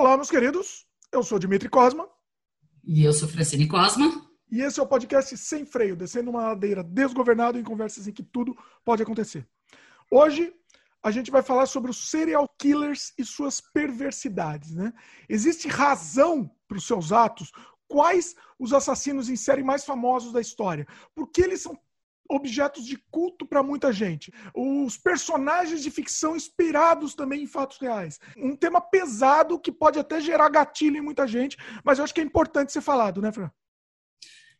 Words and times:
Olá, 0.00 0.16
meus 0.16 0.30
queridos. 0.30 0.86
Eu 1.12 1.22
sou 1.22 1.38
Dimitri 1.38 1.68
Cosma. 1.68 2.08
E 2.82 3.04
eu 3.04 3.12
sou 3.12 3.28
Francine 3.28 3.68
Cosma. 3.68 4.10
E 4.50 4.62
esse 4.62 4.80
é 4.80 4.82
o 4.82 4.86
podcast 4.86 5.36
Sem 5.36 5.66
Freio, 5.66 5.94
descendo 5.94 6.30
uma 6.30 6.40
ladeira 6.40 6.82
desgovernado 6.82 7.58
em 7.58 7.62
conversas 7.62 8.08
em 8.08 8.12
que 8.12 8.22
tudo 8.22 8.56
pode 8.82 9.02
acontecer. 9.02 9.46
Hoje 10.10 10.54
a 11.02 11.10
gente 11.10 11.30
vai 11.30 11.42
falar 11.42 11.66
sobre 11.66 11.90
os 11.90 12.08
serial 12.08 12.48
killers 12.58 13.12
e 13.18 13.26
suas 13.26 13.60
perversidades. 13.60 14.70
Né? 14.70 14.90
Existe 15.28 15.68
razão 15.68 16.50
para 16.66 16.78
os 16.78 16.86
seus 16.86 17.12
atos? 17.12 17.52
Quais 17.86 18.34
os 18.58 18.72
assassinos 18.72 19.28
em 19.28 19.36
série 19.36 19.62
mais 19.62 19.84
famosos 19.84 20.32
da 20.32 20.40
história? 20.40 20.86
Por 21.14 21.30
que 21.30 21.42
eles 21.42 21.60
são 21.60 21.78
objetos 22.30 22.86
de 22.86 22.96
culto 23.10 23.44
para 23.44 23.62
muita 23.62 23.92
gente. 23.92 24.32
Os 24.54 24.96
personagens 24.96 25.82
de 25.82 25.90
ficção 25.90 26.36
inspirados 26.36 27.14
também 27.14 27.42
em 27.42 27.46
fatos 27.46 27.78
reais. 27.78 28.20
Um 28.36 28.54
tema 28.54 28.80
pesado 28.80 29.58
que 29.58 29.72
pode 29.72 29.98
até 29.98 30.20
gerar 30.20 30.48
gatilho 30.48 30.96
em 30.96 31.02
muita 31.02 31.26
gente, 31.26 31.56
mas 31.84 31.98
eu 31.98 32.04
acho 32.04 32.14
que 32.14 32.20
é 32.20 32.24
importante 32.24 32.72
ser 32.72 32.80
falado, 32.80 33.20
né, 33.20 33.32
Fran? 33.32 33.50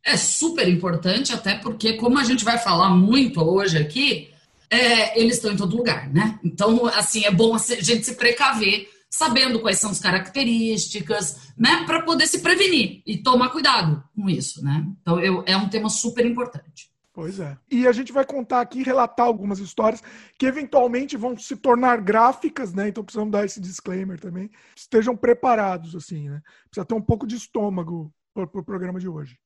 É 0.04 0.16
super 0.16 0.66
importante, 0.66 1.32
até 1.32 1.56
porque, 1.56 1.94
como 1.94 2.18
a 2.18 2.24
gente 2.24 2.44
vai 2.44 2.58
falar 2.58 2.90
muito 2.90 3.40
hoje 3.40 3.76
aqui, 3.78 4.30
é, 4.70 5.20
eles 5.20 5.36
estão 5.36 5.52
em 5.52 5.56
todo 5.56 5.76
lugar, 5.76 6.08
né? 6.10 6.38
Então, 6.42 6.86
assim, 6.86 7.24
é 7.24 7.30
bom 7.30 7.54
a 7.54 7.58
gente 7.58 8.04
se 8.04 8.14
precaver, 8.14 8.88
sabendo 9.10 9.60
quais 9.60 9.78
são 9.78 9.90
as 9.90 9.98
características, 9.98 11.52
né? 11.56 11.84
Para 11.84 12.02
poder 12.02 12.26
se 12.26 12.40
prevenir 12.40 13.02
e 13.06 13.18
tomar 13.18 13.50
cuidado 13.50 14.02
com 14.16 14.28
isso, 14.30 14.64
né? 14.64 14.86
Então, 15.02 15.20
eu, 15.20 15.44
é 15.46 15.56
um 15.56 15.68
tema 15.68 15.90
super 15.90 16.24
importante. 16.24 16.89
Pois 17.20 17.38
é. 17.38 17.54
E 17.70 17.86
a 17.86 17.92
gente 17.92 18.12
vai 18.12 18.24
contar 18.24 18.62
aqui, 18.62 18.82
relatar 18.82 19.26
algumas 19.26 19.58
histórias 19.58 20.02
que 20.38 20.46
eventualmente 20.46 21.18
vão 21.18 21.36
se 21.36 21.54
tornar 21.54 22.00
gráficas, 22.00 22.72
né? 22.72 22.88
Então 22.88 23.04
precisamos 23.04 23.30
dar 23.30 23.44
esse 23.44 23.60
disclaimer 23.60 24.18
também. 24.18 24.50
Estejam 24.74 25.14
preparados, 25.14 25.94
assim, 25.94 26.30
né? 26.30 26.40
Precisa 26.70 26.86
ter 26.86 26.94
um 26.94 27.02
pouco 27.02 27.26
de 27.26 27.36
estômago 27.36 28.10
para 28.32 28.44
o 28.44 28.46
pro 28.46 28.64
programa 28.64 28.98
de 28.98 29.06
hoje. 29.06 29.36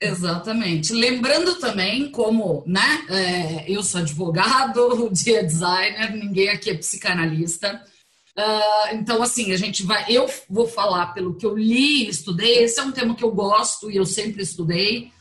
Exatamente. 0.00 0.92
Lembrando 0.92 1.58
também, 1.58 2.08
como 2.08 2.62
né, 2.68 3.04
é, 3.08 3.68
eu 3.68 3.82
sou 3.82 4.00
advogado, 4.00 5.10
dia 5.10 5.40
é 5.40 5.42
designer, 5.42 6.12
ninguém 6.12 6.50
aqui 6.50 6.70
é 6.70 6.78
psicanalista. 6.78 7.82
Uh, 8.38 8.94
então, 8.94 9.20
assim, 9.20 9.50
a 9.50 9.56
gente 9.56 9.82
vai. 9.82 10.04
Eu 10.08 10.30
vou 10.48 10.68
falar 10.68 11.08
pelo 11.08 11.34
que 11.34 11.44
eu 11.44 11.58
li 11.58 12.04
e 12.04 12.08
estudei. 12.10 12.62
Esse 12.62 12.78
é 12.78 12.84
um 12.84 12.92
tema 12.92 13.16
que 13.16 13.24
eu 13.24 13.32
gosto 13.32 13.90
e 13.90 13.96
eu 13.96 14.06
sempre 14.06 14.40
estudei. 14.40 15.12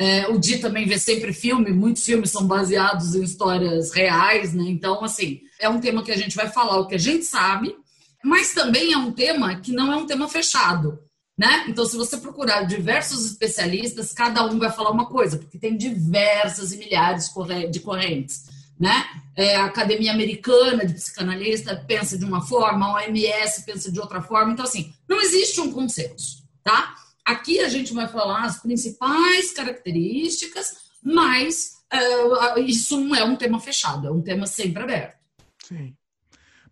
É, 0.00 0.28
o 0.28 0.38
Di 0.38 0.58
também 0.58 0.86
vê 0.86 0.96
sempre 0.96 1.32
filme, 1.32 1.72
muitos 1.72 2.04
filmes 2.04 2.30
são 2.30 2.46
baseados 2.46 3.16
em 3.16 3.22
histórias 3.22 3.92
reais, 3.92 4.54
né? 4.54 4.62
Então, 4.68 5.02
assim, 5.02 5.40
é 5.58 5.68
um 5.68 5.80
tema 5.80 6.04
que 6.04 6.12
a 6.12 6.16
gente 6.16 6.36
vai 6.36 6.48
falar 6.48 6.78
o 6.78 6.86
que 6.86 6.94
a 6.94 6.98
gente 6.98 7.24
sabe, 7.24 7.74
mas 8.22 8.54
também 8.54 8.92
é 8.92 8.96
um 8.96 9.10
tema 9.10 9.56
que 9.56 9.72
não 9.72 9.92
é 9.92 9.96
um 9.96 10.06
tema 10.06 10.28
fechado, 10.28 11.00
né? 11.36 11.64
Então, 11.68 11.84
se 11.84 11.96
você 11.96 12.16
procurar 12.16 12.62
diversos 12.62 13.26
especialistas, 13.26 14.12
cada 14.12 14.46
um 14.46 14.58
vai 14.58 14.70
falar 14.70 14.90
uma 14.90 15.06
coisa, 15.06 15.36
porque 15.36 15.58
tem 15.58 15.76
diversas 15.76 16.72
e 16.72 16.76
milhares 16.76 17.28
de 17.70 17.80
correntes, 17.80 18.44
né? 18.78 19.04
É, 19.36 19.56
a 19.56 19.64
Academia 19.64 20.12
Americana 20.12 20.86
de 20.86 20.94
Psicanalista 20.94 21.74
pensa 21.88 22.16
de 22.16 22.24
uma 22.24 22.40
forma, 22.40 22.86
a 22.86 22.94
OMS 22.94 23.64
pensa 23.64 23.90
de 23.90 23.98
outra 23.98 24.22
forma, 24.22 24.52
então, 24.52 24.64
assim, 24.64 24.92
não 25.08 25.20
existe 25.20 25.60
um 25.60 25.72
consenso, 25.72 26.44
tá? 26.62 26.94
Aqui 27.28 27.60
a 27.60 27.68
gente 27.68 27.92
vai 27.92 28.08
falar 28.08 28.44
as 28.44 28.58
principais 28.62 29.52
características, 29.52 30.88
mas 31.02 31.74
uh, 31.92 32.58
isso 32.60 32.98
não 32.98 33.14
é 33.14 33.22
um 33.22 33.36
tema 33.36 33.60
fechado, 33.60 34.08
é 34.08 34.10
um 34.10 34.22
tema 34.22 34.46
sempre 34.46 34.82
aberto. 34.82 35.18
Sim. 35.62 35.94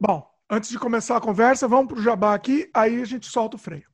Bom, 0.01 0.27
antes 0.49 0.71
de 0.71 0.79
começar 0.79 1.19
a 1.19 1.21
conversa, 1.21 1.69
vamos 1.69 1.89
para 1.89 1.99
o 1.99 2.03
jabá 2.03 2.35
aqui, 2.35 2.71
aí 2.73 3.03
a 3.03 3.05
gente 3.05 3.27
solta 3.27 3.57
o 3.57 3.59
freio. 3.59 3.85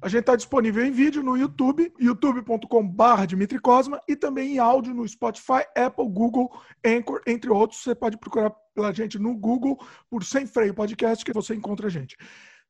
A 0.00 0.08
gente 0.08 0.20
está 0.20 0.36
disponível 0.36 0.86
em 0.86 0.92
vídeo 0.92 1.20
no 1.20 1.36
YouTube, 1.36 1.92
youtube.com.br 1.98 3.26
Dimitri 3.26 3.58
Cosma, 3.58 4.00
e 4.08 4.14
também 4.14 4.54
em 4.54 4.58
áudio 4.60 4.94
no 4.94 5.08
Spotify, 5.08 5.64
Apple, 5.76 6.08
Google, 6.08 6.48
Anchor, 6.86 7.22
entre 7.26 7.50
outros. 7.50 7.82
Você 7.82 7.92
pode 7.92 8.18
procurar 8.18 8.50
pela 8.72 8.92
gente 8.92 9.18
no 9.18 9.34
Google 9.34 9.84
por 10.08 10.22
Sem 10.22 10.46
Freio 10.46 10.74
Podcast, 10.74 11.24
que 11.24 11.32
você 11.32 11.56
encontra 11.56 11.88
a 11.88 11.90
gente. 11.90 12.16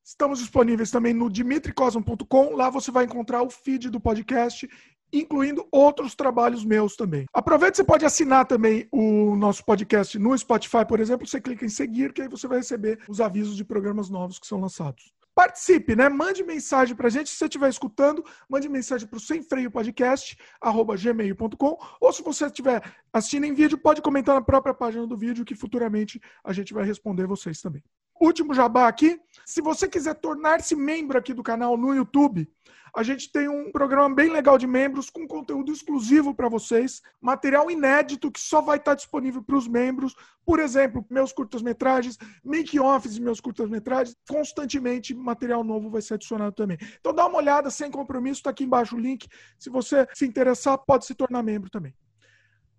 Estamos 0.04 0.38
disponíveis 0.38 0.90
também 0.90 1.14
no 1.14 1.30
dimitricosmo.com. 1.30 2.54
Lá 2.54 2.68
você 2.68 2.90
vai 2.90 3.06
encontrar 3.06 3.42
o 3.42 3.48
feed 3.48 3.88
do 3.88 3.98
podcast, 3.98 4.68
incluindo 5.10 5.66
outros 5.72 6.14
trabalhos 6.14 6.62
meus 6.62 6.94
também. 6.94 7.24
Aproveite, 7.32 7.78
você 7.78 7.84
pode 7.84 8.04
assinar 8.04 8.44
também 8.44 8.86
o 8.92 9.34
nosso 9.34 9.64
podcast 9.64 10.18
no 10.18 10.36
Spotify, 10.36 10.84
por 10.86 11.00
exemplo. 11.00 11.26
Você 11.26 11.40
clica 11.40 11.64
em 11.64 11.70
seguir, 11.70 12.12
que 12.12 12.20
aí 12.20 12.28
você 12.28 12.46
vai 12.46 12.58
receber 12.58 13.02
os 13.08 13.18
avisos 13.18 13.56
de 13.56 13.64
programas 13.64 14.10
novos 14.10 14.38
que 14.38 14.46
são 14.46 14.60
lançados. 14.60 15.10
Participe, 15.34 15.96
né? 15.96 16.10
Mande 16.10 16.44
mensagem 16.44 16.94
pra 16.94 17.08
gente. 17.08 17.30
Se 17.30 17.36
você 17.36 17.46
estiver 17.46 17.70
escutando, 17.70 18.22
mande 18.46 18.68
mensagem 18.68 19.08
para 19.08 19.16
o 19.16 19.20
Sem 19.20 19.42
Freio 19.42 19.70
Podcast, 19.70 20.36
arroba 20.60 20.96
gmail.com. 20.96 21.78
Ou 21.98 22.12
se 22.12 22.22
você 22.22 22.44
estiver 22.44 22.82
assistindo 23.10 23.44
em 23.44 23.54
vídeo, 23.54 23.78
pode 23.78 24.02
comentar 24.02 24.34
na 24.34 24.42
própria 24.42 24.74
página 24.74 25.06
do 25.06 25.16
vídeo, 25.16 25.46
que 25.46 25.54
futuramente 25.54 26.20
a 26.44 26.52
gente 26.52 26.74
vai 26.74 26.84
responder 26.84 27.26
vocês 27.26 27.62
também. 27.62 27.82
Último 28.20 28.54
jabá 28.54 28.88
aqui. 28.88 29.20
Se 29.44 29.60
você 29.60 29.88
quiser 29.88 30.14
tornar-se 30.14 30.74
membro 30.74 31.18
aqui 31.18 31.34
do 31.34 31.42
canal 31.42 31.76
no 31.76 31.94
YouTube, 31.94 32.48
a 32.96 33.02
gente 33.02 33.30
tem 33.32 33.48
um 33.48 33.72
programa 33.72 34.14
bem 34.14 34.30
legal 34.30 34.56
de 34.56 34.68
membros 34.68 35.10
com 35.10 35.26
conteúdo 35.26 35.72
exclusivo 35.72 36.32
para 36.32 36.48
vocês, 36.48 37.02
material 37.20 37.68
inédito 37.68 38.30
que 38.30 38.38
só 38.38 38.60
vai 38.60 38.78
estar 38.78 38.94
disponível 38.94 39.42
para 39.42 39.56
os 39.56 39.66
membros. 39.66 40.14
Por 40.46 40.60
exemplo, 40.60 41.04
meus 41.10 41.32
curtas-metragens, 41.32 42.16
make-offs 42.44 43.14
de 43.14 43.20
meus 43.20 43.40
curtas-metragens, 43.40 44.16
constantemente 44.28 45.12
material 45.12 45.64
novo 45.64 45.90
vai 45.90 46.02
ser 46.02 46.14
adicionado 46.14 46.54
também. 46.54 46.78
Então 47.00 47.12
dá 47.12 47.26
uma 47.26 47.38
olhada 47.38 47.68
sem 47.68 47.90
compromisso, 47.90 48.38
está 48.38 48.50
aqui 48.50 48.62
embaixo 48.62 48.94
o 48.94 49.00
link. 49.00 49.26
Se 49.58 49.68
você 49.68 50.06
se 50.14 50.24
interessar, 50.24 50.78
pode 50.78 51.04
se 51.04 51.16
tornar 51.16 51.42
membro 51.42 51.68
também. 51.68 51.96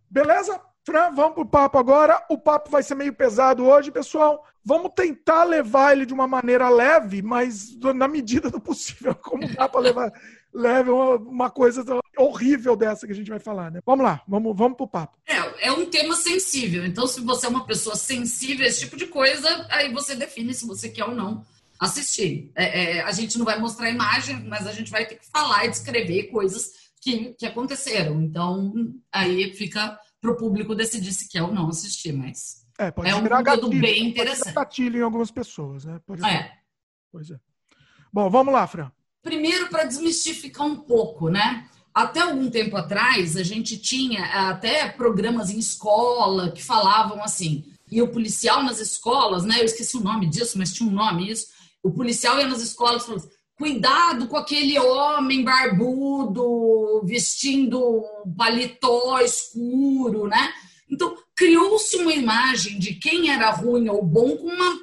Beleza? 0.09 0.61
Fran, 0.85 1.11
vamos 1.15 1.33
pro 1.33 1.45
papo 1.45 1.79
agora. 1.79 2.23
O 2.29 2.37
papo 2.37 2.69
vai 2.69 2.83
ser 2.83 2.93
meio 2.93 3.11
pesado 3.11 3.65
hoje, 3.65 3.91
pessoal. 3.91 4.45
Vamos 4.63 4.91
tentar 4.95 5.43
levar 5.43 5.93
ele 5.93 6.05
de 6.05 6.13
uma 6.13 6.27
maneira 6.27 6.69
leve, 6.69 7.23
mas 7.23 7.75
na 7.95 8.07
medida 8.07 8.51
do 8.51 8.61
possível. 8.61 9.15
Como 9.21 9.47
dá 9.47 9.67
para 9.67 9.79
levar 9.81 10.13
leve 10.53 10.89
uma, 10.91 11.15
uma, 11.15 11.49
coisa 11.49 11.83
horrível 12.17 12.77
dessa 12.77 13.05
que 13.05 13.11
a 13.11 13.15
gente 13.15 13.29
vai 13.29 13.39
falar, 13.39 13.71
né? 13.71 13.81
Vamos 13.85 14.05
lá, 14.05 14.21
vamos, 14.27 14.55
vamos 14.55 14.77
pro 14.77 14.87
papo. 14.87 15.17
É, 15.27 15.67
é 15.67 15.71
um 15.71 15.87
tema 15.87 16.15
sensível. 16.15 16.85
Então, 16.85 17.07
se 17.07 17.19
você 17.19 17.47
é 17.47 17.49
uma 17.49 17.65
pessoa 17.65 17.95
sensível 17.95 18.63
a 18.63 18.69
esse 18.69 18.81
tipo 18.81 18.95
de 18.95 19.07
coisa, 19.07 19.67
aí 19.69 19.91
você 19.91 20.15
define 20.15 20.53
se 20.53 20.67
você 20.67 20.87
quer 20.87 21.05
ou 21.05 21.15
não 21.15 21.43
assistir. 21.79 22.51
É, 22.55 22.97
é, 22.97 23.01
a 23.01 23.11
gente 23.11 23.37
não 23.37 23.45
vai 23.45 23.59
mostrar 23.59 23.89
imagem, 23.89 24.45
mas 24.47 24.65
a 24.65 24.71
gente 24.71 24.91
vai 24.91 25.05
ter 25.05 25.15
que 25.15 25.25
falar 25.25 25.65
e 25.65 25.69
descrever 25.69 26.27
coisas 26.27 26.85
que, 27.01 27.35
que 27.37 27.45
aconteceram. 27.45 28.21
Então, 28.21 28.93
aí 29.11 29.51
fica 29.53 29.99
para 30.25 30.33
o 30.33 30.37
público 30.37 30.73
decidir 30.73 31.13
se 31.13 31.29
quer 31.29 31.43
ou 31.43 31.53
não 31.53 31.69
assistir, 31.69 32.11
mas 32.11 32.65
é, 32.79 32.89
pode 32.89 33.09
é 33.09 33.15
um 33.15 33.27
conteúdo 33.27 33.69
bem 33.69 34.09
interessante. 34.09 34.53
Pode 34.53 34.55
gatilho 34.55 34.99
em 34.99 35.03
algumas 35.03 35.29
pessoas, 35.29 35.85
né? 35.85 35.99
Pode 36.05 36.25
é. 36.25 36.51
Pois 37.11 37.29
é. 37.29 37.39
Bom, 38.11 38.29
vamos 38.29 38.53
lá, 38.53 38.65
Fran. 38.65 38.91
Primeiro, 39.21 39.69
para 39.69 39.83
desmistificar 39.83 40.65
um 40.65 40.77
pouco, 40.77 41.29
né? 41.29 41.67
Até 41.93 42.21
algum 42.21 42.49
tempo 42.49 42.75
atrás, 42.75 43.37
a 43.37 43.43
gente 43.43 43.77
tinha 43.77 44.49
até 44.49 44.89
programas 44.89 45.49
em 45.49 45.59
escola 45.59 46.51
que 46.51 46.63
falavam 46.63 47.23
assim, 47.23 47.63
e 47.89 48.01
o 48.01 48.11
policial 48.11 48.63
nas 48.63 48.79
escolas, 48.79 49.45
né? 49.45 49.61
Eu 49.61 49.65
esqueci 49.65 49.95
o 49.95 50.03
nome 50.03 50.27
disso, 50.27 50.57
mas 50.57 50.73
tinha 50.73 50.89
um 50.89 50.93
nome 50.93 51.31
isso. 51.31 51.47
O 51.81 51.91
policial 51.91 52.39
ia 52.39 52.47
nas 52.47 52.61
escolas 52.61 53.03
e 53.03 53.05
falava 53.05 53.25
assim, 53.25 53.34
cuidado 53.57 54.27
com 54.27 54.37
aquele 54.37 54.77
homem 54.77 55.43
barbudo 55.43 57.01
vestindo 57.05 58.03
paletó 58.37 59.19
escuro, 59.19 60.27
né? 60.27 60.53
Então, 60.89 61.17
criou-se 61.35 61.95
uma 61.97 62.13
imagem 62.13 62.77
de 62.77 62.95
quem 62.95 63.31
era 63.31 63.49
ruim 63.49 63.89
ou 63.89 64.03
bom 64.03 64.37
com, 64.37 64.47
uma, 64.47 64.79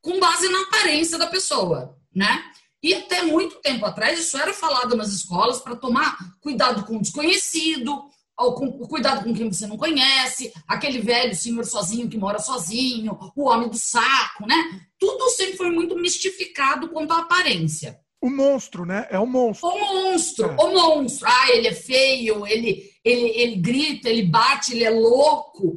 com 0.00 0.20
base 0.20 0.48
na 0.48 0.62
aparência 0.62 1.18
da 1.18 1.26
pessoa, 1.26 1.96
né? 2.14 2.44
E 2.82 2.94
até 2.94 3.22
muito 3.22 3.56
tempo 3.56 3.84
atrás 3.84 4.18
isso 4.18 4.36
era 4.38 4.54
falado 4.54 4.96
nas 4.96 5.08
escolas 5.08 5.60
para 5.60 5.74
tomar 5.74 6.16
cuidado 6.40 6.84
com 6.84 6.96
o 6.96 7.02
desconhecido, 7.02 8.04
com, 8.38 8.70
cuidado 8.86 9.24
com 9.24 9.34
quem 9.34 9.50
você 9.50 9.66
não 9.66 9.76
conhece, 9.76 10.52
aquele 10.66 11.00
velho 11.00 11.34
senhor 11.34 11.64
sozinho 11.64 12.08
que 12.08 12.16
mora 12.16 12.38
sozinho, 12.38 13.18
o 13.34 13.48
homem 13.48 13.68
do 13.68 13.76
saco, 13.76 14.46
né? 14.46 14.80
Tudo 14.98 15.28
sempre 15.30 15.56
foi 15.56 15.70
muito 15.70 15.96
mistificado 15.96 16.88
quanto 16.88 17.12
à 17.12 17.18
aparência. 17.18 17.98
O 18.20 18.30
monstro, 18.30 18.84
né? 18.84 19.06
É 19.10 19.18
o 19.18 19.26
monstro. 19.26 19.68
O 19.68 19.78
monstro, 19.78 20.50
é. 20.50 20.56
o 20.56 20.72
monstro. 20.72 21.28
Ah, 21.28 21.50
ele 21.52 21.68
é 21.68 21.74
feio, 21.74 22.46
ele, 22.46 22.90
ele, 23.04 23.28
ele 23.28 23.56
grita, 23.56 24.08
ele 24.08 24.22
bate, 24.22 24.72
ele 24.72 24.84
é 24.84 24.90
louco. 24.90 25.76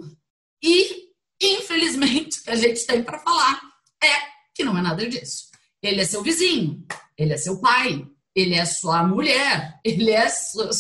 E, 0.63 1.09
infelizmente, 1.41 2.39
o 2.39 2.43
que 2.43 2.51
a 2.51 2.55
gente 2.55 2.85
tem 2.85 3.03
para 3.03 3.19
falar 3.19 3.59
é 4.03 4.31
que 4.55 4.63
não 4.63 4.77
é 4.77 4.81
nada 4.81 5.07
disso. 5.07 5.49
Ele 5.81 6.01
é 6.01 6.05
seu 6.05 6.21
vizinho, 6.21 6.83
ele 7.17 7.33
é 7.33 7.37
seu 7.37 7.59
pai, 7.59 8.05
ele 8.35 8.55
é 8.55 8.65
sua 8.65 9.03
mulher, 9.03 9.79
ele 9.83 10.11
é 10.11 10.29
sua, 10.29 10.71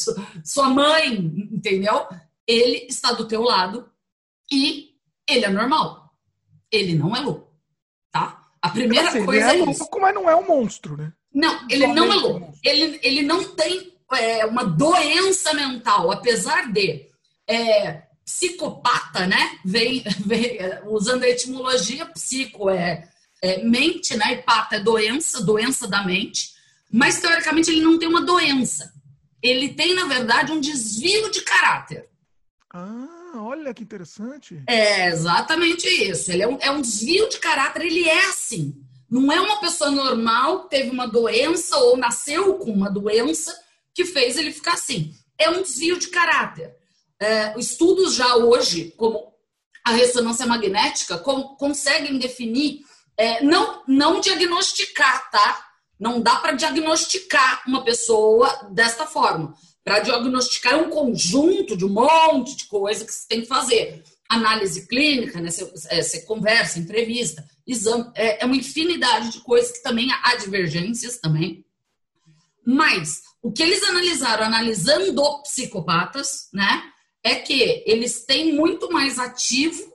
sua 0.43 0.69
mãe, 0.69 1.15
entendeu? 1.51 2.07
Ele 2.47 2.85
está 2.89 3.11
do 3.11 3.27
teu 3.27 3.41
lado 3.41 3.89
e 4.51 4.91
ele 5.29 5.45
é 5.45 5.49
normal. 5.49 6.13
Ele 6.71 6.95
não 6.95 7.15
é 7.15 7.19
louco, 7.19 7.51
tá? 8.11 8.47
A 8.61 8.69
primeira 8.69 9.09
Assim, 9.09 9.25
coisa 9.25 9.49
ele 9.49 9.51
é 9.51 9.55
é 9.61 9.65
louco, 9.65 9.83
isso. 9.83 9.99
mas 9.99 10.13
não 10.13 10.29
é 10.29 10.35
um 10.35 10.47
monstro, 10.47 10.95
né? 10.95 11.11
Não, 11.33 11.67
ele 11.69 11.87
não 11.87 12.11
é 12.11 12.15
louco. 12.15 12.53
Ele, 12.63 12.99
ele 13.01 13.21
não 13.21 13.55
tem 13.55 13.93
é, 14.13 14.45
uma 14.45 14.63
doença 14.63 15.53
mental, 15.53 16.11
apesar 16.11 16.71
de 16.71 17.07
é, 17.47 18.03
psicopata, 18.25 19.25
né? 19.25 19.59
Vem, 19.65 20.03
vem, 20.25 20.57
é, 20.57 20.81
usando 20.85 21.23
a 21.23 21.29
etimologia, 21.29 22.05
psico 22.05 22.69
é, 22.69 23.09
é 23.41 23.63
mente, 23.63 24.15
né? 24.15 24.33
E 24.33 24.37
pata 24.43 24.77
é 24.77 24.79
doença, 24.79 25.43
doença 25.43 25.87
da 25.87 26.03
mente. 26.03 26.51
Mas 26.91 27.19
teoricamente 27.19 27.69
ele 27.71 27.81
não 27.81 27.97
tem 27.97 28.07
uma 28.09 28.21
doença. 28.25 28.93
Ele 29.41 29.69
tem, 29.73 29.93
na 29.95 30.05
verdade, 30.05 30.51
um 30.51 30.59
desvio 30.59 31.31
de 31.31 31.41
caráter. 31.41 32.09
Ah, 32.73 33.31
olha 33.35 33.73
que 33.73 33.83
interessante. 33.83 34.61
É 34.67 35.07
exatamente 35.07 35.87
isso. 35.87 36.31
Ele 36.31 36.43
é 36.43 36.47
um, 36.47 36.57
é 36.61 36.69
um 36.71 36.81
desvio 36.81 37.27
de 37.29 37.37
caráter, 37.39 37.83
ele 37.83 38.07
é 38.07 38.25
assim. 38.25 38.75
Não 39.09 39.31
é 39.31 39.39
uma 39.41 39.59
pessoa 39.59 39.89
normal 39.91 40.63
que 40.63 40.69
teve 40.77 40.89
uma 40.89 41.07
doença 41.07 41.77
ou 41.77 41.97
nasceu 41.97 42.55
com 42.55 42.71
uma 42.71 42.89
doença 42.89 43.53
que 43.93 44.05
fez 44.05 44.37
ele 44.37 44.51
ficar 44.53 44.73
assim. 44.73 45.13
É 45.37 45.49
um 45.49 45.61
desvio 45.61 45.97
de 45.97 46.07
caráter. 46.07 46.73
É, 47.19 47.57
estudos 47.59 48.13
já 48.15 48.35
hoje, 48.35 48.93
como 48.97 49.31
a 49.83 49.91
ressonância 49.91 50.45
magnética, 50.45 51.17
com- 51.17 51.55
conseguem 51.55 52.17
definir, 52.19 52.81
é, 53.17 53.43
não, 53.43 53.83
não 53.87 54.19
diagnosticar, 54.21 55.29
tá? 55.29 55.67
Não 56.01 56.19
dá 56.19 56.37
para 56.37 56.53
diagnosticar 56.53 57.61
uma 57.67 57.83
pessoa 57.83 58.69
desta 58.71 59.05
forma. 59.05 59.53
Para 59.83 59.99
diagnosticar 59.99 60.79
um 60.79 60.89
conjunto 60.89 61.77
de 61.77 61.85
um 61.85 61.89
monte 61.89 62.57
de 62.57 62.65
coisa 62.65 63.05
que 63.05 63.13
você 63.13 63.27
tem 63.27 63.41
que 63.41 63.47
fazer. 63.47 64.03
Análise 64.27 64.87
clínica, 64.87 65.39
né? 65.39 65.51
Você, 65.51 65.71
é, 65.89 66.01
você 66.01 66.21
conversa, 66.21 66.79
entrevista, 66.79 67.47
exame, 67.67 68.09
é, 68.15 68.41
é 68.41 68.45
uma 68.47 68.55
infinidade 68.55 69.29
de 69.29 69.41
coisas 69.41 69.77
que 69.77 69.83
também 69.83 70.09
há 70.23 70.35
divergências 70.37 71.19
também. 71.19 71.63
Mas 72.65 73.21
o 73.39 73.51
que 73.51 73.61
eles 73.61 73.83
analisaram, 73.83 74.45
analisando 74.45 75.43
psicopatas, 75.43 76.49
né, 76.51 76.81
é 77.23 77.35
que 77.35 77.83
eles 77.85 78.25
têm 78.25 78.53
muito 78.53 78.91
mais 78.91 79.19
ativo 79.19 79.93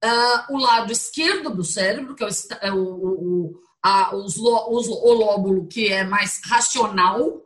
ah, 0.00 0.46
o 0.50 0.58
lado 0.58 0.92
esquerdo 0.92 1.50
do 1.50 1.64
cérebro, 1.64 2.14
que 2.14 2.22
é 2.22 2.26
o, 2.26 2.30
é 2.62 2.72
o, 2.72 3.60
a- 3.82 4.14
os 4.14 4.36
os- 4.36 4.88
o 4.88 5.12
lóbulo 5.12 5.66
que 5.66 5.88
é 5.88 6.04
mais 6.04 6.40
racional, 6.44 7.42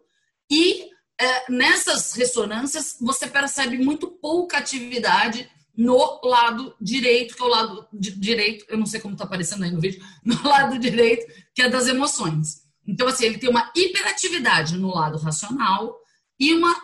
e 0.51 0.89
eh, 1.21 1.45
nessas 1.49 2.13
ressonâncias 2.15 2.97
você 3.01 3.27
percebe 3.27 3.79
muito 3.79 4.09
pouca 4.09 4.59
atividade 4.59 5.49
no 5.77 6.21
lado 6.25 6.75
direito, 6.81 7.35
que 7.37 7.43
é 7.43 7.45
o 7.45 7.49
lado 7.49 7.87
di- 7.93 8.19
direito, 8.19 8.65
eu 8.69 8.77
não 8.79 8.87
sei 8.87 9.01
como 9.01 9.15
está 9.15 9.25
aparecendo 9.25 9.65
aí 9.65 9.71
no 9.71 9.81
vídeo, 9.81 10.03
no 10.25 10.43
lado 10.49 10.79
direito, 10.79 11.25
que 11.55 11.63
é 11.63 11.69
das 11.69 11.87
emoções. 11.89 12.63
Então, 12.87 13.07
assim, 13.09 13.25
ele 13.27 13.39
tem 13.39 13.49
uma 13.49 13.71
hiperatividade 13.77 14.77
no 14.77 14.95
lado 14.95 15.19
racional 15.19 15.97
e 16.39 16.53
uma 16.53 16.75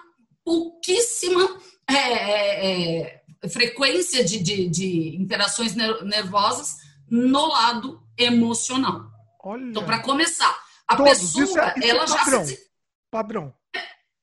pouquíssima 0.44 1.56
é, 1.88 1.94
é, 1.94 3.22
é, 3.42 3.48
frequência 3.48 4.24
de, 4.24 4.38
de, 4.38 4.68
de 4.68 5.16
interações 5.16 5.74
ner- 5.74 6.04
nervosas 6.04 6.76
no 7.10 7.46
lado 7.46 8.00
emocional. 8.16 9.10
Olha. 9.42 9.64
Então, 9.64 9.84
para 9.84 10.00
começar, 10.00 10.54
a 10.86 10.96
Todos, 10.96 11.18
pessoa, 11.18 11.44
isso 11.44 11.58
é- 11.58 11.74
isso 11.76 11.86
é 11.86 11.88
ela 11.88 12.06
já 12.06 12.16
padrão. 12.16 12.44
se 12.46 12.58
Padrão. 13.10 13.54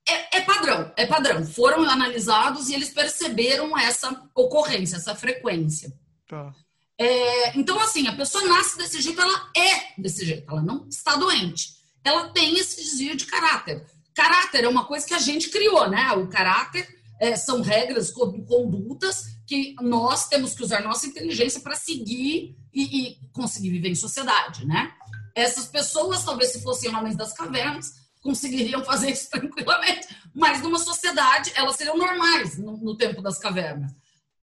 é, 0.08 0.38
é 0.38 0.42
padrão, 0.42 0.94
é 0.96 1.06
padrão. 1.06 1.46
Foram 1.46 1.84
analisados 1.90 2.70
e 2.70 2.74
eles 2.74 2.90
perceberam 2.90 3.78
essa 3.78 4.30
ocorrência, 4.36 4.96
essa 4.98 5.16
frequência. 5.16 5.92
Tá. 6.28 6.54
É, 7.00 7.58
então, 7.58 7.80
assim, 7.80 8.08
a 8.08 8.16
pessoa 8.16 8.44
nasce 8.46 8.78
desse 8.78 9.02
jeito, 9.02 9.22
ela 9.22 9.52
é 9.56 10.02
desse 10.02 10.26
jeito, 10.26 10.50
ela 10.50 10.62
não 10.62 10.88
está 10.88 11.16
doente. 11.16 11.76
Ela 12.04 12.30
tem 12.30 12.58
esse 12.58 12.78
desvio 12.78 13.16
de 13.16 13.26
caráter. 13.26 13.86
Caráter 14.16 14.64
é 14.64 14.68
uma 14.68 14.86
coisa 14.86 15.06
que 15.06 15.14
a 15.14 15.20
gente 15.20 15.50
criou, 15.50 15.90
né? 15.90 16.12
O 16.14 16.28
caráter 16.28 16.88
é, 17.20 17.36
são 17.36 17.62
regras, 17.62 18.12
co- 18.12 18.32
condutas 18.46 19.26
que 19.46 19.76
nós 19.82 20.28
temos 20.28 20.54
que 20.56 20.64
usar 20.64 20.82
nossa 20.82 21.06
inteligência 21.06 21.62
para 21.62 21.76
seguir 21.76 22.56
e, 22.74 22.84
e 23.12 23.16
conseguir 23.32 23.70
viver 23.72 23.90
em 23.90 23.96
sociedade, 23.96 24.66
né? 24.66 24.92
Essas 25.38 25.68
pessoas, 25.68 26.24
talvez 26.24 26.52
se 26.52 26.64
fossem 26.64 26.94
homens 26.96 27.16
das 27.16 27.32
cavernas, 27.32 27.94
conseguiriam 28.24 28.84
fazer 28.84 29.12
isso 29.12 29.30
tranquilamente, 29.32 30.08
mas 30.34 30.64
numa 30.64 30.80
sociedade 30.80 31.52
elas 31.54 31.76
seriam 31.76 31.96
normais 31.96 32.58
no, 32.58 32.76
no 32.76 32.98
tempo 32.98 33.22
das 33.22 33.38
cavernas. 33.38 33.92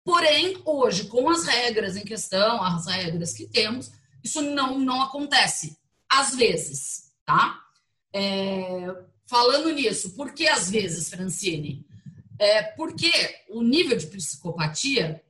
Porém, 0.05 0.63
hoje, 0.65 1.09
com 1.09 1.29
as 1.29 1.45
regras 1.47 1.97
em 1.97 2.05
questão, 2.05 2.63
as 2.63 2.87
regras 2.87 3.33
que 3.33 3.49
temos, 3.49 3.91
isso 4.23 4.41
não, 4.41 4.79
não 4.79 5.03
acontece. 5.03 5.77
Às 6.09 6.37
vezes, 6.37 7.11
tá? 7.27 7.61
É, 8.13 8.95
falando 9.27 9.73
nisso, 9.73 10.11
por 10.11 10.33
que 10.33 10.47
às 10.47 10.71
vezes, 10.71 11.09
Francine? 11.09 11.85
É 12.39 12.63
porque 12.63 13.11
o 13.49 13.63
nível 13.63 13.97
de 13.97 14.07
psicopatia 14.07 15.21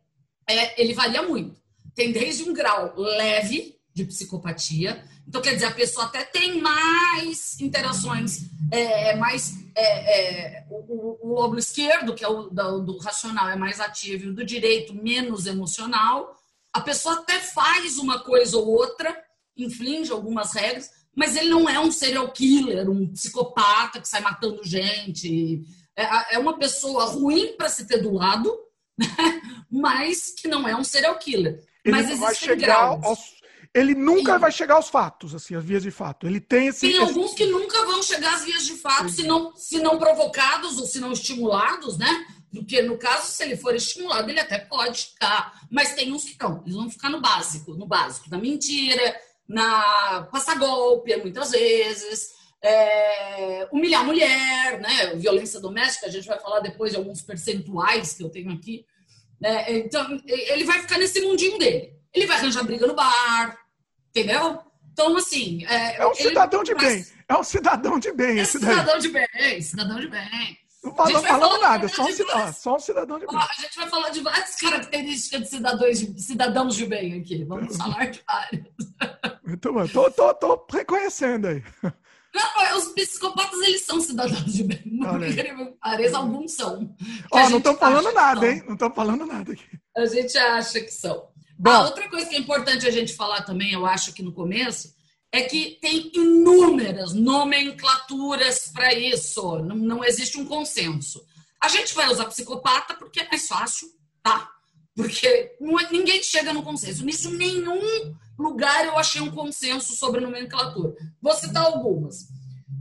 é, 0.47 0.79
ele 0.79 0.93
varia 0.93 1.23
muito. 1.23 1.59
Tem 1.95 2.13
desde 2.13 2.43
um 2.43 2.53
grau 2.53 2.93
leve 2.99 3.79
de 3.95 4.05
psicopatia, 4.05 5.03
então 5.27 5.41
quer 5.43 5.55
dizer, 5.55 5.67
a 5.67 5.71
pessoa 5.71 6.07
até 6.07 6.23
tem 6.25 6.61
mais 6.61 7.59
interações, 7.61 8.43
é, 8.71 9.17
mais 9.17 9.55
é, 9.77 10.59
é, 10.61 10.65
o, 10.71 10.75
o- 10.77 11.19
o 11.23 11.35
lóbulo 11.35 11.59
esquerdo, 11.59 12.15
que 12.15 12.25
é 12.25 12.29
o 12.29 12.45
do, 12.51 12.81
do 12.81 12.99
racional, 12.99 13.49
é 13.49 13.57
mais 13.57 13.81
ativo, 13.81 14.25
e 14.25 14.29
o 14.29 14.35
do 14.35 14.45
direito 14.45 14.95
menos 14.95 15.47
emocional. 15.47 16.37
A 16.73 16.81
pessoa 16.81 17.17
até 17.17 17.39
faz 17.41 17.99
uma 17.99 18.21
coisa 18.21 18.57
ou 18.59 18.67
outra, 18.69 19.17
infringe 19.57 20.11
algumas 20.13 20.53
regras, 20.53 20.91
mas 21.17 21.37
ele 21.37 21.49
não 21.49 21.69
é 21.69 21.79
um 21.79 21.91
serial 21.93 22.29
killer, 22.33 22.91
um 22.91 23.07
psicopata 23.13 24.01
que 24.01 24.09
sai 24.09 24.21
matando 24.21 24.63
gente. 24.65 25.63
É, 25.97 26.35
é 26.35 26.39
uma 26.39 26.59
pessoa 26.59 27.05
ruim 27.07 27.57
para 27.57 27.69
se 27.69 27.87
ter 27.87 27.99
do 28.03 28.13
lado, 28.13 28.53
né? 28.99 29.07
mas 29.71 30.31
que 30.37 30.49
não 30.49 30.67
é 30.69 30.75
um 30.77 30.83
serial 30.85 31.17
killer. 31.19 31.65
Ele 31.85 31.95
mas 31.97 32.09
não 32.09 32.17
vai 32.17 32.35
chegar 32.35 32.57
graus. 32.57 33.05
aos. 33.05 33.19
Ele 33.75 33.95
nunca 33.95 34.35
Sim. 34.35 34.39
vai 34.39 34.53
chegar 34.53 34.75
aos 34.77 34.89
fatos, 34.89 35.35
assim, 35.35 35.57
às 35.57 35.65
vias 35.65 35.83
de 35.83 35.91
fato. 35.91 36.27
Ele 36.29 36.41
tem 36.41 36.69
esse. 36.69 36.83
Tem 36.83 36.91
esse- 36.93 37.01
alguns 37.01 37.35
que 37.35 37.45
nunca 37.47 37.85
vão 37.85 38.03
chegar 38.03 38.35
às 38.35 38.45
vias 38.45 38.65
de 38.65 38.77
fato, 38.77 39.09
se 39.09 39.25
não, 39.25 39.55
se 39.57 39.81
não 39.81 39.99
provocados 39.99 40.79
ou 40.79 40.87
se 40.87 41.01
não 41.01 41.11
estimulados, 41.13 41.99
né? 41.99 42.25
Porque 42.53 42.81
no 42.83 42.97
caso, 42.97 43.27
se 43.33 43.43
ele 43.43 43.57
for 43.57 43.75
estimulado, 43.75 44.31
ele 44.31 44.39
até 44.39 44.59
pode 44.61 45.07
ficar. 45.07 45.61
Mas 45.71 45.93
tem 45.95 46.13
uns 46.13 46.25
que 46.25 46.37
não, 46.41 46.63
eles 46.63 46.77
vão 46.77 46.89
ficar 46.89 47.11
no 47.11 47.21
básico, 47.21 47.75
no 47.75 47.85
básico, 47.85 48.31
na 48.31 48.39
mentira, 48.39 49.17
na 49.49 50.23
passar 50.31 50.57
golpe, 50.57 51.17
muitas 51.17 51.51
vezes, 51.51 52.29
é, 52.63 53.69
humilhar 53.73 54.03
a 54.03 54.05
mulher, 54.05 54.81
né? 54.81 55.15
Violência 55.17 55.59
doméstica, 55.61 56.07
a 56.07 56.11
gente 56.11 56.29
vai 56.29 56.39
falar 56.39 56.61
depois 56.61 56.93
de 56.93 56.97
alguns 56.97 57.23
percentuais 57.23 58.13
que 58.15 58.23
eu 58.23 58.31
tenho 58.31 58.53
aqui. 58.53 58.87
né? 59.41 59.65
Então, 59.79 60.07
ele 60.27 60.65
vai 60.65 60.81
ficar 60.81 60.97
nesse 60.97 61.21
mundinho 61.21 61.59
dele. 61.59 61.93
Ele 62.15 62.25
vai 62.27 62.37
arranjar 62.37 62.63
briga 62.63 62.87
no 62.87 62.95
bar, 62.95 63.59
entendeu? 64.15 64.61
Então, 64.93 65.17
assim. 65.17 65.65
É, 65.67 65.97
É 66.01 66.07
um 66.07 66.13
ele- 66.13 66.29
cidadão 66.29 66.63
de 66.63 66.75
bem. 66.75 67.05
É 67.29 67.37
um 67.37 67.43
cidadão 67.43 67.99
de 67.99 68.13
bem, 68.13 68.39
é 68.39 68.43
esse 68.43 68.59
daí. 68.61 68.71
cidadão 68.71 68.99
de 68.99 69.09
bem, 69.09 69.61
cidadão 69.61 70.01
de 70.01 70.09
bem. 70.09 70.59
Não 70.85 70.95
fala- 70.95 71.11
não 71.13 71.23
falando 71.23 71.61
nada, 71.63 71.87
é 71.87 71.89
só 71.89 72.05
um, 72.05 72.13
cidadão, 72.13 72.53
só 72.53 72.77
um 72.77 72.79
cidadão 72.79 73.19
de 73.19 73.27
bem. 73.27 73.37
a 73.37 73.61
gente 73.63 73.77
vai 73.77 73.89
falar 73.89 74.11
de 74.11 74.21
várias 74.21 74.55
características 74.57 75.41
de 75.41 75.49
cidadãos 75.49 75.99
de, 75.99 76.23
cidadãos 76.23 76.77
de 76.77 76.87
bem 76.87 77.19
aqui. 77.21 77.43
Vamos 77.45 77.75
falar 77.79 78.11
de 78.11 78.23
vários. 78.27 78.65
Muito 79.45 79.73
bom. 79.73 79.89
Tô, 79.89 80.11
tô, 80.11 80.35
tô 80.35 80.67
reconhecendo 80.71 81.47
aí. 81.49 81.63
Não, 82.35 82.63
é, 82.67 82.75
os 82.75 82.89
psicopatas, 82.89 83.59
eles 83.61 83.85
são 83.87 83.99
cidadãos 84.01 84.53
de 84.53 84.63
bem. 84.65 84.83
Incrível 84.85 85.67
que 85.73 85.79
pareça, 85.81 86.19
alguns 86.19 86.55
são. 86.55 86.95
Ó, 87.31 87.49
não 87.49 87.59
estão 87.59 87.77
falando 87.77 88.13
nada, 88.13 88.47
hein? 88.47 88.63
Não 88.67 88.75
estão 88.75 88.93
falando 88.93 89.25
nada 89.25 89.53
aqui. 89.53 89.65
A 89.97 90.05
gente 90.05 90.37
acha 90.37 90.81
que 90.81 90.91
são. 90.91 91.29
Bom. 91.59 91.71
Ah, 91.71 91.85
outra 91.85 92.09
coisa 92.09 92.27
que 92.29 92.35
é 92.37 92.39
importante 92.39 92.87
a 92.87 92.91
gente 92.91 93.15
falar 93.15 93.43
também, 93.43 93.73
eu 93.73 93.87
acho 93.87 94.13
que 94.13 94.23
no 94.23 94.33
começo, 94.33 94.95
é 95.33 95.43
que 95.43 95.79
tem 95.81 96.11
inúmeras 96.15 97.13
nomenclaturas 97.13 98.69
para 98.73 98.93
isso. 98.95 99.59
Não, 99.61 99.77
não 99.77 100.05
existe 100.05 100.39
um 100.39 100.45
consenso. 100.47 101.25
A 101.61 101.69
gente 101.69 101.95
vai 101.95 102.09
usar 102.11 102.27
psicopata 102.27 102.95
porque 102.95 103.21
é 103.21 103.29
mais 103.29 103.47
fácil, 103.49 103.89
tá? 104.23 104.51
Porque 104.95 105.57
não 105.61 105.79
é- 105.81 105.91
ninguém 105.91 106.23
chega 106.23 106.53
no 106.53 106.63
consenso. 106.63 107.05
Nisso, 107.05 107.31
nenhum 107.31 108.15
lugar 108.39 108.85
eu 108.87 108.99
achei 108.99 109.21
um 109.21 109.31
consenso 109.31 109.95
sobre 109.97 110.21
nomenclatura. 110.21 110.95
Vou 111.21 111.33
citar 111.35 111.65
algumas. 111.65 112.29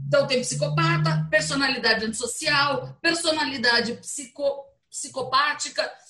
Então, 0.06 0.26
tem 0.26 0.40
psicopata, 0.40 1.26
personalidade 1.30 2.04
antissocial, 2.04 2.96
personalidade 3.00 3.94
psico, 3.94 4.64
psicopática, 4.90 5.82
psi- 5.82 6.03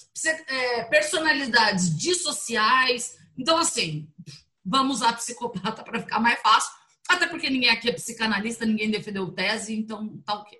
personalidades 0.91 1.97
dissociais. 1.97 3.17
Então, 3.37 3.59
assim, 3.59 4.09
vamos 4.65 4.97
usar 4.99 5.13
psicopata 5.15 5.83
para 5.83 6.01
ficar 6.01 6.21
mais 6.21 6.41
fácil. 6.41 6.73
Até 7.09 7.27
porque 7.27 7.51
ninguém 7.51 7.69
aqui 7.71 7.89
é 7.89 7.93
psicanalista, 7.93 8.65
ninguém 8.65 8.91
defendeu 8.91 9.31
tese, 9.31 9.75
então 9.75 10.17
tá 10.25 10.35
ok. 10.35 10.59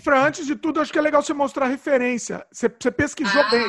Fran, 0.00 0.22
antes 0.22 0.46
de 0.46 0.54
tudo, 0.54 0.80
acho 0.80 0.92
que 0.92 0.98
é 0.98 1.02
legal 1.02 1.22
você 1.22 1.34
mostrar 1.34 1.66
referência. 1.66 2.46
Você, 2.52 2.68
você 2.68 2.90
pesquisou 2.90 3.42
Ah. 3.42 3.50
bem. 3.50 3.66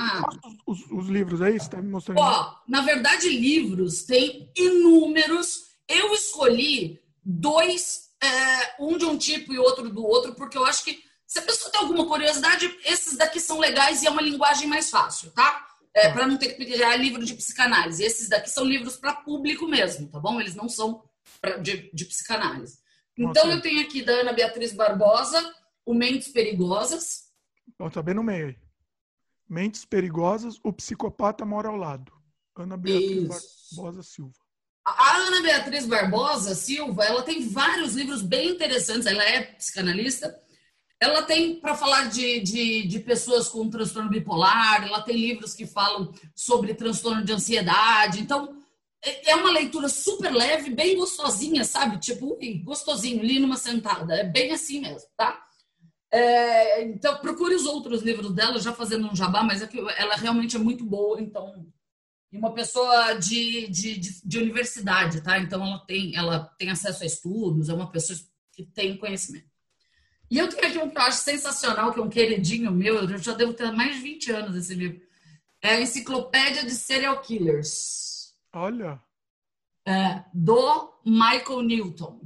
Os, 0.66 0.80
os 0.92 1.08
livros 1.08 1.42
aí, 1.42 1.60
você 1.60 1.70
tá 1.70 1.82
me 1.82 1.90
mostrando. 1.90 2.20
Ó, 2.20 2.56
na 2.68 2.82
verdade, 2.82 3.28
livros 3.28 4.04
tem 4.04 4.52
inúmeros. 4.56 5.70
Eu 5.88 6.14
escolhi 6.14 7.00
dois, 7.26 8.12
é, 8.24 8.76
um 8.80 8.98
de 8.98 9.06
um 9.06 9.18
tipo 9.18 9.52
e 9.54 9.58
outro 9.58 9.90
do 9.90 10.06
outro, 10.06 10.36
porque 10.36 10.58
eu 10.58 10.66
acho 10.66 10.86
que 10.86 11.00
se 11.30 11.38
a 11.38 11.44
pessoa 11.44 11.72
tem 11.72 11.80
alguma 11.82 12.08
curiosidade, 12.08 12.76
esses 12.84 13.16
daqui 13.16 13.40
são 13.40 13.60
legais 13.60 14.02
e 14.02 14.08
é 14.08 14.10
uma 14.10 14.22
linguagem 14.22 14.68
mais 14.68 14.90
fácil, 14.90 15.30
tá? 15.32 15.68
É, 15.94 16.08
Tá. 16.08 16.14
para 16.14 16.28
não 16.28 16.38
ter 16.38 16.54
que 16.56 16.66
criar 16.66 16.96
livro 16.96 17.24
de 17.24 17.36
psicanálise. 17.36 18.04
Esses 18.04 18.28
daqui 18.30 18.50
são 18.50 18.64
livros 18.64 18.98
para 18.98 19.14
público 19.14 19.68
mesmo, 19.68 20.08
tá 20.10 20.20
bom? 20.20 20.42
Eles 20.42 20.56
não 20.56 20.68
são 20.68 21.04
pra- 21.40 21.58
de, 21.58 21.90
de 21.94 22.06
psicanálise. 22.06 22.80
Então, 23.18 23.44
Ok. 23.44 23.54
eu 23.54 23.62
tenho 23.62 23.82
aqui 23.82 24.02
da 24.02 24.14
Ana 24.14 24.34
Beatriz 24.34 24.74
Barbosa, 24.74 25.40
O 25.86 25.94
Mentes 25.94 26.30
Perigosas. 26.30 27.26
Ó, 27.78 27.90
tá 27.90 28.02
bem 28.02 28.16
no 28.16 28.24
meio 28.24 28.48
aí. 28.48 28.58
Mentes 29.48 29.86
Perigosas, 29.86 30.60
o 30.64 30.72
psicopata 30.74 31.46
mora 31.46 31.68
ao 31.70 31.76
lado. 31.76 32.12
Ana 32.56 32.76
Beatriz 32.78 33.36
Isso. 33.36 33.76
Barbosa 33.76 34.04
Silva. 34.04 34.34
A 34.86 35.16
Ana 35.18 35.42
Beatriz 35.42 35.86
Barbosa 35.86 36.56
Silva, 36.56 37.04
ela 37.06 37.22
tem 37.24 37.48
vários 37.50 37.94
livros 37.96 38.22
bem 38.22 38.50
interessantes. 38.50 39.06
Ela 39.06 39.24
é 39.24 39.42
psicanalista. 39.44 40.40
Ela 41.02 41.24
tem 41.24 41.56
para 41.60 41.76
falar 41.76 42.10
de, 42.10 42.42
de, 42.42 42.88
de 42.88 43.00
pessoas 43.00 43.48
com 43.48 43.70
transtorno 43.70 44.10
bipolar. 44.10 44.84
Ela 44.86 45.02
tem 45.02 45.16
livros 45.16 45.54
que 45.54 45.66
falam 45.66 46.14
sobre 46.36 46.74
transtorno 46.74 47.24
de 47.24 47.32
ansiedade. 47.32 48.20
Então, 48.20 48.58
é 49.04 49.32
é 49.32 49.36
uma 49.36 49.52
leitura 49.52 49.88
super 49.88 50.32
leve, 50.32 50.72
bem 50.72 50.98
gostosinha, 50.98 51.64
sabe? 51.64 52.00
Tipo, 52.00 52.38
gostosinho, 52.64 53.24
li 53.24 53.40
numa 53.40 53.58
sentada. 53.58 54.16
É 54.16 54.24
bem 54.24 54.52
assim 54.52 54.82
mesmo, 54.82 55.08
tá? 55.16 55.42
É, 56.12 56.84
então, 56.84 57.18
procure 57.20 57.56
os 57.56 57.66
outros 57.66 58.02
livros 58.02 58.34
dela, 58.34 58.60
já 58.60 58.74
fazendo 58.74 59.08
um 59.08 59.16
jabá, 59.16 59.44
mas 59.44 59.62
é 59.62 59.68
que 59.68 59.80
ela 59.80 60.16
realmente 60.16 60.56
é 60.56 60.60
muito 60.60 60.84
boa. 60.84 61.22
Então, 61.22 61.66
e 62.32 62.38
uma 62.38 62.54
pessoa 62.54 63.14
de, 63.14 63.68
de, 63.70 63.98
de, 63.98 64.22
de 64.24 64.38
universidade, 64.38 65.22
tá? 65.22 65.40
Então 65.40 65.66
ela 65.66 65.80
tem, 65.80 66.16
ela 66.16 66.46
tem 66.58 66.70
acesso 66.70 67.04
a 67.04 67.06
estudos, 67.06 67.70
é 67.70 67.74
uma 67.74 67.92
pessoa 67.92 68.18
que 68.54 68.64
tem 68.64 68.98
conhecimento. 68.98 69.49
E 70.30 70.38
eu 70.38 70.48
tenho 70.48 70.68
aqui 70.68 70.78
um 70.78 70.90
que 70.90 70.98
eu 70.98 71.02
acho 71.02 71.20
sensacional, 71.24 71.92
que 71.94 72.00
é 72.00 72.04
um 72.04 72.10
queridinho 72.10 72.72
meu, 72.72 72.96
eu 72.98 73.18
já 73.18 73.34
devo 73.34 73.54
ter 73.54 73.72
mais 73.72 73.96
de 73.96 74.02
20 74.02 74.32
anos 74.32 74.56
esse 74.56 74.74
livro. 74.76 75.02
É 75.62 75.76
a 75.76 75.82
Enciclopédia 75.82 76.64
de 76.64 76.72
Serial 76.72 77.20
Killers, 77.22 78.34
Olha. 78.54 79.02
é, 79.86 80.24
do 80.34 80.94
Michael 81.06 81.62
Newton. 81.64 82.22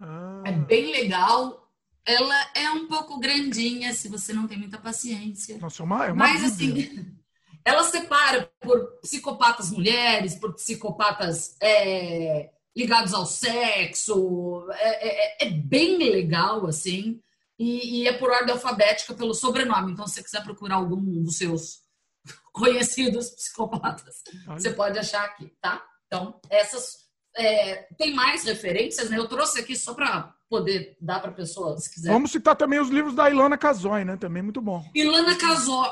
Ah, 0.00 0.42
É 0.46 0.52
bem 0.52 0.90
legal. 0.92 1.62
Ela 2.06 2.34
é 2.54 2.70
um 2.70 2.86
pouco 2.86 3.18
grandinha, 3.18 3.92
se 3.94 4.08
você 4.08 4.32
não 4.34 4.46
tem 4.46 4.58
muita 4.58 4.78
paciência. 4.78 5.56
Nossa, 5.58 5.82
é 5.82 5.84
uma, 5.84 6.06
é 6.06 6.12
uma 6.12 6.16
Mas 6.26 6.56
bíblia. 6.56 6.84
assim, 6.86 7.16
ela 7.64 7.82
separa 7.84 8.50
por 8.60 8.98
psicopatas 9.00 9.70
mulheres, 9.70 10.34
por 10.34 10.54
psicopatas 10.54 11.56
é, 11.62 12.50
ligados 12.76 13.14
ao 13.14 13.26
sexo. 13.26 14.66
É, 14.72 15.44
é- 15.44 15.46
é 15.46 15.50
bem 15.50 15.98
legal, 15.98 16.66
assim. 16.66 17.20
E, 17.58 18.02
e 18.02 18.08
é 18.08 18.12
por 18.12 18.30
ordem 18.30 18.52
alfabética 18.52 19.14
pelo 19.14 19.32
sobrenome. 19.34 19.92
Então, 19.92 20.06
se 20.06 20.14
você 20.14 20.22
quiser 20.24 20.42
procurar 20.42 20.76
algum 20.76 21.22
dos 21.22 21.36
seus 21.36 21.80
conhecidos 22.52 23.30
psicopatas, 23.30 24.22
Olha. 24.48 24.58
você 24.58 24.70
pode 24.70 24.98
achar 24.98 25.24
aqui, 25.24 25.52
tá? 25.60 25.82
Então, 26.06 26.40
essas. 26.50 27.04
é, 27.36 27.86
tem 27.98 28.14
mais 28.14 28.44
referências, 28.44 29.08
né? 29.10 29.18
Eu 29.18 29.28
trouxe 29.28 29.60
aqui 29.60 29.76
só 29.76 29.94
para 29.94 30.32
poder 30.48 30.96
dar 31.00 31.20
para 31.20 31.32
pessoa, 31.32 31.76
se 31.78 31.92
quiser. 31.92 32.12
Vamos 32.12 32.30
citar 32.30 32.54
também 32.54 32.78
os 32.78 32.88
livros 32.88 33.14
da 33.14 33.28
Ilana 33.28 33.58
Casoy, 33.58 34.04
né? 34.04 34.16
Também 34.16 34.42
muito 34.42 34.60
bom. 34.60 34.84
Ilana 34.94 35.34
casou. 35.36 35.84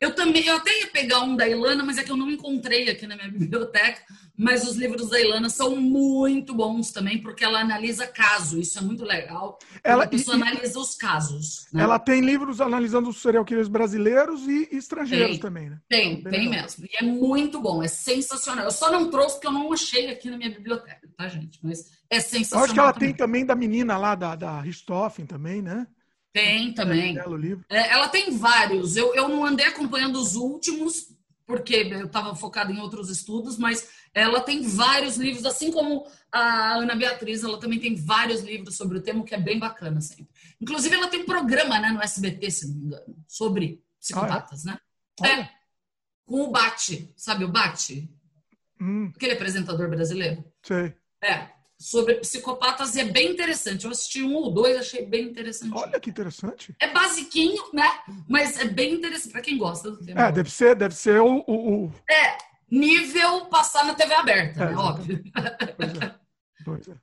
Eu 0.00 0.14
também, 0.14 0.46
eu 0.46 0.56
até 0.56 0.80
ia 0.80 0.86
pegar 0.88 1.20
um 1.22 1.34
da 1.34 1.48
Ilana, 1.48 1.82
mas 1.82 1.98
é 1.98 2.04
que 2.04 2.12
eu 2.12 2.16
não 2.16 2.30
encontrei 2.30 2.88
aqui 2.88 3.04
na 3.06 3.16
minha 3.16 3.30
biblioteca. 3.32 4.00
Mas 4.38 4.68
os 4.68 4.76
livros 4.76 5.08
da 5.08 5.18
Ilana 5.20 5.48
são 5.48 5.76
muito 5.76 6.54
bons 6.54 6.90
também, 6.92 7.20
porque 7.22 7.42
ela 7.44 7.60
analisa 7.60 8.06
caso. 8.06 8.58
Isso 8.60 8.78
é 8.78 8.82
muito 8.82 9.04
legal. 9.04 9.58
Ela- 9.82 10.04
a 10.04 10.08
pessoa 10.08 10.36
e- 10.36 10.42
analisa 10.42 10.78
os 10.78 10.94
casos. 10.94 11.66
né? 11.72 11.82
Ela 11.82 11.98
tem 11.98 12.20
livros 12.20 12.60
analisando 12.60 13.08
os 13.08 13.22
serial 13.22 13.44
killers 13.44 13.68
brasileiros 13.68 14.46
e 14.46 14.68
estrangeiros 14.72 15.30
Tem. 15.32 15.38
também, 15.40 15.70
né? 15.70 15.80
Tem, 15.88 16.22
Bem 16.22 16.32
tem 16.32 16.48
legal. 16.50 16.62
mesmo. 16.64 16.84
E 16.84 16.90
é 17.00 17.02
muito 17.02 17.60
bom, 17.60 17.82
é 17.82 17.88
sensacional. 17.88 18.64
Eu 18.66 18.70
só 18.70 18.90
não 18.92 19.10
trouxe 19.10 19.36
porque 19.36 19.46
eu 19.46 19.52
não 19.52 19.72
achei 19.72 20.10
aqui 20.10 20.28
na 20.30 20.36
minha 20.36 20.50
biblioteca, 20.50 21.08
tá, 21.16 21.28
gente? 21.28 21.58
Mas 21.62 21.90
é 22.10 22.18
Eu 22.18 22.20
sensacional. 22.20 22.64
acho 22.64 22.74
que 22.74 22.80
ela 22.80 22.92
também. 22.92 23.08
tem 23.08 23.16
também 23.16 23.46
da 23.46 23.54
menina 23.54 23.96
lá, 23.96 24.14
da, 24.14 24.36
da 24.36 24.60
Richthofen 24.60 25.24
também, 25.24 25.62
né? 25.62 25.86
Tem 26.32 26.74
também. 26.74 27.14
Belo 27.14 27.36
livro. 27.38 27.64
É, 27.70 27.90
ela 27.90 28.08
tem 28.08 28.36
vários. 28.36 28.96
Eu, 28.98 29.14
eu 29.14 29.26
não 29.28 29.46
andei 29.46 29.64
acompanhando 29.64 30.16
os 30.20 30.36
últimos, 30.36 31.08
porque 31.46 31.74
eu 31.76 32.06
estava 32.06 32.34
focada 32.34 32.72
em 32.72 32.80
outros 32.80 33.08
estudos, 33.08 33.56
mas 33.56 33.88
ela 34.12 34.40
tem 34.40 34.62
vários 34.62 35.16
livros, 35.16 35.46
assim 35.46 35.70
como 35.70 36.06
a 36.32 36.74
Ana 36.74 36.96
Beatriz, 36.96 37.44
ela 37.44 37.60
também 37.60 37.78
tem 37.78 37.94
vários 37.94 38.42
livros 38.42 38.76
sobre 38.76 38.98
o 38.98 39.02
tema, 39.02 39.20
o 39.20 39.24
que 39.24 39.34
é 39.34 39.40
bem 39.40 39.58
bacana 39.58 40.00
sempre. 40.00 40.28
Inclusive, 40.60 40.94
ela 40.94 41.08
tem 41.08 41.22
um 41.22 41.26
programa 41.26 41.78
né, 41.78 41.90
no 41.90 42.02
SBT, 42.02 42.50
se 42.50 42.68
não 42.68 42.74
me 42.74 42.86
engano, 42.86 43.24
sobre 43.28 43.82
psicopatas, 44.00 44.64
né? 44.64 44.78
Olha. 45.20 45.30
É, 45.30 45.50
com 46.24 46.42
o 46.42 46.50
Bate, 46.50 47.12
sabe 47.16 47.44
o 47.44 47.48
Bate? 47.48 48.10
Hum, 48.80 49.12
Aquele 49.14 49.34
apresentador 49.34 49.88
brasileiro. 49.88 50.44
sei. 50.62 50.94
É, 51.22 51.50
sobre 51.78 52.14
psicopatas 52.16 52.94
e 52.96 53.00
é 53.00 53.04
bem 53.04 53.32
interessante. 53.32 53.84
Eu 53.84 53.90
assisti 53.90 54.22
um 54.22 54.34
ou 54.34 54.50
dois, 54.52 54.76
achei 54.78 55.04
bem 55.04 55.24
interessante. 55.24 55.72
Olha 55.74 56.00
que 56.00 56.10
interessante. 56.10 56.74
É 56.80 56.90
basiquinho, 56.90 57.62
né? 57.72 57.86
Mas 58.28 58.58
é 58.58 58.64
bem 58.64 58.94
interessante 58.94 59.32
para 59.32 59.40
quem 59.42 59.58
gosta 59.58 59.90
do 59.90 59.98
tema. 60.04 60.22
É, 60.22 60.32
deve 60.32 60.50
ser, 60.50 60.74
deve 60.74 60.94
ser 60.94 61.20
o. 61.20 61.44
o, 61.46 61.84
o- 61.86 61.92
Nível 62.68 63.46
passar 63.46 63.84
na 63.84 63.94
TV 63.94 64.12
aberta, 64.14 64.64
É, 64.64 64.70
né? 64.70 64.76
Óbvio. 64.76 65.22
Pois 65.76 65.94
é. 66.02 66.14
Pois 66.64 66.88
é. 66.88 66.94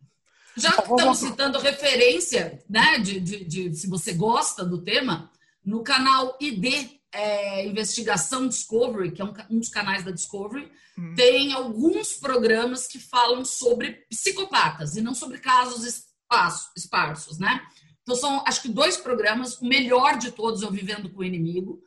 Já 0.57 0.71
que 0.73 0.87
Bom, 0.89 0.97
vamos 0.97 1.17
estamos 1.17 1.17
citando 1.19 1.59
referência, 1.59 2.61
né? 2.69 2.99
De, 2.99 3.19
de, 3.19 3.45
de- 3.45 3.73
se 3.75 3.87
você 3.87 4.13
gosta 4.13 4.65
do 4.65 4.83
tema, 4.83 5.31
no 5.65 5.81
canal 5.81 6.37
ID 6.41 6.99
é, 7.13 7.65
Investigação 7.67 8.47
Discovery, 8.47 9.11
que 9.11 9.21
é 9.21 9.25
um, 9.25 9.33
um 9.49 9.59
dos 9.59 9.69
canais 9.69 10.03
da 10.03 10.11
Discovery, 10.11 10.71
Hum. 10.95 11.15
tem 11.15 11.53
alguns 11.53 12.13
programas 12.13 12.85
que 12.85 12.99
falam 12.99 13.43
sobre 13.43 14.05
psicopatas 14.11 14.95
e 14.95 15.01
não 15.01 15.15
sobre 15.15 15.39
casos 15.39 15.83
espaço- 15.85 16.69
esparsos, 16.77 17.39
né? 17.39 17.65
Então 18.03 18.15
são, 18.15 18.43
acho 18.45 18.61
que 18.61 18.67
dois 18.69 18.95
programas, 18.97 19.59
o 19.59 19.65
melhor 19.65 20.19
de 20.19 20.29
todos 20.31 20.61
é 20.61 20.67
o 20.67 20.71
Vivendo 20.71 21.09
com 21.09 21.21
o 21.21 21.23
Inimigo, 21.23 21.81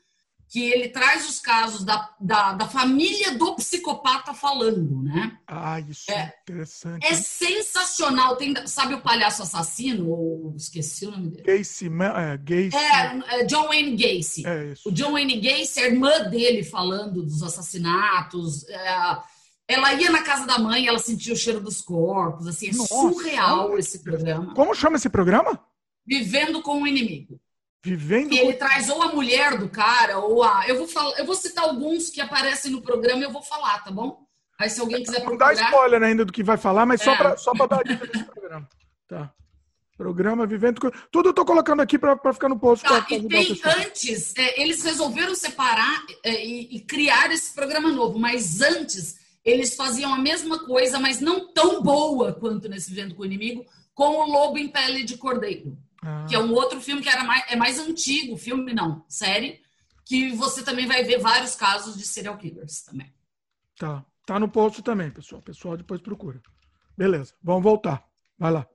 que 0.48 0.62
ele 0.70 0.88
traz 0.88 1.28
os 1.28 1.40
casos 1.40 1.84
da, 1.84 2.08
da, 2.20 2.52
da 2.52 2.68
família 2.68 3.36
do 3.36 3.56
psicopata 3.56 4.32
falando, 4.32 5.02
né? 5.02 5.36
Ah, 5.46 5.80
isso 5.80 6.10
É. 6.10 6.14
é 6.14 6.34
interessante. 6.42 7.04
É 7.04 7.14
sensacional. 7.14 8.36
Tem, 8.36 8.54
sabe 8.66 8.94
o 8.94 9.00
palhaço 9.00 9.42
assassino? 9.42 10.08
Ou 10.08 10.54
esqueci 10.56 11.06
o 11.06 11.10
nome 11.10 11.30
dele. 11.30 11.58
Gacy, 11.58 11.86
é, 11.86 12.36
Gacy. 12.36 12.76
É, 12.76 13.40
é 13.40 13.44
John 13.44 13.66
Wayne 13.68 13.96
Gacy. 13.96 14.46
É 14.46 14.72
isso. 14.72 14.88
O 14.88 14.92
John 14.92 15.12
Wayne 15.12 15.40
Gacy, 15.40 15.80
a 15.80 15.86
irmã 15.86 16.20
dele 16.30 16.62
falando 16.62 17.22
dos 17.24 17.42
assassinatos. 17.42 18.68
é, 18.68 19.18
ela 19.68 19.92
ia 19.94 20.10
na 20.12 20.22
casa 20.22 20.46
da 20.46 20.58
mãe, 20.60 20.86
ela 20.86 20.98
sentia 21.00 21.32
o 21.34 21.36
cheiro 21.36 21.60
dos 21.60 21.80
corpos. 21.80 22.46
Assim, 22.46 22.68
é 22.68 22.72
Nossa, 22.72 22.94
surreal 22.94 23.76
esse 23.78 23.98
programa. 23.98 24.54
Como 24.54 24.74
chama 24.74 24.96
esse 24.96 25.08
programa? 25.08 25.60
Vivendo 26.06 26.62
com 26.62 26.82
o 26.82 26.86
inimigo. 26.86 27.40
Vivendo 27.90 28.32
E 28.32 28.38
ele 28.40 28.52
com... 28.54 28.58
traz 28.58 28.88
ou 28.88 29.00
a 29.00 29.12
mulher 29.12 29.56
do 29.58 29.68
cara, 29.68 30.18
ou 30.18 30.42
a. 30.42 30.66
Eu 30.66 30.76
vou, 30.78 30.88
falar, 30.88 31.16
eu 31.18 31.24
vou 31.24 31.36
citar 31.36 31.64
alguns 31.64 32.10
que 32.10 32.20
aparecem 32.20 32.72
no 32.72 32.82
programa 32.82 33.20
e 33.20 33.24
eu 33.24 33.30
vou 33.32 33.42
falar, 33.42 33.78
tá 33.84 33.92
bom? 33.92 34.26
Aí 34.58 34.68
se 34.68 34.80
alguém 34.80 35.04
quiser 35.04 35.22
Não 35.24 35.36
dá 35.36 35.46
procurar. 35.46 35.70
spoiler 35.70 36.02
ainda 36.02 36.24
do 36.24 36.32
que 36.32 36.42
vai 36.42 36.56
falar, 36.56 36.84
mas 36.84 37.00
só 37.02 37.12
É. 37.12 37.16
para 37.16 37.36
só 37.36 37.52
pra 37.52 37.66
dar 37.66 37.80
a 37.80 37.82
dica 37.84 38.06
desse 38.06 38.24
programa. 38.26 38.68
Tá. 39.06 39.32
Programa 39.96 40.46
Vivendo 40.46 40.78
com... 40.80 40.90
Tudo 41.10 41.30
eu 41.30 41.32
tô 41.32 41.44
colocando 41.44 41.80
aqui 41.80 41.98
para 41.98 42.18
ficar 42.32 42.48
no 42.50 42.58
post 42.58 42.84
Tá, 42.86 43.06
e 43.10 43.26
tem 43.28 43.58
antes, 43.64 44.34
é, 44.36 44.60
eles 44.60 44.82
resolveram 44.82 45.34
separar 45.34 46.04
é, 46.22 46.44
e, 46.44 46.76
e 46.76 46.80
criar 46.80 47.30
esse 47.30 47.54
programa 47.54 47.90
novo, 47.90 48.18
mas 48.18 48.60
antes 48.60 49.16
eles 49.42 49.74
faziam 49.74 50.12
a 50.12 50.18
mesma 50.18 50.58
coisa, 50.66 50.98
mas 50.98 51.20
não 51.20 51.50
tão 51.52 51.82
boa 51.82 52.32
quanto 52.34 52.68
nesse 52.68 52.92
Vendo 52.92 53.14
com 53.14 53.22
o 53.22 53.26
Inimigo, 53.26 53.64
com 53.94 54.16
o 54.18 54.26
Lobo 54.30 54.58
em 54.58 54.68
Pele 54.68 55.02
de 55.02 55.16
Cordeiro, 55.16 55.78
Ah, 56.06 56.24
que 56.28 56.36
é 56.36 56.38
um 56.38 56.52
outro 56.52 56.80
filme 56.80 57.02
que 57.02 57.08
era 57.08 57.24
mais, 57.24 57.44
é 57.50 57.56
mais 57.56 57.78
antigo, 57.80 58.36
filme 58.36 58.72
não, 58.72 59.04
série, 59.08 59.60
que 60.04 60.30
você 60.36 60.62
também 60.62 60.86
vai 60.86 61.02
ver 61.02 61.18
vários 61.18 61.56
casos 61.56 61.96
de 61.96 62.06
serial 62.06 62.38
killers 62.38 62.82
também. 62.82 63.12
Tá. 63.76 64.04
Tá 64.26 64.40
no 64.40 64.48
post 64.48 64.82
também, 64.82 65.08
pessoal. 65.08 65.40
O 65.40 65.44
pessoal 65.44 65.76
depois 65.76 66.00
procura. 66.00 66.42
Beleza. 66.98 67.32
Vamos 67.40 67.62
voltar. 67.62 68.04
Vai 68.36 68.50
lá. 68.50 68.68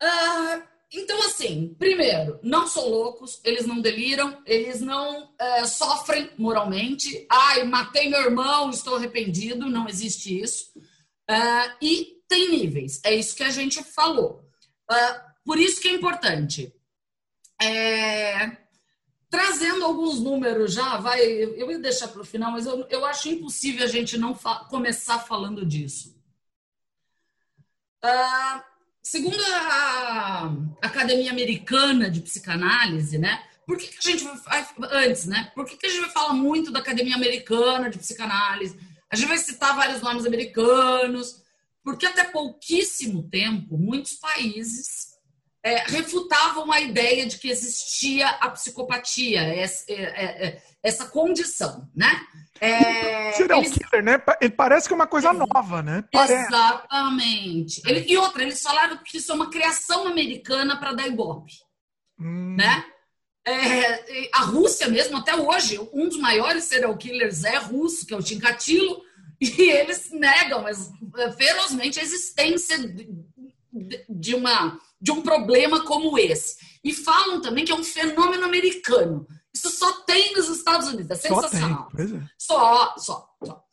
Ah, 0.00 0.62
então, 0.92 1.18
assim, 1.24 1.74
primeiro, 1.76 2.38
não 2.42 2.68
são 2.68 2.88
loucos, 2.88 3.40
eles 3.44 3.66
não 3.66 3.80
deliram, 3.80 4.40
eles 4.46 4.80
não 4.80 5.34
é, 5.38 5.64
sofrem 5.64 6.30
moralmente. 6.38 7.26
Ai, 7.28 7.64
matei 7.64 8.08
meu 8.08 8.20
irmão, 8.20 8.70
estou 8.70 8.94
arrependido, 8.94 9.68
não 9.68 9.88
existe 9.88 10.40
isso. 10.40 10.72
Ah, 11.28 11.76
e 11.82 12.22
tem 12.28 12.50
níveis, 12.50 13.00
é 13.04 13.14
isso 13.14 13.34
que 13.34 13.42
a 13.42 13.50
gente 13.50 13.82
falou. 13.82 14.48
Ah, 14.88 15.31
por 15.44 15.58
isso 15.58 15.80
que 15.80 15.88
é 15.88 15.92
importante. 15.92 16.72
É, 17.60 18.56
trazendo 19.32 19.84
alguns 19.84 20.20
números 20.20 20.74
já, 20.74 20.98
vai, 20.98 21.20
eu 21.20 21.70
ia 21.70 21.78
deixar 21.78 22.08
para 22.08 22.20
o 22.20 22.24
final, 22.24 22.52
mas 22.52 22.66
eu, 22.66 22.86
eu 22.90 23.04
acho 23.06 23.30
impossível 23.30 23.84
a 23.84 23.88
gente 23.88 24.18
não 24.18 24.34
fa 24.34 24.66
começar 24.66 25.20
falando 25.20 25.64
disso. 25.64 26.14
Uh, 28.04 28.62
segundo 29.02 29.40
a 29.42 30.52
Academia 30.82 31.30
Americana 31.30 32.10
de 32.10 32.20
Psicanálise, 32.20 33.16
né? 33.16 33.42
Por 33.66 33.78
que, 33.78 33.86
que 33.86 33.96
a 34.06 34.10
gente 34.10 34.24
vai, 34.24 34.68
antes, 34.90 35.24
né? 35.26 35.50
Por 35.54 35.64
que, 35.64 35.76
que 35.76 35.86
a 35.86 35.88
gente 35.88 36.00
vai 36.02 36.10
falar 36.10 36.34
muito 36.34 36.70
da 36.70 36.80
Academia 36.80 37.14
Americana 37.14 37.88
de 37.88 37.98
Psicanálise? 37.98 38.78
A 39.08 39.16
gente 39.16 39.28
vai 39.28 39.38
citar 39.38 39.74
vários 39.76 40.02
nomes 40.02 40.26
americanos, 40.26 41.42
porque 41.82 42.04
até 42.04 42.24
pouquíssimo 42.24 43.28
tempo, 43.30 43.78
muitos 43.78 44.14
países 44.14 45.11
é, 45.64 45.84
refutavam 45.90 46.72
a 46.72 46.80
ideia 46.80 47.24
de 47.24 47.38
que 47.38 47.48
existia 47.48 48.28
a 48.28 48.50
psicopatia, 48.50 49.40
essa, 49.42 49.84
é, 49.88 49.94
é, 49.94 50.46
é, 50.46 50.62
essa 50.82 51.06
condição, 51.06 51.88
né? 51.94 52.10
É, 52.60 53.32
serial 53.32 53.60
eles... 53.60 53.72
killer, 53.72 54.04
né? 54.04 54.22
Ele 54.40 54.52
parece 54.52 54.88
que 54.88 54.92
é 54.92 54.96
uma 54.96 55.06
coisa 55.06 55.32
nova, 55.32 55.82
né? 55.82 56.04
Parece. 56.12 56.46
Exatamente. 56.46 57.80
Ele, 57.86 58.04
e 58.08 58.16
outra, 58.16 58.42
eles 58.42 58.60
falaram 58.60 58.98
que 59.04 59.18
isso 59.18 59.30
é 59.30 59.34
uma 59.34 59.50
criação 59.50 60.06
americana 60.06 60.76
para 60.76 60.92
dar 60.92 61.06
ibope, 61.06 61.52
hum. 62.18 62.56
né? 62.56 62.84
É, 63.44 64.30
a 64.32 64.40
Rússia 64.44 64.88
mesmo, 64.88 65.16
até 65.16 65.34
hoje, 65.34 65.78
um 65.92 66.08
dos 66.08 66.18
maiores 66.18 66.64
serial 66.64 66.96
killers 66.96 67.42
é 67.42 67.56
russo, 67.56 68.06
que 68.06 68.14
é 68.14 68.16
o 68.16 68.22
Tincatilo, 68.22 69.02
e 69.40 69.62
eles 69.70 70.10
negam 70.12 70.62
mas, 70.62 70.90
ferozmente 71.36 71.98
a 71.98 72.02
existência 72.02 72.78
de 74.08 74.34
uma 74.36 74.78
de 75.02 75.10
um 75.10 75.20
problema 75.20 75.84
como 75.84 76.16
esse. 76.16 76.56
E 76.84 76.94
falam 76.94 77.40
também 77.40 77.64
que 77.64 77.72
é 77.72 77.74
um 77.74 77.82
fenômeno 77.82 78.44
americano. 78.44 79.26
Isso 79.52 79.68
só 79.70 79.92
tem 80.02 80.32
nos 80.32 80.48
Estados 80.48 80.88
Unidos. 80.88 81.10
É 81.10 81.14
sensacional. 81.16 81.88
Só, 81.90 81.96
tem, 81.96 82.16
é. 82.16 82.22
só, 82.38 82.94
só, 82.96 83.28
só. 83.44 83.64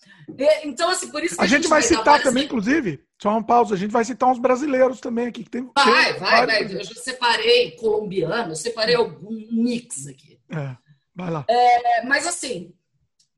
Então, 0.63 0.89
assim, 0.89 1.09
por 1.09 1.23
isso 1.23 1.35
que 1.35 1.41
a, 1.41 1.43
a 1.43 1.47
gente, 1.47 1.67
vai 1.67 1.81
citar 1.81 2.21
também, 2.21 2.45
inclusive, 2.45 3.03
só 3.21 3.29
uma 3.29 3.43
pausa, 3.43 3.73
a 3.73 3.77
gente 3.77 3.91
vai 3.91 4.05
citar 4.05 4.29
uns 4.29 4.39
brasileiros 4.39 4.99
também 4.99 5.27
aqui 5.27 5.43
que 5.43 5.49
tem. 5.49 5.69
Vai, 5.75 6.13
tem 6.13 6.19
vai, 6.19 6.45
vai. 6.45 6.63
Eu 6.63 6.83
já 6.83 6.95
separei 6.95 7.71
colombiano, 7.71 8.51
eu 8.51 8.55
separei 8.55 8.95
algum 8.95 9.31
mix 9.51 10.07
aqui. 10.07 10.39
É, 10.51 10.75
vai 11.15 11.31
lá. 11.31 11.45
É, 11.47 12.05
mas 12.05 12.27
assim, 12.27 12.73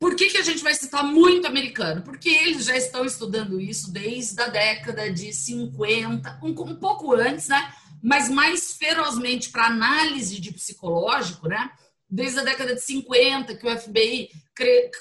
por 0.01 0.15
que, 0.15 0.29
que 0.29 0.38
a 0.38 0.43
gente 0.43 0.63
vai 0.63 0.74
citar 0.74 1.03
muito 1.03 1.48
americano? 1.48 2.01
Porque 2.01 2.29
eles 2.29 2.65
já 2.65 2.75
estão 2.75 3.05
estudando 3.05 3.62
isso 3.62 3.91
desde 3.91 4.41
a 4.41 4.48
década 4.48 5.12
de 5.12 5.31
50, 5.31 6.39
um, 6.43 6.50
um 6.50 6.75
pouco 6.75 7.13
antes, 7.13 7.48
né? 7.48 7.71
Mas 8.01 8.29
mais 8.29 8.74
ferozmente 8.74 9.50
para 9.50 9.67
análise 9.67 10.39
de 10.39 10.51
psicológico, 10.51 11.48
né? 11.48 11.72
Desde 12.10 12.39
a 12.39 12.43
década 12.43 12.75
de 12.75 12.81
50, 12.81 13.55
que 13.55 13.65
o 13.65 13.79
FBI 13.79 14.29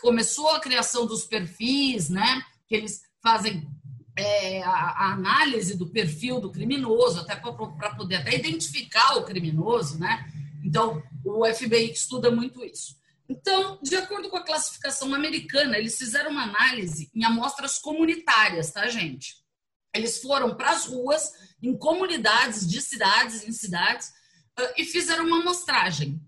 começou 0.00 0.48
a 0.50 0.60
criação 0.60 1.06
dos 1.06 1.24
perfis, 1.24 2.08
né? 2.08 2.42
Que 2.68 2.76
eles 2.76 3.02
fazem 3.22 3.66
é, 4.16 4.62
a, 4.62 4.70
a, 4.70 5.12
análise 5.12 5.76
do 5.76 5.88
perfil 5.88 6.40
do 6.40 6.52
criminoso, 6.52 7.20
até 7.20 7.34
para 7.36 7.94
poder 7.94 8.16
até 8.16 8.36
identificar 8.36 9.16
o 9.16 9.24
criminoso, 9.24 9.98
né? 9.98 10.30
Então, 10.62 11.02
o 11.24 11.44
FBI 11.52 11.90
estuda 11.90 12.30
muito 12.30 12.64
isso. 12.64 12.98
Então, 13.28 13.78
de 13.82 13.96
acordo 13.96 14.28
com 14.28 14.36
a 14.36 14.44
classificação 14.44 15.14
americana, 15.14 15.78
eles 15.78 15.96
fizeram 15.96 16.32
uma 16.32 16.42
análise 16.42 17.10
em 17.14 17.24
amostras 17.24 17.78
comunitárias, 17.78 18.72
tá, 18.72 18.88
gente? 18.88 19.36
Eles 19.94 20.20
foram 20.20 20.54
para 20.56 20.70
as 20.70 20.86
ruas 20.86 21.32
em 21.62 21.76
comunidades 21.76 22.66
de 22.68 22.80
cidades, 22.80 23.46
em 23.46 23.52
cidades, 23.52 24.12
e 24.76 24.84
fizeram 24.84 25.26
uma 25.26 25.40
amostragem, 25.40 26.20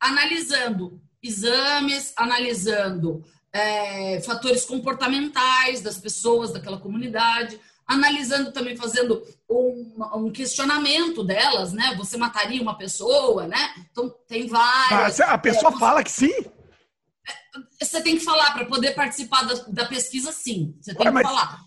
analisando 0.00 1.00
exames, 1.22 2.12
analisando 2.16 3.24
é, 3.52 4.20
fatores 4.22 4.64
comportamentais 4.64 5.80
das 5.80 5.98
pessoas 5.98 6.52
daquela 6.52 6.78
comunidade, 6.78 7.60
analisando 7.86 8.52
também, 8.52 8.76
fazendo 8.76 9.22
um, 9.48 9.96
um, 10.14 10.30
questionamento 10.30 11.24
delas, 11.24 11.72
né? 11.72 11.94
Você 11.96 12.16
mataria 12.16 12.62
uma 12.62 12.78
pessoa, 12.78 13.48
né? 13.48 13.74
Então, 13.90 14.08
tem 14.28 14.46
várias. 14.46 15.20
a 15.20 15.36
pessoa 15.36 15.74
é, 15.74 15.78
fala 15.78 16.04
que 16.04 16.12
sim? 16.12 16.32
É, 16.32 17.84
você 17.84 18.00
tem 18.00 18.16
que 18.16 18.24
falar 18.24 18.52
para 18.52 18.64
poder 18.64 18.94
participar 18.94 19.42
da, 19.42 19.54
da, 19.68 19.84
pesquisa, 19.86 20.30
sim. 20.30 20.76
Você 20.80 20.94
tem 20.94 21.08
Ué, 21.08 21.12
que 21.12 21.22
falar. 21.22 21.64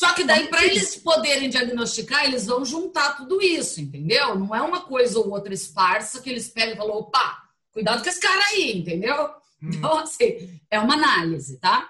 Só 0.00 0.14
que 0.14 0.24
daí, 0.24 0.48
para 0.48 0.64
eles 0.64 0.96
poderem 0.96 1.50
diagnosticar, 1.50 2.24
eles 2.24 2.46
vão 2.46 2.64
juntar 2.64 3.18
tudo 3.18 3.42
isso, 3.42 3.82
entendeu? 3.82 4.34
Não 4.34 4.54
é 4.54 4.62
uma 4.62 4.80
coisa 4.80 5.18
ou 5.18 5.28
outra 5.28 5.52
esparsa 5.52 6.22
que 6.22 6.30
eles 6.30 6.48
pegam 6.48 6.72
e 6.72 6.76
falam, 6.78 6.96
opa, 6.96 7.50
cuidado 7.70 8.02
com 8.02 8.08
esse 8.08 8.18
cara 8.18 8.42
aí, 8.46 8.78
entendeu? 8.78 9.26
Hum. 9.62 9.68
Então, 9.74 9.98
assim, 9.98 10.58
é 10.70 10.80
uma 10.80 10.94
análise, 10.94 11.58
tá? 11.58 11.86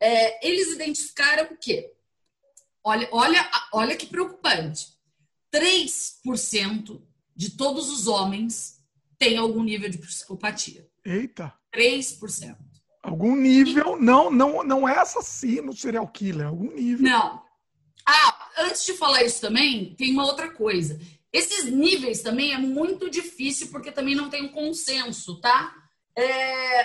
É, 0.00 0.44
eles 0.44 0.72
identificaram 0.74 1.54
o 1.54 1.56
quê? 1.56 1.92
Olha, 2.82 3.08
olha, 3.12 3.48
olha 3.72 3.94
que 3.96 4.06
preocupante. 4.06 4.88
3% 5.54 7.00
de 7.36 7.50
todos 7.50 7.90
os 7.90 8.08
homens 8.08 8.82
têm 9.16 9.38
algum 9.38 9.62
nível 9.62 9.88
de 9.88 9.98
psicopatia. 9.98 10.84
Eita! 11.04 11.54
3%. 11.72 12.56
Algum 13.04 13.36
nível, 13.36 13.96
não, 14.00 14.32
não, 14.32 14.64
não 14.64 14.88
é 14.88 14.98
assassino, 14.98 15.72
serial 15.72 16.08
killer, 16.08 16.48
algum 16.48 16.72
nível. 16.72 17.08
Não. 17.08 17.41
Ah, 18.06 18.50
antes 18.58 18.84
de 18.84 18.94
falar 18.94 19.22
isso 19.24 19.40
também, 19.40 19.94
tem 19.94 20.12
uma 20.12 20.24
outra 20.24 20.50
coisa. 20.50 21.00
Esses 21.32 21.64
níveis 21.64 22.22
também 22.22 22.52
é 22.52 22.58
muito 22.58 23.08
difícil 23.08 23.68
porque 23.70 23.90
também 23.90 24.14
não 24.14 24.28
tem 24.28 24.44
um 24.44 24.52
consenso, 24.52 25.40
tá? 25.40 25.74
É, 26.16 26.80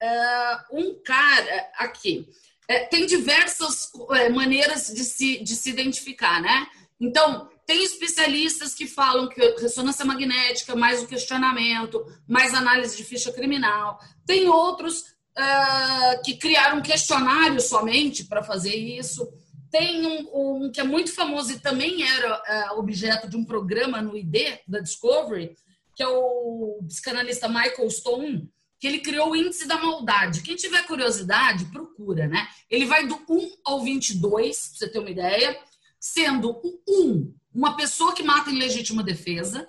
é 0.00 0.58
um 0.72 0.94
cara 1.02 1.70
aqui 1.76 2.26
é, 2.68 2.80
tem 2.86 3.06
diversas 3.06 3.90
é, 4.12 4.28
maneiras 4.28 4.88
de 4.88 5.04
se, 5.04 5.42
de 5.42 5.54
se 5.54 5.70
identificar, 5.70 6.40
né? 6.40 6.66
Então, 7.00 7.50
tem 7.66 7.84
especialistas 7.84 8.74
que 8.74 8.86
falam 8.86 9.28
que 9.28 9.40
ressonância 9.60 10.04
magnética, 10.04 10.74
mais 10.74 11.02
o 11.02 11.06
questionamento, 11.06 12.04
mais 12.26 12.54
análise 12.54 12.96
de 12.96 13.04
ficha 13.04 13.32
criminal. 13.32 13.98
Tem 14.24 14.48
outros 14.48 15.00
uh, 15.00 16.22
que 16.24 16.36
criaram 16.36 16.78
um 16.78 16.82
questionário 16.82 17.60
somente 17.60 18.24
para 18.24 18.42
fazer 18.42 18.74
isso. 18.74 19.28
Tem 19.72 20.06
um, 20.06 20.64
um, 20.64 20.70
que 20.70 20.80
é 20.80 20.84
muito 20.84 21.12
famoso 21.12 21.52
e 21.52 21.58
também 21.58 22.06
era 22.06 22.72
uh, 22.74 22.78
objeto 22.78 23.28
de 23.28 23.36
um 23.36 23.44
programa 23.44 24.02
no 24.02 24.16
ID 24.16 24.58
da 24.68 24.78
Discovery, 24.78 25.56
que 25.96 26.02
é 26.02 26.08
o 26.08 26.78
psicanalista 26.86 27.48
Michael 27.48 27.90
Stone, 27.90 28.50
que 28.78 28.86
ele 28.86 28.98
criou 28.98 29.30
o 29.30 29.36
índice 29.36 29.66
da 29.66 29.78
maldade. 29.78 30.42
Quem 30.42 30.56
tiver 30.56 30.86
curiosidade, 30.86 31.64
procura, 31.66 32.26
né? 32.28 32.46
Ele 32.68 32.84
vai 32.84 33.06
do 33.06 33.14
1 33.28 33.50
ao 33.64 33.80
22, 33.82 34.68
pra 34.68 34.78
você 34.78 34.88
ter 34.88 34.98
uma 34.98 35.10
ideia, 35.10 35.58
sendo 35.98 36.50
o 36.50 36.80
1 36.86 37.34
uma 37.54 37.76
pessoa 37.76 38.14
que 38.14 38.22
mata 38.22 38.50
em 38.50 38.58
legítima 38.58 39.02
defesa, 39.02 39.68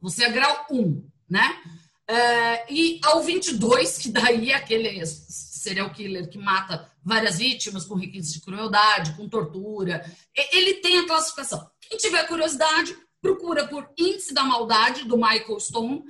você 0.00 0.24
é 0.24 0.30
grau 0.30 0.66
1, 0.70 1.08
né? 1.28 1.62
É, 2.08 2.72
e 2.72 3.00
ao 3.04 3.22
22, 3.22 3.98
que 3.98 4.08
daí 4.08 4.50
é 4.50 4.54
aquele 4.54 5.04
serial 5.04 5.90
killer 5.90 6.28
que 6.28 6.38
mata 6.38 6.90
várias 7.06 7.38
vítimas 7.38 7.84
com 7.84 7.94
requisitos 7.94 8.32
de 8.32 8.40
crueldade, 8.40 9.12
com 9.12 9.28
tortura. 9.28 10.04
Ele 10.52 10.74
tem 10.74 10.98
a 10.98 11.06
classificação. 11.06 11.64
Quem 11.80 11.96
tiver 11.96 12.26
curiosidade, 12.26 12.96
procura 13.22 13.66
por 13.68 13.88
Índice 13.96 14.34
da 14.34 14.42
Maldade, 14.42 15.04
do 15.04 15.16
Michael 15.16 15.60
Stone. 15.60 16.02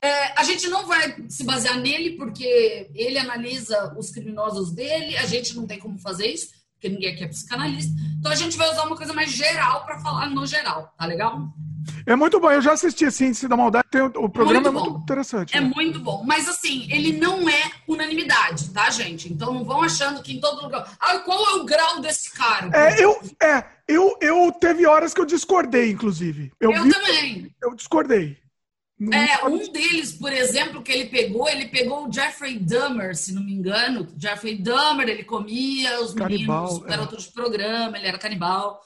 É, 0.00 0.38
a 0.38 0.44
gente 0.44 0.68
não 0.68 0.86
vai 0.86 1.28
se 1.28 1.42
basear 1.42 1.78
nele, 1.80 2.12
porque 2.12 2.88
ele 2.94 3.18
analisa 3.18 3.94
os 3.98 4.10
criminosos 4.10 4.70
dele, 4.70 5.16
a 5.16 5.26
gente 5.26 5.56
não 5.56 5.66
tem 5.66 5.78
como 5.80 5.98
fazer 5.98 6.28
isso, 6.28 6.50
porque 6.74 6.88
ninguém 6.88 7.12
aqui 7.12 7.24
é 7.24 7.28
psicanalista. 7.28 7.92
Então 8.18 8.30
a 8.30 8.36
gente 8.36 8.56
vai 8.56 8.70
usar 8.70 8.84
uma 8.84 8.96
coisa 8.96 9.12
mais 9.12 9.32
geral 9.32 9.84
para 9.84 9.98
falar 9.98 10.30
no 10.30 10.46
geral, 10.46 10.94
tá 10.96 11.04
legal? 11.04 11.52
É 12.06 12.14
muito 12.14 12.38
bom, 12.38 12.50
eu 12.50 12.60
já 12.60 12.72
assisti 12.72 13.04
esse 13.04 13.24
Índice 13.24 13.48
da 13.48 13.56
Maldade, 13.56 13.88
tem, 13.90 14.02
o 14.02 14.28
programa 14.28 14.70
muito 14.70 14.86
é 14.86 14.90
muito 14.90 15.02
interessante. 15.02 15.56
É 15.56 15.60
né? 15.60 15.72
muito 15.74 16.00
bom, 16.00 16.22
mas 16.24 16.48
assim, 16.48 16.86
ele 16.90 17.18
não 17.18 17.48
é 17.48 17.70
unanimidade, 17.88 18.70
tá, 18.70 18.90
gente? 18.90 19.32
Então 19.32 19.52
não 19.52 19.64
vão 19.64 19.82
achando 19.82 20.22
que 20.22 20.32
em 20.32 20.40
todo 20.40 20.62
lugar. 20.62 20.96
Ah, 21.00 21.18
qual 21.18 21.38
é 21.46 21.60
o 21.60 21.64
grau 21.64 22.00
desse 22.00 22.32
cara? 22.32 22.70
É, 22.72 23.02
eu, 23.02 23.20
é, 23.42 23.64
eu, 23.88 24.16
eu 24.20 24.52
teve 24.52 24.86
horas 24.86 25.14
que 25.14 25.20
eu 25.20 25.26
discordei, 25.26 25.90
inclusive. 25.90 26.52
Eu, 26.60 26.72
eu 26.72 26.82
vi, 26.82 26.90
também. 26.90 27.54
Eu 27.62 27.74
discordei. 27.74 28.36
é, 29.12 29.46
um 29.46 29.70
deles, 29.72 30.12
por 30.12 30.32
exemplo, 30.32 30.82
que 30.82 30.92
ele 30.92 31.06
pegou, 31.06 31.48
ele 31.48 31.66
pegou 31.68 32.06
o 32.06 32.12
Jeffrey 32.12 32.58
Dahmer, 32.58 33.16
se 33.16 33.32
não 33.34 33.42
me 33.42 33.52
engano. 33.52 34.08
Jeffrey 34.16 34.56
Dahmer, 34.56 35.08
ele 35.08 35.24
comia 35.24 36.00
os 36.00 36.14
canibal, 36.14 36.64
meninos, 36.64 36.86
é. 36.86 36.88
garotos 36.88 37.24
de 37.24 37.32
programa, 37.32 37.96
ele 37.98 38.06
era 38.06 38.18
canibal. 38.18 38.84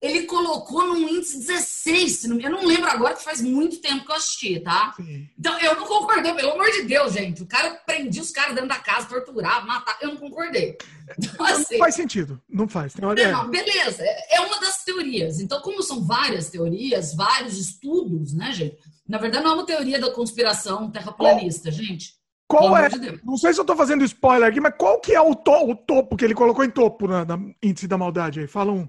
Ele 0.00 0.22
colocou 0.22 0.86
num 0.86 1.08
índice 1.08 1.38
16, 1.38 2.24
eu 2.24 2.50
não 2.50 2.64
lembro 2.64 2.88
agora, 2.88 3.14
que 3.14 3.24
faz 3.24 3.40
muito 3.40 3.80
tempo 3.80 4.04
que 4.04 4.12
eu 4.12 4.16
assisti, 4.16 4.60
tá? 4.60 4.94
Sim. 4.96 5.28
Então, 5.36 5.58
eu 5.58 5.74
não 5.74 5.86
concordei, 5.86 6.32
pelo 6.34 6.52
amor 6.52 6.70
de 6.70 6.82
Deus, 6.82 7.12
gente. 7.12 7.42
O 7.42 7.46
cara 7.46 7.70
prendia 7.84 8.22
os 8.22 8.30
caras 8.30 8.54
dentro 8.54 8.68
da 8.68 8.78
casa, 8.78 9.08
torturava, 9.08 9.66
matava. 9.66 9.98
Eu 10.00 10.10
não 10.10 10.16
concordei. 10.16 10.78
Então, 11.18 11.46
assim, 11.46 11.74
não 11.74 11.78
faz 11.80 11.94
sentido, 11.96 12.40
não 12.48 12.68
faz. 12.68 12.94
Não, 12.94 13.12
não, 13.12 13.50
beleza, 13.50 14.04
é 14.30 14.40
uma 14.40 14.60
das 14.60 14.84
teorias. 14.84 15.40
Então, 15.40 15.60
como 15.62 15.82
são 15.82 16.04
várias 16.04 16.48
teorias, 16.48 17.14
vários 17.14 17.58
estudos, 17.58 18.32
né, 18.34 18.52
gente? 18.52 18.78
Na 19.08 19.18
verdade, 19.18 19.42
não 19.42 19.52
é 19.52 19.54
uma 19.54 19.66
teoria 19.66 19.98
da 19.98 20.12
conspiração 20.12 20.90
terraplanista, 20.90 21.72
gente. 21.72 22.18
Qual 22.46 22.76
é? 22.76 22.88
De 22.88 23.20
não 23.24 23.36
sei 23.36 23.52
se 23.52 23.60
eu 23.60 23.64
tô 23.64 23.76
fazendo 23.76 24.04
spoiler 24.04 24.48
aqui, 24.48 24.60
mas 24.60 24.74
qual 24.78 25.00
que 25.00 25.14
é 25.14 25.20
o, 25.20 25.34
to, 25.34 25.70
o 25.70 25.74
topo 25.74 26.16
que 26.16 26.24
ele 26.24 26.34
colocou 26.34 26.64
em 26.64 26.70
topo 26.70 27.06
na, 27.06 27.24
na 27.24 27.38
índice 27.62 27.86
da 27.86 27.98
maldade 27.98 28.40
aí? 28.40 28.46
Fala 28.46 28.72
um. 28.72 28.88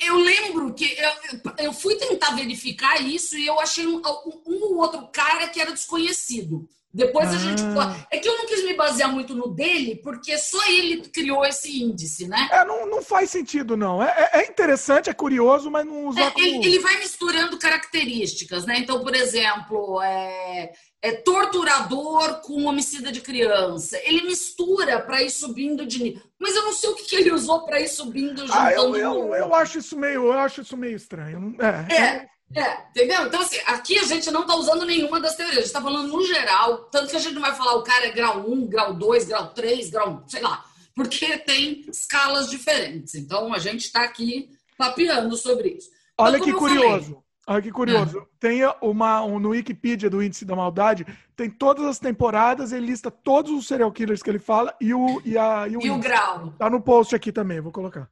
Eu, 0.00 0.16
lembro 0.16 0.74
que 0.74 0.96
eu, 0.96 1.66
eu 1.66 1.72
fui 1.72 1.96
tentar 1.96 2.32
verificar 2.32 3.00
isso 3.00 3.36
e 3.36 3.46
eu 3.46 3.58
achei 3.60 3.86
um, 3.86 3.98
um, 3.98 4.42
um 4.46 4.78
outro 4.78 5.08
cara 5.12 5.48
que 5.48 5.60
era 5.60 5.72
desconhecido. 5.72 6.68
Depois 6.94 7.28
ah. 7.28 7.32
a 7.32 7.38
gente. 7.38 7.62
Ah. 7.76 8.06
É 8.08 8.18
que 8.18 8.28
eu 8.28 8.38
não 8.38 8.46
quis 8.46 8.64
me 8.64 8.72
basear 8.74 9.10
muito 9.10 9.34
no 9.34 9.48
dele, 9.48 9.96
porque 9.96 10.38
só 10.38 10.64
ele 10.68 11.08
criou 11.08 11.44
esse 11.44 11.82
índice, 11.82 12.28
né? 12.28 12.48
É, 12.52 12.64
não, 12.64 12.86
não 12.86 13.02
faz 13.02 13.30
sentido, 13.30 13.76
não. 13.76 14.00
É, 14.00 14.30
é, 14.32 14.40
é 14.42 14.46
interessante, 14.46 15.10
é 15.10 15.12
curioso, 15.12 15.68
mas 15.68 15.84
não 15.84 16.06
usa. 16.06 16.20
É, 16.20 16.30
como... 16.30 16.46
ele, 16.46 16.64
ele, 16.64 16.78
vai 16.78 16.96
misturando 16.98 17.58
características, 17.58 18.64
né? 18.64 18.78
Então, 18.78 19.02
por 19.02 19.12
exemplo, 19.12 20.00
é, 20.02 20.72
é, 21.04 21.12
torturador 21.12 22.40
com 22.40 22.64
homicida 22.64 23.12
de 23.12 23.20
criança. 23.20 24.00
Ele 24.04 24.22
mistura 24.22 24.98
para 25.02 25.22
ir 25.22 25.28
subindo 25.28 25.84
de 25.84 26.02
nível. 26.02 26.22
Mas 26.40 26.56
eu 26.56 26.62
não 26.62 26.72
sei 26.72 26.88
o 26.88 26.94
que, 26.94 27.04
que 27.04 27.16
ele 27.16 27.30
usou 27.30 27.66
para 27.66 27.78
ir 27.78 27.88
subindo 27.88 28.40
juntando. 28.40 28.58
Ah, 28.58 28.72
eu, 28.72 28.96
eu, 28.96 29.34
eu, 29.34 29.54
acho 29.54 29.78
isso 29.78 29.98
meio, 29.98 30.24
eu 30.24 30.32
acho 30.32 30.62
isso 30.62 30.74
meio 30.78 30.96
estranho. 30.96 31.54
É, 31.60 31.94
é, 31.94 32.28
é, 32.58 32.86
entendeu? 32.88 33.26
Então, 33.26 33.42
assim, 33.42 33.58
aqui 33.66 33.98
a 33.98 34.04
gente 34.04 34.30
não 34.30 34.40
está 34.40 34.54
usando 34.54 34.86
nenhuma 34.86 35.20
das 35.20 35.36
teorias. 35.36 35.58
A 35.58 35.60
gente 35.60 35.66
está 35.66 35.82
falando 35.82 36.08
no 36.08 36.24
geral. 36.24 36.84
Tanto 36.84 37.10
que 37.10 37.16
a 37.16 37.20
gente 37.20 37.34
não 37.34 37.42
vai 37.42 37.54
falar 37.54 37.74
o 37.74 37.82
cara 37.82 38.06
é 38.06 38.10
grau 38.10 38.48
1, 38.48 38.66
grau 38.66 38.94
2, 38.94 39.26
grau 39.26 39.48
3, 39.52 39.90
grau, 39.90 40.24
sei 40.26 40.40
lá. 40.40 40.64
Porque 40.96 41.36
tem 41.36 41.84
escalas 41.86 42.48
diferentes. 42.48 43.14
Então, 43.14 43.52
a 43.52 43.58
gente 43.58 43.84
está 43.84 44.04
aqui 44.04 44.48
papeando 44.78 45.36
sobre 45.36 45.68
isso. 45.68 45.90
Olha 46.16 46.38
então, 46.38 46.48
que 46.48 46.54
curioso. 46.54 47.04
Falei, 47.04 47.23
Olha 47.46 47.62
que 47.62 47.70
curioso. 47.70 48.18
É. 48.20 48.22
Tem 48.40 48.60
uma 48.80 49.22
um, 49.22 49.38
no 49.38 49.50
Wikipedia 49.50 50.08
do 50.08 50.22
Índice 50.22 50.44
da 50.44 50.56
Maldade, 50.56 51.06
tem 51.36 51.50
todas 51.50 51.84
as 51.84 51.98
temporadas, 51.98 52.72
ele 52.72 52.86
lista 52.86 53.10
todos 53.10 53.52
os 53.52 53.66
serial 53.66 53.92
killers 53.92 54.22
que 54.22 54.30
ele 54.30 54.38
fala 54.38 54.74
e 54.80 54.94
o 54.94 55.20
e, 55.24 55.36
a, 55.36 55.68
e 55.68 55.76
o, 55.76 55.82
e 55.82 55.90
o 55.90 55.98
grau. 55.98 56.54
Tá 56.58 56.70
no 56.70 56.80
post 56.80 57.14
aqui 57.14 57.30
também, 57.30 57.60
vou 57.60 57.72
colocar. 57.72 58.08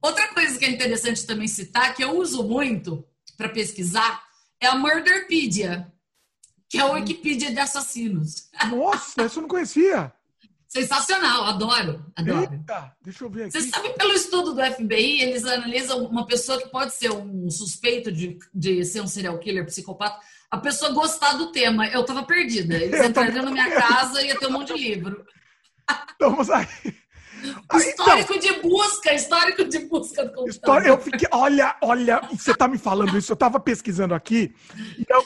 Outra 0.00 0.28
coisa 0.28 0.58
que 0.58 0.64
é 0.64 0.70
interessante 0.70 1.26
também 1.26 1.46
citar, 1.46 1.94
que 1.94 2.02
eu 2.02 2.18
uso 2.18 2.42
muito 2.42 3.04
para 3.36 3.48
pesquisar, 3.48 4.22
é 4.60 4.66
a 4.66 4.74
Murderpedia, 4.74 5.92
que 6.68 6.78
é 6.78 6.80
a 6.80 6.86
Wikipedia 6.86 7.52
de 7.52 7.58
assassinos. 7.58 8.48
Nossa, 8.70 9.24
isso 9.24 9.38
eu 9.38 9.42
não 9.42 9.48
conhecia. 9.48 10.12
Sensacional, 10.72 11.44
adoro, 11.44 12.02
adoro. 12.16 12.50
Eita, 12.50 12.96
deixa 13.04 13.24
eu 13.24 13.28
ver 13.28 13.42
aqui. 13.42 13.52
Você 13.52 13.68
sabe, 13.68 13.90
pelo 13.90 14.14
estudo 14.14 14.54
do 14.54 14.64
FBI, 14.64 15.20
eles 15.20 15.44
analisam 15.44 16.06
uma 16.06 16.24
pessoa 16.24 16.58
que 16.58 16.70
pode 16.70 16.94
ser 16.94 17.10
um 17.12 17.50
suspeito 17.50 18.10
de, 18.10 18.38
de 18.54 18.82
ser 18.82 19.02
um 19.02 19.06
serial 19.06 19.38
killer, 19.38 19.66
psicopata, 19.66 20.18
a 20.50 20.56
pessoa 20.56 20.94
gostar 20.94 21.34
do 21.34 21.52
tema. 21.52 21.88
Eu 21.88 22.02
tava 22.06 22.22
perdida. 22.22 22.74
Eles 22.74 23.04
entrariam 23.04 23.44
na 23.44 23.50
minha 23.50 23.70
casa 23.70 24.22
e 24.22 24.28
ia 24.28 24.38
ter 24.38 24.46
um 24.46 24.52
monte 24.52 24.72
de 24.72 24.82
livro. 24.82 25.26
Vamos 26.18 26.48
aí. 26.48 26.66
Histórico 27.42 28.34
então, 28.34 28.38
de 28.38 28.60
busca, 28.60 29.14
histórico 29.14 29.64
de 29.64 29.78
busca 29.80 30.24
do 30.24 30.32
computador. 30.32 30.86
Eu 30.86 30.98
fiquei, 30.98 31.28
olha, 31.32 31.76
olha, 31.82 32.20
você 32.30 32.54
tá 32.54 32.68
me 32.68 32.78
falando 32.78 33.16
isso, 33.16 33.32
eu 33.32 33.36
tava 33.36 33.58
pesquisando 33.58 34.14
aqui, 34.14 34.54
e 34.98 35.04
eu, 35.08 35.24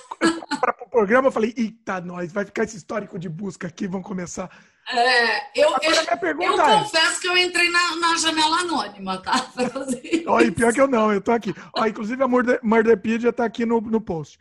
para 0.61 0.75
o 0.83 0.89
programa 0.89 1.29
eu 1.29 1.33
falei, 1.33 1.55
eita, 1.57 2.01
nós, 2.01 2.33
vai 2.33 2.45
ficar 2.45 2.65
esse 2.65 2.77
histórico 2.77 3.19
de 3.19 3.29
busca 3.29 3.67
aqui, 3.67 3.87
vão 3.87 4.03
começar 4.03 4.51
é, 4.89 5.61
eu, 5.61 5.71
eu, 5.83 5.93
eu 5.93 6.61
é, 6.61 6.79
confesso 6.79 7.21
que 7.21 7.27
eu 7.27 7.37
entrei 7.37 7.69
na, 7.71 7.97
na 7.97 8.17
janela 8.17 8.61
anônima, 8.61 9.21
tá? 9.21 9.51
Olha, 10.29 10.53
pior 10.53 10.73
que 10.73 10.81
eu 10.81 10.87
não, 10.87 11.13
eu 11.13 11.21
tô 11.21 11.33
aqui. 11.33 11.53
Ó, 11.75 11.85
inclusive 11.87 12.23
a 12.23 12.29
Murder, 12.29 12.61
Murderpedia 12.63 13.33
tá 13.33 13.45
aqui 13.45 13.67
no, 13.67 13.81
no 13.81 14.01
post. 14.01 14.39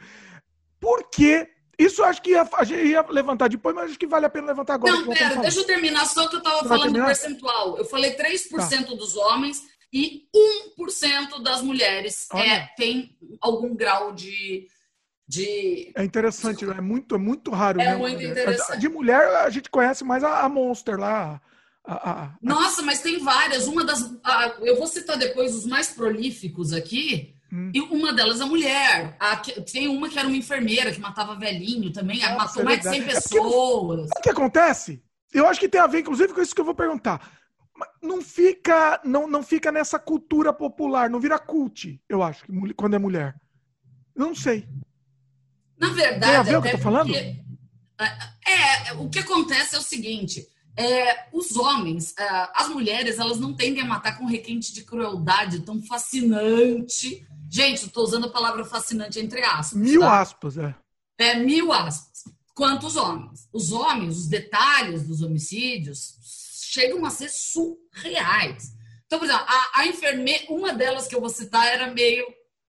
Por 0.80 1.10
que 1.10 1.48
isso 1.78 2.04
acho 2.04 2.22
que 2.22 2.32
ia, 2.32 2.48
a 2.54 2.64
gente 2.64 2.88
ia 2.88 3.06
levantar 3.10 3.48
depois, 3.50 3.76
mas 3.76 3.90
acho 3.90 4.00
que 4.00 4.08
vale 4.08 4.26
a 4.26 4.30
pena 4.30 4.48
levantar 4.48 4.76
agora. 4.76 4.94
Não, 4.94 5.14
pera, 5.14 5.36
deixa 5.38 5.60
eu 5.60 5.66
terminar 5.66 6.06
só 6.06 6.28
que 6.28 6.36
eu 6.36 6.40
estava 6.40 6.68
falando 6.68 6.94
do 6.94 7.06
percentual. 7.06 7.78
Eu 7.78 7.86
falei 7.86 8.16
3% 8.16 8.50
tá. 8.50 8.94
dos 8.94 9.16
homens 9.16 9.64
e 9.92 10.28
1% 10.78 11.42
das 11.42 11.62
mulheres 11.62 12.28
é, 12.34 12.68
tem 12.76 13.18
algum 13.42 13.76
grau 13.76 14.14
de 14.14 14.68
de. 15.28 15.92
É 15.96 16.04
interessante, 16.04 16.66
é 16.66 16.82
muito, 16.82 17.16
é 17.16 17.18
muito 17.18 17.52
raro. 17.52 17.82
É 17.82 17.86
né? 17.86 17.96
muito 17.96 18.22
interessante. 18.22 18.80
De 18.80 18.90
mulher, 18.90 19.28
a 19.38 19.50
gente 19.50 19.70
conhece 19.70 20.04
mais 20.04 20.24
a, 20.24 20.42
a 20.42 20.50
Monster 20.50 20.98
lá. 21.00 21.42
A, 21.84 22.12
a, 22.12 22.36
Nossa, 22.42 22.82
mas 22.82 23.02
tem 23.02 23.20
várias. 23.20 23.68
Uma 23.68 23.84
das. 23.84 24.12
eu 24.62 24.78
vou 24.78 24.88
citar 24.88 25.18
depois 25.18 25.56
os 25.56 25.66
mais 25.66 25.90
prolíficos 25.90 26.74
aqui. 26.74 27.35
Hum. 27.56 27.72
E 27.74 27.80
uma 27.80 28.12
delas 28.12 28.42
é 28.42 28.46
mulher. 28.46 29.18
tem 29.72 29.88
uma 29.88 30.10
que 30.10 30.20
era 30.20 30.28
uma 30.28 30.36
enfermeira 30.36 30.92
que 30.92 31.00
matava 31.00 31.36
velhinho 31.36 31.90
também. 31.94 32.20
Nossa, 32.20 32.36
matou 32.36 32.62
é 32.62 32.66
mais 32.66 32.82
de 32.82 32.90
100 32.90 33.00
é 33.00 33.06
pessoas. 33.06 34.10
É 34.14 34.20
o 34.20 34.22
que 34.22 34.30
acontece? 34.30 35.02
Eu 35.34 35.48
acho 35.48 35.60
que 35.62 35.70
tem 35.70 35.80
a 35.80 35.88
ver, 35.88 36.00
inclusive, 36.00 36.34
com 36.34 36.42
isso 36.42 36.54
que 36.54 36.60
eu 36.60 36.66
vou 36.66 36.76
perguntar. 36.76 37.32
Não 38.02 38.22
fica, 38.22 39.02
não, 39.06 39.26
não 39.26 39.42
fica 39.42 39.72
nessa 39.72 39.98
cultura 39.98 40.52
popular, 40.52 41.10
não 41.10 41.20
vira 41.20 41.40
cult, 41.40 42.02
eu 42.10 42.22
acho, 42.22 42.46
quando 42.76 42.96
é 42.96 43.00
mulher. 43.00 43.36
Não 44.14 44.36
sei. 44.36 44.68
Na 45.78 45.90
verdade. 45.90 46.26
Tem 46.26 46.36
a 46.36 46.44
ver 46.44 46.58
o 46.58 46.62
que 46.62 46.68
eu 46.68 46.72
tô 46.72 46.78
falando? 46.78 47.08
Porque, 47.08 47.42
é, 48.48 48.90
é, 48.90 48.94
o 48.94 49.10
que 49.10 49.20
acontece 49.20 49.76
é 49.76 49.80
o 49.80 49.82
seguinte: 49.82 50.46
é, 50.78 51.28
os 51.32 51.56
homens, 51.56 52.14
é, 52.18 52.50
as 52.54 52.68
mulheres, 52.70 53.18
elas 53.18 53.40
não 53.40 53.54
tendem 53.54 53.82
a 53.82 53.86
matar 53.86 54.18
com 54.18 54.26
requinte 54.26 54.74
de 54.74 54.84
crueldade 54.84 55.62
tão 55.62 55.82
fascinante. 55.82 57.26
Gente, 57.50 57.86
estou 57.86 58.04
usando 58.04 58.26
a 58.26 58.32
palavra 58.32 58.66
fascinante 58.66 59.20
entre 59.20 59.44
aspas. 59.44 59.80
Mil 59.80 60.02
tá? 60.02 60.22
aspas, 60.22 60.58
é. 60.58 60.76
É, 61.18 61.36
mil 61.36 61.72
aspas. 61.72 62.26
Quanto 62.54 62.88
os 62.88 62.96
homens. 62.96 63.48
Os 63.54 63.72
homens, 63.72 64.18
os 64.18 64.28
detalhes 64.28 65.08
dos 65.08 65.22
homicídios 65.22 66.16
chegam 66.72 67.06
a 67.06 67.10
ser 67.10 67.30
surreais. 67.30 68.74
Então, 69.06 69.20
por 69.20 69.26
exemplo, 69.26 69.46
a, 69.48 69.80
a 69.80 69.88
enfermeira, 69.88 70.46
uma 70.50 70.74
delas 70.74 71.08
que 71.08 71.16
eu 71.16 71.22
vou 71.22 71.30
citar 71.30 71.66
era 71.68 71.94
meio 71.94 72.26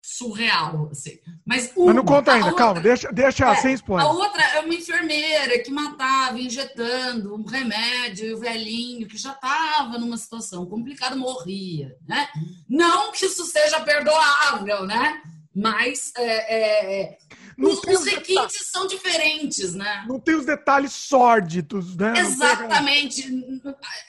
surreal, 0.06 0.90
assim. 0.92 1.18
Mas, 1.46 1.72
uma, 1.74 1.86
Mas 1.86 1.96
não 1.96 2.04
conta 2.04 2.32
ainda, 2.32 2.48
outra, 2.48 2.58
calma, 2.58 2.80
deixa, 2.80 3.10
deixa 3.10 3.50
é, 3.50 3.54
sem 3.56 3.72
spoiler. 3.72 4.06
A 4.06 4.12
outra 4.12 4.42
é 4.42 4.60
uma 4.60 4.74
enfermeira 4.74 5.58
que 5.60 5.70
matava 5.70 6.38
injetando 6.38 7.34
um 7.34 7.42
remédio 7.42 8.26
e 8.26 8.34
o 8.34 8.38
velhinho 8.38 9.08
que 9.08 9.16
já 9.16 9.32
estava 9.32 9.98
numa 9.98 10.18
situação 10.18 10.66
complicada 10.66 11.16
morria, 11.16 11.96
né? 12.06 12.28
Não 12.68 13.12
que 13.12 13.24
isso 13.24 13.46
seja 13.46 13.80
perdoável, 13.80 14.84
né? 14.84 15.22
Mas 15.56 16.12
é, 16.18 16.54
é, 16.54 17.18
os, 17.58 17.78
os 17.82 18.04
requintes 18.04 18.68
são 18.70 18.86
diferentes, 18.86 19.74
né? 19.74 20.04
Não 20.08 20.18
tem 20.18 20.34
os 20.34 20.46
detalhes 20.46 20.92
sórdidos, 20.92 21.96
né? 21.96 22.18
Exatamente. 22.18 23.26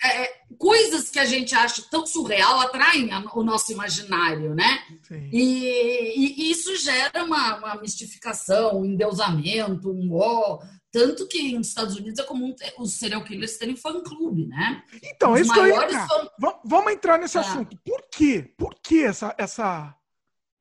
É, 0.03 0.23
é, 0.23 0.33
coisas 0.57 1.09
que 1.09 1.19
a 1.19 1.25
gente 1.25 1.53
acha 1.55 1.83
tão 1.89 2.05
surreal 2.05 2.59
atraem 2.61 3.09
o 3.33 3.43
nosso 3.43 3.71
imaginário, 3.71 4.55
né? 4.55 4.83
E, 5.31 6.13
e, 6.15 6.51
isso 6.51 6.75
gera 6.77 7.23
uma, 7.23 7.57
uma 7.57 7.81
mistificação, 7.81 8.81
um 8.81 8.85
endeusamento, 8.85 9.89
um 9.89 10.13
ó. 10.13 10.59
Tanto 10.91 11.27
que 11.27 11.57
nos 11.57 11.67
Estados 11.67 11.97
Unidos 11.97 12.19
é 12.19 12.23
comum 12.23 12.55
os 12.79 12.93
serial 12.93 13.21
killers 13.23 13.57
terem 13.57 13.75
fã-clube, 13.75 14.47
né? 14.47 14.81
Então, 15.03 15.33
os 15.33 15.41
isso 15.41 15.51
que 15.51 15.59
eu 15.59 15.67
ia 15.67 15.83
entrar. 15.83 16.07
Fã... 16.07 16.29
Vamos 16.63 16.93
entrar 16.93 17.19
nesse 17.19 17.37
é. 17.37 17.41
assunto. 17.41 17.77
Por 17.83 18.01
quê? 18.09 18.53
Por 18.57 18.73
que 18.81 19.03
essa, 19.03 19.35
essa 19.37 19.93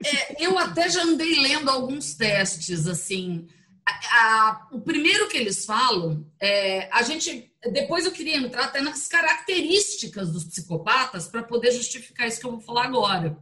é, 0.04 0.44
eu 0.44 0.58
até 0.58 0.90
já 0.90 1.02
andei 1.02 1.40
lendo 1.40 1.70
alguns 1.70 2.14
testes, 2.14 2.86
assim. 2.86 3.48
A, 3.86 3.92
a, 3.92 4.68
o 4.72 4.80
primeiro 4.80 5.28
que 5.28 5.36
eles 5.36 5.64
falam, 5.64 6.30
é, 6.40 6.88
a 6.92 7.02
gente. 7.02 7.52
Depois 7.72 8.04
eu 8.04 8.12
queria 8.12 8.36
entrar 8.36 8.64
até 8.64 8.80
nas 8.80 9.08
características 9.08 10.30
dos 10.30 10.44
psicopatas 10.44 11.26
para 11.26 11.42
poder 11.42 11.72
justificar 11.72 12.28
isso 12.28 12.38
que 12.38 12.46
eu 12.46 12.52
vou 12.52 12.60
falar 12.60 12.84
agora. 12.84 13.38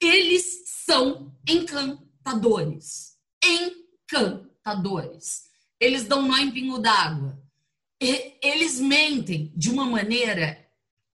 Eles 0.00 0.64
são 0.84 1.32
encantadores. 1.48 3.16
Encantadores. 3.44 5.44
Eles 5.78 6.04
dão 6.04 6.22
nó 6.22 6.36
em 6.38 6.50
pingo 6.50 6.78
d'água. 6.78 7.40
Eles 8.00 8.80
mentem 8.80 9.52
de 9.56 9.70
uma 9.70 9.86
maneira 9.86 10.68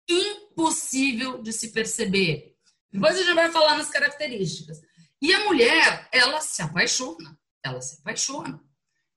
impossível 0.08 1.42
de 1.42 1.52
se 1.52 1.68
perceber. 1.68 2.57
Depois 2.92 3.16
a 3.16 3.22
gente 3.22 3.34
vai 3.34 3.50
falar 3.50 3.76
nas 3.76 3.90
características. 3.90 4.80
E 5.20 5.32
a 5.32 5.44
mulher, 5.44 6.08
ela 6.12 6.40
se 6.40 6.62
apaixona. 6.62 7.36
Ela 7.62 7.80
se 7.80 7.98
apaixona. 8.00 8.60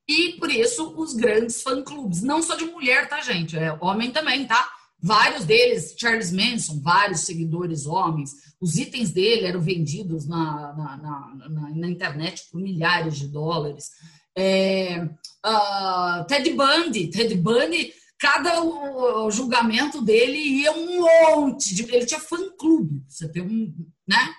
E 0.07 0.33
por 0.33 0.51
isso 0.51 0.93
os 0.97 1.13
grandes 1.13 1.61
fã-clubes. 1.61 2.21
Não 2.21 2.41
só 2.41 2.55
de 2.55 2.65
mulher, 2.65 3.07
tá, 3.07 3.21
gente? 3.21 3.57
É 3.57 3.71
homem 3.79 4.11
também, 4.11 4.45
tá? 4.45 4.69
Vários 5.03 5.45
deles, 5.45 5.95
Charles 5.97 6.31
Manson, 6.31 6.79
vários 6.79 7.21
seguidores 7.21 7.87
homens, 7.87 8.33
os 8.59 8.77
itens 8.77 9.09
dele 9.09 9.47
eram 9.47 9.59
vendidos 9.59 10.27
na, 10.27 10.73
na, 10.73 10.97
na, 10.97 11.49
na, 11.49 11.69
na 11.71 11.87
internet 11.87 12.47
por 12.51 12.61
milhares 12.61 13.17
de 13.17 13.27
dólares. 13.27 13.89
É, 14.37 15.03
uh, 15.03 16.23
Ted 16.27 16.51
Bundy, 16.51 17.07
Ted 17.07 17.33
Bundy, 17.35 17.91
cada 18.21 18.61
o, 18.61 19.25
o 19.25 19.31
julgamento 19.31 19.99
dele 19.99 20.37
ia 20.37 20.71
um 20.71 21.01
monte 21.01 21.73
de. 21.73 21.83
Ele 21.83 22.05
tinha 22.05 22.19
fã-clube, 22.19 23.03
você 23.07 23.27
tem 23.27 23.41
um. 23.41 23.73
né? 24.07 24.33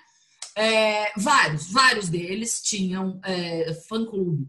É, 0.55 1.11
vários, 1.17 1.69
vários 1.69 2.07
deles 2.07 2.61
tinham 2.61 3.19
é, 3.25 3.73
fã-clube. 3.89 4.47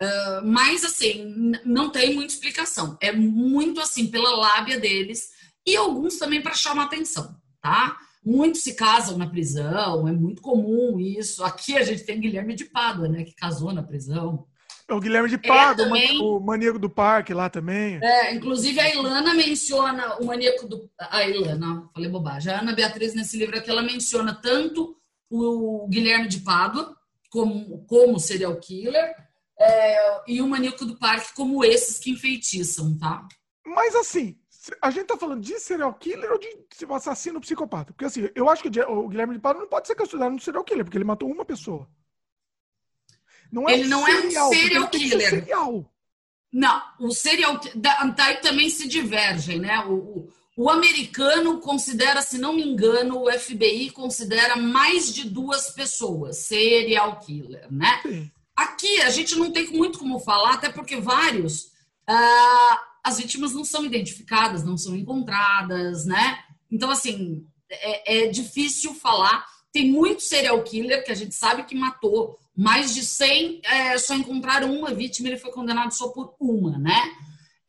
Uh, 0.00 0.46
mas, 0.46 0.84
assim, 0.84 1.52
não 1.64 1.90
tem 1.90 2.14
muita 2.14 2.32
explicação. 2.32 2.96
É 3.00 3.10
muito, 3.10 3.80
assim, 3.80 4.06
pela 4.06 4.36
lábia 4.36 4.78
deles 4.78 5.30
e 5.66 5.76
alguns 5.76 6.16
também 6.18 6.40
para 6.40 6.54
chamar 6.54 6.84
atenção, 6.84 7.36
tá? 7.60 7.98
Muitos 8.24 8.62
se 8.62 8.74
casam 8.74 9.18
na 9.18 9.28
prisão, 9.28 10.06
é 10.06 10.12
muito 10.12 10.40
comum 10.40 11.00
isso. 11.00 11.42
Aqui 11.42 11.76
a 11.76 11.82
gente 11.82 12.04
tem 12.04 12.20
Guilherme 12.20 12.54
de 12.54 12.66
Pádua, 12.66 13.08
né, 13.08 13.24
que 13.24 13.34
casou 13.34 13.72
na 13.72 13.82
prisão. 13.82 14.46
É 14.88 14.94
o 14.94 15.00
Guilherme 15.00 15.28
de 15.28 15.36
Pádua, 15.36 15.84
é 15.84 15.88
também, 15.88 16.22
o 16.22 16.40
Maníaco 16.40 16.78
do 16.78 16.88
Parque 16.88 17.34
lá 17.34 17.50
também. 17.50 18.00
É, 18.02 18.34
inclusive 18.34 18.80
a 18.80 18.94
Ilana 18.94 19.34
menciona 19.34 20.16
o 20.18 20.24
Maníaco 20.24 20.66
do... 20.66 20.90
A 20.98 21.28
Ilana, 21.28 21.90
falei 21.92 22.08
bobagem. 22.08 22.50
A 22.50 22.60
Ana 22.60 22.72
Beatriz, 22.72 23.14
nesse 23.14 23.36
livro 23.36 23.58
aqui, 23.58 23.68
ela 23.68 23.82
menciona 23.82 24.34
tanto 24.34 24.96
o 25.30 25.86
Guilherme 25.90 26.26
de 26.26 26.40
Pádua 26.40 26.96
como, 27.30 27.84
como 27.84 28.18
serial 28.18 28.56
killer 28.56 29.14
é, 29.60 30.22
e 30.26 30.40
o 30.40 30.48
Maníaco 30.48 30.86
do 30.86 30.98
Parque 30.98 31.34
como 31.34 31.62
esses 31.62 31.98
que 31.98 32.10
enfeitiçam, 32.10 32.96
tá? 32.96 33.28
Mas 33.66 33.94
assim, 33.94 34.38
a 34.80 34.90
gente 34.90 35.06
tá 35.06 35.18
falando 35.18 35.42
de 35.42 35.58
serial 35.60 35.92
killer 35.94 36.32
ou 36.32 36.38
de 36.38 36.48
assassino 36.94 37.40
psicopata? 37.40 37.92
Porque 37.92 38.06
assim, 38.06 38.30
eu 38.34 38.48
acho 38.48 38.62
que 38.62 38.80
o 38.80 39.08
Guilherme 39.08 39.34
de 39.34 39.40
Pádua 39.40 39.62
não 39.62 39.68
pode 39.68 39.86
ser 39.86 39.94
considerado 39.94 40.32
um 40.32 40.38
serial 40.38 40.64
killer, 40.64 40.84
porque 40.84 40.96
ele 40.96 41.04
matou 41.04 41.30
uma 41.30 41.44
pessoa. 41.44 41.86
Não 43.50 43.68
é 43.68 43.74
ele 43.74 43.86
um 43.86 43.88
não 43.88 44.04
serial, 44.04 44.46
é 44.46 44.48
um 44.48 44.52
serial 44.52 44.88
killer. 44.88 45.30
Serial. 45.30 45.92
Não, 46.52 46.82
o 47.00 47.10
serial 47.10 47.60
daí 47.74 48.36
também 48.38 48.70
se 48.70 48.88
divergem, 48.88 49.58
né? 49.58 49.80
O, 49.84 49.92
o, 49.92 50.28
o 50.56 50.70
americano 50.70 51.60
considera, 51.60 52.22
se 52.22 52.38
não 52.38 52.54
me 52.54 52.62
engano, 52.62 53.22
o 53.22 53.32
FBI 53.32 53.90
considera 53.90 54.56
mais 54.56 55.12
de 55.12 55.28
duas 55.28 55.70
pessoas 55.70 56.38
serial 56.38 57.20
killer, 57.20 57.66
né? 57.70 58.00
Sim. 58.02 58.30
Aqui 58.56 59.02
a 59.02 59.10
gente 59.10 59.36
não 59.36 59.52
tem 59.52 59.68
muito 59.68 59.98
como 59.98 60.18
falar, 60.18 60.54
até 60.54 60.68
porque 60.68 60.96
vários 60.96 61.70
ah, 62.08 62.82
as 63.04 63.18
vítimas 63.18 63.52
não 63.52 63.64
são 63.64 63.84
identificadas, 63.84 64.64
não 64.64 64.76
são 64.76 64.96
encontradas, 64.96 66.06
né? 66.06 66.38
Então, 66.70 66.90
assim, 66.90 67.46
é, 67.70 68.24
é 68.24 68.26
difícil 68.28 68.94
falar. 68.94 69.46
Tem 69.72 69.90
muito 69.90 70.22
serial 70.22 70.62
killer 70.62 71.04
que 71.04 71.12
a 71.12 71.14
gente 71.14 71.34
sabe 71.34 71.64
que 71.64 71.74
matou 71.74 72.38
mais 72.58 72.92
de 72.92 73.04
100, 73.04 73.60
é, 73.62 73.98
só 73.98 74.16
encontraram 74.16 74.76
uma 74.76 74.92
vítima, 74.92 75.28
ele 75.28 75.38
foi 75.38 75.52
condenado 75.52 75.92
só 75.92 76.08
por 76.08 76.34
uma, 76.40 76.76
né? 76.76 77.00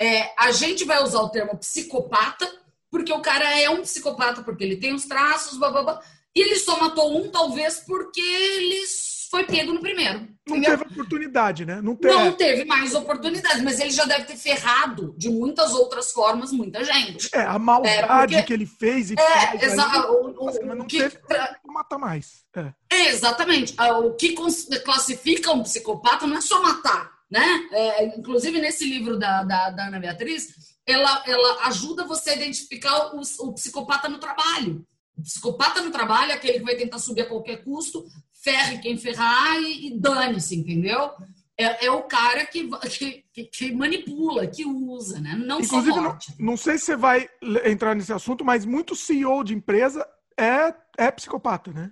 É, 0.01 0.33
a 0.35 0.51
gente 0.51 0.83
vai 0.83 1.03
usar 1.03 1.21
o 1.21 1.29
termo 1.29 1.55
psicopata, 1.57 2.51
porque 2.89 3.13
o 3.13 3.21
cara 3.21 3.59
é 3.59 3.69
um 3.69 3.83
psicopata, 3.83 4.41
porque 4.41 4.63
ele 4.63 4.77
tem 4.77 4.91
os 4.91 5.05
traços, 5.05 5.59
blá, 5.59 6.01
e 6.35 6.41
ele 6.41 6.55
só 6.55 6.79
matou 6.79 7.15
um, 7.15 7.29
talvez, 7.29 7.83
porque 7.85 8.19
ele 8.19 8.83
foi 9.29 9.43
pego 9.43 9.73
no 9.73 9.79
primeiro. 9.79 10.27
Não 10.47 10.57
entendeu? 10.57 10.79
teve 10.79 10.91
oportunidade, 10.91 11.65
né? 11.65 11.81
Não 11.81 11.95
teve. 11.95 12.15
não 12.15 12.33
teve 12.33 12.65
mais 12.65 12.95
oportunidade, 12.95 13.61
mas 13.61 13.79
ele 13.79 13.91
já 13.91 14.05
deve 14.05 14.25
ter 14.25 14.35
ferrado 14.35 15.13
de 15.17 15.29
muitas 15.29 15.73
outras 15.73 16.11
formas 16.11 16.51
muita 16.51 16.83
gente. 16.83 17.29
É, 17.33 17.41
a 17.41 17.59
maldade 17.59 18.33
é, 18.33 18.37
porque... 18.37 18.43
que 18.43 18.53
ele 18.53 18.65
fez 18.65 19.11
e 19.11 19.15
é, 19.19 19.65
exato. 19.65 20.11
O, 20.11 20.45
mas 20.45 20.77
não 20.77 20.87
que... 20.87 20.97
teve 20.97 21.19
matar 21.65 21.99
mais. 21.99 22.43
É. 22.55 22.73
é. 22.91 23.09
exatamente. 23.09 23.75
Ah, 23.77 23.99
o 23.99 24.15
que 24.15 24.35
classifica 24.83 25.51
um 25.51 25.63
psicopata 25.63 26.25
não 26.25 26.37
é 26.37 26.41
só 26.41 26.61
matar, 26.61 27.11
né? 27.29 27.67
É, 27.71 28.17
inclusive, 28.17 28.59
nesse 28.59 28.85
livro 28.85 29.17
da, 29.19 29.43
da, 29.43 29.69
da, 29.69 29.87
Ana 29.87 29.99
Beatriz, 29.99 30.47
ela, 30.85 31.23
ela 31.27 31.67
ajuda 31.67 32.03
você 32.05 32.31
a 32.31 32.35
identificar 32.35 33.15
o, 33.15 33.21
o 33.41 33.53
psicopata 33.53 34.09
no 34.09 34.17
trabalho. 34.17 34.83
O 35.15 35.21
psicopata 35.21 35.81
no 35.81 35.91
trabalho 35.91 36.31
é 36.31 36.35
aquele 36.35 36.59
que 36.59 36.65
vai 36.65 36.75
tentar 36.75 36.97
subir 36.97 37.21
a 37.21 37.27
qualquer 37.27 37.63
custo, 37.63 38.05
ferre 38.49 38.77
quem 38.79 38.97
ferrar 38.97 39.59
e, 39.61 39.87
e 39.87 39.99
dane-se, 39.99 40.55
entendeu? 40.55 41.11
É, 41.57 41.85
é, 41.87 41.91
o 41.91 42.03
cara 42.03 42.45
que, 42.45 42.69
que, 43.33 43.43
que, 43.43 43.71
manipula, 43.73 44.47
que 44.47 44.65
usa, 44.65 45.19
né? 45.19 45.35
Não 45.35 45.59
Inclusive. 45.59 45.99
Não, 45.99 46.17
não 46.39 46.57
sei 46.57 46.77
se 46.77 46.85
você 46.85 46.95
vai 46.95 47.29
entrar 47.65 47.95
nesse 47.95 48.13
assunto, 48.13 48.45
mas 48.45 48.65
muito 48.65 48.95
CEO 48.95 49.43
de 49.43 49.53
empresa 49.53 50.07
é, 50.37 50.73
é 50.97 51.11
psicopata, 51.11 51.73
né? 51.73 51.91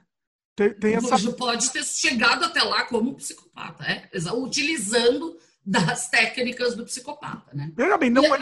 Tem, 0.55 0.73
tem 0.73 0.95
essa... 0.95 1.31
Pode 1.33 1.69
ter 1.71 1.83
chegado 1.83 2.45
até 2.45 2.63
lá 2.63 2.85
como 2.85 3.15
psicopata, 3.15 3.83
é? 3.83 4.09
utilizando 4.33 5.37
das 5.63 6.09
técnicas 6.09 6.75
do 6.75 6.85
psicopata, 6.85 7.53
né? 7.53 7.71
Veja 7.75 7.97
bem, 7.97 8.09
não 8.09 8.23
é 8.23 8.39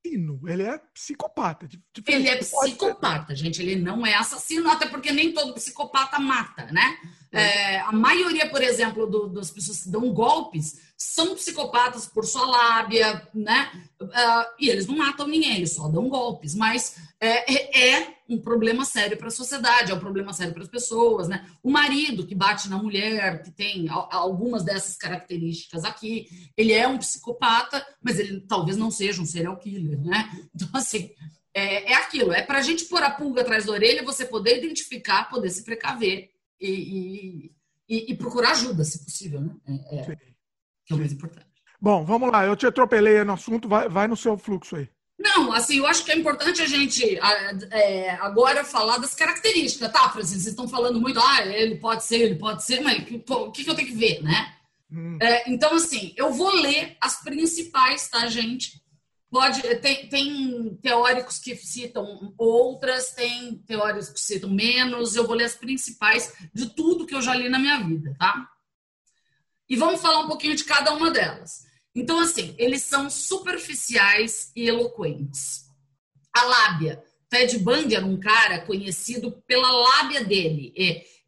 assassino, 0.00 0.40
ele 0.46 0.62
é 0.62 0.78
psicopata. 0.92 1.68
Ele 2.06 2.28
é 2.28 2.36
psicopata, 2.36 3.34
gente, 3.34 3.62
ele 3.62 3.76
não 3.76 4.06
é 4.06 4.14
assassino, 4.14 4.68
até 4.70 4.86
porque 4.86 5.12
nem 5.12 5.32
todo 5.32 5.54
psicopata 5.54 6.18
mata, 6.18 6.66
né? 6.72 6.98
É, 7.32 7.80
a 7.80 7.92
maioria, 7.92 8.48
por 8.50 8.62
exemplo, 8.62 9.06
do, 9.06 9.28
das 9.28 9.50
pessoas 9.50 9.82
que 9.82 9.90
dão 9.90 10.12
golpes 10.12 10.90
são 10.96 11.34
psicopatas 11.34 12.06
por 12.06 12.24
sua 12.24 12.44
lábia, 12.44 13.26
né? 13.32 13.70
Uh, 14.00 14.54
e 14.58 14.68
eles 14.68 14.86
não 14.86 14.96
matam 14.96 15.28
ninguém, 15.28 15.56
eles 15.56 15.74
só 15.74 15.88
dão 15.88 16.08
golpes. 16.08 16.54
Mas 16.54 16.96
é, 17.20 17.52
é, 17.52 17.96
é 17.98 18.14
um 18.30 18.40
problema 18.40 18.84
sério 18.84 19.16
para 19.16 19.26
a 19.26 19.32
sociedade, 19.32 19.90
é 19.90 19.94
um 19.94 19.98
problema 19.98 20.32
sério 20.32 20.54
para 20.54 20.62
as 20.62 20.68
pessoas, 20.68 21.28
né? 21.28 21.44
O 21.62 21.70
marido 21.70 22.24
que 22.24 22.34
bate 22.34 22.70
na 22.70 22.78
mulher, 22.78 23.42
que 23.42 23.50
tem 23.50 23.88
algumas 23.88 24.62
dessas 24.62 24.96
características 24.96 25.84
aqui, 25.84 26.28
ele 26.56 26.72
é 26.72 26.86
um 26.86 26.96
psicopata, 26.96 27.84
mas 28.00 28.20
ele 28.20 28.40
talvez 28.42 28.76
não 28.76 28.90
seja 28.90 29.20
um 29.20 29.26
serial 29.26 29.58
killer, 29.58 30.00
né? 30.00 30.30
Então, 30.54 30.68
assim, 30.74 31.10
é, 31.52 31.92
é 31.92 31.94
aquilo, 31.96 32.32
é 32.32 32.42
para 32.42 32.58
a 32.58 32.62
gente 32.62 32.84
pôr 32.84 33.02
a 33.02 33.10
pulga 33.10 33.40
atrás 33.40 33.66
da 33.66 33.72
orelha, 33.72 34.04
você 34.04 34.24
poder 34.24 34.58
identificar, 34.58 35.28
poder 35.28 35.50
se 35.50 35.64
precaver 35.64 36.30
e, 36.60 37.50
e, 37.88 38.12
e, 38.12 38.16
procurar 38.16 38.52
ajuda, 38.52 38.84
se 38.84 39.04
possível, 39.04 39.40
né? 39.40 39.56
É, 39.66 39.96
é, 39.96 40.16
que 40.86 40.92
é 40.92 40.94
o 40.94 40.98
mais 40.98 41.12
importante. 41.12 41.48
Bom, 41.80 42.04
vamos 42.04 42.30
lá, 42.30 42.46
eu 42.46 42.54
te 42.54 42.66
atropelei 42.66 43.24
no 43.24 43.32
assunto, 43.32 43.68
vai, 43.68 43.88
vai 43.88 44.06
no 44.06 44.16
seu 44.16 44.38
fluxo 44.38 44.76
aí. 44.76 44.88
Não, 45.20 45.52
assim, 45.52 45.76
eu 45.76 45.86
acho 45.86 46.02
que 46.02 46.10
é 46.10 46.16
importante 46.16 46.62
a 46.62 46.66
gente 46.66 47.18
é, 47.70 48.10
agora 48.22 48.64
falar 48.64 48.96
das 48.96 49.14
características, 49.14 49.92
tá, 49.92 50.08
Francisco? 50.08 50.40
Vocês 50.40 50.46
estão 50.46 50.66
falando 50.66 50.98
muito, 50.98 51.20
ah, 51.20 51.44
ele 51.44 51.76
pode 51.76 52.04
ser, 52.04 52.20
ele 52.20 52.36
pode 52.36 52.64
ser, 52.64 52.80
mas 52.80 53.02
o 53.28 53.52
que, 53.52 53.62
que 53.62 53.68
eu 53.68 53.74
tenho 53.74 53.88
que 53.88 53.94
ver, 53.94 54.22
né? 54.22 54.54
Hum. 54.90 55.18
É, 55.20 55.50
então, 55.50 55.74
assim, 55.74 56.14
eu 56.16 56.32
vou 56.32 56.50
ler 56.54 56.96
as 57.02 57.22
principais, 57.22 58.08
tá, 58.08 58.26
gente? 58.28 58.82
Pode, 59.30 59.60
tem, 59.76 60.08
tem 60.08 60.78
teóricos 60.82 61.38
que 61.38 61.54
citam 61.54 62.32
outras, 62.38 63.12
tem 63.12 63.58
teóricos 63.66 64.08
que 64.08 64.20
citam 64.20 64.48
menos. 64.48 65.14
Eu 65.14 65.26
vou 65.26 65.36
ler 65.36 65.44
as 65.44 65.54
principais 65.54 66.32
de 66.54 66.70
tudo 66.70 67.06
que 67.06 67.14
eu 67.14 67.20
já 67.20 67.34
li 67.34 67.50
na 67.50 67.58
minha 67.58 67.78
vida, 67.78 68.16
tá? 68.18 68.48
E 69.68 69.76
vamos 69.76 70.00
falar 70.00 70.20
um 70.20 70.28
pouquinho 70.28 70.56
de 70.56 70.64
cada 70.64 70.94
uma 70.94 71.10
delas. 71.10 71.68
Então, 72.00 72.18
assim, 72.18 72.54
eles 72.56 72.82
são 72.82 73.10
superficiais 73.10 74.50
e 74.56 74.66
eloquentes. 74.66 75.66
A 76.34 76.44
lábia. 76.44 77.04
Ted 77.28 77.58
Bundy 77.58 77.94
era 77.94 78.06
um 78.06 78.18
cara 78.18 78.60
conhecido 78.60 79.32
pela 79.46 79.70
lábia 79.70 80.24
dele. 80.24 80.72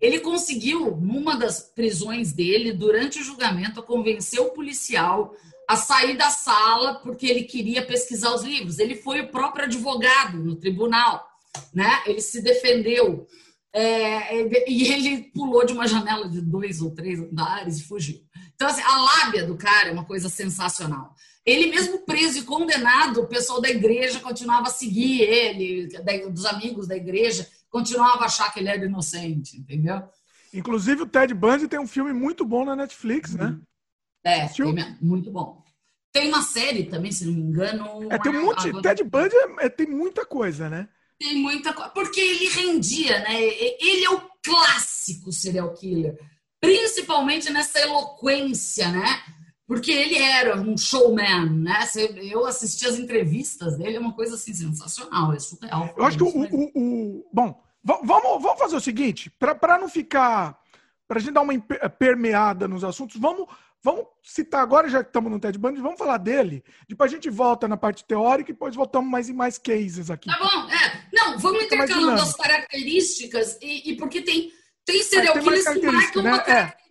Ele 0.01 0.21
conseguiu, 0.21 0.97
numa 0.97 1.37
das 1.37 1.61
prisões 1.61 2.33
dele, 2.33 2.73
durante 2.73 3.21
o 3.21 3.23
julgamento, 3.23 3.83
convencer 3.83 4.41
o 4.41 4.53
policial 4.53 5.37
a 5.69 5.77
sair 5.77 6.17
da 6.17 6.31
sala 6.31 6.95
porque 7.01 7.27
ele 7.27 7.43
queria 7.43 7.85
pesquisar 7.85 8.35
os 8.35 8.43
livros. 8.43 8.79
Ele 8.79 8.95
foi 8.95 9.21
o 9.21 9.29
próprio 9.29 9.67
advogado 9.67 10.39
no 10.39 10.57
tribunal, 10.57 11.23
né? 11.75 12.03
Ele 12.07 12.23
se 12.23 12.41
defendeu. 12.41 13.27
É, 13.75 14.41
e 14.67 14.91
ele 14.91 15.25
pulou 15.35 15.67
de 15.67 15.75
uma 15.75 15.87
janela 15.87 16.27
de 16.31 16.41
dois 16.41 16.81
ou 16.81 16.95
três 16.95 17.21
andares 17.21 17.79
e 17.79 17.85
fugiu. 17.85 18.23
Então, 18.63 18.73
assim, 18.73 18.83
a 18.83 18.97
lábia 18.97 19.45
do 19.45 19.57
cara 19.57 19.89
é 19.89 19.93
uma 19.93 20.05
coisa 20.05 20.29
sensacional. 20.29 21.17
Ele 21.45 21.67
mesmo 21.67 21.99
preso 22.07 22.39
e 22.39 22.43
condenado, 22.43 23.21
o 23.21 23.27
pessoal 23.27 23.61
da 23.61 23.69
igreja 23.69 24.21
continuava 24.21 24.69
a 24.69 24.71
seguir 24.71 25.23
ele, 25.23 25.89
dos 26.31 26.47
amigos 26.47 26.87
da 26.87 26.97
igreja, 26.97 27.49
continuava 27.69 28.23
a 28.23 28.27
achar 28.27 28.53
que 28.53 28.61
ele 28.61 28.69
era 28.69 28.85
inocente, 28.85 29.57
entendeu? 29.57 30.01
Inclusive, 30.55 31.03
o 31.03 31.07
Ted 31.07 31.35
Bundy 31.35 31.67
tem 31.67 31.81
um 31.81 31.89
filme 31.89 32.13
muito 32.13 32.45
bom 32.45 32.65
na 32.65 32.77
Netflix, 32.77 33.35
né? 33.35 33.59
É, 34.23 34.47
tem, 34.47 34.97
muito 35.01 35.33
bom. 35.33 35.61
Tem 36.13 36.29
uma 36.29 36.43
série 36.43 36.85
também, 36.85 37.11
se 37.11 37.25
não 37.25 37.33
me 37.33 37.41
engano. 37.41 38.13
É, 38.13 38.19
tem 38.19 38.31
um 38.31 38.45
monte. 38.45 38.69
Agora... 38.69 38.83
Ted 38.83 39.03
Bundy 39.03 39.35
é, 39.35 39.67
é, 39.67 39.69
tem 39.69 39.89
muita 39.89 40.25
coisa, 40.25 40.71
né? 40.71 40.89
Tem 41.19 41.35
muita 41.37 41.73
coisa. 41.73 41.91
Porque 41.91 42.21
ele 42.21 42.49
rendia, 42.49 43.19
né? 43.23 43.43
Ele 43.43 44.05
é 44.05 44.11
o 44.11 44.23
clássico 44.41 45.33
serial 45.33 45.75
killer. 45.75 46.17
Principalmente 46.63 47.51
nessa 47.51 47.79
eloquência, 47.81 48.89
né? 48.91 49.23
porque 49.73 49.91
ele 49.91 50.19
era 50.19 50.61
um 50.61 50.77
showman, 50.77 51.49
né? 51.49 51.79
Eu 52.31 52.45
assisti 52.45 52.87
as 52.87 52.99
entrevistas 52.99 53.79
dele, 53.79 53.97
é 53.97 54.01
uma 54.01 54.13
coisa 54.13 54.35
assim 54.35 54.53
sensacional, 54.53 55.33
é 55.33 55.39
surreal. 55.39 55.95
Eu 55.97 56.05
acho 56.05 56.19
que 56.19 56.25
o, 56.25 56.29
o, 56.29 56.71
o, 56.75 57.25
Bom, 57.33 57.65
vamos, 57.83 58.43
vamos 58.43 58.59
fazer 58.59 58.77
o 58.77 58.81
seguinte, 58.81 59.31
para 59.31 59.79
não 59.79 59.89
ficar. 59.89 60.61
Para 61.09 61.19
a 61.19 61.21
gente 61.21 61.33
dar 61.33 61.41
uma 61.41 61.59
permeada 61.99 62.69
nos 62.69 62.85
assuntos, 62.85 63.19
vamos, 63.19 63.47
vamos 63.83 64.07
citar 64.23 64.63
agora, 64.63 64.91
já 64.91 65.03
que 65.03 65.09
estamos 65.09 65.31
no 65.31 65.41
TED 65.41 65.59
Bundy, 65.59 65.81
vamos 65.81 65.99
falar 65.99 66.19
dele. 66.19 66.63
Depois 66.89 67.11
a 67.11 67.15
gente 67.15 67.31
volta 67.31 67.67
na 67.67 67.77
parte 67.77 68.05
teórica 68.05 68.51
e 68.51 68.55
depois 68.55 68.75
voltamos 68.75 69.11
mais 69.11 69.29
em 69.29 69.35
mais 69.35 69.57
cases 69.57 70.11
aqui. 70.11 70.29
Tá 70.29 70.39
bom, 70.39 70.71
é. 70.71 71.03
Não, 71.13 71.39
vamos 71.39 71.65
intercalando 71.65 72.21
as 72.21 72.35
características 72.35 73.59
e, 73.61 73.91
e 73.91 73.97
porque 73.97 74.21
tem, 74.21 74.53
tem 74.85 75.03
serial 75.03 75.39
killers 75.39 75.69
que 75.69 75.87
marcam 75.87 76.23
né? 76.23 76.31
uma 76.31 76.39
característica. 76.39 76.79
É 76.79 76.83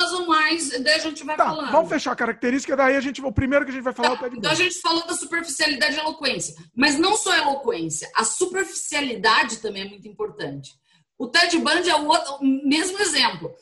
ou 0.00 0.26
mais, 0.26 0.70
daí 0.80 0.94
a 0.94 0.98
gente 0.98 1.24
vai 1.24 1.36
tá, 1.36 1.46
falando. 1.46 1.72
Vamos 1.72 1.88
fechar 1.88 2.12
a 2.12 2.16
característica, 2.16 2.76
daí 2.76 2.96
a 2.96 3.00
gente, 3.00 3.20
o 3.20 3.32
primeiro 3.32 3.64
que 3.64 3.70
a 3.72 3.74
gente 3.74 3.82
vai 3.82 3.92
falar 3.92 4.10
tá, 4.10 4.14
é 4.14 4.16
o 4.16 4.22
Ted 4.22 4.38
Então 4.38 4.50
a 4.52 4.54
gente 4.54 4.80
falou 4.80 5.04
da 5.06 5.14
superficialidade 5.14 5.96
e 5.96 5.98
eloquência. 5.98 6.54
Mas 6.74 6.98
não 6.98 7.16
só 7.16 7.32
a 7.32 7.38
eloquência, 7.38 8.08
a 8.14 8.24
superficialidade 8.24 9.58
também 9.58 9.82
é 9.82 9.88
muito 9.88 10.06
importante. 10.06 10.72
O 11.18 11.26
Ted 11.26 11.58
Bundy 11.58 11.90
é 11.90 11.96
o, 11.96 12.06
outro, 12.06 12.34
o 12.36 12.68
mesmo 12.68 12.98
exemplo. 13.00 13.52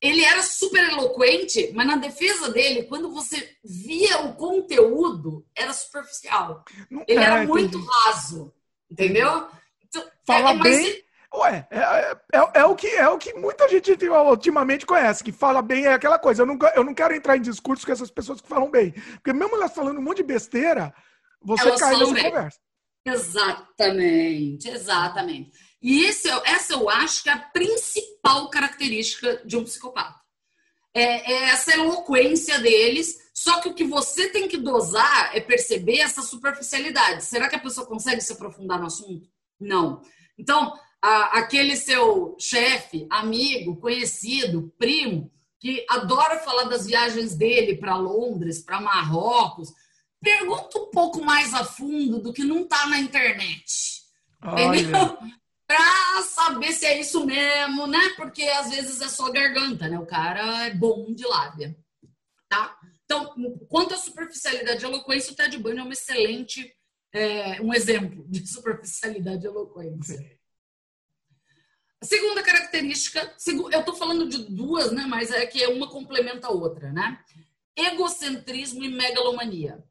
Ele 0.00 0.22
era 0.22 0.42
super 0.42 0.82
eloquente, 0.90 1.70
mas 1.72 1.86
na 1.86 1.96
defesa 1.96 2.50
dele, 2.50 2.82
quando 2.82 3.10
você 3.10 3.56
via 3.64 4.20
o 4.22 4.34
conteúdo, 4.34 5.46
era 5.56 5.72
superficial. 5.72 6.64
Não, 6.90 7.04
ele 7.06 7.20
é, 7.20 7.22
era 7.22 7.46
muito 7.46 7.78
entendi. 7.78 7.86
raso, 8.04 8.52
entendeu? 8.90 9.46
Então, 9.82 10.04
Fala 10.26 10.50
é, 10.50 10.58
bem, 10.58 11.04
Ué, 11.36 11.66
é, 11.70 11.78
é, 11.78 12.16
é, 12.32 12.50
é, 12.60 12.64
o 12.64 12.76
que, 12.76 12.86
é 12.86 13.08
o 13.08 13.18
que 13.18 13.34
muita 13.34 13.68
gente 13.68 13.90
ultimamente 14.08 14.86
conhece, 14.86 15.24
que 15.24 15.32
fala 15.32 15.60
bem, 15.60 15.86
é 15.86 15.92
aquela 15.92 16.18
coisa. 16.18 16.42
Eu 16.42 16.46
não, 16.46 16.58
eu 16.76 16.84
não 16.84 16.94
quero 16.94 17.14
entrar 17.14 17.36
em 17.36 17.42
discurso 17.42 17.84
com 17.84 17.92
essas 17.92 18.10
pessoas 18.10 18.40
que 18.40 18.48
falam 18.48 18.70
bem. 18.70 18.92
Porque 18.92 19.32
mesmo 19.32 19.56
elas 19.56 19.74
falando 19.74 19.98
um 19.98 20.02
monte 20.02 20.18
de 20.18 20.22
besteira, 20.24 20.94
você 21.42 21.68
elas 21.68 21.80
cai 21.80 21.96
nessa 21.96 22.22
conversa. 22.22 22.58
Exatamente, 23.04 24.68
exatamente. 24.68 25.50
E 25.82 26.04
esse, 26.04 26.28
essa 26.46 26.74
eu 26.74 26.88
acho 26.88 27.22
que 27.22 27.28
é 27.28 27.32
a 27.32 27.38
principal 27.38 28.48
característica 28.48 29.42
de 29.44 29.56
um 29.56 29.64
psicopata. 29.64 30.18
É, 30.94 31.32
é 31.32 31.50
essa 31.50 31.74
eloquência 31.74 32.60
deles, 32.60 33.18
só 33.34 33.60
que 33.60 33.68
o 33.68 33.74
que 33.74 33.84
você 33.84 34.28
tem 34.28 34.46
que 34.46 34.56
dosar 34.56 35.36
é 35.36 35.40
perceber 35.40 35.98
essa 35.98 36.22
superficialidade. 36.22 37.24
Será 37.24 37.48
que 37.48 37.56
a 37.56 37.60
pessoa 37.60 37.86
consegue 37.86 38.20
se 38.20 38.32
aprofundar 38.32 38.78
no 38.78 38.86
assunto? 38.86 39.28
Não. 39.60 40.00
Então, 40.38 40.72
a, 41.04 41.38
aquele 41.40 41.76
seu 41.76 42.34
chefe, 42.40 43.06
amigo, 43.10 43.76
conhecido, 43.76 44.72
primo, 44.78 45.30
que 45.60 45.84
adora 45.90 46.38
falar 46.38 46.64
das 46.64 46.86
viagens 46.86 47.34
dele 47.34 47.76
para 47.76 47.94
Londres, 47.94 48.62
para 48.62 48.80
Marrocos, 48.80 49.68
pergunta 50.18 50.78
um 50.78 50.90
pouco 50.90 51.22
mais 51.22 51.52
a 51.52 51.62
fundo 51.62 52.20
do 52.20 52.32
que 52.32 52.42
não 52.42 52.62
está 52.62 52.86
na 52.86 52.98
internet. 52.98 54.02
Para 55.66 56.22
saber 56.22 56.72
se 56.72 56.84
é 56.84 57.00
isso 57.00 57.24
mesmo, 57.24 57.86
né? 57.86 58.10
Porque 58.16 58.42
às 58.42 58.68
vezes 58.68 59.00
é 59.00 59.08
só 59.08 59.32
garganta, 59.32 59.88
né? 59.88 59.98
O 59.98 60.04
cara 60.04 60.66
é 60.66 60.74
bom 60.74 61.12
de 61.14 61.26
lábia, 61.26 61.74
tá? 62.50 62.78
Então, 63.06 63.34
quanto 63.68 63.94
à 63.94 63.96
superficialidade 63.96 64.84
e 64.84 64.86
eloquência, 64.86 65.32
o 65.32 65.34
Ted 65.34 65.56
Bundy 65.56 65.78
é 65.78 65.82
um 65.82 65.90
excelente, 65.90 66.70
é, 67.14 67.62
um 67.62 67.72
exemplo 67.72 68.26
de 68.28 68.44
superficialidade 68.48 69.44
e 69.44 69.48
eloquência. 69.48 70.38
Segunda 72.04 72.42
característica, 72.42 73.34
eu 73.72 73.80
estou 73.80 73.94
falando 73.94 74.28
de 74.28 74.38
duas, 74.44 74.92
né? 74.92 75.04
Mas 75.08 75.30
é 75.30 75.46
que 75.46 75.66
uma 75.66 75.88
complementa 75.88 76.46
a 76.46 76.50
outra, 76.50 76.92
né? 76.92 77.18
Egocentrismo 77.76 78.84
e 78.84 78.88
megalomania. 78.88 79.82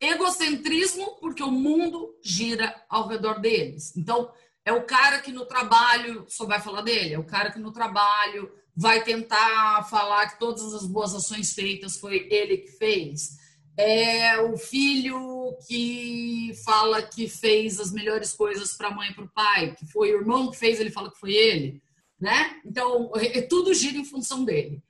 Egocentrismo, 0.00 1.16
porque 1.20 1.42
o 1.42 1.50
mundo 1.50 2.18
gira 2.22 2.74
ao 2.88 3.06
redor 3.06 3.40
deles. 3.40 3.96
Então, 3.96 4.32
é 4.64 4.72
o 4.72 4.84
cara 4.84 5.20
que 5.20 5.30
no 5.30 5.46
trabalho 5.46 6.26
só 6.28 6.44
vai 6.44 6.60
falar 6.60 6.82
dele, 6.82 7.14
é 7.14 7.18
o 7.18 7.24
cara 7.24 7.50
que 7.52 7.58
no 7.58 7.72
trabalho 7.72 8.52
vai 8.74 9.02
tentar 9.02 9.84
falar 9.88 10.28
que 10.28 10.38
todas 10.38 10.74
as 10.74 10.86
boas 10.86 11.14
ações 11.14 11.52
feitas 11.54 11.96
foi 11.96 12.28
ele 12.30 12.58
que 12.58 12.72
fez 12.72 13.38
é 13.76 14.40
o 14.40 14.56
filho 14.56 15.56
que 15.66 16.52
fala 16.64 17.02
que 17.02 17.28
fez 17.28 17.78
as 17.78 17.92
melhores 17.92 18.32
coisas 18.32 18.74
para 18.74 18.88
a 18.88 18.90
mãe 18.90 19.10
e 19.10 19.14
para 19.14 19.24
o 19.24 19.30
pai, 19.30 19.74
que 19.74 19.86
foi 19.86 20.12
o 20.12 20.20
irmão 20.20 20.50
que 20.50 20.56
fez, 20.56 20.80
ele 20.80 20.90
fala 20.90 21.10
que 21.10 21.18
foi 21.18 21.34
ele, 21.34 21.82
né? 22.18 22.60
Então, 22.64 23.12
é, 23.14 23.42
tudo 23.42 23.74
gira 23.74 23.98
em 23.98 24.04
função 24.04 24.44
dele. 24.44 24.82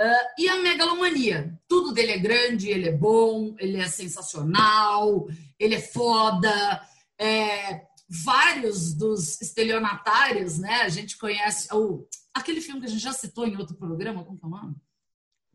Uh, 0.00 0.40
e 0.40 0.48
a 0.48 0.56
megalomania, 0.56 1.60
tudo 1.68 1.92
dele 1.92 2.12
é 2.12 2.18
grande, 2.18 2.70
ele 2.70 2.88
é 2.88 2.92
bom, 2.92 3.54
ele 3.58 3.76
é 3.76 3.86
sensacional, 3.86 5.28
ele 5.58 5.74
é 5.74 5.80
foda. 5.80 6.82
É, 7.18 7.82
vários 8.10 8.94
dos 8.94 9.40
estelionatários, 9.40 10.58
né? 10.58 10.82
A 10.82 10.88
gente 10.88 11.16
conhece 11.16 11.72
o, 11.72 12.08
aquele 12.34 12.60
filme 12.60 12.80
que 12.80 12.86
a 12.86 12.90
gente 12.90 13.02
já 13.02 13.12
citou 13.12 13.46
em 13.46 13.56
outro 13.56 13.76
programa, 13.76 14.24
como 14.24 14.38
que 14.38 14.44
é 14.44 14.48
o 14.48 14.50
nome? 14.50 14.76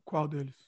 Qual 0.05 0.27
deles? 0.27 0.64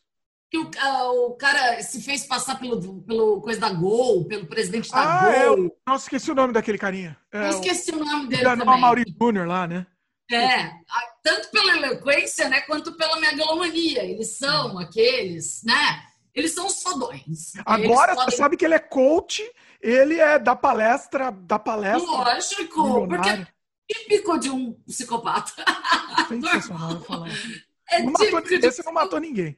Que 0.50 0.58
o, 0.58 0.64
uh, 0.64 1.26
o, 1.26 1.36
cara 1.36 1.82
se 1.82 2.02
fez 2.02 2.26
passar 2.26 2.58
pelo, 2.60 3.02
pelo 3.02 3.42
coisa 3.42 3.60
da 3.60 3.70
Gol, 3.70 4.26
pelo 4.26 4.46
presidente 4.46 4.90
da 4.90 5.26
ah, 5.26 5.30
é 5.30 5.48
Gol. 5.48 5.66
É, 5.66 5.72
nossa, 5.90 6.06
esqueci 6.06 6.32
o 6.32 6.36
nome 6.36 6.54
daquele 6.54 6.78
carinha. 6.78 7.18
É, 7.32 7.46
eu 7.46 7.50
esqueci 7.50 7.92
o 7.92 8.04
nome 8.04 8.28
dele 8.28 8.44
também. 8.44 8.68
O 8.68 8.78
Maurício 8.78 9.16
Júnior 9.20 9.48
lá, 9.48 9.68
né? 9.68 9.86
É, 10.32 10.72
tanto 11.24 11.50
pela 11.52 11.78
eloquência, 11.78 12.50
né, 12.50 12.62
quanto 12.62 12.94
pela 12.94 13.20
megalomania. 13.20 14.04
Eles 14.04 14.38
são 14.38 14.78
aqueles, 14.78 15.64
né? 15.64 16.04
Eles 16.34 16.54
são 16.54 16.68
os 16.68 16.82
fodões. 16.82 17.54
Agora, 17.66 18.14
podem... 18.14 18.32
você 18.32 18.38
sabe 18.38 18.58
que 18.58 18.64
ele 18.64 18.76
é 18.76 18.80
coach, 18.80 19.42
ele 19.82 20.20
é 20.20 20.38
da 20.38 20.56
palestra, 20.56 21.32
da 21.32 21.58
palestra. 21.58 22.10
Lógico, 22.10 23.08
porque 23.08 23.30
é 23.30 23.48
típico 23.92 24.38
de 24.38 24.50
um 24.50 24.74
psicopata. 24.86 25.64
Sensacional 26.28 27.02
falar. 27.02 27.30
É 27.90 28.02
esse 28.68 28.84
não 28.84 28.94
matou 28.94 29.20
ninguém. 29.20 29.58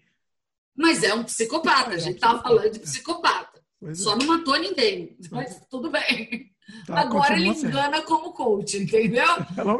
Mas 0.79 1.03
é 1.03 1.13
um 1.13 1.25
psicopata, 1.25 1.89
a 1.89 1.97
gente 1.97 2.15
estava 2.15 2.41
falando 2.41 2.71
de 2.71 2.79
psicopata. 2.79 3.61
Só 3.93 4.13
é. 4.13 4.15
não 4.15 4.27
matou 4.27 4.57
ninguém, 4.57 5.17
mas 5.29 5.59
tudo 5.69 5.91
bem. 5.91 6.49
Tá, 6.85 7.01
Agora 7.01 7.33
ele 7.33 7.47
engana 7.47 8.01
como 8.03 8.31
coach, 8.31 8.77
entendeu? 8.77 9.25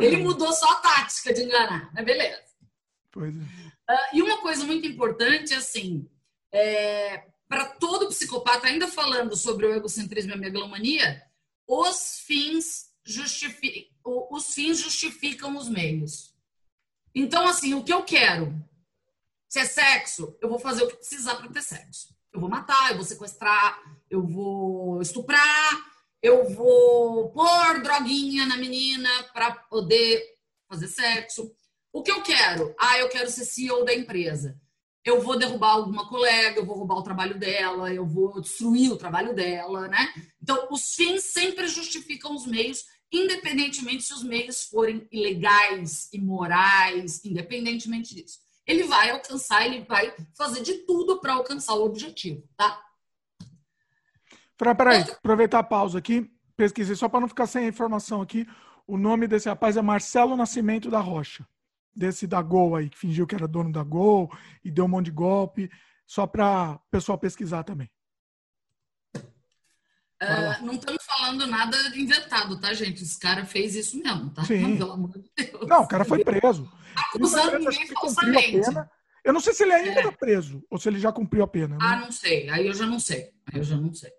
ele 0.02 0.18
mudou 0.18 0.52
só 0.52 0.70
a 0.74 0.76
tática 0.76 1.34
de 1.34 1.44
enganar, 1.44 1.90
mas 1.94 2.04
beleza. 2.04 2.42
Pois 3.12 3.34
é. 3.34 3.40
Uh, 3.40 4.16
e 4.16 4.22
uma 4.22 4.40
coisa 4.40 4.66
muito 4.66 4.86
importante, 4.88 5.54
assim, 5.54 6.10
é, 6.52 7.24
para 7.48 7.66
todo 7.66 8.10
psicopata, 8.10 8.68
ainda 8.68 8.88
falando 8.88 9.38
sobre 9.38 9.68
o 9.68 9.74
egocentrismo 9.74 10.32
e 10.32 10.34
a 10.34 10.38
megalomania, 10.38 11.24
os 11.66 12.20
fins, 12.26 12.90
os 14.04 14.54
fins 14.54 14.80
justificam 14.82 15.56
os 15.56 15.70
meios. 15.70 16.36
Então, 17.16 17.48
assim, 17.48 17.74
o 17.74 17.84
que 17.84 17.94
eu 17.94 18.04
quero? 18.04 18.54
Se 19.50 19.58
é 19.58 19.66
sexo, 19.66 20.38
eu 20.40 20.48
vou 20.48 20.60
fazer 20.60 20.84
o 20.84 20.88
que 20.88 20.98
precisar 20.98 21.36
para 21.36 21.50
ter 21.50 21.64
sexo. 21.64 22.16
Eu 22.32 22.40
vou 22.40 22.48
matar, 22.48 22.92
eu 22.92 22.98
vou 22.98 23.04
sequestrar, 23.04 23.82
eu 24.08 24.22
vou 24.22 25.02
estuprar, 25.02 25.72
eu 26.22 26.48
vou 26.52 27.32
pôr 27.32 27.82
droguinha 27.82 28.46
na 28.46 28.58
menina 28.58 29.10
para 29.34 29.52
poder 29.52 30.24
fazer 30.70 30.88
sexo. 30.88 31.52
O 31.92 32.04
que 32.04 32.12
eu 32.12 32.22
quero? 32.22 32.76
Ah, 32.80 33.00
eu 33.00 33.10
quero 33.10 33.32
ser 33.32 33.44
CEO 33.44 33.84
da 33.84 33.92
empresa. 33.92 34.56
Eu 35.04 35.20
vou 35.20 35.40
derrubar 35.40 35.72
alguma 35.72 36.08
colega, 36.08 36.60
eu 36.60 36.66
vou 36.66 36.78
roubar 36.78 36.98
o 36.98 37.04
trabalho 37.04 37.40
dela, 37.40 37.92
eu 37.92 38.06
vou 38.06 38.40
destruir 38.40 38.92
o 38.92 38.98
trabalho 38.98 39.34
dela, 39.34 39.88
né? 39.88 40.14
Então, 40.40 40.68
os 40.70 40.94
fins 40.94 41.24
sempre 41.24 41.68
justificam 41.68 42.36
os 42.36 42.46
meios, 42.46 42.86
independentemente 43.12 44.04
se 44.04 44.14
os 44.14 44.22
meios 44.22 44.66
forem 44.66 45.08
ilegais, 45.12 46.08
imorais, 46.14 47.26
independentemente 47.26 48.14
disso 48.14 48.48
ele 48.70 48.84
vai 48.84 49.10
alcançar, 49.10 49.66
ele 49.66 49.84
vai 49.84 50.14
fazer 50.38 50.62
de 50.62 50.86
tudo 50.86 51.20
para 51.20 51.34
alcançar 51.34 51.74
o 51.74 51.84
objetivo, 51.84 52.48
tá? 52.56 52.80
Fran, 54.56 54.76
peraí, 54.76 55.02
aproveitar 55.02 55.58
a 55.60 55.64
pausa 55.64 55.98
aqui, 55.98 56.32
pesquisei 56.56 56.96
só 56.96 57.10
para 57.10 57.22
não 57.22 57.28
ficar 57.28 57.48
sem 57.48 57.68
informação 57.68 58.22
aqui. 58.22 58.48
O 58.86 58.96
nome 58.96 59.28
desse 59.28 59.50
rapaz 59.50 59.76
é 59.76 59.82
Marcelo 59.82 60.36
Nascimento 60.36 60.92
da 60.92 61.00
Rocha, 61.00 61.48
desse 61.96 62.28
da 62.28 62.44
Gol 62.44 62.76
aí, 62.76 62.90
que 62.90 63.00
fingiu 63.00 63.26
que 63.26 63.34
era 63.34 63.48
dono 63.48 63.72
da 63.72 63.82
Gol 63.82 64.32
e 64.64 64.70
deu 64.70 64.86
um 64.86 64.90
monte 64.90 65.06
de 65.06 65.12
golpe, 65.12 65.72
só 66.06 66.28
para 66.28 66.74
o 66.74 66.80
pessoal 66.92 67.18
pesquisar 67.18 67.64
também. 67.64 67.90
Uh, 70.22 70.64
não 70.64 70.74
estamos 70.74 70.99
falando 71.20 71.48
nada 71.48 71.78
inventado, 71.96 72.60
tá, 72.60 72.74
gente? 72.74 73.04
Esse 73.04 73.20
cara 73.20 73.46
fez 73.46 73.76
isso 73.76 74.02
mesmo, 74.02 74.30
tá? 74.32 74.44
Sim. 74.46 74.78
Pelo 74.80 74.94
amor 74.94 75.12
de 75.18 75.30
Deus. 75.36 75.68
Não, 75.68 75.84
o 75.84 75.88
cara 75.88 76.06
foi 76.06 76.24
preso. 76.24 76.72
Acusando 76.96 77.60
ninguém 77.60 77.88
falsamente. 77.88 78.62
Eu 79.24 79.34
não 79.34 79.42
sei 79.42 79.54
se 79.54 79.64
ele 79.64 79.74
ainda 79.74 80.00
está 80.00 80.10
é. 80.10 80.12
preso 80.12 80.64
ou 80.70 80.80
se 80.80 80.88
ele 80.88 80.98
já 80.98 81.12
cumpriu 81.12 81.44
a 81.44 81.48
pena. 81.48 81.78
Né? 81.78 81.80
Ah, 81.82 81.98
não 81.98 82.12
sei. 82.12 82.50
Aí 82.50 82.66
eu 82.66 82.74
já 82.74 82.86
não 82.86 83.00
sei. 83.00 83.32
Aí 83.52 83.60
eu 83.60 83.64
já 83.64 83.76
não 83.76 83.94
sei. 83.94 84.12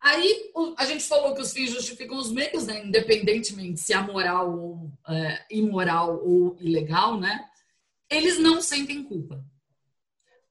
Aí 0.00 0.52
a 0.76 0.84
gente 0.84 1.04
falou 1.04 1.34
que 1.34 1.40
os 1.40 1.52
fins 1.52 1.70
justificam 1.70 2.18
os 2.18 2.30
meios, 2.30 2.66
né? 2.66 2.84
Independentemente 2.84 3.80
se 3.80 3.94
é 3.94 4.00
moral 4.00 4.58
ou 4.58 4.92
é, 5.08 5.46
imoral 5.50 6.20
ou 6.22 6.56
ilegal, 6.60 7.18
né? 7.18 7.44
Eles 8.10 8.38
não 8.38 8.60
sentem 8.60 9.04
culpa. 9.04 9.42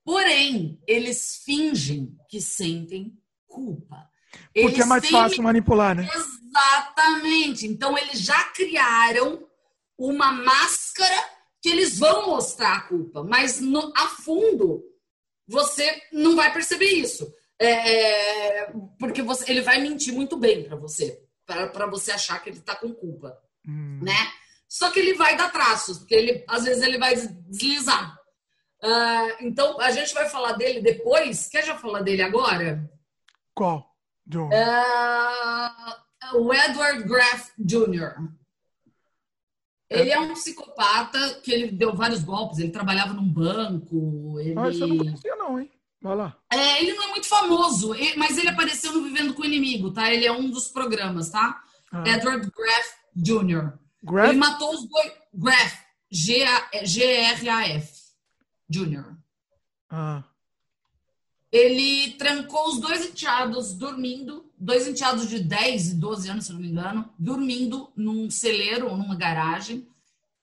Porém, 0.03 0.82
eles 0.88 1.41
fingem 1.45 2.17
que 2.28 2.41
sentem 2.41 3.15
culpa. 3.45 4.11
Porque 4.32 4.59
é 4.59 4.63
Eles 4.63 4.79
é 4.79 4.86
mais 4.86 5.01
têm- 5.03 5.11
fácil 5.11 5.43
manipular, 5.43 5.95
né? 5.95 6.07
Exatamente. 6.13 7.67
Então, 7.67 7.97
eles 7.97 8.19
já 8.21 8.43
criaram 8.45 9.47
uma 9.97 10.32
máscara 10.32 11.15
que 11.61 11.69
eles 11.69 11.99
vão 11.99 12.27
mostrar 12.27 12.73
a 12.75 12.82
culpa, 12.82 13.23
mas 13.23 13.59
no, 13.61 13.93
a 13.95 14.07
fundo 14.07 14.84
você 15.47 16.01
não 16.11 16.36
vai 16.36 16.51
perceber 16.51 16.89
isso. 16.89 17.32
É, 17.59 18.71
porque 18.97 19.21
você, 19.21 19.51
ele 19.51 19.61
vai 19.61 19.79
mentir 19.79 20.13
muito 20.13 20.36
bem 20.36 20.63
para 20.63 20.75
você, 20.75 21.21
para 21.45 21.86
você 21.86 22.11
achar 22.11 22.41
que 22.41 22.49
ele 22.49 22.57
está 22.57 22.75
com 22.75 22.91
culpa, 22.93 23.38
Hum. 23.67 23.99
né? 24.01 24.15
Só 24.67 24.89
que 24.89 24.99
ele 24.99 25.13
vai 25.13 25.36
dar 25.38 25.51
traços, 25.51 25.99
porque 25.99 26.15
ele, 26.15 26.43
às 26.47 26.63
vezes 26.63 26.82
ele 26.82 26.97
vai 26.97 27.13
deslizar. 27.15 28.17
Ah, 28.82 29.27
então, 29.41 29.79
a 29.79 29.91
gente 29.91 30.13
vai 30.13 30.27
falar 30.29 30.53
dele 30.53 30.82
depois. 30.82 31.47
Quer 31.47 31.63
já 31.63 31.77
falar 31.77 32.01
dele 32.01 32.23
agora? 32.23 32.89
Qual? 33.53 33.90
Ah, 34.53 35.97
o 36.36 36.53
Edward 36.53 37.03
Graff 37.03 37.51
Jr. 37.57 38.29
Ele 39.89 40.09
é 40.09 40.19
um 40.19 40.34
psicopata 40.34 41.41
que 41.43 41.51
ele 41.51 41.71
deu 41.71 41.93
vários 41.93 42.23
golpes. 42.23 42.59
Ele 42.59 42.71
trabalhava 42.71 43.13
num 43.13 43.27
banco. 43.27 44.39
Ele, 44.39 44.57
Ah, 44.57 44.69
isso 44.69 44.84
eu 44.84 44.88
não 44.88 44.97
conhecia, 44.97 45.36
não, 45.36 45.59
hein? 45.59 45.69
Vai 46.01 46.15
lá. 46.15 46.38
É, 46.51 46.82
ele 46.82 46.93
não 46.93 47.03
é 47.03 47.07
muito 47.07 47.27
famoso, 47.27 47.93
mas 48.17 48.38
ele 48.38 48.47
apareceu 48.49 48.93
no 48.93 49.03
Vivendo 49.03 49.34
com 49.34 49.41
o 49.41 49.45
Inimigo, 49.45 49.91
tá? 49.91 50.11
Ele 50.11 50.25
é 50.25 50.32
um 50.32 50.49
dos 50.49 50.69
programas, 50.69 51.29
tá? 51.29 51.61
Ah. 51.91 52.03
Edward 52.07 52.49
Graff 52.55 52.89
Jr. 53.15 53.73
Ele 54.29 54.38
matou 54.39 54.73
os 54.73 54.88
dois. 54.88 55.11
Graff, 55.34 55.77
G-R-A-F 56.09 57.91
Jr. 58.69 59.15
Ah. 59.89 60.23
Ele 61.52 62.14
trancou 62.14 62.70
os 62.70 62.80
dois 62.80 63.06
enteados 63.06 63.74
dormindo, 63.74 64.49
dois 64.58 64.88
enteados 64.88 65.28
de 65.28 65.39
10 65.39 65.89
e 65.89 65.95
12 65.95 66.30
anos, 66.30 66.45
se 66.45 66.54
não 66.54 66.60
me 66.62 66.70
engano, 66.70 67.14
dormindo 67.20 67.91
num 67.95 68.30
celeiro 68.30 68.88
ou 68.88 68.95
numa 68.95 69.16
garagem, 69.16 69.86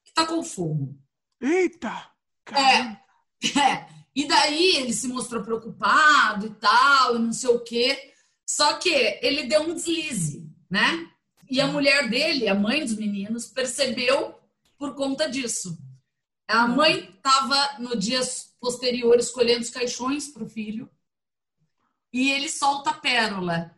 que 0.05 0.13
tacou 0.13 0.43
fogo. 0.43 0.95
Eita! 1.41 2.09
Caramba. 2.45 2.99
É. 3.41 3.87
E 4.13 4.27
daí 4.27 4.75
ele 4.75 4.91
se 4.91 5.07
mostrou 5.07 5.41
preocupado 5.41 6.47
e 6.47 6.49
tal, 6.55 7.15
e 7.15 7.19
não 7.19 7.31
sei 7.31 7.49
o 7.51 7.63
quê. 7.63 8.11
Só 8.45 8.73
que 8.73 8.89
ele 9.21 9.43
deu 9.43 9.61
um 9.61 9.73
deslize, 9.73 10.45
né? 10.69 11.09
E 11.49 11.61
a 11.61 11.67
mulher 11.67 12.09
dele, 12.09 12.49
a 12.49 12.53
mãe 12.53 12.83
dos 12.83 12.97
meninos, 12.97 13.45
percebeu 13.47 14.37
por 14.77 14.93
conta 14.93 15.29
disso. 15.29 15.77
A 16.49 16.67
mãe 16.67 17.09
estava 17.15 17.77
no 17.79 17.95
dia 17.95 18.19
posterior 18.59 19.17
escolhendo 19.17 19.61
os 19.61 19.69
caixões 19.69 20.27
para 20.27 20.43
o 20.43 20.49
filho 20.49 20.89
e 22.11 22.31
ele 22.31 22.49
solta 22.49 22.91
a 22.91 22.93
pérola. 22.93 23.75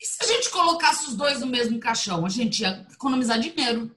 E 0.00 0.06
se 0.06 0.22
a 0.22 0.26
gente 0.26 0.50
colocasse 0.50 1.08
os 1.08 1.14
dois 1.16 1.40
no 1.40 1.46
mesmo 1.46 1.78
caixão? 1.80 2.26
A 2.26 2.28
gente 2.28 2.60
ia 2.60 2.86
economizar 2.92 3.38
dinheiro. 3.38 3.94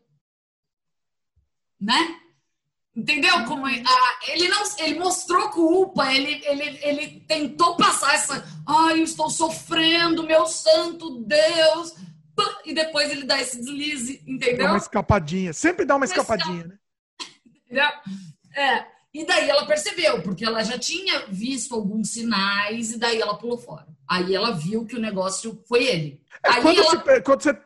Né? 1.80 2.20
Entendeu? 2.96 3.46
Como 3.46 3.68
é- 3.68 3.82
ah, 3.86 4.20
ele 4.28 4.48
não, 4.50 4.64
ele 4.80 5.00
mostrou 5.00 5.50
culpa, 5.50 6.12
ele, 6.14 6.44
ele, 6.46 6.80
ele 6.84 7.20
tentou 7.22 7.78
passar 7.78 8.14
essa, 8.14 8.44
ai, 8.68 9.00
eu 9.00 9.04
estou 9.04 9.30
sofrendo, 9.30 10.24
meu 10.24 10.46
santo 10.46 11.22
Deus, 11.24 11.96
e 12.66 12.74
depois 12.74 13.10
ele 13.10 13.24
dá 13.24 13.40
esse 13.40 13.58
deslize, 13.58 14.18
Dá 14.18 14.32
entendeu? 14.32 14.66
uma 14.68 14.78
escapadinha. 14.78 15.54
Sempre 15.54 15.86
dá 15.86 15.96
uma 15.96 16.06
escapadinha, 16.06 16.68
né? 16.68 16.80
Entendeu? 17.66 17.90
É. 18.56 18.99
E 19.14 19.26
daí 19.26 19.49
ela 19.49 19.66
percebeu, 19.66 20.22
porque 20.22 20.45
ela 20.45 20.64
já 20.64 20.78
tinha 20.78 21.26
visto 21.28 21.74
alguns 21.74 22.10
sinais, 22.12 22.91
e 22.91 22.99
daí 22.99 23.20
ela 23.20 23.38
pulou 23.38 23.57
fora. 23.57 23.88
Aí 24.07 24.36
ela 24.36 24.51
viu 24.51 24.86
que 24.86 24.95
o 24.95 24.99
negócio 25.01 25.64
foi 25.68 25.84
ele. 25.86 26.22
É, 26.45 26.49
Aí 26.51 26.62
quando, 26.62 26.78
ela- 26.80 26.89
se- 27.03 27.22
quando 27.22 27.41
você 27.41 27.57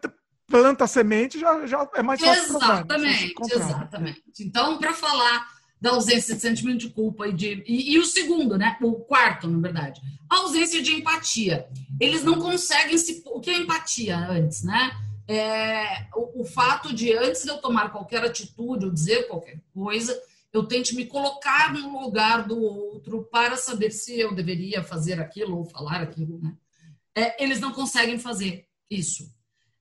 planta 0.47 0.83
a 0.85 0.87
semente, 0.87 1.39
já, 1.39 1.65
já 1.65 1.89
é 1.95 2.01
mais 2.01 2.21
fácil 2.21 2.47
provar, 2.47 2.67
né? 2.67 2.73
Exatamente, 2.75 3.25
Encontrar. 3.31 3.57
exatamente. 3.57 4.23
Então, 4.39 4.77
para 4.77 4.93
falar 4.93 5.47
da 5.81 5.89
ausência 5.91 6.33
de 6.35 6.39
sentimento 6.41 6.77
de 6.79 6.89
culpa 6.89 7.27
e 7.27 7.33
de. 7.33 7.61
E, 7.67 7.93
e 7.93 7.99
o 7.99 8.05
segundo, 8.05 8.57
né? 8.57 8.77
O 8.81 8.93
quarto, 8.93 9.47
na 9.47 9.59
verdade. 9.59 9.99
A 10.29 10.37
ausência 10.37 10.81
de 10.81 10.93
empatia. 10.95 11.67
Eles 11.99 12.23
não 12.23 12.39
conseguem 12.39 12.97
se. 12.97 13.21
O 13.25 13.41
que 13.41 13.49
é 13.49 13.57
empatia 13.57 14.17
antes, 14.17 14.63
né? 14.63 14.91
É, 15.27 16.05
o, 16.15 16.41
o 16.41 16.45
fato 16.45 16.93
de, 16.93 17.11
antes 17.17 17.43
de 17.43 17.49
eu 17.49 17.57
tomar 17.57 17.89
qualquer 17.91 18.23
atitude 18.23 18.85
ou 18.85 18.91
dizer 18.91 19.27
qualquer 19.27 19.59
coisa, 19.73 20.17
eu 20.53 20.63
tente 20.67 20.95
me 20.95 21.07
colocar 21.07 21.73
no 21.73 21.99
lugar 21.99 22.47
do 22.47 22.61
outro 22.61 23.23
para 23.31 23.57
saber 23.57 23.89
se 23.89 24.19
eu 24.19 24.35
deveria 24.35 24.83
fazer 24.83 25.19
aquilo 25.19 25.57
ou 25.57 25.65
falar 25.65 26.01
aquilo, 26.01 26.39
né? 26.39 26.55
É, 27.15 27.43
eles 27.43 27.59
não 27.59 27.73
conseguem 27.73 28.19
fazer 28.19 28.67
isso. 28.89 29.33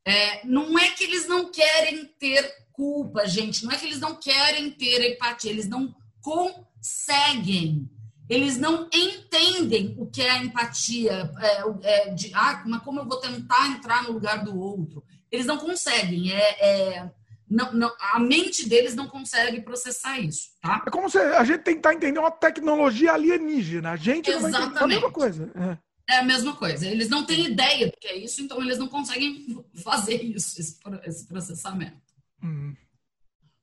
É, 0.04 0.44
não 0.46 0.78
é 0.78 0.90
que 0.90 1.04
eles 1.04 1.28
não 1.28 1.50
querem 1.50 2.06
ter 2.18 2.42
culpa, 2.72 3.26
gente. 3.26 3.64
Não 3.64 3.72
é 3.72 3.76
que 3.76 3.84
eles 3.86 4.00
não 4.00 4.16
querem 4.16 4.70
ter 4.70 5.12
empatia. 5.12 5.50
Eles 5.50 5.68
não 5.68 5.94
conseguem. 6.20 7.88
Eles 8.28 8.56
não 8.56 8.88
entendem 8.92 9.94
o 9.98 10.06
que 10.06 10.22
é 10.22 10.38
empatia. 10.38 11.30
É, 11.38 11.62
é, 11.82 12.14
de, 12.14 12.32
ah, 12.34 12.62
mas 12.66 12.82
como 12.82 13.00
eu 13.00 13.06
vou 13.06 13.18
tentar 13.18 13.68
entrar 13.68 14.04
no 14.04 14.12
lugar 14.12 14.42
do 14.42 14.58
outro? 14.58 15.04
Eles 15.30 15.46
não 15.46 15.58
conseguem. 15.58 16.32
É, 16.32 16.56
é, 16.60 17.10
não, 17.52 17.72
não, 17.74 17.94
a 18.00 18.18
mente 18.18 18.66
deles 18.66 18.94
não 18.94 19.06
consegue 19.06 19.60
processar 19.60 20.18
isso, 20.18 20.48
tá? 20.60 20.82
É 20.86 20.90
como 20.90 21.10
se 21.10 21.18
a 21.18 21.44
gente 21.44 21.60
tentar 21.60 21.92
entender 21.92 22.18
uma 22.18 22.30
tecnologia 22.30 23.12
alienígena. 23.12 23.90
A 23.90 23.96
gente 23.96 24.30
não 24.30 24.40
vai 24.40 24.50
entender. 24.50 24.56
É 24.56 24.64
a 24.64 24.70
Exatamente. 24.70 24.94
mesma 24.94 25.12
coisa. 25.12 25.52
É. 25.54 26.14
É 26.14 26.16
a 26.16 26.24
mesma 26.24 26.56
coisa. 26.56 26.88
Eles 26.88 27.08
não 27.08 27.24
têm 27.24 27.46
ideia 27.46 27.86
do 27.86 27.96
que 27.98 28.08
é 28.08 28.16
isso, 28.16 28.40
então 28.40 28.60
eles 28.60 28.78
não 28.78 28.88
conseguem 28.88 29.64
fazer 29.82 30.22
isso, 30.22 30.58
esse 30.60 31.26
processamento. 31.28 32.00
Hum. 32.42 32.74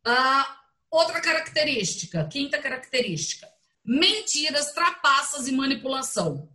Ah, 0.06 0.58
outra 0.90 1.20
característica, 1.20 2.24
quinta 2.28 2.60
característica: 2.60 3.48
mentiras, 3.84 4.72
trapaças 4.72 5.48
e 5.48 5.52
manipulação. 5.52 6.48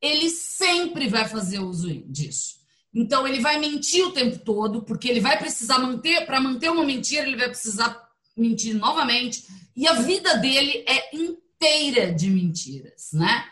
Ele 0.00 0.30
sempre 0.30 1.08
vai 1.08 1.28
fazer 1.28 1.58
uso 1.58 1.92
disso. 2.06 2.61
Então 2.94 3.26
ele 3.26 3.40
vai 3.40 3.58
mentir 3.58 4.06
o 4.06 4.12
tempo 4.12 4.38
todo, 4.38 4.82
porque 4.82 5.08
ele 5.08 5.20
vai 5.20 5.38
precisar 5.38 5.78
manter, 5.78 6.26
para 6.26 6.40
manter 6.40 6.70
uma 6.70 6.84
mentira, 6.84 7.26
ele 7.26 7.36
vai 7.36 7.48
precisar 7.48 8.08
mentir 8.36 8.74
novamente. 8.74 9.46
E 9.74 9.88
a 9.88 9.94
vida 9.94 10.36
dele 10.36 10.84
é 10.86 11.16
inteira 11.16 12.12
de 12.12 12.28
mentiras, 12.28 13.10
né? 13.12 13.44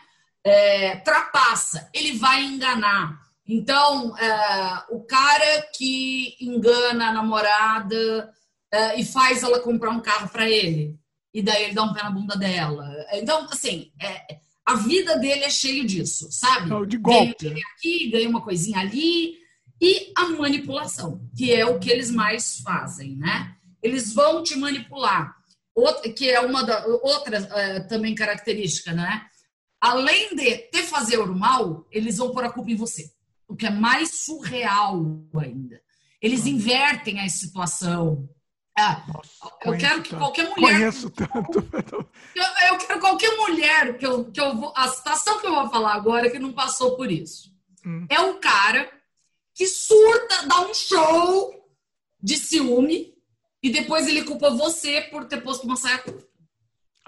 É, 0.43 0.95
trapaça, 0.97 1.89
ele 1.93 2.17
vai 2.17 2.43
enganar. 2.43 3.19
Então, 3.47 4.15
é, 4.17 4.83
o 4.89 5.03
cara 5.03 5.61
que 5.75 6.37
engana 6.39 7.09
a 7.09 7.13
namorada 7.13 8.31
é, 8.71 8.99
e 8.99 9.05
faz 9.05 9.43
ela 9.43 9.59
comprar 9.59 9.89
um 9.89 9.99
carro 9.99 10.29
para 10.29 10.49
ele, 10.49 10.97
e 11.33 11.41
daí 11.41 11.63
ele 11.63 11.73
dá 11.73 11.83
um 11.83 11.93
pé 11.93 12.03
na 12.03 12.11
bunda 12.11 12.35
dela. 12.35 12.87
Então, 13.13 13.47
assim, 13.51 13.91
é, 13.99 14.39
a 14.65 14.75
vida 14.75 15.17
dele 15.17 15.43
é 15.43 15.49
cheio 15.49 15.85
disso, 15.85 16.27
sabe? 16.31 16.65
De 16.87 16.97
Ganha 16.97 17.25
golpe, 17.25 17.47
um 17.47 17.49
dinheiro 17.49 17.69
aqui, 17.77 18.09
ganha 18.09 18.29
uma 18.29 18.41
coisinha 18.41 18.79
ali, 18.79 19.39
e 19.81 20.11
a 20.15 20.27
manipulação, 20.29 21.27
que 21.35 21.51
é 21.51 21.65
o 21.65 21.79
que 21.79 21.89
eles 21.89 22.11
mais 22.11 22.59
fazem, 22.59 23.15
né? 23.15 23.55
Eles 23.81 24.13
vão 24.13 24.43
te 24.43 24.55
manipular, 24.55 25.35
outra, 25.73 26.11
que 26.11 26.29
é 26.29 26.39
uma 26.39 26.63
da, 26.63 26.85
outra 26.85 27.37
é, 27.37 27.79
também 27.81 28.13
característica, 28.13 28.93
né? 28.93 29.25
Além 29.79 30.35
de 30.35 30.57
te 30.69 30.83
fazer 30.83 31.17
o 31.17 31.35
mal, 31.35 31.87
eles 31.91 32.17
vão 32.17 32.31
pôr 32.31 32.43
a 32.43 32.51
culpa 32.51 32.69
em 32.69 32.75
você, 32.75 33.11
o 33.47 33.55
que 33.55 33.65
é 33.65 33.71
mais 33.71 34.21
surreal 34.23 35.25
ainda. 35.35 35.81
Eles 36.21 36.45
invertem 36.45 37.19
a 37.19 37.27
situação. 37.27 38.29
Ah, 38.77 39.03
Nossa, 39.13 39.55
eu 39.65 39.77
quero 39.77 40.01
que 40.01 40.09
tanto. 40.09 40.19
qualquer 40.19 40.49
mulher 40.49 40.73
Conheço 40.73 41.09
tanto. 41.09 41.69
eu, 42.35 42.69
eu 42.69 42.77
quero 42.77 42.99
qualquer 42.99 43.35
mulher 43.37 43.97
que 43.97 44.05
eu, 44.05 44.25
que 44.31 44.39
eu 44.39 44.55
vou. 44.55 44.73
A 44.75 44.87
situação 44.87 45.39
que 45.39 45.47
eu 45.47 45.53
vou 45.53 45.69
falar 45.69 45.93
agora 45.93 46.29
que 46.29 46.39
não 46.39 46.53
passou 46.53 46.95
por 46.95 47.11
isso. 47.11 47.51
Hum. 47.85 48.05
É 48.09 48.19
um 48.21 48.39
cara 48.39 48.89
que 49.53 49.67
surta, 49.67 50.47
dá 50.47 50.61
um 50.61 50.73
show 50.73 51.53
de 52.21 52.37
ciúme 52.37 53.13
e 53.61 53.69
depois 53.69 54.07
ele 54.07 54.23
culpa 54.23 54.49
você 54.49 55.01
por 55.01 55.25
ter 55.25 55.41
posto 55.41 55.65
uma 55.65 55.75
saia 55.75 55.97
curta. 55.97 56.25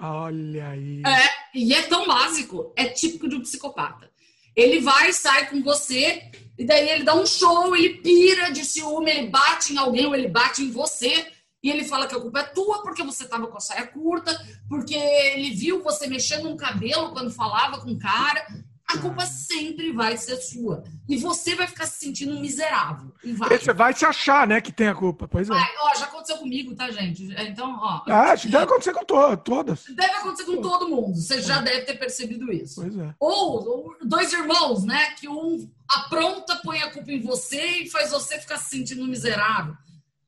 Olha 0.00 0.68
aí. 0.68 1.02
É, 1.06 1.58
e 1.58 1.72
é 1.72 1.82
tão 1.82 2.06
básico, 2.06 2.72
é 2.76 2.86
típico 2.86 3.28
de 3.28 3.36
um 3.36 3.40
psicopata. 3.42 4.10
Ele 4.54 4.80
vai, 4.80 5.12
sai 5.12 5.48
com 5.48 5.62
você, 5.62 6.30
e 6.56 6.64
daí 6.64 6.88
ele 6.88 7.04
dá 7.04 7.14
um 7.14 7.26
show, 7.26 7.74
ele 7.74 7.94
pira 7.96 8.52
de 8.52 8.64
ciúme, 8.64 9.10
ele 9.10 9.28
bate 9.28 9.72
em 9.72 9.78
alguém 9.78 10.06
ou 10.06 10.14
ele 10.14 10.28
bate 10.28 10.62
em 10.62 10.70
você, 10.70 11.32
e 11.64 11.70
ele 11.70 11.82
fala 11.82 12.06
que 12.06 12.14
a 12.14 12.20
culpa 12.20 12.40
é 12.40 12.42
tua 12.42 12.82
porque 12.82 13.02
você 13.02 13.26
tava 13.26 13.46
com 13.46 13.56
a 13.56 13.60
saia 13.60 13.86
curta, 13.86 14.30
porque 14.68 14.94
ele 14.94 15.50
viu 15.54 15.82
você 15.82 16.06
mexendo 16.06 16.50
no 16.50 16.58
cabelo 16.58 17.10
quando 17.12 17.30
falava 17.30 17.80
com 17.80 17.90
o 17.92 17.98
cara. 17.98 18.46
a 18.86 18.98
culpa 18.98 19.24
sempre 19.24 19.90
vai 19.92 20.14
ser 20.18 20.36
sua. 20.36 20.84
E 21.08 21.16
você 21.16 21.54
vai 21.54 21.66
ficar 21.66 21.86
se 21.86 22.04
sentindo 22.04 22.38
miserável. 22.38 23.12
Vai. 23.38 23.58
Você 23.58 23.72
vai 23.72 23.94
se 23.94 24.04
achar, 24.04 24.46
né, 24.46 24.60
que 24.60 24.70
tem 24.70 24.88
a 24.88 24.94
culpa. 24.94 25.26
Pois 25.26 25.48
é. 25.48 25.52
Vai, 25.52 25.74
ó, 25.80 25.98
já 25.98 26.04
aconteceu 26.04 26.36
comigo, 26.36 26.74
tá, 26.74 26.90
gente? 26.90 27.34
Então, 27.48 27.78
ó. 27.80 28.02
Ah, 28.06 28.34
deve 28.34 28.58
acontecer 28.58 28.92
com 28.92 29.04
to 29.04 29.36
todas. 29.38 29.84
Deve 29.86 30.12
acontecer 30.12 30.44
com 30.44 30.60
todo 30.60 30.88
mundo. 30.88 31.16
Você 31.16 31.40
já 31.40 31.62
deve 31.62 31.86
ter 31.86 31.94
percebido 31.94 32.52
isso. 32.52 32.82
Pois 32.82 32.96
é. 32.96 33.14
Ou, 33.18 33.66
ou 33.66 33.96
dois 34.04 34.30
irmãos, 34.34 34.84
né? 34.84 35.12
Que 35.18 35.28
um 35.28 35.66
apronta, 35.88 36.56
põe 36.56 36.82
a 36.82 36.90
culpa 36.90 37.10
em 37.10 37.22
você 37.22 37.82
e 37.84 37.90
faz 37.90 38.10
você 38.10 38.38
ficar 38.38 38.58
se 38.58 38.68
sentindo 38.68 39.06
miserável. 39.06 39.74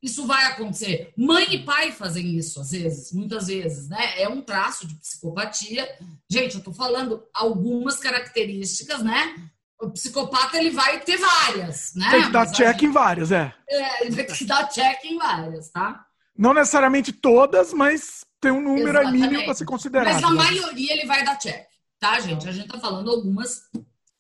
Isso 0.03 0.27
vai 0.27 0.45
acontecer. 0.47 1.13
Mãe 1.17 1.55
e 1.55 1.65
pai 1.65 1.91
fazem 1.91 2.37
isso, 2.37 2.61
às 2.61 2.71
vezes, 2.71 3.13
muitas 3.13 3.47
vezes, 3.49 3.89
né? 3.89 4.21
É 4.21 4.29
um 4.29 4.43
traço 4.43 4.87
de 4.87 4.95
psicopatia. 4.97 5.89
Gente, 6.31 6.57
eu 6.57 6.63
tô 6.63 6.73
falando 6.73 7.25
algumas 7.35 7.97
características, 7.97 9.03
né? 9.03 9.51
O 9.81 9.91
psicopata, 9.91 10.57
ele 10.57 10.71
vai 10.71 11.01
ter 11.01 11.19
várias, 11.19 11.93
né? 11.95 12.11
Tem 12.11 12.23
que 12.25 12.31
dar 12.31 12.47
Mas 12.47 12.57
check 12.57 12.73
gente- 12.73 12.87
em 12.87 12.93
várias, 12.93 13.33
é. 13.33 13.55
É, 13.69 14.07
ele 14.07 14.15
vai 14.15 14.25
ter 14.25 14.37
que 14.37 14.45
dar 14.45 14.69
check 14.69 15.05
em 15.05 15.19
várias, 15.19 15.71
tá? 15.71 16.07
Não 16.37 16.55
necessariamente 16.55 17.13
todas, 17.13 17.73
mas 17.73 18.25
tem 18.41 18.51
um 18.51 18.61
número 18.61 18.99
aí 18.99 19.07
mínimo 19.07 19.25
Exatamente. 19.25 19.45
para 19.45 19.55
ser 19.55 19.65
considerado. 19.65 20.13
Mas 20.13 20.23
na 20.23 20.31
né? 20.31 20.37
maioria 20.37 20.93
ele 20.93 21.07
vai 21.07 21.25
dar 21.25 21.37
check, 21.37 21.67
tá, 21.99 22.21
gente? 22.21 22.49
A 22.49 22.53
gente 22.53 22.69
tá 22.69 22.79
falando 22.79 23.11
algumas 23.11 23.63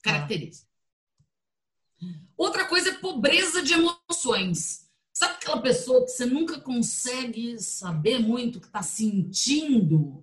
características. 0.02 0.66
Outra 2.36 2.64
coisa 2.66 2.90
é 2.90 2.94
pobreza 2.94 3.62
de 3.62 3.72
emoções. 3.72 4.85
Sabe 5.16 5.36
aquela 5.36 5.62
pessoa 5.62 6.04
que 6.04 6.10
você 6.10 6.26
nunca 6.26 6.60
consegue 6.60 7.58
saber 7.58 8.18
muito 8.18 8.56
o 8.56 8.60
que 8.60 8.66
está 8.66 8.82
sentindo? 8.82 10.22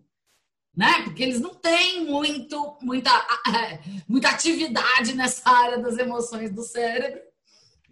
Né? 0.78 1.02
Porque 1.04 1.24
eles 1.24 1.39
não 1.39 1.56
têm 1.56 2.06
muito, 2.06 2.78
muita, 2.80 3.10
muita 4.08 4.30
atividade 4.30 5.16
nessa 5.16 5.50
área 5.50 5.80
das 5.80 5.98
emoções 5.98 6.52
do 6.52 6.62
cérebro. 6.62 7.20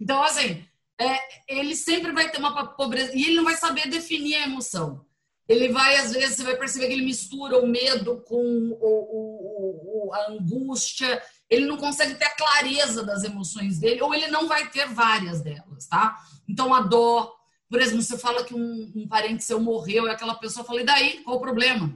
Então, 0.00 0.22
assim, 0.22 0.64
é, 0.96 1.18
ele 1.48 1.74
sempre 1.74 2.12
vai 2.12 2.30
ter 2.30 2.38
uma 2.38 2.68
pobreza. 2.68 3.12
E 3.16 3.24
ele 3.24 3.34
não 3.34 3.44
vai 3.44 3.56
saber 3.56 3.88
definir 3.88 4.36
a 4.36 4.46
emoção. 4.46 5.04
Ele 5.48 5.70
vai, 5.70 5.96
às 5.96 6.12
vezes, 6.12 6.36
você 6.36 6.44
vai 6.44 6.56
perceber 6.56 6.86
que 6.86 6.92
ele 6.92 7.04
mistura 7.04 7.58
o 7.58 7.66
medo 7.66 8.22
com 8.28 8.36
o, 8.36 8.78
o, 8.80 10.06
o, 10.06 10.14
a 10.14 10.30
angústia. 10.30 11.20
Ele 11.52 11.66
não 11.66 11.76
consegue 11.76 12.14
ter 12.14 12.24
a 12.24 12.34
clareza 12.34 13.04
das 13.04 13.24
emoções 13.24 13.78
dele, 13.78 14.00
ou 14.00 14.14
ele 14.14 14.28
não 14.28 14.48
vai 14.48 14.70
ter 14.70 14.88
várias 14.88 15.42
delas, 15.42 15.86
tá? 15.86 16.18
Então, 16.48 16.72
a 16.72 16.80
dó, 16.80 17.30
por 17.68 17.78
exemplo, 17.78 18.00
você 18.00 18.16
fala 18.16 18.42
que 18.42 18.54
um, 18.54 18.90
um 18.96 19.06
parente 19.06 19.44
seu 19.44 19.60
morreu 19.60 20.06
e 20.06 20.10
aquela 20.10 20.34
pessoa 20.34 20.64
fala, 20.64 20.80
e 20.80 20.86
daí? 20.86 21.22
Qual 21.22 21.36
o 21.36 21.40
problema? 21.40 21.94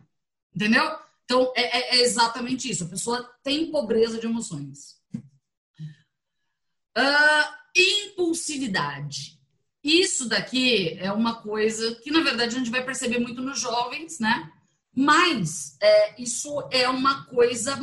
Entendeu? 0.54 0.84
Então, 1.24 1.54
é, 1.56 1.62
é, 1.62 1.96
é 1.96 2.02
exatamente 2.02 2.70
isso. 2.70 2.84
A 2.84 2.88
pessoa 2.88 3.22
tem 3.42 3.70
pobreza 3.70 4.20
de 4.20 4.26
emoções. 4.26 4.96
Uh, 6.94 7.54
impulsividade. 7.74 9.40
Isso 9.82 10.28
daqui 10.28 10.98
é 10.98 11.10
uma 11.10 11.36
coisa 11.36 11.94
que, 11.94 12.10
na 12.10 12.20
verdade, 12.20 12.56
a 12.56 12.58
gente 12.58 12.70
vai 12.70 12.84
perceber 12.84 13.20
muito 13.20 13.40
nos 13.40 13.58
jovens, 13.58 14.20
né? 14.20 14.52
Mas 14.96 15.76
é, 15.78 16.22
isso 16.22 16.66
é 16.70 16.88
uma 16.88 17.26
coisa 17.26 17.78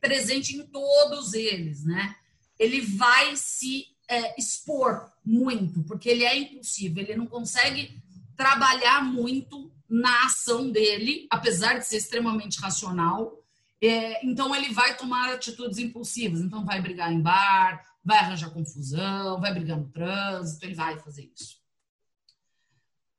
presente 0.00 0.56
em 0.56 0.62
todos 0.62 1.34
eles, 1.34 1.84
né? 1.84 2.14
Ele 2.56 2.80
vai 2.80 3.34
se 3.34 3.86
é, 4.08 4.38
expor 4.38 5.10
muito, 5.24 5.82
porque 5.82 6.08
ele 6.08 6.22
é 6.22 6.38
impulsivo, 6.38 7.00
ele 7.00 7.16
não 7.16 7.26
consegue 7.26 8.00
trabalhar 8.36 9.02
muito 9.02 9.72
na 9.90 10.26
ação 10.26 10.70
dele, 10.70 11.26
apesar 11.28 11.78
de 11.78 11.86
ser 11.86 11.96
extremamente 11.96 12.60
racional. 12.60 13.42
É, 13.82 14.24
então, 14.24 14.54
ele 14.54 14.72
vai 14.72 14.96
tomar 14.96 15.32
atitudes 15.32 15.78
impulsivas. 15.78 16.40
Então, 16.40 16.64
vai 16.64 16.80
brigar 16.80 17.12
em 17.12 17.20
bar, 17.20 17.84
vai 18.04 18.18
arranjar 18.18 18.50
confusão, 18.50 19.40
vai 19.40 19.52
brigar 19.52 19.76
no 19.76 19.88
trânsito, 19.88 20.64
ele 20.64 20.74
vai 20.74 20.98
fazer 20.98 21.28
isso. 21.34 21.63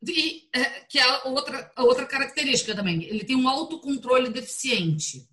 E, 0.08 0.48
é, 0.54 0.64
que 0.82 1.00
é 1.00 1.24
outra, 1.26 1.72
outra 1.78 2.06
característica 2.06 2.76
também, 2.76 3.04
ele 3.04 3.24
tem 3.24 3.36
um 3.36 3.50
autocontrole 3.50 4.30
deficiente. 4.30 5.28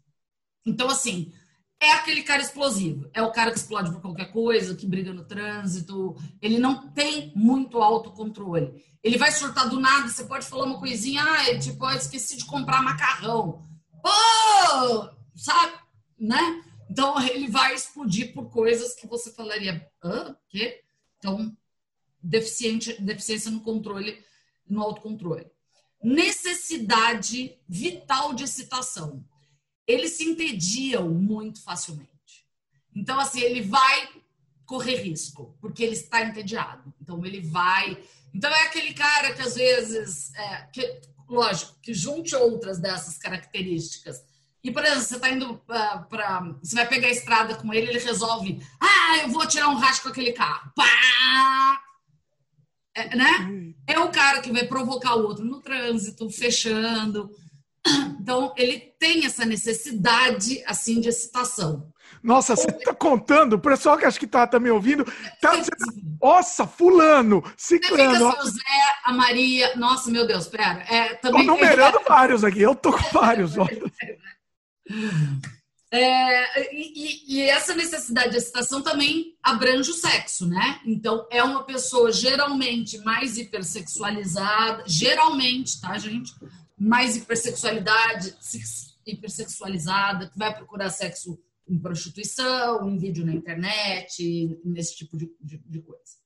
Então, 0.64 0.88
assim, 0.88 1.32
é 1.80 1.92
aquele 1.94 2.22
cara 2.22 2.40
explosivo, 2.40 3.10
é 3.12 3.20
o 3.20 3.32
cara 3.32 3.50
que 3.50 3.58
explode 3.58 3.90
por 3.90 4.00
qualquer 4.00 4.30
coisa, 4.30 4.76
que 4.76 4.86
briga 4.86 5.12
no 5.12 5.24
trânsito, 5.24 6.16
ele 6.40 6.58
não 6.58 6.88
tem 6.92 7.32
muito 7.34 7.82
autocontrole. 7.82 8.82
Ele 9.02 9.18
vai 9.18 9.32
surtar 9.32 9.68
do 9.68 9.80
nada, 9.80 10.08
você 10.08 10.24
pode 10.24 10.46
falar 10.46 10.64
uma 10.64 10.78
coisinha, 10.78 11.24
ah, 11.24 11.58
tipo, 11.58 11.84
eu 11.84 11.96
esqueci 11.96 12.36
de 12.36 12.44
comprar 12.44 12.82
macarrão. 12.82 13.66
Oh! 14.04 15.08
Sabe? 15.34 15.72
Né? 16.16 16.62
Então, 16.88 17.20
ele 17.26 17.48
vai 17.48 17.74
explodir 17.74 18.32
por 18.32 18.48
coisas 18.48 18.94
que 18.94 19.08
você 19.08 19.32
falaria, 19.32 19.84
hã? 20.04 20.36
Quê? 20.48 20.82
Então, 21.18 21.56
deficiente, 22.22 23.00
deficiência 23.02 23.50
no 23.50 23.60
controle, 23.60 24.22
no 24.68 24.82
autocontrole. 24.82 25.46
Necessidade 26.02 27.56
vital 27.68 28.34
de 28.34 28.44
excitação. 28.44 29.24
Eles 29.86 30.12
se 30.12 30.24
entediam 30.24 31.08
muito 31.10 31.62
facilmente. 31.62 32.46
Então, 32.94 33.18
assim, 33.18 33.40
ele 33.40 33.62
vai 33.62 34.08
correr 34.66 34.96
risco, 34.96 35.56
porque 35.60 35.82
ele 35.82 35.94
está 35.94 36.22
entediado. 36.22 36.92
Então, 37.00 37.24
ele 37.24 37.40
vai. 37.40 38.02
Então, 38.34 38.50
é 38.50 38.62
aquele 38.62 38.94
cara 38.94 39.34
que 39.34 39.42
às 39.42 39.54
vezes, 39.54 40.34
é, 40.34 40.62
que, 40.72 41.00
lógico, 41.28 41.74
que 41.80 41.94
junte 41.94 42.34
outras 42.34 42.78
dessas 42.78 43.18
características. 43.18 44.24
E, 44.64 44.70
por 44.70 44.84
exemplo, 44.84 45.02
você 45.02 45.16
está 45.16 45.30
indo 45.30 45.58
para. 45.58 46.56
Você 46.62 46.76
vai 46.76 46.88
pegar 46.88 47.08
a 47.08 47.12
estrada 47.12 47.56
com 47.56 47.72
ele, 47.74 47.88
ele 47.88 47.98
resolve. 47.98 48.60
Ah, 48.80 49.18
eu 49.22 49.28
vou 49.28 49.46
tirar 49.46 49.68
um 49.68 49.74
rastro 49.74 50.04
com 50.04 50.08
aquele 50.10 50.32
carro. 50.32 50.72
Pá! 50.74 51.82
É, 52.94 53.16
né? 53.16 53.74
É 53.86 53.98
o 53.98 54.10
cara 54.10 54.40
que 54.40 54.52
vai 54.52 54.66
provocar 54.66 55.16
o 55.16 55.24
outro 55.24 55.44
no 55.44 55.60
trânsito, 55.60 56.30
fechando. 56.30 57.30
Então, 58.22 58.54
ele 58.56 58.78
tem 59.00 59.26
essa 59.26 59.44
necessidade, 59.44 60.62
assim, 60.64 61.00
de 61.00 61.08
excitação. 61.08 61.92
Nossa, 62.22 62.54
você 62.54 62.70
tá 62.70 62.94
contando, 62.94 63.54
o 63.54 63.58
pessoal 63.58 63.98
que 63.98 64.04
acho 64.04 64.20
que 64.20 64.28
tá, 64.28 64.46
tá 64.46 64.60
me 64.60 64.70
ouvindo, 64.70 65.04
tá, 65.40 65.58
tá, 65.58 65.76
nossa, 66.22 66.64
fulano, 66.64 67.42
ciclano. 67.56 68.12
Você 68.12 68.30
fica, 68.30 68.44
o 68.44 68.46
Zé, 68.46 68.60
a 69.04 69.12
Maria, 69.12 69.74
nossa, 69.74 70.08
meu 70.08 70.24
Deus, 70.24 70.46
pera. 70.46 70.84
É, 70.88 71.14
também, 71.14 71.44
tô 71.44 71.52
numerando 71.52 71.98
é, 71.98 72.04
vários 72.04 72.44
aqui, 72.44 72.62
eu 72.62 72.76
tô 72.76 72.92
com 72.92 73.02
vários. 73.12 73.54
É, 75.94 76.74
e, 76.74 77.36
e, 77.36 77.40
essa 77.42 77.74
necessidade 77.74 78.30
de 78.30 78.38
excitação 78.38 78.80
também 78.80 79.36
abrange 79.42 79.90
o 79.90 79.94
sexo, 79.94 80.48
né? 80.48 80.80
Então, 80.86 81.28
é 81.30 81.44
uma 81.44 81.64
pessoa 81.64 82.10
geralmente 82.10 82.96
mais 83.00 83.36
hipersexualizada, 83.36 84.84
geralmente, 84.86 85.78
tá, 85.82 85.98
gente? 85.98 86.32
Mais 86.78 87.14
hipersexualidade, 87.14 88.34
hipersexualizada, 89.06 90.30
que 90.30 90.38
vai 90.38 90.54
procurar 90.54 90.88
sexo 90.88 91.38
em 91.68 91.78
prostituição, 91.78 92.88
em 92.88 92.96
vídeo 92.96 93.26
na 93.26 93.34
internet, 93.34 94.58
nesse 94.64 94.96
tipo 94.96 95.14
de, 95.14 95.30
de, 95.42 95.58
de 95.58 95.82
coisa. 95.82 96.22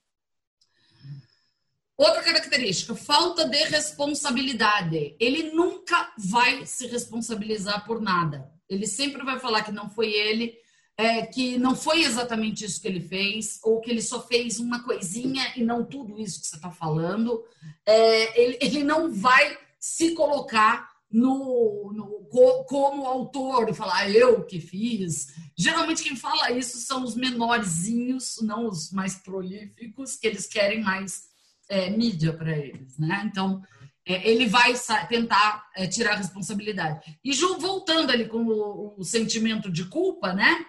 Outra 1.96 2.22
característica, 2.22 2.94
falta 2.94 3.48
de 3.48 3.64
responsabilidade. 3.64 5.16
Ele 5.18 5.50
nunca 5.50 6.12
vai 6.16 6.64
se 6.66 6.86
responsabilizar 6.86 7.84
por 7.84 8.00
nada. 8.00 8.54
Ele 8.68 8.86
sempre 8.86 9.24
vai 9.24 9.38
falar 9.38 9.62
que 9.62 9.72
não 9.72 9.88
foi 9.88 10.12
ele, 10.12 10.54
é, 10.96 11.26
que 11.26 11.58
não 11.58 11.76
foi 11.76 12.02
exatamente 12.02 12.64
isso 12.64 12.80
que 12.80 12.88
ele 12.88 13.00
fez, 13.00 13.60
ou 13.62 13.80
que 13.80 13.90
ele 13.90 14.00
só 14.00 14.26
fez 14.26 14.58
uma 14.58 14.82
coisinha 14.82 15.52
e 15.56 15.62
não 15.62 15.84
tudo 15.84 16.18
isso 16.18 16.40
que 16.40 16.46
você 16.46 16.56
está 16.56 16.70
falando. 16.70 17.44
É, 17.84 18.42
ele, 18.42 18.58
ele 18.60 18.84
não 18.84 19.12
vai 19.12 19.58
se 19.78 20.14
colocar 20.14 20.96
no, 21.10 21.92
no, 21.94 22.64
como 22.64 23.06
autor 23.06 23.68
e 23.68 23.74
falar 23.74 24.10
eu 24.10 24.44
que 24.44 24.60
fiz. 24.60 25.28
Geralmente 25.56 26.02
quem 26.02 26.16
fala 26.16 26.50
isso 26.50 26.78
são 26.78 27.04
os 27.04 27.14
menorzinhos, 27.14 28.38
não 28.42 28.66
os 28.66 28.90
mais 28.90 29.16
prolíficos, 29.16 30.16
que 30.16 30.26
eles 30.26 30.46
querem 30.46 30.82
mais 30.82 31.28
é, 31.68 31.90
mídia 31.90 32.32
para 32.32 32.56
eles, 32.56 32.98
né? 32.98 33.22
Então 33.26 33.62
ele 34.06 34.46
vai 34.46 34.74
tentar 35.08 35.68
é, 35.74 35.86
tirar 35.86 36.12
a 36.12 36.16
responsabilidade. 36.16 37.18
E 37.24 37.32
voltando 37.58 38.10
ali 38.10 38.28
com 38.28 38.46
o, 38.96 39.02
sentimento 39.02 39.70
de 39.70 39.84
culpa, 39.86 40.32
né? 40.32 40.64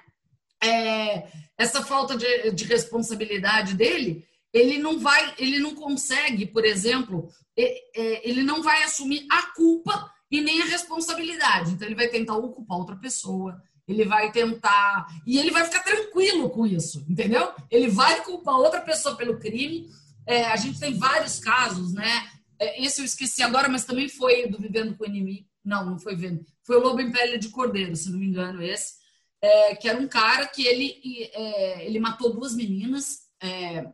É, 0.62 1.28
essa 1.58 1.84
falta 1.84 2.18
de, 2.18 2.52
de, 2.52 2.66
responsabilidade 2.66 3.76
dele, 3.76 4.26
ele 4.52 4.80
não 4.80 4.98
vai, 4.98 5.36
ele 5.38 5.60
não 5.60 5.76
consegue, 5.76 6.48
por 6.48 6.66
exemplo, 6.66 7.30
ele 7.56 8.42
não 8.42 8.64
vai 8.64 8.84
assumir 8.84 9.28
a 9.32 9.44
culpa 9.54 10.12
e 10.32 10.42
nem 10.42 10.62
a 10.62 10.66
responsabilidade. 10.66 11.72
Então 11.72 11.88
ele 11.88 11.96
vai 11.96 12.08
tentar 12.08 12.38
ocupar 12.38 12.78
outra 12.78 12.96
pessoa, 12.96 13.62
ele 13.88 14.04
vai 14.04 14.32
tentar 14.32 15.08
e 15.26 15.38
ele 15.38 15.52
vai 15.52 15.64
ficar 15.64 15.82
tranquilo 15.82 16.50
com 16.50 16.66
isso, 16.66 17.06
entendeu? 17.08 17.52
Ele 17.72 17.88
vai 17.88 18.24
culpar 18.24 18.56
outra 18.56 18.82
pessoa 18.82 19.16
pelo 19.16 19.40
crime. 19.40 19.90
É, 20.26 20.46
a 20.46 20.56
gente 20.58 20.80
tem 20.80 20.98
vários 20.98 21.40
casos, 21.40 21.94
né? 21.94 22.28
Esse 22.60 23.02
eu 23.02 23.06
esqueci 23.06 23.44
agora, 23.44 23.70
mas 23.70 23.86
também 23.86 24.10
foi 24.10 24.48
do 24.48 24.58
Vivendo 24.60 24.96
com 24.96 25.04
o 25.04 25.08
Inimigo. 25.08 25.48
Não, 25.64 25.86
não 25.86 26.00
foi 26.00 26.16
Vivendo. 26.16 26.46
Foi 26.64 26.78
o 26.78 26.80
Lobo 26.82 27.02
em 27.02 27.12
Pele 27.12 27.38
de 27.38 27.50
Cordeiro, 27.50 27.96
se 27.96 28.10
não 28.10 28.20
me 28.20 28.26
engano, 28.26 28.62
esse. 28.62 28.96
é, 29.42 29.76
que 29.76 29.88
era 29.88 30.00
um 30.00 30.08
cara 30.08 30.48
que 30.48 30.66
ele, 30.66 31.30
é, 31.34 31.86
ele 31.86 32.00
matou 32.00 32.34
duas 32.34 32.56
meninas, 32.56 33.28
é, 33.42 33.86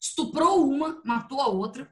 estuprou 0.00 0.68
uma, 0.68 1.00
matou 1.04 1.40
a 1.40 1.48
outra, 1.48 1.90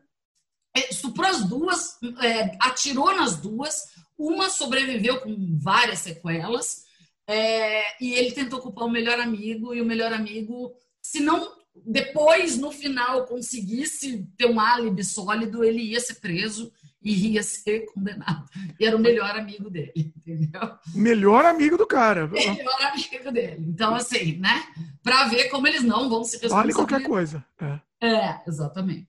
é, 0.74 0.90
estuprou 0.90 1.28
as 1.28 1.44
duas, 1.44 1.98
é, 2.22 2.56
atirou 2.60 3.14
nas 3.14 3.36
duas, 3.36 3.82
uma 4.16 4.48
sobreviveu 4.48 5.20
com 5.20 5.58
várias 5.58 6.00
sequelas, 6.00 6.84
é, 7.26 8.02
e 8.02 8.14
ele 8.14 8.32
tentou 8.32 8.60
culpar 8.60 8.84
o 8.84 8.90
melhor 8.90 9.18
amigo, 9.20 9.74
e 9.74 9.80
o 9.80 9.84
melhor 9.84 10.12
amigo, 10.12 10.74
se 11.02 11.20
não 11.20 11.52
depois, 11.74 12.56
no 12.56 12.70
final, 12.70 13.26
conseguisse 13.26 14.26
ter 14.36 14.46
um 14.46 14.60
álibi 14.60 15.04
sólido, 15.04 15.64
ele 15.64 15.82
ia 15.82 16.00
ser 16.00 16.14
preso 16.14 16.72
e 17.02 17.32
ia 17.32 17.42
ser 17.42 17.86
condenado. 17.92 18.48
E 18.78 18.86
era 18.86 18.96
o 18.96 19.00
melhor 19.00 19.36
amigo 19.36 19.68
dele, 19.68 19.92
entendeu? 20.16 20.78
Melhor 20.94 21.44
amigo 21.44 21.76
do 21.76 21.86
cara. 21.86 22.28
Melhor 22.28 22.82
amigo 22.82 23.32
dele. 23.32 23.66
Então, 23.68 23.94
assim, 23.94 24.38
né? 24.38 24.66
Para 25.02 25.28
ver 25.28 25.50
como 25.50 25.66
eles 25.66 25.82
não 25.82 26.08
vão 26.08 26.24
se 26.24 26.38
responsabilizar. 26.38 26.62
Vale 26.62 26.72
qualquer 26.72 27.06
coisa. 27.06 27.44
É. 27.60 28.08
é, 28.08 28.42
exatamente. 28.46 29.08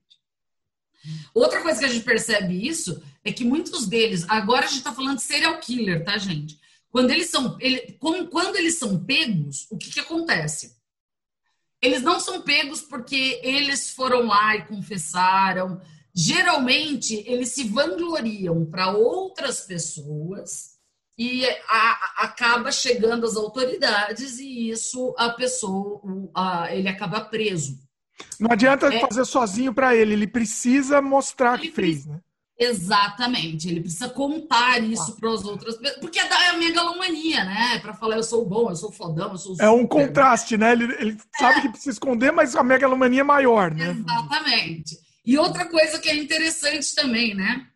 Outra 1.34 1.62
coisa 1.62 1.80
que 1.80 1.86
a 1.86 1.90
gente 1.90 2.04
percebe 2.04 2.68
isso 2.68 3.02
é 3.24 3.32
que 3.32 3.46
muitos 3.46 3.88
deles, 3.88 4.26
agora 4.28 4.66
a 4.66 4.68
gente 4.68 4.80
está 4.80 4.92
falando 4.92 5.18
de 5.18 5.24
serial 5.24 5.60
killer, 5.60 6.04
tá, 6.04 6.18
gente? 6.18 6.60
Quando 6.90 7.12
eles 7.12 7.30
são, 7.30 7.58
ele, 7.60 7.98
quando 8.00 8.56
eles 8.56 8.80
são 8.80 9.04
pegos, 9.04 9.68
o 9.70 9.78
que, 9.78 9.92
que 9.92 10.00
acontece? 10.00 10.76
Eles 11.82 12.02
não 12.02 12.20
são 12.20 12.42
pegos 12.42 12.82
porque 12.82 13.40
eles 13.44 13.92
foram 13.92 14.26
lá 14.28 14.56
e 14.56 14.66
confessaram. 14.66 15.82
Geralmente, 16.14 17.24
eles 17.28 17.50
se 17.50 17.66
vangloriam 17.66 18.66
para 18.66 18.92
outras 18.92 19.62
pessoas 19.62 20.76
e 21.18 21.46
a, 21.70 22.24
acaba 22.24 22.72
chegando 22.72 23.26
às 23.26 23.36
autoridades 23.36 24.40
e 24.40 24.70
isso 24.70 25.14
a 25.18 25.30
pessoa, 25.30 26.02
a, 26.34 26.74
ele 26.74 26.88
acaba 26.88 27.22
preso. 27.22 27.80
Não 28.40 28.52
adianta 28.52 28.94
é, 28.94 29.00
fazer 29.00 29.26
sozinho 29.26 29.74
para 29.74 29.96
ele, 29.96 30.14
ele 30.14 30.28
precisa 30.28 31.02
mostrar 31.02 31.60
que 31.60 31.72
fez, 31.72 32.06
né? 32.06 32.20
Exatamente, 32.58 33.68
ele 33.68 33.82
precisa 33.82 34.08
contar 34.08 34.82
isso 34.82 35.12
ah. 35.12 35.20
para 35.20 35.30
as 35.30 35.44
outras 35.44 35.76
pessoas, 35.76 36.00
porque 36.00 36.20
é 36.20 36.50
a 36.50 36.58
megalomania, 36.58 37.44
né? 37.44 37.80
Para 37.80 37.94
falar 37.94 38.16
eu 38.16 38.24
sou 38.24 38.46
bom, 38.46 38.70
eu 38.70 38.76
sou 38.78 38.94
fodão, 38.94 39.32
eu 39.32 39.38
sou. 39.38 39.58
É 39.60 39.70
um 39.70 39.86
contraste, 39.86 40.58
né? 40.58 40.72
Ele, 40.72 40.86
ele 41.00 41.12
é. 41.12 41.38
sabe 41.38 41.62
que 41.62 41.70
precisa 41.70 41.92
esconder, 41.92 42.32
mas 42.32 42.56
a 42.56 42.64
megalomania 42.64 43.22
é 43.22 43.24
maior, 43.24 43.74
né? 43.74 43.90
Exatamente. 43.90 44.98
E 45.26 45.38
outra 45.38 45.66
coisa 45.66 46.00
que 46.00 46.08
é 46.08 46.16
interessante 46.16 46.96
também, 46.96 47.36
né? 47.36 47.68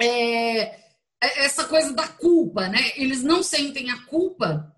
É, 0.00 0.60
é 0.60 1.44
essa 1.44 1.64
coisa 1.64 1.92
da 1.92 2.06
culpa, 2.06 2.68
né? 2.68 2.92
Eles 2.94 3.22
não 3.24 3.42
sentem 3.42 3.90
a 3.90 4.00
culpa. 4.04 4.72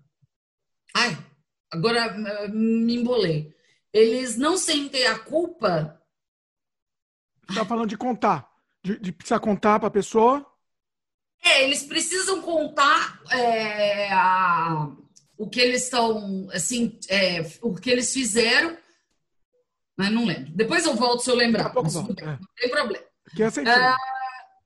Ai, 0.95 1.15
agora 1.71 2.17
me 2.49 2.95
embolei. 2.95 3.53
Eles 3.93 4.35
não 4.35 4.57
sentem 4.57 5.05
a 5.05 5.19
culpa. 5.19 6.01
Está 7.47 7.63
falando 7.63 7.89
de 7.89 7.97
contar. 7.97 8.56
De, 8.87 8.97
de 8.99 9.11
precisar 9.11 9.41
contar 9.41 9.79
para 9.79 9.89
a 9.89 9.91
pessoa? 9.91 10.45
É, 11.43 11.65
eles 11.65 11.83
precisam 11.83 12.41
contar 12.41 13.21
é, 13.29 14.09
a, 14.13 14.89
o 15.37 15.49
que 15.49 15.59
eles 15.59 15.83
estão, 15.83 16.47
assim, 16.53 16.97
é, 17.09 17.41
o 17.61 17.75
que 17.75 17.89
eles 17.89 18.13
fizeram, 18.13 18.77
mas 19.97 20.09
não 20.09 20.23
lembro. 20.23 20.53
Depois 20.55 20.85
eu 20.85 20.95
volto 20.95 21.21
se 21.21 21.29
eu 21.29 21.35
lembrar. 21.35 21.73
Não, 21.73 21.81
é. 21.81 22.25
não 22.25 22.39
tem 22.55 22.69
problema. 22.69 23.05
Que 23.35 23.43
é, 23.43 23.47
é 23.47 23.95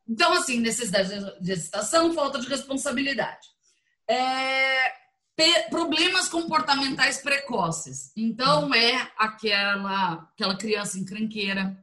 então, 0.08 0.34
assim, 0.34 0.60
necessidade 0.60 1.10
de 1.42 1.52
excitação, 1.52 2.14
falta 2.14 2.38
de 2.38 2.48
responsabilidade. 2.48 3.48
É, 4.08 4.92
problemas 5.72 6.30
comportamentais 6.30 7.18
precoces. 7.18 8.12
Então, 8.16 8.72
é 8.72 9.12
aquela, 9.18 10.30
aquela 10.34 10.56
criança 10.56 11.00
encrenqueira, 11.00 11.76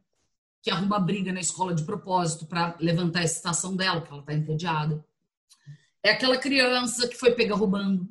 que 0.62 0.70
arruma 0.70 0.98
briga 0.98 1.32
na 1.32 1.40
escola 1.40 1.74
de 1.74 1.84
propósito 1.84 2.46
para 2.46 2.76
levantar 2.80 3.20
a 3.20 3.24
excitação 3.24 3.76
dela, 3.76 4.00
porque 4.00 4.12
ela 4.12 4.22
está 4.22 4.34
entediada. 4.34 5.04
É 6.02 6.10
aquela 6.10 6.36
criança 6.36 7.08
que 7.08 7.16
foi 7.16 7.32
pega 7.32 7.54
roubando. 7.54 8.08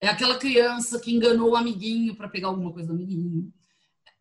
É 0.00 0.08
aquela 0.08 0.38
criança 0.38 1.00
que 1.00 1.14
enganou 1.14 1.50
o 1.50 1.56
amiguinho 1.56 2.14
para 2.14 2.28
pegar 2.28 2.48
alguma 2.48 2.72
coisa 2.72 2.88
do 2.88 2.94
amiguinho. 2.94 3.52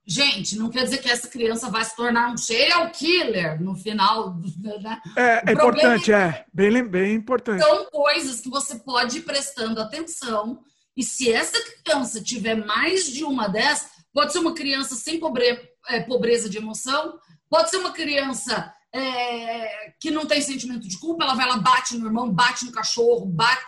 Gente, 0.09 0.57
não 0.57 0.69
quer 0.69 0.85
dizer 0.85 0.99
que 0.99 1.09
essa 1.09 1.27
criança 1.27 1.69
vai 1.69 1.83
se 1.83 1.93
tornar 1.93 2.31
um 2.31 2.37
serial 2.37 2.89
killer 2.91 3.61
no 3.61 3.75
final. 3.75 4.37
Né? 4.63 5.01
É, 5.17 5.49
é 5.49 5.53
importante, 5.53 6.13
é, 6.13 6.17
é 6.17 6.45
bem, 6.53 6.81
bem 6.87 7.13
importante. 7.15 7.61
São 7.61 7.85
coisas 7.91 8.39
que 8.39 8.49
você 8.49 8.79
pode 8.79 9.17
ir 9.17 9.21
prestando 9.23 9.81
atenção. 9.81 10.61
E 10.95 11.03
se 11.03 11.31
essa 11.31 11.57
criança 11.83 12.23
tiver 12.23 12.55
mais 12.55 13.05
de 13.05 13.25
uma 13.25 13.49
dessas, 13.49 13.89
pode 14.13 14.31
ser 14.31 14.39
uma 14.39 14.55
criança 14.55 14.95
sem 14.95 15.19
pobre, 15.19 15.59
é, 15.89 15.99
pobreza 15.99 16.49
de 16.49 16.57
emoção, 16.57 17.19
Pode 17.49 17.69
ser 17.69 17.77
uma 17.77 17.91
criança 17.91 18.73
é, 18.93 19.91
que 19.99 20.11
não 20.11 20.25
tem 20.25 20.41
sentimento 20.41 20.87
de 20.87 20.99
culpa, 20.99 21.23
ela 21.23 21.35
vai 21.35 21.47
lá, 21.47 21.57
bate 21.57 21.97
no 21.97 22.07
irmão, 22.07 22.31
bate 22.31 22.65
no 22.65 22.71
cachorro, 22.71 23.25
bate. 23.25 23.63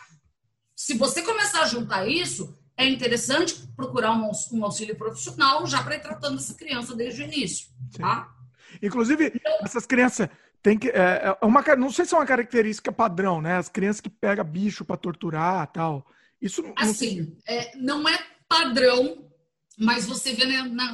Se 0.76 0.98
você 0.98 1.22
começar 1.22 1.62
a 1.62 1.68
juntar 1.68 2.08
isso, 2.08 2.58
é 2.78 2.88
interessante 2.88 3.56
procurar 3.76 4.12
um, 4.12 4.32
um 4.54 4.64
auxílio 4.64 4.96
profissional 4.96 5.66
já 5.68 5.84
para 5.84 5.96
ir 5.96 6.02
tratando 6.02 6.38
essa 6.38 6.54
criança 6.54 6.96
desde 6.96 7.22
o 7.22 7.26
início. 7.26 7.68
Tá? 7.98 8.30
Inclusive, 8.82 9.32
então, 9.36 9.60
essas 9.62 9.86
crianças 9.86 10.30
tem 10.62 10.78
que. 10.78 10.90
É, 10.90 11.36
é, 11.42 11.46
uma, 11.46 11.62
não 11.76 11.92
sei 11.92 12.06
se 12.06 12.14
é 12.14 12.18
uma 12.18 12.26
característica 12.26 12.92
padrão, 12.92 13.42
né? 13.42 13.58
As 13.58 13.70
crianças 13.70 14.02
que 14.02 14.10
pegam 14.10 14.46
bicho 14.46 14.86
para 14.86 14.98
torturar 14.98 15.68
tal. 15.72 16.06
Isso 16.42 16.64
assim, 16.78 17.22
não, 17.22 17.56
é, 17.56 17.72
não 17.76 18.10
é 18.10 18.18
padrão 18.48 19.29
mas 19.80 20.06
você 20.06 20.34
vê, 20.34 20.46
né, 20.46 20.62
na, 20.64 20.94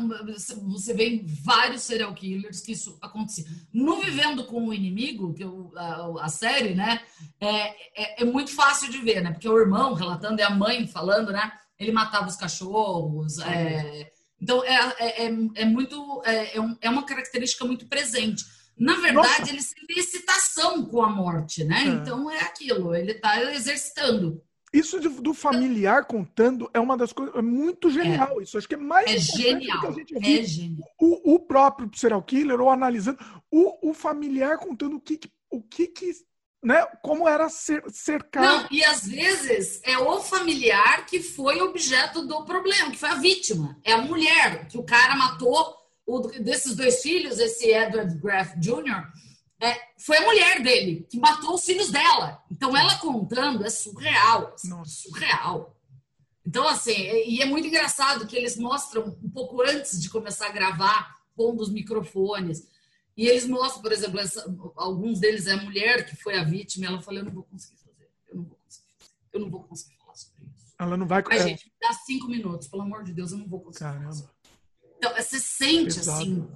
você 0.61 0.93
vê 0.93 1.09
em 1.09 1.25
vários 1.25 1.81
serial 1.81 2.13
killers 2.13 2.61
que 2.61 2.73
isso 2.73 2.97
acontecia. 3.01 3.43
No 3.73 3.99
Vivendo 3.99 4.45
com 4.45 4.67
o 4.67 4.73
Inimigo, 4.73 5.33
que 5.33 5.43
eu, 5.43 5.71
a, 5.75 6.25
a, 6.25 6.29
série, 6.29 6.75
né, 6.75 7.01
é, 7.39 7.69
é, 7.99 8.21
é, 8.21 8.25
muito 8.25 8.51
fácil 8.51 8.91
de 8.91 8.99
ver, 8.99 9.23
né? 9.23 9.31
Porque 9.31 9.47
é 9.47 9.49
o 9.49 9.57
irmão 9.57 9.95
relatando, 9.95 10.39
é 10.39 10.43
a 10.43 10.51
mãe 10.51 10.85
falando, 10.85 11.31
né? 11.31 11.51
Ele 11.79 11.91
matava 11.91 12.27
os 12.27 12.35
cachorros. 12.35 13.39
É, 13.39 14.11
então, 14.39 14.63
é, 14.63 14.95
é, 14.99 15.25
é, 15.25 15.31
é 15.55 15.65
muito. 15.65 16.21
É, 16.23 16.61
um, 16.61 16.77
é, 16.79 16.87
uma 16.87 17.05
característica 17.05 17.65
muito 17.65 17.87
presente. 17.87 18.45
Na 18.77 18.95
verdade, 18.95 19.39
Nossa. 19.39 19.51
ele 19.51 19.61
sente 19.61 19.97
excitação 19.99 20.85
com 20.85 21.01
a 21.01 21.09
morte, 21.09 21.63
né? 21.63 21.85
Então, 21.85 22.29
é 22.29 22.41
aquilo, 22.41 22.93
ele 22.93 23.13
está 23.13 23.41
exercitando. 23.51 24.43
Isso 24.75 24.99
de, 24.99 25.07
do 25.07 25.33
familiar 25.33 26.03
contando 26.03 26.69
é 26.73 26.79
uma 26.81 26.97
das 26.97 27.13
coisas. 27.13 27.33
É 27.33 27.41
muito 27.41 27.89
genial. 27.89 28.41
É. 28.41 28.43
Isso 28.43 28.57
acho 28.57 28.67
que 28.67 28.73
é 28.73 28.77
mais 28.77 29.09
é 29.09 29.17
genial. 29.17 29.79
que 29.79 29.87
a 29.87 29.91
gente 29.91 30.17
é 30.17 30.43
genial. 30.43 30.89
O, 30.99 31.35
o, 31.35 31.39
próprio 31.39 31.89
serial 31.95 32.21
killer, 32.21 32.59
ou 32.59 32.69
analisando, 32.69 33.17
o, 33.49 33.89
o 33.89 33.93
familiar 33.93 34.57
contando 34.57 34.97
o 34.97 34.99
que, 34.99 35.17
o 35.49 35.61
que, 35.61 35.87
que 35.87 36.11
né, 36.61 36.85
como 37.01 37.25
era 37.25 37.47
ser, 37.47 37.83
cercado. 37.89 38.63
Não, 38.63 38.67
e 38.69 38.83
às 38.83 39.07
vezes 39.07 39.79
é 39.85 39.97
o 39.97 40.19
familiar 40.19 41.05
que 41.05 41.21
foi 41.21 41.61
objeto 41.61 42.27
do 42.27 42.43
problema, 42.43 42.91
que 42.91 42.97
foi 42.97 43.09
a 43.09 43.15
vítima. 43.15 43.79
É 43.81 43.93
a 43.93 44.01
mulher 44.01 44.67
que 44.67 44.77
o 44.77 44.83
cara 44.83 45.15
matou 45.15 45.73
o, 46.05 46.19
desses 46.19 46.75
dois 46.75 47.01
filhos, 47.01 47.39
esse 47.39 47.69
Edward 47.69 48.13
Graff 48.17 48.59
Jr., 48.59 49.07
é, 49.61 49.79
foi 49.97 50.17
a 50.17 50.25
mulher 50.25 50.61
dele 50.61 51.07
que 51.09 51.19
matou 51.19 51.55
os 51.55 51.63
filhos 51.63 51.89
dela. 51.89 52.43
Então 52.51 52.75
ela 52.75 52.97
contando 52.97 53.65
é 53.65 53.69
surreal. 53.69 54.53
Assim, 54.53 54.69
Nossa. 54.69 54.91
Surreal. 54.91 55.75
Então, 56.45 56.67
assim, 56.67 56.93
e 56.93 57.41
é 57.41 57.45
muito 57.45 57.67
engraçado 57.67 58.27
que 58.27 58.35
eles 58.35 58.55
mostram 58.55 59.17
um 59.23 59.29
pouco 59.29 59.61
antes 59.63 59.99
de 59.99 60.09
começar 60.09 60.47
a 60.47 60.51
gravar, 60.51 61.19
pondo 61.35 61.61
os 61.61 61.71
microfones. 61.71 62.67
E 63.17 63.25
eles 63.27 63.47
mostram, 63.47 63.81
por 63.81 63.91
exemplo, 63.91 64.19
essa, 64.19 64.45
alguns 64.75 65.19
deles 65.19 65.47
é 65.47 65.53
a 65.53 65.63
mulher 65.63 66.05
que 66.05 66.15
foi 66.15 66.37
a 66.37 66.43
vítima, 66.43 66.85
e 66.85 66.87
ela 66.87 67.01
fala: 67.01 67.19
Eu 67.19 67.25
não 67.25 67.31
vou 67.31 67.43
conseguir 67.43 67.77
fazer, 67.77 68.09
eu 68.27 68.35
não 68.35 68.43
vou 68.43 68.57
conseguir 68.57 68.93
fazer, 68.99 69.11
eu 69.33 69.39
não 69.39 69.49
vou 69.49 69.63
conseguir 69.63 69.97
falar 69.97 70.15
sobre 70.15 70.45
isso. 70.55 70.75
Ela 70.77 70.97
não 70.97 71.07
vai. 71.07 71.23
Mas, 71.27 71.41
é... 71.41 71.47
gente, 71.47 71.71
dá 71.81 71.93
cinco 71.93 72.27
minutos, 72.27 72.67
pelo 72.67 72.83
amor 72.83 73.03
de 73.03 73.13
Deus, 73.13 73.31
eu 73.31 73.39
não 73.39 73.47
vou 73.47 73.61
conseguir. 73.61 73.85
Caramba. 73.85 74.31
Então, 74.97 75.15
você 75.15 75.39
sente, 75.39 75.95
Pesado. 75.95 76.21
assim, 76.21 76.47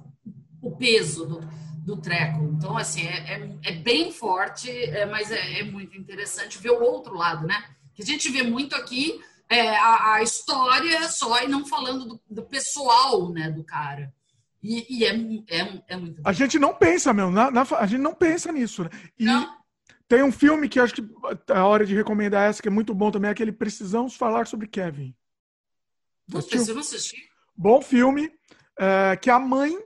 o 0.62 0.72
peso 0.76 1.26
do 1.26 1.60
do 1.90 1.98
treco. 1.98 2.44
Então, 2.56 2.78
assim, 2.78 3.02
é, 3.02 3.34
é, 3.34 3.58
é 3.64 3.72
bem 3.72 4.12
forte, 4.12 4.70
é, 4.70 5.06
mas 5.06 5.32
é, 5.32 5.60
é, 5.60 5.64
muito 5.64 5.98
interessante 5.98 6.60
ver 6.60 6.72
o 6.72 6.82
outro 6.82 7.16
lado, 7.16 7.48
né? 7.48 7.64
Que 7.94 8.04
a 8.04 8.06
gente 8.06 8.30
vê 8.30 8.44
muito 8.44 8.76
aqui 8.76 9.20
é, 9.50 9.76
a, 9.76 10.14
a, 10.14 10.24
história 10.24 11.10
só 11.10 11.42
e 11.44 11.48
não 11.48 11.66
falando 11.66 12.06
do, 12.06 12.22
do 12.30 12.44
pessoal, 12.44 13.32
né, 13.32 13.50
do 13.50 13.64
cara. 13.64 14.14
E, 14.62 15.00
e 15.00 15.06
é, 15.06 15.10
é, 15.88 15.98
muito. 15.98 16.22
A 16.24 16.32
gente 16.32 16.60
não 16.60 16.74
pensa, 16.74 17.14
meu, 17.14 17.32
na, 17.32 17.50
na, 17.50 17.62
a 17.62 17.88
gente 17.88 18.02
não 18.02 18.14
pensa 18.14 18.52
nisso, 18.52 18.84
né? 18.84 18.90
E 19.18 19.26
não. 19.26 19.58
tem 20.08 20.22
um 20.22 20.32
filme 20.32 20.70
que 20.70 20.80
acho 20.80 20.94
que 20.94 21.02
é 21.48 21.58
a 21.58 21.66
hora 21.66 21.86
de 21.86 21.96
recomendar 21.96 22.50
essa, 22.50 22.62
que 22.62 22.68
é 22.68 22.72
muito 22.72 22.94
bom 22.94 23.10
também, 23.10 23.30
é 23.30 23.32
aquele 23.32 23.52
Precisamos 23.52 24.16
Falar 24.16 24.48
sobre 24.48 24.68
Kevin. 24.68 25.16
Puta, 26.30 26.56
eu 26.56 26.76
não 26.76 26.82
assisti. 26.82 27.18
Bom 27.56 27.82
filme, 27.82 28.32
é, 28.78 29.18
que 29.18 29.30
a 29.30 29.40
mãe 29.40 29.78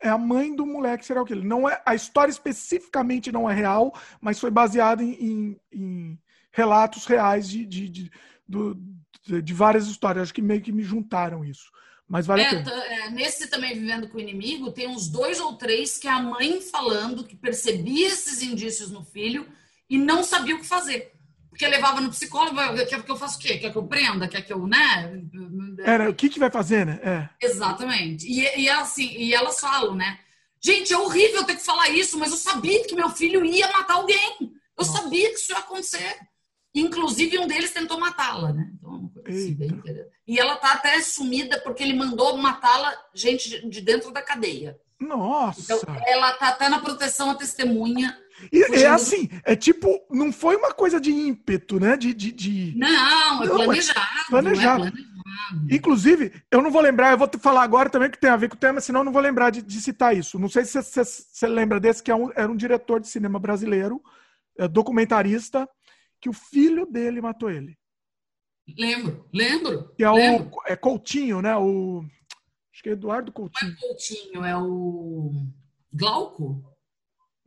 é 0.00 0.08
a 0.08 0.18
mãe 0.18 0.54
do 0.54 0.64
moleque 0.64 1.04
será 1.04 1.22
o 1.22 1.24
que 1.24 1.34
Não 1.34 1.68
é 1.68 1.80
a 1.84 1.94
história 1.94 2.30
especificamente 2.30 3.30
não 3.30 3.48
é 3.48 3.54
real, 3.54 3.94
mas 4.20 4.40
foi 4.40 4.50
baseada 4.50 5.02
em, 5.02 5.12
em, 5.12 5.60
em 5.72 6.18
relatos 6.50 7.06
reais 7.06 7.48
de, 7.48 7.66
de, 7.66 7.88
de 7.88 8.10
do, 8.48 8.74
de 9.42 9.54
várias 9.54 9.86
histórias. 9.86 10.24
Acho 10.24 10.34
que 10.34 10.42
meio 10.42 10.60
que 10.60 10.72
me 10.72 10.82
juntaram 10.82 11.44
isso. 11.44 11.70
Mas 12.08 12.26
vale 12.26 12.42
é, 12.42 12.46
a 12.46 12.50
pena. 12.50 12.70
É, 12.86 13.10
nesse 13.10 13.48
também 13.48 13.74
Vivendo 13.74 14.08
com 14.08 14.18
o 14.18 14.20
Inimigo, 14.20 14.72
tem 14.72 14.88
uns 14.88 15.08
dois 15.08 15.38
ou 15.38 15.56
três 15.56 15.96
que 15.96 16.08
a 16.08 16.20
mãe 16.20 16.60
falando 16.60 17.24
que 17.24 17.36
percebia 17.36 18.08
esses 18.08 18.42
indícios 18.42 18.90
no 18.90 19.04
filho 19.04 19.46
e 19.88 19.96
não 19.96 20.24
sabia 20.24 20.56
o 20.56 20.58
que 20.58 20.66
fazer. 20.66 21.12
Porque 21.60 21.76
levava 21.76 22.00
no 22.00 22.08
psicólogo, 22.08 22.56
quer 22.88 23.02
que 23.02 23.10
eu 23.10 23.16
faça 23.18 23.36
o 23.36 23.38
quê? 23.38 23.58
Quer 23.58 23.70
que 23.70 23.76
eu 23.76 23.86
prenda? 23.86 24.26
Quer 24.26 24.40
que 24.40 24.50
eu, 24.50 24.66
né? 24.66 25.22
Era, 25.84 26.08
o 26.08 26.14
que, 26.14 26.30
que 26.30 26.38
vai 26.38 26.50
fazer, 26.50 26.86
né? 26.86 26.98
É. 27.02 27.46
Exatamente. 27.46 28.26
E, 28.26 28.62
e 28.62 28.70
assim, 28.70 29.12
e 29.14 29.34
elas 29.34 29.60
falam, 29.60 29.94
né? 29.94 30.18
Gente, 30.58 30.90
é 30.90 30.96
horrível 30.96 31.44
ter 31.44 31.56
que 31.56 31.62
falar 31.62 31.90
isso, 31.90 32.18
mas 32.18 32.30
eu 32.30 32.38
sabia 32.38 32.82
que 32.86 32.94
meu 32.94 33.10
filho 33.10 33.44
ia 33.44 33.70
matar 33.72 33.96
alguém. 33.96 34.38
Eu 34.40 34.86
Nossa. 34.86 35.02
sabia 35.02 35.28
que 35.28 35.34
isso 35.34 35.52
ia 35.52 35.58
acontecer. 35.58 36.16
Inclusive, 36.74 37.38
um 37.38 37.46
deles 37.46 37.72
tentou 37.72 38.00
matá-la, 38.00 38.54
né? 38.54 38.70
Então, 38.78 39.12
assim, 39.28 39.52
bem 39.52 39.82
e 40.26 40.38
ela 40.38 40.56
tá 40.56 40.72
até 40.72 40.98
sumida 41.02 41.60
porque 41.60 41.82
ele 41.82 41.92
mandou 41.92 42.38
matá-la 42.38 42.90
gente 43.12 43.68
de 43.68 43.80
dentro 43.82 44.10
da 44.10 44.22
cadeia. 44.22 44.80
Nossa! 44.98 45.60
Então, 45.60 45.78
ela 46.06 46.32
tá 46.32 46.48
até 46.48 46.70
na 46.70 46.78
proteção 46.78 47.30
à 47.30 47.34
testemunha. 47.34 48.16
E 48.52 48.62
é 48.82 48.86
assim, 48.86 49.28
é 49.44 49.54
tipo, 49.54 49.88
não 50.10 50.32
foi 50.32 50.56
uma 50.56 50.72
coisa 50.72 51.00
de 51.00 51.10
ímpeto, 51.10 51.78
né? 51.78 51.96
De, 51.96 52.14
de, 52.14 52.32
de... 52.32 52.74
Não, 52.76 53.42
é 53.42 53.46
não, 53.46 53.54
planejado. 53.56 54.00
É 54.00 54.30
planejado. 54.30 54.86
É 54.86 54.90
planejado. 54.90 55.10
Inclusive, 55.70 56.32
eu 56.50 56.62
não 56.62 56.70
vou 56.70 56.80
lembrar, 56.80 57.12
eu 57.12 57.18
vou 57.18 57.28
te 57.28 57.38
falar 57.38 57.62
agora 57.62 57.90
também 57.90 58.10
que 58.10 58.18
tem 58.18 58.30
a 58.30 58.36
ver 58.36 58.48
com 58.48 58.56
o 58.56 58.58
tema, 58.58 58.80
senão 58.80 59.00
eu 59.00 59.04
não 59.04 59.12
vou 59.12 59.22
lembrar 59.22 59.50
de, 59.50 59.62
de 59.62 59.80
citar 59.80 60.16
isso. 60.16 60.38
Não 60.38 60.48
sei 60.48 60.64
se 60.64 60.80
você, 60.80 61.04
você 61.04 61.46
lembra 61.46 61.80
desse, 61.80 62.02
que 62.02 62.10
é 62.10 62.14
um, 62.14 62.30
era 62.34 62.50
um 62.50 62.56
diretor 62.56 63.00
de 63.00 63.08
cinema 63.08 63.38
brasileiro, 63.38 64.02
é, 64.58 64.68
documentarista, 64.68 65.68
que 66.20 66.28
o 66.28 66.32
filho 66.32 66.86
dele 66.86 67.20
matou 67.20 67.50
ele. 67.50 67.78
Lembro, 68.78 69.26
lembro. 69.32 69.92
Que 69.96 70.04
é 70.04 70.10
lembro. 70.10 70.50
o 70.52 70.62
é 70.66 70.76
Coutinho, 70.76 71.42
né? 71.42 71.56
O 71.56 72.04
acho 72.72 72.82
que 72.82 72.90
é 72.90 72.92
Eduardo 72.92 73.32
Coutinho. 73.32 73.72
Não 73.72 73.76
é 73.76 73.80
Coutinho, 73.80 74.44
é 74.44 74.56
o 74.56 75.32
Glauco? 75.92 76.62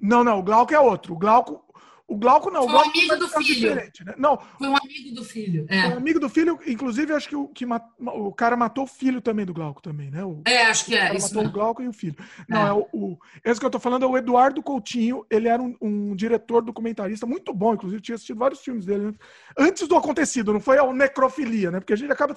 Não, 0.03 0.21
não, 0.21 0.39
o 0.39 0.43
Glauco 0.43 0.73
é 0.73 0.79
outro. 0.79 1.13
O 1.13 1.17
Glauco, 1.17 1.63
o 2.05 2.17
Glauco 2.17 2.51
não. 2.51 2.67
Foi 2.67 2.75
um 2.75 2.81
amigo 2.81 3.15
do 3.15 3.29
filho. 3.29 3.73
Né? 3.73 3.89
Não. 4.17 4.37
Foi 4.57 4.67
um 4.67 4.75
amigo 4.75 5.15
do 5.15 5.23
filho. 5.23 5.65
É. 5.69 5.83
Foi 5.83 5.91
um 5.91 5.97
amigo 5.97 6.19
do 6.19 6.29
filho, 6.29 6.59
inclusive 6.67 7.13
acho 7.13 7.29
que 7.29 7.35
o, 7.37 7.47
que 7.47 7.65
mat... 7.65 7.81
o 7.97 8.33
cara 8.33 8.57
matou 8.57 8.83
o 8.83 8.87
filho 8.87 9.21
também 9.21 9.45
do 9.45 9.53
Glauco 9.53 9.81
também, 9.81 10.11
né? 10.11 10.21
O... 10.25 10.41
É, 10.45 10.65
acho 10.65 10.85
que 10.85 10.95
é. 10.95 11.11
O 11.11 11.13
matou 11.13 11.21
mesmo. 11.21 11.47
o 11.47 11.51
Glauco 11.51 11.81
e 11.81 11.87
o 11.87 11.93
filho. 11.93 12.17
Não, 12.49 12.65
é, 12.65 12.69
é 12.69 12.73
o, 12.73 12.87
o, 12.91 13.17
Esse 13.45 13.61
que 13.61 13.65
eu 13.65 13.69
tô 13.69 13.79
falando 13.79 14.03
é 14.03 14.07
o 14.07 14.17
Eduardo 14.17 14.61
Coutinho. 14.61 15.25
Ele 15.29 15.47
era 15.47 15.61
um, 15.61 15.73
um, 15.81 16.13
diretor 16.13 16.61
documentarista 16.61 17.25
muito 17.25 17.53
bom, 17.53 17.73
inclusive 17.73 18.01
tinha 18.01 18.15
assistido 18.15 18.39
vários 18.39 18.59
filmes 18.59 18.85
dele 18.85 19.17
antes 19.57 19.87
do 19.87 19.95
acontecido, 19.95 20.51
não 20.51 20.59
foi 20.59 20.77
a 20.77 20.93
necrofilia, 20.93 21.71
né? 21.71 21.79
Porque 21.79 21.93
a 21.93 21.97
gente 21.97 22.11
acaba 22.11 22.35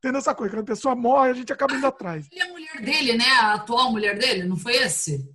tendo 0.00 0.16
essa 0.16 0.34
coisa, 0.34 0.54
quando 0.54 0.62
a 0.62 0.66
pessoa 0.66 0.96
morre, 0.96 1.28
a 1.30 1.34
gente 1.34 1.52
acaba 1.52 1.74
indo 1.74 1.86
atrás. 1.86 2.26
Ele 2.32 2.40
é 2.40 2.44
a 2.44 2.48
mulher 2.48 2.80
dele, 2.80 3.18
né? 3.18 3.28
A 3.42 3.54
atual 3.54 3.92
mulher 3.92 4.18
dele, 4.18 4.44
não 4.44 4.56
foi 4.56 4.76
esse? 4.76 5.30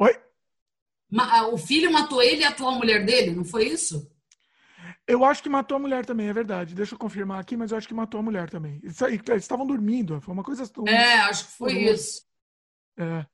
Oi? 0.00 0.25
O 1.52 1.56
filho 1.56 1.92
matou 1.92 2.22
ele 2.22 2.42
e 2.42 2.44
a 2.44 2.48
atual 2.48 2.74
mulher 2.74 3.04
dele, 3.04 3.34
não 3.34 3.44
foi 3.44 3.68
isso? 3.68 4.10
Eu 5.06 5.24
acho 5.24 5.42
que 5.42 5.48
matou 5.48 5.76
a 5.76 5.80
mulher 5.80 6.04
também, 6.04 6.28
é 6.28 6.32
verdade. 6.32 6.74
Deixa 6.74 6.94
eu 6.94 6.98
confirmar 6.98 7.40
aqui, 7.40 7.56
mas 7.56 7.70
eu 7.70 7.78
acho 7.78 7.86
que 7.86 7.94
matou 7.94 8.18
a 8.18 8.22
mulher 8.22 8.50
também. 8.50 8.80
Eles 8.82 9.42
estavam 9.42 9.66
dormindo, 9.66 10.20
foi 10.20 10.34
uma 10.34 10.42
coisa. 10.42 10.64
É, 10.88 11.18
acho 11.20 11.46
que 11.46 11.52
foi 11.52 11.72
isso. 11.74 12.22
É. 12.98 13.24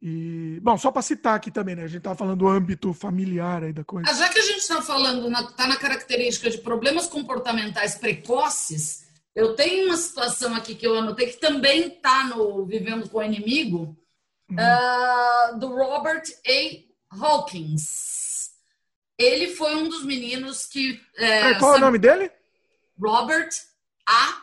E, 0.00 0.60
bom, 0.60 0.76
só 0.78 0.92
para 0.92 1.02
citar 1.02 1.34
aqui 1.34 1.50
também, 1.50 1.74
né? 1.74 1.82
A 1.82 1.88
gente 1.88 1.98
estava 1.98 2.16
falando 2.16 2.38
do 2.38 2.48
âmbito 2.48 2.92
familiar 2.92 3.64
aí 3.64 3.72
da 3.72 3.84
coisa. 3.84 4.08
Ah, 4.08 4.14
já 4.14 4.28
que 4.28 4.38
a 4.38 4.42
gente 4.42 4.58
está 4.58 4.80
falando, 4.80 5.28
na, 5.28 5.50
tá 5.52 5.66
na 5.66 5.76
característica 5.76 6.48
de 6.50 6.58
problemas 6.58 7.06
comportamentais 7.06 7.96
precoces, 7.96 9.08
eu 9.34 9.54
tenho 9.54 9.86
uma 9.86 9.96
situação 9.96 10.54
aqui 10.54 10.74
que 10.74 10.86
eu 10.86 10.96
anotei 10.96 11.28
que 11.28 11.40
também 11.40 11.88
está 11.88 12.24
no 12.24 12.64
Vivendo 12.64 13.08
com 13.08 13.18
o 13.18 13.22
Inimigo, 13.22 13.96
uhum. 14.50 14.56
uh, 14.56 15.58
do 15.58 15.68
Robert 15.68 16.22
A. 16.46 16.87
Hawkins. 17.10 18.50
Ele 19.16 19.48
foi 19.48 19.74
um 19.74 19.88
dos 19.88 20.04
meninos 20.04 20.66
que. 20.66 21.00
É, 21.16 21.54
qual 21.54 21.74
é 21.74 21.78
o 21.78 21.80
nome 21.80 21.98
dele? 21.98 22.30
Robert 23.00 23.50
A. 24.06 24.42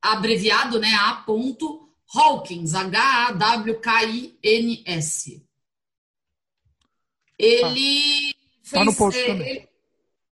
Abreviado, 0.00 0.78
né? 0.78 0.94
A. 0.94 1.16
Ponto, 1.16 1.88
Hawkins. 2.14 2.74
H-A-W-K-I-N-S. 2.74 3.44
Ele. 7.38 8.30
Ah, 8.30 8.38
fez, 8.62 8.72
tá 8.72 8.84
no 8.84 8.94
post 8.94 9.20
é, 9.20 9.26
também. 9.26 9.48
Ele, 9.50 9.68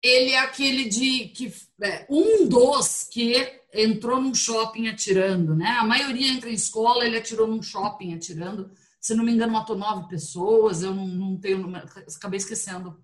ele 0.02 0.32
é 0.32 0.38
aquele 0.38 0.88
de 0.88 1.28
que 1.28 1.52
é, 1.82 2.06
um 2.08 2.48
dos 2.48 3.04
que 3.04 3.34
entrou 3.72 4.20
num 4.20 4.34
shopping 4.34 4.88
atirando, 4.88 5.54
né? 5.54 5.76
A 5.78 5.84
maioria 5.84 6.32
entra 6.32 6.50
em 6.50 6.54
escola, 6.54 7.04
ele 7.04 7.18
atirou 7.18 7.46
num 7.46 7.62
shopping 7.62 8.14
atirando 8.14 8.70
se 9.06 9.14
não 9.14 9.22
me 9.22 9.30
engano, 9.30 9.52
matou 9.52 9.78
nove 9.78 10.08
pessoas, 10.08 10.82
eu 10.82 10.92
não, 10.92 11.06
não 11.06 11.36
tenho 11.36 11.58
número, 11.58 11.86
acabei 12.16 12.38
esquecendo. 12.38 13.00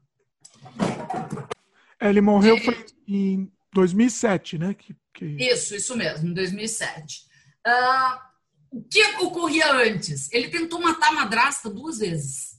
É, 2.01 2.09
ele 2.09 2.21
morreu 2.21 2.57
é, 2.57 2.87
em 3.07 3.49
2007, 3.73 4.59
né? 4.59 4.75
Que, 4.75 4.97
que... 5.15 5.25
Isso, 5.25 5.77
isso 5.77 5.97
mesmo, 5.97 6.29
em 6.29 6.35
2007. 6.35 7.21
Uh, 7.65 7.71
ah, 7.71 8.31
o 8.73 8.83
que 8.83 9.01
ocorria 9.21 9.73
antes? 9.75 10.29
Ele 10.33 10.49
tentou 10.49 10.81
matar 10.81 11.11
a 11.11 11.13
madrasta 11.13 11.71
duas 11.71 11.99
vezes, 11.99 12.59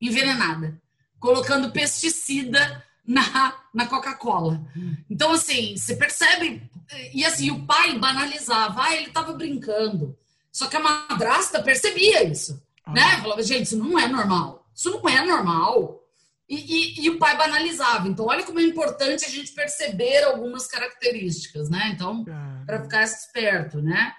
envenenada, 0.00 0.82
colocando 1.20 1.70
pesticida 1.70 2.84
na, 3.06 3.56
na 3.72 3.86
Coca-Cola. 3.86 4.66
Então, 5.08 5.30
assim, 5.30 5.76
você 5.76 5.94
percebe. 5.94 6.68
E 7.14 7.24
assim, 7.24 7.52
o 7.52 7.64
pai 7.64 7.96
banalizava, 8.00 8.82
ah, 8.82 8.96
ele 8.96 9.06
estava 9.06 9.32
brincando. 9.32 10.18
Só 10.50 10.66
que 10.66 10.76
a 10.76 10.80
madrasta 10.80 11.62
percebia 11.62 12.24
isso. 12.24 12.60
Né? 12.92 13.20
Falava, 13.20 13.42
gente, 13.42 13.64
isso 13.64 13.78
não 13.78 13.98
é 13.98 14.08
normal. 14.08 14.66
Isso 14.74 14.90
não 14.90 15.08
é 15.08 15.24
normal. 15.24 16.00
E, 16.48 16.56
e, 16.56 17.04
e, 17.04 17.10
o 17.10 17.18
pai 17.18 17.36
banalizava. 17.36 18.08
Então, 18.08 18.26
olha 18.26 18.44
como 18.44 18.58
é 18.58 18.62
importante 18.64 19.24
a 19.24 19.28
gente 19.28 19.52
perceber 19.52 20.24
algumas 20.24 20.66
características, 20.66 21.70
né? 21.70 21.92
Então, 21.94 22.24
para 22.66 22.82
ficar 22.82 23.04
esperto, 23.04 23.80
né? 23.80 24.12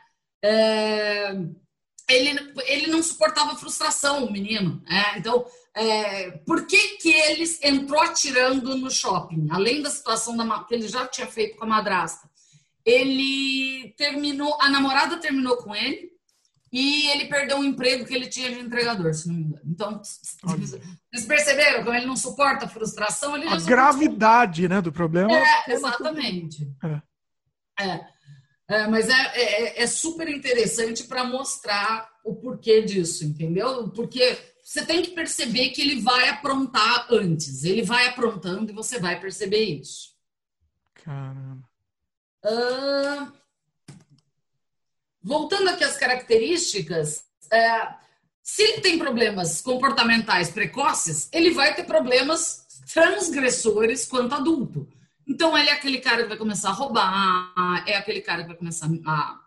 É, 0.44 1.36
ele, 2.10 2.54
ele 2.66 2.88
não 2.88 3.04
suportava 3.04 3.58
frustração, 3.58 4.26
o 4.26 4.32
menino. 4.32 4.82
É, 4.90 5.18
então, 5.18 5.46
é, 5.76 6.32
por 6.46 6.66
que, 6.66 6.98
que 6.98 7.10
ele 7.10 7.46
entrou 7.64 8.02
atirando 8.02 8.76
no 8.76 8.90
shopping? 8.90 9.48
Além 9.50 9.82
da 9.82 9.90
situação 9.90 10.36
da, 10.36 10.64
que 10.64 10.74
ele 10.74 10.88
já 10.88 11.06
tinha 11.08 11.28
feito 11.28 11.58
com 11.58 11.66
a 11.66 11.68
madrasta. 11.68 12.30
Ele 12.86 13.94
terminou, 13.98 14.58
a 14.60 14.70
namorada 14.70 15.18
terminou 15.18 15.58
com 15.58 15.76
ele, 15.76 16.12
e 16.72 17.10
ele 17.10 17.26
perdeu 17.26 17.58
um 17.58 17.64
emprego 17.64 18.06
que 18.06 18.14
ele 18.14 18.28
tinha 18.28 18.50
de 18.50 18.60
entregador, 18.60 19.14
se 19.14 19.28
não 19.28 19.36
me 19.36 19.44
engano. 19.44 19.62
Então, 19.66 20.02
vocês 20.02 21.26
perceberam 21.28 21.84
como 21.84 21.96
ele 21.96 22.06
não 22.06 22.16
suporta 22.16 22.66
a 22.66 22.70
frustração? 22.70 23.36
Ele 23.36 23.48
a 23.48 23.58
gravidade 23.58 24.70
né, 24.70 24.82
do 24.82 24.92
problema. 24.92 25.34
É, 25.34 25.74
exatamente. 25.74 26.72
É. 27.78 27.86
é. 27.86 28.08
é 28.70 28.88
mas 28.88 29.10
é, 29.10 29.22
é, 29.34 29.84
é 29.84 29.88
super 29.88 30.30
interessante 30.30 31.04
para 31.04 31.26
mostrar 31.26 32.10
o 32.24 32.36
porquê 32.36 32.82
disso, 32.82 33.26
entendeu? 33.26 33.90
Porque 33.90 34.38
você 34.64 34.86
tem 34.86 35.02
que 35.02 35.12
perceber 35.12 35.72
que 35.72 35.82
ele 35.82 36.00
vai 36.00 36.30
aprontar 36.30 37.08
antes. 37.12 37.66
Ele 37.66 37.82
vai 37.82 38.08
aprontando 38.08 38.72
e 38.72 38.76
você 38.76 38.98
vai 38.98 39.20
perceber 39.20 39.66
isso. 39.66 40.12
Caramba. 40.94 41.70
Uh, 42.46 43.41
voltando 45.24 45.70
aqui 45.70 45.84
às 45.84 45.98
características, 45.98 47.24
é, 47.52 47.88
se 48.42 48.64
ele 48.64 48.82
tem 48.82 48.98
problemas 48.98 49.62
comportamentais 49.62 50.50
precoces, 50.50 51.30
ele 51.32 51.52
vai 51.52 51.76
ter 51.76 51.84
problemas 51.84 52.66
transgressores 52.94 54.06
quanto 54.06 54.36
adulto. 54.36 54.88
Então, 55.28 55.58
ele 55.58 55.70
é 55.70 55.74
aquele 55.74 56.00
cara 56.00 56.24
que 56.24 56.30
vai 56.30 56.38
começar 56.38 56.70
a 56.70 56.74
roubar, 56.74 57.84
é 57.88 57.96
aquele 57.96 58.22
cara 58.22 58.42
que 58.42 58.50
vai 58.50 58.58
começar 58.58 58.90
a, 59.06 59.40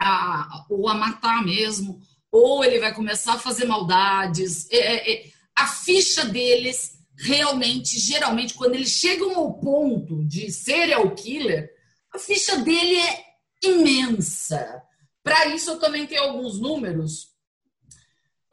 a, 0.00 0.66
ou 0.68 0.88
a 0.88 0.94
matar 0.94 1.44
mesmo, 1.44 2.00
ou 2.30 2.64
ele 2.64 2.78
vai 2.78 2.94
começar 2.94 3.34
a 3.34 3.38
fazer 3.38 3.64
maldades. 3.64 4.70
É, 4.70 4.76
é, 4.76 5.12
é 5.12 5.32
a 5.56 5.66
ficha 5.66 6.24
deles, 6.24 6.98
realmente, 7.16 7.98
geralmente, 7.98 8.54
quando 8.54 8.74
eles 8.74 8.90
chegam 8.90 9.34
ao 9.36 9.54
ponto 9.54 10.24
de 10.24 10.50
serial 10.50 11.10
killer, 11.10 11.70
a 12.14 12.18
ficha 12.18 12.58
dele 12.58 12.96
é 12.96 13.24
imensa. 13.64 14.82
Para 15.22 15.46
isso, 15.46 15.70
eu 15.70 15.78
também 15.78 16.06
tenho 16.06 16.22
alguns 16.22 16.58
números. 16.58 17.32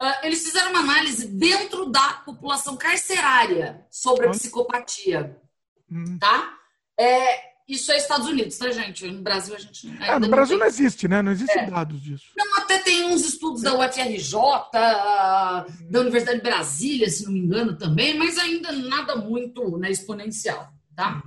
Uh, 0.02 0.24
eles 0.24 0.42
fizeram 0.42 0.70
uma 0.70 0.80
análise 0.80 1.26
dentro 1.26 1.86
da 1.86 2.14
população 2.24 2.76
carcerária 2.76 3.86
sobre 3.90 4.26
a 4.26 4.30
psicopatia. 4.30 5.36
Hum. 5.90 6.18
Tá? 6.18 6.58
É, 6.98 7.50
isso 7.70 7.92
é 7.92 7.98
Estados 7.98 8.26
Unidos, 8.26 8.58
tá, 8.58 8.70
gente? 8.72 9.06
No 9.06 9.22
Brasil 9.22 9.54
a 9.54 9.58
gente. 9.58 9.88
É, 10.02 10.18
no 10.18 10.28
Brasil 10.28 10.56
não, 10.56 10.64
não 10.64 10.66
existe, 10.66 11.06
né? 11.06 11.22
Não 11.22 11.30
existe 11.30 11.56
é. 11.56 11.66
dados 11.66 12.02
disso. 12.02 12.24
Não, 12.36 12.58
até 12.58 12.78
tem 12.78 13.04
uns 13.04 13.24
estudos 13.24 13.62
da 13.62 13.78
UFRJ, 13.78 14.34
da 14.72 16.00
Universidade 16.00 16.38
de 16.38 16.42
Brasília, 16.42 17.08
se 17.08 17.24
não 17.24 17.32
me 17.32 17.38
engano, 17.38 17.76
também, 17.78 18.18
mas 18.18 18.38
ainda 18.38 18.72
nada 18.72 19.16
muito 19.16 19.78
né, 19.78 19.90
exponencial, 19.90 20.68
tá? 20.96 21.22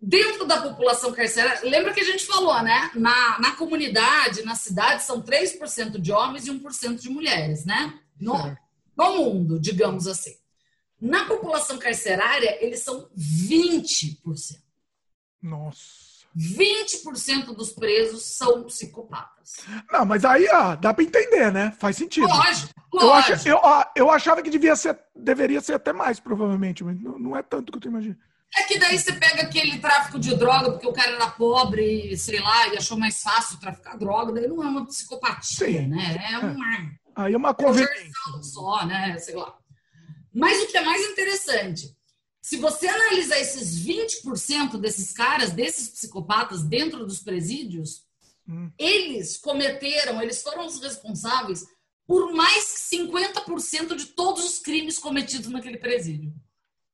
Dentro 0.00 0.46
da 0.46 0.60
população 0.62 1.12
carcerária, 1.12 1.68
lembra 1.68 1.92
que 1.92 2.00
a 2.00 2.04
gente 2.04 2.24
falou, 2.24 2.62
né? 2.62 2.90
Na, 2.94 3.38
na 3.40 3.52
comunidade, 3.52 4.44
na 4.44 4.54
cidade, 4.54 5.02
são 5.02 5.22
3% 5.22 5.98
de 6.00 6.12
homens 6.12 6.46
e 6.46 6.50
1% 6.50 7.00
de 7.00 7.08
mulheres, 7.08 7.64
né? 7.64 7.98
No, 8.20 8.56
no 8.96 9.16
mundo, 9.16 9.58
digamos 9.60 10.06
assim. 10.06 10.36
Na 11.00 11.24
população 11.26 11.78
carcerária, 11.78 12.58
eles 12.64 12.80
são 12.80 13.08
20%. 13.16 14.58
Nossa. 15.42 16.08
20% 16.36 17.54
dos 17.54 17.72
presos 17.72 18.22
são 18.24 18.62
psicopatas. 18.64 19.56
Não, 19.90 20.04
mas 20.04 20.24
aí 20.24 20.46
ó, 20.52 20.76
dá 20.76 20.94
para 20.94 21.02
entender, 21.02 21.52
né? 21.52 21.74
Faz 21.78 21.96
sentido. 21.96 22.28
Lógico, 22.28 22.72
Eu, 22.92 23.06
lógico. 23.06 23.32
ach, 23.32 23.46
eu, 23.46 23.60
eu 23.96 24.10
achava 24.10 24.42
que 24.42 24.50
devia 24.50 24.76
ser, 24.76 24.98
deveria 25.16 25.60
ser 25.60 25.74
até 25.74 25.92
mais, 25.92 26.20
provavelmente, 26.20 26.84
mas 26.84 27.00
não, 27.00 27.18
não 27.18 27.36
é 27.36 27.42
tanto 27.42 27.72
que 27.72 27.86
eu 27.86 27.90
imaginando. 27.90 28.20
É 28.56 28.62
que 28.64 28.78
daí 28.78 28.98
você 28.98 29.12
pega 29.12 29.42
aquele 29.42 29.78
tráfico 29.78 30.18
de 30.18 30.34
droga 30.34 30.72
porque 30.72 30.86
o 30.86 30.92
cara 30.92 31.12
era 31.12 31.30
pobre, 31.30 32.16
sei 32.16 32.40
lá, 32.40 32.68
e 32.68 32.76
achou 32.78 32.96
mais 32.98 33.20
fácil 33.20 33.58
traficar 33.60 33.96
droga, 33.98 34.32
daí 34.32 34.48
não 34.48 34.62
é 34.62 34.66
uma 34.66 34.86
psicopatia, 34.86 35.66
Sim. 35.82 35.86
né? 35.88 36.28
É 36.32 36.38
uma 36.38 36.98
Aí 37.16 37.34
é 37.34 37.36
uma 37.36 37.52
conveniência. 37.52 38.10
conversão 38.24 38.42
só, 38.42 38.86
né? 38.86 39.18
Sei 39.18 39.34
lá. 39.34 39.54
Mas 40.32 40.62
o 40.62 40.66
que 40.68 40.76
é 40.78 40.84
mais 40.84 41.02
interessante, 41.10 41.94
se 42.40 42.56
você 42.56 42.86
analisar 42.88 43.38
esses 43.38 43.84
20% 43.84 44.78
desses 44.78 45.12
caras, 45.12 45.50
desses 45.50 45.88
psicopatas 45.90 46.62
dentro 46.62 47.04
dos 47.06 47.20
presídios, 47.20 48.06
Hum. 48.48 48.70
eles 48.78 49.36
cometeram, 49.36 50.22
eles 50.22 50.42
foram 50.42 50.64
os 50.64 50.80
responsáveis 50.80 51.66
por 52.06 52.32
mais 52.32 52.88
que 52.88 52.96
50% 52.96 53.94
de 53.94 54.06
todos 54.06 54.42
os 54.42 54.58
crimes 54.58 54.98
cometidos 54.98 55.48
naquele 55.50 55.76
presídio. 55.76 56.32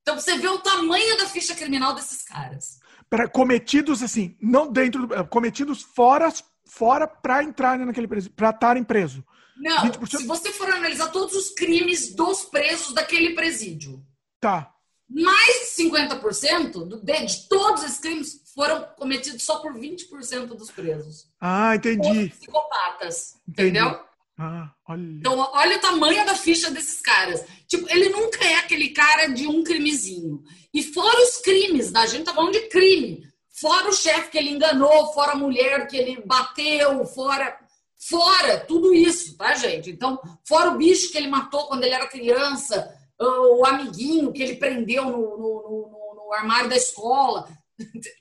Então 0.05 0.21
você 0.21 0.37
vê 0.37 0.47
o 0.49 0.59
tamanho 0.59 1.17
da 1.17 1.27
ficha 1.27 1.55
criminal 1.55 1.95
desses 1.95 2.23
caras. 2.23 2.79
Pera, 3.09 3.27
cometidos 3.27 4.03
assim, 4.03 4.37
não 4.39 4.71
dentro 4.71 5.07
do. 5.07 5.27
Cometidos 5.29 5.81
fora, 5.83 6.31
fora 6.67 7.07
para 7.09 7.43
entrarem 7.43 7.87
naquele 7.87 8.07
presídio, 8.07 8.37
para 8.37 8.51
estarem 8.51 8.85
presos. 8.85 9.23
Não, 9.57 9.79
20%? 9.79 10.19
se 10.19 10.27
você 10.27 10.53
for 10.53 10.69
analisar 10.69 11.09
todos 11.09 11.35
os 11.35 11.51
crimes 11.55 12.15
dos 12.15 12.45
presos 12.45 12.93
daquele 12.93 13.35
presídio, 13.35 14.05
Tá. 14.41 14.71
mais 15.09 15.61
de 15.61 15.83
50% 15.83 16.85
do- 16.85 17.01
de, 17.03 17.25
de 17.27 17.49
todos 17.49 17.83
esses 17.85 17.99
crimes 17.99 18.43
foram 18.55 18.87
cometidos 18.99 19.43
só 19.43 19.61
por 19.61 19.73
20% 19.73 20.49
dos 20.55 20.71
presos. 20.71 21.29
Ah, 21.41 21.75
entendi. 21.77 22.25
Os 22.33 22.39
psicopatas, 22.39 23.37
Entendi. 23.49 23.79
entendeu? 23.79 24.01
Ah, 24.39 24.71
olha. 24.89 25.01
Então, 25.19 25.39
olha 25.53 25.77
o 25.77 25.81
tamanho 25.81 26.27
da 26.27 26.35
ficha 26.35 26.71
desses 26.71 27.01
caras. 27.01 27.45
Tipo, 27.69 27.89
ele 27.91 28.09
nunca 28.09 28.45
é 28.45 28.57
aquele 28.57 28.89
cara 28.91 29.29
de 29.29 29.47
um 29.47 29.63
crimezinho. 29.63 30.43
E 30.73 30.83
fora 30.83 31.23
os 31.23 31.37
crimes, 31.39 31.93
né? 31.93 32.01
a 32.01 32.07
gente 32.07 32.25
tá 32.25 32.35
falando 32.35 32.53
de 32.53 32.69
crime. 32.69 33.23
Fora 33.61 33.89
o 33.89 33.93
chefe 33.93 34.31
que 34.31 34.39
ele 34.39 34.51
enganou, 34.51 35.13
fora 35.13 35.33
a 35.33 35.37
mulher 35.37 35.87
que 35.87 35.97
ele 35.97 36.21
bateu, 36.27 37.05
fora. 37.07 37.57
Fora 38.09 38.59
tudo 38.61 38.93
isso, 38.93 39.37
tá, 39.37 39.55
gente? 39.55 39.91
Então, 39.91 40.21
fora 40.47 40.71
o 40.73 40.77
bicho 40.77 41.11
que 41.11 41.17
ele 41.17 41.29
matou 41.29 41.69
quando 41.69 41.85
ele 41.85 41.95
era 41.95 42.07
criança, 42.09 42.93
o 43.19 43.65
amiguinho 43.65 44.33
que 44.33 44.43
ele 44.43 44.57
prendeu 44.57 45.05
no, 45.05 45.13
no- 45.13 45.39
no- 45.39 45.89
no- 45.91 46.25
no 46.27 46.33
armário 46.35 46.69
da 46.69 46.77
escola. 46.77 47.49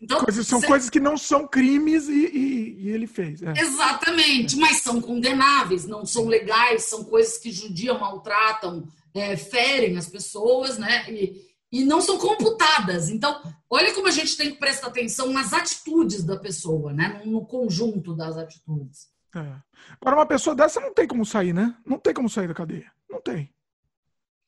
Então, 0.01 0.19
Coisas, 0.23 0.47
são 0.47 0.59
cê- 0.59 0.67
coisas 0.67 0.89
que 0.89 0.99
não 0.99 1.15
são 1.17 1.47
crimes 1.47 2.07
e, 2.09 2.25
e- 2.25 2.81
e 2.85 2.89
ele 2.89 3.05
fez. 3.07 3.41
é. 3.43 3.53
Exatamente, 3.57 4.55
mas 4.55 4.77
são 4.81 4.99
condenáveis, 4.99 5.85
não 5.85 6.05
são 6.05 6.25
legais, 6.27 6.83
são 6.85 7.03
coisas 7.03 7.37
que 7.37 7.51
judiam, 7.51 7.99
maltratam, 7.99 8.87
é, 9.13 9.37
ferem 9.37 9.95
as 9.97 10.07
pessoas, 10.09 10.77
né? 10.77 11.05
E, 11.11 11.41
e 11.71 11.83
não 11.85 12.01
são 12.01 12.17
computadas. 12.17 13.09
Então, 13.09 13.39
olha 13.69 13.93
como 13.93 14.07
a 14.07 14.11
gente 14.11 14.35
tem 14.37 14.51
que 14.51 14.57
prestar 14.59 14.87
atenção 14.87 15.31
nas 15.31 15.53
atitudes 15.53 16.23
da 16.23 16.37
pessoa, 16.37 16.91
né? 16.91 17.21
No, 17.25 17.31
no 17.33 17.45
conjunto 17.45 18.15
das 18.15 18.37
atitudes. 18.37 19.07
É. 19.35 19.55
Agora, 19.99 20.17
uma 20.17 20.25
pessoa 20.25 20.55
dessa 20.55 20.79
não 20.79 20.93
tem 20.93 21.07
como 21.07 21.25
sair, 21.25 21.53
né? 21.53 21.75
Não 21.85 21.97
tem 21.99 22.13
como 22.13 22.29
sair 22.29 22.47
da 22.47 22.53
cadeia. 22.53 22.91
Não 23.09 23.21
tem. 23.21 23.49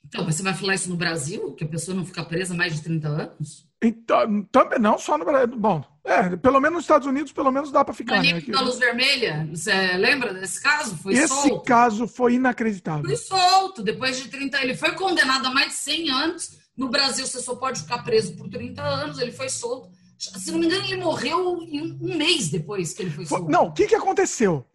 Então, 0.07 0.23
você 0.25 0.43
vai 0.43 0.53
falar 0.53 0.75
isso 0.75 0.89
no 0.89 0.95
Brasil? 0.95 1.53
Que 1.53 1.63
a 1.63 1.67
pessoa 1.67 1.95
não 1.97 2.05
fica 2.05 2.23
presa 2.23 2.53
mais 2.53 2.75
de 2.75 2.81
30 2.83 3.07
anos? 3.07 3.67
Então, 3.87 4.43
também 4.51 4.79
não 4.79 4.97
só 4.97 5.17
no 5.17 5.25
Brasil. 5.25 5.55
Bom, 5.57 5.83
é, 6.03 6.35
pelo 6.35 6.59
menos 6.59 6.75
nos 6.77 6.83
Estados 6.83 7.07
Unidos, 7.07 7.31
pelo 7.31 7.51
menos 7.51 7.71
dá 7.71 7.83
para 7.83 7.93
ficar. 7.93 8.21
Né? 8.21 8.41
Da 8.41 8.61
Luz 8.61 8.77
Vermelha, 8.77 9.47
você 9.51 9.73
lembra 9.97 10.33
desse 10.33 10.61
caso? 10.61 10.95
Foi 10.97 11.13
Esse 11.13 11.27
solto. 11.27 11.61
caso 11.65 12.07
foi 12.07 12.33
inacreditável. 12.35 13.05
Foi 13.05 13.15
solto, 13.15 13.81
depois 13.83 14.17
de 14.17 14.29
30 14.29 14.61
Ele 14.61 14.75
foi 14.75 14.91
condenado 14.93 15.47
a 15.47 15.51
mais 15.51 15.67
de 15.69 15.73
100 15.75 16.09
anos. 16.11 16.57
No 16.77 16.89
Brasil, 16.89 17.25
você 17.25 17.39
só 17.39 17.55
pode 17.55 17.81
ficar 17.81 17.99
preso 18.03 18.35
por 18.35 18.49
30 18.49 18.81
anos. 18.81 19.19
Ele 19.19 19.31
foi 19.31 19.49
solto. 19.49 19.89
Se 20.17 20.51
não 20.51 20.59
me 20.59 20.65
engano, 20.67 20.85
ele 20.85 20.97
morreu 20.97 21.57
um 21.59 22.15
mês 22.17 22.49
depois 22.49 22.93
que 22.93 23.01
ele 23.03 23.11
foi 23.11 23.25
Foi- 23.25 23.37
solto. 23.39 23.51
não, 23.51 23.65
o 23.65 23.73
que, 23.73 23.85
que 23.85 23.95
aconteceu? 23.95 24.65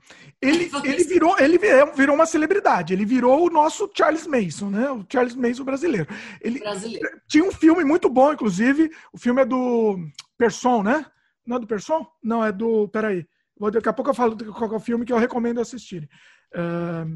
Ele, 0.42 0.70
ele, 0.84 1.04
virou, 1.04 1.38
ele 1.38 1.58
virou 1.58 1.92
virou 1.94 2.14
uma 2.14 2.24
celebridade. 2.24 2.94
Ele 2.94 3.04
virou 3.04 3.46
o 3.46 3.50
nosso 3.50 3.90
Charles 3.94 4.26
Mason, 4.26 4.70
né? 4.70 4.90
O 4.90 5.04
Charles 5.10 5.34
Mason 5.36 5.64
brasileiro. 5.64 6.06
Ele 6.40 6.58
Brasileiro. 6.60 7.20
tinha 7.28 7.44
um 7.44 7.52
filme 7.52 7.84
muito 7.84 8.08
bom, 8.08 8.32
inclusive. 8.32 8.90
O 9.12 9.18
filme 9.18 9.42
é 9.42 9.44
do 9.44 9.98
Person, 10.38 10.82
né? 10.82 11.04
Não 11.46 11.56
é 11.56 11.60
do 11.60 11.66
Person? 11.66 12.06
Não, 12.22 12.42
é 12.44 12.50
do. 12.50 12.88
Peraí. 12.88 13.26
Daqui 13.70 13.88
a 13.90 13.92
pouco 13.92 14.10
eu 14.10 14.14
falo 14.14 14.34
qual 14.54 14.72
é 14.72 14.76
o 14.76 14.80
filme 14.80 15.04
que 15.04 15.12
eu 15.12 15.18
recomendo 15.18 15.60
assistirem. 15.60 16.08
É, 16.54 17.06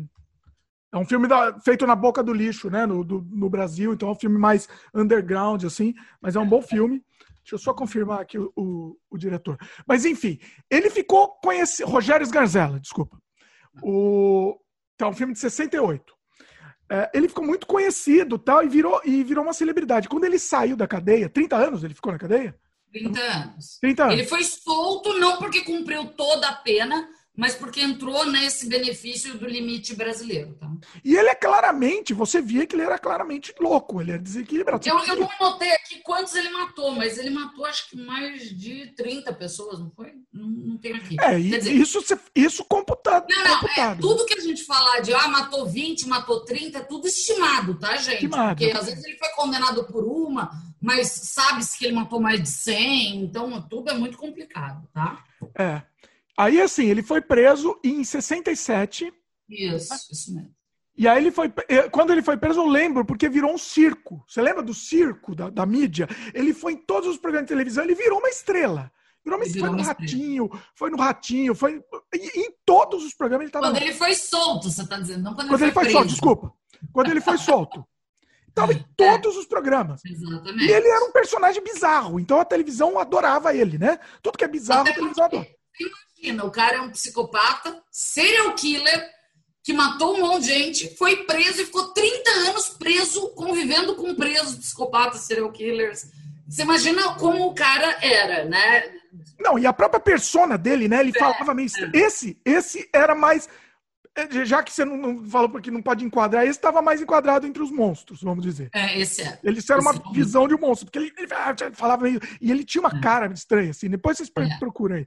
é 0.92 0.98
um 0.98 1.06
filme 1.06 1.26
da- 1.26 1.58
feito 1.60 1.86
na 1.86 1.96
boca 1.96 2.22
do 2.22 2.34
lixo, 2.34 2.68
né? 2.68 2.84
No, 2.84 3.02
do- 3.02 3.26
no 3.32 3.48
Brasil, 3.48 3.94
então 3.94 4.10
é 4.10 4.12
um 4.12 4.18
filme 4.18 4.38
mais 4.38 4.68
underground, 4.94 5.64
assim, 5.64 5.94
mas 6.20 6.36
é 6.36 6.40
um 6.40 6.46
bom 6.46 6.60
filme. 6.60 7.02
Deixa 7.44 7.54
eu 7.56 7.58
só 7.58 7.74
confirmar 7.74 8.20
aqui 8.22 8.38
o, 8.38 8.50
o- 8.56 8.96
o 9.10 9.18
diretor. 9.18 9.58
Mas 9.86 10.06
enfim, 10.06 10.38
ele 10.70 10.88
ficou 10.88 11.28
conhecido. 11.42 11.88
Rogério 11.90 12.24
Sgarzella, 12.24 12.80
desculpa. 12.80 13.18
O, 13.82 14.58
então, 14.94 15.10
um 15.10 15.14
filme 15.14 15.32
de 15.34 15.38
68. 15.40 16.14
É, 16.90 17.10
ele 17.14 17.28
ficou 17.28 17.44
muito 17.44 17.66
conhecido 17.66 18.38
tal, 18.38 18.62
e, 18.64 18.68
virou, 18.68 19.00
e 19.04 19.22
virou 19.24 19.42
uma 19.44 19.52
celebridade. 19.52 20.08
Quando 20.08 20.24
ele 20.24 20.38
saiu 20.38 20.76
da 20.76 20.86
cadeia, 20.86 21.28
30 21.28 21.56
anos 21.56 21.84
ele 21.84 21.94
ficou 21.94 22.12
na 22.12 22.18
cadeia? 22.18 22.54
30 22.92 23.20
anos. 23.20 23.78
30 23.80 24.02
anos. 24.04 24.14
Ele 24.14 24.24
foi 24.26 24.44
solto 24.44 25.18
não 25.18 25.36
porque 25.38 25.62
cumpriu 25.62 26.06
toda 26.14 26.48
a 26.48 26.54
pena, 26.54 27.08
mas 27.36 27.54
porque 27.54 27.80
entrou 27.80 28.24
nesse 28.26 28.68
benefício 28.68 29.36
do 29.36 29.46
limite 29.46 29.94
brasileiro. 29.94 30.54
Tá? 30.54 30.70
E 31.04 31.16
ele 31.16 31.28
é 31.28 31.34
claramente, 31.34 32.14
você 32.14 32.40
via 32.40 32.64
que 32.64 32.76
ele 32.76 32.82
era 32.82 32.96
claramente 32.96 33.52
louco, 33.58 34.00
ele 34.00 34.12
era 34.12 34.22
desequilibrado. 34.22 34.88
Eu, 34.88 34.98
eu 35.00 35.16
não 35.16 35.28
anotei 35.40 35.72
aqui 35.72 36.00
quantos 36.00 36.34
ele 36.36 36.48
matou, 36.50 36.92
mas 36.92 37.18
ele 37.18 37.30
matou 37.30 37.66
acho 37.66 37.90
que 37.90 37.96
mais 37.96 38.56
de 38.56 38.92
30 38.94 39.32
pessoas, 39.32 39.80
não 39.80 39.90
foi? 39.90 40.12
Não, 40.32 40.46
não 40.46 40.78
tem 40.78 40.94
aqui. 40.94 41.16
É, 41.20 41.36
dizer, 41.36 41.72
isso, 41.72 41.98
isso 42.34 42.64
computado. 42.64 43.26
Não, 43.28 43.36
não, 43.36 43.46
é, 43.46 43.60
computado. 43.60 44.00
tudo 44.00 44.26
que 44.26 44.34
a 44.34 44.40
gente 44.40 44.62
falar 44.64 45.00
de 45.00 45.12
ah, 45.12 45.26
matou 45.26 45.66
20, 45.66 46.06
matou 46.06 46.44
30, 46.44 46.78
é 46.78 46.82
tudo 46.82 47.08
estimado, 47.08 47.74
tá, 47.74 47.96
gente? 47.96 48.14
Estimado. 48.14 48.56
Porque 48.60 48.76
às 48.76 48.86
vezes 48.86 49.04
ele 49.04 49.18
foi 49.18 49.28
condenado 49.30 49.84
por 49.86 50.04
uma, 50.04 50.50
mas 50.80 51.08
sabe-se 51.08 51.76
que 51.76 51.86
ele 51.86 51.96
matou 51.96 52.20
mais 52.20 52.40
de 52.40 52.48
100, 52.48 53.24
então 53.24 53.60
tudo 53.62 53.90
é 53.90 53.94
muito 53.94 54.16
complicado, 54.16 54.86
tá? 54.92 55.24
É. 55.58 55.82
Aí, 56.36 56.60
assim, 56.60 56.86
ele 56.86 57.02
foi 57.02 57.20
preso 57.20 57.78
em 57.84 58.02
67. 58.04 59.12
Isso, 59.48 59.94
isso 60.12 60.34
mesmo. 60.34 60.54
E 60.96 61.08
aí 61.08 61.18
ele 61.18 61.30
foi. 61.30 61.52
eh, 61.68 61.88
Quando 61.88 62.12
ele 62.12 62.22
foi 62.22 62.36
preso, 62.36 62.60
eu 62.60 62.66
lembro, 62.66 63.04
porque 63.04 63.28
virou 63.28 63.52
um 63.52 63.58
circo. 63.58 64.24
Você 64.28 64.40
lembra 64.40 64.62
do 64.62 64.72
circo 64.72 65.34
da, 65.34 65.50
da 65.50 65.66
mídia? 65.66 66.08
Ele 66.32 66.54
foi 66.54 66.72
em 66.74 66.76
todos 66.76 67.08
os 67.08 67.18
programas 67.18 67.46
de 67.46 67.54
televisão, 67.54 67.82
ele 67.84 67.94
virou 67.96 68.18
uma 68.20 68.28
estrela. 68.28 68.92
Virou 69.24 69.38
uma 69.38 69.44
Ele 69.44 69.50
estrela. 69.52 69.68
Foi 69.68 69.76
virou 69.76 69.76
no 69.76 69.82
Ratinho, 69.88 70.50
foi 70.74 70.90
no 70.90 70.96
Ratinho, 70.98 71.54
foi. 71.54 71.82
Em 72.36 72.52
todos 72.64 73.04
os 73.04 73.14
programas 73.14 73.42
ele 73.44 73.48
estava 73.48 73.66
Quando 73.66 73.82
ele 73.82 73.92
foi 73.94 74.14
solto, 74.14 74.70
você 74.70 74.86
tá 74.86 74.98
dizendo, 75.00 75.22
não 75.24 75.34
quando, 75.34 75.48
Quando 75.48 75.62
ele 75.62 75.72
foi 75.72 75.82
preso. 75.84 75.96
solto, 75.98 76.08
desculpa. 76.10 76.52
Quando 76.92 77.10
ele 77.10 77.20
foi 77.20 77.38
solto. 77.38 77.84
Estava 78.48 78.72
em 78.72 78.84
todos 78.96 79.36
os 79.36 79.46
programas. 79.46 80.00
Exatamente. 80.04 80.64
E 80.64 80.70
ele 80.70 80.86
era 80.88 81.04
um 81.06 81.10
personagem 81.12 81.62
bizarro, 81.62 82.20
então 82.20 82.38
a 82.38 82.44
televisão 82.44 82.98
adorava 83.00 83.52
ele, 83.54 83.78
né? 83.78 83.98
Tudo 84.22 84.38
que 84.38 84.44
é 84.44 84.48
bizarro, 84.48 84.82
Até 84.82 84.90
a 84.90 84.94
televisão 84.94 85.24
porque- 85.28 85.36
adora. 85.38 85.54
Imagina, 86.22 86.44
o 86.44 86.50
cara 86.50 86.76
é 86.76 86.80
um 86.80 86.90
psicopata, 86.90 87.82
serial 87.90 88.54
killer, 88.54 89.10
que 89.62 89.72
matou 89.72 90.16
um 90.16 90.20
monte 90.20 90.42
de 90.44 90.48
gente, 90.48 90.96
foi 90.96 91.24
preso 91.24 91.62
e 91.62 91.66
ficou 91.66 91.88
30 91.92 92.30
anos 92.48 92.68
preso, 92.70 93.28
convivendo 93.30 93.94
com 93.96 94.14
presos, 94.14 94.56
psicopatas, 94.56 95.22
serial 95.22 95.50
killers. 95.52 96.06
Você 96.48 96.62
imagina 96.62 97.14
como 97.14 97.46
o 97.48 97.54
cara 97.54 97.96
era, 98.02 98.44
né? 98.44 98.84
Não, 99.40 99.58
e 99.58 99.66
a 99.66 99.72
própria 99.72 100.00
persona 100.00 100.58
dele, 100.58 100.88
né? 100.88 101.00
Ele 101.00 101.12
falava 101.12 101.54
meio. 101.54 101.66
estranho. 101.66 101.90
Esse, 101.94 102.38
esse 102.44 102.88
era 102.92 103.14
mais. 103.14 103.48
eh, 104.16 104.44
Já 104.44 104.62
que 104.62 104.72
você 104.72 104.84
não, 104.84 104.96
não 104.96 105.24
falou 105.24 105.48
porque 105.48 105.70
não 105.70 105.80
pode 105.80 106.04
enquadrar, 106.04 106.42
esse 106.44 106.58
estava 106.58 106.82
mais 106.82 107.00
enquadrado 107.00 107.46
entre 107.46 107.62
os 107.62 107.70
monstros, 107.70 108.22
vamos 108.22 108.44
dizer. 108.44 108.68
É, 108.74 108.98
esse 109.00 109.22
é. 109.22 109.38
Ele 109.42 109.60
era 109.70 109.80
uma 109.80 109.92
é 109.94 110.12
visão 110.12 110.46
de 110.46 110.54
um 110.54 110.58
monstro, 110.58 110.86
porque 110.86 110.98
ele, 110.98 111.12
ele 111.16 111.28
falava 111.74 112.02
meio. 112.02 112.20
E 112.40 112.50
ele 112.50 112.64
tinha 112.64 112.82
uma 112.82 112.98
É. 112.98 113.00
cara 113.00 113.32
estranha, 113.32 113.70
assim. 113.70 113.88
Depois 113.88 114.18
vocês 114.18 114.30
É. 114.36 114.58
procuram 114.58 114.96
aí. 114.96 115.06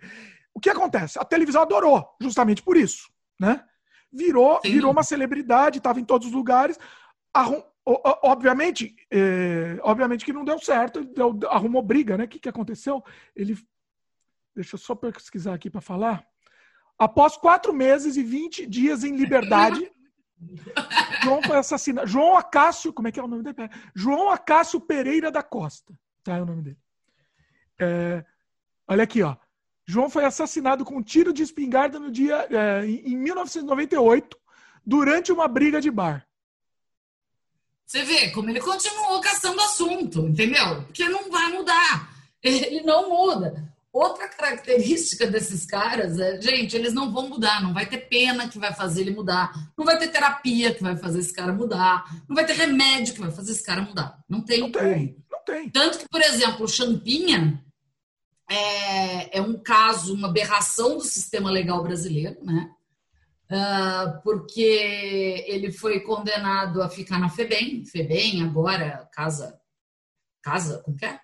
O 0.58 0.60
que 0.60 0.72
acontece? 0.72 1.20
A 1.20 1.24
televisão 1.24 1.62
adorou, 1.62 2.04
justamente 2.20 2.64
por 2.64 2.76
isso, 2.76 3.08
né? 3.40 3.64
Virou, 4.12 4.60
Sim. 4.66 4.72
virou 4.72 4.92
uma 4.92 5.04
celebridade, 5.04 5.78
estava 5.78 6.00
em 6.00 6.04
todos 6.04 6.26
os 6.28 6.34
lugares. 6.34 6.80
Arrum- 7.32 7.62
obviamente, 7.86 8.96
é, 9.12 9.78
obviamente 9.84 10.26
que 10.26 10.34
não 10.34 10.44
deu 10.44 10.58
certo, 10.58 11.04
deu, 11.06 11.38
arrumou 11.48 11.84
briga, 11.84 12.18
né? 12.18 12.24
O 12.24 12.28
que, 12.28 12.40
que 12.40 12.50
aconteceu? 12.50 13.04
Ele. 13.36 13.56
Deixa 14.56 14.74
eu 14.74 14.80
só 14.80 14.96
pesquisar 14.96 15.54
aqui 15.54 15.70
para 15.70 15.80
falar. 15.80 16.26
Após 16.98 17.38
quatro 17.38 17.72
meses 17.72 18.18
e 18.18 18.24
20 18.24 18.66
dias 18.66 19.04
em 19.04 19.16
liberdade, 19.16 19.92
João 21.22 21.44
foi 21.44 21.58
assassinado. 21.58 22.08
João 22.08 22.36
Acácio, 22.36 22.92
como 22.92 23.08
é 23.08 23.12
que 23.12 23.20
é 23.20 23.24
o 23.24 23.28
nome 23.28 23.44
dele? 23.44 23.70
João 23.96 24.32
Acácio 24.32 24.82
Pereira 24.82 25.30
da 25.30 25.44
Costa. 25.44 25.94
Tá, 26.24 26.38
é 26.38 26.42
o 26.42 26.46
nome 26.48 26.64
dele. 26.64 26.78
É, 27.80 28.26
olha 28.88 29.04
aqui, 29.04 29.22
ó. 29.22 29.36
João 29.88 30.10
foi 30.10 30.26
assassinado 30.26 30.84
com 30.84 30.98
um 30.98 31.02
tiro 31.02 31.32
de 31.32 31.42
espingarda 31.42 31.98
no 31.98 32.12
dia 32.12 32.46
é, 32.52 32.86
em 32.86 33.16
1998 33.16 34.38
durante 34.86 35.32
uma 35.32 35.48
briga 35.48 35.80
de 35.80 35.90
bar. 35.90 36.28
Você 37.86 38.04
vê 38.04 38.30
como 38.32 38.50
ele 38.50 38.60
continuou 38.60 39.22
caçando 39.22 39.62
assunto, 39.62 40.28
entendeu? 40.28 40.84
Porque 40.84 41.08
não 41.08 41.32
vai 41.32 41.54
mudar. 41.54 42.14
Ele 42.44 42.82
não 42.82 43.10
muda. 43.10 43.74
Outra 43.92 44.28
característica 44.28 45.26
desses 45.26 45.66
caras 45.66 46.20
é, 46.20 46.40
gente, 46.40 46.76
eles 46.76 46.94
não 46.94 47.12
vão 47.12 47.28
mudar, 47.28 47.64
não 47.64 47.74
vai 47.74 47.86
ter 47.88 47.98
pena 47.98 48.48
que 48.48 48.60
vai 48.60 48.72
fazer 48.72 49.02
ele 49.02 49.12
mudar, 49.12 49.52
não 49.76 49.84
vai 49.84 49.98
ter 49.98 50.10
terapia 50.10 50.74
que 50.74 50.84
vai 50.84 50.96
fazer 50.96 51.20
esse 51.20 51.34
cara 51.34 51.52
mudar, 51.52 52.06
não 52.30 52.36
vai 52.36 52.46
ter 52.46 52.54
remédio 52.54 53.16
que 53.16 53.20
vai 53.20 53.32
fazer 53.32 53.54
esse 53.54 53.64
cara 53.64 53.82
mudar. 53.82 54.20
Não 54.30 54.42
tem. 54.42 54.60
Não 54.60 54.72
tem, 54.72 55.18
não 55.32 55.44
tem. 55.44 55.70
Tanto 55.70 55.98
que, 55.98 56.08
por 56.08 56.22
exemplo, 56.22 56.66
o 56.66 56.70
Champinha 56.70 57.60
é, 58.50 59.38
é 59.38 59.42
um 59.42 59.58
caso, 59.58 60.14
uma 60.14 60.30
aberração 60.30 60.98
do 60.98 61.04
sistema 61.04 61.52
legal 61.52 61.84
brasileiro, 61.84 62.44
né? 62.44 62.72
Uh, 63.50 64.22
porque 64.24 65.46
ele 65.48 65.72
foi 65.72 66.02
condenado 66.02 66.82
a 66.82 66.90
ficar 66.90 67.18
na 67.18 67.30
FEBEM, 67.30 67.86
FEBEM 67.86 68.44
agora, 68.44 69.08
casa, 69.14 69.60
casa, 70.42 70.80
como 70.80 70.98
que 70.98 71.06
é? 71.06 71.20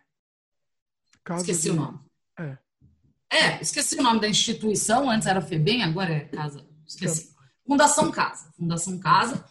Casa 1.24 1.42
Esqueci 1.42 1.64
de... 1.64 1.72
o 1.72 1.76
nome. 1.76 2.00
É. 2.40 2.58
é, 3.30 3.62
esqueci 3.62 3.96
o 3.98 4.04
nome 4.04 4.22
da 4.22 4.30
instituição, 4.30 5.10
antes 5.10 5.28
era 5.28 5.42
FEBEM, 5.42 5.84
agora 5.84 6.14
é 6.14 6.22
casa, 6.22 6.66
esqueci. 6.88 7.30
É. 7.30 7.34
Fundação 7.66 8.12
Casa, 8.12 8.52
Fundação 8.58 9.00
Casa. 9.00 9.46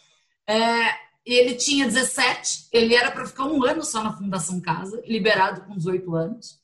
É, 0.47 0.95
ele 1.25 1.55
tinha 1.55 1.87
17, 1.87 2.69
ele 2.73 2.95
era 2.95 3.11
para 3.11 3.27
ficar 3.27 3.45
um 3.45 3.65
ano 3.65 3.85
só 3.85 4.03
na 4.03 4.17
Fundação 4.17 4.61
Casa, 4.61 5.03
liberado 5.07 5.63
com 5.63 5.77
18 5.77 6.15
anos. 6.15 6.61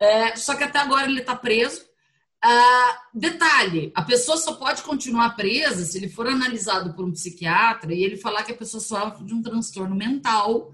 É, 0.00 0.36
só 0.36 0.54
que 0.54 0.64
até 0.64 0.78
agora 0.78 1.06
ele 1.06 1.20
está 1.20 1.34
preso 1.34 1.88
ah, 2.42 3.02
detalhe: 3.12 3.92
a 3.94 4.02
pessoa 4.02 4.36
só 4.36 4.54
pode 4.54 4.82
continuar 4.82 5.34
presa 5.34 5.84
se 5.84 5.98
ele 5.98 6.08
for 6.08 6.26
analisado 6.26 6.94
por 6.94 7.04
um 7.04 7.12
psiquiatra 7.12 7.92
e 7.92 8.02
ele 8.02 8.16
falar 8.16 8.44
que 8.44 8.52
a 8.52 8.56
pessoa 8.56 8.80
sofre 8.80 9.24
de 9.24 9.34
um 9.34 9.42
transtorno 9.42 9.94
mental 9.94 10.72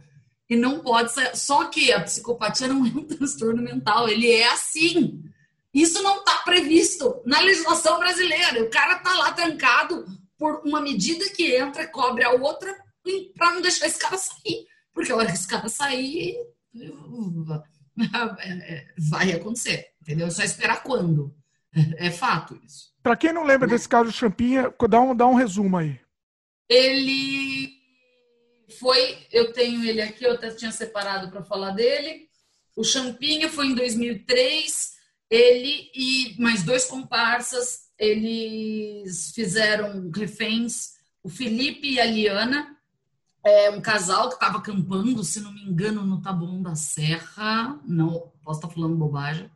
e 0.49 0.57
não 0.57 0.81
pode 0.81 1.13
ser. 1.13 1.35
Só 1.37 1.65
que 1.67 1.93
a 1.93 2.03
psicopatia 2.03 2.69
não 2.69 2.85
é 2.87 2.91
um 2.91 3.05
transtorno 3.05 3.63
mental, 3.63 4.09
ele 4.09 4.31
é 4.31 4.49
assim. 4.53 5.23
Isso 5.73 6.03
não 6.03 6.19
está 6.19 6.37
previsto 6.45 7.21
na 7.25 7.41
legislação 7.41 7.99
brasileira. 7.99 8.63
O 8.63 8.71
cara 8.71 8.97
está 8.97 9.13
lá 9.15 9.33
trancado 9.33 10.05
por 10.39 10.61
uma 10.65 10.81
medida 10.81 11.29
que 11.31 11.57
entra, 11.57 11.89
cobre 11.89 12.23
a 12.23 12.31
outra, 12.31 12.73
para 13.37 13.53
não 13.53 13.61
deixar 13.61 13.87
esse 13.87 13.99
cara 13.99 14.17
sair. 14.17 14.67
Porque 14.93 15.11
a 15.11 15.17
hora 15.17 15.27
que 15.27 15.33
esse 15.33 15.49
cara 15.49 15.69
sair, 15.69 16.37
vai 19.11 19.33
acontecer. 19.33 19.89
Entendeu? 20.01 20.27
É 20.27 20.31
só 20.31 20.43
esperar 20.43 20.83
quando. 20.83 21.35
É 21.97 22.11
fato 22.11 22.59
isso. 22.65 22.93
Para 23.03 23.17
quem 23.17 23.33
não 23.33 23.45
lembra 23.45 23.67
desse 23.67 23.89
caso 23.89 24.07
do 24.07 24.13
Champinha, 24.13 24.73
dá 24.89 25.01
um, 25.01 25.15
dá 25.15 25.27
um 25.27 25.35
resumo 25.35 25.77
aí. 25.77 25.99
Ele 26.69 27.71
foi, 28.79 29.19
eu 29.33 29.53
tenho 29.53 29.85
ele 29.85 30.01
aqui, 30.01 30.25
eu 30.25 30.33
até 30.33 30.51
tinha 30.51 30.71
separado 30.71 31.31
para 31.31 31.43
falar 31.43 31.73
dele. 31.73 32.29
O 32.77 32.85
Champinha 32.85 33.49
foi 33.49 33.67
em 33.67 33.75
2003, 33.75 34.93
ele 35.31 35.91
e 35.95 36.37
mais 36.39 36.63
dois 36.63 36.85
comparsas, 36.85 37.85
eles 37.99 39.33
fizeram 39.35 40.11
reféns, 40.11 40.95
o 41.23 41.29
Felipe 41.29 41.93
e 41.93 42.01
a 42.01 42.05
Liana, 42.05 42.74
é 43.45 43.71
um 43.71 43.81
casal 43.81 44.29
que 44.29 44.35
estava 44.35 44.59
acampando, 44.59 45.23
se 45.23 45.41
não 45.41 45.53
me 45.53 45.63
engano, 45.63 46.05
no 46.05 46.21
Taboão 46.23 46.63
da 46.63 46.75
Serra, 46.75 47.79
não, 47.85 48.33
posso 48.43 48.61
estar 48.61 48.73
falando 48.73 48.97
bobagem, 48.97 49.51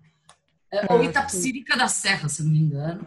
é, 0.71 0.93
ou 0.93 1.03
Itapsirica 1.03 1.77
da 1.77 1.89
Serra, 1.89 2.29
se 2.29 2.43
não 2.43 2.51
me 2.51 2.59
engano. 2.59 3.03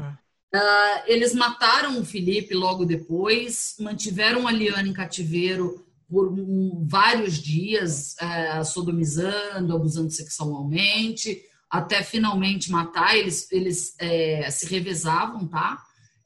Uh, 0.53 1.03
eles 1.05 1.33
mataram 1.33 1.99
o 1.99 2.05
Felipe 2.05 2.53
logo 2.53 2.83
depois, 2.83 3.75
mantiveram 3.79 4.47
a 4.47 4.51
Liana 4.51 4.87
em 4.87 4.93
cativeiro 4.93 5.85
por 6.09 6.27
um, 6.27 6.85
vários 6.89 7.35
dias, 7.35 8.15
uh, 8.21 8.65
sodomizando, 8.65 9.73
abusando 9.73 10.09
sexualmente, 10.09 11.41
até 11.69 12.03
finalmente 12.03 12.69
matar. 12.69 13.15
Eles, 13.15 13.49
eles 13.51 13.95
é, 13.97 14.49
se 14.49 14.65
revezavam, 14.65 15.47
tá? 15.47 15.81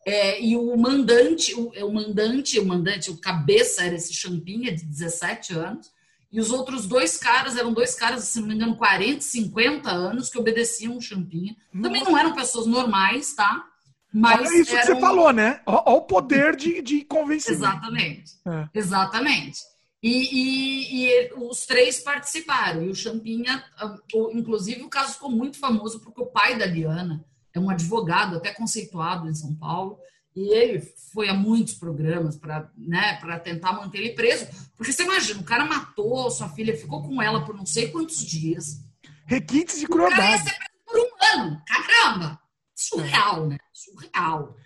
É, 0.06 0.39
e 0.39 0.56
o 0.56 0.78
mandante, 0.78 1.56
o, 1.56 1.70
o 1.70 1.91
mandante, 1.91 2.60
o 2.60 2.66
mandante, 2.66 3.10
o 3.10 3.18
cabeça 3.18 3.84
era 3.84 3.95
esse 3.95 4.14
Champinha, 4.14 4.72
de 4.72 4.86
17 4.86 5.53
anos, 5.53 5.91
e 6.32 6.39
os 6.39 6.51
outros 6.51 6.86
dois 6.86 7.18
caras 7.18 7.58
eram 7.58 7.74
dois 7.74 7.95
caras, 7.95 8.26
se 8.26 8.39
não 8.39 8.47
me 8.47 8.53
engano, 8.53 8.76
40, 8.76 9.22
50 9.22 9.89
anos, 9.89 10.30
que 10.30 10.38
obedeciam 10.38 10.95
o 10.95 11.01
Champinha. 11.01 11.56
Também 11.82 12.03
não 12.03 12.16
eram 12.16 12.36
pessoas 12.36 12.68
normais, 12.68 13.34
tá? 13.34 13.66
Mas 14.14 14.39
Olha 14.41 14.62
isso 14.62 14.72
eram... 14.72 14.82
que 14.82 14.93
você 14.93 14.99
falou, 14.99 15.34
né? 15.34 15.62
Olha 15.66 15.82
o 15.86 16.01
poder 16.01 16.56
de, 16.56 16.82
de 16.82 17.03
convencimento. 17.03 17.64
Exatamente. 17.64 18.32
É. 18.45 18.70
Exatamente. 18.74 19.60
E, 20.03 20.10
e, 20.12 21.06
e, 21.08 21.34
os 21.36 21.66
três 21.66 21.99
participaram. 21.99 22.84
E 22.84 22.89
o 22.89 22.95
Champinha, 22.95 23.64
ah, 23.78 23.97
inclusive, 24.34 24.84
o 24.84 24.89
caso 24.89 25.14
ficou 25.14 25.32
muito 25.32 25.58
famoso 25.58 25.99
porque 25.99 26.22
o 26.22 26.28
pai 26.28 26.58
da 26.58 26.66
Liana 26.66 27.26
é 27.58 27.60
um 27.60 27.70
advogado 27.70 28.38
até 28.38 28.53
conceituado 28.53 29.30
em 29.30 29.34
São 29.34 29.56
Paulo. 29.56 29.97
E 30.36 30.53
ele 30.53 30.82
foi 31.14 31.30
a 31.30 31.34
muitos 31.34 31.76
programas 31.76 32.36
para 32.36 32.70
né, 32.78 33.18
tentar 33.43 33.72
manter 33.72 33.99
ele 33.99 34.10
preso. 34.14 34.47
Porque 34.76 34.91
você 34.91 35.03
imagina, 35.03 35.39
o 35.39 35.45
cara 35.45 35.66
matou 35.66 36.30
sua 36.30 36.49
filha, 36.49 36.78
ficou 36.78 37.01
com 37.01 37.22
ela 37.22 37.45
por 37.45 37.56
não 37.56 37.66
sei 37.66 37.89
quantos 37.89 38.18
dias. 38.18 38.82
Requintes 39.26 39.80
de 39.80 39.88
crueldade. 39.88 40.22
O 40.22 40.24
cara 40.24 40.32
ia 40.32 40.43
ser 40.43 40.58
preso 40.58 40.72
por 40.86 40.99
um 40.99 41.39
ano. 41.39 41.62
Caramba! 41.66 42.39
Surreal, 42.76 43.47
né? 43.47 43.58
Surreal. 43.72 44.58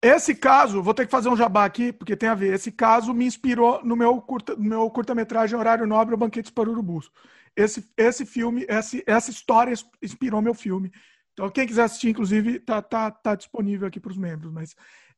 Esse 0.00 0.34
caso, 0.34 0.82
vou 0.82 0.94
ter 0.94 1.06
que 1.06 1.10
fazer 1.10 1.28
um 1.28 1.36
jabá 1.36 1.64
aqui, 1.64 1.92
porque 1.92 2.14
tem 2.14 2.28
a 2.28 2.34
ver. 2.34 2.52
Esse 2.52 2.70
caso 2.70 3.12
me 3.12 3.26
inspirou 3.26 3.84
no 3.84 3.96
meu, 3.96 4.20
curta, 4.20 4.54
no 4.54 4.62
meu 4.62 4.90
curta-metragem 4.90 5.58
Horário 5.58 5.86
Nobre, 5.86 6.14
O 6.14 6.18
Banquetes 6.18 6.50
para 6.50 6.70
Urubus. 6.70 7.10
Esse, 7.56 7.88
esse 7.96 8.26
filme, 8.26 8.66
esse, 8.68 9.02
essa 9.06 9.30
história 9.30 9.74
inspirou 10.02 10.42
meu 10.42 10.54
filme. 10.54 10.92
Então, 11.34 11.50
quem 11.50 11.66
quiser 11.66 11.82
assistir, 11.82 12.08
inclusive, 12.08 12.60
tá, 12.60 12.80
tá, 12.80 13.10
tá 13.10 13.34
disponível 13.34 13.86
aqui 13.86 14.00
para 14.00 14.12
os 14.12 14.16
membros. 14.16 14.52
Mas, 14.52 14.74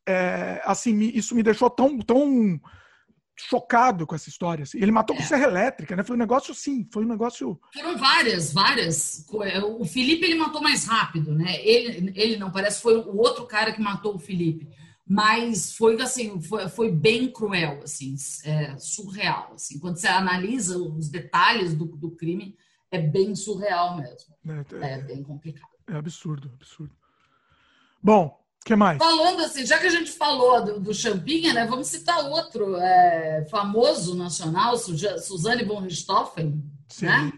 é, 0.08 0.60
assim, 0.64 0.98
isso 0.98 1.34
me 1.34 1.42
deixou 1.42 1.70
tão, 1.70 1.98
tão 1.98 2.58
chocado 3.38 4.06
com 4.06 4.14
essa 4.14 4.28
história. 4.28 4.62
Assim. 4.62 4.78
Ele 4.78 4.90
matou 4.90 5.14
é. 5.14 5.18
com 5.18 5.24
serra 5.24 5.44
elétrica, 5.44 5.94
né? 5.94 6.02
Foi 6.02 6.16
um 6.16 6.18
negócio 6.18 6.52
assim, 6.52 6.88
foi 6.90 7.04
um 7.04 7.08
negócio. 7.08 7.60
Foram 7.72 7.98
várias, 7.98 8.52
várias. 8.52 9.26
O 9.78 9.84
Felipe 9.84 10.24
ele 10.24 10.36
matou 10.36 10.62
mais 10.62 10.86
rápido, 10.86 11.34
né? 11.34 11.60
Ele, 11.62 12.12
ele 12.16 12.36
não 12.36 12.50
parece 12.50 12.80
foi 12.80 12.96
o 12.96 13.16
outro 13.16 13.46
cara 13.46 13.72
que 13.72 13.80
matou 13.80 14.14
o 14.14 14.18
Felipe, 14.18 14.68
mas 15.06 15.76
foi 15.76 16.00
assim, 16.00 16.40
foi, 16.40 16.68
foi 16.68 16.90
bem 16.90 17.30
cruel, 17.30 17.80
assim, 17.84 18.16
é, 18.44 18.76
surreal. 18.78 19.52
Assim, 19.54 19.78
quando 19.78 19.98
você 19.98 20.08
analisa 20.08 20.78
os 20.78 21.08
detalhes 21.08 21.74
do, 21.74 21.84
do 21.84 22.10
crime, 22.12 22.56
é 22.90 22.98
bem 22.98 23.34
surreal 23.34 23.98
mesmo. 23.98 24.34
É, 24.82 24.86
é, 24.86 24.92
é 24.94 25.02
bem 25.02 25.22
complicado. 25.22 25.75
É 25.88 25.96
absurdo, 25.96 26.50
absurdo. 26.54 26.94
Bom, 28.02 28.26
o 28.60 28.64
que 28.64 28.74
mais? 28.74 28.98
Falando 28.98 29.44
assim, 29.44 29.64
já 29.64 29.78
que 29.78 29.86
a 29.86 29.90
gente 29.90 30.10
falou 30.12 30.64
do, 30.64 30.80
do 30.80 30.94
Champinha, 30.94 31.52
né? 31.52 31.66
Vamos 31.66 31.86
citar 31.86 32.18
outro 32.28 32.76
é, 32.76 33.46
famoso 33.50 34.16
nacional, 34.16 34.76
Suzane 34.76 35.64
von 35.64 35.80
Richthofen, 35.80 36.62
Sim. 36.88 37.06
né? 37.06 37.32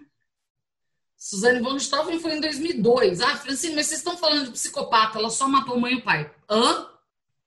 Suzane 1.17 1.61
von 1.61 1.75
Richthofen 1.75 2.21
foi 2.21 2.37
em 2.37 2.41
2002. 2.41 3.21
Ah, 3.21 3.37
Francine, 3.37 3.75
mas 3.75 3.87
vocês 3.87 4.01
estão 4.01 4.17
falando 4.17 4.47
de 4.47 4.53
psicopata, 4.53 5.19
ela 5.19 5.31
só 5.31 5.49
matou 5.49 5.79
mãe 5.79 5.95
e 5.95 6.03
pai. 6.03 6.31
Hã? 6.49 6.87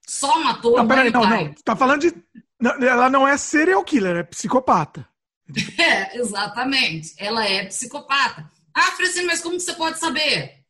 Só 0.06 0.40
matou 0.40 0.78
não, 0.78 0.86
mãe 0.86 1.08
e 1.08 1.12
não, 1.12 1.22
pai. 1.22 1.46
Não, 1.46 1.54
tá 1.64 1.76
falando 1.76 2.02
de... 2.02 2.14
Ela 2.60 3.10
não 3.10 3.28
é 3.28 3.38
serial 3.38 3.84
killer, 3.84 4.18
é 4.18 4.24
psicopata. 4.24 5.08
É, 5.78 6.18
exatamente. 6.18 7.14
Ela 7.18 7.46
é 7.46 7.66
psicopata. 7.66 8.50
Ah, 8.74 8.92
Francine, 8.92 9.26
mas 9.26 9.42
como 9.42 9.60
você 9.60 9.74
pode 9.74 10.00
saber? 10.00 10.61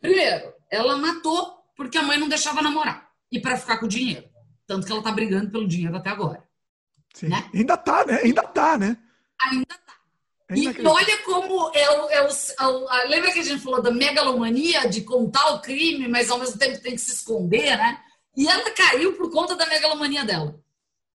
Primeiro, 0.00 0.52
ela 0.70 0.96
matou 0.96 1.58
porque 1.76 1.98
a 1.98 2.02
mãe 2.02 2.18
não 2.18 2.28
deixava 2.28 2.62
namorar 2.62 3.10
e 3.30 3.40
para 3.40 3.56
ficar 3.56 3.78
com 3.78 3.86
o 3.86 3.88
dinheiro. 3.88 4.28
Tanto 4.66 4.86
que 4.86 4.92
ela 4.92 5.02
tá 5.02 5.12
brigando 5.12 5.50
pelo 5.50 5.68
dinheiro 5.68 5.96
até 5.96 6.10
agora. 6.10 6.42
Sim. 7.14 7.28
Né? 7.28 7.50
Ainda 7.54 7.76
tá, 7.76 8.04
né? 8.06 8.20
Ainda 8.22 8.42
tá, 8.42 8.78
né? 8.78 8.96
Ainda 9.42 9.74
tá. 9.86 9.94
Ainda 10.48 10.80
e 10.80 10.86
olha 10.86 11.18
como 11.24 11.70
é 11.74 11.90
o, 11.90 12.10
é, 12.10 12.22
o, 12.22 12.28
é 12.28 12.66
o, 12.66 13.08
Lembra 13.08 13.32
que 13.32 13.40
a 13.40 13.44
gente 13.44 13.62
falou 13.62 13.80
da 13.80 13.90
megalomania 13.90 14.88
de 14.88 15.02
contar 15.02 15.54
o 15.54 15.60
crime, 15.60 16.08
mas 16.08 16.30
ao 16.30 16.38
mesmo 16.38 16.58
tempo 16.58 16.80
tem 16.80 16.92
que 16.92 17.00
se 17.00 17.12
esconder, 17.12 17.76
né? 17.76 18.00
E 18.36 18.48
ela 18.48 18.70
caiu 18.72 19.16
por 19.16 19.30
conta 19.30 19.54
da 19.54 19.66
megalomania 19.66 20.24
dela. 20.24 20.60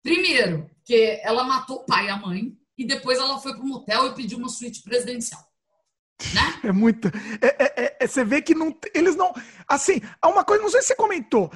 Primeiro, 0.01 0.69
Porque 0.85 1.19
ela 1.23 1.43
matou 1.43 1.77
o 1.77 1.85
pai 1.85 2.05
e 2.05 2.09
a 2.09 2.15
mãe, 2.15 2.55
e 2.77 2.85
depois 2.85 3.17
ela 3.17 3.39
foi 3.39 3.53
para 3.53 3.63
um 3.63 3.67
motel 3.67 4.05
e 4.05 4.13
pediu 4.13 4.37
uma 4.37 4.49
suíte 4.49 4.83
presidencial. 4.83 5.43
Né? 6.33 6.59
É 6.63 6.71
muita. 6.71 7.11
É, 7.41 7.83
é, 7.83 7.97
é, 7.99 8.07
você 8.07 8.23
vê 8.23 8.41
que 8.41 8.55
não, 8.55 8.75
eles 8.93 9.15
não. 9.15 9.33
Assim, 9.67 10.01
há 10.21 10.27
uma 10.27 10.43
coisa, 10.43 10.63
não 10.63 10.69
sei 10.69 10.81
se 10.81 10.87
você 10.87 10.95
comentou, 10.95 11.51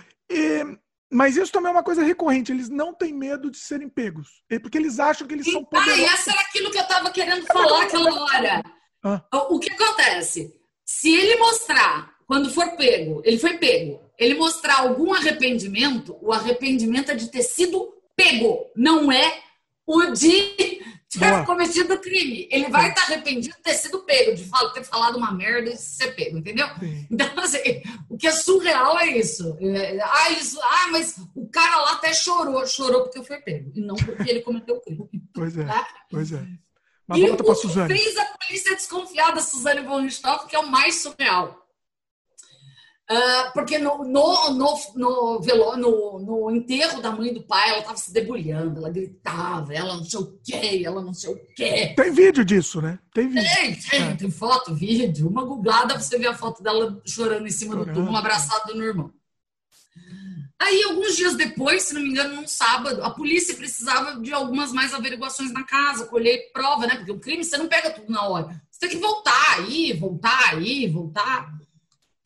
mas 1.11 1.37
isso 1.37 1.51
também 1.51 1.69
é 1.69 1.73
uma 1.73 1.83
coisa 1.83 2.03
recorrente. 2.03 2.51
Eles 2.51 2.69
não 2.69 2.93
têm 2.93 3.13
medo 3.13 3.49
de 3.49 3.57
serem 3.57 3.89
pegos. 3.89 4.43
Porque 4.61 4.77
eles 4.77 4.99
acham 4.99 5.27
que 5.27 5.33
eles 5.33 5.51
são 5.51 5.63
poderosos. 5.63 5.99
Ah, 5.99 6.01
e 6.01 6.05
essa 6.05 6.31
era 6.31 6.41
aquilo 6.41 6.71
que 6.71 6.77
eu 6.77 6.83
estava 6.83 7.09
querendo 7.11 7.45
falar 7.45 7.83
aquela 7.83 8.23
hora. 8.23 8.63
Ah. 9.03 9.23
O 9.49 9.59
que 9.59 9.71
acontece? 9.71 10.53
Se 10.85 11.13
ele 11.13 11.35
mostrar, 11.37 12.15
quando 12.27 12.51
for 12.51 12.75
pego, 12.75 13.21
ele 13.23 13.37
foi 13.37 13.57
pego, 13.57 14.01
ele 14.17 14.35
mostrar 14.35 14.79
algum 14.79 15.13
arrependimento, 15.13 16.17
o 16.21 16.33
arrependimento 16.33 17.11
é 17.11 17.15
de 17.15 17.29
ter 17.29 17.43
sido 17.43 17.93
pego, 18.15 18.65
não 18.75 19.11
é 19.11 19.39
o 19.87 20.07
de 20.07 20.78
ter 21.09 21.45
cometido 21.45 21.93
o 21.93 21.99
crime. 21.99 22.47
Ele 22.51 22.69
vai 22.69 22.89
estar 22.89 23.03
arrependido 23.03 23.55
de 23.55 23.63
ter 23.63 23.73
sido 23.73 23.99
pego, 23.99 24.35
de 24.35 24.43
ter 24.73 24.83
falado 24.83 25.17
uma 25.17 25.31
merda 25.31 25.69
e 25.69 25.77
ser 25.77 26.15
pego, 26.15 26.37
entendeu? 26.37 26.67
Sim. 26.79 27.07
Então, 27.09 27.27
assim, 27.37 27.81
o 28.09 28.17
que 28.17 28.27
é 28.27 28.31
surreal 28.31 28.99
é 28.99 29.17
isso. 29.17 29.57
É, 29.59 29.99
ah, 30.01 30.29
isso. 30.31 30.59
ah, 30.61 30.87
mas 30.91 31.15
o 31.35 31.47
cara 31.49 31.77
lá 31.77 31.93
até 31.93 32.13
chorou. 32.13 32.65
Chorou 32.67 33.03
porque 33.03 33.23
foi 33.23 33.41
pego, 33.41 33.71
e 33.75 33.81
não 33.81 33.95
porque 33.95 34.29
ele 34.29 34.41
cometeu 34.41 34.75
o 34.75 34.81
crime. 34.81 35.09
Pois 35.33 35.57
é, 35.57 35.65
tá? 35.65 35.87
pois 36.11 36.31
é. 36.31 36.45
Mas 37.07 37.17
e 37.17 37.27
volta 37.27 37.43
para 37.43 37.55
Suzane. 37.55 37.97
fez 37.97 38.17
a 38.17 38.25
polícia 38.25 38.75
desconfiar 38.75 39.33
da 39.33 39.41
Suzane 39.41 39.81
von 39.81 40.01
Richthofen, 40.01 40.47
que 40.47 40.55
é 40.55 40.59
o 40.59 40.67
mais 40.67 41.01
surreal. 41.01 41.68
Uh, 43.11 43.51
porque 43.53 43.79
no, 43.79 44.03
no, 44.03 44.53
no, 44.53 44.79
no, 44.95 45.41
veló, 45.41 45.75
no, 45.75 46.19
no 46.19 46.51
enterro 46.55 47.01
da 47.01 47.09
mãe 47.11 47.33
do 47.33 47.41
pai, 47.41 47.69
ela 47.69 47.79
estava 47.79 47.97
se 47.97 48.13
debulhando, 48.13 48.77
ela 48.77 48.91
gritava, 48.91 49.73
ela 49.73 49.97
não 49.97 50.03
sei 50.03 50.19
o 50.19 50.39
quê, 50.43 50.83
ela 50.85 51.01
não 51.01 51.11
sei 51.11 51.33
o 51.33 51.39
quê. 51.55 51.93
Tem 51.95 52.11
vídeo 52.11 52.45
disso, 52.45 52.79
né? 52.79 52.99
Tem 53.11 53.27
vídeo. 53.27 53.49
Tem, 53.55 53.75
tem, 53.75 54.01
é. 54.03 54.15
tem 54.15 54.29
foto, 54.29 54.75
vídeo. 54.75 55.27
Uma 55.27 55.43
googlada 55.43 55.97
você 55.97 56.19
ver 56.19 56.27
a 56.27 56.35
foto 56.35 56.61
dela 56.61 57.01
chorando 57.03 57.47
em 57.47 57.51
cima 57.51 57.73
chorando. 57.73 57.87
do 57.87 57.93
túmulo, 57.95 58.15
abraçada 58.15 58.75
no 58.75 58.83
irmão. 58.83 59.11
Aí, 60.61 60.83
alguns 60.83 61.15
dias 61.15 61.35
depois, 61.35 61.83
se 61.83 61.95
não 61.95 62.01
me 62.01 62.09
engano, 62.09 62.35
num 62.35 62.47
sábado, 62.47 63.01
a 63.01 63.09
polícia 63.09 63.55
precisava 63.55 64.19
de 64.19 64.31
algumas 64.31 64.71
mais 64.71 64.93
averiguações 64.93 65.51
na 65.51 65.63
casa, 65.63 66.05
colher 66.05 66.51
prova, 66.53 66.85
né? 66.85 66.95
Porque 66.97 67.11
o 67.11 67.19
crime 67.19 67.43
você 67.43 67.57
não 67.57 67.67
pega 67.67 67.89
tudo 67.89 68.11
na 68.11 68.27
hora. 68.27 68.61
Você 68.69 68.81
tem 68.81 68.89
que 68.89 68.97
voltar 68.97 69.57
aí, 69.57 69.93
voltar 69.93 70.53
aí, 70.53 70.85
voltar. 70.87 71.58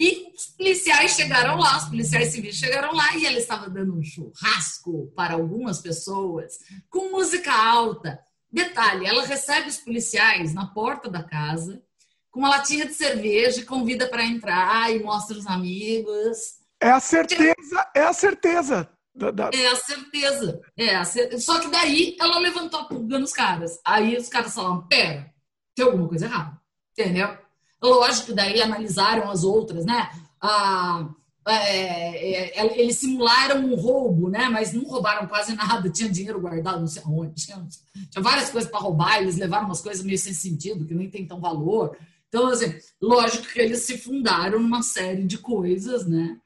E 0.04 0.34
os 0.36 0.47
policiais 0.47 1.12
chegaram 1.12 1.58
lá, 1.58 1.78
os 1.78 1.86
policiais 1.86 2.28
civis 2.34 2.58
chegaram 2.58 2.93
lá 2.93 3.16
e 3.16 3.26
ela 3.26 3.38
estava 3.38 3.70
dando 3.70 3.97
um 3.97 4.04
churrasco 4.04 5.10
para 5.16 5.36
algumas 5.36 5.80
pessoas 5.80 6.60
com 6.89 7.10
música 7.10 7.54
alta. 7.54 8.20
Detalhe, 8.51 9.06
ela 9.06 9.26
recebe 9.26 9.70
os 9.70 9.78
policiais 9.78 10.54
na 10.54 10.68
porta 10.68 11.10
da 11.10 11.24
casa 11.24 11.82
com 12.30 12.41
uma 12.41 12.49
latinha 12.49 12.86
de 12.86 12.93
cerveja 12.93 13.62
e 13.62 13.66
convida 13.66 14.06
para 14.10 14.26
entrar 14.26 14.93
e 14.93 15.01
mostra 15.01 15.38
os 15.38 15.47
amigos. 15.47 16.38
É 16.82 16.91
a 16.91 16.99
certeza, 16.99 17.88
é 17.95 18.01
a 18.01 18.12
certeza. 18.12 18.89
Da, 19.16 19.32
da... 19.32 19.51
É 19.54 19.68
a 19.68 19.76
certeza. 19.78 20.62
É 20.76 20.95
a 20.97 21.06
cer... 21.06 21.39
Só 21.39 21.62
que 21.62 21.70
daí 21.70 22.18
ela 22.20 22.39
levantou 22.39 22.82
a 22.82 22.86
pulga 22.86 23.20
nos 23.20 23.32
caras. 23.32 23.80
Aí 23.86 24.18
os 24.18 24.28
caras 24.28 24.54
falaram: 24.54 24.86
pera, 24.86 25.32
tem 25.74 25.86
alguma 25.86 26.10
coisa 26.10 26.26
errada. 26.26 26.60
Entendeu? 26.91 27.38
Lógico 27.84 28.28
que 28.28 28.34
daí 28.34 28.62
analisaram 28.62 29.30
as 29.30 29.44
outras, 29.44 29.86
né? 29.86 30.10
Ah, 30.42 31.10
é, 31.46 32.60
é, 32.60 32.80
eles 32.80 32.98
simularam 32.98 33.66
um 33.66 33.76
roubo, 33.76 34.30
né? 34.30 34.48
Mas 34.48 34.72
não 34.72 34.84
roubaram 34.84 35.28
quase 35.28 35.54
nada. 35.54 35.90
Tinha 35.90 36.10
dinheiro 36.10 36.40
guardado, 36.40 36.80
não 36.80 36.88
sei 36.88 37.02
aonde. 37.04 37.36
Tinha, 37.36 37.68
tinha 38.10 38.24
várias 38.24 38.50
coisas 38.50 38.70
para 38.70 38.80
roubar. 38.80 39.22
Eles 39.22 39.38
levaram 39.38 39.66
umas 39.66 39.82
coisas 39.82 40.04
meio 40.04 40.18
sem 40.18 40.34
sentido, 40.34 40.86
que 40.86 40.96
nem 40.96 41.10
tem 41.10 41.28
tão 41.28 41.42
valor. 41.42 41.98
Então, 42.30 42.48
assim, 42.48 42.74
lógico 43.02 43.48
que 43.48 43.60
eles 43.60 43.82
se 43.82 43.98
fundaram 43.98 44.60
numa 44.60 44.82
série 44.82 45.26
de 45.26 45.38
coisas, 45.38 46.08
né? 46.08 46.38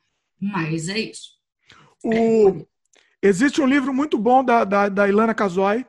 Mas 0.42 0.90
é 0.90 0.98
isso. 0.98 1.38
O... 2.04 2.66
Existe 3.22 3.62
um 3.62 3.68
livro 3.68 3.94
muito 3.94 4.18
bom 4.18 4.44
da, 4.44 4.64
da, 4.64 4.90
da 4.90 5.08
Ilana 5.08 5.34
Casoy, 5.34 5.86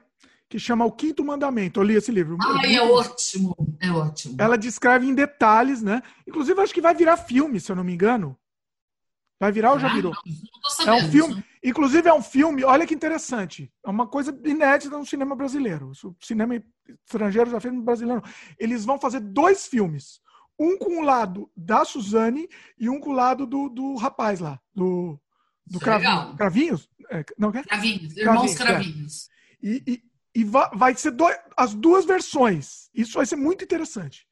que 0.48 0.58
chama 0.58 0.84
O 0.84 0.92
Quinto 0.92 1.24
Mandamento. 1.24 1.80
Eu 1.80 1.84
li 1.84 1.94
esse 1.94 2.10
livro. 2.10 2.38
Ah, 2.40 2.60
é, 2.64 2.74
é 2.74 2.82
ótimo, 2.82 3.54
é 3.80 3.90
ótimo. 3.90 4.36
Ela 4.38 4.56
descreve 4.56 5.06
em 5.06 5.14
detalhes, 5.14 5.82
né? 5.82 6.02
Inclusive, 6.26 6.60
acho 6.60 6.72
que 6.72 6.80
vai 6.80 6.94
virar 6.94 7.16
filme, 7.16 7.60
se 7.60 7.70
eu 7.70 7.76
não 7.76 7.84
me 7.84 7.92
engano. 7.92 8.36
Vai 9.40 9.52
virar 9.52 9.72
ou 9.72 9.78
já 9.78 9.88
ah, 9.88 9.94
virou? 9.94 10.12
Não, 10.80 10.86
não 10.86 10.94
é 10.94 10.96
um 10.96 11.10
filme. 11.10 11.44
Inclusive, 11.62 12.08
é 12.08 12.14
um 12.14 12.22
filme, 12.22 12.64
olha 12.64 12.86
que 12.86 12.94
interessante. 12.94 13.72
É 13.84 13.90
uma 13.90 14.06
coisa 14.06 14.36
inédita 14.44 14.96
no 14.98 15.06
cinema 15.06 15.36
brasileiro. 15.36 15.92
O 16.04 16.16
cinema 16.20 16.60
estrangeiro 17.04 17.50
já 17.50 17.60
fez 17.60 17.72
no 17.72 17.82
brasileiro. 17.82 18.22
Eles 18.58 18.84
vão 18.84 18.98
fazer 18.98 19.20
dois 19.20 19.66
filmes. 19.66 20.20
Um 20.58 20.76
com 20.76 21.00
o 21.00 21.04
lado 21.04 21.48
da 21.56 21.84
Suzane 21.84 22.48
e 22.76 22.88
um 22.88 22.98
com 22.98 23.10
o 23.10 23.14
lado 23.14 23.46
do, 23.46 23.68
do 23.68 23.94
rapaz 23.94 24.40
lá, 24.40 24.58
do, 24.74 25.20
do 25.64 25.78
Cravinho, 25.78 26.36
Cravinhos. 26.36 26.90
É, 27.10 27.24
não, 27.38 27.52
quer? 27.52 27.64
Cravinhos, 27.64 28.16
irmãos 28.16 28.54
Cravinhos. 28.54 28.58
É. 28.58 28.64
Cravinhos. 28.64 29.28
É. 29.28 29.38
E, 29.62 29.82
e, 29.86 30.02
e 30.34 30.44
vai, 30.44 30.68
vai 30.74 30.94
ser 30.96 31.10
do, 31.10 31.26
as 31.56 31.74
duas 31.74 32.04
versões. 32.04 32.88
Isso 32.94 33.14
vai 33.14 33.26
ser 33.26 33.36
muito 33.36 33.64
interessante. 33.64 34.26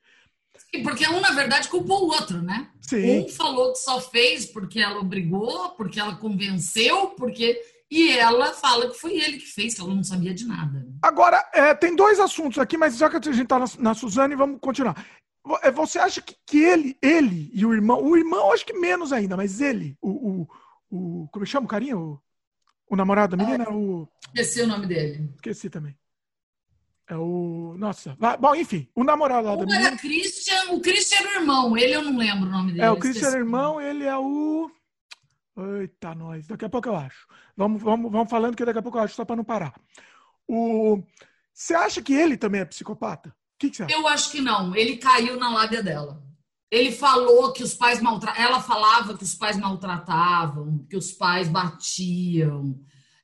Sim, 0.75 0.83
porque 0.83 1.07
um, 1.09 1.21
na 1.21 1.33
verdade, 1.33 1.69
culpou 1.69 2.05
o 2.05 2.09
outro, 2.09 2.41
né? 2.43 2.71
Sim. 2.81 3.21
Um 3.21 3.29
falou 3.29 3.73
que 3.73 3.79
só 3.79 4.01
fez 4.01 4.47
porque 4.47 4.81
ela 4.81 5.01
obrigou, 5.01 5.71
porque 5.71 6.01
ela 6.01 6.17
convenceu, 6.17 7.09
porque. 7.09 7.61
E 7.89 8.11
ela 8.11 8.53
fala 8.53 8.91
que 8.91 8.99
foi 8.99 9.17
ele 9.17 9.39
que 9.39 9.47
fez, 9.47 9.75
que 9.75 9.81
ela 9.81 9.95
não 9.95 10.03
sabia 10.03 10.35
de 10.35 10.45
nada. 10.45 10.85
Agora, 11.01 11.49
é, 11.55 11.73
tem 11.73 11.95
dois 11.95 12.19
assuntos 12.19 12.59
aqui, 12.59 12.77
mas 12.77 12.97
já 12.97 13.09
que 13.09 13.17
a 13.17 13.21
gente 13.21 13.43
está 13.43 13.61
na, 13.61 13.67
na 13.79 13.95
Suzane, 13.95 14.35
vamos 14.35 14.59
continuar. 14.61 15.07
É, 15.63 15.71
você 15.71 16.01
acha 16.01 16.21
que, 16.21 16.35
que 16.45 16.59
ele, 16.59 16.99
ele 17.01 17.49
e 17.55 17.65
o 17.65 17.73
irmão, 17.73 18.03
o 18.03 18.17
irmão 18.17 18.53
acho 18.53 18.67
que 18.67 18.73
menos 18.73 19.13
ainda, 19.13 19.37
mas 19.37 19.61
ele, 19.61 19.97
o, 20.03 20.11
o, 20.11 20.49
o 20.91 21.29
como 21.29 21.47
chama 21.47 21.67
o 21.67 21.69
carinha? 21.69 21.97
O, 21.97 22.21
o 22.89 22.97
namorado 22.97 23.37
da 23.37 23.45
menina? 23.45 23.65
É, 23.65 23.69
o... 23.71 24.09
Esqueci 24.27 24.63
o 24.63 24.67
nome 24.67 24.87
dele. 24.87 25.31
Esqueci 25.35 25.71
também. 25.71 25.97
É 27.09 27.17
o. 27.17 27.77
Nossa. 27.79 28.17
Bom, 28.41 28.55
enfim, 28.55 28.89
o 28.95 29.05
namorado 29.05 29.47
lá 29.47 29.55
o 29.55 29.59
da 29.59 29.65
menina. 29.65 29.89
Era 29.89 29.97
Christian, 29.97 30.73
o 30.73 30.81
Christian 30.81 31.19
era 31.19 31.29
o 31.29 31.43
irmão, 31.43 31.77
ele 31.77 31.95
eu 31.95 32.03
não 32.03 32.17
lembro 32.17 32.49
o 32.49 32.53
nome 32.53 32.73
dele. 32.73 32.85
É, 32.85 32.91
o 32.91 32.97
Christian 32.97 33.29
era 33.29 33.37
o 33.37 33.41
irmão, 33.41 33.81
ele 33.81 34.05
é 34.05 34.17
o. 34.17 34.71
Eita, 35.81 36.15
nós. 36.15 36.47
Daqui 36.47 36.65
a 36.65 36.69
pouco 36.69 36.89
eu 36.89 36.97
acho. 36.97 37.27
Vamos, 37.57 37.81
vamos, 37.81 38.11
vamos 38.11 38.29
falando 38.29 38.57
que 38.57 38.65
daqui 38.65 38.79
a 38.79 38.83
pouco 38.83 38.99
eu 38.99 39.03
acho, 39.03 39.15
só 39.15 39.25
para 39.25 39.37
não 39.37 39.45
parar. 39.45 39.75
O... 40.49 41.03
Você 41.53 41.75
acha 41.75 42.03
que 42.03 42.13
ele 42.13 42.37
também 42.37 42.61
é 42.61 42.65
psicopata? 42.65 43.31
O 43.31 43.33
que, 43.59 43.71
que, 43.71 43.77
você 43.77 43.85
acha? 43.85 43.95
Eu 43.95 44.07
acho 44.09 44.31
que 44.31 44.41
não. 44.41 44.75
Ele 44.75 44.97
caiu 44.97 45.39
na 45.39 45.49
lábia 45.51 45.83
dela. 45.83 46.23
Ele 46.71 46.91
falou 46.93 47.53
que 47.53 47.63
os 47.63 47.75
pais 47.75 48.01
maltratavam. 48.01 48.43
Ela 48.45 48.61
falava 48.61 49.17
que 49.17 49.25
os 49.25 49.35
pais 49.35 49.57
maltratavam, 49.57 50.85
que 50.91 50.97
os 50.97 51.13
pais 51.13 51.49
batiam. 51.49 52.79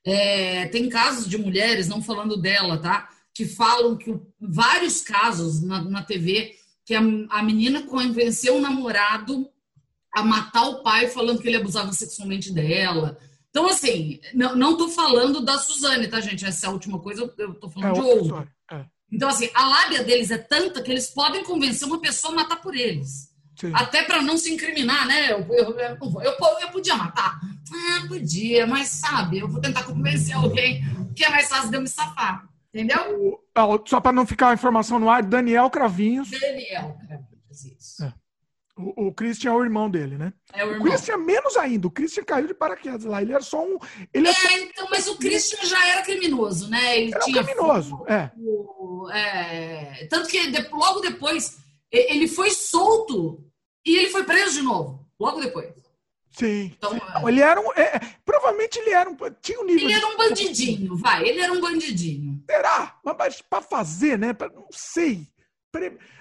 É, 0.05 0.67
tem 0.69 0.89
casos 0.89 1.29
de 1.29 1.39
mulheres, 1.39 1.89
não 1.89 2.03
falando 2.03 2.37
dela, 2.37 2.79
tá? 2.79 3.09
Que 3.35 3.45
falam 3.45 3.97
que 3.97 4.19
vários 4.41 5.01
casos 5.01 5.63
na, 5.63 5.83
na 5.83 6.03
TV 6.03 6.57
que 6.85 6.95
a, 6.95 7.01
a 7.01 7.43
menina 7.43 7.83
convenceu 7.83 8.57
o 8.57 8.61
namorado 8.61 9.49
a 10.13 10.23
matar 10.23 10.69
o 10.69 10.83
pai 10.83 11.09
falando 11.09 11.41
que 11.41 11.49
ele 11.49 11.57
abusava 11.57 11.93
sexualmente 11.93 12.53
dela. 12.53 13.19
Então, 13.51 13.69
assim, 13.69 14.21
não, 14.35 14.57
não 14.57 14.77
tô 14.77 14.89
falando 14.89 15.41
da 15.41 15.59
Suzane, 15.59 16.09
tá, 16.09 16.21
gente? 16.21 16.45
Essa 16.45 16.67
é 16.67 16.69
a 16.69 16.73
última 16.73 16.99
coisa, 16.99 17.33
eu 17.39 17.55
tô 17.55 17.69
falando 17.69 17.91
é 17.91 17.93
de 17.93 18.01
outro. 18.01 18.49
É. 18.71 18.85
Então, 19.11 19.29
assim, 19.29 19.51
a 19.55 19.69
lábia 19.69 20.03
deles 20.03 20.31
é 20.31 20.39
tanta 20.39 20.83
que 20.83 20.91
eles 20.91 21.09
podem 21.09 21.45
convencer 21.45 21.87
uma 21.87 22.01
pessoa 22.01 22.33
a 22.33 22.37
matar 22.37 22.57
por 22.61 22.75
eles. 22.75 23.32
Sim. 23.63 23.71
Até 23.77 24.03
para 24.03 24.21
não 24.21 24.37
se 24.37 24.53
incriminar, 24.53 25.07
né? 25.07 25.31
Eu, 25.31 25.47
eu, 25.55 25.79
eu, 25.79 25.97
eu, 26.21 26.69
podia 26.73 26.97
matar? 26.97 27.39
Ah, 27.73 28.05
podia, 28.09 28.67
mas 28.67 28.89
sabe, 28.89 29.39
eu 29.39 29.47
vou 29.47 29.61
tentar 29.61 29.85
convencer 29.85 30.35
alguém 30.35 30.83
que 31.15 31.25
é 31.25 31.31
mais 31.31 31.49
fácil 31.49 31.71
de 31.71 31.77
eu 31.77 31.81
me 31.81 31.87
safar. 31.87 32.45
Entendeu? 32.75 33.41
Só 33.87 34.01
para 34.01 34.11
não 34.11 34.27
ficar 34.27 34.49
a 34.49 34.55
informação 34.55 34.99
no 34.99 35.09
ar, 35.09 35.23
Daniel 35.23 35.71
Cravinhos. 35.71 36.29
Daniel 36.29 36.99
Cravinhos, 37.07 37.65
isso. 37.79 38.03
É. 38.03 38.13
O, 38.77 39.09
o, 39.09 39.15
Christian 39.15 39.53
é 39.53 39.55
o 39.55 39.63
irmão 39.63 39.89
dele, 39.89 40.19
né? 40.19 40.33
É 40.53 40.65
o, 40.65 40.71
irmão. 40.71 40.81
o 40.81 40.91
Christian 40.91 41.19
menos 41.19 41.57
ainda. 41.57 41.87
O 41.87 41.91
Christian 41.91 42.25
caiu 42.25 42.49
de 42.49 42.55
paraquedas 42.55 43.05
lá. 43.05 43.23
Ele 43.23 43.33
era 43.33 43.43
só 43.43 43.63
um. 43.65 43.79
Ele 44.13 44.27
é, 44.27 44.33
só... 44.33 44.51
então, 44.51 44.89
mas 44.91 45.07
o 45.07 45.17
Christian 45.19 45.65
já 45.67 45.87
era 45.87 46.03
criminoso, 46.03 46.69
né? 46.69 46.99
Ele 46.99 47.15
era 47.15 47.45
criminoso, 47.45 48.05
é. 48.09 48.31
é. 49.13 50.07
Tanto 50.11 50.29
que 50.29 50.41
logo 50.73 50.99
depois 50.99 51.63
ele 51.93 52.27
foi 52.27 52.51
solto 52.51 53.52
e 53.85 53.97
ele 53.97 54.11
foi 54.11 54.25
preso 54.25 54.55
de 54.55 54.63
novo, 54.63 55.07
logo 55.19 55.41
depois. 55.41 55.73
Sim. 56.31 56.73
Então, 56.77 56.93
Não, 56.95 57.29
ele 57.29 57.43
era 57.43 57.61
um. 57.61 57.73
É, 57.75 58.01
provavelmente 58.25 58.79
ele 58.79 58.91
era 58.91 59.11
um. 59.11 59.17
Tinha 59.43 59.61
um 59.61 59.65
nível. 59.65 59.85
Ele 59.85 59.93
era 59.95 60.07
um 60.07 60.17
bandidinho, 60.17 60.97
vai. 60.97 61.29
Ele 61.29 61.41
era 61.41 61.53
um 61.53 61.61
bandidinho. 61.61 62.43
Será? 62.49 62.99
Mas 63.05 63.43
para 63.43 63.61
fazer, 63.63 64.19
né? 64.19 64.33
Pra, 64.33 64.49
não 64.49 64.67
sei. 64.71 65.29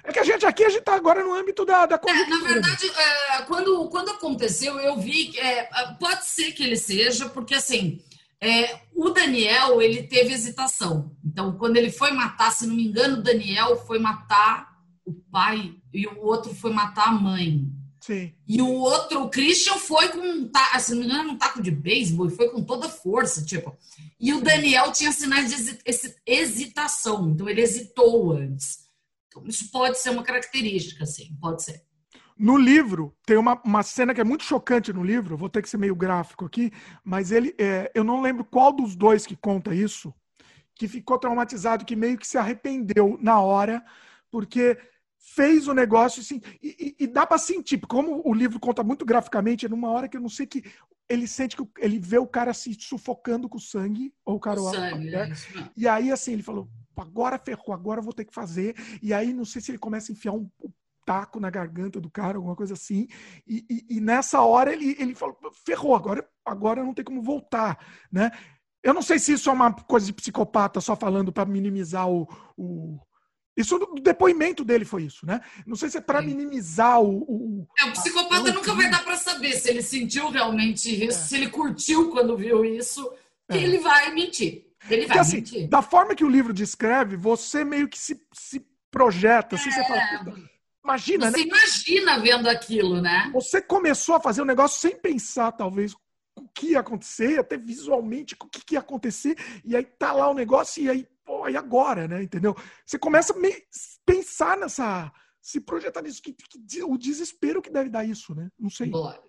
É 0.03 0.11
que 0.11 0.19
a 0.19 0.23
gente 0.23 0.45
aqui, 0.45 0.63
a 0.63 0.69
gente 0.69 0.79
está 0.79 0.95
agora 0.95 1.23
no 1.23 1.33
âmbito 1.33 1.65
da, 1.65 1.85
da 1.85 1.99
é, 2.07 2.25
Na 2.25 2.37
verdade, 2.41 2.89
é, 2.89 3.41
quando, 3.43 3.89
quando 3.89 4.11
aconteceu, 4.11 4.79
eu 4.79 4.97
vi 4.97 5.27
que 5.27 5.39
é, 5.39 5.69
pode 5.99 6.25
ser 6.25 6.51
que 6.53 6.63
ele 6.63 6.77
seja, 6.77 7.29
porque 7.29 7.55
assim, 7.55 8.01
É, 8.43 8.79
o 8.95 9.09
Daniel, 9.09 9.81
ele 9.81 10.03
teve 10.03 10.33
hesitação. 10.33 11.15
Então, 11.23 11.57
quando 11.57 11.77
ele 11.77 11.91
foi 11.91 12.11
matar, 12.11 12.51
se 12.51 12.65
não 12.65 12.75
me 12.75 12.85
engano, 12.87 13.17
o 13.17 13.21
Daniel 13.21 13.77
foi 13.85 13.99
matar 13.99 14.70
o 15.05 15.13
pai 15.13 15.75
e 15.93 16.07
o 16.07 16.19
outro 16.21 16.53
foi 16.53 16.71
matar 16.71 17.09
a 17.09 17.13
mãe. 17.13 17.65
Sim. 18.01 18.33
E 18.47 18.59
o 18.61 18.67
outro, 18.67 19.23
o 19.23 19.29
Christian, 19.29 19.77
foi 19.77 20.09
com 20.09 20.17
um, 20.17 20.51
se 20.79 20.91
não 20.91 20.99
me 21.01 21.05
engano, 21.05 21.31
um 21.31 21.37
taco 21.37 21.61
de 21.61 21.69
beisebol 21.69 22.27
e 22.27 22.35
foi 22.35 22.49
com 22.49 22.63
toda 22.63 22.89
força, 22.89 23.45
tipo. 23.45 23.77
E 24.19 24.33
o 24.33 24.41
Daniel 24.41 24.91
tinha 24.91 25.11
sinais 25.11 25.51
de 25.53 25.79
hesitação, 26.25 27.29
então 27.29 27.47
ele 27.47 27.61
hesitou 27.61 28.31
antes. 28.31 28.79
Então, 29.27 29.45
isso 29.45 29.71
pode 29.71 29.99
ser 29.99 30.09
uma 30.09 30.23
característica, 30.23 31.05
sim, 31.05 31.37
pode 31.39 31.63
ser. 31.63 31.83
No 32.35 32.57
livro, 32.57 33.15
tem 33.23 33.37
uma, 33.37 33.61
uma 33.63 33.83
cena 33.83 34.15
que 34.15 34.21
é 34.21 34.23
muito 34.23 34.43
chocante 34.43 34.91
no 34.91 35.03
livro, 35.03 35.37
vou 35.37 35.47
ter 35.47 35.61
que 35.61 35.69
ser 35.69 35.77
meio 35.77 35.95
gráfico 35.95 36.43
aqui, 36.43 36.71
mas 37.03 37.31
ele, 37.31 37.53
é, 37.59 37.91
eu 37.93 38.03
não 38.03 38.19
lembro 38.19 38.43
qual 38.43 38.73
dos 38.73 38.95
dois 38.95 39.27
que 39.27 39.35
conta 39.35 39.75
isso, 39.75 40.11
que 40.73 40.87
ficou 40.87 41.19
traumatizado, 41.19 41.85
que 41.85 41.95
meio 41.95 42.17
que 42.17 42.27
se 42.27 42.39
arrependeu 42.39 43.15
na 43.21 43.39
hora, 43.39 43.85
porque 44.31 44.77
fez 45.21 45.67
o 45.67 45.73
negócio 45.73 46.21
assim, 46.21 46.41
e, 46.61 46.95
e, 46.99 47.03
e 47.03 47.07
dá 47.07 47.27
para 47.27 47.37
sentir, 47.37 47.79
como 47.81 48.27
o 48.27 48.33
livro 48.33 48.59
conta 48.59 48.83
muito 48.83 49.05
graficamente, 49.05 49.65
é 49.65 49.69
numa 49.69 49.89
hora 49.89 50.09
que 50.09 50.17
eu 50.17 50.21
não 50.21 50.29
sei 50.29 50.47
que 50.47 50.63
ele 51.07 51.27
sente 51.27 51.55
que 51.55 51.67
ele 51.77 51.99
vê 51.99 52.17
o 52.17 52.25
cara 52.25 52.53
se 52.53 52.73
sufocando 52.73 53.47
com 53.47 53.59
sangue, 53.59 54.13
ou 54.25 54.37
o 54.37 54.39
cara 54.39 54.59
o 54.59 54.71
sangue, 54.71 55.13
é 55.13 55.29
e 55.75 55.87
aí 55.87 56.11
assim 56.11 56.33
ele 56.33 56.43
falou, 56.43 56.67
agora 56.97 57.37
ferrou, 57.37 57.73
agora 57.73 57.99
eu 57.99 58.03
vou 58.03 58.13
ter 58.13 58.25
que 58.25 58.33
fazer, 58.33 58.75
e 59.01 59.13
aí 59.13 59.33
não 59.33 59.45
sei 59.45 59.61
se 59.61 59.71
ele 59.71 59.77
começa 59.77 60.11
a 60.11 60.13
enfiar 60.13 60.33
um 60.33 60.49
taco 61.05 61.39
na 61.39 61.49
garganta 61.49 61.99
do 61.99 62.09
cara, 62.09 62.37
alguma 62.37 62.55
coisa 62.55 62.73
assim, 62.73 63.07
e, 63.45 63.65
e, 63.69 63.97
e 63.97 64.01
nessa 64.01 64.41
hora 64.41 64.71
ele, 64.73 64.95
ele 64.97 65.13
falou, 65.13 65.37
ferrou, 65.65 65.95
agora, 65.95 66.27
agora 66.45 66.83
não 66.83 66.93
tem 66.93 67.05
como 67.05 67.21
voltar, 67.21 67.77
né? 68.11 68.31
Eu 68.83 68.95
não 68.95 69.01
sei 69.03 69.19
se 69.19 69.33
isso 69.33 69.49
é 69.49 69.53
uma 69.53 69.71
coisa 69.71 70.07
de 70.07 70.13
psicopata 70.13 70.81
só 70.81 70.95
falando 70.95 71.31
para 71.31 71.45
minimizar 71.45 72.09
o, 72.09 72.27
o 72.57 72.99
isso 73.55 73.77
no 73.77 73.95
depoimento 73.95 74.63
dele 74.63 74.85
foi 74.85 75.03
isso, 75.03 75.25
né? 75.25 75.41
Não 75.65 75.75
sei 75.75 75.89
se 75.89 75.97
é 75.97 76.01
para 76.01 76.21
minimizar 76.21 77.01
o, 77.01 77.21
o. 77.23 77.67
É, 77.79 77.85
o 77.85 77.91
psicopata 77.91 78.49
a... 78.49 78.53
nunca 78.53 78.73
vai 78.73 78.89
dar 78.89 79.03
para 79.03 79.17
saber 79.17 79.53
se 79.53 79.69
ele 79.69 79.81
sentiu 79.81 80.29
realmente 80.29 80.89
isso, 80.89 81.19
é. 81.19 81.21
se 81.23 81.35
ele 81.35 81.49
curtiu 81.49 82.09
quando 82.11 82.37
viu 82.37 82.63
isso, 82.63 83.11
é. 83.49 83.57
ele 83.57 83.79
vai 83.79 84.13
mentir. 84.13 84.65
Ele 84.89 85.05
vai 85.05 85.07
Porque, 85.07 85.19
assim, 85.19 85.35
mentir. 85.37 85.67
Da 85.67 85.81
forma 85.81 86.15
que 86.15 86.23
o 86.23 86.29
livro 86.29 86.53
descreve, 86.53 87.15
você 87.17 87.63
meio 87.65 87.89
que 87.89 87.99
se, 87.99 88.19
se 88.31 88.65
projeta, 88.89 89.55
assim, 89.55 89.69
você 89.69 89.83
fala. 89.83 89.99
É. 89.99 90.51
Imagina, 90.83 91.29
você 91.29 91.37
né? 91.37 91.43
imagina 91.43 92.19
vendo 92.19 92.49
aquilo, 92.49 93.01
né? 93.01 93.29
Você 93.33 93.61
começou 93.61 94.15
a 94.15 94.19
fazer 94.19 94.41
o 94.41 94.43
um 94.43 94.47
negócio 94.47 94.79
sem 94.79 94.95
pensar, 94.95 95.51
talvez, 95.51 95.93
o 96.35 96.47
que 96.55 96.71
ia 96.71 96.79
acontecer, 96.79 97.39
até 97.39 97.57
visualmente 97.57 98.35
o 98.41 98.47
que 98.47 98.73
ia 98.73 98.79
acontecer, 98.79 99.37
e 99.63 99.75
aí 99.75 99.83
tá 99.83 100.11
lá 100.11 100.29
o 100.29 100.33
negócio, 100.33 100.81
e 100.81 100.89
aí 100.89 101.07
pô, 101.41 101.49
e 101.49 101.57
agora, 101.57 102.07
né? 102.07 102.21
Entendeu? 102.21 102.55
Você 102.85 102.99
começa 102.99 103.33
a 103.33 103.37
pensar 104.05 104.57
nessa. 104.57 105.11
Se 105.41 105.59
projetar 105.59 106.03
nisso, 106.03 106.21
que, 106.21 106.33
que, 106.33 106.83
o 106.83 106.97
desespero 106.97 107.63
que 107.63 107.71
deve 107.71 107.89
dar 107.89 108.05
isso, 108.05 108.35
né? 108.35 108.49
Não 108.59 108.69
sei. 108.69 108.89
Boa. 108.89 109.19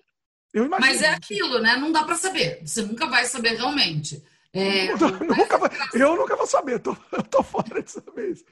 Eu 0.53 0.67
imagino. 0.67 0.87
Mas 0.87 1.03
é 1.03 1.09
aquilo, 1.09 1.59
né? 1.59 1.77
Não 1.79 1.91
dá 1.91 2.05
para 2.05 2.17
saber. 2.17 2.61
Você 2.67 2.83
nunca 2.83 3.07
vai 3.07 3.25
saber 3.25 3.55
realmente. 3.55 4.23
É, 4.53 4.93
eu, 4.93 4.99
nunca 4.99 5.57
vai, 5.57 5.71
eu 5.95 6.15
nunca 6.15 6.37
vou 6.37 6.47
saber, 6.47 6.79
tô, 6.79 6.95
eu 7.11 7.23
tô 7.23 7.43
fora 7.43 7.83
de 7.83 7.91
saber 7.91 8.33
isso. 8.33 8.45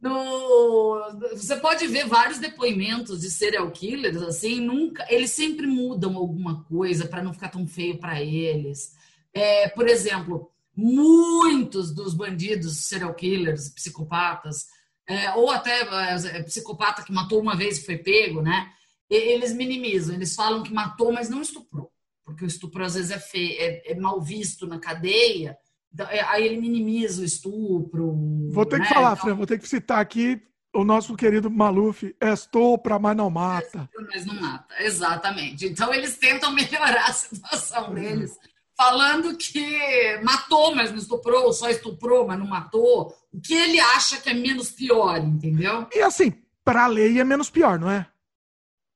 No, 0.00 1.18
você 1.32 1.56
pode 1.56 1.84
ver 1.88 2.06
vários 2.06 2.38
depoimentos 2.38 3.20
de 3.20 3.28
serial 3.28 3.68
killers, 3.72 4.22
assim, 4.22 4.60
nunca, 4.60 5.04
eles 5.12 5.32
sempre 5.32 5.66
mudam 5.66 6.16
alguma 6.16 6.62
coisa 6.62 7.08
para 7.08 7.20
não 7.20 7.32
ficar 7.32 7.48
tão 7.48 7.66
feio 7.66 7.98
para 7.98 8.22
eles. 8.22 8.94
É, 9.34 9.68
por 9.70 9.88
exemplo, 9.88 10.52
muitos 10.78 11.92
dos 11.92 12.14
bandidos, 12.14 12.84
serial 12.86 13.12
killers, 13.12 13.68
psicopatas, 13.70 14.66
é, 15.08 15.32
ou 15.32 15.50
até 15.50 15.80
é, 15.80 16.42
psicopata 16.44 17.02
que 17.02 17.12
matou 17.12 17.40
uma 17.40 17.56
vez 17.56 17.78
e 17.78 17.84
foi 17.84 17.98
pego, 17.98 18.40
né? 18.40 18.70
Eles 19.10 19.52
minimizam, 19.52 20.14
eles 20.14 20.36
falam 20.36 20.62
que 20.62 20.72
matou, 20.72 21.12
mas 21.12 21.28
não 21.28 21.42
estuprou, 21.42 21.90
porque 22.24 22.44
o 22.44 22.46
estupro 22.46 22.84
às 22.84 22.94
vezes 22.94 23.10
é, 23.10 23.18
feio, 23.18 23.56
é, 23.58 23.90
é 23.90 23.94
mal 23.96 24.20
visto 24.20 24.68
na 24.68 24.78
cadeia. 24.78 25.58
Então, 25.92 26.06
é, 26.06 26.20
aí 26.20 26.44
ele 26.44 26.60
minimiza 26.60 27.22
o 27.22 27.24
estupro. 27.24 28.14
Vou 28.52 28.64
ter 28.64 28.78
né? 28.78 28.86
que 28.86 28.94
falar, 28.94 29.14
então, 29.14 29.24
Fran, 29.24 29.34
vou 29.34 29.46
ter 29.46 29.58
que 29.58 29.68
citar 29.68 29.98
aqui 29.98 30.40
o 30.72 30.84
nosso 30.84 31.16
querido 31.16 31.50
Maluf, 31.50 32.14
estupra, 32.20 33.00
mas 33.00 33.16
não 33.16 33.30
mata. 33.30 33.90
Mas 34.12 34.24
não 34.24 34.34
mata, 34.34 34.74
exatamente. 34.78 35.66
Então 35.66 35.92
eles 35.92 36.16
tentam 36.18 36.52
melhorar 36.54 37.06
a 37.08 37.12
situação 37.12 37.92
deles 37.94 38.38
falando 38.78 39.36
que 39.36 40.20
matou, 40.22 40.72
mas 40.72 40.92
não 40.92 40.98
estuprou, 40.98 41.52
só 41.52 41.68
estuprou, 41.68 42.28
mas 42.28 42.38
não 42.38 42.46
matou. 42.46 43.12
O 43.32 43.40
que 43.40 43.52
ele 43.52 43.80
acha 43.80 44.20
que 44.20 44.30
é 44.30 44.34
menos 44.34 44.70
pior, 44.70 45.18
entendeu? 45.18 45.88
E 45.92 46.00
assim, 46.00 46.32
para 46.64 46.84
a 46.84 46.86
lei 46.86 47.18
é 47.18 47.24
menos 47.24 47.50
pior, 47.50 47.76
não 47.76 47.90
é? 47.90 48.06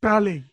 Para 0.01 0.15
a 0.15 0.19
lei. 0.19 0.45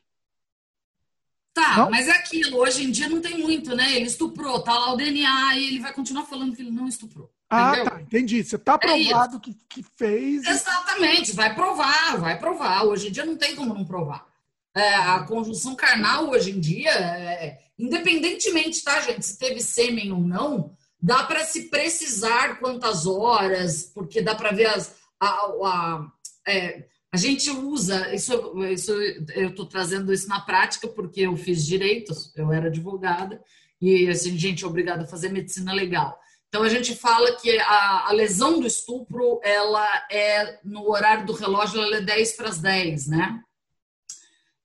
Tá, 1.54 1.78
não? 1.78 1.92
mas 1.92 2.08
é 2.08 2.12
aquilo. 2.12 2.58
Hoje 2.58 2.84
em 2.84 2.90
dia 2.92 3.08
não 3.08 3.22
tem 3.22 3.38
muito, 3.38 3.76
né? 3.76 3.96
Ele 3.96 4.08
estuprou, 4.08 4.64
tá 4.64 4.74
lá 4.74 4.94
o 4.94 4.98
DNA 4.98 5.58
e 5.58 5.68
ele 5.68 5.80
vai 5.80 5.94
continuar 5.94 6.26
falando 6.26 6.56
que 6.56 6.64
ele 6.64 6.72
não 6.72 6.88
estuprou. 6.88 7.32
Ah, 7.50 7.72
entendeu? 7.74 7.86
tá, 7.86 8.02
entendi. 8.02 8.44
Você 8.44 8.58
tá 8.58 8.74
é 8.74 8.78
provado 8.78 9.38
é 9.38 9.40
que, 9.40 9.58
que 9.70 9.86
fez. 9.96 10.46
Exatamente, 10.48 11.34
vai 11.34 11.54
provar, 11.54 12.18
vai 12.18 12.40
provar. 12.40 12.84
Hoje 12.84 13.10
em 13.10 13.12
dia 13.12 13.26
não 13.26 13.36
tem 13.36 13.56
como 13.56 13.74
não 13.76 13.86
provar. 13.86 14.29
É, 14.80 14.96
a 14.96 15.20
conjunção 15.24 15.76
carnal 15.76 16.30
hoje 16.30 16.52
em 16.52 16.60
dia 16.60 16.92
é, 16.92 17.60
Independentemente, 17.80 18.84
tá, 18.84 19.00
gente, 19.00 19.26
se 19.26 19.40
teve 19.40 19.62
sêmen 19.62 20.12
ou 20.12 20.20
não, 20.20 20.76
dá 21.02 21.24
para 21.24 21.46
se 21.46 21.70
precisar 21.70 22.60
quantas 22.60 23.08
horas, 23.08 23.84
porque 23.96 24.22
dá 24.22 24.36
para 24.36 24.52
ver 24.52 24.66
as. 24.66 24.98
A, 25.18 25.28
a, 25.28 26.12
é, 26.46 26.86
a 27.12 27.18
gente 27.18 27.50
usa, 27.50 28.14
isso, 28.14 28.34
isso 28.66 28.92
eu 28.92 29.50
estou 29.50 29.66
trazendo 29.66 30.14
isso 30.14 30.28
na 30.28 30.42
prática 30.42 30.88
porque 30.90 31.22
eu 31.22 31.36
fiz 31.38 31.66
direitos, 31.66 32.32
eu 32.36 32.52
era 32.52 32.68
advogada, 32.68 33.42
e 33.82 34.08
assim, 34.10 34.38
gente 34.38 34.64
é 34.64 34.68
obrigada 34.68 35.04
a 35.04 35.08
fazer 35.08 35.30
medicina 35.30 35.74
legal. 35.74 36.20
Então 36.50 36.64
a 36.64 36.70
gente 36.70 36.94
fala 36.94 37.36
que 37.38 37.58
a, 37.60 38.10
a, 38.10 38.12
lesão 38.12 38.60
do 38.60 38.68
estupro, 38.68 39.40
ela 39.42 39.88
é 40.12 40.60
no 40.64 40.90
horário 40.90 41.26
do 41.26 41.34
relógio, 41.34 41.82
ela 41.82 41.98
é 41.98 42.02
10 42.02 42.34
para 42.34 42.50
as 42.50 42.60
10, 42.60 43.08
né? 43.08 43.42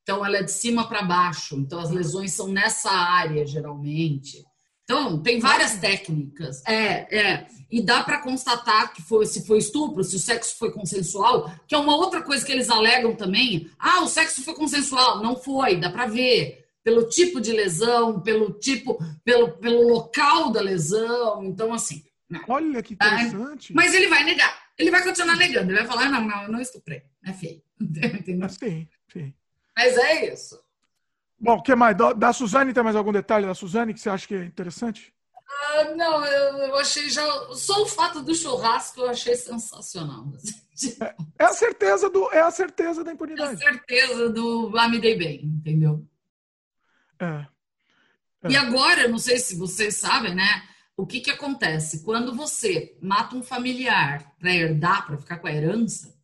Então, 0.05 0.25
ela 0.25 0.37
é 0.37 0.43
de 0.43 0.53
cima 0.53 0.87
para 0.87 1.03
baixo. 1.03 1.57
Então, 1.57 1.81
as 1.81 1.91
lesões 1.91 2.33
são 2.33 2.47
nessa 2.47 2.91
área, 2.91 3.45
geralmente. 3.47 4.45
Então, 4.85 5.19
tem 5.23 5.41
várias 5.41 5.79
técnicas. 5.79 6.63
É, 6.67 7.19
é. 7.19 7.47
E 7.71 7.83
dá 7.83 8.03
para 8.05 8.21
constatar 8.21 8.93
que 8.93 9.01
foi, 9.01 9.25
se 9.25 9.47
foi 9.47 9.57
estupro, 9.59 10.05
se 10.05 10.15
o 10.15 10.19
sexo 10.19 10.57
foi 10.59 10.71
consensual, 10.71 11.51
que 11.67 11.75
é 11.75 11.79
uma 11.79 11.97
outra 11.97 12.23
coisa 12.23 12.45
que 12.45 12.53
eles 12.53 12.69
alegam 12.69 13.17
também. 13.17 13.71
Ah, 13.79 14.03
o 14.03 14.07
sexo 14.07 14.43
foi 14.43 14.55
consensual. 14.55 15.23
Não 15.23 15.37
foi, 15.37 15.77
dá 15.77 15.91
para 15.91 16.07
ver. 16.07 16.67
Pelo 16.85 17.09
tipo 17.09 17.41
de 17.41 17.51
lesão, 17.51 18.21
pelo 18.21 18.53
tipo, 18.53 18.99
pelo, 19.25 19.53
pelo 19.53 19.89
local 19.89 20.53
da 20.53 20.61
lesão. 20.61 21.43
Então, 21.45 21.73
assim. 21.73 22.05
Olha 22.47 22.83
que 22.83 22.93
interessante. 22.93 23.73
Ah, 23.73 23.75
mas 23.75 23.95
ele 23.95 24.09
vai 24.09 24.23
negar. 24.23 24.65
Ele 24.79 24.91
vai 24.91 25.03
continuar 25.03 25.37
negando. 25.37 25.71
Ele 25.71 25.79
vai 25.79 25.87
falar: 25.87 26.11
não, 26.11 26.27
não, 26.27 26.43
eu 26.43 26.53
não 26.53 26.61
estuprei. 26.61 27.03
É 27.25 27.33
feio. 27.33 27.63
Entendeu? 27.81 28.51
Sim, 28.51 28.87
sim. 29.11 29.33
Mas 29.77 29.97
é 29.97 30.33
isso. 30.33 30.63
Bom, 31.39 31.57
o 31.57 31.63
que 31.63 31.75
mais? 31.75 31.97
Da 32.17 32.33
Suzane, 32.33 32.73
tem 32.73 32.83
mais 32.83 32.97
algum 32.97 33.13
detalhe 33.13 33.47
da 33.47 33.55
Suzane 33.55 33.93
que 33.93 34.01
você 34.01 34.09
acha 34.09 34.27
que 34.27 34.35
é 34.35 34.45
interessante? 34.45 35.13
Ah, 35.47 35.95
não, 35.95 36.25
eu, 36.25 36.59
eu, 36.59 36.77
achei 36.77 37.09
já. 37.11 37.23
Só 37.53 37.83
o 37.83 37.87
fato 37.87 38.23
do 38.23 38.35
churrasco 38.35 39.01
eu 39.01 39.11
achei 39.11 39.37
sensacional. 39.37 40.27
É, 41.01 41.15
é, 41.39 41.45
a 41.45 41.53
certeza 41.53 42.11
do, 42.11 42.31
é 42.33 42.41
a 42.41 42.51
certeza 42.51 43.05
da 43.05 43.13
impunidade. 43.13 43.63
É 43.63 43.69
a 43.69 43.73
certeza 43.73 44.29
do 44.31 44.73
ah, 44.77 44.89
me 44.89 44.99
dei 44.99 45.17
bem, 45.17 45.45
entendeu? 45.45 46.05
É. 47.21 47.47
é. 48.43 48.51
E 48.51 48.57
agora, 48.57 49.07
não 49.07 49.19
sei 49.19 49.39
se 49.39 49.57
vocês 49.57 49.97
sabem, 49.97 50.35
né? 50.35 50.69
O 50.97 51.07
que, 51.07 51.21
que 51.21 51.31
acontece? 51.31 52.05
Quando 52.05 52.35
você 52.35 52.97
mata 53.01 53.37
um 53.37 53.43
familiar 53.43 54.35
para 54.39 54.55
herdar, 54.55 55.07
para 55.07 55.19
ficar 55.19 55.39
com 55.39 55.47
a 55.47 55.53
herança, 55.53 56.15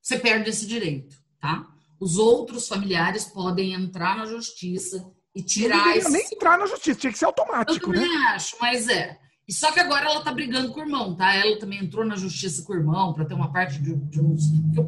você 0.00 0.18
perde 0.18 0.50
esse 0.50 0.66
direito, 0.66 1.16
tá? 1.40 1.66
Os 2.00 2.16
outros 2.16 2.68
familiares 2.68 3.24
podem 3.24 3.72
entrar 3.72 4.16
na 4.16 4.26
justiça 4.26 5.04
e 5.34 5.42
tirar 5.42 5.96
esse... 5.96 6.10
nem 6.10 6.24
entrar 6.32 6.58
na 6.58 6.66
justiça, 6.66 6.98
tinha 6.98 7.12
que 7.12 7.18
ser 7.18 7.26
automático, 7.26 7.90
Eu 7.90 7.94
também 7.94 8.08
né? 8.08 8.26
acho, 8.34 8.56
mas 8.60 8.88
é. 8.88 9.18
E 9.46 9.52
só 9.52 9.72
que 9.72 9.80
agora 9.80 10.10
ela 10.10 10.22
tá 10.22 10.30
brigando 10.30 10.72
com 10.72 10.80
o 10.80 10.82
irmão, 10.82 11.16
tá? 11.16 11.34
Ela 11.34 11.58
também 11.58 11.82
entrou 11.82 12.04
na 12.04 12.16
justiça 12.16 12.62
com 12.64 12.72
o 12.74 12.76
irmão 12.76 13.14
para 13.14 13.24
ter 13.24 13.34
uma 13.34 13.50
parte 13.50 13.80
de, 13.80 13.94
de 13.94 14.20
uns. 14.20 14.42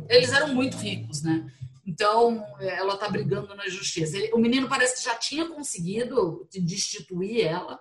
Eles 0.08 0.32
eram 0.32 0.54
muito 0.54 0.76
ricos, 0.76 1.22
né? 1.22 1.50
Então, 1.86 2.44
ela 2.60 2.96
tá 2.98 3.08
brigando 3.08 3.54
na 3.54 3.68
justiça. 3.68 4.16
Ele, 4.16 4.30
o 4.34 4.38
menino 4.38 4.68
parece 4.68 4.96
que 4.96 5.04
já 5.04 5.14
tinha 5.14 5.48
conseguido 5.48 6.46
destituir 6.52 7.40
ela, 7.40 7.80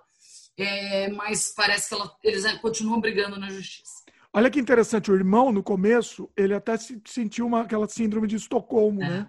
é, 0.56 1.08
mas 1.10 1.52
parece 1.54 1.88
que 1.88 1.94
ela, 1.94 2.10
eles 2.24 2.50
continuam 2.60 3.00
brigando 3.00 3.38
na 3.38 3.50
justiça. 3.50 3.99
Olha 4.32 4.50
que 4.50 4.60
interessante, 4.60 5.10
o 5.10 5.14
irmão, 5.14 5.50
no 5.50 5.62
começo, 5.62 6.30
ele 6.36 6.54
até 6.54 6.76
se 6.76 7.00
sentiu 7.04 7.46
uma, 7.46 7.62
aquela 7.62 7.88
síndrome 7.88 8.28
de 8.28 8.36
Estocolmo, 8.36 9.02
é. 9.02 9.08
né? 9.08 9.26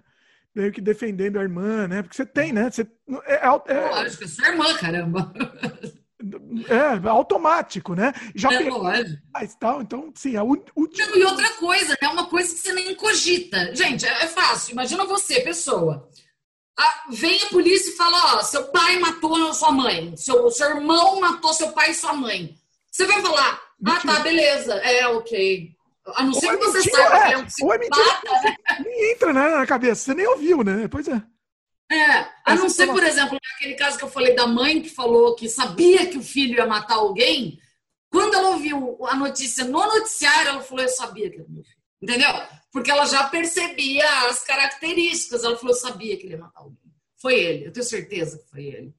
Meio 0.54 0.70
que 0.70 0.80
defendendo 0.80 1.38
a 1.38 1.42
irmã, 1.42 1.88
né? 1.88 2.02
Porque 2.02 2.14
você 2.14 2.26
tem, 2.26 2.52
né? 2.52 2.70
Você, 2.70 2.86
é, 3.24 3.34
é, 3.34 3.74
é, 3.74 3.90
Lógico, 3.90 4.24
é 4.24 4.28
sua 4.28 4.48
irmã, 4.48 4.74
caramba. 4.74 5.32
É, 6.68 7.08
automático, 7.08 7.94
né? 7.94 8.12
Já 8.34 8.52
é, 8.52 8.58
pegou, 8.58 8.84
tal, 9.58 9.82
então, 9.82 10.12
sim, 10.14 10.36
a 10.36 10.44
última... 10.44 10.72
E 11.16 11.24
outra 11.24 11.50
coisa, 11.54 11.96
é 12.00 12.08
uma 12.08 12.26
coisa 12.26 12.54
que 12.54 12.60
você 12.60 12.72
nem 12.72 12.94
cogita. 12.94 13.74
Gente, 13.74 14.06
é, 14.06 14.22
é 14.22 14.26
fácil. 14.28 14.72
Imagina 14.72 15.04
você, 15.04 15.40
pessoa. 15.40 16.08
Ah, 16.78 17.04
vem 17.10 17.42
a 17.42 17.46
polícia 17.46 17.90
e 17.90 17.96
fala: 17.96 18.36
ó, 18.36 18.42
seu 18.42 18.64
pai 18.68 18.98
matou 18.98 19.52
sua 19.52 19.70
mãe, 19.70 20.16
seu, 20.16 20.50
seu 20.50 20.76
irmão 20.76 21.20
matou 21.20 21.52
seu 21.52 21.72
pai 21.72 21.90
e 21.90 21.94
sua 21.94 22.14
mãe. 22.14 22.56
Você 22.90 23.06
vai 23.06 23.20
falar: 23.20 23.61
ah, 23.84 24.00
tá, 24.00 24.20
beleza, 24.20 24.74
é 24.74 25.06
ok. 25.08 25.70
A 26.16 26.24
não 26.24 26.34
ser 26.34 26.48
que 26.48 26.54
é 26.54 26.56
você 26.56 26.78
mentira, 26.78 26.96
saiba 26.96 27.16
é, 27.16 27.28
que 27.28 27.34
é 27.34 27.38
um 27.38 27.46
Ou 27.62 27.74
é 27.74 27.78
mentira, 27.78 28.04
né? 28.44 28.56
nem 28.84 29.12
entra 29.12 29.32
né, 29.32 29.48
na 29.50 29.66
cabeça, 29.66 30.02
você 30.02 30.14
nem 30.14 30.26
ouviu, 30.26 30.64
né? 30.64 30.88
Pois 30.88 31.06
é. 31.08 31.22
É, 31.90 32.26
a 32.44 32.54
não 32.54 32.68
ser, 32.68 32.86
por 32.86 33.02
exemplo, 33.04 33.38
naquele 33.52 33.74
caso 33.74 33.98
que 33.98 34.04
eu 34.04 34.10
falei 34.10 34.34
da 34.34 34.46
mãe 34.46 34.80
que 34.80 34.88
falou 34.88 35.34
que 35.34 35.48
sabia 35.48 36.06
que 36.06 36.16
o 36.16 36.22
filho 36.22 36.56
ia 36.56 36.66
matar 36.66 36.94
alguém, 36.94 37.60
quando 38.10 38.34
ela 38.34 38.50
ouviu 38.50 38.98
a 39.06 39.14
notícia 39.14 39.64
no 39.64 39.78
noticiário, 39.78 40.50
ela 40.50 40.62
falou: 40.62 40.82
Eu 40.82 40.88
sabia 40.88 41.30
que 41.30 41.36
era 41.36 41.46
meu 41.48 41.62
filho. 41.62 41.76
Entendeu? 42.00 42.30
Porque 42.72 42.90
ela 42.90 43.04
já 43.06 43.28
percebia 43.28 44.06
as 44.28 44.42
características. 44.42 45.44
Ela 45.44 45.56
falou: 45.56 45.74
Eu 45.74 45.80
sabia 45.80 46.16
que 46.16 46.24
ele 46.24 46.34
ia 46.34 46.40
matar 46.40 46.60
alguém. 46.60 46.78
Foi 47.20 47.34
ele, 47.34 47.66
eu 47.66 47.72
tenho 47.72 47.86
certeza 47.86 48.38
que 48.38 48.50
foi 48.50 48.64
ele. 48.64 48.94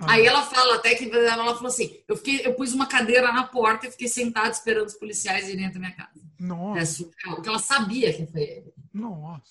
Ah. 0.00 0.12
Aí 0.12 0.26
ela 0.26 0.42
fala 0.42 0.76
até 0.76 0.94
que 0.94 1.10
ela 1.10 1.54
falou 1.54 1.68
assim: 1.68 1.98
eu, 2.08 2.16
fiquei, 2.16 2.44
eu 2.44 2.54
pus 2.54 2.72
uma 2.72 2.86
cadeira 2.86 3.32
na 3.32 3.44
porta 3.44 3.86
e 3.86 3.90
fiquei 3.90 4.08
sentada 4.08 4.50
esperando 4.50 4.86
os 4.86 4.94
policiais 4.94 5.48
irem 5.48 5.66
até 5.66 5.78
minha 5.78 5.92
casa. 5.92 6.20
Nossa. 6.38 6.80
É 6.80 6.84
surreal, 6.84 7.34
porque 7.36 7.48
ela 7.48 7.58
sabia 7.58 8.12
que 8.12 8.26
foi 8.26 8.42
ele. 8.42 8.72
Nossa. 8.92 9.42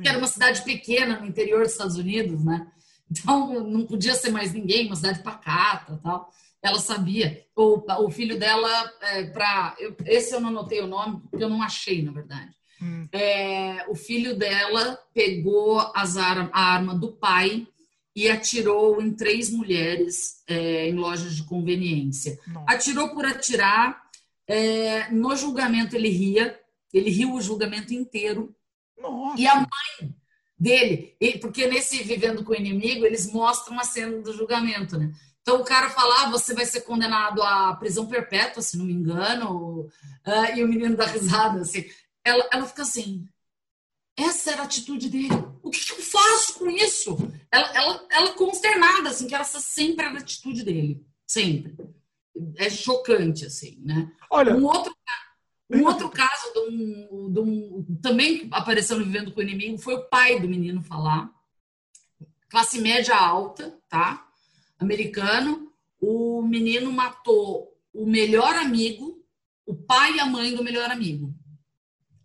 Que 0.00 0.08
era 0.08 0.18
uma 0.18 0.28
cidade 0.28 0.62
pequena 0.62 1.18
no 1.18 1.26
interior 1.26 1.62
dos 1.62 1.72
Estados 1.72 1.96
Unidos, 1.96 2.44
né? 2.44 2.66
Então 3.10 3.64
não 3.64 3.86
podia 3.86 4.14
ser 4.14 4.30
mais 4.30 4.52
ninguém, 4.52 4.86
uma 4.86 4.96
cidade 4.96 5.22
pacata 5.22 5.98
tal. 6.02 6.30
Ela 6.62 6.78
sabia. 6.80 7.44
O, 7.56 7.82
o 8.04 8.10
filho 8.10 8.38
dela, 8.38 8.92
é, 9.00 9.24
para 9.24 9.76
esse 10.04 10.34
eu 10.34 10.40
não 10.40 10.48
anotei 10.48 10.80
o 10.80 10.86
nome, 10.88 11.20
porque 11.30 11.42
eu 11.42 11.48
não 11.48 11.62
achei, 11.62 12.02
na 12.02 12.12
verdade. 12.12 12.50
Hum. 12.82 13.08
É, 13.12 13.86
o 13.88 13.94
filho 13.94 14.36
dela 14.36 14.98
pegou 15.14 15.80
as 15.94 16.16
a 16.16 16.48
arma 16.52 16.94
do 16.94 17.12
pai 17.12 17.66
e 18.18 18.28
atirou 18.28 19.00
em 19.00 19.12
três 19.12 19.48
mulheres 19.48 20.42
é, 20.48 20.88
em 20.88 20.94
lojas 20.94 21.36
de 21.36 21.44
conveniência. 21.44 22.36
Atirou 22.66 23.10
por 23.10 23.24
atirar. 23.24 24.02
É, 24.44 25.08
no 25.12 25.36
julgamento 25.36 25.94
ele 25.94 26.08
ria, 26.08 26.58
ele 26.92 27.10
riu 27.10 27.32
o 27.32 27.40
julgamento 27.40 27.94
inteiro. 27.94 28.52
Nossa. 29.00 29.40
E 29.40 29.46
a 29.46 29.54
mãe 29.54 30.14
dele, 30.58 31.16
porque 31.40 31.68
nesse 31.68 32.02
Vivendo 32.02 32.42
com 32.42 32.50
o 32.50 32.56
Inimigo, 32.56 33.06
eles 33.06 33.32
mostram 33.32 33.78
a 33.78 33.84
cena 33.84 34.20
do 34.20 34.32
julgamento, 34.32 34.98
né? 34.98 35.12
Então 35.40 35.60
o 35.60 35.64
cara 35.64 35.88
fala, 35.88 36.24
ah, 36.24 36.30
você 36.30 36.52
vai 36.54 36.66
ser 36.66 36.80
condenado 36.80 37.40
à 37.40 37.72
prisão 37.76 38.08
perpétua, 38.08 38.60
se 38.62 38.76
não 38.76 38.84
me 38.84 38.94
engano, 38.94 39.82
uh, 40.26 40.56
e 40.56 40.64
o 40.64 40.66
menino 40.66 40.96
dá 40.96 41.06
risada, 41.06 41.60
assim. 41.60 41.84
Ela, 42.24 42.48
ela 42.52 42.66
fica 42.66 42.82
assim, 42.82 43.28
essa 44.18 44.50
era 44.50 44.62
a 44.62 44.64
atitude 44.64 45.08
dele. 45.08 45.28
O 45.62 45.70
que, 45.70 45.84
que 45.84 45.92
eu 45.92 46.02
faço 46.02 46.58
com 46.58 46.68
isso? 46.68 47.16
Ela, 47.52 47.72
ela, 47.72 48.06
ela 48.10 48.32
consternada, 48.32 49.10
assim, 49.10 49.28
que 49.28 49.34
essa 49.34 49.60
sempre 49.60 50.04
era 50.04 50.16
a 50.16 50.20
atitude 50.20 50.64
dele. 50.64 51.06
Sempre. 51.24 51.76
É 52.56 52.68
chocante, 52.68 53.46
assim, 53.46 53.80
né? 53.84 54.10
Olha. 54.28 54.56
Um 54.56 54.64
outro, 54.64 54.92
um 55.70 55.84
outro 55.84 56.08
caso 56.08 56.52
de 56.52 56.58
um, 56.58 57.32
de 57.32 57.40
um, 57.40 57.98
também 58.02 58.48
apareceu 58.50 58.98
no 58.98 59.04
Vivendo 59.04 59.30
com 59.30 59.38
o 59.38 59.42
Inimigo 59.42 59.78
foi 59.78 59.94
o 59.94 60.08
pai 60.08 60.40
do 60.40 60.48
menino 60.48 60.82
falar. 60.82 61.30
Classe 62.48 62.80
média 62.80 63.16
alta, 63.16 63.78
tá? 63.88 64.26
Americano. 64.78 65.70
O 66.00 66.42
menino 66.42 66.92
matou 66.92 67.72
o 67.92 68.06
melhor 68.06 68.54
amigo, 68.54 69.24
o 69.66 69.74
pai 69.74 70.14
e 70.14 70.20
a 70.20 70.26
mãe 70.26 70.54
do 70.54 70.64
melhor 70.64 70.90
amigo. 70.90 71.34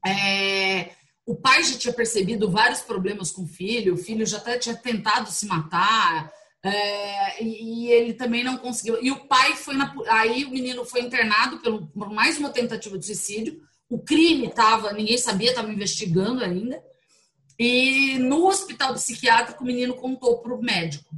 É, 0.06 0.95
o 1.26 1.36
pai 1.36 1.64
já 1.64 1.78
tinha 1.78 1.94
percebido 1.94 2.50
vários 2.50 2.82
problemas 2.82 3.32
com 3.32 3.44
o 3.44 3.48
filho, 3.48 3.94
o 3.94 3.98
filho 3.98 4.26
já 4.26 4.38
até 4.38 4.58
tinha 4.58 4.76
tentado 4.76 5.32
se 5.32 5.45
matar, 5.45 6.32
é, 6.64 7.44
e, 7.44 7.91
ele 7.91 8.14
também 8.14 8.44
não 8.44 8.58
conseguiu. 8.58 8.98
E 9.04 9.12
o 9.12 9.28
pai 9.28 9.56
foi 9.56 9.76
na. 9.76 9.94
Aí 10.08 10.45
o 10.45 10.50
menino 10.50 10.86
foi 10.86 11.02
internado 11.02 11.60
pelo, 11.60 11.88
por 11.88 12.10
mais 12.10 12.38
uma 12.38 12.50
tentativa 12.50 12.98
de 12.98 13.06
suicídio. 13.06 13.62
O 13.90 14.00
crime 14.00 14.48
estava, 14.48 14.94
ninguém 14.94 15.18
sabia, 15.18 15.50
estava 15.50 15.72
investigando 15.72 16.44
ainda. 16.44 16.82
E 17.60 18.18
no 18.18 18.48
hospital 18.48 18.94
psiquiátrico, 18.94 19.64
o 19.64 19.68
menino 19.68 19.94
contou 19.95 20.40
para 20.40 20.56
o 20.56 20.62
médico. 20.62 21.14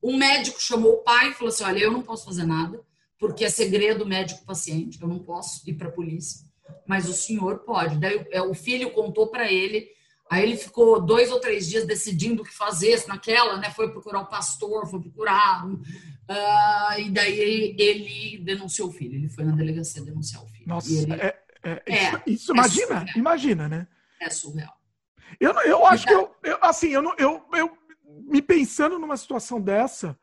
O 0.00 0.16
médico 0.16 0.62
chamou 0.62 0.92
o 0.92 1.02
pai 1.02 1.30
e 1.30 1.34
falou 1.34 1.48
assim: 1.48 1.64
Olha, 1.64 1.80
eu 1.80 1.90
não 1.92 2.02
posso 2.02 2.24
fazer 2.24 2.46
nada, 2.46 2.80
porque 3.18 3.44
é 3.44 3.50
segredo 3.50 4.06
médico-paciente, 4.06 5.02
eu 5.02 5.08
não 5.08 5.18
posso 5.18 5.68
ir 5.68 5.74
para 5.74 5.88
a 5.88 5.92
polícia, 5.92 6.46
mas 6.88 7.08
o 7.08 7.12
senhor 7.12 7.58
pode. 7.60 7.98
Daí 7.98 8.26
é, 8.32 8.42
o 8.42 8.54
filho 8.54 8.90
contou 8.90 9.28
para 9.28 9.52
ele 9.52 9.96
Aí 10.30 10.42
ele 10.42 10.56
ficou 10.56 11.00
dois 11.00 11.30
ou 11.32 11.40
três 11.40 11.66
dias 11.66 11.86
decidindo 11.86 12.42
o 12.42 12.44
que 12.44 12.54
fazer 12.54 13.02
naquela, 13.06 13.56
né? 13.56 13.70
Foi 13.70 13.90
procurar 13.90 14.20
o 14.20 14.26
pastor, 14.26 14.86
foi 14.86 15.00
procurar. 15.00 15.64
Uh, 15.66 17.00
e 17.00 17.10
daí 17.10 17.38
ele, 17.38 17.76
ele, 17.78 18.38
denunciou 18.44 18.90
o 18.90 18.92
filho. 18.92 19.14
Ele 19.14 19.28
foi 19.30 19.44
na 19.44 19.52
delegacia 19.52 20.02
denunciar 20.02 20.44
o 20.44 20.46
filho. 20.48 20.68
Nossa, 20.68 20.92
ele, 20.92 21.14
é, 21.14 21.38
é, 21.62 21.82
é, 21.86 22.08
isso, 22.10 22.22
isso 22.26 22.52
é 22.52 22.54
imagina, 22.54 23.06
imagina, 23.16 23.68
né? 23.68 23.88
É 24.20 24.28
surreal. 24.28 24.74
Eu, 25.40 25.52
eu 25.62 25.86
acho 25.86 26.06
que 26.06 26.12
eu, 26.12 26.30
eu 26.42 26.58
assim, 26.60 26.88
eu, 26.88 27.02
eu, 27.18 27.42
eu 27.54 27.78
me 28.04 28.42
pensando 28.42 28.98
numa 28.98 29.16
situação 29.16 29.58
dessa, 29.58 30.18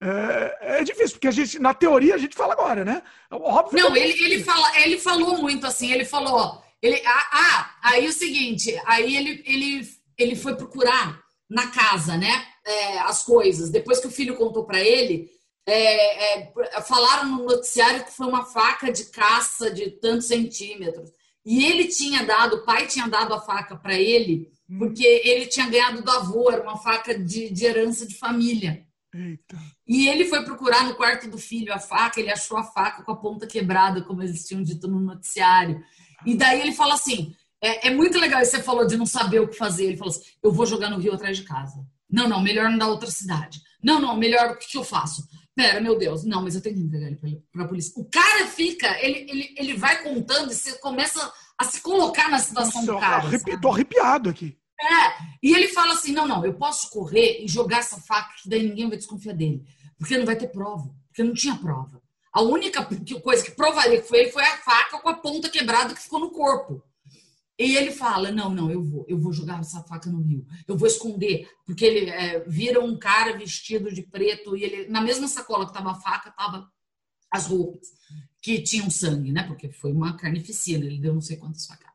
é, 0.00 0.78
é, 0.78 0.84
difícil, 0.84 1.12
porque 1.12 1.28
a 1.28 1.32
gente, 1.32 1.58
na 1.58 1.74
teoria, 1.74 2.14
a 2.14 2.18
gente 2.18 2.34
fala 2.34 2.54
agora, 2.54 2.84
né? 2.84 3.02
Óbvio 3.30 3.82
Não, 3.82 3.96
ele, 3.96 4.12
ele, 4.24 4.42
fala, 4.42 4.80
ele 4.80 4.98
falou 4.98 5.38
muito 5.38 5.66
assim, 5.66 5.92
ele 5.92 6.04
falou 6.04 6.62
ele, 6.82 7.00
ah, 7.04 7.28
ah, 7.32 7.78
aí 7.82 8.08
o 8.08 8.12
seguinte, 8.12 8.74
aí 8.86 9.14
ele, 9.14 9.42
ele, 9.44 9.88
ele 10.16 10.36
foi 10.36 10.56
procurar 10.56 11.22
na 11.48 11.68
casa, 11.68 12.16
né, 12.16 12.46
é, 12.64 12.98
as 13.00 13.22
coisas. 13.22 13.70
Depois 13.70 14.00
que 14.00 14.06
o 14.06 14.10
filho 14.10 14.36
contou 14.36 14.64
para 14.64 14.80
ele, 14.80 15.28
é, 15.66 16.38
é, 16.40 16.52
falaram 16.82 17.28
no 17.28 17.44
noticiário 17.44 18.04
que 18.04 18.12
foi 18.12 18.26
uma 18.26 18.46
faca 18.46 18.90
de 18.90 19.04
caça 19.06 19.70
de 19.70 19.90
tantos 19.90 20.26
centímetros. 20.26 21.10
E 21.44 21.64
ele 21.64 21.88
tinha 21.88 22.24
dado, 22.24 22.56
o 22.56 22.64
pai 22.64 22.86
tinha 22.86 23.08
dado 23.08 23.34
a 23.34 23.40
faca 23.40 23.76
para 23.76 23.94
ele, 23.94 24.50
hum. 24.68 24.78
porque 24.78 25.04
ele 25.04 25.46
tinha 25.46 25.68
ganhado 25.68 26.02
do 26.02 26.10
avô, 26.10 26.50
era 26.50 26.62
uma 26.62 26.78
faca 26.78 27.18
de, 27.18 27.50
de 27.50 27.64
herança 27.66 28.06
de 28.06 28.16
família. 28.16 28.86
Eita. 29.12 29.58
E 29.90 30.08
ele 30.08 30.24
foi 30.26 30.44
procurar 30.44 30.84
no 30.84 30.94
quarto 30.94 31.28
do 31.28 31.36
filho 31.36 31.74
a 31.74 31.78
faca, 31.80 32.20
ele 32.20 32.30
achou 32.30 32.56
a 32.56 32.62
faca 32.62 33.02
com 33.02 33.10
a 33.10 33.16
ponta 33.16 33.44
quebrada, 33.44 34.00
como 34.00 34.22
eles 34.22 34.46
tinham 34.46 34.62
dito 34.62 34.86
no 34.86 35.00
noticiário. 35.00 35.82
E 36.24 36.36
daí 36.36 36.60
ele 36.60 36.70
fala 36.70 36.94
assim: 36.94 37.34
é, 37.60 37.88
é 37.88 37.90
muito 37.90 38.16
legal. 38.16 38.44
Você 38.44 38.62
falou 38.62 38.86
de 38.86 38.96
não 38.96 39.04
saber 39.04 39.40
o 39.40 39.48
que 39.48 39.56
fazer. 39.56 39.86
Ele 39.86 39.96
falou 39.96 40.14
assim: 40.14 40.22
eu 40.40 40.52
vou 40.52 40.64
jogar 40.64 40.90
no 40.90 40.98
Rio 40.98 41.12
atrás 41.12 41.36
de 41.36 41.42
casa. 41.42 41.84
Não, 42.08 42.28
não, 42.28 42.40
melhor 42.40 42.70
não 42.70 42.78
dar 42.78 42.86
outra 42.86 43.10
cidade. 43.10 43.60
Não, 43.82 44.00
não, 44.00 44.16
melhor 44.16 44.52
o 44.52 44.58
que, 44.58 44.68
que 44.68 44.78
eu 44.78 44.84
faço? 44.84 45.26
Pera, 45.56 45.80
meu 45.80 45.98
Deus, 45.98 46.22
não, 46.24 46.40
mas 46.40 46.54
eu 46.54 46.60
tenho 46.60 46.76
que 46.76 46.82
entregar 46.82 47.08
ele 47.08 47.42
para 47.52 47.64
a 47.64 47.68
polícia. 47.68 47.92
O 48.00 48.04
cara 48.04 48.46
fica, 48.46 48.86
ele, 49.04 49.28
ele, 49.28 49.54
ele 49.58 49.74
vai 49.74 50.04
contando 50.04 50.52
e 50.52 50.54
você 50.54 50.78
começa 50.78 51.32
a 51.58 51.64
se 51.64 51.80
colocar 51.82 52.30
na 52.30 52.38
situação 52.38 52.82
Nossa, 52.82 52.92
do 52.92 53.00
cara. 53.00 53.26
Arrepi, 53.26 53.60
tô 53.60 53.70
arrepiado 53.70 54.30
aqui. 54.30 54.56
É, 54.80 55.22
e 55.42 55.52
ele 55.52 55.66
fala 55.66 55.94
assim: 55.94 56.12
não, 56.12 56.28
não, 56.28 56.44
eu 56.44 56.54
posso 56.54 56.88
correr 56.90 57.42
e 57.42 57.48
jogar 57.48 57.78
essa 57.78 58.00
faca, 58.00 58.34
que 58.40 58.48
daí 58.48 58.62
ninguém 58.62 58.88
vai 58.88 58.96
desconfiar 58.96 59.34
dele. 59.34 59.64
Porque 60.00 60.16
não 60.16 60.24
vai 60.24 60.34
ter 60.34 60.48
prova. 60.48 60.90
Porque 61.08 61.22
não 61.22 61.34
tinha 61.34 61.54
prova. 61.54 62.02
A 62.32 62.40
única 62.40 62.88
coisa 63.22 63.44
que 63.44 63.50
provaria 63.50 64.00
que 64.00 64.08
foi 64.08 64.20
ele 64.20 64.32
foi 64.32 64.42
a 64.42 64.56
faca 64.58 64.98
com 64.98 65.08
a 65.08 65.14
ponta 65.14 65.50
quebrada 65.50 65.94
que 65.94 66.00
ficou 66.00 66.18
no 66.18 66.30
corpo. 66.30 66.82
E 67.58 67.76
ele 67.76 67.90
fala: 67.90 68.32
Não, 68.32 68.48
não, 68.48 68.70
eu 68.70 68.82
vou, 68.82 69.04
eu 69.06 69.18
vou 69.18 69.32
jogar 69.32 69.60
essa 69.60 69.82
faca 69.82 70.08
no 70.10 70.22
rio, 70.22 70.46
eu 70.66 70.78
vou 70.78 70.88
esconder, 70.88 71.46
porque 71.66 71.84
ele 71.84 72.08
é, 72.08 72.40
vira 72.48 72.82
um 72.82 72.98
cara 72.98 73.36
vestido 73.36 73.92
de 73.92 74.02
preto 74.02 74.56
e 74.56 74.64
ele 74.64 74.88
na 74.88 75.02
mesma 75.02 75.28
sacola 75.28 75.66
que 75.66 75.72
estava 75.72 75.90
a 75.90 76.00
faca 76.00 76.30
tava 76.30 76.66
as 77.30 77.46
roupas 77.46 77.88
que 78.40 78.62
tinham 78.62 78.88
sangue, 78.88 79.30
né? 79.30 79.42
Porque 79.42 79.70
foi 79.70 79.92
uma 79.92 80.16
carnificina, 80.16 80.86
ele 80.86 80.98
deu 80.98 81.12
não 81.12 81.20
sei 81.20 81.36
quantas 81.36 81.66
facadas. 81.66 81.90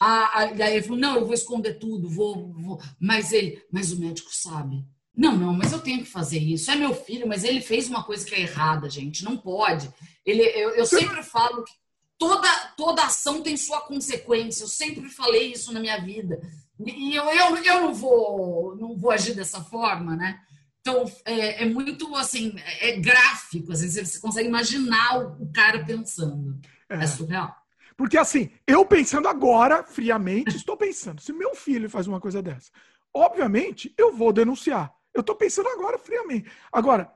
Ah, 0.00 0.52
daí 0.56 0.76
ele 0.76 0.82
falou: 0.82 0.98
Não, 0.98 1.16
eu 1.16 1.26
vou 1.26 1.34
esconder 1.34 1.74
tudo, 1.74 2.08
vou, 2.08 2.52
vou. 2.54 2.80
Mas 2.98 3.32
ele, 3.32 3.62
mas 3.70 3.92
o 3.92 4.00
médico 4.00 4.34
sabe. 4.34 4.86
Não, 5.16 5.36
não, 5.36 5.52
mas 5.52 5.72
eu 5.72 5.80
tenho 5.80 6.00
que 6.00 6.10
fazer 6.10 6.38
isso. 6.38 6.70
É 6.70 6.74
meu 6.74 6.94
filho, 6.94 7.28
mas 7.28 7.44
ele 7.44 7.60
fez 7.60 7.88
uma 7.88 8.02
coisa 8.02 8.26
que 8.26 8.34
é 8.34 8.40
errada, 8.40 8.90
gente. 8.90 9.24
Não 9.24 9.36
pode. 9.36 9.88
Ele, 10.26 10.42
eu, 10.42 10.70
eu 10.70 10.86
sempre 10.86 11.22
falo 11.22 11.62
que 11.62 11.72
toda, 12.18 12.48
toda 12.76 13.04
ação 13.04 13.40
tem 13.40 13.56
sua 13.56 13.80
consequência. 13.82 14.64
Eu 14.64 14.68
sempre 14.68 15.08
falei 15.08 15.52
isso 15.52 15.72
na 15.72 15.78
minha 15.78 16.00
vida. 16.00 16.40
E 16.84 17.14
eu, 17.14 17.24
eu, 17.24 17.56
eu 17.58 17.82
não, 17.82 17.94
vou, 17.94 18.76
não 18.76 18.96
vou 18.96 19.12
agir 19.12 19.34
dessa 19.34 19.62
forma, 19.62 20.16
né? 20.16 20.40
Então, 20.80 21.04
é, 21.24 21.62
é 21.62 21.66
muito, 21.66 22.14
assim, 22.16 22.54
é 22.80 22.98
gráfico. 22.98 23.72
Assim, 23.72 23.88
você 23.88 24.18
consegue 24.18 24.48
imaginar 24.48 25.18
o, 25.18 25.44
o 25.44 25.52
cara 25.52 25.84
pensando. 25.84 26.58
É. 26.88 27.04
é 27.04 27.06
surreal. 27.06 27.54
Porque, 27.96 28.18
assim, 28.18 28.50
eu 28.66 28.84
pensando 28.84 29.28
agora, 29.28 29.84
friamente, 29.84 30.56
estou 30.56 30.76
pensando, 30.76 31.20
se 31.20 31.32
meu 31.32 31.54
filho 31.54 31.88
faz 31.88 32.08
uma 32.08 32.20
coisa 32.20 32.42
dessa, 32.42 32.72
obviamente, 33.14 33.94
eu 33.96 34.12
vou 34.12 34.32
denunciar. 34.32 34.92
Eu 35.14 35.20
estou 35.20 35.36
pensando 35.36 35.68
agora 35.68 35.98
friamente. 35.98 36.50
Agora, 36.72 37.10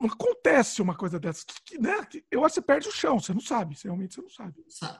acontece 0.00 0.80
uma 0.80 0.94
coisa 0.94 1.20
dessa. 1.20 1.44
Que, 1.64 1.78
né? 1.78 2.06
Eu 2.30 2.44
acho 2.44 2.54
que 2.54 2.60
você 2.60 2.62
perde 2.62 2.88
o 2.88 2.92
chão, 2.92 3.20
você 3.20 3.34
não 3.34 3.40
sabe, 3.40 3.76
você, 3.76 3.86
realmente 3.88 4.14
você 4.14 4.22
não 4.22 4.30
sabe. 4.30 4.54
Sabe. 4.68 4.98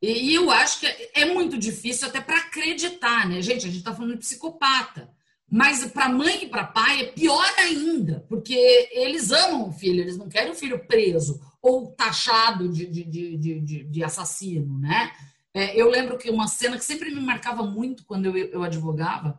E, 0.00 0.34
eu 0.34 0.50
acho 0.50 0.80
que 0.80 0.86
é, 0.86 1.10
é 1.22 1.24
muito 1.26 1.58
difícil 1.58 2.08
até 2.08 2.20
para 2.20 2.36
acreditar, 2.38 3.28
né? 3.28 3.40
Gente, 3.40 3.66
a 3.66 3.68
gente 3.68 3.78
está 3.78 3.94
falando 3.94 4.12
de 4.12 4.18
psicopata. 4.18 5.10
Mas 5.54 5.84
para 5.84 6.08
mãe 6.08 6.44
e 6.44 6.48
para 6.48 6.64
pai 6.64 7.02
é 7.02 7.12
pior 7.12 7.46
ainda, 7.58 8.24
porque 8.26 8.54
eles 8.90 9.30
amam 9.30 9.68
o 9.68 9.72
filho, 9.72 10.00
eles 10.00 10.16
não 10.16 10.26
querem 10.26 10.50
o 10.50 10.54
filho 10.54 10.86
preso 10.86 11.38
ou 11.60 11.92
taxado 11.92 12.70
de, 12.70 12.86
de, 12.86 13.04
de, 13.04 13.36
de, 13.60 13.84
de 13.84 14.04
assassino, 14.04 14.78
né? 14.78 15.12
É, 15.52 15.78
eu 15.78 15.90
lembro 15.90 16.16
que 16.16 16.30
uma 16.30 16.48
cena 16.48 16.78
que 16.78 16.84
sempre 16.84 17.14
me 17.14 17.20
marcava 17.20 17.62
muito 17.64 18.02
quando 18.06 18.26
eu, 18.26 18.36
eu 18.36 18.62
advogava, 18.62 19.38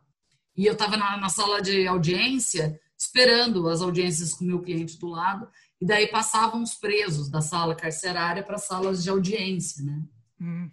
e 0.56 0.66
eu 0.66 0.74
estava 0.74 0.96
na, 0.98 1.18
na, 1.18 1.30
sala 1.30 1.62
de 1.62 1.88
audiência, 1.88 2.80
esperando 2.98 3.68
as 3.68 3.82
audiências 3.82 4.34
com 4.34 4.44
o 4.44 4.48
meu 4.48 4.62
cliente 4.62 4.98
do 5.00 5.08
lado, 5.08 5.48
e 5.82 5.86
daí 5.86 6.08
passavam 6.08 6.62
os 6.62 6.76
presos 6.76 7.30
da 7.30 7.42
sala 7.42 7.76
carcerária 7.76 8.44
para 8.44 8.58
salas 8.58 9.04
de 9.04 9.10
audiência, 9.10 9.84
né? 9.84 10.02
Hum. 10.40 10.70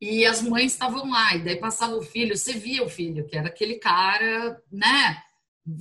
E 0.00 0.24
as 0.24 0.40
mães 0.40 0.72
estavam 0.72 1.10
lá, 1.10 1.36
e 1.36 1.44
daí 1.44 1.56
passava 1.56 1.94
o 1.94 2.02
filho, 2.02 2.36
você 2.36 2.54
via 2.54 2.82
o 2.82 2.88
filho, 2.88 3.26
que 3.26 3.36
era 3.36 3.48
aquele 3.48 3.74
cara, 3.74 4.60
né? 4.72 5.22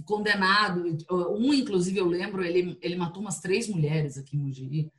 Condenado. 0.03 0.83
Um, 1.09 1.53
inclusive, 1.53 1.97
eu 1.97 2.05
lembro, 2.05 2.43
ele, 2.43 2.77
ele 2.81 2.97
matou 2.97 3.21
umas 3.21 3.39
três 3.39 3.69
mulheres 3.69 4.17
aqui 4.17 4.35
em 4.35 4.41
Mogi. 4.41 4.91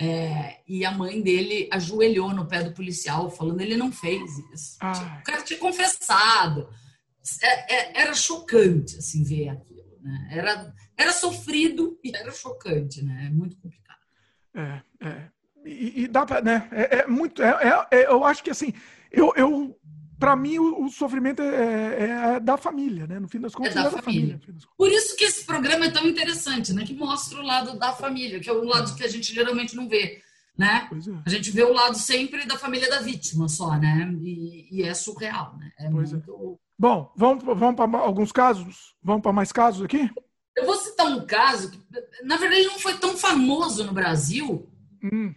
É, 0.00 0.60
e 0.68 0.84
a 0.84 0.92
mãe 0.92 1.20
dele 1.20 1.68
ajoelhou 1.72 2.32
no 2.32 2.46
pé 2.46 2.62
do 2.62 2.72
policial, 2.72 3.28
falando 3.28 3.60
ele 3.60 3.76
não 3.76 3.90
fez 3.90 4.38
isso. 4.54 4.76
Ah. 4.80 5.18
O 5.20 5.24
cara 5.24 5.42
tinha 5.42 5.58
confessado. 5.58 6.68
É, 7.42 7.74
é, 7.74 8.00
era 8.02 8.14
chocante, 8.14 8.96
assim, 8.96 9.22
ver 9.24 9.48
aquilo. 9.50 9.98
Né? 10.00 10.28
Era, 10.32 10.74
era 10.96 11.12
sofrido 11.12 11.98
e 12.04 12.14
era 12.14 12.30
chocante, 12.32 13.02
né? 13.04 13.26
É 13.26 13.30
muito 13.30 13.56
complicado. 13.56 14.00
É, 14.54 14.82
é. 15.00 15.28
E, 15.64 16.04
e 16.04 16.08
dá 16.08 16.24
pra, 16.24 16.40
né? 16.40 16.68
É, 16.72 17.00
é 17.00 17.06
muito. 17.06 17.42
É, 17.42 17.48
é, 17.48 17.98
é, 17.98 18.06
eu 18.06 18.24
acho 18.24 18.42
que 18.42 18.50
assim, 18.50 18.72
eu, 19.10 19.32
eu 19.36 19.78
para 20.18 20.34
mim 20.34 20.58
o, 20.58 20.84
o 20.84 20.88
sofrimento 20.88 21.40
é, 21.40 22.34
é, 22.36 22.40
da 22.40 22.56
família, 22.56 23.06
né? 23.06 23.20
No 23.20 23.28
fim 23.28 23.40
das 23.40 23.54
contas, 23.54 23.72
é 23.72 23.82
da, 23.82 23.90
família. 23.90 24.38
família. 24.38 24.66
Por 24.76 24.90
isso 24.90 25.16
que 25.16 25.24
esse 25.24 25.44
programa 25.44 25.86
é 25.86 25.90
tão 25.90 26.06
interessante, 26.06 26.72
né? 26.72 26.84
Que 26.84 26.94
mostra 26.94 27.38
o 27.38 27.42
lado 27.42 27.78
da 27.78 27.92
família, 27.92 28.40
que 28.40 28.48
é 28.48 28.52
o 28.52 28.64
lado 28.64 28.94
que 28.94 29.04
a 29.04 29.08
gente 29.08 29.32
geralmente 29.32 29.76
não 29.76 29.88
vê, 29.88 30.20
né? 30.56 30.88
A 31.24 31.30
gente 31.30 31.50
vê 31.50 31.62
o 31.62 31.72
lado 31.72 31.96
sempre 31.96 32.46
da 32.46 32.58
família 32.58 32.90
da 32.90 33.00
vítima 33.00 33.48
só, 33.48 33.76
né? 33.78 34.12
E, 34.22 34.68
e 34.70 34.82
é 34.82 34.92
surreal, 34.94 35.56
né? 35.56 35.72
É 35.78 35.88
muito... 35.88 36.58
Bom, 36.78 37.12
vamos, 37.16 37.44
vamos 37.44 37.74
para 37.74 37.98
alguns 37.98 38.30
casos? 38.30 38.94
Vamos 39.02 39.22
para 39.22 39.32
mais 39.32 39.50
casos 39.50 39.84
aqui? 39.84 40.10
Eu 40.56 40.64
vou 40.64 40.76
citar 40.76 41.06
um 41.06 41.26
caso 41.26 41.70
que, 41.70 41.80
na 42.22 42.36
verdade, 42.36 42.64
não 42.64 42.78
foi 42.78 42.96
tão 42.98 43.16
famoso 43.16 43.84
no 43.84 43.92
Brasil. 43.92 44.68
Hum 45.02 45.34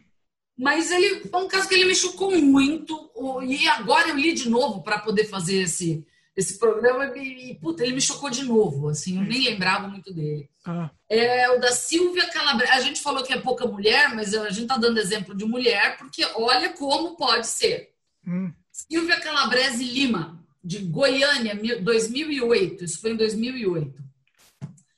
mas 0.61 0.91
ele 0.91 1.21
foi 1.21 1.43
um 1.43 1.47
caso 1.47 1.67
que 1.67 1.73
ele 1.73 1.85
me 1.85 1.95
chocou 1.95 2.39
muito. 2.39 3.11
E 3.43 3.67
agora 3.67 4.09
eu 4.09 4.15
li 4.15 4.31
de 4.31 4.47
novo 4.47 4.83
para 4.83 4.99
poder 4.99 5.25
fazer 5.25 5.63
esse, 5.63 6.05
esse 6.35 6.59
programa 6.59 7.17
e, 7.17 7.55
puta, 7.55 7.83
ele 7.83 7.93
me 7.93 8.01
chocou 8.01 8.29
de 8.29 8.43
novo. 8.43 8.87
Assim, 8.87 9.17
eu 9.17 9.23
nem 9.23 9.43
lembrava 9.43 9.87
muito 9.87 10.13
dele. 10.13 10.47
Ah. 10.63 10.91
É 11.09 11.49
o 11.49 11.59
da 11.59 11.71
Silvia 11.71 12.29
Calabrese. 12.29 12.73
A 12.73 12.79
gente 12.79 13.01
falou 13.01 13.23
que 13.23 13.33
é 13.33 13.39
pouca 13.39 13.65
mulher, 13.65 14.13
mas 14.13 14.35
a 14.35 14.51
gente 14.51 14.63
está 14.63 14.77
dando 14.77 14.99
exemplo 14.99 15.35
de 15.35 15.45
mulher 15.45 15.97
porque 15.97 16.23
olha 16.35 16.69
como 16.73 17.15
pode 17.15 17.47
ser. 17.47 17.95
Hum. 18.27 18.53
Silvia 18.71 19.19
Calabrese 19.19 19.83
Lima, 19.83 20.40
de 20.63 20.79
Goiânia, 20.79 21.81
2008. 21.81 22.83
Isso 22.83 22.99
foi 22.99 23.11
em 23.11 23.17
2008. 23.17 24.03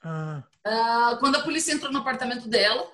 Ah. 0.03 0.43
Ah, 0.65 1.17
quando 1.19 1.35
a 1.35 1.43
polícia 1.43 1.73
entrou 1.73 1.91
no 1.91 1.99
apartamento 1.99 2.47
dela, 2.47 2.89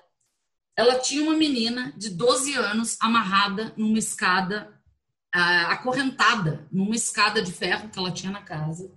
ela 0.76 0.98
tinha 0.98 1.22
uma 1.22 1.34
menina 1.34 1.92
de 1.96 2.10
12 2.10 2.54
anos 2.54 2.96
amarrada 3.00 3.72
numa 3.76 3.98
escada, 3.98 4.80
uh, 5.34 5.66
acorrentada 5.68 6.66
numa 6.72 6.96
escada 6.96 7.42
de 7.42 7.52
ferro 7.52 7.88
que 7.88 7.98
ela 7.98 8.10
tinha 8.10 8.32
na 8.32 8.42
casa. 8.42 8.90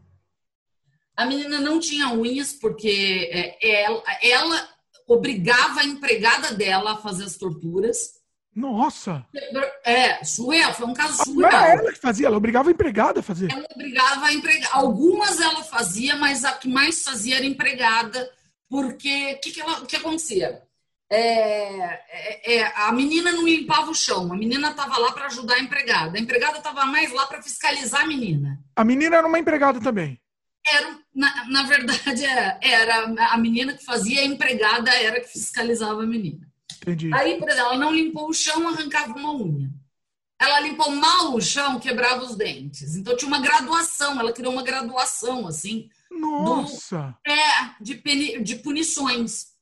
A 1.16 1.26
menina 1.26 1.60
não 1.60 1.80
tinha 1.80 2.10
unhas 2.10 2.54
porque 2.54 3.30
é, 3.32 3.84
ela, 3.84 4.04
ela 4.22 4.70
obrigava 5.08 5.82
a 5.82 5.86
empregada 5.86 6.54
dela 6.54 6.94
a 6.94 6.98
fazer 6.98 7.26
as 7.26 7.38
torturas. 7.38 8.23
Nossa! 8.56 9.26
É, 9.84 10.24
surreal, 10.24 10.74
foi 10.74 10.86
um 10.86 10.94
caso 10.94 11.24
surreal. 11.24 11.52
Não 11.52 11.60
era 11.60 11.82
ela 11.82 11.92
que 11.92 12.00
fazia, 12.00 12.28
ela 12.28 12.38
obrigava 12.38 12.70
a 12.70 12.72
empregada 12.72 13.20
a 13.20 13.24
fazer. 13.24 13.52
Ela 13.52 13.66
obrigava 13.74 14.26
a 14.26 14.34
empregada. 14.34 14.74
Algumas 14.74 15.40
ela 15.40 15.64
fazia, 15.64 16.16
mas 16.16 16.46
a 16.46 16.52
que 16.52 16.68
mais 16.68 17.04
fazia 17.04 17.38
era 17.38 17.46
empregada, 17.46 18.30
porque 18.70 19.34
o 19.34 19.40
que, 19.40 19.52
que, 19.52 19.62
ela, 19.62 19.86
que 19.86 19.96
acontecia? 19.96 20.62
É, 21.10 22.00
é, 22.10 22.56
é, 22.56 22.74
a 22.76 22.92
menina 22.92 23.32
não 23.32 23.46
limpava 23.46 23.92
o 23.92 23.96
chão, 23.96 24.32
a 24.32 24.36
menina 24.36 24.70
estava 24.70 24.98
lá 24.98 25.12
para 25.12 25.28
ajudar 25.28 25.56
a 25.56 25.60
empregada. 25.60 26.18
A 26.18 26.22
empregada 26.22 26.58
estava 26.58 26.86
mais 26.86 27.12
lá 27.12 27.26
para 27.28 27.42
fiscalizar 27.42 28.02
a 28.02 28.08
menina. 28.08 28.60
A 28.76 28.84
menina 28.84 29.18
era 29.18 29.28
uma 29.28 29.40
empregada 29.40 29.80
também. 29.80 30.20
Era, 30.66 30.98
na, 31.14 31.46
na 31.50 31.64
verdade, 31.64 32.24
era, 32.26 32.58
era 32.62 33.32
a 33.32 33.38
menina 33.38 33.74
que 33.74 33.84
fazia, 33.84 34.22
a 34.22 34.26
empregada 34.26 34.92
era 34.92 35.20
que 35.20 35.28
fiscalizava 35.28 36.04
a 36.04 36.08
menina. 36.08 36.48
Entendi. 36.84 37.14
Aí, 37.14 37.39
por 37.39 37.49
exemplo, 37.49 37.72
ela 37.72 37.80
não 37.80 37.93
limpou 37.93 38.30
o 38.30 38.34
chão, 38.34 38.68
arrancava 38.68 39.14
uma 39.14 39.34
unha. 39.34 39.69
Ela 40.39 40.60
limpou 40.60 40.91
mal 40.91 41.34
o 41.34 41.41
chão, 41.41 41.80
quebrava 41.80 42.23
os 42.23 42.35
dentes. 42.35 42.95
Então 42.95 43.15
tinha 43.15 43.27
uma 43.27 43.39
graduação, 43.39 44.19
ela 44.19 44.34
criou 44.34 44.51
uma 44.51 44.64
graduação, 44.64 45.47
assim. 45.47 45.89
Nossa! 46.11 47.18
Do, 47.26 47.31
é, 47.31 47.76
de, 47.80 48.39
de 48.43 48.55
punições. 48.57 49.53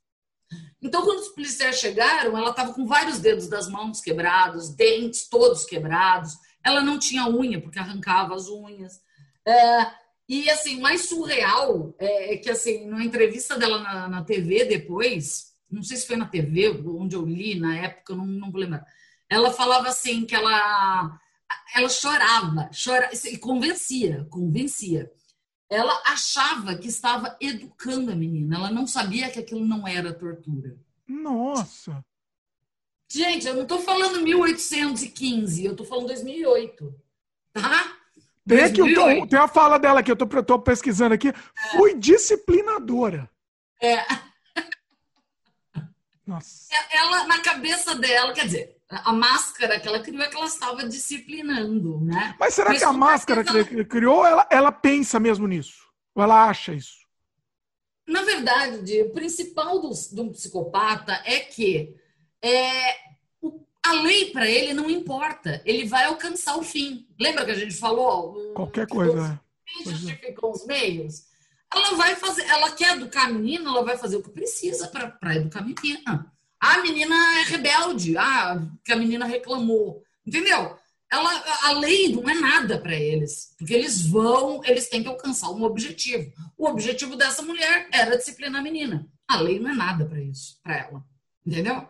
Então, 0.81 1.03
quando 1.03 1.19
os 1.19 1.29
policiais 1.29 1.79
chegaram, 1.79 2.35
ela 2.35 2.49
estava 2.49 2.73
com 2.73 2.85
vários 2.87 3.19
dedos 3.19 3.47
das 3.47 3.69
mãos 3.69 4.01
quebrados, 4.01 4.69
dentes 4.69 5.29
todos 5.29 5.63
quebrados. 5.63 6.33
Ela 6.63 6.81
não 6.81 6.97
tinha 6.97 7.27
unha, 7.27 7.61
porque 7.61 7.77
arrancava 7.77 8.33
as 8.35 8.47
unhas. 8.49 8.99
É, 9.47 9.91
e, 10.27 10.49
assim, 10.49 10.79
mais 10.79 11.07
surreal 11.07 11.93
é, 11.99 12.33
é 12.33 12.37
que, 12.37 12.49
assim, 12.49 12.87
na 12.87 13.03
entrevista 13.03 13.57
dela 13.57 13.79
na, 13.79 14.07
na, 14.07 14.23
TV 14.23 14.65
depois, 14.65 15.50
não 15.71 15.81
sei 15.83 15.97
se 15.97 16.07
foi 16.07 16.15
na 16.15 16.27
TV, 16.27 16.69
onde 16.85 17.15
eu 17.15 17.25
li 17.25 17.59
na 17.59 17.77
época, 17.77 18.13
eu 18.13 18.17
não, 18.17 18.25
não 18.25 18.51
vou 18.51 18.59
lembrar. 18.59 18.85
Ela 19.29 19.51
falava 19.51 19.87
assim 19.87 20.25
que 20.25 20.35
ela, 20.35 21.19
ela 21.75 21.89
chorava, 21.89 22.69
chorava 22.73 23.13
e 23.13 23.37
convencia, 23.37 24.27
convencia 24.29 25.09
ela 25.71 26.03
achava 26.05 26.75
que 26.75 26.89
estava 26.89 27.37
educando 27.39 28.11
a 28.11 28.15
menina. 28.15 28.57
Ela 28.57 28.69
não 28.69 28.85
sabia 28.85 29.31
que 29.31 29.39
aquilo 29.39 29.65
não 29.65 29.87
era 29.87 30.13
tortura. 30.13 30.75
Nossa! 31.07 32.03
Gente, 33.09 33.47
eu 33.47 33.55
não 33.55 33.63
estou 33.63 33.79
falando 33.79 34.21
1815, 34.21 35.65
eu 35.65 35.71
estou 35.71 35.85
falando 35.85 36.07
2008. 36.07 36.93
Tá? 37.53 37.97
Tem, 38.45 38.63
aqui, 38.63 38.93
tô, 38.93 39.27
tem 39.27 39.39
a 39.39 39.47
fala 39.47 39.77
dela 39.77 40.03
que 40.03 40.11
eu 40.11 40.15
estou 40.15 40.59
pesquisando 40.59 41.13
aqui. 41.13 41.29
É. 41.29 41.77
Fui 41.77 41.95
disciplinadora. 41.95 43.29
É. 43.81 44.03
Nossa. 46.25 46.73
É, 46.73 46.97
ela, 46.97 47.25
na 47.25 47.41
cabeça 47.41 47.95
dela, 47.95 48.33
quer 48.33 48.45
dizer, 48.45 48.77
a 48.89 49.11
máscara 49.11 49.79
que 49.79 49.87
ela 49.87 49.99
criou 49.99 50.21
é 50.21 50.27
que 50.27 50.35
ela 50.35 50.45
estava 50.45 50.87
disciplinando, 50.87 52.01
né? 52.01 52.35
Mas 52.39 52.53
será 52.53 52.69
Mas 52.69 52.79
que 52.79 52.85
a 52.85 52.93
máscara 52.93 53.43
que 53.43 53.49
ela 53.49 53.85
criou, 53.85 54.25
ela, 54.25 54.47
ela 54.49 54.71
pensa 54.71 55.19
mesmo 55.19 55.47
nisso? 55.47 55.87
Ou 56.13 56.23
ela 56.23 56.47
acha 56.47 56.73
isso? 56.73 57.01
Na 58.07 58.23
verdade, 58.23 59.01
o 59.03 59.11
principal 59.11 59.79
do, 59.79 59.89
do 60.11 60.31
psicopata 60.31 61.13
é 61.25 61.39
que 61.39 61.95
é, 62.41 62.95
a 63.83 63.93
lei 63.93 64.31
para 64.31 64.49
ele 64.49 64.73
não 64.73 64.89
importa, 64.89 65.61
ele 65.65 65.85
vai 65.85 66.05
alcançar 66.05 66.57
o 66.57 66.63
fim. 66.63 67.07
Lembra 67.19 67.45
que 67.45 67.51
a 67.51 67.55
gente 67.55 67.75
falou? 67.75 68.53
Qualquer 68.53 68.87
coisa. 68.87 69.39
Os 69.79 69.83
fins 69.85 69.87
é. 69.87 69.95
justificam 69.95 70.51
os 70.51 70.65
meios. 70.65 71.30
Ela 71.73 71.95
vai 71.95 72.15
fazer, 72.15 72.43
ela 72.47 72.71
quer 72.71 72.97
educar 72.97 73.25
a 73.25 73.29
menina, 73.29 73.69
ela 73.69 73.83
vai 73.83 73.97
fazer 73.97 74.17
o 74.17 74.23
que 74.23 74.29
precisa 74.29 74.87
para 74.87 75.35
educar 75.35 75.59
a 75.59 75.63
menina. 75.63 76.33
A 76.59 76.77
menina 76.79 77.15
é 77.39 77.43
rebelde, 77.43 78.17
ah, 78.17 78.61
que 78.83 78.91
a 78.91 78.95
menina 78.95 79.25
reclamou. 79.25 80.03
Entendeu? 80.25 80.77
Ela, 81.11 81.43
a 81.63 81.71
lei 81.73 82.13
não 82.13 82.29
é 82.29 82.33
nada 82.33 82.79
para 82.79 82.95
eles, 82.95 83.53
porque 83.57 83.73
eles 83.73 84.05
vão, 84.05 84.61
eles 84.63 84.87
têm 84.87 85.01
que 85.01 85.09
alcançar 85.09 85.49
um 85.49 85.63
objetivo. 85.63 86.31
O 86.57 86.67
objetivo 86.67 87.15
dessa 87.15 87.41
mulher 87.41 87.87
era 87.91 88.17
disciplinar 88.17 88.61
a 88.61 88.63
menina. 88.63 89.05
A 89.27 89.39
lei 89.41 89.59
não 89.59 89.71
é 89.71 89.73
nada 89.73 90.05
para 90.05 90.21
isso, 90.21 90.57
para 90.63 90.77
ela. 90.77 91.03
Entendeu? 91.45 91.85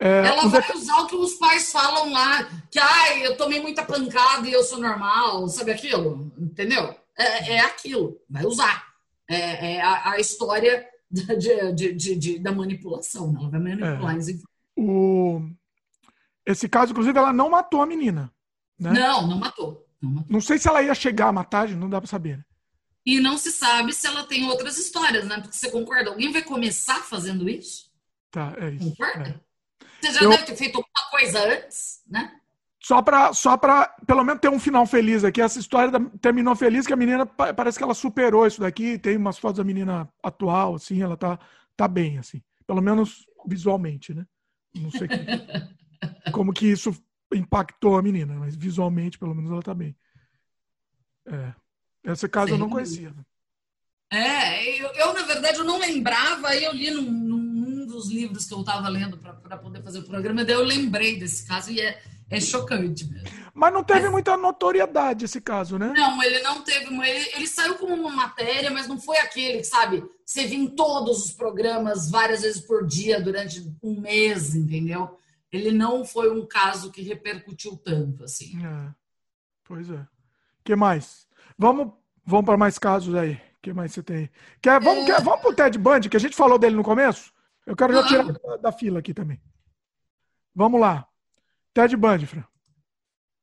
É, 0.00 0.26
ela 0.26 0.46
vai 0.48 0.64
é... 0.66 0.74
usar 0.74 1.00
o 1.02 1.06
que 1.06 1.14
os 1.14 1.34
pais 1.34 1.70
falam 1.70 2.10
lá, 2.10 2.44
que 2.70 2.78
ai, 2.78 3.26
eu 3.26 3.36
tomei 3.36 3.60
muita 3.60 3.84
pancada 3.84 4.48
e 4.48 4.52
eu 4.52 4.64
sou 4.64 4.80
normal, 4.80 5.46
sabe 5.48 5.70
aquilo? 5.70 6.32
Entendeu? 6.38 6.96
É, 7.20 7.52
é 7.52 7.60
aquilo, 7.60 8.20
vai 8.28 8.44
usar. 8.44 8.88
É, 9.28 9.74
é 9.74 9.80
a, 9.80 10.12
a 10.12 10.18
história 10.18 10.86
de, 11.10 11.36
de, 11.36 11.92
de, 11.92 12.16
de, 12.16 12.38
da 12.38 12.52
manipulação. 12.52 13.32
Né? 13.32 13.40
Ela 13.40 13.50
vai 13.50 13.60
manipular 13.60 14.14
é. 14.14 14.18
as 14.18 14.28
o... 14.76 15.42
Esse 16.46 16.68
caso, 16.68 16.92
inclusive, 16.92 17.18
ela 17.18 17.32
não 17.32 17.50
matou 17.50 17.82
a 17.82 17.86
menina. 17.86 18.32
Né? 18.78 18.92
Não, 18.92 19.26
não 19.26 19.38
matou. 19.38 19.86
não 20.00 20.10
matou. 20.10 20.32
Não 20.32 20.40
sei 20.40 20.58
se 20.58 20.68
ela 20.68 20.82
ia 20.82 20.94
chegar 20.94 21.28
a 21.28 21.32
matar, 21.32 21.68
não 21.68 21.90
dá 21.90 22.00
para 22.00 22.08
saber. 22.08 22.38
Né? 22.38 22.44
E 23.04 23.20
não 23.20 23.36
se 23.36 23.50
sabe 23.50 23.92
se 23.92 24.06
ela 24.06 24.24
tem 24.24 24.46
outras 24.46 24.78
histórias, 24.78 25.26
né? 25.26 25.38
Porque 25.40 25.56
você 25.56 25.70
concorda? 25.70 26.10
Alguém 26.10 26.32
vai 26.32 26.42
começar 26.42 27.02
fazendo 27.02 27.48
isso? 27.48 27.90
Tá, 28.30 28.54
é 28.58 28.70
isso. 28.70 28.90
Concorda? 28.90 29.28
É. 29.28 29.50
Você 30.00 30.12
já 30.12 30.22
Eu- 30.22 30.30
deve 30.30 30.44
ter 30.44 30.56
feito 30.56 30.76
alguma 30.76 31.10
coisa 31.10 31.44
antes, 31.44 32.02
né? 32.06 32.39
Só 32.82 33.02
pra, 33.02 33.32
só 33.34 33.56
pra, 33.58 33.94
pelo 34.06 34.24
menos, 34.24 34.40
ter 34.40 34.48
um 34.48 34.58
final 34.58 34.86
feliz 34.86 35.22
aqui. 35.22 35.40
Essa 35.42 35.58
história 35.58 35.90
da- 35.90 36.00
terminou 36.20 36.56
feliz, 36.56 36.86
que 36.86 36.92
a 36.92 36.96
menina 36.96 37.26
pa- 37.26 37.52
parece 37.52 37.76
que 37.76 37.84
ela 37.84 37.92
superou 37.94 38.46
isso 38.46 38.60
daqui. 38.60 38.98
Tem 38.98 39.16
umas 39.16 39.38
fotos 39.38 39.58
da 39.58 39.64
menina 39.64 40.08
atual, 40.22 40.76
assim, 40.76 41.02
ela 41.02 41.16
tá, 41.16 41.38
tá 41.76 41.86
bem, 41.86 42.16
assim. 42.18 42.42
Pelo 42.66 42.80
menos 42.80 43.26
visualmente, 43.46 44.14
né? 44.14 44.26
Não 44.74 44.90
sei 44.90 45.08
que- 45.08 45.16
como 46.32 46.52
que 46.54 46.66
isso 46.70 46.90
impactou 47.34 47.98
a 47.98 48.02
menina, 48.02 48.34
mas 48.34 48.56
visualmente, 48.56 49.18
pelo 49.18 49.34
menos, 49.34 49.50
ela 49.50 49.62
tá 49.62 49.74
bem. 49.74 49.94
É. 51.26 51.52
Esse 52.04 52.28
caso 52.28 52.54
eu 52.54 52.58
não 52.58 52.66
Sim. 52.66 52.72
conhecia. 52.72 53.14
É, 54.12 54.80
eu, 54.80 54.88
eu, 54.94 55.12
na 55.14 55.22
verdade 55.22 55.58
eu 55.58 55.64
não 55.64 55.78
lembrava, 55.78 56.48
aí 56.48 56.64
eu 56.64 56.72
li 56.72 56.90
num, 56.90 57.02
num 57.02 57.39
dos 58.00 58.10
livros 58.10 58.46
que 58.46 58.54
eu 58.54 58.60
estava 58.60 58.88
lendo 58.88 59.18
para 59.18 59.56
poder 59.58 59.82
fazer 59.82 59.98
o 59.98 60.04
programa, 60.04 60.44
daí 60.44 60.54
eu 60.54 60.64
lembrei 60.64 61.18
desse 61.18 61.46
caso 61.46 61.70
e 61.70 61.80
é, 61.80 62.00
é 62.30 62.40
chocante 62.40 63.04
mesmo. 63.04 63.28
Mas 63.52 63.72
não 63.72 63.84
teve 63.84 64.08
muita 64.08 64.36
notoriedade 64.36 65.26
esse 65.26 65.40
caso, 65.40 65.78
né? 65.78 65.92
Não, 65.94 66.22
ele 66.22 66.40
não 66.40 66.62
teve. 66.62 66.86
Ele, 66.86 67.30
ele 67.34 67.46
saiu 67.46 67.74
como 67.74 67.94
uma 67.94 68.10
matéria, 68.10 68.70
mas 68.70 68.88
não 68.88 68.98
foi 68.98 69.18
aquele 69.18 69.58
que, 69.58 69.64
sabe, 69.64 70.02
você 70.24 70.46
viu 70.46 70.60
em 70.60 70.68
todos 70.68 71.24
os 71.24 71.32
programas 71.32 72.10
várias 72.10 72.40
vezes 72.42 72.62
por 72.62 72.86
dia 72.86 73.20
durante 73.20 73.62
um 73.82 74.00
mês, 74.00 74.54
entendeu? 74.54 75.18
Ele 75.52 75.72
não 75.72 76.04
foi 76.04 76.30
um 76.30 76.46
caso 76.46 76.90
que 76.90 77.02
repercutiu 77.02 77.76
tanto, 77.76 78.24
assim. 78.24 78.56
É. 78.64 78.94
Pois 79.64 79.90
é. 79.90 80.06
que 80.64 80.74
mais? 80.74 81.26
Vamos, 81.58 81.92
vamos 82.24 82.46
para 82.46 82.56
mais 82.56 82.78
casos 82.78 83.14
aí. 83.14 83.40
Que 83.60 83.74
mais 83.74 83.92
você 83.92 84.02
tem? 84.02 84.30
Quer, 84.62 84.80
vamos, 84.80 85.04
quer, 85.04 85.20
vamos 85.20 85.40
pro 85.40 85.54
Ted 85.54 85.76
Bundy, 85.76 86.08
que 86.08 86.16
a 86.16 86.20
gente 86.20 86.34
falou 86.34 86.58
dele 86.58 86.76
no 86.76 86.82
começo? 86.82 87.30
Eu 87.70 87.76
quero 87.76 87.92
já 87.92 88.04
tirar 88.04 88.24
Vamos. 88.24 88.42
da, 88.42 88.56
da 88.56 88.72
fila 88.72 88.98
aqui 88.98 89.14
também. 89.14 89.40
Vamos 90.52 90.80
lá. 90.80 91.06
Ted 91.72 91.96
Bundy, 91.96 92.26
Fran. 92.26 92.44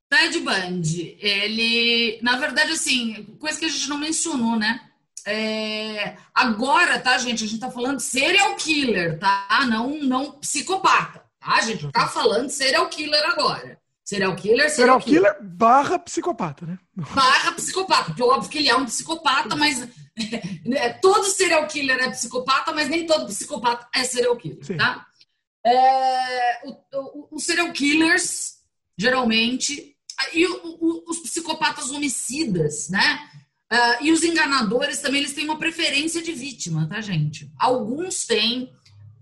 Ted 0.10 0.40
Bundy, 0.42 1.18
ele, 1.22 2.20
na 2.22 2.36
verdade, 2.36 2.74
assim, 2.74 3.24
coisa 3.40 3.58
que 3.58 3.64
a 3.64 3.70
gente 3.70 3.88
não 3.88 3.98
mencionou, 3.98 4.58
né? 4.58 4.82
É, 5.26 6.18
agora, 6.36 7.00
tá, 7.00 7.18
gente? 7.18 7.46
A 7.46 7.48
gente 7.48 7.62
tá 7.62 7.72
falando 7.72 8.02
serial 8.02 8.54
killer, 8.58 9.18
tá? 9.18 9.66
Não, 9.70 9.98
não 10.04 10.34
psicopata, 10.34 11.24
tá? 11.40 11.56
A 11.56 11.62
gente 11.62 11.90
tá 11.90 12.06
falando 12.10 12.50
serial 12.50 12.90
killer 12.90 13.24
agora. 13.32 13.80
Serial 14.08 14.34
killer, 14.38 14.70
Serial 14.70 15.02
killer 15.02 15.36
barra 15.44 16.00
psicopata, 16.00 16.66
né? 16.66 16.80
barra 16.96 17.52
psicopata, 17.52 18.06
porque 18.06 18.24
óbvio 18.24 18.50
que 18.50 18.58
ele 18.60 18.70
é 18.70 18.76
um 18.78 18.86
psicopata, 18.86 19.54
mas 19.54 19.86
é, 20.72 20.94
todo 20.94 21.26
serial 21.26 21.68
killer 21.68 21.98
é 22.00 22.10
psicopata, 22.12 22.72
mas 22.72 22.88
nem 22.88 23.06
todo 23.06 23.26
psicopata 23.26 23.86
é 23.94 24.06
serial 24.06 24.38
killer, 24.38 24.64
Sim. 24.66 24.78
tá? 24.78 25.06
É, 25.66 26.62
os 27.32 27.44
serial 27.44 27.70
killers, 27.74 28.60
geralmente, 28.98 29.94
e 30.34 30.46
o- 30.48 30.78
o- 30.80 31.04
os 31.12 31.20
psicopatas 31.20 31.90
homicidas, 31.92 32.88
né? 32.90 33.20
Ah, 33.70 33.98
e 34.00 34.14
os 34.14 34.24
enganadores 34.24 35.00
também, 35.02 35.20
eles 35.20 35.34
têm 35.34 35.44
uma 35.44 35.60
preferência 35.60 36.22
de 36.24 36.32
vítima, 36.32 36.88
tá, 36.88 37.02
gente? 37.02 37.52
Alguns 37.60 38.26
têm, 38.26 38.72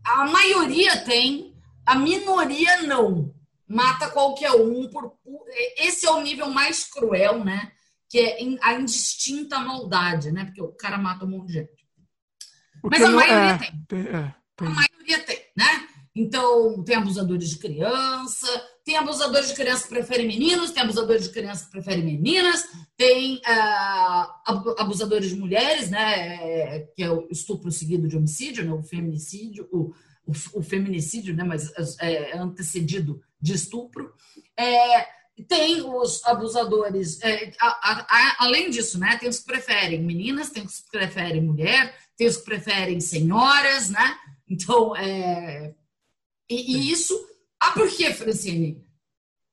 a 0.03 0.27
maioria 0.27 0.97
tem, 0.97 1.55
a 1.83 1.95
minoria 1.95 2.83
não. 2.83 3.33
Mata 3.67 4.09
qualquer 4.09 4.51
um 4.51 4.87
por. 4.89 5.11
por- 5.23 5.45
Esse 5.77 6.05
é 6.05 6.11
o 6.11 6.21
nível 6.21 6.49
mais 6.49 6.83
cruel, 6.83 7.43
né? 7.43 7.71
Que 8.09 8.19
é 8.19 8.37
a 8.61 8.73
indistinta 8.75 9.59
maldade, 9.59 10.31
né? 10.31 10.45
Porque 10.45 10.61
o 10.61 10.71
cara 10.71 10.97
mata 10.97 11.25
um 11.25 11.29
monte 11.29 11.47
de 11.47 11.53
gente. 11.53 11.85
Mas 12.83 13.01
a 13.01 13.09
maioria 13.09 13.53
é, 13.53 13.57
tem. 13.57 13.85
tem. 13.87 14.07
É, 14.07 14.15
A 14.17 14.35
tem. 14.57 14.69
maioria 14.69 15.19
tem, 15.25 15.39
né? 15.57 15.87
Então, 16.17 16.81
tem 16.83 16.95
abusadores 16.95 17.49
de 17.49 17.57
criança, 17.57 18.47
tem 18.85 18.95
abusadores 18.95 19.49
de 19.49 19.55
criança 19.55 19.83
que 19.83 19.89
preferem 19.89 20.25
meninos, 20.27 20.71
tem 20.71 20.81
abusadores 20.83 21.23
de 21.23 21.29
criança 21.33 21.65
que 21.65 21.71
preferem 21.71 22.05
meninas, 22.05 22.63
tem 22.95 23.41
abu- 24.45 24.75
abusadores 24.79 25.29
de 25.29 25.35
mulheres, 25.35 25.89
né? 25.89 25.99
é, 26.75 26.79
Que 26.95 27.03
é 27.03 27.11
o 27.11 27.27
estupro 27.29 27.71
seguido 27.71 28.07
de 28.07 28.15
homicídio, 28.15 28.63
né? 28.63 28.71
O 28.71 28.81
feminicídio, 28.83 29.67
o, 29.73 29.93
o, 30.25 30.31
o 30.59 30.63
feminicídio, 30.63 31.35
né? 31.35 31.43
Mas 31.43 31.71
é, 31.99 32.31
é 32.31 32.37
antecedido 32.37 33.21
de 33.41 33.53
estupro. 33.53 34.13
É, 34.57 35.07
tem 35.47 35.81
os 35.81 36.23
abusadores, 36.25 37.21
é, 37.21 37.51
a- 37.59 38.05
a- 38.09 38.35
além 38.45 38.69
disso, 38.69 38.97
né? 38.99 39.17
Tem 39.17 39.27
os 39.29 39.39
que 39.39 39.45
preferem 39.45 40.01
meninas, 40.01 40.49
tem 40.49 40.63
os 40.63 40.79
que 40.79 40.91
preferem 40.91 41.41
mulher, 41.41 41.95
tem 42.17 42.27
os 42.27 42.37
que 42.37 42.45
preferem 42.45 42.99
senhoras, 43.01 43.89
né? 43.89 44.17
Então, 44.49 44.95
é... 44.95 45.73
E, 46.49 46.75
e 46.77 46.91
isso... 46.91 47.13
Ah, 47.59 47.71
por 47.71 47.89
quê, 47.89 48.13
Francine? 48.13 48.83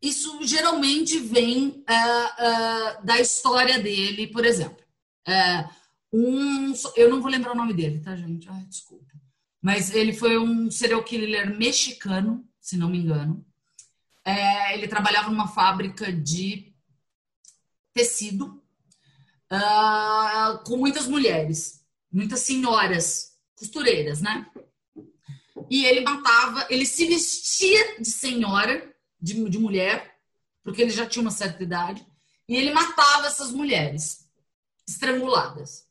Isso 0.01 0.39
geralmente 0.43 1.19
vem 1.19 1.83
ah, 1.87 2.37
ah, 2.39 3.01
da 3.05 3.21
história 3.21 3.79
dele, 3.79 4.27
por 4.27 4.45
exemplo. 4.45 4.83
É, 5.27 5.65
um, 6.13 6.73
eu 6.97 7.09
não 7.09 7.23
vou 7.23 7.31
lembrar 7.31 7.53
o 7.53 7.57
nome 7.57 7.73
dele, 7.73 8.01
tá, 8.01 8.15
gente? 8.17 8.49
Ai, 8.49 8.65
desculpa. 8.69 9.07
Mas 9.63 9.95
ele 9.95 10.13
foi 10.13 10.37
um 10.39 10.71
serial 10.71 11.03
killer 11.05 11.57
mexicano, 11.57 12.45
se 12.61 12.77
não 12.77 12.91
me 12.91 12.99
engano. 12.99 13.47
É, 14.25 14.75
ele 14.75 14.87
trabalhava 14.87 15.31
numa 15.31 15.49
fábrica 15.49 16.13
de 16.13 16.73
tecido 17.93 18.63
ah, 19.51 20.63
com 20.67 20.77
muitas 20.77 21.07
mulheres, 21.07 21.85
muitas 22.11 22.41
senhoras 22.41 23.33
costureiras, 23.55 24.21
né? 24.21 24.47
E 25.71 25.85
ele 25.85 26.01
matava, 26.01 26.67
ele 26.71 26.87
se 26.87 27.07
vestia 27.07 28.01
de 28.01 28.11
senhora, 28.11 28.95
de, 29.21 29.49
de 29.49 29.59
mulher, 29.59 30.17
porque 30.63 30.83
ele 30.83 30.91
já 30.91 31.07
tinha 31.07 31.23
uma 31.23 31.31
certa 31.31 31.63
idade, 31.63 32.07
e 32.49 32.57
ele 32.57 32.73
matava 32.73 33.27
essas 33.27 33.51
mulheres 33.51 34.27
estranguladas. 34.89 35.87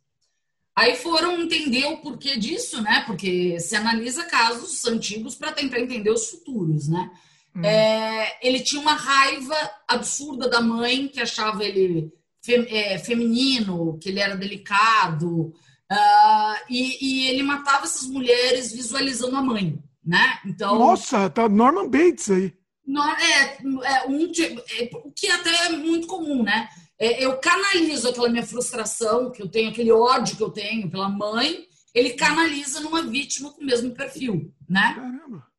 Aí 0.75 0.95
foram 0.95 1.41
entender 1.41 1.85
o 1.85 1.97
porquê 1.97 2.37
disso, 2.37 2.81
né? 2.81 3.03
Porque 3.05 3.59
se 3.59 3.75
analisa 3.75 4.23
casos 4.23 4.85
antigos 4.85 5.35
para 5.35 5.51
tentar 5.51 5.79
entender 5.79 6.09
os 6.09 6.29
futuros, 6.29 6.87
né? 6.87 7.11
Hum. 7.55 7.65
É, 7.65 8.37
ele 8.41 8.61
tinha 8.61 8.81
uma 8.81 8.93
raiva 8.93 9.55
absurda 9.87 10.49
da 10.49 10.61
mãe, 10.61 11.07
que 11.07 11.19
achava 11.19 11.63
ele 11.63 12.11
fe- 12.41 12.67
é, 12.69 12.97
feminino, 12.97 13.97
que 13.99 14.09
ele 14.09 14.19
era 14.19 14.35
delicado, 14.37 15.53
ah, 15.89 16.61
e, 16.69 16.97
e 17.25 17.27
ele 17.29 17.43
matava 17.43 17.85
essas 17.85 18.07
mulheres 18.07 18.71
visualizando 18.71 19.35
a 19.35 19.41
mãe, 19.41 19.77
né? 20.05 20.39
Então, 20.45 20.79
Nossa, 20.79 21.29
tá 21.29 21.49
Norman 21.49 21.89
Bates 21.89 22.29
aí. 22.31 22.53
não- 22.87 23.05
é, 23.15 23.57
é 23.57 24.07
um 24.07 24.23
é, 24.25 24.89
o 25.03 25.11
que 25.11 25.27
até 25.27 25.65
é 25.65 25.69
muito 25.71 26.07
comum, 26.07 26.43
né? 26.43 26.69
É, 26.97 27.23
eu 27.25 27.37
canalizo 27.39 28.07
aquela 28.07 28.29
minha 28.29 28.45
frustração 28.45 29.31
que 29.31 29.41
eu 29.41 29.49
tenho, 29.49 29.69
aquele 29.71 29.91
ódio 29.91 30.37
que 30.37 30.43
eu 30.43 30.51
tenho 30.51 30.89
pela 30.89 31.09
mãe, 31.09 31.65
ele 31.93 32.11
canaliza 32.11 32.79
numa 32.79 33.01
vítima 33.03 33.51
com 33.51 33.61
o 33.61 33.65
mesmo 33.65 33.91
perfil, 33.93 34.53
né? 34.69 34.93
Caramba. 34.95 35.50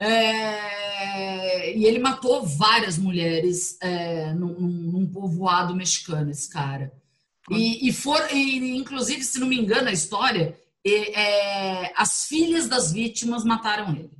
É, 0.00 1.76
e 1.76 1.84
ele 1.84 1.98
matou 1.98 2.44
várias 2.46 2.96
mulheres 2.96 3.76
é, 3.80 4.32
num, 4.32 4.58
num- 4.58 5.06
povoado 5.06 5.74
mexicano, 5.74 6.30
esse 6.30 6.48
cara. 6.48 6.92
E, 7.50 7.88
e 7.88 7.92
for, 7.92 8.18
e, 8.32 8.76
inclusive, 8.76 9.22
se 9.24 9.38
não 9.40 9.46
me 9.46 9.58
engano, 9.58 9.88
a 9.88 9.92
história, 9.92 10.58
é, 10.86 11.92
as 11.96 12.26
filhas 12.26 12.68
das 12.68 12.92
vítimas 12.92 13.44
mataram 13.44 13.94
ele. 13.94 14.10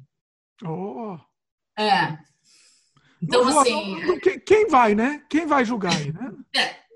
Oh. 0.64 1.16
É. 1.78 2.18
Então, 3.22 3.44
Não 3.44 3.60
assim, 3.60 4.04
não- 4.04 4.18
quem, 4.44 4.66
vai, 4.66 4.94
né? 4.94 5.22
Quem 5.28 5.46
vai 5.46 5.64
julgar 5.64 5.94
aí, 5.94 6.12
né? 6.12 6.32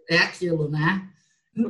é 0.08 0.18
aquilo, 0.18 0.68
né? 0.68 1.08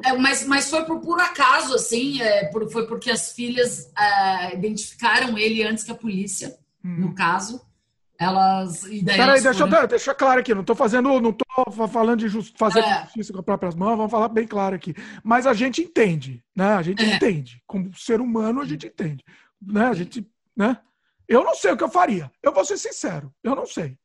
É, 0.05 0.13
mas, 0.15 0.47
mas 0.47 0.71
foi 0.71 0.85
por 0.85 1.01
puro 1.01 1.21
acaso, 1.21 1.75
assim, 1.75 2.21
é, 2.23 2.47
por- 2.47 2.71
foi 2.71 2.87
porque 2.87 3.11
as 3.11 3.33
filhas 3.33 3.93
é, 3.97 4.55
identificaram 4.55 5.37
ele 5.37 5.63
antes 5.63 5.85
que 5.85 5.91
a 5.91 5.95
polícia, 5.97 6.57
no 6.85 7.15
caso. 7.15 7.65
Elas. 8.17 8.85
E 8.85 9.03
daí 9.05 9.17
Hum. 9.17 9.19
Peraí, 9.19 9.43
deixa 9.43 9.65
eu 9.65 9.69
foram- 9.69 9.87
deixar 9.89 10.15
claro 10.15 10.41
aqui. 10.41 10.55
Não 10.55 10.61
estou 10.61 10.77
fazendo, 10.77 11.21
não 11.21 11.33
tô 11.33 11.45
fa- 11.73 11.89
falando 11.89 12.21
de 12.21 12.29
jus- 12.29 12.53
fazer 12.57 12.79
É. 12.81 13.03
justiça 13.07 13.33
com 13.33 13.41
as 13.41 13.45
próprias 13.45 13.75
mãos, 13.75 13.97
vamos 13.97 14.11
falar 14.11 14.29
bem 14.29 14.47
claro 14.47 14.77
aqui. 14.77 14.95
Mas 15.25 15.47
a 15.49 15.53
gente 15.53 15.83
entende, 15.83 16.45
né? 16.55 16.75
A 16.75 16.83
gente 16.83 17.03
É. 17.03 17.17
entende. 17.17 17.61
Como 17.67 17.93
ser 17.97 18.21
humano, 18.21 18.61
a 18.61 18.65
gente 18.65 18.87
entende. 18.87 19.25
Né? 19.61 19.87
A 19.87 19.95
gente, 19.95 20.25
né? 20.57 20.79
Eu 21.27 21.43
não 21.43 21.55
sei 21.57 21.73
o 21.73 21.77
que 21.77 21.83
eu 21.83 21.89
faria. 21.89 22.31
Eu 22.41 22.53
vou 22.53 22.65
ser 22.65 22.77
sincero. 22.79 23.35
Eu 23.43 23.57
não 23.57 23.67
sei. 23.67 23.99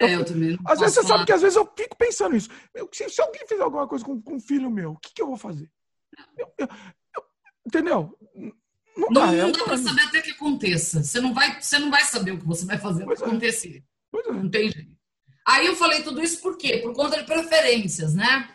É, 0.00 0.14
eu 0.14 0.24
também 0.24 0.50
não 0.50 0.58
Às 0.64 0.78
vezes 0.78 0.94
você 0.94 1.02
sabe 1.02 1.24
que 1.26 1.32
às 1.32 1.42
vezes 1.42 1.56
eu 1.56 1.68
fico 1.76 1.96
pensando 1.96 2.34
nisso. 2.34 2.48
Eu- 2.72 2.88
se, 2.92 3.08
se 3.10 3.20
alguém 3.20 3.44
fizer 3.48 3.62
alguma 3.62 3.88
coisa 3.88 4.04
com, 4.04 4.22
com 4.22 4.34
um 4.34 4.40
filho 4.40 4.70
meu, 4.70 4.92
o 4.92 4.96
que, 4.98 5.12
que 5.12 5.20
eu 5.20 5.26
vou 5.26 5.36
fazer? 5.36 5.68
Eu- 6.36 6.52
eu- 6.58 6.68
eu- 7.16 7.24
entendeu? 7.66 8.16
Não, 8.98 9.08
Não, 9.10 9.26
dá. 9.26 9.34
é 9.34 9.42
não 9.42 9.52
dá 9.52 9.64
para 9.64 9.78
saber 9.78 10.02
até 10.02 10.20
que 10.20 10.30
aconteça. 10.30 11.02
Você 11.02 11.20
não 11.20 11.32
vai, 11.32 11.60
você 11.60 11.78
não 11.78 11.90
vai 11.90 12.04
saber 12.04 12.32
o 12.32 12.38
que 12.38 12.46
você 12.46 12.66
vai 12.66 12.78
fazer 12.78 13.04
Pois 13.04 13.18
para 13.18 13.28
é. 13.28 13.30
acontecer. 13.30 13.84
É. 14.14 14.32
Não 14.32 14.50
tem 14.50 14.70
jeito. 14.70 14.90
Aí 15.46 15.66
eu 15.66 15.76
falei 15.76 16.02
tudo 16.02 16.22
isso 16.22 16.40
por 16.42 16.58
quê? 16.58 16.78
Por 16.78 16.92
conta 16.92 17.16
de 17.16 17.24
preferências, 17.24 18.14
né? 18.14 18.48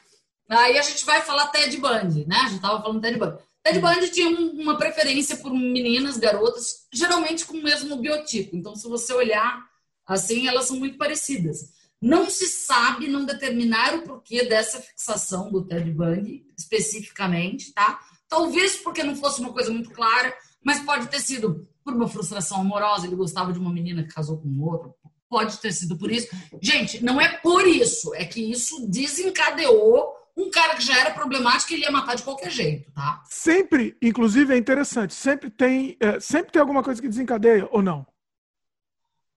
Aí 0.50 0.78
a 0.78 0.82
gente 0.82 1.06
vai 1.06 1.22
falar 1.22 1.48
Ted 1.48 1.76
Bundy, 1.78 2.26
né? 2.28 2.36
A 2.46 2.50
gente 2.50 2.62
tava 2.62 2.82
falando 2.82 3.02
Ted 3.02 3.18
Bundy. 3.18 3.38
Ted 3.64 3.80
Bundy 3.80 4.10
tinha 4.10 4.30
uma 4.30 4.78
preferência 4.78 5.38
por 5.38 5.52
meninas, 5.54 6.18
garotas, 6.18 6.86
geralmente 6.94 7.46
com 7.46 7.58
o 7.58 7.64
mesmo 7.64 7.96
biotipo. 7.96 8.56
Então, 8.56 8.76
se 8.76 8.88
você 8.88 9.14
olhar 9.14 9.66
assim, 10.06 10.48
elas 10.48 10.66
são 10.66 10.78
muito 10.78 10.98
parecidas. 10.98 11.72
Não 12.02 12.30
se 12.30 12.46
sabe, 12.48 13.08
não 13.08 13.24
determinar 13.26 13.96
o 13.96 14.02
porquê 14.04 14.44
dessa 14.44 14.82
fixação 14.82 15.50
do 15.50 15.66
Ted 15.66 15.90
Bundy, 15.90 16.46
especificamente, 16.58 17.72
tá? 17.74 18.00
Talvez 18.34 18.78
porque 18.78 19.04
não 19.04 19.16
fosse 19.16 19.40
uma 19.40 19.54
coisa 19.54 19.72
muito 19.72 19.92
clara, 19.92 20.36
mas 20.64 20.80
pode 20.80 21.08
ter 21.08 21.20
sido 21.20 21.68
por 21.84 21.94
uma 21.94 22.08
frustração 22.08 22.62
amorosa, 22.62 23.06
ele 23.06 23.16
gostava 23.16 23.54
de 23.54 23.60
uma 23.60 23.72
menina 23.72 24.02
que 24.02 24.12
casou 24.12 24.40
com 24.40 24.60
outra, 24.60 24.92
pode 25.30 25.60
ter 25.60 25.72
sido 25.72 25.96
por 25.96 26.12
isso. 26.12 26.30
Gente, 26.60 27.04
não 27.04 27.22
é 27.22 27.38
por 27.38 27.68
isso, 27.68 28.12
é 28.16 28.26
que 28.26 28.42
isso 28.42 28.88
desencadeou 28.90 30.16
um 30.36 30.50
cara 30.50 30.76
que 30.76 30.84
já 30.84 31.00
era 31.00 31.12
problemático, 31.12 31.74
ele 31.74 31.84
ia 31.84 31.92
matar 31.92 32.16
de 32.16 32.24
qualquer 32.24 32.50
jeito, 32.50 32.92
tá? 32.92 33.22
Sempre, 33.30 33.96
inclusive 34.02 34.52
é 34.52 34.58
interessante, 34.58 35.14
sempre 35.14 35.52
tem, 35.52 35.96
é, 36.00 36.20
sempre 36.20 36.52
tem 36.52 36.60
alguma 36.60 36.82
coisa 36.82 37.00
que 37.00 37.08
desencadeia 37.08 37.70
ou 37.72 37.84
não? 37.84 38.04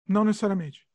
Não 0.08 0.24
necessariamente. 0.24 0.86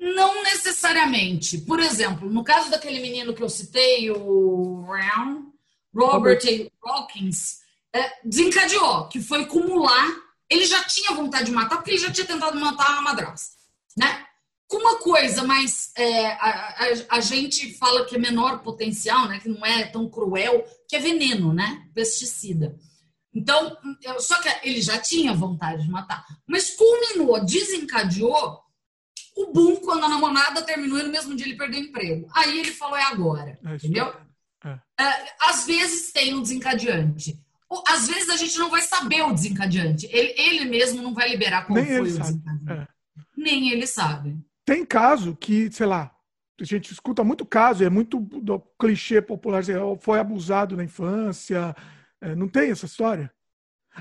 Não 0.00 0.42
necessariamente. 0.42 1.58
Por 1.58 1.78
exemplo, 1.78 2.28
no 2.28 2.42
caso 2.42 2.72
daquele 2.72 3.00
menino 3.00 3.32
que 3.32 3.42
eu 3.42 3.48
citei, 3.48 4.10
o 4.10 4.84
Brown, 4.84 5.52
Robert 5.96 6.40
A. 6.44 6.90
Hawkins, 6.90 7.60
é, 7.94 8.12
desencadeou, 8.24 9.08
que 9.08 9.20
foi 9.20 9.46
cumular. 9.46 10.06
Ele 10.48 10.66
já 10.66 10.84
tinha 10.84 11.12
vontade 11.12 11.46
de 11.46 11.52
matar, 11.52 11.76
porque 11.76 11.92
ele 11.92 11.98
já 11.98 12.10
tinha 12.10 12.26
tentado 12.26 12.58
matar 12.60 12.98
a 12.98 13.02
madrasta, 13.02 13.56
né? 13.96 14.24
Com 14.68 14.78
uma 14.78 14.98
coisa 14.98 15.44
mais. 15.44 15.92
É, 15.96 16.26
a, 16.32 16.48
a, 17.10 17.16
a, 17.16 17.20
gente 17.20 17.74
fala 17.78 18.04
que 18.04 18.16
é 18.16 18.18
menor 18.18 18.62
potencial, 18.62 19.26
né? 19.28 19.38
Que 19.38 19.48
não 19.48 19.64
é 19.64 19.84
tão 19.84 20.08
cruel, 20.08 20.64
que 20.88 20.96
é 20.96 21.00
veneno, 21.00 21.52
né? 21.52 21.88
Pesticida. 21.94 22.76
Então, 23.34 23.76
só 24.18 24.40
que 24.40 24.48
ele 24.66 24.80
já 24.80 24.98
tinha 24.98 25.34
vontade 25.34 25.82
de 25.82 25.90
matar. 25.90 26.24
Mas 26.46 26.70
culminou, 26.70 27.44
desencadeou 27.44 28.60
o 29.36 29.52
boom 29.52 29.76
quando 29.76 30.04
a 30.04 30.08
namorada 30.08 30.62
terminou 30.62 30.98
e 30.98 31.02
no 31.02 31.10
mesmo 31.10 31.36
dia 31.36 31.46
ele 31.46 31.56
perdeu 31.56 31.80
o 31.80 31.84
emprego. 31.84 32.28
Aí 32.34 32.58
ele 32.58 32.72
falou: 32.72 32.96
é 32.96 33.02
agora. 33.02 33.58
É 33.64 33.74
entendeu? 33.74 34.12
É. 34.98 35.48
Às 35.48 35.66
vezes 35.66 36.12
tem 36.12 36.34
um 36.34 36.42
desencadeante. 36.42 37.38
Às 37.88 38.06
vezes 38.06 38.30
a 38.30 38.36
gente 38.36 38.58
não 38.58 38.70
vai 38.70 38.82
saber 38.82 39.22
o 39.22 39.32
desencadeante. 39.32 40.06
Ele, 40.10 40.34
ele 40.36 40.64
mesmo 40.66 41.02
não 41.02 41.12
vai 41.12 41.28
liberar 41.28 41.66
qual 41.66 41.76
Nem 41.76 41.86
foi 41.86 42.00
o 42.00 42.04
desencadeante. 42.04 42.70
É. 42.70 42.86
Nem 43.36 43.70
ele 43.70 43.86
sabe. 43.86 44.38
Tem 44.64 44.84
caso 44.84 45.36
que, 45.36 45.70
sei 45.70 45.86
lá, 45.86 46.10
a 46.60 46.64
gente 46.64 46.92
escuta 46.92 47.22
muito 47.22 47.44
caso, 47.44 47.84
é 47.84 47.90
muito 47.90 48.18
do 48.18 48.58
clichê 48.80 49.20
popular, 49.20 49.62
foi 50.00 50.18
abusado 50.18 50.76
na 50.76 50.84
infância. 50.84 51.76
É, 52.20 52.34
não 52.34 52.48
tem 52.48 52.70
essa 52.70 52.86
história? 52.86 53.30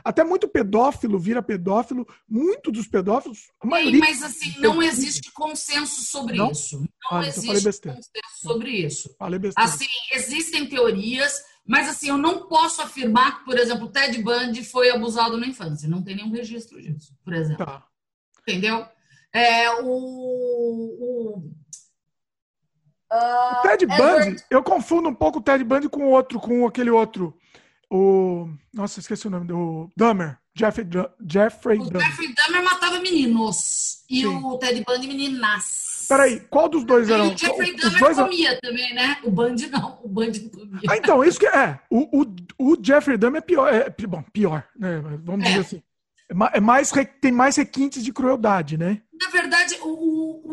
Até 0.03 0.23
muito 0.23 0.47
pedófilo 0.47 1.17
vira 1.17 1.41
pedófilo, 1.41 2.07
muito 2.27 2.71
dos 2.71 2.87
pedófilos. 2.87 3.51
A 3.61 3.67
maioria... 3.67 3.99
Mas 3.99 4.21
assim, 4.23 4.53
não 4.59 4.81
existe 4.81 5.31
consenso 5.31 6.01
sobre 6.01 6.37
não? 6.37 6.51
isso. 6.51 6.79
Não 6.79 7.19
ah, 7.19 7.27
existe 7.27 7.81
consenso 7.81 8.09
sobre 8.41 8.71
isso. 8.71 9.15
Falei 9.17 9.39
besteira. 9.39 9.69
Assim, 9.69 9.87
existem 10.11 10.67
teorias, 10.67 11.41
mas 11.65 11.87
assim, 11.89 12.09
eu 12.09 12.17
não 12.17 12.47
posso 12.47 12.81
afirmar 12.81 13.39
que, 13.39 13.45
por 13.45 13.57
exemplo, 13.57 13.89
Ted 13.89 14.21
Bundy 14.21 14.63
foi 14.63 14.89
abusado 14.89 15.37
na 15.37 15.47
infância. 15.47 15.87
Não 15.87 16.03
tem 16.03 16.15
nenhum 16.15 16.31
registro 16.31 16.81
disso, 16.81 17.13
por 17.23 17.33
exemplo. 17.33 17.65
Tá. 17.65 17.83
Entendeu? 18.41 18.87
É, 19.33 19.69
o, 19.81 19.87
o, 19.87 21.37
uh, 23.11 23.59
o 23.59 23.61
Ted 23.63 23.85
Bundy, 23.85 24.43
eu 24.49 24.63
confundo 24.63 25.09
um 25.09 25.15
pouco 25.15 25.39
o 25.39 25.41
Ted 25.41 25.63
Bundy 25.63 25.89
com 25.89 26.05
o 26.05 26.11
outro, 26.11 26.39
com 26.39 26.65
aquele 26.65 26.89
outro. 26.89 27.37
O. 27.89 28.49
Nossa, 28.73 28.99
esqueci 28.99 29.27
o 29.27 29.29
nome 29.29 29.47
do. 29.47 29.91
Dahmer. 29.95 30.37
Jeffrey, 30.57 30.87
Jeffrey 31.27 31.79
o 31.79 31.89
Dahmer. 31.89 32.09
Jeffrey 32.09 32.33
Dahmer 32.33 32.63
matava 32.63 32.99
meninos. 32.99 34.03
E 34.09 34.21
Sim. 34.21 34.27
o 34.27 34.57
Ted 34.57 34.83
Bundy 34.85 35.07
meninas. 35.07 36.05
Peraí, 36.07 36.39
qual 36.49 36.69
dos 36.69 36.85
dois 36.85 37.09
eram? 37.09 37.33
O 37.33 37.37
Jeffrey 37.37 37.75
Dahmer 37.75 37.99
dois... 37.99 38.17
comia 38.17 38.59
também, 38.61 38.93
né? 38.93 39.17
O 39.23 39.31
Bundy 39.31 39.67
não. 39.67 39.99
O 40.03 40.07
Bundy 40.07 40.43
não 40.43 40.49
comia. 40.49 40.81
Ah, 40.89 40.97
então, 40.97 41.23
isso 41.23 41.39
que 41.39 41.47
é. 41.47 41.79
O, 41.89 42.21
o, 42.21 42.35
o 42.57 42.77
Jeffrey 42.81 43.17
Dahmer 43.17 43.39
é 43.39 43.45
pior. 43.45 43.73
É, 43.73 43.89
bom, 44.07 44.23
pior, 44.31 44.63
né? 44.77 45.01
Vamos 45.23 45.45
é. 45.45 45.49
dizer 45.49 45.59
assim. 45.61 45.83
É 46.27 46.59
mais, 46.59 46.91
tem 47.21 47.31
mais 47.31 47.55
requintes 47.55 48.03
de 48.03 48.11
crueldade, 48.11 48.77
né? 48.77 49.01
Na 49.21 49.29
verdade, 49.29 49.77
o, 49.81 50.04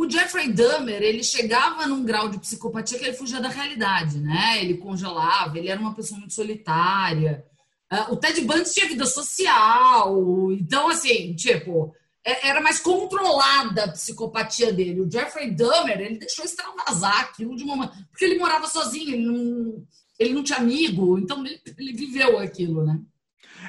o, 0.03 0.11
Jeffrey 0.11 0.53
Dahmer, 0.53 1.03
ele 1.03 1.23
chegava 1.23 1.87
num 1.87 2.05
grau 2.05 2.29
de 2.29 2.39
psicopatia 2.39 2.99
que 2.99 3.05
ele 3.05 3.17
fugia 3.17 3.41
da 3.41 3.49
realidade, 3.49 4.19
né? 4.19 4.59
Ele 4.61 4.79
congelava, 4.79 5.59
ele 5.59 5.69
era 5.69 5.81
uma 5.81 5.95
pessoa 5.95 6.19
muito 6.19 6.35
solitária. 6.35 7.45
Uh, 7.93 8.15
o 8.15 8.17
Ted 8.17 8.41
Bundy 8.41 8.73
tinha 8.73 8.89
vida 8.89 9.07
social. 9.07 10.51
Então, 10.53 10.89
assim, 10.89 11.35
tipo, 11.35 11.95
é, 12.25 12.49
era 12.49 12.61
mais 12.61 12.79
controlada 12.79 13.85
a 13.85 13.93
psicopatia 13.93 14.73
dele. 14.73 15.01
O 15.01 15.11
Jeffrey 15.11 15.51
Dahmer, 15.51 16.01
ele 16.01 16.19
deixou 16.19 16.45
extravasar 16.45 17.21
aquilo 17.21 17.57
de 17.57 17.65
uma 17.65 17.89
Porque 18.11 18.25
ele 18.25 18.39
morava 18.39 18.67
sozinho, 18.67 19.15
ele 19.15 19.27
não, 19.27 19.87
ele 20.19 20.35
não 20.35 20.43
tinha 20.43 20.59
amigo, 20.59 21.19
então 21.19 21.45
ele, 21.45 21.61
ele 21.77 21.93
viveu 21.93 22.39
aquilo, 22.39 22.85
né? 22.85 23.01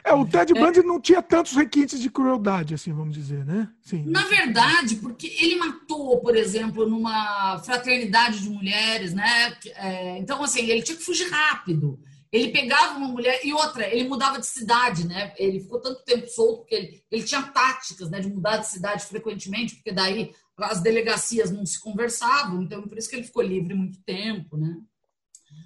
É, 0.06 0.14
o 0.14 0.26
Ted 0.26 0.52
é. 0.52 0.60
Bundy 0.60 0.80
é. 0.80 0.84
não 0.84 1.00
tinha 1.00 1.22
tantos 1.22 1.54
requintes 1.54 2.00
de 2.00 2.10
crueldade, 2.10 2.74
assim, 2.74 2.92
vamos 2.92 3.14
dizer, 3.14 3.46
né? 3.46 3.70
Sim. 3.82 4.04
Na 4.06 4.26
verdade, 4.26 4.98
porque 4.98 5.28
ele 5.40 5.56
matou, 5.56 6.20
por 6.20 6.36
exemplo, 6.36 6.88
numa 6.88 7.60
fraternidade 7.60 8.42
de 8.42 8.50
mulheres, 8.50 9.14
né? 9.14 9.56
É, 9.76 10.18
então, 10.18 10.44
assim, 10.44 10.70
ele 10.70 10.82
tinha 10.82 10.98
que 10.98 11.04
fugir 11.04 11.30
rápido. 11.30 12.00
Ele 12.34 12.50
pegava 12.52 12.98
uma 12.98 13.08
mulher 13.08 13.40
e 13.44 13.54
outra, 13.54 13.88
ele 13.88 14.10
mudava 14.10 14.40
de 14.40 14.48
cidade, 14.48 15.08
né? 15.08 15.34
Ele 15.38 15.60
ficou 15.60 15.80
tanto 15.80 16.04
tempo 16.04 16.28
solto 16.28 16.62
porque 16.62 16.76
ele, 16.76 17.04
ele 17.12 17.24
tinha 17.24 17.44
táticas, 17.44 18.10
né, 18.10 18.20
de 18.20 18.28
mudar 18.28 18.58
de 18.58 18.68
cidade 18.68 19.06
frequentemente, 19.06 19.76
porque 19.76 19.92
daí 19.92 20.34
as 20.58 20.82
delegacias 20.82 21.52
não 21.52 21.66
se 21.66 21.80
conversavam, 21.80 22.62
então 22.64 22.88
por 22.88 22.98
isso 22.98 23.10
que 23.10 23.16
ele 23.16 23.26
ficou 23.26 23.44
livre 23.44 23.76
muito 23.76 24.00
tempo, 24.04 24.58
né? 24.58 24.76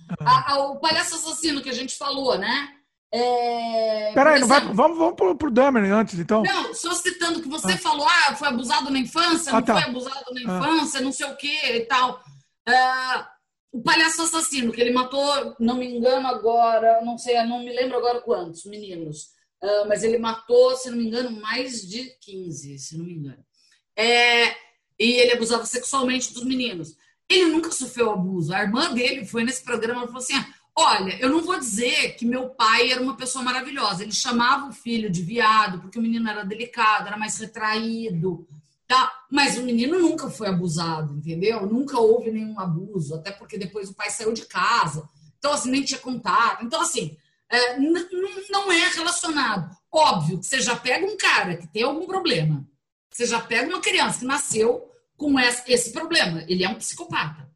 Ah. 0.09 0.15
A, 0.19 0.53
a, 0.53 0.67
o 0.67 0.79
palhaço 0.79 1.15
assassino 1.15 1.61
que 1.61 1.69
a 1.69 1.73
gente 1.73 1.97
falou, 1.97 2.37
né? 2.37 2.76
É, 3.11 4.11
Peraí, 4.13 4.43
vai, 4.43 4.59
vamos, 4.73 4.97
vamos 4.97 5.15
pro, 5.15 5.35
pro 5.35 5.51
Dahmer 5.51 5.91
antes, 5.93 6.19
então. 6.19 6.43
Não, 6.43 6.73
só 6.73 6.93
citando 6.93 7.41
que 7.41 7.47
você 7.47 7.71
ah. 7.71 7.77
falou, 7.77 8.05
ah, 8.05 8.35
foi 8.35 8.49
abusado 8.49 8.89
na 8.89 8.99
infância, 8.99 9.51
ah, 9.51 9.55
não 9.55 9.61
tá. 9.63 9.73
foi 9.73 9.83
abusado 9.83 10.33
na 10.33 10.39
ah. 10.39 10.57
infância, 10.57 10.99
ah. 10.99 11.03
não 11.03 11.11
sei 11.11 11.25
o 11.27 11.37
que 11.37 11.65
e 11.65 11.85
tal. 11.85 12.21
Uh, 12.67 13.25
o 13.71 13.81
palhaço 13.81 14.21
assassino, 14.21 14.73
que 14.73 14.81
ele 14.81 14.91
matou, 14.91 15.55
não 15.59 15.77
me 15.77 15.87
engano 15.87 16.27
agora, 16.27 17.01
não 17.01 17.17
sei, 17.17 17.41
não 17.43 17.59
me 17.59 17.73
lembro 17.73 17.97
agora 17.97 18.21
quantos 18.21 18.65
meninos, 18.65 19.29
uh, 19.63 19.87
mas 19.87 20.03
ele 20.03 20.17
matou, 20.17 20.75
se 20.75 20.89
não 20.89 20.97
me 20.97 21.07
engano, 21.07 21.31
mais 21.31 21.87
de 21.87 22.11
15, 22.21 22.77
se 22.77 22.97
não 22.97 23.05
me 23.05 23.13
engano. 23.13 23.43
É, 23.95 24.49
e 24.99 25.13
ele 25.13 25.31
abusava 25.31 25.65
sexualmente 25.65 26.33
dos 26.33 26.43
meninos. 26.43 26.95
Ele 27.29 27.45
nunca 27.45 27.71
sofreu 27.71 28.11
abuso. 28.11 28.53
A 28.53 28.61
irmã 28.61 28.93
dele 28.93 29.25
foi 29.25 29.43
nesse 29.43 29.63
programa 29.63 30.03
e 30.03 30.07
falou 30.07 30.21
assim: 30.21 30.35
ah, 30.35 30.47
Olha, 30.79 31.19
eu 31.19 31.31
não 31.31 31.41
vou 31.41 31.57
dizer 31.57 32.13
que 32.17 32.23
meu 32.23 32.49
pai 32.49 32.91
era 32.91 33.01
uma 33.01 33.17
pessoa 33.17 33.43
maravilhosa. 33.43 34.03
Ele 34.03 34.11
chamava 34.11 34.69
o 34.69 34.71
filho 34.71 35.09
de 35.09 35.23
viado 35.23 35.81
porque 35.81 35.97
o 35.97 36.01
menino 36.01 36.29
era 36.29 36.43
delicado, 36.43 37.07
era 37.07 37.17
mais 37.17 37.35
retraído, 37.39 38.47
tá? 38.87 39.11
Mas 39.31 39.57
o 39.57 39.63
menino 39.63 39.97
nunca 39.97 40.29
foi 40.29 40.47
abusado, 40.49 41.15
entendeu? 41.15 41.65
Nunca 41.65 41.99
houve 41.99 42.29
nenhum 42.29 42.59
abuso, 42.59 43.15
até 43.15 43.31
porque 43.31 43.57
depois 43.57 43.89
o 43.89 43.95
pai 43.95 44.11
saiu 44.11 44.31
de 44.33 44.45
casa. 44.45 45.09
Então, 45.39 45.51
assim, 45.51 45.71
nem 45.71 45.83
tinha 45.83 45.99
contato. 45.99 46.63
Então, 46.63 46.79
assim, 46.79 47.17
é, 47.49 47.79
não 47.79 48.71
é 48.71 48.87
relacionado. 48.89 49.75
Óbvio 49.91 50.39
que 50.39 50.45
você 50.45 50.61
já 50.61 50.75
pega 50.75 51.07
um 51.07 51.17
cara 51.17 51.57
que 51.57 51.65
tem 51.65 51.81
algum 51.81 52.05
problema. 52.05 52.63
Você 53.09 53.25
já 53.25 53.39
pega 53.39 53.67
uma 53.67 53.81
criança 53.81 54.19
que 54.19 54.25
nasceu 54.25 54.91
com 55.17 55.39
esse 55.39 55.91
problema. 55.91 56.43
Ele 56.47 56.63
é 56.63 56.69
um 56.69 56.75
psicopata 56.75 57.47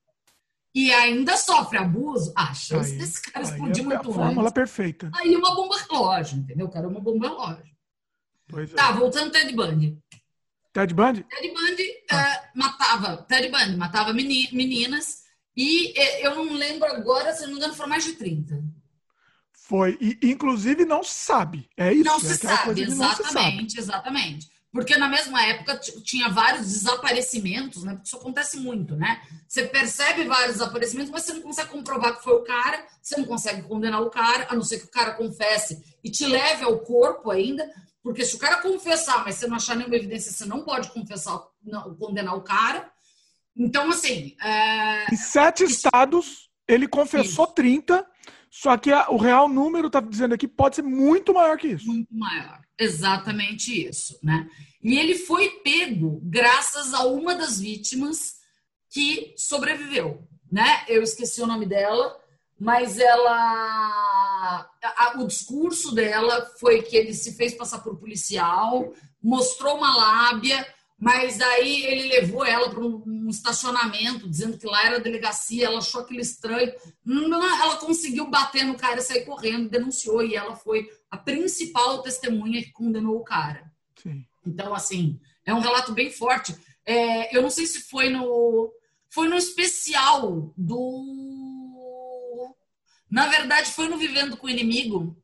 e 0.73 0.93
ainda 0.93 1.35
sofre 1.35 1.77
abuso, 1.77 2.31
a 2.35 2.53
chance 2.53 2.93
aí, 2.93 2.97
desse 2.97 3.21
cara 3.21 3.45
explodir 3.45 3.83
é 3.83 3.87
muito 3.87 4.09
a 4.09 4.13
fórmula 4.13 4.41
antes. 4.41 4.53
perfeita. 4.53 5.11
Aí 5.15 5.35
uma 5.35 5.53
bomba 5.53 5.75
relógio, 5.77 6.37
entendeu? 6.37 6.67
O 6.67 6.69
cara 6.69 6.85
é 6.85 6.89
uma 6.89 7.01
bomba 7.01 7.27
relógio. 7.27 7.75
Pois 8.47 8.71
tá, 8.71 8.89
é. 8.89 8.93
voltando 8.93 9.31
Ted 9.31 9.53
Bundy. 9.53 9.97
Ted 10.73 10.93
Bundy? 10.93 11.23
Ted 11.23 11.53
Bundy 11.53 11.91
ah. 12.11 12.41
uh, 12.55 12.59
matava, 12.59 13.17
Ted 13.23 13.49
Bundy 13.49 13.75
matava 13.75 14.13
meninas 14.13 15.21
e 15.55 15.97
eh, 15.99 16.25
eu 16.25 16.35
não 16.35 16.53
lembro 16.53 16.87
agora, 16.87 17.33
se 17.33 17.43
não 17.43 17.49
me 17.49 17.55
engano, 17.57 17.73
foram 17.73 17.89
mais 17.89 18.03
de 18.03 18.13
30. 18.13 18.63
Foi, 19.51 19.97
e 20.01 20.17
inclusive 20.23 20.85
não 20.85 21.03
sabe, 21.03 21.69
é 21.77 21.93
isso? 21.93 22.05
Não 22.05 22.19
se 22.19 22.35
sabe, 22.37 22.81
exatamente, 22.81 23.71
se 23.71 23.77
sabe. 23.77 23.81
exatamente. 23.81 24.50
Porque 24.71 24.95
na 24.95 25.09
mesma 25.09 25.43
época 25.45 25.77
tinha 25.77 26.29
vários 26.29 26.65
desaparecimentos, 26.67 27.83
né? 27.83 27.93
Porque 27.93 28.07
isso 28.07 28.15
acontece 28.15 28.57
muito, 28.57 28.95
né? 28.95 29.21
Você 29.45 29.65
percebe 29.65 30.23
vários 30.23 30.53
desaparecimentos, 30.53 31.11
mas 31.11 31.23
você 31.23 31.33
não 31.33 31.41
consegue 31.41 31.69
comprovar 31.69 32.15
que 32.15 32.23
foi 32.23 32.33
o 32.33 32.43
cara, 32.43 32.85
você 33.01 33.17
não 33.17 33.25
consegue 33.25 33.63
condenar 33.63 34.01
o 34.01 34.09
cara, 34.09 34.47
a 34.49 34.55
não 34.55 34.63
ser 34.63 34.79
que 34.79 34.85
o 34.85 34.91
cara 34.91 35.11
confesse 35.11 35.83
e 36.01 36.09
te 36.09 36.25
leve 36.25 36.63
ao 36.63 36.79
corpo 36.79 37.29
ainda. 37.29 37.69
Porque 38.01 38.23
se 38.23 38.35
o 38.35 38.39
cara 38.39 38.61
confessar, 38.61 39.25
mas 39.25 39.35
você 39.35 39.47
não 39.47 39.57
achar 39.57 39.75
nenhuma 39.75 39.95
evidência, 39.95 40.31
você 40.31 40.45
não 40.45 40.63
pode 40.63 40.89
confessar, 40.91 41.39
não, 41.61 41.93
condenar 41.95 42.35
o 42.35 42.41
cara. 42.41 42.89
Então, 43.55 43.89
assim. 43.89 44.35
É... 44.41 45.13
Em 45.13 45.17
sete 45.17 45.65
isso... 45.65 45.73
estados, 45.73 46.49
ele 46.65 46.87
confessou 46.87 47.45
isso. 47.45 47.53
30 47.53 48.07
Só 48.49 48.77
que 48.77 48.91
a, 48.91 49.09
o 49.09 49.17
real 49.17 49.49
número, 49.49 49.89
tá 49.89 49.99
dizendo 49.99 50.33
aqui, 50.33 50.47
pode 50.47 50.77
ser 50.77 50.81
muito 50.81 51.33
maior 51.33 51.57
que 51.57 51.67
isso. 51.67 51.87
Muito 51.87 52.15
maior. 52.15 52.61
Exatamente 52.81 53.87
isso, 53.87 54.17
né? 54.23 54.49
E 54.83 54.97
ele 54.97 55.13
foi 55.13 55.49
pego 55.63 56.19
graças 56.23 56.95
a 56.95 57.03
uma 57.05 57.35
das 57.35 57.59
vítimas 57.59 58.37
que 58.89 59.35
sobreviveu, 59.37 60.27
né? 60.51 60.83
Eu 60.87 61.03
esqueci 61.03 61.43
o 61.43 61.45
nome 61.45 61.67
dela, 61.67 62.19
mas 62.59 62.97
ela. 62.97 64.67
O 65.19 65.27
discurso 65.27 65.93
dela 65.93 66.43
foi 66.59 66.81
que 66.81 66.97
ele 66.97 67.13
se 67.13 67.33
fez 67.33 67.53
passar 67.53 67.79
por 67.83 67.97
policial, 67.97 68.91
mostrou 69.21 69.77
uma 69.77 69.95
lábia, 69.95 70.65
mas 71.01 71.41
aí 71.41 71.83
ele 71.87 72.09
levou 72.09 72.45
ela 72.45 72.69
para 72.69 72.79
um 72.79 73.27
estacionamento, 73.27 74.29
dizendo 74.29 74.55
que 74.55 74.67
lá 74.67 74.85
era 74.85 74.99
delegacia, 74.99 75.65
ela 75.65 75.79
achou 75.79 76.01
aquilo 76.01 76.19
estranho. 76.19 76.71
Ela 77.07 77.77
conseguiu 77.77 78.29
bater 78.29 78.63
no 78.63 78.77
cara 78.77 78.99
e 78.99 79.01
sair 79.01 79.25
correndo, 79.25 79.67
denunciou, 79.67 80.23
e 80.23 80.35
ela 80.35 80.55
foi 80.55 80.87
a 81.09 81.17
principal 81.17 82.03
testemunha 82.03 82.61
que 82.61 82.71
condenou 82.71 83.17
o 83.17 83.23
cara. 83.23 83.73
Sim. 83.95 84.23
Então, 84.45 84.75
assim, 84.75 85.19
é 85.43 85.51
um 85.51 85.59
relato 85.59 85.91
bem 85.91 86.11
forte. 86.11 86.55
É, 86.85 87.35
eu 87.35 87.41
não 87.41 87.49
sei 87.49 87.65
se 87.65 87.89
foi 87.89 88.09
no. 88.09 88.71
Foi 89.09 89.27
no 89.27 89.35
especial 89.35 90.53
do. 90.55 92.55
Na 93.09 93.25
verdade, 93.25 93.71
foi 93.71 93.87
no 93.87 93.97
Vivendo 93.97 94.37
com 94.37 94.45
o 94.45 94.51
Inimigo. 94.51 95.17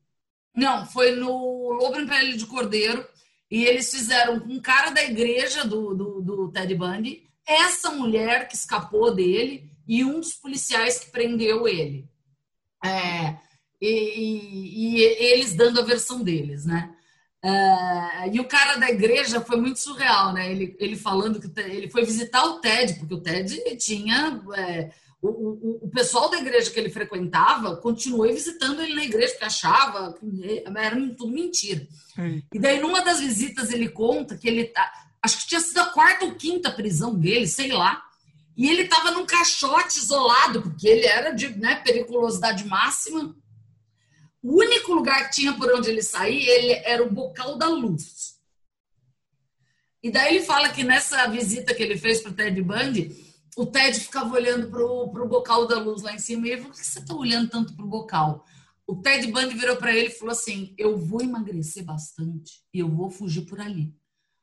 Não, 0.56 0.88
foi 0.88 1.12
no 1.12 1.72
Lobo 1.74 2.00
em 2.00 2.08
Pele 2.08 2.36
de 2.36 2.48
Cordeiro 2.48 3.08
e 3.50 3.66
eles 3.66 3.90
fizeram 3.90 4.40
com 4.40 4.50
um 4.54 4.60
cara 4.60 4.90
da 4.90 5.04
igreja 5.04 5.66
do, 5.66 5.94
do, 5.94 6.22
do 6.22 6.52
Ted 6.52 6.74
Bundy, 6.76 7.28
essa 7.48 7.92
mulher 7.92 8.48
que 8.48 8.56
escapou 8.56 9.16
dele 9.16 9.72
e 9.88 10.04
um 10.04 10.20
dos 10.20 10.34
policiais 10.34 11.00
que 11.00 11.12
prendeu 11.12 11.68
ele. 11.68 12.10
É, 12.84 13.38
e, 13.82 13.88
e, 13.90 14.98
e, 14.98 15.02
eles 15.02 15.56
dando 15.56 15.80
a 15.80 15.84
versão 15.84 16.22
deles, 16.22 16.66
né? 16.66 16.94
É, 17.42 18.30
e 18.34 18.40
o 18.40 18.48
cara 18.48 18.76
da 18.76 18.90
igreja 18.90 19.40
foi 19.40 19.58
muito 19.58 19.80
surreal, 19.80 20.34
né? 20.34 20.52
Ele, 20.52 20.76
ele 20.80 20.96
falando 20.96 21.40
que 21.40 21.60
ele 21.62 21.90
foi 21.90 22.04
visitar 22.04 22.44
o 22.44 22.60
Ted, 22.60 22.96
porque 22.96 23.14
o 23.14 23.22
Ted 23.22 23.56
tinha. 23.78 24.42
É, 24.56 24.92
o, 25.22 25.30
o, 25.30 25.80
o, 25.86 25.90
pessoal 25.90 26.30
da 26.30 26.38
igreja 26.38 26.70
que 26.70 26.80
ele 26.80 26.92
frequentava 26.92 27.76
continuou 27.78 28.32
visitando 28.32 28.82
ele 28.82 28.94
na 28.94 29.04
igreja, 29.04 29.32
porque 29.32 29.46
achava 29.46 30.14
que 30.14 30.64
era 30.78 30.96
tudo 31.16 31.34
mentira. 31.34 31.88
Sim. 32.14 32.44
E 32.54 32.60
daí, 32.60 32.80
numa 32.80 33.02
das 33.02 33.20
visitas, 33.20 33.72
ele 33.72 33.90
conta 33.90 34.38
que 34.38 34.48
ele 34.48 34.66
tá. 34.66 34.92
Acho 35.22 35.40
que 35.40 35.48
tinha 35.48 35.60
sido 35.60 35.80
a 35.80 35.88
quarta 35.88 36.26
ou 36.26 36.36
quinta 36.36 36.72
prisão 36.72 37.16
dele, 37.16 37.48
sei 37.48 37.72
lá. 37.72 38.04
E 38.56 38.70
ele 38.70 38.84
estava 38.84 39.12
num 39.12 39.26
caixote 39.26 40.00
isolado, 40.00 40.62
porque 40.62 40.88
ele 40.88 41.06
era 41.06 41.32
de 41.32 41.50
né, 41.58 41.76
periculosidade 41.84 42.66
máxima. 42.66 43.36
O 44.42 44.60
único 44.60 44.94
lugar 44.94 45.26
que 45.26 45.42
tinha 45.42 45.54
por 45.54 45.72
onde 45.74 45.90
ele 45.90 46.04
sair 46.04 46.48
ele 46.48 46.74
era 46.86 47.04
o 47.04 47.12
bocal 47.12 47.58
da 47.58 47.68
luz. 47.68 48.38
E 50.02 50.12
daí 50.12 50.36
ele 50.36 50.46
fala 50.46 50.70
que 50.70 50.84
nessa 50.84 51.28
visita 51.28 51.74
que 51.74 51.82
ele 51.82 51.98
fez 51.98 52.22
para 52.22 52.32
o 52.32 52.36
Ted 52.36 52.62
Bundy, 52.62 53.27
o 53.58 53.66
Ted 53.66 54.00
ficava 54.00 54.36
olhando 54.36 54.70
pro, 54.70 55.10
pro 55.10 55.28
bocal 55.28 55.68
da 55.68 55.80
luz 55.80 56.04
lá 56.04 56.14
em 56.14 56.20
cima 56.20 56.48
e 56.48 56.52
ele 56.52 56.62
falou: 56.62 56.74
por 56.74 56.80
que 56.80 56.86
você 56.86 57.04
tá 57.04 57.16
olhando 57.16 57.50
tanto 57.50 57.76
pro 57.76 57.88
bocal? 57.88 58.46
O 58.86 58.96
Ted 58.96 59.30
Bundy 59.32 59.56
virou 59.56 59.76
para 59.76 59.94
ele 59.94 60.10
e 60.10 60.12
falou 60.12 60.32
assim: 60.32 60.76
eu 60.78 60.96
vou 60.96 61.22
emagrecer 61.22 61.84
bastante 61.84 62.62
e 62.72 62.80
eu 62.80 62.88
vou 62.88 63.10
fugir 63.10 63.42
por 63.42 63.60
ali. 63.60 63.92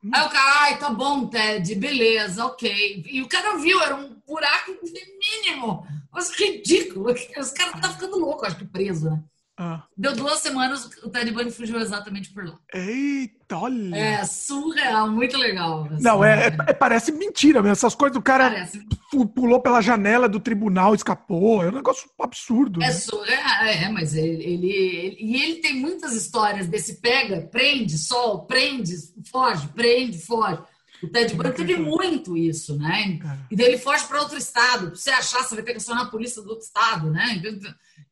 Hum. 0.02 0.10
Aí 0.12 0.26
o 0.26 0.30
cara, 0.30 0.62
ai, 0.62 0.78
tá 0.80 0.90
bom, 0.90 1.28
Ted, 1.28 1.76
beleza, 1.76 2.44
ok. 2.44 3.04
E 3.08 3.22
o 3.22 3.28
cara 3.28 3.56
viu, 3.56 3.80
era 3.80 3.94
um 3.94 4.20
buraco 4.26 4.72
mínimo. 4.82 5.86
Mas 6.12 6.30
ridículo. 6.30 7.12
Os 7.38 7.50
caras 7.52 7.80
tá 7.80 7.92
ficando 7.92 8.18
louco, 8.18 8.44
acho 8.44 8.56
que 8.56 8.66
preso, 8.66 9.08
né? 9.08 9.22
Ah. 9.56 9.84
Deu 9.96 10.16
duas 10.16 10.40
semanas, 10.40 10.84
o 11.04 11.08
Ted 11.08 11.30
Bundy 11.30 11.52
fugiu 11.52 11.78
exatamente 11.78 12.32
por 12.32 12.44
lá. 12.44 12.58
Eita, 12.72 13.56
olha! 13.56 13.96
É 13.96 14.24
surreal, 14.24 15.08
muito 15.08 15.36
legal. 15.36 15.86
Assim, 15.92 16.02
Não, 16.02 16.24
é, 16.24 16.48
é, 16.66 16.72
parece 16.72 17.12
mentira 17.12 17.62
mesmo. 17.62 17.72
Essas 17.72 17.94
coisas 17.94 18.16
do 18.16 18.22
cara 18.22 18.50
parece. 18.50 18.84
pulou 19.32 19.60
pela 19.60 19.80
janela 19.80 20.28
do 20.28 20.40
tribunal, 20.40 20.92
escapou. 20.92 21.62
É 21.62 21.68
um 21.68 21.74
negócio 21.74 22.10
absurdo. 22.18 22.82
É 22.82 22.86
né? 22.86 22.92
surreal, 22.92 23.64
é, 23.64 23.88
mas 23.90 24.14
ele, 24.16 24.42
ele, 24.42 24.72
ele, 24.72 25.16
E 25.20 25.42
ele 25.42 25.54
tem 25.60 25.74
muitas 25.74 26.14
histórias 26.14 26.66
desse 26.66 27.00
pega, 27.00 27.42
prende, 27.42 27.96
sol, 27.96 28.46
prende, 28.46 28.92
foge, 29.30 29.68
prende, 29.68 30.18
foge. 30.18 30.58
O 31.04 31.10
Ted 31.10 31.34
Bundy 31.34 31.52
teve 31.52 31.76
muito 31.76 32.36
isso, 32.36 32.76
né? 32.78 33.18
E 33.50 33.56
daí 33.56 33.66
ele 33.66 33.78
foge 33.78 34.06
para 34.06 34.20
outro 34.20 34.36
estado. 34.38 34.88
Pra 34.88 34.96
você 34.96 35.10
achar, 35.10 35.42
você 35.42 35.54
vai 35.54 35.64
ter 35.64 35.72
que 35.72 35.78
acionar 35.78 36.04
a 36.04 36.10
polícia 36.10 36.42
do 36.42 36.50
outro 36.50 36.64
estado, 36.64 37.10
né? 37.10 37.42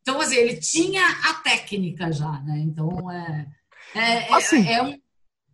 Então, 0.00 0.20
assim, 0.20 0.36
ele 0.36 0.56
tinha 0.56 1.02
a 1.24 1.34
técnica 1.34 2.12
já, 2.12 2.40
né? 2.40 2.58
Então, 2.58 3.10
é. 3.10 3.46
é, 3.94 4.28
é 4.28 4.34
assim, 4.34 4.68
é 4.68 4.82
um... 4.82 5.00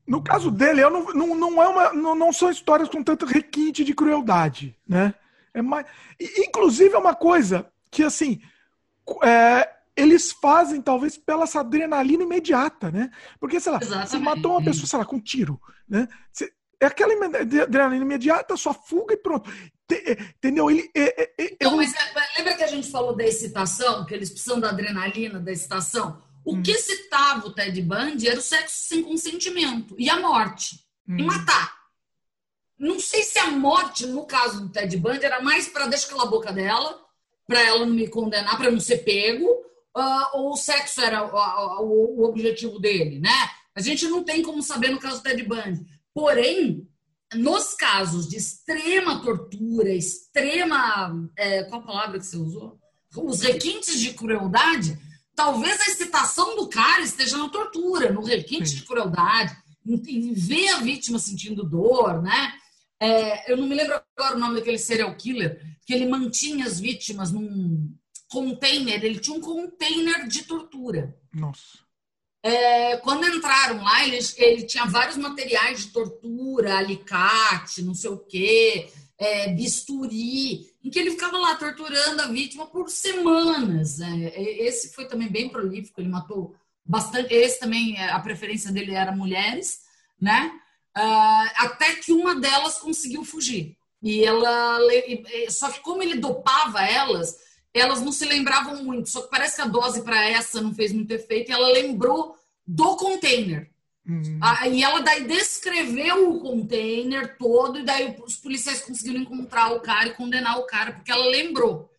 No 0.06 0.23
caso 0.23 0.51
dele, 0.51 0.82
eu 0.82 0.90
não, 0.90 1.12
não, 1.12 1.35
não, 1.35 1.62
é 1.62 1.69
uma, 1.69 1.93
não, 1.93 2.15
não 2.15 2.32
são 2.32 2.51
histórias 2.51 2.89
com 2.89 3.02
tanto 3.02 3.27
requinte 3.27 3.85
de 3.85 3.94
crueldade, 3.94 4.74
né? 4.86 5.15
É 5.52 5.60
mais... 5.60 5.86
Inclusive, 6.19 6.94
é 6.94 6.98
uma 6.98 7.15
coisa 7.15 7.70
que, 7.90 8.02
assim, 8.02 8.40
é, 9.23 9.69
eles 9.94 10.32
fazem 10.32 10.81
talvez 10.81 11.19
pela 11.19 11.44
essa 11.44 11.60
adrenalina 11.60 12.23
imediata, 12.23 12.90
né? 12.90 13.10
Porque, 13.40 13.59
sei 13.60 13.73
lá, 13.73 13.78
Exatamente. 13.82 14.10
você 14.10 14.19
matou 14.19 14.52
uma 14.52 14.65
pessoa, 14.65 14.86
sei 14.86 14.98
lá, 14.98 15.05
com 15.05 15.16
um 15.16 15.20
tiro, 15.20 15.60
né? 15.89 16.09
Você, 16.32 16.52
é 16.80 16.86
aquela 16.86 17.12
adrenalina 17.14 18.05
imediata, 18.05 18.56
só 18.56 18.72
fuga 18.72 19.14
e 19.14 19.16
pronto. 19.16 19.50
Entendeu? 20.36 20.70
Ele, 20.70 20.90
é, 20.94 21.22
é, 21.22 21.34
é, 21.38 21.44
então, 21.55 21.76
mas 21.76 21.92
lembra 22.36 22.55
que 22.55 22.62
a 22.62 22.68
gente 22.68 22.90
falou 22.90 23.16
da 23.16 23.24
excitação, 23.24 24.05
que 24.05 24.14
eles 24.14 24.30
precisam 24.30 24.60
da 24.60 24.68
adrenalina, 24.68 25.40
da 25.40 25.50
excitação? 25.50 26.22
O 26.44 26.55
hum. 26.55 26.62
que 26.62 26.70
excitava 26.70 27.46
o 27.46 27.52
Ted 27.52 27.80
Bundy 27.82 28.28
era 28.28 28.38
o 28.38 28.42
sexo 28.42 28.88
sem 28.88 29.02
consentimento 29.02 29.94
e 29.98 30.09
a 30.09 30.20
morte. 30.20 30.86
Hum. 31.09 31.18
E 31.18 31.22
matar. 31.22 31.78
Não 32.78 33.00
sei 33.00 33.24
se 33.24 33.38
a 33.38 33.50
morte, 33.50 34.06
no 34.06 34.24
caso 34.24 34.60
do 34.60 34.68
Ted 34.68 34.96
Bundy, 34.96 35.24
era 35.24 35.40
mais 35.40 35.68
para 35.68 35.88
deixar 35.88 36.10
calar 36.10 36.26
a 36.26 36.30
boca 36.30 36.52
dela, 36.52 37.00
para 37.46 37.60
ela 37.62 37.84
não 37.84 37.94
me 37.94 38.06
condenar, 38.06 38.56
para 38.56 38.70
não 38.70 38.78
ser 38.78 38.98
pego, 38.98 39.46
uh, 39.46 40.26
ou 40.34 40.52
o 40.52 40.56
sexo 40.56 41.00
era 41.00 41.24
o, 41.24 41.82
o, 41.82 42.20
o 42.20 42.24
objetivo 42.24 42.78
dele, 42.78 43.18
né? 43.18 43.50
A 43.74 43.80
gente 43.80 44.06
não 44.06 44.22
tem 44.22 44.42
como 44.42 44.62
saber 44.62 44.90
no 44.90 45.00
caso 45.00 45.16
do 45.16 45.22
Ted 45.22 45.42
Bundy. 45.42 45.84
Porém, 46.19 46.85
nos 47.32 47.74
casos 47.74 48.28
de 48.28 48.39
extrema 48.39 49.23
tortura, 49.23 49.95
extrema. 49.95 51.31
É, 51.36 51.62
qual 51.62 51.81
a 51.81 51.85
palavra 51.85 52.19
que 52.19 52.27
você 52.27 52.36
usou? 52.36 52.77
Os 53.16 53.40
requintes 53.40 54.01
de 54.01 54.12
crueldade, 54.15 54.99
talvez 55.36 55.81
a 55.81 55.85
excitação 55.85 56.57
do 56.57 56.69
cara 56.69 57.03
esteja 57.03 57.39
na 57.39 57.49
tortura, 57.49 58.11
no 58.11 58.24
requinte 58.24 58.70
Sim. 58.70 58.77
de 58.78 58.82
crueldade, 58.82 59.57
em, 59.86 60.32
ver 60.32 60.70
a 60.70 60.81
vítima 60.81 61.20
sentindo 61.20 61.62
dor, 61.62 62.20
né? 62.20 62.53
É, 63.01 63.53
eu 63.53 63.57
não 63.57 63.69
me 63.69 63.77
lembro 63.77 64.03
agora 64.16 64.35
o 64.35 64.40
nome 64.40 64.57
daquele 64.57 64.77
serial 64.77 65.15
killer, 65.15 65.62
que 65.86 65.95
ele 65.95 66.09
mantinha 66.09 66.66
as 66.66 66.81
vítimas 66.81 67.31
num 67.31 67.95
container, 68.28 69.05
ele 69.05 69.20
tinha 69.20 69.36
um 69.36 69.40
container 69.40 70.27
de 70.27 70.43
tortura. 70.43 71.16
Nossa. 71.32 71.88
É, 72.43 72.97
quando 72.98 73.27
entraram 73.27 73.82
lá, 73.82 74.05
ele, 74.06 74.19
ele 74.36 74.62
tinha 74.62 74.85
vários 74.85 75.16
materiais 75.16 75.81
de 75.81 75.89
tortura, 75.89 76.78
alicate, 76.78 77.82
não 77.82 77.94
sei 77.94 78.10
o 78.10 78.19
quê, 78.19 78.89
é, 79.19 79.52
bisturi, 79.52 80.70
em 80.82 80.90
que 80.90 80.98
ele 80.98 81.10
ficava 81.10 81.36
lá 81.36 81.56
torturando 81.56 82.23
a 82.23 82.28
vítima 82.28 82.66
por 82.66 82.89
semanas. 82.89 84.01
É, 84.01 84.40
esse 84.62 84.94
foi 84.94 85.06
também 85.06 85.28
bem 85.28 85.48
prolífico, 85.48 86.01
ele 86.01 86.09
matou 86.09 86.55
bastante. 86.85 87.35
Esse 87.35 87.59
também, 87.59 87.98
é, 87.98 88.10
a 88.10 88.20
preferência 88.20 88.73
dele 88.73 88.94
era 88.94 89.15
mulheres, 89.15 89.81
né? 90.20 90.52
Uh, 90.97 91.51
até 91.56 91.94
que 91.94 92.12
uma 92.12 92.35
delas 92.35 92.78
conseguiu 92.78 93.24
fugir. 93.24 93.77
E 94.02 94.24
ela. 94.24 94.78
Só 95.48 95.70
que 95.70 95.81
como 95.81 96.02
ele 96.02 96.16
dopava 96.16 96.82
elas, 96.82 97.36
elas 97.78 98.00
não 98.00 98.12
se 98.12 98.24
lembravam 98.24 98.82
muito. 98.82 99.09
Só 99.09 99.22
que 99.22 99.30
parece 99.30 99.56
que 99.56 99.62
a 99.62 99.66
dose 99.66 100.02
para 100.02 100.28
essa 100.28 100.60
não 100.60 100.74
fez 100.74 100.92
muito 100.92 101.10
efeito 101.10 101.50
e 101.50 101.55
ela 101.55 101.68
lembrou 101.72 102.36
do 102.66 102.96
container. 102.96 103.70
Uhum. 104.06 104.38
Aí 104.40 104.82
ela 104.82 105.00
daí 105.00 105.26
descreveu 105.26 106.30
o 106.30 106.40
container 106.40 107.36
todo 107.36 107.78
e 107.78 107.84
daí 107.84 108.16
os 108.24 108.36
policiais 108.36 108.80
conseguiram 108.80 109.20
encontrar 109.20 109.70
o 109.72 109.80
cara 109.80 110.09
e 110.09 110.14
condenar 110.14 110.59
o 110.59 110.66
cara 110.66 110.92
porque 110.92 111.10
ela 111.10 111.26
lembrou. 111.26 111.90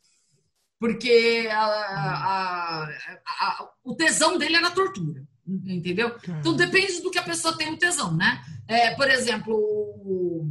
Porque 0.79 1.47
a, 1.51 1.65
a, 1.65 2.89
a, 3.25 3.69
o 3.83 3.93
tesão 3.93 4.37
dele 4.37 4.55
era 4.55 4.71
tortura, 4.71 5.23
entendeu? 5.45 6.15
Então 6.39 6.55
depende 6.55 7.01
do 7.01 7.11
que 7.11 7.19
a 7.19 7.23
pessoa 7.23 7.55
tem 7.57 7.71
o 7.71 7.77
tesão, 7.77 8.15
né? 8.15 8.41
É, 8.67 8.95
por 8.95 9.09
exemplo, 9.09 9.53
o, 9.53 10.49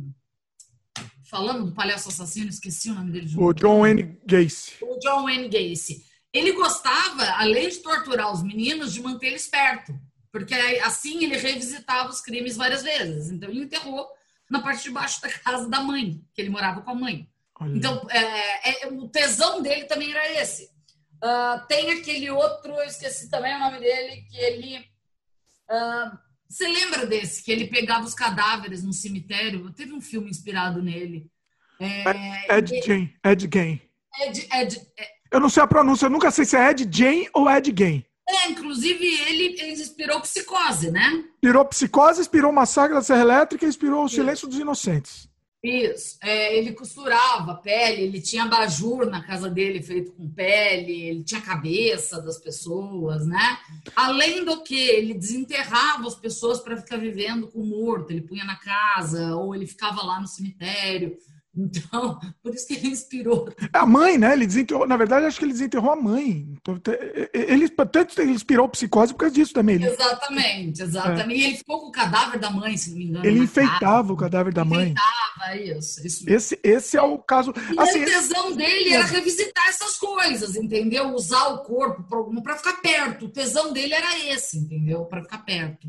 falando 1.28 1.66
do 1.66 1.72
palhaço 1.72 2.08
assassino, 2.08 2.48
esqueci 2.48 2.90
o 2.90 2.94
nome 2.94 3.12
dele. 3.12 3.26
De 3.26 3.38
o 3.38 3.52
John 3.52 3.80
Wayne 3.80 4.18
Gacy. 4.26 4.72
O 4.82 4.98
John 4.98 5.24
Wayne 5.24 5.48
Gacy. 5.48 6.04
Ele 6.32 6.52
gostava, 6.52 7.24
além 7.36 7.68
de 7.68 7.78
torturar 7.78 8.32
os 8.32 8.42
meninos, 8.42 8.92
de 8.92 9.02
manter 9.02 9.28
eles 9.28 9.46
perto. 9.46 9.98
Porque 10.30 10.54
assim 10.54 11.24
ele 11.24 11.36
revisitava 11.36 12.10
os 12.10 12.20
crimes 12.20 12.56
várias 12.56 12.82
vezes. 12.82 13.30
Então 13.30 13.48
ele 13.48 13.64
enterrou 13.64 14.06
na 14.50 14.60
parte 14.60 14.84
de 14.84 14.90
baixo 14.90 15.20
da 15.20 15.30
casa 15.30 15.68
da 15.68 15.80
mãe, 15.80 16.22
que 16.34 16.40
ele 16.40 16.50
morava 16.50 16.80
com 16.82 16.90
a 16.90 16.94
mãe. 16.94 17.28
Olha. 17.60 17.76
Então 17.76 18.06
é, 18.10 18.84
é, 18.84 18.88
o 18.88 19.08
tesão 19.08 19.62
dele 19.62 19.84
também 19.84 20.10
era 20.10 20.40
esse. 20.40 20.70
Uh, 21.22 21.66
tem 21.66 21.90
aquele 21.90 22.30
outro, 22.30 22.72
eu 22.72 22.84
esqueci 22.84 23.28
também 23.28 23.54
o 23.56 23.58
nome 23.58 23.80
dele, 23.80 24.22
que 24.30 24.36
ele. 24.36 24.78
Uh, 25.68 26.27
você 26.48 26.66
lembra 26.66 27.06
desse? 27.06 27.42
Que 27.42 27.52
ele 27.52 27.66
pegava 27.66 28.04
os 28.06 28.14
cadáveres 28.14 28.82
no 28.82 28.92
cemitério? 28.92 29.70
Teve 29.72 29.92
um 29.92 30.00
filme 30.00 30.30
inspirado 30.30 30.82
nele. 30.82 31.30
É, 31.78 32.58
Ed. 32.58 32.80
Jane. 32.84 33.14
Ed 33.24 33.46
Gain. 33.46 33.80
Ed, 34.20 34.48
Ed, 34.52 34.80
é... 34.98 35.08
Eu 35.30 35.40
não 35.40 35.50
sei 35.50 35.62
a 35.62 35.66
pronúncia, 35.66 36.06
eu 36.06 36.10
nunca 36.10 36.30
sei 36.30 36.44
se 36.44 36.56
é 36.56 36.70
Ed 36.70 36.88
Jane 36.90 37.28
ou 37.34 37.48
Ed 37.48 37.70
Gain. 37.70 38.04
É, 38.28 38.50
inclusive 38.50 39.04
ele, 39.04 39.60
ele 39.60 39.72
inspirou 39.72 40.20
Psicose, 40.20 40.90
né? 40.90 41.24
Inspirou 41.34 41.64
Psicose, 41.66 42.20
inspirou 42.20 42.52
Massacre 42.52 42.94
da 42.94 43.02
Serra 43.02 43.20
Elétrica 43.20 43.64
e 43.64 43.68
inspirou 43.68 44.04
O 44.04 44.08
Silêncio 44.08 44.48
dos 44.48 44.58
Inocentes. 44.58 45.27
Isso. 45.62 46.16
É, 46.22 46.56
ele 46.56 46.72
costurava 46.72 47.56
pele, 47.56 48.02
ele 48.02 48.20
tinha 48.20 48.44
abajur 48.44 49.06
na 49.06 49.24
casa 49.24 49.50
dele 49.50 49.82
feito 49.82 50.12
com 50.12 50.28
pele, 50.30 50.92
ele 50.92 51.24
tinha 51.24 51.40
cabeça 51.40 52.22
das 52.22 52.38
pessoas, 52.38 53.26
né? 53.26 53.58
Além 53.96 54.44
do 54.44 54.62
que, 54.62 54.78
ele 54.78 55.14
desenterrava 55.14 56.06
as 56.06 56.14
pessoas 56.14 56.60
para 56.60 56.76
ficar 56.76 56.96
vivendo 56.96 57.48
com 57.48 57.58
o 57.58 57.66
morto, 57.66 58.12
ele 58.12 58.20
punha 58.20 58.44
na 58.44 58.54
casa, 58.54 59.34
ou 59.34 59.52
ele 59.52 59.66
ficava 59.66 60.00
lá 60.02 60.20
no 60.20 60.28
cemitério. 60.28 61.18
Então, 61.58 62.18
por 62.42 62.54
isso 62.54 62.66
que 62.66 62.74
ele 62.74 62.88
inspirou. 62.88 63.52
A 63.72 63.84
mãe, 63.84 64.16
né? 64.16 64.32
Ele 64.32 64.46
desenterrou, 64.46 64.86
na 64.86 64.96
verdade, 64.96 65.26
acho 65.26 65.38
que 65.38 65.44
ele 65.44 65.52
desenterrou 65.52 65.90
a 65.90 65.96
mãe. 65.96 66.46
Então, 66.52 66.80
ele, 67.32 67.68
tanto 67.68 68.20
ele 68.20 68.32
inspirou 68.32 68.66
a 68.66 68.68
psicose 68.68 69.12
por 69.12 69.20
causa 69.20 69.34
disso 69.34 69.52
também. 69.52 69.76
Ele... 69.76 69.88
Exatamente, 69.88 70.82
exatamente. 70.82 71.32
É. 71.32 71.36
E 71.36 71.44
ele 71.46 71.56
ficou 71.56 71.80
com 71.80 71.88
o 71.88 71.92
cadáver 71.92 72.38
da 72.38 72.50
mãe, 72.50 72.76
se 72.76 72.90
não 72.90 72.98
me 72.98 73.04
engano. 73.06 73.26
Ele 73.26 73.40
enfeitava 73.40 74.02
casa. 74.02 74.12
o 74.12 74.16
cadáver 74.16 74.52
da 74.52 74.64
mãe. 74.64 74.92
Enfeitava, 74.92 75.56
isso. 75.56 76.06
isso 76.06 76.24
esse, 76.28 76.58
esse 76.62 76.96
é 76.96 77.02
o 77.02 77.18
caso. 77.18 77.52
E 77.74 77.80
assim, 77.80 78.02
o 78.02 78.06
tesão 78.06 78.56
dele 78.56 78.92
era 78.92 79.04
revisitar 79.04 79.68
essas 79.68 79.96
coisas, 79.96 80.56
entendeu? 80.56 81.14
Usar 81.14 81.48
o 81.48 81.58
corpo 81.62 82.04
para 82.42 82.56
ficar 82.56 82.80
perto. 82.80 83.26
O 83.26 83.28
tesão 83.30 83.72
dele 83.72 83.94
era 83.94 84.18
esse, 84.28 84.58
entendeu? 84.58 85.04
Para 85.04 85.22
ficar 85.22 85.38
perto. 85.38 85.88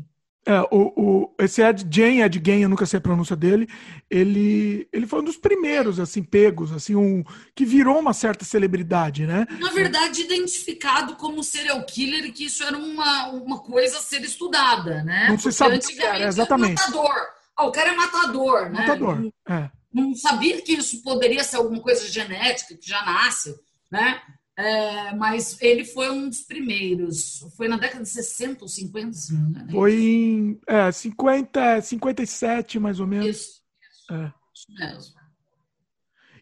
É, 0.50 0.62
o, 0.72 0.92
o, 0.96 1.34
esse 1.38 1.62
Ed 1.62 1.86
Jane, 1.88 2.22
Ed 2.22 2.36
Gain, 2.40 2.62
eu 2.62 2.68
nunca 2.68 2.84
sei 2.84 2.98
a 2.98 3.00
pronúncia 3.00 3.36
dele, 3.36 3.68
ele, 4.10 4.88
ele 4.92 5.06
foi 5.06 5.20
um 5.20 5.24
dos 5.24 5.36
primeiros, 5.36 6.00
assim, 6.00 6.24
pegos, 6.24 6.72
assim, 6.72 6.96
um, 6.96 7.22
que 7.54 7.64
virou 7.64 8.00
uma 8.00 8.12
certa 8.12 8.44
celebridade, 8.44 9.28
né? 9.28 9.46
Na 9.60 9.70
verdade, 9.70 10.22
identificado 10.22 11.14
como 11.14 11.44
serial 11.44 11.80
killer 11.86 12.24
e 12.24 12.32
que 12.32 12.46
isso 12.46 12.64
era 12.64 12.76
uma, 12.76 13.28
uma 13.28 13.60
coisa 13.60 13.98
a 13.98 14.00
ser 14.00 14.22
estudada, 14.22 15.04
né? 15.04 15.28
Não 15.28 15.38
se 15.38 15.52
sabe 15.52 15.78
que 15.78 16.02
era, 16.02 16.26
exatamente. 16.26 16.80
matador. 16.80 17.14
Ah, 17.56 17.66
o 17.66 17.70
cara 17.70 17.90
é 17.90 17.94
matador, 17.94 18.70
né? 18.70 18.80
Matador, 18.80 19.20
não, 19.20 19.32
é. 19.48 19.70
Não 19.94 20.16
sabia 20.16 20.60
que 20.62 20.72
isso 20.72 21.00
poderia 21.04 21.44
ser 21.44 21.58
alguma 21.58 21.80
coisa 21.80 22.08
genética, 22.08 22.74
que 22.74 22.88
já 22.88 23.04
nasce, 23.04 23.54
né? 23.88 24.20
É, 24.60 25.14
mas 25.14 25.60
ele 25.60 25.84
foi 25.84 26.10
um 26.10 26.28
dos 26.28 26.42
primeiros. 26.42 27.44
Foi 27.56 27.66
na 27.66 27.76
década 27.76 28.02
de 28.02 28.10
60 28.10 28.64
ou 28.64 28.68
50, 28.68 29.12
se 29.12 29.32
não 29.32 29.40
me 29.40 29.50
engano. 29.50 29.70
É 29.70 29.72
foi 29.72 29.94
em 30.00 30.60
é, 30.66 30.92
50, 30.92 31.80
57, 31.80 32.78
mais 32.78 33.00
ou 33.00 33.06
menos. 33.06 33.26
Isso, 33.26 33.62
isso, 33.80 34.14
é. 34.14 34.34
isso 34.54 34.66
mesmo. 34.78 35.20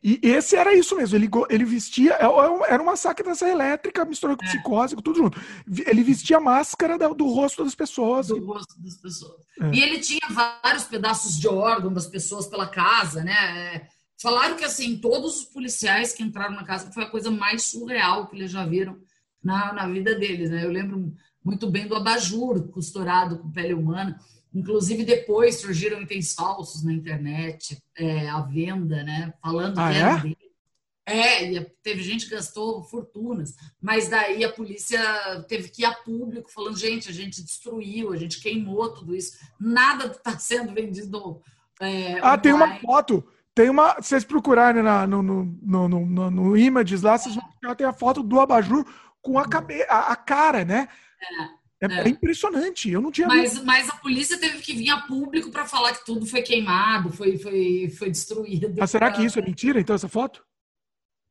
E 0.02 0.20
esse 0.22 0.56
era 0.56 0.74
isso 0.74 0.94
mesmo, 0.96 1.16
ele, 1.16 1.28
ele 1.50 1.64
vestia, 1.64 2.12
é, 2.12 2.24
é 2.24 2.72
era 2.72 2.82
uma 2.82 2.96
saca 2.96 3.22
dessa 3.22 3.48
elétrica 3.48 4.04
misturada 4.04 4.38
com 4.38 4.44
é. 4.44 4.48
psicose, 4.48 4.94
com 4.94 5.02
tudo 5.02 5.18
junto. 5.18 5.40
Ele 5.86 6.04
vestia 6.04 6.36
a 6.36 6.40
máscara 6.40 6.96
do 6.96 7.26
rosto 7.26 7.64
das 7.64 7.74
pessoas. 7.74 8.28
Do 8.28 8.44
rosto 8.44 8.80
das 8.80 8.96
pessoas. 8.96 9.40
É. 9.60 9.74
E 9.74 9.82
ele 9.82 9.98
tinha 9.98 10.28
vários 10.30 10.84
pedaços 10.84 11.36
de 11.36 11.48
órgão 11.48 11.92
das 11.92 12.06
pessoas 12.06 12.46
pela 12.46 12.68
casa, 12.68 13.24
né? 13.24 13.88
Falaram 14.20 14.56
que, 14.56 14.64
assim, 14.64 14.98
todos 14.98 15.38
os 15.38 15.44
policiais 15.44 16.12
que 16.12 16.22
entraram 16.22 16.56
na 16.56 16.64
casa 16.64 16.90
foi 16.90 17.04
a 17.04 17.10
coisa 17.10 17.30
mais 17.30 17.62
surreal 17.64 18.26
que 18.26 18.36
eles 18.36 18.50
já 18.50 18.66
viram 18.66 18.98
na, 19.42 19.72
na 19.72 19.86
vida 19.86 20.14
deles, 20.16 20.50
né? 20.50 20.64
Eu 20.64 20.72
lembro 20.72 21.14
muito 21.44 21.70
bem 21.70 21.86
do 21.86 21.94
abajur 21.94 22.68
costurado 22.68 23.38
com 23.38 23.50
pele 23.50 23.74
humana. 23.74 24.18
Inclusive, 24.52 25.04
depois 25.04 25.60
surgiram 25.60 26.02
itens 26.02 26.34
falsos 26.34 26.82
na 26.82 26.92
internet, 26.92 27.80
é, 27.96 28.28
à 28.28 28.40
venda, 28.40 29.04
né? 29.04 29.32
Falando 29.40 29.78
ah, 29.78 29.90
que 29.90 29.98
era 29.98 30.16
é? 30.16 30.20
dele. 30.20 30.48
É, 31.06 31.52
e 31.52 31.64
teve 31.82 32.02
gente 32.02 32.26
que 32.26 32.34
gastou 32.34 32.82
fortunas, 32.82 33.56
mas 33.80 34.10
daí 34.10 34.44
a 34.44 34.52
polícia 34.52 35.00
teve 35.48 35.70
que 35.70 35.80
ir 35.80 35.86
a 35.86 35.94
público 35.94 36.52
falando, 36.52 36.76
gente, 36.76 37.08
a 37.08 37.12
gente 37.12 37.42
destruiu, 37.42 38.12
a 38.12 38.16
gente 38.18 38.38
queimou 38.40 38.92
tudo 38.92 39.16
isso, 39.16 39.38
nada 39.58 40.08
está 40.08 40.38
sendo 40.38 40.74
vendido. 40.74 41.40
É, 41.80 42.18
ah, 42.18 42.34
online. 42.34 42.42
tem 42.42 42.52
uma 42.52 42.74
foto 42.80 43.24
tem 43.58 43.68
uma. 43.68 44.00
Se 44.00 44.10
vocês 44.10 44.24
procurarem 44.24 44.84
na, 44.84 45.04
no, 45.04 45.20
no, 45.20 45.44
no, 45.44 45.88
no, 45.88 46.30
no 46.30 46.56
Images 46.56 47.02
lá, 47.02 47.18
vocês 47.18 47.34
vão 47.34 47.44
ver 47.60 47.74
tem 47.74 47.84
a 47.84 47.92
foto 47.92 48.22
do 48.22 48.38
abajur 48.38 48.86
com 49.20 49.36
a, 49.36 49.48
cabe, 49.48 49.82
a, 49.88 50.12
a 50.12 50.16
cara, 50.16 50.64
né? 50.64 50.88
É, 51.82 51.86
é, 51.86 52.00
é, 52.02 52.08
impressionante. 52.08 52.88
Eu 52.88 53.00
não 53.00 53.10
tinha. 53.10 53.26
Mas, 53.26 53.60
mas 53.64 53.88
a 53.88 53.96
polícia 53.96 54.38
teve 54.38 54.58
que 54.58 54.72
vir 54.72 54.90
a 54.90 54.98
público 54.98 55.50
para 55.50 55.64
falar 55.64 55.92
que 55.92 56.06
tudo 56.06 56.24
foi 56.24 56.40
queimado, 56.40 57.10
foi, 57.10 57.36
foi, 57.36 57.92
foi 57.98 58.10
destruído. 58.12 58.72
Mas 58.78 58.92
será 58.92 59.10
que 59.10 59.24
isso 59.24 59.40
é 59.40 59.42
mentira, 59.42 59.80
então, 59.80 59.96
essa 59.96 60.08
foto? 60.08 60.46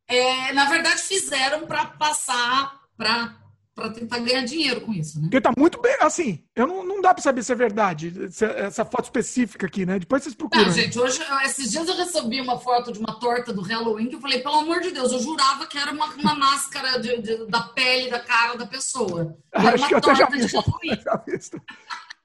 É, 0.06 0.52
na 0.52 0.66
verdade, 0.66 1.02
fizeram 1.04 1.66
para 1.66 1.86
passar 1.86 2.78
para 2.98 3.38
para 3.78 3.91
tentar 3.91 4.18
ganhar 4.18 4.44
dinheiro 4.44 4.82
com 4.82 4.91
isso, 4.91 5.18
né? 5.20 5.26
Porque 5.26 5.40
tá 5.40 5.52
muito 5.56 5.80
bem, 5.80 5.95
assim, 6.02 6.44
eu 6.56 6.66
não, 6.66 6.84
não 6.84 6.99
dá 6.99 7.14
para 7.14 7.22
saber 7.22 7.44
se 7.44 7.52
é 7.52 7.56
verdade, 7.56 8.12
essa 8.58 8.84
foto 8.84 9.04
específica 9.04 9.68
aqui, 9.68 9.86
né? 9.86 9.99
Depois 9.99 10.24
vocês 10.24 10.34
procuram. 10.34 10.66
Não, 10.66 10.72
gente, 10.72 10.98
hoje, 10.98 11.22
esses 11.45 11.70
dias 11.70 11.88
eu 11.88 11.95
recebi 11.95 12.41
uma 12.41 12.60
foto 12.60 12.91
de 12.91 12.98
uma 12.98 13.20
torta 13.20 13.54
do 13.54 13.62
Halloween 13.62 14.08
que 14.08 14.16
eu 14.16 14.20
falei, 14.20 14.40
pelo 14.40 14.56
amor 14.56 14.82
de 14.82 14.90
Deus, 14.90 15.12
eu 15.12 15.20
jurava 15.20 15.68
que 15.68 15.78
era 15.78 15.91
uma, 15.91 16.08
uma 16.08 16.34
máscara 16.34 16.99
de, 16.99 17.22
de, 17.22 17.45
da 17.45 17.62
pele, 17.62 18.10
da 18.10 18.20
cara 18.20 18.58
da 18.58 18.66
pessoa. 18.66 19.38
Acho 19.54 19.88
que 19.88 19.94
eu 19.94 19.99
até 19.99 20.16
já 20.16 20.26
vi 20.26 20.41
já 20.48 21.24
vi 21.28 21.40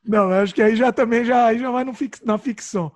Não, 0.07 0.33
acho 0.33 0.55
que 0.55 0.62
aí 0.62 0.74
já 0.74 0.91
também 0.91 1.23
já, 1.23 1.49
aí 1.49 1.59
já 1.59 1.70
vai 1.70 1.85
no 1.85 1.93
fix, 1.93 2.23
na 2.24 2.39
ficção. 2.39 2.91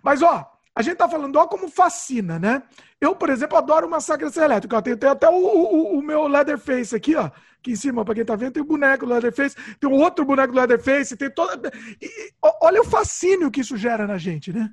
Mas, 0.00 0.22
ó, 0.22 0.48
a 0.76 0.80
gente 0.80 0.96
tá 0.96 1.08
falando, 1.08 1.34
ó, 1.34 1.46
como 1.48 1.68
fascina, 1.68 2.38
né? 2.38 2.62
Eu, 3.00 3.16
por 3.16 3.30
exemplo, 3.30 3.58
adoro 3.58 3.90
Massacre 3.90 4.28
Elétrica. 4.36 4.80
Tem, 4.80 4.96
tem 4.96 5.10
até 5.10 5.28
o, 5.28 5.34
o, 5.34 5.98
o 5.98 6.02
meu 6.02 6.28
Leatherface 6.28 6.94
aqui, 6.94 7.16
ó 7.16 7.30
aqui 7.66 7.72
em 7.72 7.76
cima, 7.76 8.04
para 8.04 8.14
quem 8.14 8.24
tá 8.24 8.36
vendo, 8.36 8.52
tem 8.52 8.62
o 8.62 8.66
boneco 8.66 9.04
do 9.04 9.12
Leatherface, 9.12 9.56
tem 9.80 9.90
um 9.90 9.94
outro 9.94 10.24
boneco 10.24 10.52
do 10.52 10.56
Leatherface, 10.56 11.16
tem 11.16 11.30
toda. 11.30 11.72
E, 12.00 12.32
olha 12.62 12.80
o 12.80 12.84
fascínio 12.84 13.50
que 13.50 13.60
isso 13.60 13.76
gera 13.76 14.06
na 14.06 14.16
gente, 14.16 14.52
né? 14.52 14.70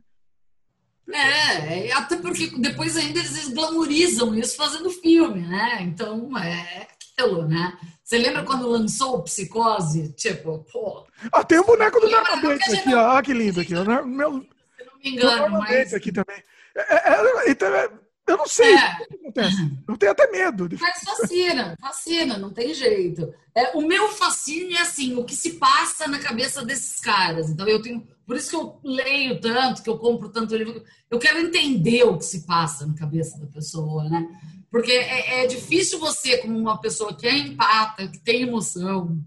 É, 1.12 1.92
até 1.92 2.16
porque 2.16 2.52
depois 2.58 2.96
ainda 2.96 3.20
eles 3.20 3.50
glamorizam 3.50 4.34
isso 4.36 4.56
fazendo 4.56 4.90
filme, 4.90 5.42
né? 5.42 5.80
Então 5.82 6.38
é 6.38 6.88
aquilo, 7.18 7.46
né? 7.48 7.78
Você 8.04 8.18
lembra 8.18 8.44
quando 8.44 8.70
lançou 8.70 9.18
o 9.18 9.24
Psicose? 9.24 10.14
Tipo, 10.14 10.66
pô. 10.72 11.06
Ah, 11.32 11.44
tem 11.44 11.60
o 11.60 11.66
boneco 11.66 12.00
do 12.00 12.10
Norman 12.10 12.42
Bates 12.42 12.74
aqui, 12.74 12.94
ó. 12.94 13.18
Ah, 13.18 13.22
que 13.22 13.34
lindo 13.34 13.60
aqui. 13.60 13.74
Meu, 13.74 13.84
se 13.86 14.86
não 14.86 14.98
me 15.04 15.10
engano, 15.10 15.60
mas. 15.60 15.94
aqui 15.94 16.12
também. 16.12 16.42
É, 16.76 17.10
é, 17.10 17.48
é, 17.48 17.52
então, 17.52 17.68
é 17.76 17.90
eu 18.26 18.38
não 18.38 18.48
sei 18.48 18.74
é. 18.74 18.78
o 18.78 19.08
que 19.08 19.16
acontece. 19.16 19.72
Eu 19.88 19.98
tenho 19.98 20.12
até 20.12 20.32
medo. 20.32 20.70
De... 20.70 20.78
Mas 20.78 21.00
fascina, 21.04 21.76
fascina, 21.80 22.38
não 22.38 22.52
tem 22.52 22.74
jeito. 22.74 23.34
É, 23.56 23.76
o 23.78 23.82
meu 23.82 24.10
fascínio 24.10 24.78
é 24.78 24.82
assim, 24.82 25.16
o 25.16 25.26
que 25.26 25.36
se 25.36 25.54
passa 25.54 26.08
na 26.08 26.20
cabeça 26.20 26.64
desses 26.64 27.00
caras. 27.00 27.50
Então 27.50 27.68
eu 27.68 27.82
tenho. 27.82 28.08
Por 28.26 28.38
isso 28.38 28.50
que 28.50 28.56
eu 28.56 28.80
leio 28.84 29.42
tanto, 29.42 29.84
que 29.84 29.90
eu 29.90 29.98
compro 29.98 30.30
tanto 30.30 30.56
livro. 30.56 30.84
Eu 31.12 31.20
quero 31.20 31.40
entender 31.40 32.04
o 32.04 32.18
que 32.18 32.26
se 32.26 32.46
passa 32.46 32.86
na 32.86 32.94
cabeça 32.94 33.38
da 33.38 33.48
pessoa, 33.48 34.10
né? 34.10 34.28
Porque 34.72 34.92
é, 34.92 35.44
é 35.44 35.48
difícil 35.48 36.00
você, 36.00 36.38
como 36.38 36.58
uma 36.58 36.80
pessoa 36.80 37.14
que 37.14 37.28
é 37.28 37.38
empata, 37.38 38.08
que 38.08 38.20
tem 38.20 38.44
emoção, 38.44 39.22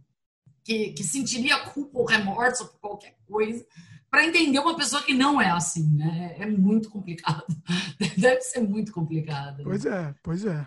que, 0.65 0.91
que 0.91 1.05
sentiria 1.05 1.59
culpa 1.59 1.99
ou 1.99 2.05
remorso 2.05 2.67
por 2.67 2.81
qualquer 2.81 3.15
coisa, 3.29 3.65
para 4.11 4.25
entender 4.25 4.59
uma 4.59 4.77
pessoa 4.77 5.03
que 5.03 5.13
não 5.13 5.41
é 5.41 5.51
assim, 5.51 5.89
né? 5.97 6.37
É 6.39 6.47
muito 6.47 6.91
complicado. 6.91 7.45
Deve 8.17 8.41
ser 8.43 8.61
muito 8.61 8.93
complicado. 8.93 9.63
Pois 9.63 9.85
é, 9.85 10.15
pois 10.23 10.45
é. 10.45 10.67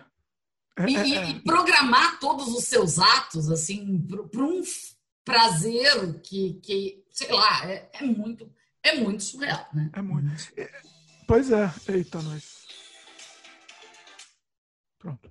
é, 0.78 0.88
e, 0.88 0.96
é, 0.96 1.16
é. 1.16 1.30
e, 1.30 1.40
programar 1.40 2.18
todos 2.20 2.48
os 2.48 2.64
seus 2.64 2.98
atos, 2.98 3.50
assim, 3.50 4.06
para 4.30 4.44
um 4.44 4.62
prazer 5.24 6.20
que, 6.22 6.54
que 6.62 7.04
sei 7.10 7.32
lá, 7.32 7.66
é, 7.66 7.90
é, 7.92 8.04
muito, 8.04 8.50
é 8.82 8.96
muito 8.96 9.22
surreal, 9.22 9.68
né? 9.72 9.90
É 9.92 10.02
muito. 10.02 10.30
É, 10.56 10.70
pois 11.26 11.50
é. 11.50 11.72
Eita, 11.88 12.20
nós. 12.22 12.60
Pronto. 14.98 15.30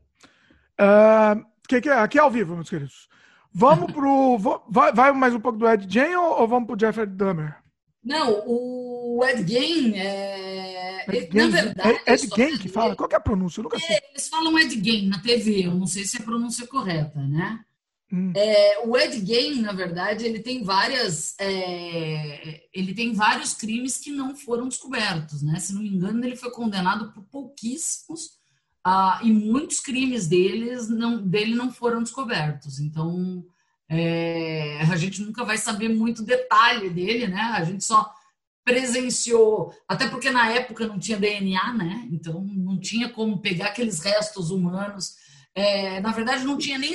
Uh, 0.80 1.46
que, 1.68 1.82
que 1.82 1.90
é? 1.90 2.00
Aqui 2.00 2.18
é 2.18 2.22
ao 2.22 2.32
vivo, 2.32 2.56
meus 2.56 2.70
queridos. 2.70 3.08
Vamos 3.54 3.92
pro. 3.92 4.38
Vai, 4.68 4.94
vai 4.94 5.12
mais 5.12 5.34
um 5.34 5.40
pouco 5.40 5.58
do 5.58 5.70
Ed 5.70 5.86
Jane 5.92 6.16
ou, 6.16 6.42
ou 6.42 6.48
vamos 6.48 6.68
pro 6.68 6.80
Jeffrey 6.80 7.06
Dahmer? 7.06 7.58
Não, 8.04 8.44
o 8.48 9.24
Ed 9.26 9.46
Gein 9.48 9.94
é. 9.96 11.06
Ed 11.08 11.36
na 11.36 11.48
verdade. 11.48 12.02
É 12.06 12.14
Ed 12.14 12.30
Gein 12.34 12.58
que 12.58 12.70
fala? 12.70 12.96
Qual 12.96 13.10
que 13.10 13.16
é 13.16 13.18
a 13.18 13.22
pronúncia? 13.22 13.60
Eu 13.60 13.64
nunca 13.64 13.80
sei. 13.80 13.96
É, 13.96 14.12
eles 14.12 14.28
falam 14.30 14.58
Ed 14.58 14.74
Gein 14.82 15.08
na 15.08 15.20
TV, 15.22 15.66
eu 15.66 15.76
não 15.76 15.86
sei 15.86 16.06
se 16.06 16.18
é 16.18 16.22
a 16.22 16.24
pronúncia 16.24 16.66
correta, 16.68 17.20
né? 17.22 17.60
Hum. 18.12 18.34
É, 18.36 18.80
o 18.86 18.98
Ed 18.98 19.24
Gein, 19.24 19.62
na 19.62 19.72
verdade, 19.72 20.26
ele 20.26 20.40
tem 20.40 20.64
várias. 20.64 21.36
É, 21.40 22.64
ele 22.74 22.94
tem 22.94 23.14
vários 23.14 23.54
crimes 23.54 23.98
que 23.98 24.12
não 24.12 24.36
foram 24.36 24.68
descobertos, 24.68 25.44
né? 25.44 25.60
Se 25.60 25.74
não 25.74 25.82
me 25.82 25.90
engano, 25.90 26.24
ele 26.26 26.36
foi 26.36 26.52
condenado 26.52 27.12
por 27.12 27.24
pouquíssimos 27.26 28.40
ah, 28.84 29.20
e 29.24 29.32
muitos 29.32 29.80
crimes 29.80 30.28
deles 30.28 30.90
não, 30.90 31.22
dele 31.22 31.54
não 31.54 31.72
foram 31.72 32.02
descobertos. 32.02 32.80
Então, 32.80 33.46
é, 33.90 34.82
a 34.82 34.96
gente 34.96 35.22
nunca 35.22 35.44
vai 35.44 35.58
saber 35.58 35.90
muito 35.90 36.22
detalhe 36.24 36.90
dele, 36.92 37.28
né? 37.28 37.42
A 37.56 37.64
gente 37.64 37.84
só 37.84 38.14
presenciou, 38.64 39.74
até 39.88 40.08
porque 40.08 40.30
na 40.30 40.52
época 40.52 40.86
não 40.86 41.00
tinha 41.00 41.18
DNA, 41.18 41.74
né? 41.74 42.08
Então 42.12 42.40
não 42.42 42.80
tinha 42.80 43.10
como 43.10 43.42
pegar 43.42 43.68
aqueles 43.68 44.00
restos 44.00 44.52
humanos. 44.52 45.16
É, 45.56 46.00
na 46.02 46.12
verdade, 46.12 46.44
não 46.44 46.58
tinha 46.58 46.78
nem 46.78 46.94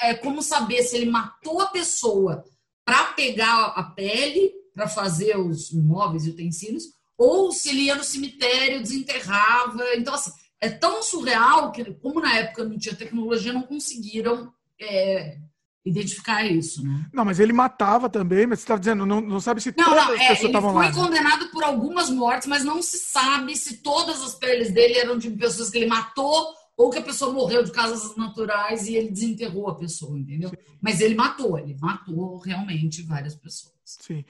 é, 0.00 0.14
como 0.14 0.42
saber 0.42 0.82
se 0.82 0.96
ele 0.96 1.10
matou 1.10 1.60
a 1.60 1.66
pessoa 1.66 2.42
para 2.82 3.12
pegar 3.12 3.66
a 3.76 3.82
pele, 3.82 4.50
para 4.74 4.88
fazer 4.88 5.36
os 5.36 5.70
móveis 5.70 6.26
e 6.26 6.30
utensílios, 6.30 6.84
ou 7.18 7.52
se 7.52 7.68
ele 7.68 7.82
ia 7.82 7.94
no 7.94 8.02
cemitério, 8.02 8.80
desenterrava. 8.80 9.84
Então, 9.94 10.14
assim, 10.14 10.32
é 10.58 10.70
tão 10.70 11.02
surreal 11.02 11.70
que, 11.72 11.84
como 11.94 12.20
na 12.20 12.38
época 12.38 12.64
não 12.64 12.78
tinha 12.78 12.96
tecnologia, 12.96 13.52
não 13.52 13.62
conseguiram 13.62 14.50
é, 14.80 15.38
identificar 15.84 16.44
isso, 16.44 16.84
né? 16.84 17.06
Não, 17.12 17.24
mas 17.24 17.40
ele 17.40 17.52
matava 17.52 18.08
também, 18.08 18.46
mas 18.46 18.60
você 18.60 18.64
está 18.64 18.76
dizendo, 18.76 19.04
não, 19.04 19.20
não 19.20 19.40
sabe 19.40 19.60
se 19.60 19.74
não, 19.76 19.84
todas 19.84 20.06
não, 20.06 20.14
as 20.14 20.20
é, 20.20 20.28
pessoas 20.28 20.48
estavam 20.48 20.74
lá. 20.74 20.84
Ele 20.84 20.94
foi 20.94 21.02
condenado 21.02 21.50
por 21.50 21.64
algumas 21.64 22.08
mortes, 22.08 22.46
mas 22.46 22.64
não 22.64 22.80
se 22.80 22.98
sabe 22.98 23.56
se 23.56 23.78
todas 23.78 24.22
as 24.22 24.34
peles 24.34 24.72
dele 24.72 24.94
eram 24.94 25.18
de 25.18 25.30
pessoas 25.30 25.70
que 25.70 25.78
ele 25.78 25.86
matou 25.86 26.46
ou 26.76 26.90
que 26.90 26.98
a 26.98 27.02
pessoa 27.02 27.32
morreu 27.32 27.62
de 27.62 27.72
causas 27.72 28.16
naturais 28.16 28.86
e 28.86 28.94
ele 28.94 29.10
desenterrou 29.10 29.68
a 29.68 29.74
pessoa, 29.74 30.18
entendeu? 30.18 30.50
Sim. 30.50 30.56
Mas 30.80 31.00
ele 31.00 31.14
matou, 31.14 31.58
ele 31.58 31.76
matou 31.80 32.38
realmente 32.38 33.02
várias 33.02 33.34
pessoas. 33.34 33.74
Sim. 33.84 34.24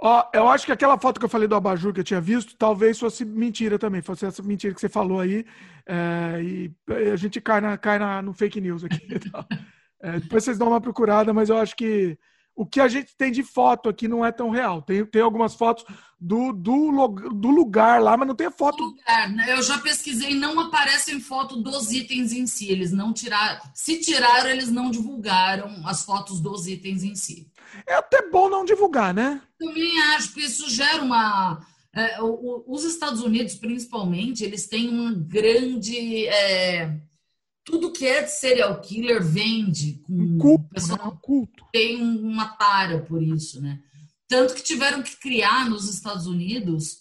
Ó, 0.00 0.24
eu 0.32 0.48
acho 0.48 0.64
que 0.64 0.70
aquela 0.70 0.96
foto 0.96 1.18
que 1.18 1.24
eu 1.26 1.30
falei 1.30 1.48
do 1.48 1.56
abajur 1.56 1.92
que 1.92 2.00
eu 2.00 2.04
tinha 2.04 2.20
visto, 2.20 2.54
talvez 2.54 2.98
fosse 3.00 3.24
mentira 3.24 3.78
também, 3.78 4.00
fosse 4.00 4.24
essa 4.24 4.42
mentira 4.42 4.72
que 4.72 4.80
você 4.80 4.88
falou 4.88 5.18
aí, 5.18 5.44
é, 5.84 6.40
e 6.40 6.72
a 7.12 7.16
gente 7.16 7.40
cai, 7.40 7.60
na, 7.60 7.76
cai 7.76 7.98
na, 7.98 8.22
no 8.22 8.32
fake 8.32 8.60
news 8.60 8.84
aqui. 8.84 9.00
É, 10.00 10.20
depois 10.20 10.44
vocês 10.44 10.58
dão 10.58 10.68
uma 10.68 10.80
procurada, 10.80 11.32
mas 11.32 11.48
eu 11.48 11.58
acho 11.58 11.74
que 11.76 12.18
o 12.58 12.66
que 12.66 12.80
a 12.80 12.88
gente 12.88 13.14
tem 13.16 13.30
de 13.30 13.44
foto 13.44 13.88
aqui 13.88 14.08
não 14.08 14.26
é 14.26 14.32
tão 14.32 14.50
real. 14.50 14.82
Tem, 14.82 15.06
tem 15.06 15.22
algumas 15.22 15.54
fotos 15.54 15.84
do, 16.20 16.52
do, 16.52 17.06
do 17.32 17.50
lugar 17.50 18.02
lá, 18.02 18.16
mas 18.16 18.26
não 18.26 18.34
tem 18.34 18.50
foto. 18.50 18.82
Lugar, 18.82 19.30
né? 19.30 19.52
Eu 19.52 19.62
já 19.62 19.78
pesquisei, 19.78 20.34
não 20.34 20.58
aparecem 20.58 21.20
foto 21.20 21.62
dos 21.62 21.92
itens 21.92 22.32
em 22.32 22.48
si. 22.48 22.68
Eles 22.68 22.90
não 22.90 23.12
tiraram. 23.12 23.60
Se 23.72 24.00
tiraram, 24.00 24.50
eles 24.50 24.72
não 24.72 24.90
divulgaram 24.90 25.86
as 25.86 26.04
fotos 26.04 26.40
dos 26.40 26.66
itens 26.66 27.04
em 27.04 27.14
si. 27.14 27.48
É 27.86 27.94
até 27.94 28.28
bom 28.28 28.48
não 28.48 28.64
divulgar, 28.64 29.14
né? 29.14 29.40
Também 29.56 30.02
acho 30.16 30.34
que 30.34 30.40
isso 30.40 30.68
gera 30.68 31.00
uma. 31.00 31.64
É, 31.94 32.18
os 32.20 32.82
Estados 32.84 33.22
Unidos, 33.22 33.54
principalmente, 33.54 34.42
eles 34.42 34.66
têm 34.66 34.88
uma 34.88 35.12
grande. 35.12 36.26
É, 36.26 36.92
tudo 37.68 37.92
que 37.92 38.06
é 38.06 38.22
de 38.22 38.32
serial 38.32 38.80
killer 38.80 39.22
vende. 39.22 40.00
Com, 40.06 40.14
um 40.14 40.38
culto, 40.38 40.68
pessoal 40.70 41.12
né? 41.12 41.18
culto. 41.20 41.64
Tem 41.70 42.02
uma 42.02 42.46
tara 42.46 43.00
por 43.00 43.22
isso, 43.22 43.60
né? 43.60 43.78
Tanto 44.26 44.54
que 44.54 44.62
tiveram 44.62 45.02
que 45.02 45.16
criar 45.18 45.68
nos 45.68 45.88
Estados 45.88 46.26
Unidos 46.26 47.00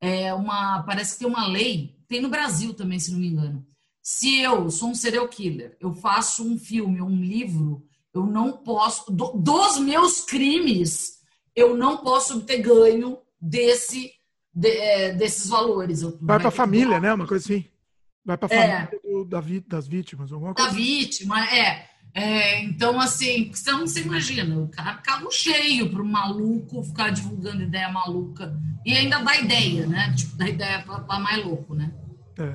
é, 0.00 0.34
uma. 0.34 0.82
Parece 0.82 1.12
que 1.12 1.20
tem 1.20 1.28
uma 1.28 1.46
lei, 1.46 1.96
tem 2.08 2.20
no 2.20 2.28
Brasil 2.28 2.74
também, 2.74 2.98
se 2.98 3.12
não 3.12 3.20
me 3.20 3.28
engano. 3.28 3.64
Se 4.02 4.40
eu 4.40 4.68
sou 4.70 4.90
um 4.90 4.94
serial 4.94 5.28
killer, 5.28 5.76
eu 5.80 5.92
faço 5.92 6.44
um 6.44 6.58
filme 6.58 7.00
ou 7.00 7.08
um 7.08 7.22
livro, 7.22 7.86
eu 8.12 8.26
não 8.26 8.52
posso. 8.52 9.12
Do, 9.12 9.32
dos 9.32 9.78
meus 9.78 10.22
crimes, 10.22 11.18
eu 11.54 11.76
não 11.76 11.98
posso 11.98 12.38
obter 12.38 12.60
ganho 12.60 13.18
desse, 13.40 14.12
de, 14.52 14.68
é, 14.68 15.12
desses 15.12 15.48
valores. 15.48 16.02
Vai 16.20 16.40
para 16.40 16.48
a 16.48 16.52
família, 16.52 16.98
né? 16.98 17.14
Uma 17.14 17.26
coisa 17.26 17.44
assim. 17.44 17.64
Vai 18.28 18.36
para 18.36 18.54
a 18.54 18.58
é. 18.58 18.60
família 18.60 19.00
do, 19.02 19.24
da, 19.24 19.42
das 19.66 19.88
vítimas, 19.88 20.30
alguma 20.30 20.52
coisa. 20.52 20.68
Da 20.68 20.76
vítima, 20.76 21.46
é. 21.46 21.86
é. 22.12 22.62
Então, 22.62 23.00
assim, 23.00 23.50
você 23.50 23.72
não 23.72 23.86
se 23.86 24.02
imagina, 24.02 24.54
o 24.54 24.68
cara 24.68 24.96
carro 24.96 25.30
cheio 25.30 25.90
para 25.90 26.02
o 26.02 26.04
maluco 26.04 26.82
ficar 26.82 27.08
divulgando 27.08 27.62
ideia 27.62 27.90
maluca. 27.90 28.54
E 28.84 28.92
ainda 28.92 29.20
dá 29.20 29.34
ideia, 29.34 29.86
né? 29.86 30.12
Tipo, 30.14 30.36
dá 30.36 30.46
ideia 30.46 30.82
para 30.82 31.18
mais 31.18 31.42
louco, 31.42 31.74
né? 31.74 31.90
É. 32.38 32.54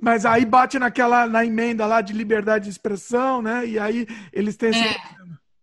Mas 0.00 0.24
aí 0.24 0.46
bate 0.46 0.78
naquela 0.78 1.26
na 1.26 1.44
emenda 1.44 1.84
lá 1.84 2.00
de 2.00 2.14
liberdade 2.14 2.64
de 2.64 2.70
expressão, 2.70 3.42
né? 3.42 3.66
E 3.66 3.78
aí 3.78 4.06
eles 4.32 4.56
têm 4.56 4.70
esse. 4.70 4.80
É. 4.80 5.18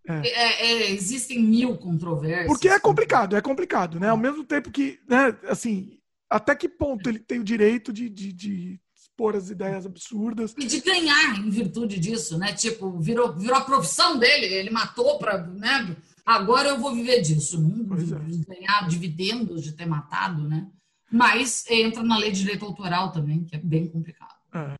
É. 0.07 0.27
É, 0.27 0.67
é, 0.67 0.91
existem 0.91 1.41
mil 1.41 1.77
controvérsias. 1.77 2.45
Porque 2.45 2.69
é 2.69 2.79
complicado, 2.79 3.35
é 3.35 3.41
complicado, 3.41 3.99
né? 3.99 4.09
Ao 4.09 4.17
mesmo 4.17 4.43
tempo 4.43 4.69
que, 4.69 4.99
né, 5.09 5.35
assim, 5.49 5.97
até 6.29 6.53
que 6.53 6.69
ponto 6.69 7.09
ele 7.09 7.17
tem 7.17 7.39
o 7.39 7.43
direito 7.43 7.91
de, 7.91 8.07
de, 8.07 8.31
de 8.31 8.79
expor 9.15 9.35
as 9.35 9.49
ideias 9.49 9.85
absurdas. 9.85 10.53
E 10.57 10.65
de 10.65 10.81
ganhar 10.81 11.39
em 11.39 11.49
virtude 11.49 11.97
disso, 11.97 12.37
né? 12.37 12.53
Tipo, 12.53 12.99
virou, 12.99 13.33
virou 13.33 13.57
a 13.57 13.61
profissão 13.61 14.19
dele, 14.19 14.45
ele 14.45 14.69
matou 14.69 15.17
para. 15.17 15.47
Né? 15.47 15.95
Agora 16.25 16.69
eu 16.69 16.77
vou 16.77 16.93
viver 16.93 17.21
disso. 17.21 17.59
Não 17.61 17.95
é. 17.95 18.55
ganhar 18.55 18.87
dividendos 18.87 19.63
de 19.63 19.71
ter 19.71 19.85
matado, 19.85 20.47
né? 20.47 20.67
Mas 21.09 21.65
entra 21.69 22.03
na 22.03 22.17
lei 22.17 22.31
de 22.31 22.41
direito 22.41 22.65
autoral 22.65 23.11
também, 23.11 23.45
que 23.45 23.55
é 23.55 23.59
bem 23.59 23.87
complicado. 23.87 24.35
É. 24.53 24.75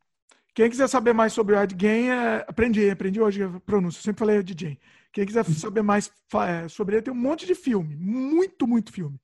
Quem 0.54 0.70
quiser 0.70 0.88
saber 0.88 1.14
mais 1.14 1.34
sobre 1.34 1.56
o 1.56 1.62
Ed 1.62 1.76
Gein, 1.80 2.10
é... 2.10 2.46
aprendi, 2.48 2.90
aprendi 2.90 3.22
hoje 3.22 3.44
a 3.44 3.60
pronúncia. 3.62 4.02
Sempre 4.02 4.20
falei 4.20 4.38
Ed 4.38 4.56
Gein. 4.58 4.78
Quem 5.14 5.26
quiser 5.26 5.46
saber 5.46 5.82
mais 5.82 6.12
é, 6.34 6.68
sobre 6.68 6.96
ele, 6.96 7.04
tem 7.04 7.14
um 7.14 7.18
monte 7.18 7.46
de 7.46 7.56
filme. 7.56 7.96
Muito, 7.96 8.68
muito 8.68 8.92
filme. 8.92 9.18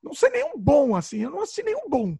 Não 0.00 0.14
sei 0.14 0.30
nenhum 0.30 0.56
bom, 0.56 0.94
assim. 0.94 1.18
Eu 1.18 1.30
não 1.30 1.42
assisti 1.42 1.64
nenhum 1.64 1.88
bom. 1.88 2.16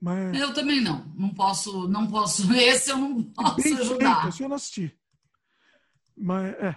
Mas... 0.00 0.38
Eu 0.38 0.54
também 0.54 0.80
não. 0.80 1.04
Não 1.16 1.28
posso, 1.28 1.86
não 1.88 2.06
posso. 2.06 2.52
Esse 2.54 2.90
eu 2.90 2.96
não 2.96 3.22
posso 3.22 3.56
Bem 3.56 3.74
ajudar. 3.76 4.22
Feito, 4.22 4.42
eu 4.42 4.48
não 4.48 4.56
assisti. 4.56 4.94
Mas, 6.16 6.54
é. 6.54 6.76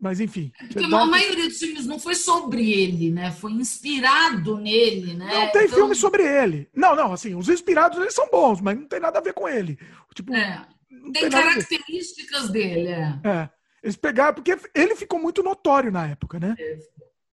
Mas 0.00 0.18
enfim. 0.18 0.50
É 0.58 0.66
porque 0.66 0.84
a 0.84 1.06
maioria 1.06 1.48
dos 1.48 1.58
filmes 1.58 1.86
não 1.86 1.98
foi 1.98 2.14
sobre 2.16 2.72
ele, 2.72 3.10
né? 3.12 3.30
Foi 3.30 3.52
inspirado 3.52 4.58
nele, 4.58 5.14
né? 5.14 5.26
Não 5.26 5.52
tem 5.52 5.64
então... 5.64 5.78
filme 5.78 5.94
sobre 5.94 6.24
ele. 6.24 6.68
Não, 6.74 6.96
não, 6.96 7.12
assim, 7.12 7.36
os 7.36 7.48
inspirados 7.48 7.98
eles 7.98 8.14
são 8.14 8.28
bons, 8.28 8.60
mas 8.60 8.76
não 8.76 8.86
tem 8.86 8.98
nada 8.98 9.20
a 9.20 9.22
ver 9.22 9.32
com 9.32 9.48
ele. 9.48 9.78
Tipo, 10.12 10.34
é. 10.34 10.66
tem, 10.88 11.12
tem 11.12 11.30
características 11.30 12.48
dele, 12.48 12.88
é. 12.88 13.20
é. 13.24 13.50
Eles 13.80 13.96
pegaram, 13.96 14.34
porque 14.34 14.56
ele 14.74 14.96
ficou 14.96 15.20
muito 15.20 15.42
notório 15.42 15.92
na 15.92 16.08
época, 16.08 16.40
né? 16.40 16.56
É. 16.58 16.78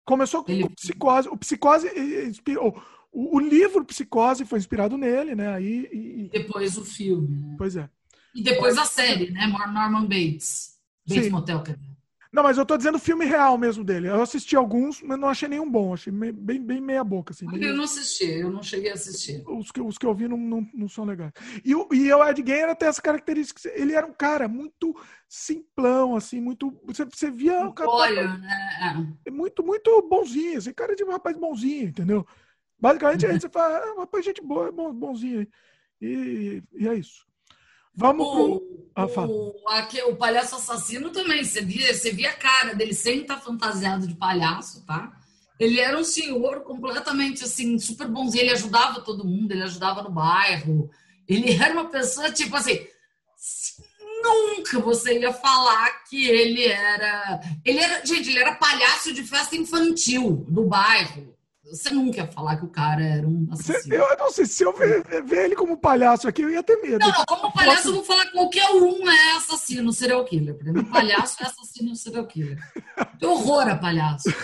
Começou 0.03 0.43
com 0.43 0.51
ele... 0.51 0.69
psicose. 0.69 1.29
O 1.29 1.37
psicose 1.37 1.87
inspirou. 2.27 2.81
O, 3.15 3.37
o, 3.37 3.39
livro 3.39 3.85
Psicose 3.85 4.43
foi 4.43 4.59
inspirado 4.59 4.97
nele, 4.97 5.35
né? 5.35 5.55
Aí, 5.55 5.87
e, 5.91 6.29
Depois 6.31 6.77
o 6.77 6.83
filme. 6.83 7.29
Né? 7.29 7.55
Pois 7.57 7.77
é. 7.77 7.89
E 8.35 8.43
depois 8.43 8.77
a 8.77 8.83
série, 8.83 9.31
né? 9.31 9.47
Norman 9.47 10.05
Bates. 10.05 10.75
Bates 11.07 11.25
Sim. 11.25 11.29
Motel, 11.29 11.63
quer 11.63 11.77
dizer. 11.77 11.95
Não, 12.35 12.43
mas 12.43 12.57
eu 12.57 12.65
tô 12.65 12.75
dizendo 12.75 12.99
filme 12.99 13.23
real 13.23 13.57
mesmo 13.57 13.81
dele. 13.81 14.09
Eu 14.09 14.21
assisti 14.21 14.57
alguns, 14.57 15.01
mas 15.01 15.17
não 15.17 15.29
achei 15.29 15.47
nenhum 15.47 15.71
bom. 15.71 15.93
Achei 15.93 16.11
bem, 16.11 16.61
bem 16.61 16.81
meia 16.81 17.01
boca, 17.01 17.31
assim. 17.31 17.45
Eu 17.49 17.73
não 17.73 17.85
assisti, 17.85 18.25
eu 18.25 18.51
não 18.51 18.61
cheguei 18.61 18.91
a 18.91 18.93
assistir. 18.95 19.41
Os 19.47 19.71
que, 19.71 19.79
os 19.79 19.97
que 19.97 20.05
eu 20.05 20.13
vi 20.13 20.27
não, 20.27 20.35
não, 20.35 20.67
não 20.73 20.89
são 20.89 21.05
legais. 21.05 21.31
E, 21.63 21.71
e 21.71 22.13
o 22.13 22.27
Ed 22.27 22.43
Gein 22.45 22.59
era 22.59 22.75
tem 22.75 22.89
essa 22.89 23.01
característica. 23.01 23.61
Ele 23.73 23.93
era 23.93 24.05
um 24.05 24.11
cara 24.11 24.49
muito 24.49 24.93
simplão, 25.29 26.17
assim, 26.17 26.41
muito. 26.41 26.77
Você, 26.83 27.05
você 27.05 27.31
via 27.31 27.65
o 27.67 27.73
cara. 27.73 27.89
Olha, 27.89 28.37
né? 28.37 29.15
É. 29.25 29.31
Muito, 29.31 29.63
muito 29.63 30.01
bonzinho, 30.01 30.57
assim, 30.57 30.73
cara 30.73 30.93
de 30.93 31.05
um 31.05 31.11
rapaz 31.11 31.37
bonzinho, 31.37 31.87
entendeu? 31.87 32.27
Basicamente, 32.79 33.25
aí 33.25 33.39
você 33.39 33.49
fala, 33.49 33.77
ah, 33.77 33.95
rapaz, 33.99 34.25
gente 34.25 34.41
boa, 34.41 34.71
bonzinho. 34.71 35.47
E, 36.01 36.61
e 36.73 36.87
é 36.87 36.95
isso. 36.95 37.25
Vamos 37.95 38.27
o, 38.27 38.31
pro. 38.31 38.91
Ah, 38.95 39.05
o, 39.25 39.69
aqui, 39.69 40.01
o 40.03 40.15
palhaço 40.15 40.55
assassino 40.55 41.09
também. 41.11 41.43
Você 41.43 41.61
via, 41.61 41.93
você 41.93 42.11
via 42.11 42.29
a 42.29 42.35
cara 42.35 42.73
dele 42.75 42.93
sem 42.93 43.21
estar 43.21 43.39
fantasiado 43.39 44.07
de 44.07 44.15
palhaço, 44.15 44.85
tá? 44.85 45.13
Ele 45.57 45.79
era 45.79 45.97
um 45.97 46.03
senhor 46.03 46.61
completamente 46.61 47.45
assim, 47.45 47.79
super 47.79 48.07
bonzinho. 48.07 48.43
Ele 48.43 48.51
ajudava 48.51 49.01
todo 49.01 49.25
mundo, 49.25 49.51
ele 49.51 49.63
ajudava 49.63 50.03
no 50.03 50.11
bairro. 50.11 50.89
Ele 51.27 51.53
era 51.53 51.73
uma 51.73 51.89
pessoa, 51.89 52.31
tipo 52.31 52.55
assim. 52.55 52.85
Nunca 54.21 54.79
você 54.79 55.19
ia 55.19 55.31
falar 55.31 56.03
que 56.09 56.27
ele 56.27 56.65
era. 56.65 57.39
Ele 57.63 57.79
era. 57.79 58.05
Gente, 58.05 58.29
ele 58.29 58.39
era 58.39 58.55
palhaço 58.55 59.13
de 59.13 59.23
festa 59.23 59.55
infantil 59.55 60.45
do 60.49 60.65
bairro. 60.65 61.34
Você 61.71 61.89
nunca 61.89 62.17
ia 62.17 62.27
falar 62.27 62.57
que 62.57 62.65
o 62.65 62.69
cara 62.69 63.03
era 63.03 63.27
um 63.27 63.47
assassino. 63.51 63.95
Eu 63.95 64.17
não 64.17 64.31
sei, 64.31 64.45
se 64.45 64.63
eu 64.63 64.71
ver, 64.71 65.03
ver, 65.23 65.45
ele 65.45 65.55
como 65.55 65.77
palhaço 65.77 66.27
aqui, 66.27 66.43
eu 66.43 66.51
ia 66.51 66.61
ter 66.61 66.75
medo. 66.77 66.99
Não, 66.99 67.11
não 67.11 67.25
como 67.25 67.51
palhaço, 67.51 67.87
eu 67.87 67.95
vou 67.95 68.03
falar 68.03 68.25
que 68.25 68.33
qualquer 68.33 68.69
um 68.69 69.09
é 69.09 69.31
assassino, 69.37 69.91
serial 69.91 70.23
killer. 70.25 70.55
Pra 70.55 70.71
mim, 70.71 70.83
palhaço 70.85 71.41
é 71.41 71.47
assassino, 71.47 71.95
serial 71.95 72.27
killer. 72.27 72.59
Que 73.17 73.25
horror 73.25 73.67
a 73.67 73.75
palhaço. 73.75 74.29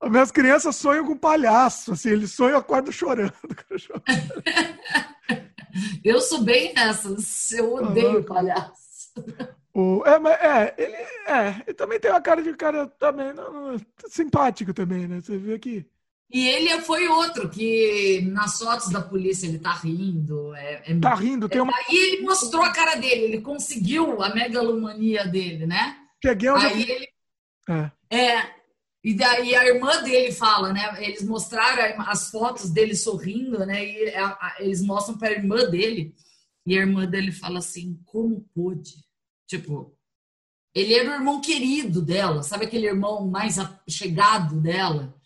As 0.00 0.10
minhas 0.10 0.30
crianças 0.30 0.76
sonham 0.76 1.04
com 1.04 1.16
palhaço, 1.16 1.92
assim, 1.92 2.10
eles 2.10 2.32
sonham 2.32 2.56
e 2.56 2.60
acordam 2.60 2.92
chorando. 2.92 3.32
eu 6.04 6.20
sou 6.20 6.42
bem 6.42 6.72
essas, 6.76 7.50
eu 7.52 7.74
odeio 7.74 8.22
palhaço. 8.24 9.12
O, 9.78 10.02
é, 10.04 10.18
mas, 10.18 10.32
é, 10.40 10.74
ele, 10.76 10.96
é, 10.96 11.62
ele 11.64 11.74
também 11.74 12.00
tem 12.00 12.10
uma 12.10 12.20
cara 12.20 12.42
de 12.42 12.52
cara 12.54 12.88
também 12.98 13.32
não, 13.32 13.52
não, 13.52 13.80
simpático 14.08 14.74
também, 14.74 15.06
né? 15.06 15.20
Você 15.20 15.38
vê 15.38 15.54
aqui. 15.54 15.86
E 16.28 16.48
ele 16.48 16.80
foi 16.80 17.06
outro 17.06 17.48
que 17.48 18.22
nas 18.22 18.58
fotos 18.58 18.90
da 18.90 19.00
polícia 19.00 19.46
ele 19.46 19.60
tá 19.60 19.70
rindo. 19.74 20.52
É, 20.56 20.82
é, 20.84 20.98
tá 20.98 21.14
rindo, 21.14 21.48
tem 21.48 21.60
uma. 21.60 21.72
Aí 21.72 21.96
ele 21.96 22.22
mostrou 22.22 22.60
a 22.60 22.72
cara 22.72 22.96
dele, 22.96 23.22
ele 23.22 23.40
conseguiu 23.40 24.20
a 24.20 24.34
megalomania 24.34 25.24
dele, 25.28 25.64
né? 25.64 25.96
Peguei 26.20 26.50
onde 26.50 26.66
Aí 26.66 26.90
ele. 26.90 27.08
É. 27.68 28.16
é. 28.16 28.54
E 29.04 29.14
daí 29.14 29.54
a 29.54 29.64
irmã 29.64 30.02
dele 30.02 30.32
fala, 30.32 30.72
né? 30.72 30.92
Eles 30.98 31.22
mostraram 31.22 32.02
as 32.02 32.32
fotos 32.32 32.68
dele 32.68 32.96
sorrindo, 32.96 33.64
né? 33.64 33.84
E 33.84 34.12
eles 34.58 34.82
mostram 34.82 35.16
para 35.16 35.28
a 35.28 35.32
irmã 35.38 35.70
dele. 35.70 36.16
E 36.66 36.76
a 36.76 36.80
irmã 36.80 37.06
dele 37.06 37.30
fala 37.30 37.60
assim: 37.60 37.96
como 38.04 38.44
pôde? 38.52 39.06
Tipo, 39.48 39.96
ele 40.72 40.94
era 40.94 41.10
o 41.10 41.14
irmão 41.14 41.40
querido 41.40 42.00
dela, 42.00 42.44
sabe 42.44 42.66
aquele 42.66 42.86
irmão 42.86 43.26
mais 43.26 43.56
chegado 43.88 44.60
dela? 44.60 45.18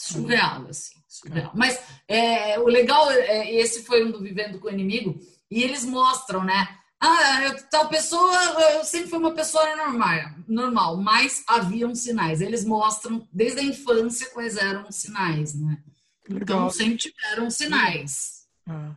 surreal, 0.00 0.66
assim, 0.68 0.98
surreal. 1.06 1.52
Mas 1.54 1.78
é, 2.08 2.58
o 2.58 2.64
legal, 2.66 3.10
é, 3.10 3.52
esse 3.52 3.84
foi 3.84 4.04
um 4.04 4.10
do 4.10 4.20
Vivendo 4.20 4.58
com 4.58 4.68
o 4.68 4.70
Inimigo, 4.70 5.20
e 5.50 5.62
eles 5.62 5.84
mostram, 5.84 6.42
né? 6.42 6.76
Ah, 6.98 7.44
eu, 7.44 7.62
tal 7.68 7.88
pessoa, 7.88 8.34
eu 8.74 8.84
sempre 8.84 9.08
fui 9.08 9.18
uma 9.18 9.32
pessoa 9.32 9.76
normal, 9.76 10.34
normal, 10.46 10.96
mas 10.98 11.42
haviam 11.46 11.94
sinais. 11.94 12.40
Eles 12.40 12.64
mostram 12.64 13.26
desde 13.32 13.60
a 13.60 13.64
infância 13.64 14.30
quais 14.30 14.56
eram 14.56 14.86
os 14.88 14.96
sinais, 14.96 15.54
né? 15.54 15.82
Legal. 16.28 16.42
Então 16.42 16.70
sempre 16.70 16.98
tiveram 16.98 17.50
sinais. 17.50 18.46
Ah. 18.66 18.96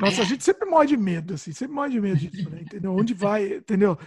Nossa, 0.00 0.22
a 0.22 0.24
gente 0.24 0.42
sempre 0.42 0.68
morre 0.68 0.86
de 0.86 0.96
medo, 0.96 1.34
assim, 1.34 1.52
sempre 1.52 1.74
morre 1.74 1.90
de 1.90 2.00
medo 2.00 2.16
disso, 2.16 2.48
né? 2.48 2.62
Entendeu? 2.62 2.92
Onde 2.92 3.12
vai, 3.12 3.56
entendeu? 3.56 3.98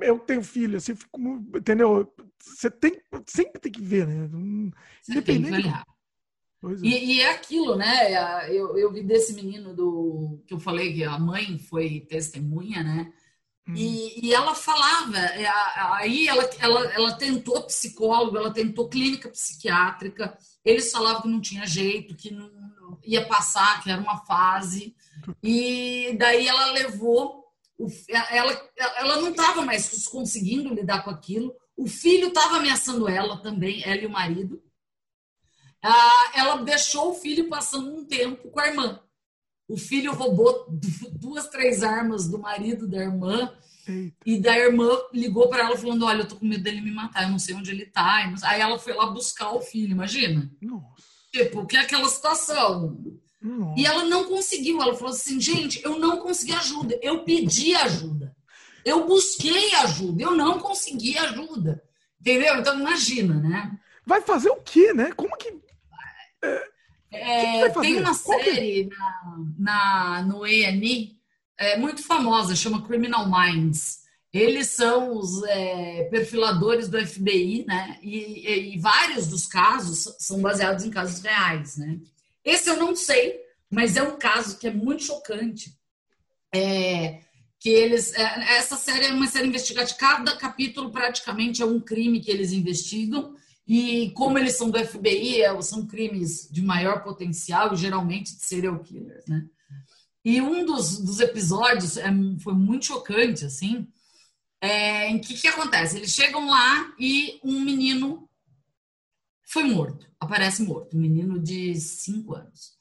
Eu 0.00 0.18
tenho 0.18 0.42
filho, 0.42 0.76
assim, 0.76 0.94
fico, 0.94 1.18
entendeu? 1.54 2.12
Você 2.38 2.70
tem, 2.70 3.00
sempre 3.26 3.60
tem 3.60 3.70
que 3.70 3.80
ver, 3.80 4.06
né? 4.06 4.28
Independente. 5.08 5.68
É. 5.68 5.92
E, 6.82 7.16
e, 7.16 7.20
é 7.20 7.30
aquilo, 7.30 7.76
né? 7.76 8.12
Eu, 8.54 8.76
eu 8.76 8.92
vi 8.92 9.02
desse 9.02 9.34
menino 9.34 9.74
do 9.74 10.40
que 10.46 10.54
eu 10.54 10.60
falei 10.60 10.92
que 10.92 11.02
a 11.02 11.18
mãe 11.18 11.58
foi 11.58 12.00
testemunha, 12.00 12.82
né? 12.82 13.12
Hum. 13.68 13.74
E, 13.76 14.26
e, 14.26 14.34
ela 14.34 14.54
falava, 14.54 15.16
é, 15.16 15.46
aí 15.94 16.26
ela, 16.26 16.48
ela, 16.58 16.92
ela 16.92 17.12
tentou 17.14 17.62
psicólogo, 17.62 18.36
ela 18.36 18.52
tentou 18.52 18.88
clínica 18.88 19.28
psiquiátrica, 19.28 20.36
eles 20.64 20.90
falavam 20.90 21.22
que 21.22 21.28
não 21.28 21.40
tinha 21.40 21.66
jeito, 21.66 22.16
que 22.16 22.32
não, 22.32 22.50
ia 23.04 23.26
passar, 23.26 23.82
que 23.82 23.90
era 23.90 24.00
uma 24.00 24.24
fase. 24.24 24.94
E 25.42 26.16
daí 26.18 26.46
ela 26.46 26.72
levou, 26.72 27.44
o, 27.78 27.86
ela, 28.08 28.70
ela 28.96 29.20
não 29.20 29.30
estava 29.30 29.62
mais 29.62 30.06
conseguindo 30.08 30.74
lidar 30.74 31.02
com 31.04 31.10
aquilo. 31.10 31.54
O 31.76 31.86
filho 31.86 32.28
estava 32.28 32.56
ameaçando 32.56 33.08
ela 33.08 33.38
também, 33.38 33.82
ela 33.84 34.02
e 34.02 34.06
o 34.06 34.10
marido. 34.10 34.62
Ah, 35.82 36.32
ela 36.34 36.56
deixou 36.62 37.10
o 37.10 37.14
filho 37.14 37.48
passando 37.48 37.92
um 37.92 38.04
tempo 38.04 38.50
com 38.50 38.60
a 38.60 38.68
irmã. 38.68 39.00
O 39.68 39.76
filho 39.76 40.12
roubou 40.12 40.66
duas, 41.12 41.48
três 41.48 41.82
armas 41.82 42.28
do 42.28 42.38
marido 42.38 42.86
da 42.86 42.98
irmã. 42.98 43.52
Eita. 43.88 44.16
E 44.24 44.38
da 44.38 44.56
irmã 44.56 44.88
ligou 45.12 45.48
para 45.48 45.64
ela 45.64 45.76
falando: 45.76 46.04
Olha, 46.04 46.22
eu 46.22 46.28
tô 46.28 46.36
com 46.36 46.46
medo 46.46 46.62
dele 46.62 46.80
me 46.80 46.92
matar, 46.92 47.24
eu 47.24 47.30
não 47.30 47.38
sei 47.38 47.54
onde 47.54 47.70
ele 47.70 47.86
tá. 47.86 48.32
Aí 48.44 48.60
ela 48.60 48.78
foi 48.78 48.92
lá 48.92 49.06
buscar 49.06 49.52
o 49.52 49.60
filho, 49.60 49.92
imagina. 49.92 50.50
Nossa. 50.60 51.11
Tipo, 51.32 51.66
que 51.66 51.76
é 51.76 51.80
aquela 51.80 52.08
situação. 52.08 52.98
Nossa. 53.40 53.80
E 53.80 53.86
ela 53.86 54.04
não 54.04 54.24
conseguiu. 54.24 54.80
Ela 54.80 54.94
falou 54.94 55.12
assim: 55.12 55.40
gente, 55.40 55.82
eu 55.82 55.98
não 55.98 56.18
consegui 56.18 56.52
ajuda. 56.52 56.98
Eu 57.02 57.24
pedi 57.24 57.74
ajuda. 57.74 58.36
Eu 58.84 59.06
busquei 59.06 59.74
ajuda. 59.76 60.22
Eu 60.22 60.32
não 60.32 60.58
consegui 60.58 61.16
ajuda. 61.18 61.82
Entendeu? 62.20 62.58
Então, 62.58 62.78
imagina, 62.78 63.34
né? 63.34 63.72
Vai 64.06 64.20
fazer 64.20 64.50
o 64.50 64.60
quê, 64.62 64.92
né? 64.92 65.10
Como 65.12 65.36
que. 65.36 65.52
É, 67.10 67.62
é, 67.62 67.70
que 67.70 67.80
tem 67.80 67.98
uma 67.98 68.14
série 68.14 68.88
na, 68.88 69.38
na, 69.58 70.22
no 70.22 70.46
ENI 70.46 71.16
é, 71.58 71.76
muito 71.76 72.02
famosa, 72.02 72.56
chama 72.56 72.82
Criminal 72.82 73.28
Minds. 73.28 74.01
Eles 74.32 74.68
são 74.68 75.16
os 75.16 75.42
é, 75.44 76.04
perfiladores 76.04 76.88
do 76.88 76.98
FBI, 77.06 77.66
né? 77.66 77.98
E, 78.02 78.16
e, 78.16 78.74
e, 78.74 78.78
vários 78.78 79.26
dos 79.26 79.46
casos 79.46 80.16
são 80.18 80.40
baseados 80.40 80.84
em 80.84 80.90
casos 80.90 81.20
reais, 81.20 81.76
né? 81.76 82.00
Esse 82.42 82.70
eu 82.70 82.78
não 82.78 82.96
sei, 82.96 83.38
mas 83.70 83.96
é 83.96 84.02
um 84.02 84.16
caso 84.16 84.58
que 84.58 84.66
é 84.66 84.72
muito 84.72 85.02
chocante. 85.02 85.76
É, 86.54 87.20
que 87.60 87.68
eles, 87.68 88.14
é, 88.14 88.56
essa 88.56 88.74
série 88.74 89.06
é 89.06 89.12
uma 89.12 89.26
série 89.26 89.48
investigativa. 89.48 89.98
Cada 89.98 90.36
capítulo 90.36 90.90
praticamente 90.90 91.62
é 91.62 91.66
um 91.66 91.78
crime 91.78 92.20
que 92.20 92.30
eles 92.30 92.52
investigam. 92.52 93.36
E 93.68 94.10
como 94.12 94.38
eles 94.38 94.56
são 94.56 94.70
do 94.70 94.82
FBI, 94.82 95.42
é, 95.42 95.62
são 95.62 95.86
crimes 95.86 96.48
de 96.50 96.62
maior 96.62 97.04
potencial, 97.04 97.76
geralmente 97.76 98.34
de 98.34 98.42
serial 98.42 98.78
killers, 98.80 99.26
né? 99.26 99.46
E 100.24 100.40
um 100.40 100.64
dos, 100.64 100.98
dos 100.98 101.20
episódios 101.20 101.96
é, 101.96 102.10
foi 102.42 102.54
muito 102.54 102.86
chocante, 102.86 103.44
assim, 103.44 103.86
é, 104.62 105.08
em 105.08 105.18
que 105.18 105.34
que 105.34 105.48
acontece? 105.48 105.96
Eles 105.96 106.12
chegam 106.12 106.48
lá 106.48 106.94
e 106.96 107.40
um 107.42 107.60
menino 107.60 108.28
foi 109.44 109.64
morto, 109.64 110.06
aparece 110.20 110.62
morto, 110.62 110.96
um 110.96 111.00
menino 111.00 111.38
de 111.38 111.74
5 111.74 112.34
anos. 112.34 112.72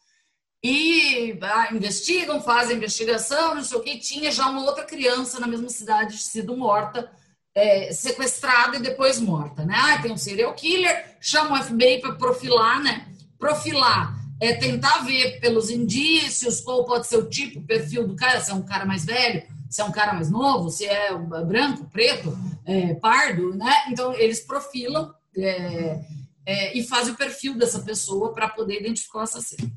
E 0.63 1.37
ah, 1.41 1.73
investigam, 1.73 2.39
fazem 2.39 2.77
investigação, 2.77 3.55
não 3.55 3.63
sei 3.63 3.77
o 3.79 3.81
que, 3.81 3.97
tinha 3.97 4.31
já 4.31 4.47
uma 4.47 4.63
outra 4.63 4.85
criança 4.85 5.39
na 5.39 5.47
mesma 5.47 5.69
cidade 5.69 6.19
sido 6.19 6.55
morta, 6.55 7.11
é, 7.55 7.91
sequestrada 7.91 8.77
e 8.77 8.81
depois 8.81 9.19
morta, 9.19 9.65
né? 9.65 9.73
Ah, 9.75 10.01
tem 10.01 10.11
um 10.11 10.17
serial 10.17 10.53
killer, 10.53 11.17
chama 11.19 11.59
o 11.59 11.63
FBI 11.63 11.99
para 11.99 12.13
profilar, 12.13 12.81
né? 12.81 13.11
Profilar 13.39 14.15
é 14.39 14.53
tentar 14.53 14.99
ver 14.99 15.39
pelos 15.39 15.71
indícios 15.71 16.61
qual 16.61 16.85
pode 16.85 17.07
ser 17.07 17.17
o 17.17 17.27
tipo, 17.27 17.59
o 17.59 17.65
perfil 17.65 18.07
do 18.07 18.15
cara, 18.15 18.39
se 18.39 18.51
é 18.51 18.53
um 18.53 18.63
cara 18.63 18.85
mais 18.85 19.03
velho, 19.03 19.43
se 19.71 19.81
é 19.81 19.85
um 19.85 19.91
cara 19.91 20.13
mais 20.13 20.29
novo, 20.29 20.69
se 20.69 20.85
é 20.85 21.17
branco, 21.17 21.89
preto, 21.89 22.37
é, 22.65 22.93
pardo, 22.95 23.55
né? 23.55 23.73
Então, 23.89 24.13
eles 24.13 24.41
profilam 24.41 25.15
é, 25.37 26.03
é, 26.45 26.77
e 26.77 26.83
fazem 26.83 27.13
o 27.13 27.17
perfil 27.17 27.57
dessa 27.57 27.79
pessoa 27.79 28.33
para 28.33 28.49
poder 28.49 28.81
identificar 28.81 29.19
o 29.19 29.21
assassino. 29.21 29.71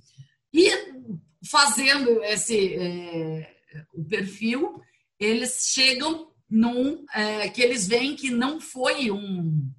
E 0.53 0.69
fazendo 1.49 2.25
esse 2.25 2.75
é, 2.75 3.55
o 3.95 4.05
perfil, 4.05 4.83
eles 5.19 5.69
chegam 5.73 6.33
num 6.51 7.05
é, 7.15 7.49
que 7.49 7.63
eles 7.63 7.87
veem 7.87 8.17
que 8.17 8.31
não 8.31 8.61
foi 8.61 9.13
um 9.13 9.71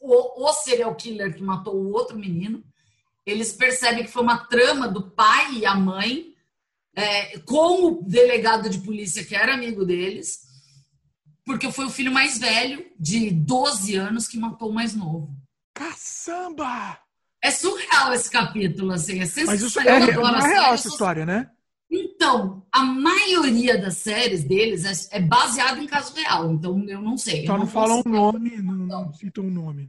o, 0.00 0.44
o 0.44 0.52
serial 0.52 0.94
killer 0.94 1.34
que 1.34 1.42
matou 1.42 1.74
o 1.74 1.92
outro 1.92 2.16
menino. 2.16 2.62
Eles 3.26 3.52
percebem 3.52 4.04
que 4.04 4.10
foi 4.10 4.22
uma 4.22 4.46
trama 4.46 4.86
do 4.86 5.10
pai 5.10 5.54
e 5.54 5.66
a 5.66 5.74
mãe 5.74 6.27
é, 6.98 7.38
com 7.38 7.84
o 7.84 8.02
delegado 8.02 8.68
de 8.68 8.80
polícia 8.80 9.24
que 9.24 9.36
era 9.36 9.54
amigo 9.54 9.84
deles, 9.84 10.40
porque 11.44 11.70
foi 11.70 11.86
o 11.86 11.90
filho 11.90 12.12
mais 12.12 12.38
velho, 12.38 12.84
de 12.98 13.30
12 13.30 13.94
anos, 13.94 14.26
que 14.26 14.36
matou 14.36 14.70
o 14.70 14.74
mais 14.74 14.94
novo. 14.94 15.30
Caçamba! 15.72 16.98
É 17.40 17.52
surreal 17.52 18.12
esse 18.12 18.28
capítulo, 18.28 18.92
assim, 18.92 19.20
é 19.20 19.26
sensacional. 19.26 19.46
Mas 19.46 19.62
isso 19.62 19.80
é, 19.80 20.16
não 20.16 20.36
é 20.36 20.48
real 20.48 20.74
essa 20.74 20.88
história, 20.88 21.24
né? 21.24 21.48
Então, 21.88 22.66
a 22.72 22.82
maioria 22.82 23.78
das 23.78 23.98
séries 23.98 24.42
deles 24.42 25.10
é, 25.12 25.18
é 25.18 25.20
baseada 25.20 25.80
em 25.80 25.86
caso 25.86 26.12
real, 26.14 26.50
então 26.50 26.84
eu 26.88 27.00
não 27.00 27.16
sei. 27.16 27.46
Só 27.46 27.52
não, 27.52 27.60
não 27.60 27.66
falam 27.66 28.02
um 28.04 28.10
nome, 28.10 28.56
não, 28.60 28.74
não 28.74 29.12
citam 29.14 29.44
um 29.44 29.50
nome. 29.50 29.88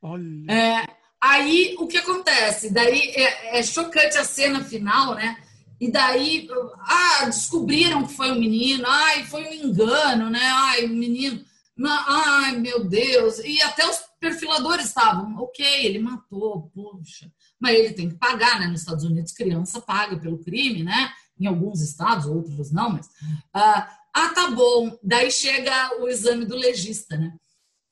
Olha. 0.00 0.50
É, 0.50 0.86
aí, 1.20 1.76
o 1.78 1.86
que 1.86 1.98
acontece? 1.98 2.72
Daí, 2.72 3.12
é, 3.14 3.58
é 3.58 3.62
chocante 3.62 4.16
a 4.16 4.24
cena 4.24 4.64
final, 4.64 5.14
né? 5.14 5.36
E 5.82 5.90
daí, 5.90 6.48
ah, 6.78 7.24
descobriram 7.24 8.06
que 8.06 8.14
foi 8.14 8.30
um 8.30 8.38
menino, 8.38 8.84
ai, 8.86 9.24
foi 9.24 9.42
um 9.42 9.52
engano, 9.52 10.30
né? 10.30 10.38
Ai, 10.40 10.84
o 10.84 10.90
menino, 10.90 11.44
ai, 11.84 12.56
meu 12.56 12.84
Deus. 12.84 13.40
E 13.40 13.60
até 13.62 13.84
os 13.90 13.98
perfiladores 14.20 14.86
estavam, 14.86 15.36
ok, 15.38 15.66
ele 15.84 15.98
matou, 15.98 16.70
poxa. 16.72 17.28
Mas 17.58 17.76
ele 17.76 17.94
tem 17.94 18.10
que 18.10 18.14
pagar, 18.14 18.60
né? 18.60 18.68
Nos 18.68 18.82
Estados 18.82 19.02
Unidos, 19.02 19.32
criança 19.32 19.80
paga 19.80 20.16
pelo 20.16 20.38
crime, 20.38 20.84
né? 20.84 21.12
Em 21.36 21.48
alguns 21.48 21.80
estados, 21.80 22.26
outros 22.26 22.70
não, 22.70 22.90
mas. 22.90 23.08
Ah, 23.52 23.92
ah 24.14 24.28
tá 24.28 24.52
bom. 24.52 24.96
Daí 25.02 25.32
chega 25.32 26.00
o 26.00 26.06
exame 26.06 26.44
do 26.44 26.54
legista, 26.54 27.16
né? 27.16 27.34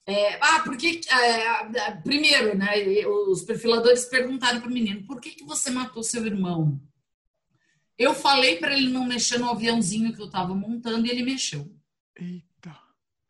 É, 0.07 0.39
ah, 0.41 0.61
porque. 0.61 1.01
É, 1.11 1.91
primeiro, 2.05 2.57
né? 2.57 2.71
Os 3.29 3.43
perfiladores 3.43 4.05
perguntaram 4.05 4.61
para 4.61 4.71
o 4.71 4.73
menino: 4.73 5.05
por 5.09 5.21
que, 5.21 5.31
que 5.31 5.45
você 5.45 5.71
matou 5.71 6.05
seu 6.05 6.25
irmão? 6.25 6.81
Eu 8.01 8.15
falei 8.15 8.57
para 8.57 8.75
ele 8.75 8.89
não 8.89 9.05
mexer 9.05 9.37
no 9.37 9.51
aviãozinho 9.51 10.15
que 10.15 10.23
eu 10.23 10.25
estava 10.25 10.55
montando 10.55 11.07
e 11.07 11.11
ele 11.11 11.23
mexeu. 11.23 11.71
Eita. 12.19 12.75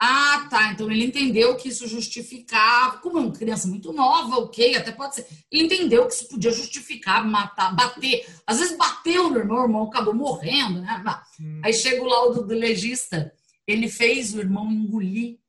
Ah, 0.00 0.46
tá. 0.48 0.70
Então 0.70 0.88
ele 0.88 1.04
entendeu 1.04 1.56
que 1.56 1.70
isso 1.70 1.88
justificava. 1.88 2.98
Como 2.98 3.18
é 3.18 3.20
uma 3.20 3.32
criança 3.32 3.66
muito 3.66 3.92
nova, 3.92 4.36
ok, 4.36 4.76
até 4.76 4.92
pode 4.92 5.16
ser. 5.16 5.26
Ele 5.50 5.64
entendeu 5.64 6.06
que 6.06 6.14
isso 6.14 6.28
podia 6.28 6.52
justificar, 6.52 7.26
matar, 7.26 7.74
bater. 7.74 8.24
Às 8.46 8.60
vezes 8.60 8.78
bateu 8.78 9.28
no 9.28 9.38
irmão, 9.38 9.58
o 9.58 9.64
irmão 9.64 9.82
acabou 9.88 10.14
morrendo, 10.14 10.82
né? 10.82 11.02
Hum. 11.40 11.60
Aí 11.64 11.72
chega 11.72 12.00
o 12.00 12.06
laudo 12.06 12.46
do 12.46 12.54
legista. 12.54 13.34
Ele 13.66 13.88
fez 13.88 14.32
o 14.34 14.38
irmão 14.38 14.70
engolir 14.70 15.40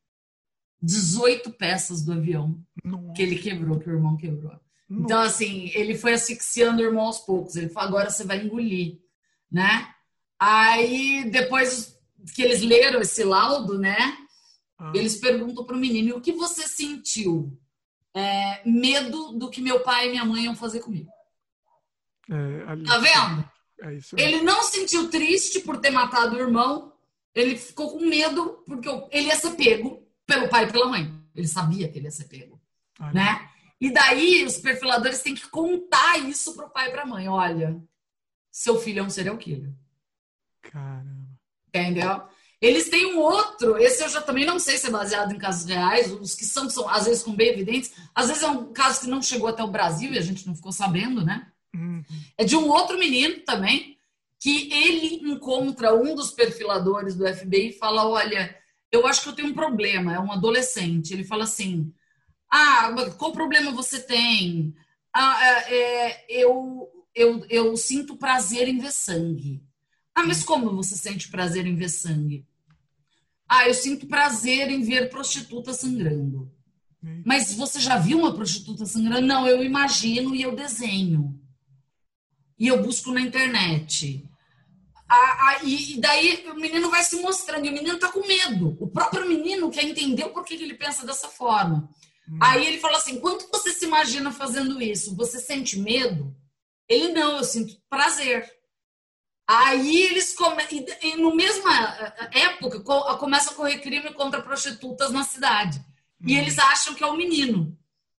18 0.81 1.52
peças 1.52 2.03
do 2.03 2.14
avião 2.14 2.60
Nossa. 2.84 3.14
que 3.14 3.22
ele 3.22 3.38
quebrou, 3.38 3.77
que 3.77 3.88
o 3.88 3.93
irmão 3.93 4.18
quebrou. 4.18 4.60
Então, 4.89 5.22
assim, 5.22 5.72
ele 5.73 5.95
foi 5.95 6.14
asfixiando 6.14 6.81
o 6.81 6.85
irmão 6.85 7.06
aos 7.06 7.19
poucos. 7.19 7.56
Ele 7.56 7.69
falou, 7.69 7.89
agora 7.89 8.10
você 8.10 8.26
vai 8.26 8.43
engolir, 8.43 8.99
né? 9.51 9.93
Aí, 10.39 11.29
depois 11.29 11.97
que 12.35 12.41
eles 12.41 12.61
leram 12.61 13.01
esse 13.01 13.23
laudo, 13.23 13.77
né? 13.77 13.97
Ah, 14.79 14.91
Eles 14.95 15.15
perguntam 15.19 15.63
para 15.65 15.75
o 15.75 15.79
menino, 15.79 16.17
o 16.17 16.21
que 16.21 16.31
você 16.31 16.67
sentiu? 16.67 17.55
É, 18.13 18.61
medo 18.67 19.33
do 19.33 19.49
que 19.49 19.61
meu 19.61 19.81
pai 19.81 20.07
e 20.07 20.11
minha 20.11 20.25
mãe 20.25 20.43
iam 20.45 20.55
fazer 20.55 20.79
comigo. 20.81 21.09
é, 22.29 22.63
ali- 22.67 22.83
Tá 22.85 22.97
vendo? 22.97 23.49
É. 23.81 24.21
Ele 24.21 24.41
não 24.41 24.63
se 24.63 24.79
sentiu 24.79 25.09
triste 25.09 25.59
por 25.61 25.77
ter 25.79 25.89
matado 25.89 26.35
o 26.35 26.39
irmão. 26.39 26.93
Ele 27.33 27.55
ficou 27.57 27.91
com 27.91 27.99
medo 28.05 28.63
porque 28.67 28.87
ele 29.11 29.27
ia 29.27 29.35
ser 29.35 29.51
pego 29.55 30.05
pelo 30.25 30.47
pai 30.49 30.65
e 30.65 30.71
pela 30.71 30.87
mãe. 30.87 31.11
Ele 31.33 31.47
sabia 31.47 31.87
que 31.89 31.97
ele 31.97 32.05
ia 32.07 32.11
ser 32.11 32.25
pego, 32.25 32.61
Ali. 32.99 33.15
né? 33.15 33.49
E 33.79 33.89
daí 33.91 34.43
os 34.45 34.57
perfiladores 34.57 35.21
têm 35.23 35.33
que 35.33 35.47
contar 35.49 36.17
isso 36.19 36.53
pro 36.55 36.69
pai 36.69 36.89
e 36.89 36.91
pra 36.91 37.05
mãe. 37.05 37.27
Olha, 37.27 37.81
seu 38.51 38.79
filho 38.79 38.99
é 38.99 39.03
um 39.03 39.09
serial 39.09 39.37
killer. 39.37 39.71
Caramba. 40.61 41.27
Entendeu? 41.67 42.23
Eles 42.61 42.89
têm 42.89 43.15
um 43.15 43.19
outro, 43.19 43.77
esse 43.77 44.03
eu 44.03 44.09
já 44.09 44.21
também 44.21 44.45
não 44.45 44.59
sei 44.59 44.77
se 44.77 44.87
é 44.87 44.91
baseado 44.91 45.33
em 45.33 45.39
casos 45.39 45.67
reais, 45.67 46.11
os 46.11 46.35
que 46.35 46.45
são, 46.45 46.69
são 46.69 46.87
às 46.87 47.05
vezes 47.05 47.23
com 47.23 47.33
bem 47.35 47.47
evidentes, 47.49 47.91
às 48.13 48.27
vezes 48.27 48.43
é 48.43 48.47
um 48.47 48.71
caso 48.71 49.01
que 49.01 49.07
não 49.07 49.21
chegou 49.21 49.47
até 49.47 49.63
o 49.63 49.71
Brasil 49.71 50.13
e 50.13 50.17
a 50.17 50.21
gente 50.21 50.45
não 50.45 50.55
ficou 50.55 50.71
sabendo, 50.71 51.25
né? 51.25 51.47
Hum, 51.75 52.03
É 52.37 52.43
de 52.43 52.55
um 52.55 52.67
outro 52.67 52.99
menino 52.99 53.39
também, 53.39 53.97
que 54.39 54.71
ele 54.73 55.31
encontra 55.31 55.95
um 55.95 56.13
dos 56.13 56.31
perfiladores 56.31 57.15
do 57.15 57.27
FBI 57.27 57.69
e 57.69 57.73
fala: 57.73 58.07
Olha, 58.07 58.55
eu 58.91 59.07
acho 59.07 59.21
que 59.23 59.29
eu 59.29 59.33
tenho 59.33 59.49
um 59.49 59.53
problema. 59.53 60.13
É 60.13 60.19
um 60.19 60.31
adolescente. 60.31 61.13
Ele 61.13 61.23
fala 61.23 61.43
assim: 61.43 61.93
Ah, 62.51 62.93
qual 63.17 63.31
problema 63.31 63.71
você 63.71 63.99
tem? 64.01 64.75
Ah, 65.13 65.39
é, 65.45 65.75
é, 65.75 66.25
eu, 66.27 66.89
eu, 67.13 67.45
eu 67.49 67.75
sinto 67.77 68.17
prazer 68.17 68.67
em 68.67 68.79
ver 68.79 68.91
sangue. 68.91 69.63
Ah, 70.13 70.23
mas 70.23 70.43
como 70.43 70.75
você 70.75 70.95
sente 70.95 71.29
prazer 71.29 71.65
em 71.65 71.75
ver 71.75 71.89
sangue? 71.89 72.45
Ah, 73.47 73.67
eu 73.67 73.73
sinto 73.73 74.07
prazer 74.07 74.69
em 74.69 74.81
ver 74.81 75.09
prostituta 75.09 75.73
sangrando. 75.73 76.51
Mas 77.25 77.53
você 77.53 77.79
já 77.79 77.97
viu 77.97 78.19
uma 78.19 78.33
prostituta 78.33 78.85
sangrando? 78.85 79.25
Não, 79.25 79.47
eu 79.47 79.63
imagino 79.63 80.35
e 80.35 80.41
eu 80.41 80.55
desenho. 80.55 81.39
E 82.59 82.67
eu 82.67 82.81
busco 82.81 83.11
na 83.11 83.21
internet. 83.21 84.23
Ah, 85.09 85.38
ah, 85.49 85.63
e, 85.63 85.99
daí 85.99 86.45
o 86.47 86.55
menino 86.55 86.89
vai 86.89 87.03
se 87.03 87.19
mostrando, 87.19 87.65
e 87.65 87.69
o 87.69 87.73
menino 87.73 87.97
tá 87.97 88.09
com 88.09 88.25
medo. 88.25 88.77
O 88.79 88.88
próprio 88.88 89.27
menino 89.27 89.69
quer 89.69 89.83
entender 89.83 90.29
porquê 90.29 90.55
que 90.55 90.63
ele 90.63 90.75
pensa 90.75 91.05
dessa 91.05 91.27
forma. 91.27 91.89
Aí 92.39 92.65
ele 92.65 92.79
fala 92.79 92.97
assim: 92.97 93.19
quando 93.19 93.45
você 93.51 93.73
se 93.73 93.85
imagina 93.85 94.31
fazendo 94.31 94.81
isso, 94.81 95.15
você 95.15 95.39
sente 95.39 95.77
medo? 95.77 96.33
Ele 96.91 97.09
não, 97.13 97.38
eu 97.38 97.43
sinto 97.45 97.77
prazer. 97.89 98.51
Aí 99.47 100.03
eles 100.03 100.34
começam. 100.34 100.85
No 101.18 101.34
mesma 101.34 101.72
época 102.34 102.81
co- 102.81 103.18
começa 103.18 103.51
a 103.51 103.53
correr 103.53 103.80
crime 103.80 104.13
contra 104.13 104.41
prostitutas 104.41 105.11
na 105.11 105.23
cidade. 105.23 105.81
E 106.27 106.35
eles 106.38 106.59
acham 106.59 106.93
que 106.93 107.03
é 107.03 107.07
o 107.07 107.15
menino. 107.15 107.77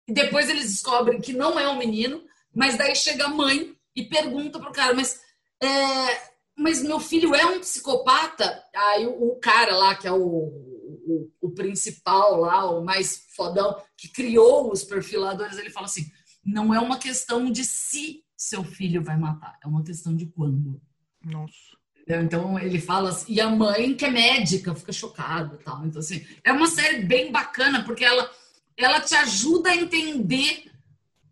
E 0.07 0.14
depois 0.14 0.49
eles 0.49 0.72
descobrem 0.72 1.19
que 1.19 1.34
não 1.34 1.60
é 1.60 1.68
o 1.68 1.77
menino, 1.77 2.23
mas 2.56 2.77
daí 2.77 2.95
chega 2.95 3.26
a 3.26 3.30
mãe 3.30 3.76
e 3.95 4.03
pergunta 4.06 4.57
pro 4.60 4.72
cara, 4.72 4.93
mas, 4.93 5.19
é, 5.61 6.31
mas 6.57 6.81
meu 6.81 6.99
filho 6.99 7.35
é 7.35 7.45
um 7.45 7.60
psicopata? 7.60 8.64
Aí 8.73 9.06
o, 9.06 9.31
o 9.31 9.35
cara 9.39 9.76
lá, 9.76 9.95
que 9.95 10.07
é 10.07 10.11
o, 10.11 10.18
o, 10.18 11.31
o 11.41 11.52
principal 11.52 12.39
lá, 12.39 12.69
o 12.72 12.84
mais 12.84 13.27
fodão, 13.35 13.81
que 13.98 14.07
criou 14.07 14.72
os 14.72 14.84
perfiladores, 14.84 15.57
ele 15.57 15.69
fala 15.69 15.85
assim: 15.85 16.10
não 16.43 16.73
é 16.73 16.80
uma 16.80 16.98
questão 16.98 17.52
de 17.52 17.64
se 17.64 18.23
seu 18.41 18.63
filho 18.63 19.03
vai 19.03 19.15
matar, 19.15 19.55
é 19.63 19.68
uma 19.68 19.84
questão 19.84 20.15
de 20.15 20.26
quando. 20.26 20.81
Nossa. 21.23 21.77
Então 22.07 22.57
ele 22.57 22.81
fala 22.81 23.09
assim, 23.09 23.34
e 23.34 23.39
a 23.39 23.47
mãe, 23.47 23.93
que 23.93 24.03
é 24.03 24.09
médica, 24.09 24.73
fica 24.73 24.91
chocada 24.91 25.55
e 25.59 25.63
tal. 25.63 25.85
Então, 25.85 25.99
assim, 25.99 26.26
é 26.43 26.51
uma 26.51 26.65
série 26.65 27.05
bem 27.05 27.31
bacana, 27.31 27.84
porque 27.84 28.03
ela, 28.03 28.30
ela 28.76 28.99
te 28.99 29.13
ajuda 29.13 29.69
a 29.69 29.76
entender 29.76 30.72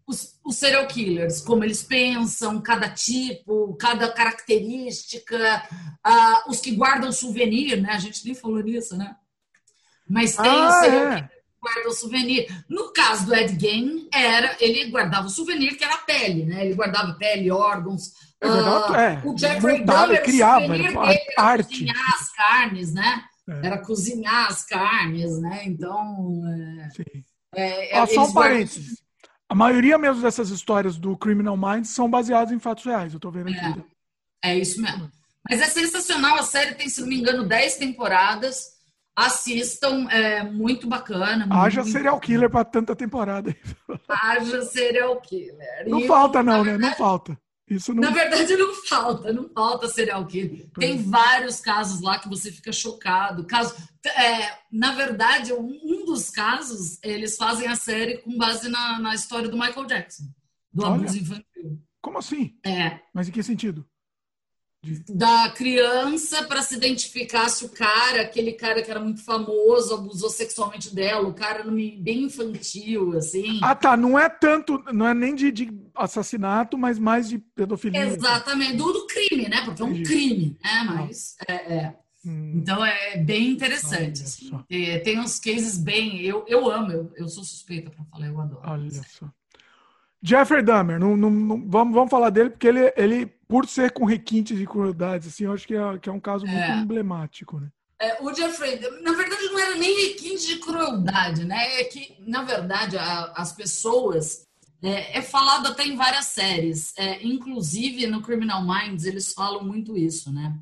os, 0.06 0.40
os 0.45 0.56
serial 0.56 0.86
killers, 0.86 1.41
como 1.41 1.64
eles 1.64 1.81
pensam, 1.81 2.61
cada 2.61 2.88
tipo, 2.90 3.76
cada 3.77 4.11
característica, 4.11 5.68
ah, 6.03 6.44
os 6.48 6.60
que 6.61 6.76
guardam 6.76 7.11
souvenir, 7.11 7.81
né? 7.81 7.90
A 7.91 7.99
gente 7.99 8.23
nem 8.23 8.36
falou 8.36 8.61
nisso, 8.61 8.95
né? 8.95 9.15
Mas 10.07 10.36
tem 10.36 10.45
Ah, 10.45 10.69
os 10.69 10.76
serial 10.76 11.07
é. 11.07 11.15
killers 11.15 11.39
que 11.60 11.73
guardam 11.73 11.91
souvenir. 11.91 12.48
No 12.69 12.91
caso 12.94 13.26
do 13.26 13.36
Ed 13.36 13.57
Gein, 13.60 14.07
era, 14.14 14.56
ele 14.60 14.90
guardava 14.90 15.27
o 15.27 15.30
souvenir, 15.30 15.77
que 15.77 15.84
era 15.84 15.95
a 15.95 15.99
pele, 15.99 16.45
né? 16.45 16.65
Ele 16.65 16.76
guardava 16.76 17.14
pele, 17.14 17.52
órgãos, 17.52 18.14
É 18.41 18.48
ah, 18.48 19.02
é. 19.02 19.22
o 19.27 19.38
Jeffrey 19.38 19.84
Dahmer, 19.84 20.23
criava, 20.23 20.60
o 20.60 20.68
souvenir 20.68 20.86
era 20.91 21.02
dele 21.07 21.19
era 21.38 21.44
arte. 21.44 21.69
cozinhar 21.69 22.14
as 22.15 22.31
carnes, 22.34 22.94
né? 22.94 23.23
É. 23.49 23.65
Era 23.65 23.77
cozinhar 23.80 24.48
as 24.48 24.64
carnes, 24.65 25.40
né? 25.41 25.61
Então, 25.65 26.41
é, 27.56 27.98
é, 27.98 28.06
só 28.06 28.11
um 28.14 28.15
guardam- 28.15 28.34
parênteses. 28.34 29.02
A 29.52 29.56
maioria 29.56 29.98
mesmo 29.98 30.22
dessas 30.22 30.52
histórias 30.52 30.95
do 30.98 31.18
Criminal 31.18 31.57
Minds 31.57 31.90
são 31.90 32.07
baseadas 32.10 32.53
em 32.53 32.60
fatos 32.60 32.86
reais. 32.86 33.14
Eu 33.14 33.19
tô 33.19 33.31
vendo 33.31 33.49
aqui. 33.49 33.84
É 34.45 34.56
isso 34.56 34.80
mesmo. 34.80 35.11
Mas 35.49 35.60
é 35.60 35.65
sensacional, 35.65 36.36
a 36.36 36.44
série 36.44 36.76
tem, 36.76 36.88
se 36.88 37.02
não 37.02 37.07
me 37.07 37.18
engano, 37.19 37.44
10 37.48 37.77
temporadas. 37.77 38.77
Assistam, 39.26 40.08
é 40.10 40.44
muito 40.44 40.88
bacana. 40.88 41.48
Haja 41.50 41.82
muito- 41.82 41.91
serial 41.94 42.20
killer 42.20 42.50
pra 42.50 42.64
tanta 42.64 42.96
temporada. 42.96 43.56
Haja 44.08 44.62
serial 44.64 45.20
killer. 45.22 45.88
Não 45.88 46.00
E 46.00 46.08
falta, 46.08 46.41
não, 46.44 46.60
na 46.60 46.64
né? 46.64 46.72
Não 46.74 46.80
verdade- 46.80 46.98
falta. 46.98 47.38
Isso 47.70 47.94
não. 47.94 48.02
Na 48.02 48.10
verdade, 48.10 48.56
não 48.58 48.74
falta, 48.88 49.32
não 49.32 49.48
falta 49.50 49.88
serial 49.88 50.26
killer. 50.26 50.68
Tem 50.80 51.04
vários 51.04 51.60
casos 51.60 52.02
lá 52.02 52.18
que 52.18 52.28
você 52.28 52.52
fica 52.52 52.72
chocado. 52.72 53.46
Caso, 53.46 53.76
é, 54.08 54.54
na 54.72 54.94
verdade, 54.96 55.54
um, 55.54 55.80
um 55.84 56.04
dos 56.06 56.32
casos, 56.32 56.98
eles 57.04 57.36
fazem 57.38 57.68
a 57.68 57.76
série 57.76 58.18
com 58.20 58.36
base 58.38 58.68
na, 58.70 58.98
na 59.00 59.14
história 59.14 59.48
do 59.48 59.56
Michael 59.58 59.86
Jackson, 59.86 60.24
do 60.74 60.84
Olha. 60.84 60.96
abuso 60.96 61.18
infantil. 61.20 61.80
Como 62.02 62.18
assim? 62.18 62.56
É, 62.66 63.00
Mas 63.14 63.28
em 63.30 63.32
que 63.32 63.44
sentido? 63.44 63.86
Da 65.10 65.49
criança 65.49 66.43
para 66.43 66.61
se 66.61 66.76
identificar 66.76 67.49
se 67.49 67.65
o 67.65 67.69
cara, 67.69 68.22
aquele 68.22 68.53
cara 68.53 68.81
que 68.81 68.89
era 68.89 68.99
muito 68.99 69.22
famoso, 69.23 69.93
abusou 69.93 70.30
sexualmente 70.30 70.93
dela, 70.95 71.27
o 71.27 71.34
cara 71.34 71.64
bem 71.64 72.23
infantil, 72.23 73.18
assim. 73.18 73.60
Ah, 73.61 73.76
tá. 73.76 73.97
Não 73.97 74.18
é 74.18 74.30
tanto, 74.30 74.81
não 74.93 75.06
é 75.07 75.14
nem 75.14 75.35
de, 75.35 75.51
de 75.51 75.69
assassinato, 75.93 76.77
mas 76.77 76.97
mais 76.97 77.27
de 77.27 77.38
pedofilia. 77.39 78.06
Exatamente, 78.06 78.77
do, 78.77 78.93
do 78.93 79.06
crime, 79.07 79.49
né? 79.49 79.61
Porque 79.65 79.81
é 79.81 79.85
um 79.85 80.03
crime, 80.03 80.57
né? 80.64 80.84
Mas 80.85 81.35
é, 81.47 81.53
é. 81.53 81.95
Hum, 82.26 82.53
Então 82.56 82.84
é 82.84 83.18
bem 83.18 83.49
interessante. 83.51 84.23
Assim. 84.23 84.51
Tem 85.03 85.19
uns 85.19 85.39
cases 85.39 85.77
bem. 85.77 86.22
Eu, 86.22 86.45
eu 86.47 86.69
amo, 86.72 86.91
eu, 86.91 87.11
eu 87.15 87.27
sou 87.27 87.43
suspeita 87.43 87.89
para 87.89 88.03
falar, 88.06 88.27
eu 88.27 88.39
adoro. 88.39 88.61
olha 88.64 88.89
só. 88.91 89.30
Jeffrey 90.22 90.61
Dahmer, 90.61 90.99
não, 90.99 91.15
não- 91.15 91.30
não- 91.30 91.69
vamos, 91.69 91.93
vamos 91.93 92.10
falar 92.10 92.30
dele, 92.30 92.49
porque 92.49 92.68
ele, 92.68 92.93
ele, 92.97 93.34
por 93.49 93.67
ser 93.67 93.91
com 93.91 94.05
requintes 94.05 94.55
de 94.57 94.65
crueldades, 94.67 95.27
assim, 95.27 95.45
eu 95.45 95.51
acho 95.51 95.65
que 95.67 95.73
é, 95.76 95.97
que 95.97 96.07
é 96.07 96.11
um 96.11 96.19
caso 96.19 96.45
muito 96.45 96.61
É. 96.61 96.77
emblemático, 96.77 97.59
né? 97.59 97.69
É, 97.99 98.23
o 98.23 98.34
Jeffrey, 98.34 98.80
na 99.01 99.11
verdade, 99.11 99.43
não 99.47 99.59
era 99.59 99.76
nem 99.76 100.07
requinte 100.07 100.45
de 100.47 100.59
crueldade, 100.59 101.43
né? 101.43 101.81
É 101.81 101.84
que, 101.85 102.15
na 102.19 102.43
verdade, 102.43 102.95
a- 102.97 103.34
as 103.35 103.51
pessoas. 103.51 104.47
É, 104.81 105.17
é 105.17 105.21
falado 105.21 105.67
até 105.67 105.84
em 105.85 105.97
várias 105.97 106.27
séries, 106.27 106.93
é, 106.97 107.21
inclusive 107.27 108.07
no 108.07 108.21
Criminal 108.21 108.63
Minds 108.65 109.03
eles 109.03 109.34
falam 109.34 109.61
muito 109.61 109.97
isso, 109.97 110.31
né? 110.31 110.57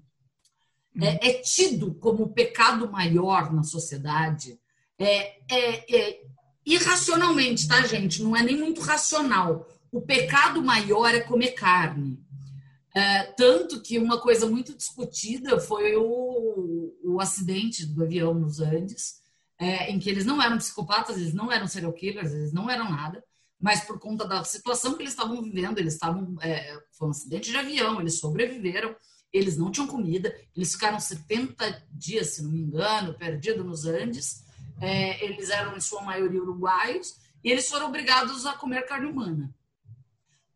É, 0.99 1.29
é 1.29 1.33
tido 1.41 1.93
como 1.95 2.23
o 2.23 2.29
pecado 2.33 2.89
maior 2.91 3.53
na 3.53 3.61
sociedade, 3.61 4.57
é, 4.97 5.37
é- 5.47 5.95
é 5.95 6.21
irracionalmente, 6.65 7.67
tá, 7.67 7.81
gente? 7.85 8.23
Não 8.23 8.35
é 8.35 8.41
nem 8.41 8.57
muito 8.57 8.81
racional. 8.81 9.67
O 9.91 10.01
pecado 10.01 10.63
maior 10.63 11.13
é 11.13 11.19
comer 11.19 11.51
carne. 11.51 12.19
É, 12.97 13.31
tanto 13.33 13.79
que 13.79 13.99
uma 13.99 14.19
coisa 14.19 14.49
muito 14.49 14.75
discutida 14.75 15.59
foi 15.59 15.95
o, 15.95 16.97
o 17.03 17.21
acidente 17.21 17.85
do 17.85 18.03
avião 18.03 18.33
nos 18.33 18.59
Andes, 18.59 19.21
é, 19.59 19.91
em 19.91 19.99
que 19.99 20.09
eles 20.09 20.25
não 20.25 20.41
eram 20.41 20.57
psicopatas, 20.57 21.15
eles 21.15 21.31
não 21.31 21.51
eram 21.51 21.67
serial 21.67 21.93
killers, 21.93 22.31
eles 22.31 22.51
não 22.51 22.67
eram 22.67 22.89
nada, 22.89 23.23
mas 23.61 23.81
por 23.81 23.99
conta 23.99 24.27
da 24.27 24.43
situação 24.43 24.95
que 24.95 25.03
eles 25.03 25.13
estavam 25.13 25.43
vivendo, 25.43 25.77
eles 25.77 25.93
estavam. 25.93 26.37
é, 26.41 26.75
foi 26.97 27.07
um 27.07 27.11
acidente 27.11 27.51
de 27.51 27.57
avião, 27.57 28.01
eles 28.01 28.17
sobreviveram, 28.17 28.95
eles 29.31 29.57
não 29.57 29.69
tinham 29.69 29.85
comida, 29.85 30.35
eles 30.55 30.71
ficaram 30.71 30.99
70 30.99 31.83
dias, 31.91 32.29
se 32.29 32.41
não 32.41 32.49
me 32.49 32.61
engano, 32.61 33.13
perdidos 33.13 33.63
nos 33.63 33.85
Andes. 33.85 34.43
É, 34.81 35.23
eles 35.23 35.51
eram, 35.51 35.77
em 35.77 35.79
sua 35.79 36.01
maioria, 36.01 36.41
uruguaios, 36.41 37.15
e 37.43 37.51
eles 37.51 37.69
foram 37.69 37.89
obrigados 37.89 38.47
a 38.47 38.53
comer 38.53 38.87
carne 38.87 39.05
humana 39.05 39.53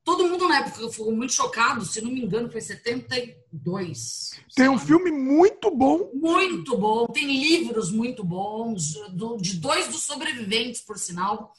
todo 0.04 0.28
mundo 0.28 0.48
na 0.48 0.60
época 0.60 0.90
ficou 0.90 1.12
muito 1.12 1.34
chocado, 1.34 1.86
se 1.86 2.02
não 2.02 2.12
me 2.12 2.22
engano, 2.22 2.52
foi 2.52 2.62
72. 2.62 4.32
Tem 4.56 4.70
um 4.70 4.78
filme 4.78 5.12
muito 5.12 5.70
bom. 5.70 6.10
Muito 6.14 6.78
bom, 6.78 7.08
tem 7.08 7.26
livros 7.26 7.92
muito 7.92 8.24
bons, 8.24 8.94
do, 9.12 9.38
de 9.38 9.58
dois 9.58 9.88
dos 9.88 10.04
sobreviventes, 10.04 10.82
por 10.82 10.98
sinal. 10.98 11.54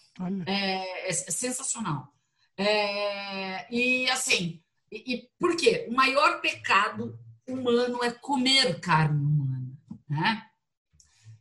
É, 0.47 0.53
é, 0.53 1.09
é, 1.09 1.13
sensacional. 1.13 2.09
É, 2.57 3.75
e 3.75 4.11
assim, 4.11 4.61
e, 4.91 5.15
e 5.15 5.29
por 5.39 5.57
quê? 5.57 5.87
O 5.89 5.95
maior 5.95 6.41
pecado 6.41 7.19
humano 7.49 8.05
é 8.05 8.11
comer 8.11 8.79
carne 8.81 9.25
humana, 9.25 9.73
né? 10.09 10.47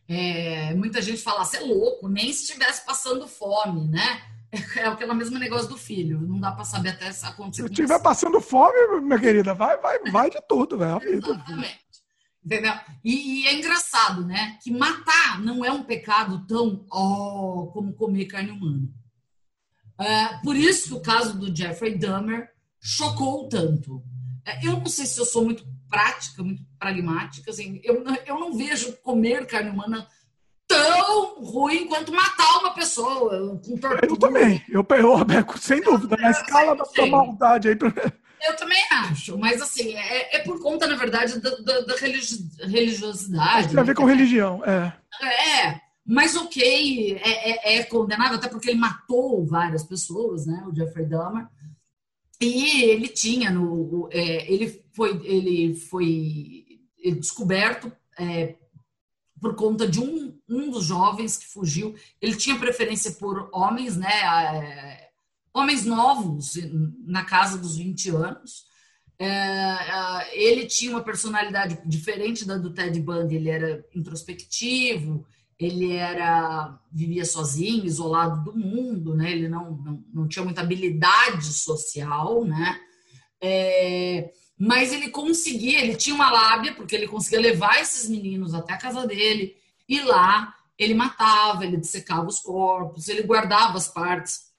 É, 0.08 0.74
muita 0.74 1.02
gente 1.02 1.22
fala, 1.22 1.46
você 1.46 1.58
é 1.58 1.62
louco, 1.62 2.08
nem 2.10 2.34
se 2.34 2.44
estivesse 2.44 2.86
passando 2.86 3.28
fome, 3.28 3.88
né? 3.88 4.31
É 4.76 4.86
aquele 4.86 5.14
mesmo 5.14 5.40
negócio 5.40 5.70
do 5.70 5.78
filho, 5.78 6.20
não 6.20 6.40
dá 6.40 6.52
para 6.52 6.66
saber 6.66 6.90
até 6.90 7.12
se 7.12 7.26
acontecer. 7.26 7.64
Se 7.64 7.70
estiver 7.70 8.02
passando 8.02 8.42
fome, 8.42 9.00
minha 9.02 9.18
querida, 9.18 9.54
vai, 9.54 9.78
vai, 9.78 10.00
vai 10.12 10.30
de 10.30 10.42
tudo, 10.48 10.78
velho. 10.78 11.02
Exatamente. 11.02 11.80
Entendeu? 12.44 12.74
E, 13.04 13.44
e, 13.44 13.48
é 13.48 13.54
engraçado, 13.54 14.26
né? 14.26 14.58
Que 14.62 14.72
matar 14.72 15.40
não 15.42 15.64
é 15.64 15.72
um 15.72 15.84
pecado 15.84 16.46
tão 16.48 16.86
oh, 16.92 17.70
como 17.72 17.94
comer 17.94 18.26
carne 18.26 18.52
humana. 18.52 18.90
É, 20.00 20.40
por 20.44 20.56
isso 20.56 20.90
que 20.90 20.94
o 20.96 21.02
caso 21.02 21.38
do 21.38 21.56
Jeffrey 21.56 21.98
Dahmer 21.98 22.50
chocou 22.82 23.48
tanto. 23.48 24.04
É, 24.44 24.66
eu 24.66 24.74
não 24.74 24.88
sei 24.88 25.06
se 25.06 25.20
eu 25.20 25.26
sou 25.26 25.46
muito 25.46 25.64
prática, 25.88 26.42
muito 26.42 26.66
pragmática, 26.80 27.52
assim, 27.52 27.80
eu, 27.84 28.04
eu 28.26 28.40
não 28.40 28.58
vejo 28.58 28.98
comer 29.04 29.46
carne 29.46 29.70
humana 29.70 30.08
tão 30.84 31.44
ruim 31.44 31.88
quanto 31.88 32.14
matar 32.14 32.60
uma 32.60 32.74
pessoa 32.74 33.60
com 33.64 33.78
tortura. 33.78 34.00
Eu 34.08 34.18
também, 34.18 34.66
eu, 34.70 34.86
eu 34.90 35.58
sem 35.60 35.82
dúvida, 35.82 36.18
na 36.18 36.32
escala 36.32 36.76
da 36.76 36.86
sua 36.86 37.08
maldade 37.08 37.70
aí. 37.70 37.78
Eu 38.42 38.56
também 38.56 38.82
acho, 38.92 39.38
mas 39.38 39.62
assim, 39.62 39.96
é, 39.96 40.38
é 40.38 40.40
por 40.40 40.60
conta, 40.60 40.88
na 40.88 40.96
verdade, 40.96 41.40
da, 41.40 41.50
da, 41.58 41.82
da 41.82 41.96
religiosidade. 41.96 43.70
Tem 43.70 43.80
a 43.80 43.84
ver 43.84 43.96
com 43.96 44.06
religião, 44.06 44.64
é. 44.66 44.92
É, 45.24 45.80
mas 46.06 46.36
ok, 46.36 47.22
é, 47.24 47.52
é, 47.52 47.78
é, 47.78 47.84
condenável, 47.84 48.38
até 48.38 48.48
porque 48.48 48.72
ele 48.72 48.80
matou 48.80 49.46
várias 49.46 49.84
pessoas, 49.84 50.48
né, 50.48 50.66
o 50.68 50.76
Jeffrey 50.76 51.06
Dahmer. 51.06 51.48
E 52.40 52.84
ele 52.86 53.08
tinha 53.08 53.52
no, 53.52 54.10
é, 54.12 54.52
ele 54.52 54.84
foi, 54.96 55.22
ele 55.24 55.76
foi 55.76 56.66
descoberto 57.20 57.92
é, 58.18 58.56
por 59.42 59.56
conta 59.56 59.88
de 59.88 60.00
um, 60.00 60.38
um 60.48 60.70
dos 60.70 60.86
jovens 60.86 61.36
que 61.36 61.48
fugiu. 61.48 61.96
Ele 62.22 62.36
tinha 62.36 62.60
preferência 62.60 63.12
por 63.14 63.50
homens, 63.52 63.98
né? 63.98 64.08
É, 64.08 65.10
homens 65.52 65.84
novos, 65.84 66.54
na 67.04 67.26
casa 67.26 67.58
dos 67.58 67.76
20 67.76 68.10
anos. 68.12 68.66
É, 69.18 69.26
é, 69.28 70.40
ele 70.40 70.68
tinha 70.68 70.92
uma 70.92 71.04
personalidade 71.04 71.82
diferente 71.86 72.46
da 72.46 72.56
do 72.58 72.72
Ted 72.72 72.98
Bundy. 73.02 73.36
Ele 73.36 73.50
era 73.50 73.84
introspectivo, 73.96 75.26
ele 75.60 75.94
era 75.94 76.80
vivia 76.92 77.26
sozinho, 77.26 77.86
isolado 77.86 78.44
do 78.44 78.58
mundo, 78.58 79.16
né? 79.16 79.32
Ele 79.32 79.50
não, 79.50 79.72
não, 79.78 80.06
não 80.14 80.28
tinha 80.28 80.46
muita 80.46 80.62
habilidade 80.62 81.52
social, 81.52 82.46
né? 82.46 82.80
É, 83.42 84.32
mas 84.64 84.94
ele 84.94 85.10
conseguia, 85.10 85.82
ele 85.82 85.96
tinha 85.96 86.14
uma 86.14 86.30
lábia, 86.30 86.76
porque 86.76 86.96
ele 86.96 87.08
conseguia 87.08 87.40
levar 87.40 87.82
esses 87.82 88.08
meninos 88.08 88.54
até 88.54 88.74
a 88.74 88.78
casa 88.78 89.08
dele, 89.08 89.58
e 89.90 90.00
lá 90.02 90.56
ele 90.78 90.94
matava, 90.94 91.66
ele 91.66 91.78
dissecava 91.78 92.28
os 92.28 92.40
corpos, 92.40 93.08
ele 93.08 93.24
guardava 93.24 93.80
as 93.80 93.88
partes 93.88 94.52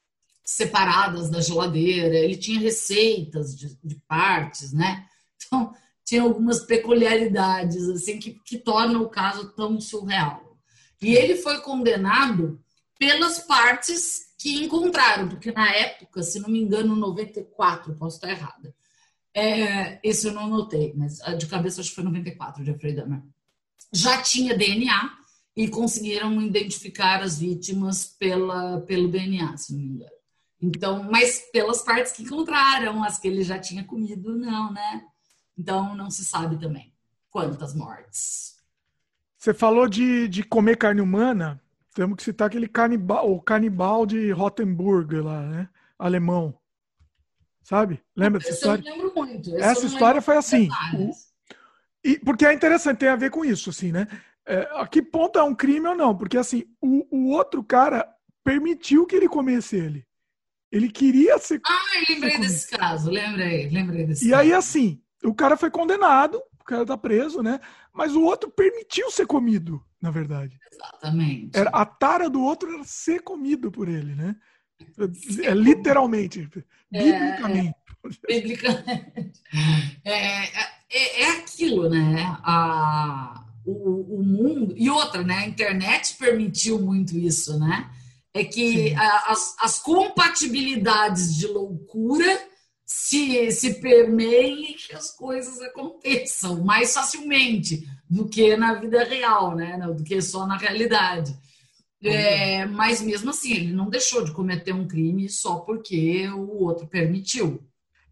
separadas 0.44 1.30
da 1.30 1.40
geladeira, 1.40 2.16
ele 2.16 2.34
tinha 2.34 2.58
receitas 2.58 3.56
de, 3.56 3.78
de 3.80 3.94
partes, 4.08 4.72
né? 4.72 5.06
Então, 5.36 5.72
tinha 6.04 6.22
algumas 6.22 6.64
peculiaridades, 6.64 7.88
assim, 7.88 8.18
que, 8.18 8.32
que 8.44 8.58
tornam 8.58 9.02
o 9.02 9.08
caso 9.08 9.52
tão 9.52 9.80
surreal. 9.80 10.58
E 11.00 11.14
ele 11.14 11.36
foi 11.36 11.60
condenado 11.60 12.60
pelas 12.98 13.38
partes 13.38 14.32
que 14.36 14.64
encontraram, 14.64 15.28
porque 15.28 15.52
na 15.52 15.72
época, 15.72 16.24
se 16.24 16.40
não 16.40 16.48
me 16.48 16.60
engano, 16.60 16.96
94, 16.96 17.94
posso 17.94 18.16
estar 18.16 18.30
errada. 18.30 18.74
É, 19.34 19.98
esse 20.06 20.26
eu 20.26 20.32
não 20.32 20.44
anotei, 20.44 20.92
mas 20.94 21.18
de 21.38 21.46
cabeça 21.46 21.80
acho 21.80 21.90
que 21.90 21.96
foi 21.96 22.04
94, 22.04 22.64
Jeffrey 22.64 22.94
Dahmer. 22.94 23.22
Já 23.92 24.22
tinha 24.22 24.56
DNA 24.56 25.10
e 25.56 25.68
conseguiram 25.68 26.40
identificar 26.40 27.22
as 27.22 27.38
vítimas 27.38 28.04
pela, 28.04 28.80
pelo 28.82 29.08
DNA, 29.08 29.56
se 29.56 29.72
não 29.72 29.80
me 29.80 29.86
engano. 29.86 30.12
Então, 30.60 31.02
mas 31.10 31.42
pelas 31.52 31.82
partes 31.82 32.12
que 32.12 32.22
encontraram, 32.22 33.02
as 33.02 33.18
que 33.18 33.26
ele 33.26 33.42
já 33.42 33.58
tinha 33.58 33.84
comido, 33.84 34.36
não, 34.36 34.72
né? 34.72 35.02
Então, 35.58 35.94
não 35.94 36.10
se 36.10 36.24
sabe 36.24 36.58
também 36.58 36.92
quantas 37.30 37.74
mortes. 37.74 38.56
Você 39.36 39.52
falou 39.52 39.88
de, 39.88 40.28
de 40.28 40.44
comer 40.44 40.76
carne 40.76 41.00
humana. 41.00 41.60
Temos 41.94 42.16
que 42.16 42.22
citar 42.22 42.46
aquele 42.46 42.68
canibal, 42.68 43.30
o 43.30 43.40
canibal 43.40 44.06
de 44.06 44.30
Rottenburg 44.30 45.16
lá, 45.16 45.42
né? 45.42 45.68
Alemão. 45.98 46.56
Sabe? 47.62 48.02
Lembra 48.16 48.40
dessa 48.40 48.52
história? 48.52 48.82
Eu 48.86 48.92
lembro 48.92 49.12
muito. 49.14 49.56
Essa 49.56 49.86
história 49.86 50.20
foi 50.20 50.36
assim. 50.36 50.68
E, 52.04 52.18
porque 52.18 52.44
é 52.44 52.52
interessante, 52.52 52.98
tem 52.98 53.08
a 53.08 53.16
ver 53.16 53.30
com 53.30 53.44
isso, 53.44 53.70
assim, 53.70 53.92
né? 53.92 54.08
É, 54.44 54.68
a 54.72 54.86
que 54.86 55.00
ponto 55.00 55.38
é 55.38 55.42
um 55.42 55.54
crime 55.54 55.86
ou 55.86 55.94
não? 55.94 56.16
Porque 56.16 56.36
assim, 56.36 56.64
o, 56.80 57.06
o 57.16 57.28
outro 57.30 57.62
cara 57.62 58.08
permitiu 58.42 59.06
que 59.06 59.14
ele 59.14 59.28
comesse 59.28 59.76
ele. 59.76 60.04
Ele 60.70 60.90
queria 60.90 61.38
ser. 61.38 61.60
Ah, 61.64 61.80
lembrei 62.08 62.38
desse 62.38 62.68
caso, 62.76 63.10
lembrei, 63.10 63.68
lembrei 63.68 64.06
desse 64.06 64.26
E 64.26 64.30
caso. 64.30 64.40
aí, 64.40 64.52
assim, 64.52 65.00
o 65.22 65.34
cara 65.34 65.56
foi 65.56 65.70
condenado, 65.70 66.42
o 66.58 66.64
cara 66.64 66.84
tá 66.84 66.96
preso, 66.96 67.42
né? 67.42 67.60
Mas 67.92 68.16
o 68.16 68.22
outro 68.22 68.50
permitiu 68.50 69.10
ser 69.10 69.26
comido, 69.26 69.84
na 70.00 70.10
verdade. 70.10 70.58
Exatamente. 70.72 71.56
Era, 71.56 71.70
a 71.70 71.84
tara 71.84 72.28
do 72.28 72.40
outro 72.42 72.72
era 72.72 72.82
ser 72.84 73.20
comido 73.22 73.70
por 73.70 73.88
ele, 73.88 74.14
né? 74.14 74.34
É, 75.42 75.54
literalmente, 75.54 76.48
é, 76.92 77.02
biblicamente. 77.02 77.74
É, 78.28 78.40
biblicamente. 78.40 79.42
É, 80.04 80.44
é, 80.90 81.22
é, 81.22 81.30
aquilo, 81.38 81.88
né? 81.88 82.36
A, 82.42 83.44
o, 83.64 84.18
o 84.18 84.22
mundo. 84.22 84.74
E 84.76 84.90
outra, 84.90 85.22
né? 85.22 85.38
A 85.38 85.46
internet 85.46 86.16
permitiu 86.16 86.80
muito 86.80 87.16
isso, 87.16 87.58
né? 87.58 87.90
É 88.34 88.44
que 88.44 88.94
a, 88.94 89.32
as, 89.32 89.54
as 89.60 89.78
compatibilidades 89.78 91.36
de 91.36 91.46
loucura 91.46 92.40
se, 92.84 93.50
se 93.52 93.74
permeiem 93.74 94.72
e 94.72 94.74
que 94.74 94.94
as 94.94 95.10
coisas 95.10 95.60
aconteçam 95.60 96.62
mais 96.62 96.92
facilmente 96.92 97.86
do 98.08 98.28
que 98.28 98.56
na 98.56 98.74
vida 98.74 99.04
real, 99.04 99.54
né? 99.54 99.78
Do 99.78 100.04
que 100.04 100.20
só 100.20 100.46
na 100.46 100.56
realidade. 100.56 101.34
É, 102.04 102.66
mas 102.66 103.00
mesmo 103.00 103.30
assim, 103.30 103.52
ele 103.52 103.72
não 103.72 103.88
deixou 103.88 104.24
de 104.24 104.32
cometer 104.32 104.72
um 104.72 104.88
crime 104.88 105.28
só 105.28 105.60
porque 105.60 106.28
o 106.28 106.64
outro 106.64 106.86
permitiu. 106.86 107.62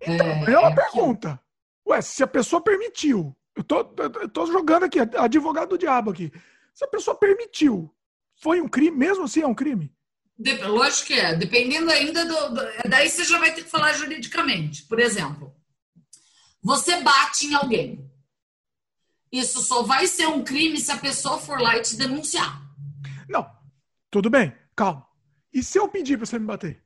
Então, 0.01 0.27
é, 0.27 0.53
é 0.53 0.59
uma 0.59 0.75
pergunta. 0.75 1.41
Ué, 1.87 2.01
se 2.01 2.23
a 2.23 2.27
pessoa 2.27 2.63
permitiu, 2.63 3.37
eu 3.57 3.65
tô, 3.65 3.79
eu 4.21 4.29
tô 4.29 4.47
jogando 4.47 4.85
aqui, 4.85 4.99
advogado 5.01 5.71
do 5.71 5.79
diabo 5.79 6.11
aqui. 6.11 6.33
Se 6.73 6.85
a 6.85 6.89
pessoa 6.89 7.17
permitiu, 7.17 7.93
foi 8.41 8.61
um 8.61 8.69
crime? 8.69 8.97
Mesmo 8.97 9.25
assim 9.25 9.43
é 9.43 9.47
um 9.47 9.55
crime? 9.55 9.93
lógico 10.67 11.09
que 11.09 11.15
é. 11.15 11.35
Dependendo 11.35 11.91
ainda 11.91 12.25
do, 12.25 12.55
do. 12.55 12.61
Daí 12.89 13.11
você 13.11 13.25
já 13.25 13.39
vai 13.39 13.53
ter 13.53 13.65
que 13.65 13.71
falar 13.71 13.93
juridicamente. 13.93 14.85
Por 14.85 14.99
exemplo, 14.99 15.55
você 16.63 17.01
bate 17.03 17.47
em 17.47 17.55
alguém. 17.55 18.11
Isso 19.31 19.61
só 19.61 19.83
vai 19.83 20.07
ser 20.07 20.27
um 20.27 20.43
crime 20.43 20.79
se 20.79 20.91
a 20.91 20.97
pessoa 20.97 21.39
for 21.39 21.61
lá 21.61 21.77
e 21.77 21.83
te 21.83 21.97
denunciar. 21.97 22.63
Não. 23.29 23.60
Tudo 24.11 24.29
bem, 24.29 24.53
calma. 24.75 25.07
E 25.53 25.63
se 25.63 25.79
eu 25.79 25.89
pedir 25.89 26.17
para 26.17 26.27
você 26.27 26.39
me 26.39 26.47
bater? 26.47 26.83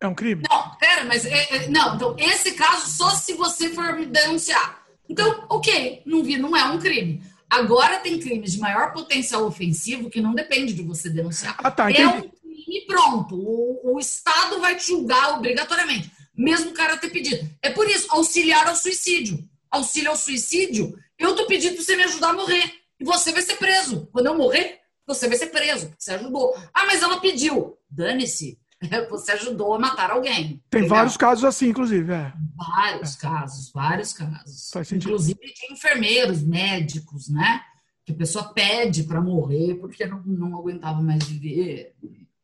É 0.00 0.06
um 0.06 0.14
crime? 0.14 0.42
Não, 0.48 0.76
pera, 0.76 1.04
mas. 1.04 1.24
É, 1.24 1.56
é, 1.56 1.68
não, 1.68 1.94
então, 1.94 2.16
esse 2.18 2.52
caso 2.52 2.86
só 2.90 3.10
se 3.10 3.34
você 3.34 3.70
for 3.70 3.94
me 3.94 4.06
denunciar. 4.06 4.84
Então, 5.08 5.46
ok, 5.48 6.02
não, 6.04 6.22
vi, 6.22 6.36
não 6.36 6.56
é 6.56 6.64
um 6.64 6.78
crime. 6.78 7.22
Agora 7.48 8.00
tem 8.00 8.18
crimes 8.18 8.52
de 8.52 8.58
maior 8.58 8.92
potencial 8.92 9.46
ofensivo 9.46 10.10
que 10.10 10.20
não 10.20 10.34
depende 10.34 10.74
de 10.74 10.82
você 10.82 11.08
denunciar. 11.08 11.56
Ah, 11.58 11.70
tá, 11.70 11.90
é 11.90 12.06
um 12.06 12.28
crime 12.28 12.86
pronto. 12.86 13.36
O, 13.36 13.94
o 13.94 14.00
Estado 14.00 14.60
vai 14.60 14.76
te 14.76 14.88
julgar 14.88 15.38
obrigatoriamente, 15.38 16.10
mesmo 16.36 16.70
o 16.70 16.74
cara 16.74 16.96
ter 16.96 17.10
pedido. 17.10 17.48
É 17.62 17.70
por 17.70 17.88
isso, 17.88 18.08
auxiliar 18.10 18.66
ao 18.66 18.74
suicídio. 18.74 19.38
Auxílio 19.70 20.10
ao 20.10 20.16
suicídio, 20.16 20.96
eu 21.18 21.34
tô 21.34 21.46
pedindo 21.46 21.74
para 21.74 21.84
você 21.84 21.96
me 21.96 22.04
ajudar 22.04 22.30
a 22.30 22.34
morrer. 22.34 22.85
E 22.98 23.04
você 23.04 23.32
vai 23.32 23.42
ser 23.42 23.56
preso. 23.56 24.06
Quando 24.12 24.26
eu 24.26 24.36
morrer, 24.36 24.80
você 25.06 25.28
vai 25.28 25.36
ser 25.36 25.46
preso. 25.46 25.92
Você 25.98 26.12
ajudou. 26.12 26.56
Ah, 26.72 26.86
mas 26.86 27.02
ela 27.02 27.20
pediu. 27.20 27.76
Dane-se. 27.88 28.58
Você 29.08 29.32
ajudou 29.32 29.74
a 29.74 29.78
matar 29.78 30.10
alguém. 30.10 30.62
Tem 30.68 30.80
entendeu? 30.80 30.88
vários 30.88 31.16
casos 31.16 31.44
assim, 31.44 31.68
inclusive. 31.68 32.12
É. 32.12 32.32
Vários 32.54 33.16
é. 33.16 33.20
casos, 33.20 33.72
vários 33.72 34.12
casos. 34.12 34.70
Inclusive 34.92 35.40
de 35.40 35.72
enfermeiros, 35.72 36.42
médicos, 36.42 37.28
né? 37.28 37.62
Que 38.04 38.12
a 38.12 38.16
pessoa 38.16 38.52
pede 38.52 39.04
para 39.04 39.20
morrer 39.20 39.76
porque 39.76 40.04
não, 40.06 40.22
não 40.24 40.58
aguentava 40.58 41.00
mais 41.00 41.24
viver. 41.24 41.94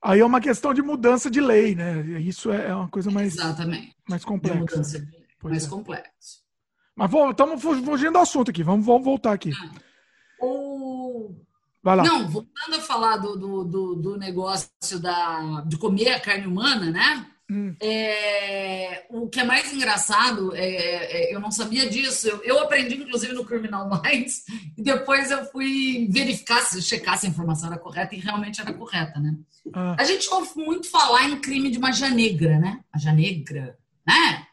Aí 0.02 0.20
é 0.20 0.24
uma 0.24 0.40
questão 0.40 0.74
de 0.74 0.82
mudança 0.82 1.30
de 1.30 1.40
lei, 1.40 1.74
né? 1.74 2.00
Isso 2.20 2.50
é 2.50 2.74
uma 2.74 2.88
coisa 2.88 3.10
mais, 3.10 3.34
Exatamente. 3.34 3.94
mais 4.08 4.24
complexa. 4.24 5.00
De 5.00 5.06
mais 5.44 5.64
é. 5.64 5.68
complexo. 5.68 6.42
Mas 6.96 7.10
estamos 7.30 7.62
fugindo 7.62 8.12
do 8.12 8.18
assunto 8.18 8.50
aqui. 8.50 8.62
Vamos, 8.62 8.84
vamos 8.84 9.04
voltar 9.04 9.32
aqui. 9.32 9.50
O... 9.50 9.91
Vai 11.82 11.96
lá. 11.96 12.04
Não, 12.04 12.28
voltando 12.28 12.76
a 12.76 12.80
falar 12.80 13.16
do, 13.16 13.36
do, 13.36 13.64
do, 13.64 13.94
do 13.96 14.16
negócio 14.16 14.70
da, 15.00 15.62
de 15.66 15.76
comer 15.76 16.10
a 16.10 16.20
carne 16.20 16.46
humana, 16.46 16.90
né? 16.90 17.26
Hum. 17.50 17.74
É, 17.82 19.04
o 19.10 19.28
que 19.28 19.40
é 19.40 19.44
mais 19.44 19.70
engraçado, 19.72 20.54
é, 20.54 20.64
é, 20.64 21.34
eu 21.34 21.40
não 21.40 21.50
sabia 21.50 21.90
disso. 21.90 22.28
Eu, 22.28 22.42
eu 22.44 22.58
aprendi, 22.60 22.94
inclusive, 22.96 23.34
no 23.34 23.44
Criminal 23.44 23.90
Minds, 23.90 24.44
e 24.78 24.82
depois 24.82 25.30
eu 25.30 25.44
fui 25.46 26.08
verificar, 26.10 26.62
se 26.62 26.80
checar 26.80 27.18
se 27.18 27.26
a 27.26 27.28
informação 27.28 27.68
era 27.68 27.78
correta, 27.78 28.14
e 28.14 28.20
realmente 28.20 28.60
era 28.60 28.72
correta, 28.72 29.20
né? 29.20 29.36
Ah, 29.74 29.96
A 29.98 30.04
gente 30.04 30.32
ouve 30.32 30.50
muito 30.56 30.88
falar 30.88 31.28
em 31.28 31.40
crime 31.40 31.70
de 31.70 31.78
magia 31.78 32.08
negra, 32.08 32.58
né? 32.58 32.80
Magia 32.94 33.12
negra, 33.12 33.76
né? 34.06 34.46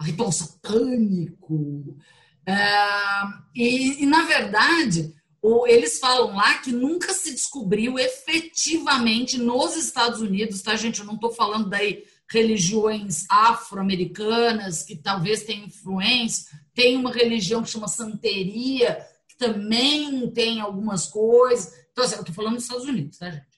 Ritual 0.00 0.30
satânico. 0.30 1.96
É, 2.46 2.54
e, 3.54 4.02
e, 4.02 4.06
na 4.06 4.22
verdade, 4.24 5.14
eles 5.66 5.98
falam 5.98 6.36
lá 6.36 6.58
que 6.58 6.72
nunca 6.72 7.12
se 7.12 7.30
descobriu 7.30 7.98
efetivamente 7.98 9.36
nos 9.36 9.76
Estados 9.76 10.20
Unidos, 10.20 10.62
tá, 10.62 10.74
gente? 10.74 11.00
Eu 11.00 11.06
não 11.06 11.16
estou 11.16 11.32
falando 11.32 11.68
daí 11.68 12.04
religiões 12.30 13.26
afro-americanas 13.28 14.82
que 14.82 14.96
talvez 14.96 15.42
tenham 15.42 15.66
influência. 15.66 16.58
Tem 16.74 16.96
uma 16.96 17.12
religião 17.12 17.62
que 17.62 17.70
chama 17.70 17.88
Santeria, 17.88 19.06
que 19.28 19.36
também 19.36 20.30
tem 20.30 20.60
algumas 20.60 21.08
coisas. 21.08 21.74
Então, 21.92 22.04
assim, 22.04 22.14
eu 22.14 22.20
estou 22.20 22.34
falando 22.34 22.54
dos 22.54 22.64
Estados 22.64 22.86
Unidos, 22.86 23.18
tá, 23.18 23.30
gente? 23.30 23.54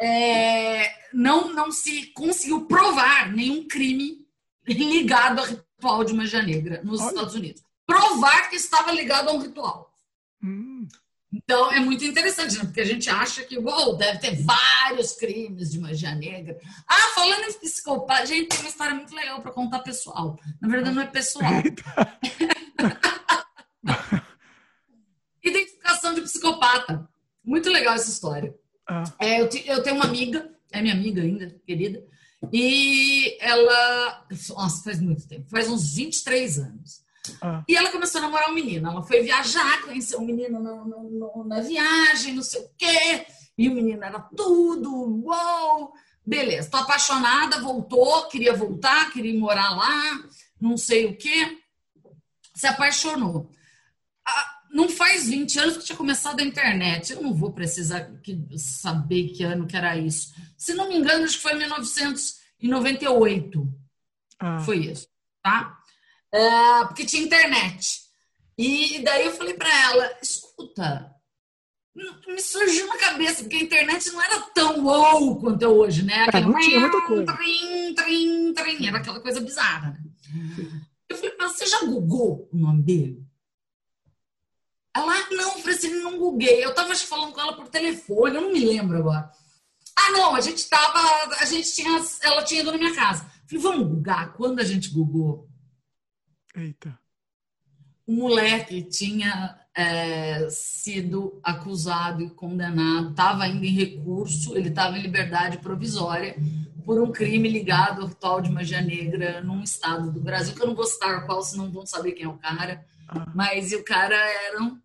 É, 0.00 0.92
não, 1.12 1.52
não 1.52 1.72
se 1.72 2.06
conseguiu 2.12 2.66
provar 2.66 3.32
nenhum 3.32 3.66
crime 3.66 4.24
ligado 4.66 5.40
a 5.40 5.46
ritual 5.46 6.04
de 6.04 6.14
magia 6.14 6.42
negra 6.42 6.80
nos 6.82 7.00
Olha. 7.00 7.08
Estados 7.08 7.34
Unidos. 7.34 7.62
Provar 7.86 8.48
que 8.50 8.56
estava 8.56 8.92
ligado 8.92 9.28
a 9.28 9.32
um 9.32 9.38
ritual. 9.38 9.92
hum. 10.42 10.73
Então 11.34 11.72
é 11.72 11.80
muito 11.80 12.04
interessante, 12.04 12.56
né? 12.56 12.64
Porque 12.64 12.80
a 12.80 12.84
gente 12.84 13.10
acha 13.10 13.42
que 13.42 13.58
uou, 13.58 13.96
deve 13.96 14.18
ter 14.20 14.40
vários 14.42 15.12
crimes 15.12 15.72
de 15.72 15.80
magia 15.80 16.14
negra. 16.14 16.56
Ah, 16.86 17.08
falando 17.14 17.50
em 17.50 17.58
psicopata, 17.58 18.26
gente, 18.26 18.48
tem 18.48 18.60
uma 18.60 18.68
história 18.68 18.94
muito 18.94 19.14
legal 19.14 19.40
para 19.42 19.50
contar 19.50 19.80
pessoal. 19.80 20.38
Na 20.60 20.68
verdade, 20.68 20.94
não 20.94 21.02
é 21.02 21.06
pessoal. 21.06 21.50
Identificação 25.42 26.14
de 26.14 26.22
psicopata. 26.22 27.08
Muito 27.44 27.68
legal 27.68 27.94
essa 27.94 28.10
história. 28.10 28.54
Ah, 28.88 29.04
É, 29.18 29.40
eu, 29.40 29.48
te- 29.48 29.66
eu 29.66 29.82
tenho 29.82 29.96
uma 29.96 30.04
amiga, 30.04 30.50
é 30.72 30.80
minha 30.80 30.94
amiga 30.94 31.22
ainda, 31.22 31.54
querida, 31.66 32.02
e 32.52 33.36
ela. 33.40 34.26
Nossa, 34.50 34.82
faz 34.82 35.00
muito 35.00 35.26
tempo, 35.26 35.48
faz 35.50 35.68
uns 35.68 35.94
23 35.94 36.58
anos. 36.58 37.03
Ah. 37.42 37.62
E 37.68 37.76
ela 37.76 37.90
começou 37.90 38.18
a 38.18 38.22
namorar 38.22 38.50
um 38.50 38.54
menino. 38.54 38.88
Ela 38.90 39.02
foi 39.02 39.22
viajar, 39.22 39.82
conheceu 39.82 40.20
um 40.20 40.26
menino 40.26 40.60
no- 40.60 40.84
no- 40.84 41.10
no- 41.10 41.44
na 41.44 41.60
viagem, 41.60 42.34
não 42.34 42.42
sei 42.42 42.60
o 42.62 42.68
quê. 42.76 43.26
E 43.56 43.68
o 43.68 43.74
menino 43.74 44.02
era 44.04 44.18
tudo, 44.20 44.92
uou! 45.24 45.92
Beleza, 46.26 46.70
tô 46.70 46.76
apaixonada, 46.78 47.60
voltou, 47.60 48.26
queria 48.28 48.54
voltar, 48.54 49.10
queria 49.12 49.38
morar 49.38 49.70
lá, 49.76 50.24
não 50.60 50.76
sei 50.76 51.06
o 51.06 51.16
quê. 51.16 51.58
Se 52.54 52.66
apaixonou. 52.66 53.50
Ah, 54.26 54.50
Não 54.70 54.88
faz 54.88 55.28
20 55.28 55.56
anos 55.60 55.76
que 55.76 55.84
tinha 55.84 55.96
começado 55.96 56.40
a 56.40 56.44
internet. 56.44 57.12
Eu 57.12 57.22
não 57.22 57.32
vou 57.32 57.52
precisar 57.52 58.10
que- 58.24 58.44
saber 58.58 59.28
que 59.28 59.44
ano 59.44 59.68
que 59.68 59.76
era 59.76 59.96
isso. 59.96 60.34
Se 60.58 60.74
não 60.74 60.88
me 60.88 60.96
engano, 60.96 61.22
acho 61.24 61.36
que 61.36 61.42
foi 61.42 61.52
em 61.52 61.58
1998. 61.58 63.68
Ah, 64.40 64.58
Foi 64.60 64.78
isso, 64.78 65.06
tá? 65.42 65.78
É, 66.34 66.84
porque 66.86 67.06
tinha 67.06 67.22
internet. 67.22 68.02
E 68.58 68.98
daí 69.04 69.26
eu 69.26 69.32
falei 69.32 69.54
pra 69.54 69.68
ela, 69.90 70.18
escuta, 70.20 71.14
me 72.26 72.40
surgiu 72.40 72.88
na 72.88 72.98
cabeça, 72.98 73.42
porque 73.42 73.54
a 73.54 73.62
internet 73.62 74.10
não 74.10 74.20
era 74.20 74.40
tão 74.52 74.84
wow 74.84 75.38
quanto 75.38 75.64
é 75.64 75.68
hoje, 75.68 76.02
né? 76.02 76.26
É, 76.32 76.40
não 76.40 76.58
tinha 76.58 76.80
muita 76.80 77.00
coisa. 77.02 77.36
Trim, 77.36 77.94
trim, 77.94 78.52
trim, 78.52 78.86
era 78.86 78.98
aquela 78.98 79.20
coisa 79.20 79.40
bizarra, 79.40 79.92
né? 79.92 80.04
Eu 81.08 81.16
falei, 81.16 81.36
mas 81.38 81.52
você 81.52 81.66
já 81.66 81.84
googou 81.84 82.48
o 82.52 82.56
nome 82.56 82.82
dele? 82.82 83.24
Ela, 84.96 85.30
não, 85.30 85.58
Francine, 85.58 86.00
não 86.00 86.18
googlei. 86.18 86.64
Eu 86.64 86.74
tava 86.74 86.94
falando 86.96 87.32
com 87.32 87.40
ela 87.40 87.54
por 87.54 87.68
telefone, 87.68 88.36
eu 88.36 88.42
não 88.42 88.52
me 88.52 88.64
lembro 88.64 88.98
agora. 88.98 89.30
Ah, 89.96 90.10
não, 90.10 90.34
a 90.34 90.40
gente 90.40 90.68
tava, 90.68 90.98
a 91.38 91.44
gente 91.44 91.72
tinha, 91.72 92.04
ela 92.22 92.42
tinha 92.42 92.60
ido 92.60 92.72
na 92.72 92.78
minha 92.78 92.94
casa. 92.94 93.24
Falei, 93.46 93.62
vamos 93.62 93.88
googar? 93.88 94.32
Quando 94.32 94.58
a 94.58 94.64
gente 94.64 94.90
googou, 94.90 95.48
Eita. 96.54 96.98
o 98.06 98.12
moleque 98.12 98.82
tinha 98.82 99.58
é, 99.74 100.48
sido 100.50 101.40
acusado 101.42 102.22
e 102.22 102.30
condenado, 102.30 103.10
estava 103.10 103.44
ainda 103.44 103.66
em 103.66 103.74
recurso, 103.74 104.56
ele 104.56 104.68
estava 104.68 104.96
em 104.96 105.02
liberdade 105.02 105.58
provisória 105.58 106.36
por 106.84 107.00
um 107.02 107.10
crime 107.10 107.48
ligado 107.48 108.02
ao 108.02 108.08
ritual 108.08 108.40
de 108.40 108.52
magia 108.52 108.80
negra 108.80 109.40
num 109.40 109.62
estado 109.62 110.12
do 110.12 110.20
Brasil, 110.20 110.54
que 110.54 110.62
eu 110.62 110.66
não 110.66 110.74
vou 110.74 110.86
citar 110.86 111.26
qual, 111.26 111.42
senão 111.42 111.72
vão 111.72 111.86
saber 111.86 112.12
quem 112.12 112.26
é 112.26 112.28
o 112.28 112.38
cara. 112.38 112.84
Ah. 113.08 113.26
Mas 113.34 113.72
o 113.72 113.82
cara 113.82 114.14
era, 114.14 114.62
um 114.62 114.78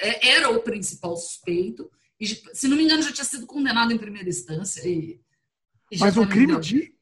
é- 0.00 0.28
era 0.28 0.50
o 0.50 0.60
principal 0.60 1.16
suspeito, 1.16 1.90
e, 2.18 2.26
se 2.26 2.68
não 2.68 2.76
me 2.76 2.84
engano, 2.84 3.02
já 3.02 3.12
tinha 3.12 3.24
sido 3.24 3.46
condenado 3.46 3.92
em 3.92 3.98
primeira 3.98 4.28
instância. 4.28 4.88
E, 4.88 5.20
e 5.90 5.98
Mas 5.98 6.16
um 6.16 6.26
crime 6.26 6.58
de, 6.60 6.94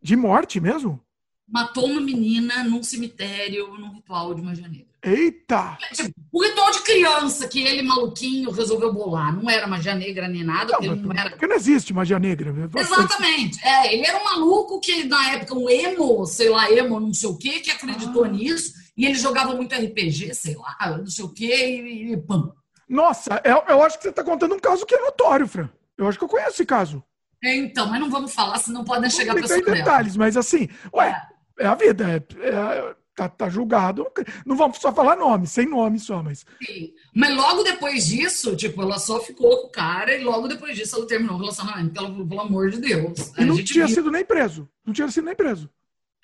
de 0.00 0.16
morte 0.16 0.60
mesmo? 0.60 1.04
Matou 1.50 1.86
uma 1.86 2.00
menina 2.00 2.62
num 2.64 2.82
cemitério, 2.82 3.68
num 3.78 3.92
ritual 3.94 4.34
de 4.34 4.42
magia 4.42 4.68
negra. 4.68 4.86
Eita! 5.02 5.78
Tipo, 5.94 6.10
o 6.32 6.42
ritual 6.42 6.70
de 6.72 6.80
criança 6.82 7.48
que 7.48 7.62
ele, 7.62 7.82
maluquinho, 7.82 8.50
resolveu 8.50 8.92
bolar. 8.92 9.34
Não 9.34 9.48
era 9.48 9.66
magia 9.66 9.94
negra 9.94 10.28
nem 10.28 10.44
nada, 10.44 10.72
porque 10.72 10.86
ele 10.86 10.96
não 11.00 11.12
era. 11.12 11.30
Porque 11.30 11.46
não 11.46 11.56
existe 11.56 11.94
magia 11.94 12.18
negra. 12.18 12.52
Exatamente. 12.76 13.64
É, 13.64 13.94
ele 13.94 14.04
era 14.06 14.20
um 14.20 14.24
maluco 14.24 14.80
que, 14.80 15.04
na 15.04 15.32
época, 15.32 15.54
um 15.54 15.70
emo, 15.70 16.26
sei 16.26 16.48
lá, 16.48 16.70
emo, 16.70 16.98
não 17.00 17.14
sei 17.14 17.28
o 17.28 17.38
quê, 17.38 17.60
que 17.60 17.70
acreditou 17.70 18.24
Ah. 18.24 18.28
nisso. 18.28 18.74
E 18.96 19.06
ele 19.06 19.14
jogava 19.14 19.54
muito 19.54 19.72
RPG, 19.74 20.34
sei 20.34 20.56
lá, 20.56 20.76
não 20.98 21.06
sei 21.06 21.24
o 21.24 21.28
quê, 21.32 21.80
e, 21.80 22.12
e 22.12 22.16
pam. 22.16 22.52
Nossa, 22.88 23.40
eu, 23.44 23.62
eu 23.68 23.82
acho 23.82 23.96
que 23.96 24.02
você 24.02 24.10
está 24.10 24.24
contando 24.24 24.54
um 24.54 24.58
caso 24.58 24.84
que 24.84 24.94
é 24.94 25.00
notório, 25.00 25.46
Fran. 25.46 25.68
Eu 25.96 26.08
acho 26.08 26.18
que 26.18 26.24
eu 26.24 26.28
conheço 26.28 26.50
esse 26.50 26.66
caso. 26.66 27.02
É, 27.42 27.54
Então, 27.54 27.86
mas 27.88 28.00
não 28.00 28.10
vamos 28.10 28.34
falar, 28.34 28.58
senão 28.58 28.82
podem 28.84 29.08
chegar 29.08 29.34
Não 29.34 29.40
pessoas 29.42 29.60
tem 29.60 29.66
dela. 29.72 29.76
detalhes, 29.84 30.16
mas 30.16 30.36
assim, 30.36 30.68
ué, 30.92 31.10
é 31.10 31.37
a 31.66 31.74
vida. 31.74 32.24
É, 32.40 32.48
é- 32.48 32.94
tá, 33.18 33.28
tá 33.28 33.48
julgado. 33.48 34.06
Não 34.46 34.56
vamos 34.56 34.78
só 34.78 34.92
falar 34.92 35.16
nome, 35.16 35.46
sem 35.46 35.68
nome 35.68 35.98
só, 35.98 36.22
mas. 36.22 36.46
Sim. 36.64 36.92
Mas 37.14 37.34
logo 37.34 37.64
depois 37.64 38.06
disso, 38.06 38.54
tipo, 38.54 38.80
ela 38.80 38.98
só 38.98 39.20
ficou 39.20 39.62
com 39.62 39.66
o 39.66 39.70
cara 39.72 40.16
e 40.16 40.22
logo 40.22 40.46
depois 40.46 40.76
disso 40.76 40.96
ela 40.96 41.06
terminou 41.06 41.36
o 41.36 41.40
relacionamento. 41.40 41.92
Pelo, 41.92 42.28
pelo 42.28 42.40
amor 42.40 42.70
de 42.70 42.78
Deus. 42.78 43.32
E 43.36 43.44
não 43.44 43.56
tinha 43.56 43.86
viu. 43.86 43.94
sido 43.96 44.10
nem 44.10 44.24
preso. 44.24 44.68
Não 44.86 44.92
tinha 44.94 45.08
sido 45.10 45.24
nem 45.24 45.34
preso. 45.34 45.68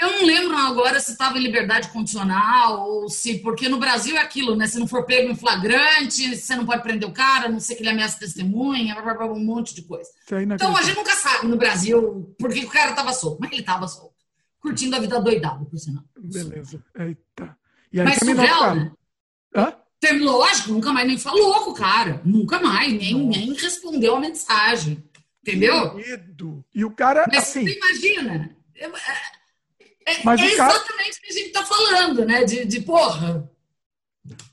Eu 0.01 0.11
não 0.11 0.27
lembro 0.27 0.57
agora 0.57 0.99
se 0.99 1.13
estava 1.13 1.39
em 1.39 1.43
liberdade 1.43 1.89
condicional 1.89 2.81
ou 2.89 3.09
se. 3.09 3.39
Porque 3.39 3.69
no 3.69 3.79
Brasil 3.79 4.17
é 4.17 4.21
aquilo, 4.21 4.57
né? 4.57 4.67
Se 4.67 4.79
não 4.79 4.89
for 4.89 5.05
pego 5.05 5.31
em 5.31 5.37
flagrante, 5.37 6.37
você 6.37 6.57
não 6.57 6.67
pode 6.67 6.83
prender 6.83 7.09
o 7.09 7.13
cara, 7.13 7.47
a 7.47 7.49
não 7.49 7.61
sei 7.61 7.77
que 7.77 7.83
ele 7.83 7.91
ameaça 7.91 8.19
testemunha, 8.19 8.95
blá, 8.95 9.15
blá, 9.15 9.27
blá, 9.29 9.33
um 9.33 9.45
monte 9.45 9.75
de 9.75 9.83
coisa. 9.83 10.11
Não 10.31 10.57
Então 10.57 10.77
a 10.77 10.83
gente 10.83 10.97
nunca 10.97 11.15
sabe 11.15 11.47
no 11.47 11.57
Brasil 11.57 12.35
por 12.39 12.53
que 12.53 12.65
o 12.65 12.71
cara 12.71 12.91
estava 12.91 13.13
solto. 13.13 13.39
Mas 13.41 13.53
ele 13.53 13.61
estava 13.61 13.87
solto. 13.87 14.14
Curtindo 14.65 14.97
a 14.97 14.99
vida 14.99 15.21
doidada, 15.21 15.63
por 15.67 15.79
sinal. 15.79 16.03
Beleza. 16.19 16.83
Eita. 16.99 17.55
E 17.93 18.01
aí 18.01 18.07
Mas 18.07 18.19
terminou 18.19 18.47
cara. 18.47 18.75
né? 18.75 18.93
Hã? 19.55 19.75
Terminou, 20.01 20.39
lógico, 20.39 20.73
nunca 20.73 20.91
mais 20.91 21.07
nem 21.07 21.19
falou 21.19 21.63
com 21.65 21.71
o 21.73 21.75
cara. 21.75 22.23
Nunca 22.25 22.59
mais, 22.61 22.91
nem, 22.95 23.27
nem 23.27 23.53
respondeu 23.53 24.17
a 24.17 24.21
mensagem. 24.21 25.05
Entendeu? 25.43 25.95
Medo. 25.95 26.65
E 26.75 26.83
o 26.83 26.91
cara, 26.91 27.27
Mas 27.31 27.43
assim. 27.43 27.63
você 27.67 27.77
imagina. 27.77 28.57
É, 28.75 28.87
é- 28.87 30.25
Mas 30.25 30.41
é 30.41 30.47
o 30.47 30.57
cara- 30.57 30.75
exatamente 30.75 31.19
o 31.19 31.21
que 31.21 31.29
a 31.29 31.33
gente 31.33 31.47
está 31.49 31.63
falando, 31.67 32.25
né? 32.25 32.45
De, 32.45 32.65
de 32.65 32.81
porra. 32.81 33.51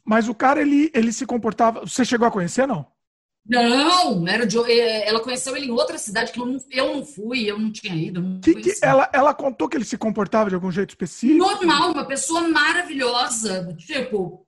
Mas 0.03 0.27
o 0.27 0.35
cara, 0.35 0.59
ele, 0.61 0.91
ele 0.93 1.13
se 1.13 1.25
comportava. 1.25 1.79
Você 1.87 2.03
chegou 2.03 2.27
a 2.27 2.31
conhecer, 2.31 2.67
não? 2.67 2.85
Não, 3.45 4.27
era 4.27 4.45
de, 4.45 4.57
é, 4.71 5.07
ela 5.07 5.19
conheceu 5.19 5.55
ele 5.57 5.65
em 5.65 5.71
outra 5.71 5.97
cidade 5.97 6.31
que 6.31 6.39
eu 6.39 6.45
não, 6.45 6.57
eu 6.69 6.95
não 6.95 7.05
fui, 7.05 7.49
eu 7.49 7.57
não 7.57 7.71
tinha 7.71 7.95
ido. 7.95 8.21
Não 8.21 8.39
Que, 8.39 8.55
que 8.55 8.73
ela, 8.81 9.09
ela 9.11 9.33
contou 9.33 9.67
que 9.67 9.75
ele 9.75 9.85
se 9.85 9.97
comportava 9.97 10.49
de 10.49 10.55
algum 10.55 10.71
jeito 10.71 10.91
específico? 10.91 11.39
Normal, 11.39 11.91
uma 11.91 12.05
pessoa 12.05 12.47
maravilhosa. 12.47 13.75
Tipo, 13.79 14.45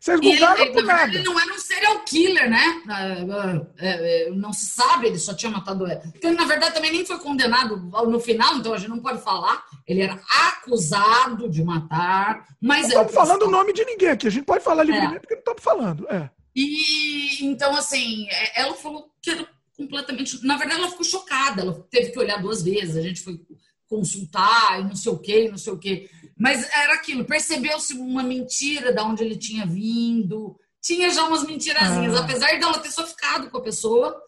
Vocês 0.00 0.18
e 0.22 0.30
ele, 0.30 0.66
por 0.72 0.84
nada. 0.84 1.14
ele 1.14 1.22
não 1.22 1.38
era 1.38 1.52
um 1.52 1.58
serial 1.58 2.00
killer, 2.00 2.50
né? 2.50 2.82
Ah, 2.88 3.60
é, 3.78 4.26
é, 4.26 4.30
não 4.30 4.54
se 4.54 4.66
sabe, 4.66 5.08
ele 5.08 5.18
só 5.18 5.34
tinha 5.34 5.52
matado 5.52 5.86
ela. 5.86 6.00
Porque 6.00 6.26
ele, 6.26 6.36
na 6.36 6.46
verdade, 6.46 6.74
também 6.74 6.92
nem 6.92 7.04
foi 7.04 7.18
condenado 7.18 7.76
no 7.76 8.20
final, 8.20 8.56
então 8.56 8.72
a 8.72 8.78
gente 8.78 8.90
não 8.90 9.00
pode 9.00 9.22
falar. 9.22 9.64
Ele 9.86 10.00
era 10.00 10.18
acusado 10.48 11.48
de 11.48 11.62
matar, 11.62 12.46
mas 12.60 12.88
Não 12.88 13.00
é 13.00 13.04
estamos 13.04 13.14
falando 13.14 13.42
o 13.42 13.50
nome 13.50 13.74
de 13.74 13.84
ninguém 13.84 14.08
aqui. 14.08 14.26
A 14.26 14.30
gente 14.30 14.46
pode 14.46 14.64
falar 14.64 14.82
livremente 14.82 15.20
porque 15.20 15.34
não 15.34 15.40
estamos 15.40 15.62
falando. 15.62 16.08
É. 16.08 16.30
E 16.54 17.44
então, 17.44 17.74
assim, 17.74 18.26
é- 18.28 18.60
ela 18.62 18.74
falou 18.74 19.10
que 19.20 19.30
era 19.30 19.48
completamente. 19.76 20.44
Na 20.44 20.56
verdade, 20.56 20.80
ela 20.80 20.90
ficou 20.90 21.04
chocada, 21.04 21.62
ela 21.62 21.86
teve 21.90 22.10
que 22.10 22.18
olhar 22.18 22.40
duas 22.40 22.62
vezes, 22.62 22.96
a 22.96 23.02
gente 23.02 23.22
foi 23.22 23.40
consultar 23.88 24.80
e 24.80 24.84
não 24.84 24.96
sei 24.96 25.12
o 25.12 25.18
quê, 25.18 25.48
não 25.50 25.58
sei 25.58 25.72
o 25.72 25.78
quê. 25.78 26.10
Mas 26.38 26.68
era 26.74 26.94
aquilo, 26.94 27.24
percebeu-se 27.24 27.94
uma 27.94 28.22
mentira 28.22 28.92
da 28.92 29.04
onde 29.04 29.22
ele 29.22 29.36
tinha 29.36 29.66
vindo, 29.66 30.56
tinha 30.80 31.10
já 31.10 31.24
umas 31.24 31.44
mentirazinhas, 31.46 32.14
ah. 32.16 32.20
apesar 32.20 32.56
de 32.56 32.62
ela 32.62 32.78
ter 32.78 32.90
só 32.90 33.06
ficado 33.06 33.50
com 33.50 33.58
a 33.58 33.62
pessoa, 33.62 34.20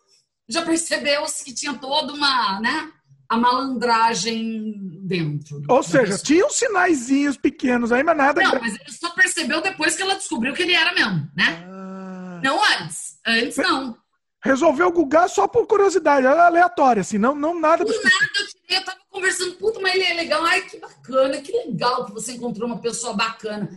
já 0.48 0.62
percebeu-se 0.62 1.44
que 1.44 1.55
tinha 1.55 1.74
toda 1.74 2.12
uma, 2.12 2.60
né, 2.60 2.92
a 3.28 3.36
malandragem 3.36 5.01
dentro. 5.02 5.62
Ou 5.68 5.82
seja, 5.82 6.12
pessoa. 6.12 6.24
tinha 6.24 6.46
uns 6.46 6.56
sinaizinhos 6.56 7.36
pequenos 7.36 7.90
aí, 7.90 8.02
mas 8.02 8.16
nada. 8.16 8.42
Não, 8.42 8.60
mas 8.60 8.74
ele 8.74 8.92
só 8.92 9.10
percebeu 9.10 9.62
depois 9.62 9.96
que 9.96 10.02
ela 10.02 10.14
descobriu 10.14 10.52
que 10.52 10.62
ele 10.62 10.74
era 10.74 10.94
mesmo, 10.94 11.30
né? 11.34 11.73
Não 12.45 12.62
antes. 12.62 13.19
Antes 13.27 13.57
não. 13.57 13.97
Resolveu 14.43 14.93
gugar 14.93 15.31
só 15.31 15.49
por 15.49 15.66
curiosidade, 15.66 16.27
era 16.27 16.45
aleatória, 16.45 17.01
assim, 17.01 17.16
não, 17.16 17.35
não 17.35 17.59
nada. 17.59 17.83
Por 17.83 17.95
nada, 17.95 18.15
eu, 18.69 18.77
eu 18.77 18.85
tava 18.85 18.99
conversando, 19.09 19.55
puta, 19.55 19.81
mas 19.81 19.95
ele 19.95 20.05
é 20.05 20.12
legal. 20.12 20.45
Ai, 20.45 20.61
que 20.61 20.79
bacana, 20.79 21.41
que 21.41 21.51
legal 21.51 22.05
que 22.05 22.12
você 22.12 22.33
encontrou 22.33 22.69
uma 22.69 22.83
pessoa 22.83 23.15
bacana. 23.15 23.71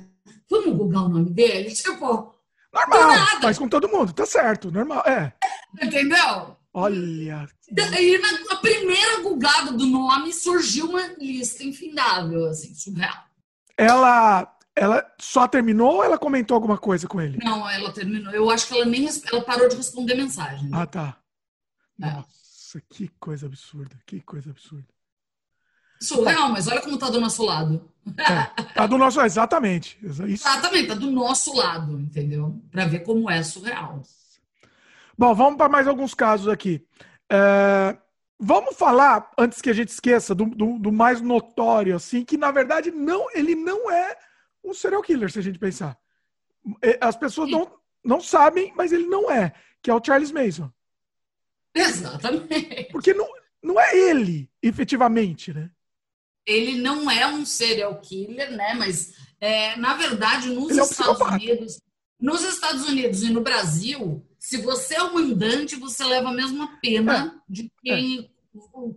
Vamos 0.50 0.76
gugar 0.76 1.04
o 1.04 1.08
nome 1.08 1.30
dele? 1.30 1.74
Tipo. 1.74 2.36
Normal, 2.74 3.42
faz 3.42 3.58
com 3.58 3.70
todo 3.70 3.88
mundo, 3.88 4.12
tá 4.12 4.26
certo, 4.26 4.70
normal, 4.70 5.02
é. 5.08 5.34
Entendeu? 5.82 6.58
Olha. 6.74 7.48
E 7.70 8.18
na 8.18 8.28
a 8.52 8.56
primeira 8.58 9.22
gugada 9.22 9.72
do 9.72 9.86
nome 9.86 10.34
surgiu 10.34 10.90
uma 10.90 11.08
lista 11.18 11.64
infindável, 11.64 12.46
assim, 12.50 12.76
surreal. 12.76 13.24
Ela 13.78 14.57
ela 14.78 15.04
só 15.20 15.48
terminou 15.48 15.96
ou 15.96 16.04
ela 16.04 16.20
comentou 16.20 16.54
alguma 16.54 16.78
coisa 16.78 17.08
com 17.08 17.20
ele? 17.20 17.40
Não, 17.44 17.68
ela 17.68 17.92
terminou. 17.92 18.32
Eu 18.32 18.50
acho 18.50 18.68
que 18.68 18.76
ela 18.76 18.86
nem 18.86 19.10
ela 19.32 19.42
parou 19.42 19.68
de 19.68 19.76
responder 19.76 20.14
mensagem. 20.14 20.70
Ah, 20.72 20.86
tá. 20.86 21.18
É. 22.00 22.12
Nossa, 22.12 22.82
que 22.88 23.08
coisa 23.20 23.48
absurda. 23.48 23.98
Que 24.06 24.22
coisa 24.22 24.52
absurda. 24.52 24.86
Surreal, 26.00 26.50
mas 26.50 26.68
olha 26.68 26.80
como 26.80 26.96
tá 26.96 27.10
do 27.10 27.20
nosso 27.20 27.44
lado. 27.44 27.92
É, 28.20 28.64
tá 28.76 28.86
do 28.86 29.00
nosso 29.00 29.20
exatamente. 29.22 29.98
Isso. 30.04 30.24
Exatamente, 30.24 30.90
tá 30.90 30.94
do 30.94 31.10
nosso 31.10 31.56
lado, 31.56 32.00
entendeu? 32.00 32.62
Para 32.70 32.86
ver 32.86 33.00
como 33.00 33.28
é 33.32 33.42
surreal. 33.42 34.04
Bom, 35.18 35.34
vamos 35.34 35.58
para 35.58 35.68
mais 35.68 35.88
alguns 35.88 36.14
casos 36.14 36.48
aqui. 36.48 36.86
É, 37.28 37.98
vamos 38.40 38.78
falar, 38.78 39.32
antes 39.36 39.60
que 39.60 39.72
a 39.72 39.74
gente 39.74 39.90
esqueça, 39.90 40.36
do, 40.36 40.46
do, 40.46 40.78
do 40.78 40.92
mais 40.92 41.20
notório, 41.20 41.96
assim, 41.96 42.24
que 42.24 42.38
na 42.38 42.52
verdade 42.52 42.92
não, 42.92 43.26
ele 43.34 43.56
não 43.56 43.90
é 43.90 44.16
um 44.70 44.74
serial 44.74 45.02
killer, 45.02 45.32
se 45.32 45.40
a 45.40 45.42
gente 45.42 45.60
pensar. 45.60 45.98
É, 46.82 46.98
as 47.02 47.16
pessoas 47.16 47.50
não, 47.50 47.72
não 48.04 48.20
sabem, 48.20 48.74
mas 48.76 48.92
ele 48.92 49.08
não 49.08 49.32
é, 49.32 49.54
que 49.82 49.90
é 49.90 49.94
o 49.94 50.04
Charles 50.04 50.32
Mason. 50.32 50.72
Exatamente. 51.74 52.90
Porque 52.92 53.14
não, 53.14 53.28
não 53.62 53.80
é 53.80 53.96
ele, 53.96 54.50
efetivamente, 54.62 55.54
né? 55.54 55.70
Ele 56.46 56.80
não 56.82 57.12
é 57.12 57.28
um 57.28 57.46
serial 57.46 58.00
killer, 58.00 58.52
né? 58.52 58.74
Mas, 58.74 59.14
é, 59.40 59.76
na 59.76 59.96
verdade, 59.96 60.50
nos 60.50 60.72
ele 60.72 60.82
Estados 60.82 61.20
é 61.20 61.24
um 61.24 61.28
Unidos, 61.28 61.82
nos 62.20 62.44
Estados 62.44 62.88
Unidos 62.88 63.24
e 63.24 63.30
no 63.30 63.42
Brasil, 63.42 64.26
se 64.40 64.58
você 64.58 64.96
é 64.96 65.04
o 65.04 65.14
mandante, 65.14 65.76
você 65.76 66.04
leva 66.04 66.30
a 66.30 66.34
mesma 66.34 66.80
pena 66.82 67.36
é. 67.36 67.52
de 67.52 67.72
quem, 67.84 68.32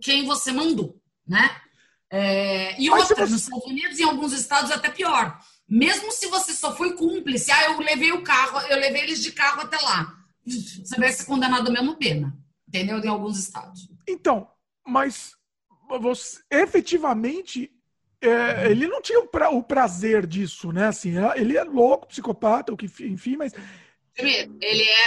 quem 0.01 0.25
você 0.25 0.51
mandou, 0.51 0.99
né? 1.27 1.61
É, 2.09 2.81
e 2.81 2.89
outra, 2.89 3.15
você... 3.15 3.31
nos 3.31 3.43
Estados 3.43 3.65
Unidos 3.65 3.99
e 3.99 4.01
em 4.01 4.05
alguns 4.05 4.33
estados 4.33 4.71
até 4.71 4.89
pior. 4.89 5.39
Mesmo 5.71 6.11
se 6.11 6.27
você 6.27 6.51
só 6.51 6.75
foi 6.75 6.97
cúmplice, 6.97 7.49
ah, 7.49 7.63
eu 7.63 7.79
levei 7.79 8.11
o 8.11 8.23
carro, 8.23 8.59
eu 8.67 8.77
levei 8.77 9.03
eles 9.03 9.23
de 9.23 9.31
carro 9.31 9.61
até 9.61 9.77
lá. 9.77 10.17
Você 10.45 10.97
vai 10.97 11.13
ser 11.13 11.23
condenado 11.23 11.69
à 11.69 11.71
mesma 11.71 11.95
pena. 11.95 12.37
Entendeu? 12.67 12.99
Em 12.99 13.07
alguns 13.07 13.39
estados. 13.39 13.89
Então, 14.05 14.49
mas 14.85 15.31
você, 16.01 16.41
efetivamente 16.51 17.71
é, 18.21 18.69
ele 18.69 18.85
não 18.85 19.01
tinha 19.01 19.19
o, 19.19 19.27
pra, 19.27 19.49
o, 19.49 19.63
prazer 19.63 20.27
disso, 20.27 20.73
né? 20.73 20.87
Assim, 20.87 21.17
é, 21.17 21.39
ele 21.39 21.57
é 21.57 21.63
louco, 21.63 22.07
psicopata, 22.07 22.73
o 22.73 22.77
que, 22.77 22.85
enfim, 23.05 23.37
mas. 23.37 23.53
Ele, 24.17 24.83
é, 24.83 25.05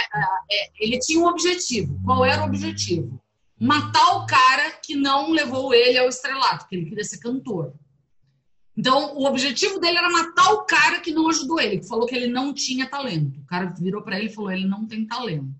é, 0.51 0.71
ele 0.79 0.99
tinha 0.99 1.19
um 1.19 1.27
objetivo. 1.27 2.01
Qual 2.03 2.25
era 2.25 2.41
o 2.41 2.45
objetivo? 2.45 3.21
Matar 3.57 4.17
o 4.17 4.25
cara 4.25 4.71
que 4.83 4.95
não 4.95 5.31
levou 5.31 5.73
ele 5.73 5.97
ao 5.97 6.09
estrelato, 6.09 6.67
que 6.67 6.75
ele 6.75 6.89
queria 6.89 7.03
ser 7.03 7.19
cantor. 7.19 7.73
Então, 8.77 9.15
o 9.15 9.25
objetivo 9.25 9.79
dele 9.79 9.97
era 9.97 10.09
matar 10.09 10.51
o 10.51 10.65
cara 10.65 10.99
que 10.99 11.11
não 11.11 11.29
ajudou 11.29 11.59
ele, 11.59 11.79
que 11.79 11.87
falou 11.87 12.05
que 12.05 12.15
ele 12.15 12.27
não 12.27 12.53
tinha 12.53 12.89
talento. 12.89 13.39
O 13.39 13.45
cara 13.45 13.73
virou 13.77 14.01
para 14.01 14.17
ele 14.19 14.27
e 14.27 14.33
falou: 14.33 14.51
ele 14.51 14.67
não 14.67 14.85
tem 14.85 15.05
talento. 15.05 15.55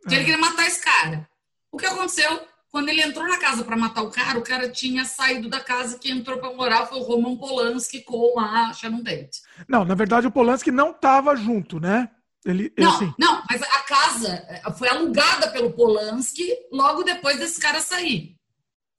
Então, 0.00 0.12
ele 0.12 0.22
é. 0.22 0.24
queria 0.24 0.38
matar 0.38 0.66
esse 0.66 0.82
cara. 0.82 1.28
O 1.72 1.78
que 1.78 1.86
aconteceu? 1.86 2.48
Quando 2.70 2.88
ele 2.88 3.02
entrou 3.02 3.26
na 3.26 3.38
casa 3.38 3.64
para 3.64 3.76
matar 3.76 4.02
o 4.02 4.10
cara, 4.10 4.38
o 4.38 4.44
cara 4.44 4.68
tinha 4.68 5.04
saído 5.04 5.48
da 5.48 5.58
casa 5.58 5.98
que 5.98 6.10
entrou 6.10 6.38
para 6.38 6.54
morar 6.54 6.86
foi 6.86 6.98
o 6.98 7.02
Roman 7.02 7.36
Polanski 7.36 8.00
com 8.02 8.38
a 8.38 8.72
Sharon 8.72 9.02
Tate. 9.02 9.42
Não, 9.68 9.84
na 9.84 9.94
verdade 9.96 10.28
o 10.28 10.30
Polanski 10.30 10.70
não 10.70 10.90
estava 10.90 11.34
junto, 11.34 11.80
né? 11.80 12.08
Ele, 12.44 12.72
não, 12.78 12.94
assim... 12.94 13.12
não, 13.18 13.42
mas 13.50 13.60
a 13.60 13.82
casa 13.82 14.28
eh, 14.48 14.62
foi 14.78 14.88
alugada 14.88 15.50
pelo 15.50 15.72
Polanski 15.72 16.56
logo 16.72 17.02
depois 17.02 17.38
desse 17.38 17.60
cara 17.60 17.80
sair. 17.80 18.36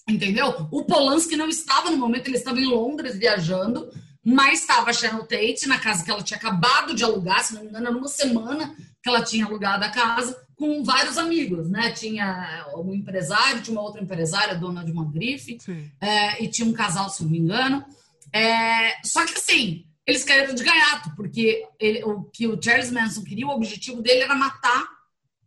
Entendeu? 0.08 0.68
O 0.72 0.84
Polanski 0.84 1.36
não 1.36 1.48
estava 1.48 1.90
no 1.90 1.98
momento, 1.98 2.28
ele 2.28 2.38
estava 2.38 2.60
em 2.60 2.66
Londres 2.66 3.18
viajando, 3.18 3.90
mas 4.24 4.62
estava 4.62 4.90
a 4.90 4.94
Sharon 4.94 5.26
Tate 5.26 5.68
na 5.68 5.80
casa 5.80 6.04
que 6.04 6.12
ela 6.12 6.24
tinha 6.24 6.38
acabado 6.38 6.94
de 6.94 7.04
alugar, 7.04 7.44
se 7.44 7.54
não 7.54 7.62
me 7.62 7.70
engano, 7.70 7.88
era 7.88 7.98
uma 7.98 8.08
semana 8.08 8.76
que 9.02 9.10
ela 9.10 9.24
tinha 9.24 9.46
alugado 9.46 9.84
a 9.84 9.90
casa, 9.90 10.38
com 10.56 10.84
vários 10.84 11.18
amigos, 11.18 11.70
né? 11.70 11.92
Tinha 11.92 12.68
um 12.78 12.94
empresário, 12.94 13.62
tinha 13.62 13.76
uma 13.76 13.82
outra 13.82 14.02
empresária, 14.02 14.56
dona 14.56 14.84
de 14.84 14.92
uma 14.92 15.06
grife, 15.06 15.58
é, 16.00 16.44
e 16.44 16.48
tinha 16.48 16.68
um 16.68 16.74
casal, 16.74 17.10
se 17.10 17.24
não 17.24 17.32
me 17.32 17.40
engano. 17.40 17.84
É, 18.32 18.96
só 19.04 19.26
que 19.26 19.34
assim, 19.34 19.86
eles 20.06 20.24
caíram 20.24 20.54
de 20.54 20.64
gaiato, 20.64 21.16
porque 21.16 21.66
ele, 21.80 22.04
o 22.04 22.24
que 22.26 22.48
o 22.48 22.62
Charles 22.62 22.92
Manson 22.92 23.24
queria, 23.24 23.48
o 23.48 23.52
objetivo 23.52 24.02
dele 24.02 24.22
era 24.22 24.36
matar 24.36 24.88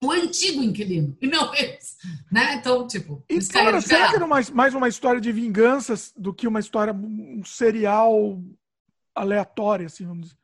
o 0.05 0.11
antigo 0.11 0.63
inquilino, 0.63 1.17
e 1.21 1.27
não 1.27 1.55
eles. 1.55 1.97
Né? 2.31 2.55
Então, 2.55 2.87
tipo. 2.87 3.25
E, 3.29 3.39
cara, 3.47 3.81
será 3.81 4.09
que 4.09 4.17
era 4.17 4.27
mais, 4.27 4.51
mais 4.51 4.75
uma 4.75 4.89
história 4.89 5.21
de 5.21 5.33
vinganças 5.33 6.13
do 6.17 6.33
que 6.33 6.47
uma 6.47 6.61
história, 6.61 6.93
um 6.93 7.43
serial 7.45 8.41
aleatória, 9.15 9.87
assim, 9.87 10.07
vamos 10.07 10.29
dizer? 10.29 10.39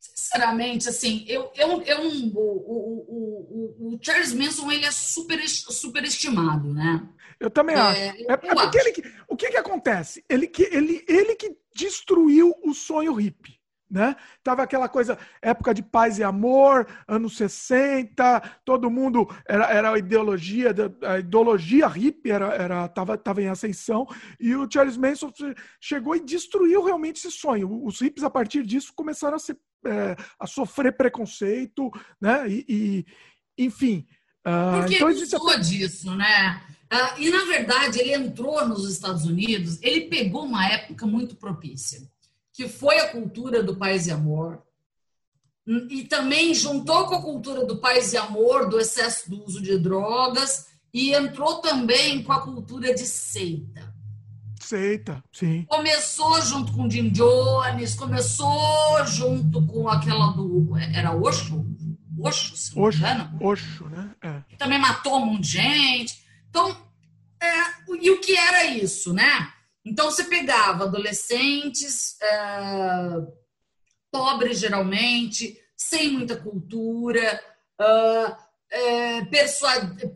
Sinceramente, 0.00 0.88
assim, 0.88 1.24
eu, 1.28 1.52
eu, 1.54 1.82
eu 1.82 2.00
o, 2.02 2.38
o, 2.38 3.86
o, 3.88 3.94
o, 3.94 3.98
Charles 4.00 4.32
Manson 4.32 4.70
ele 4.70 4.84
é 4.84 4.90
super, 4.90 5.40
super 5.48 6.02
estimado, 6.04 6.72
né? 6.72 7.08
Eu 7.38 7.50
também 7.50 7.76
é, 7.76 7.80
acho. 7.80 8.00
É, 8.00 8.24
é 8.28 8.36
porque 8.36 8.78
acho. 8.78 8.88
Ele, 8.88 9.12
o 9.28 9.36
que, 9.36 9.50
que 9.50 9.56
acontece? 9.56 10.24
Ele 10.28 10.46
que, 10.46 10.62
ele, 10.62 11.04
ele 11.08 11.36
que 11.36 11.56
destruiu 11.74 12.52
o 12.64 12.74
sonho 12.74 13.14
hippie 13.14 13.61
né? 13.92 14.16
Tava 14.42 14.62
aquela 14.62 14.88
coisa, 14.88 15.18
época 15.42 15.74
de 15.74 15.82
paz 15.82 16.18
e 16.18 16.24
amor, 16.24 16.86
anos 17.06 17.36
60, 17.36 18.40
todo 18.64 18.90
mundo 18.90 19.28
era, 19.46 19.66
era 19.66 19.92
a 19.92 19.98
ideologia, 19.98 20.74
a 21.02 21.18
ideologia 21.18 21.86
hippie 21.86 22.30
era, 22.30 22.54
era 22.54 22.88
tava, 22.88 23.18
tava 23.18 23.42
em 23.42 23.48
ascensão, 23.48 24.06
e 24.40 24.56
o 24.56 24.66
Charles 24.68 24.96
Manson 24.96 25.30
chegou 25.78 26.16
e 26.16 26.24
destruiu 26.24 26.82
realmente 26.82 27.18
esse 27.18 27.30
sonho. 27.30 27.84
Os 27.84 28.00
hippies, 28.00 28.24
a 28.24 28.30
partir 28.30 28.64
disso, 28.64 28.94
começaram 28.96 29.36
a, 29.36 29.38
ser, 29.38 29.58
é, 29.84 30.16
a 30.40 30.46
sofrer 30.46 30.96
preconceito, 30.96 31.90
né? 32.18 32.48
E, 32.48 32.64
e 32.66 33.64
enfim. 33.64 34.06
Uh, 34.46 34.80
Porque 34.80 34.96
então, 34.96 35.10
ele 35.10 35.22
até... 35.22 35.58
disso, 35.58 36.16
né? 36.16 36.62
Uh, 36.90 37.20
e, 37.20 37.30
na 37.30 37.44
verdade, 37.44 38.00
ele 38.00 38.14
entrou 38.14 38.66
nos 38.66 38.90
Estados 38.90 39.26
Unidos, 39.26 39.78
ele 39.82 40.08
pegou 40.08 40.44
uma 40.44 40.66
época 40.66 41.06
muito 41.06 41.36
propícia 41.36 42.00
que 42.52 42.68
foi 42.68 42.98
a 43.00 43.08
cultura 43.08 43.62
do 43.62 43.76
paz 43.76 44.06
e 44.06 44.10
amor, 44.10 44.62
e 45.66 46.04
também 46.04 46.54
juntou 46.54 47.06
com 47.06 47.14
a 47.14 47.22
cultura 47.22 47.64
do 47.64 47.78
paz 47.78 48.12
e 48.12 48.16
amor, 48.16 48.68
do 48.68 48.80
excesso 48.80 49.30
do 49.30 49.44
uso 49.44 49.62
de 49.62 49.78
drogas, 49.78 50.66
e 50.92 51.14
entrou 51.14 51.60
também 51.60 52.22
com 52.22 52.32
a 52.32 52.42
cultura 52.42 52.92
de 52.94 53.06
seita. 53.06 53.92
Seita, 54.60 55.22
sim. 55.32 55.64
Começou 55.68 56.40
junto 56.42 56.72
com 56.72 56.90
Jim 56.90 57.10
Jones, 57.10 57.94
começou 57.94 59.06
junto 59.06 59.64
com 59.66 59.88
aquela 59.88 60.28
do. 60.32 60.76
Era 60.94 61.14
Osho? 61.14 61.66
Osho, 62.18 62.56
se 62.56 62.76
não 62.76 62.84
Osho, 62.84 63.04
Osho, 63.40 63.88
né? 63.88 64.10
É. 64.22 64.56
Também 64.56 64.78
matou 64.78 65.18
um 65.18 65.26
monte 65.26 65.42
de 65.42 65.48
gente. 65.48 66.24
Então, 66.48 66.76
é, 67.40 67.96
e 68.00 68.10
o 68.10 68.20
que 68.20 68.36
era 68.36 68.66
isso, 68.66 69.12
né? 69.12 69.52
Então, 69.84 70.10
você 70.10 70.24
pegava 70.24 70.84
adolescentes, 70.84 72.16
é, 72.20 73.26
pobres 74.10 74.58
geralmente, 74.58 75.58
sem 75.76 76.10
muita 76.10 76.36
cultura, 76.36 77.42
é, 78.70 79.26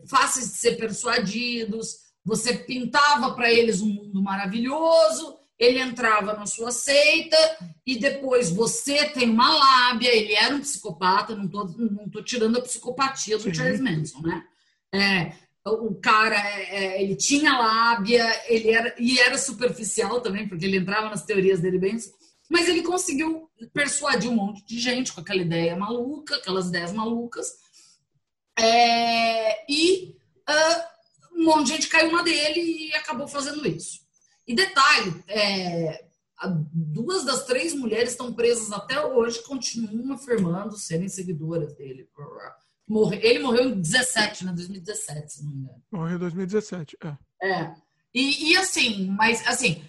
fáceis 0.07 0.51
de 0.51 0.57
ser 0.57 0.77
persuadidos, 0.77 2.07
você 2.23 2.53
pintava 2.53 3.33
para 3.33 3.51
eles 3.51 3.81
um 3.81 3.87
mundo 3.87 4.21
maravilhoso, 4.21 5.37
ele 5.57 5.79
entrava 5.79 6.33
na 6.33 6.45
sua 6.45 6.71
seita 6.71 7.37
e 7.85 7.97
depois 7.97 8.49
você 8.49 9.09
tem 9.09 9.29
uma 9.29 9.49
lábia, 9.49 10.15
ele 10.15 10.33
era 10.33 10.55
um 10.55 10.59
psicopata, 10.59 11.35
não 11.35 11.45
estou 11.45 11.67
não 11.77 12.09
tô 12.09 12.21
tirando 12.21 12.57
a 12.57 12.61
psicopatia 12.61 13.37
do 13.37 13.43
Sim. 13.43 13.53
Charles 13.53 13.79
Manson, 13.79 14.21
né? 14.21 14.45
É, 14.93 15.33
o 15.71 15.95
cara, 15.95 16.35
é, 16.35 16.75
é, 16.75 17.01
ele 17.01 17.15
tinha 17.15 17.57
lábia, 17.57 18.25
ele 18.47 18.71
era 18.71 18.95
e 18.97 19.19
era 19.19 19.37
superficial 19.37 20.21
também, 20.21 20.47
porque 20.47 20.65
ele 20.65 20.77
entrava 20.77 21.09
nas 21.09 21.23
teorias 21.23 21.59
dele 21.59 21.79
bem, 21.79 21.97
mas 22.49 22.67
ele 22.67 22.81
conseguiu 22.81 23.49
persuadir 23.73 24.29
um 24.29 24.35
monte 24.35 24.65
de 24.65 24.79
gente 24.79 25.13
com 25.13 25.21
aquela 25.21 25.41
ideia 25.41 25.75
maluca, 25.75 26.35
aquelas 26.35 26.67
ideias 26.67 26.93
malucas, 26.93 27.47
é, 28.57 29.71
e 29.71 30.15
uh, 30.49 31.39
um 31.39 31.45
monte 31.45 31.67
de 31.67 31.73
gente 31.73 31.89
caiu 31.89 32.11
na 32.11 32.23
dele 32.23 32.59
e 32.89 32.93
acabou 32.95 33.27
fazendo 33.27 33.67
isso. 33.67 33.99
E 34.47 34.55
detalhe, 34.55 35.23
é, 35.27 36.05
duas 36.73 37.25
das 37.25 37.45
três 37.45 37.73
mulheres 37.73 38.11
estão 38.11 38.33
presas 38.33 38.71
até 38.71 39.03
hoje, 39.03 39.43
continuam 39.43 40.13
afirmando 40.13 40.77
serem 40.77 41.09
seguidoras 41.09 41.73
dele. 41.75 42.09
Morre, 42.87 43.19
ele 43.21 43.39
morreu 43.39 43.65
em 43.65 43.81
17, 43.81 44.45
né? 44.45 44.53
2017, 44.53 45.33
se 45.33 45.43
não 45.43 45.51
me 45.51 45.57
engano. 45.57 45.83
Morreu 45.91 46.15
em 46.15 46.19
2017, 46.19 46.97
é. 47.03 47.17
É. 47.41 47.75
E, 48.13 48.51
e 48.51 48.57
assim, 48.57 49.09
mas 49.09 49.45
assim, 49.45 49.83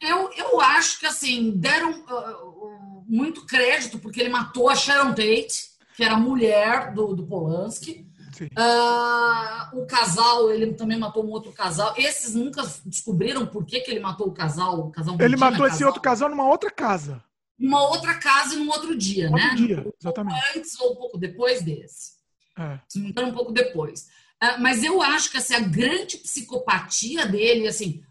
eu, 0.00 0.30
eu 0.32 0.60
acho 0.60 1.00
que 1.00 1.06
assim, 1.06 1.50
deram 1.56 1.90
uh, 1.90 3.04
muito 3.08 3.44
crédito 3.46 3.98
porque 3.98 4.20
ele 4.20 4.28
matou 4.28 4.68
a 4.68 4.76
Sharon 4.76 5.10
Tate, 5.10 5.70
que 5.96 6.04
era 6.04 6.14
a 6.14 6.20
mulher 6.20 6.92
do, 6.94 7.14
do 7.14 7.26
Polanski. 7.26 8.06
Uh, 8.42 9.78
o 9.80 9.86
casal, 9.86 10.50
ele 10.50 10.74
também 10.74 10.98
matou 10.98 11.24
um 11.24 11.30
outro 11.30 11.52
casal. 11.52 11.94
Esses 11.96 12.34
nunca 12.34 12.62
descobriram 12.84 13.46
por 13.46 13.64
que, 13.64 13.80
que 13.80 13.90
ele 13.90 14.00
matou 14.00 14.28
o 14.28 14.32
casal. 14.32 14.80
O 14.80 14.90
casal 14.90 15.16
ele 15.18 15.36
matou 15.36 15.60
casal. 15.60 15.74
esse 15.74 15.84
outro 15.84 16.02
casal 16.02 16.28
numa 16.28 16.46
outra 16.46 16.70
casa. 16.70 17.24
Uma 17.58 17.88
outra 17.88 18.14
casa 18.18 18.54
e 18.54 18.58
num 18.58 18.68
outro 18.68 18.96
dia, 18.96 19.30
outro 19.30 19.42
né? 19.42 19.54
dia, 19.54 19.86
exatamente. 19.98 20.38
Antes 20.54 20.78
ou 20.78 20.92
um 20.92 20.96
pouco 20.96 21.16
depois 21.16 21.62
desse. 21.62 22.15
É. 22.58 22.78
Se 22.88 22.98
um 22.98 23.32
pouco 23.32 23.52
depois. 23.52 24.08
Uh, 24.42 24.60
mas 24.60 24.82
eu 24.84 25.00
acho 25.02 25.30
que 25.30 25.38
assim, 25.38 25.54
a 25.54 25.60
grande 25.60 26.18
psicopatia 26.18 27.26
dele, 27.26 27.66
assim, 27.66 28.02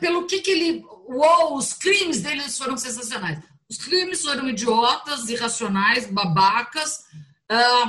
pelo 0.00 0.26
que, 0.26 0.40
que 0.40 0.50
ele. 0.50 0.84
Uou, 1.06 1.56
os 1.56 1.72
crimes 1.72 2.20
dele 2.20 2.42
foram 2.50 2.76
sensacionais. 2.76 3.38
Os 3.68 3.76
crimes 3.76 4.22
foram 4.22 4.48
idiotas, 4.48 5.28
irracionais, 5.28 6.10
babacas. 6.10 7.04
Uh, 7.50 7.88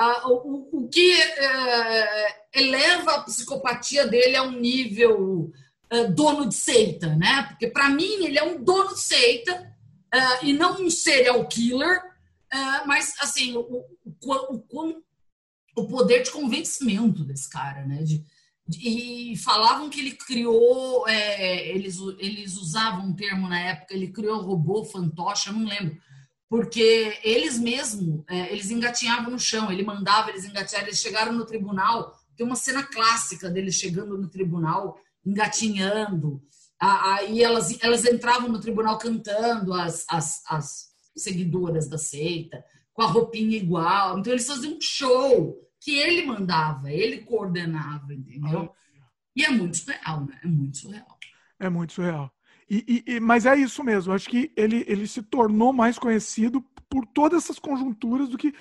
uh, 0.00 0.28
o, 0.28 0.68
o, 0.72 0.88
que 0.88 1.14
uh, 1.14 2.34
eleva 2.52 3.14
a 3.14 3.22
psicopatia 3.22 4.06
dele 4.06 4.36
a 4.36 4.42
um 4.42 4.52
nível 4.52 5.52
dono 6.12 6.48
de 6.48 6.56
seita, 6.56 7.14
né? 7.14 7.46
Porque 7.48 7.68
para 7.68 7.88
mim 7.88 8.24
ele 8.24 8.36
é 8.36 8.42
um 8.42 8.60
dono 8.60 8.94
de 8.94 9.00
seita 9.00 9.72
e 10.42 10.52
não 10.52 10.82
um 10.82 10.90
serial 10.90 11.46
killer, 11.46 12.02
mas 12.84 13.14
assim, 13.20 13.56
o, 13.56 13.60
o, 13.60 14.64
o, 14.72 15.02
o 15.76 15.86
poder 15.86 16.22
de 16.22 16.30
convencimento 16.30 17.24
desse 17.24 17.48
cara, 17.48 17.84
né? 17.84 18.02
De, 18.02 18.24
e 18.80 19.36
falavam 19.36 19.90
que 19.90 20.00
ele 20.00 20.12
criou, 20.12 21.06
é, 21.06 21.68
eles, 21.68 21.98
eles 22.18 22.56
usavam 22.56 23.06
um 23.06 23.14
termo 23.14 23.46
na 23.46 23.60
época, 23.60 23.92
ele 23.92 24.08
criou 24.08 24.40
robô 24.40 24.84
fantoche, 24.84 25.48
eu 25.48 25.52
não 25.52 25.66
lembro, 25.66 25.98
porque 26.48 27.18
eles 27.22 27.58
mesmo, 27.58 28.24
é, 28.28 28.50
eles 28.50 28.70
engatinhavam 28.70 29.30
no 29.30 29.38
chão, 29.38 29.70
ele 29.70 29.82
mandava 29.82 30.30
eles 30.30 30.46
engatinhar, 30.46 30.84
eles 30.84 30.98
chegaram 30.98 31.32
no 31.32 31.44
tribunal, 31.44 32.14
tem 32.36 32.46
uma 32.46 32.56
cena 32.56 32.82
clássica 32.82 33.50
deles 33.50 33.74
chegando 33.74 34.16
no 34.16 34.30
tribunal, 34.30 34.98
engatinhando, 35.26 36.42
aí 36.80 37.42
elas, 37.42 37.76
elas 37.82 38.04
entravam 38.06 38.48
no 38.48 38.60
tribunal 38.60 38.96
cantando, 38.98 39.74
as, 39.74 40.04
as, 40.08 40.42
as 40.48 40.88
seguidoras 41.16 41.86
da 41.86 41.98
seita, 41.98 42.64
com 42.94 43.02
a 43.02 43.06
roupinha 43.06 43.56
igual, 43.56 44.18
então 44.18 44.32
eles 44.32 44.46
faziam 44.46 44.74
um 44.74 44.80
show, 44.80 45.60
que 45.80 45.98
ele 45.98 46.24
mandava, 46.24 46.90
ele 46.90 47.18
coordenava, 47.18 48.14
entendeu? 48.14 48.72
E 49.36 49.44
é 49.44 49.50
muito 49.50 49.76
surreal, 49.76 50.24
né? 50.24 50.40
É 50.42 50.46
muito 50.46 50.78
surreal. 50.78 51.18
É 51.58 51.68
muito 51.68 51.92
surreal. 51.92 52.32
E, 52.70 53.04
e, 53.06 53.20
mas 53.20 53.44
é 53.44 53.54
isso 53.56 53.84
mesmo. 53.84 54.12
Acho 54.12 54.28
que 54.28 54.50
ele, 54.56 54.84
ele 54.88 55.06
se 55.06 55.22
tornou 55.22 55.72
mais 55.72 55.98
conhecido 55.98 56.64
por 56.88 57.04
todas 57.06 57.44
essas 57.44 57.58
conjunturas 57.58 58.28
do 58.28 58.38
que, 58.38 58.54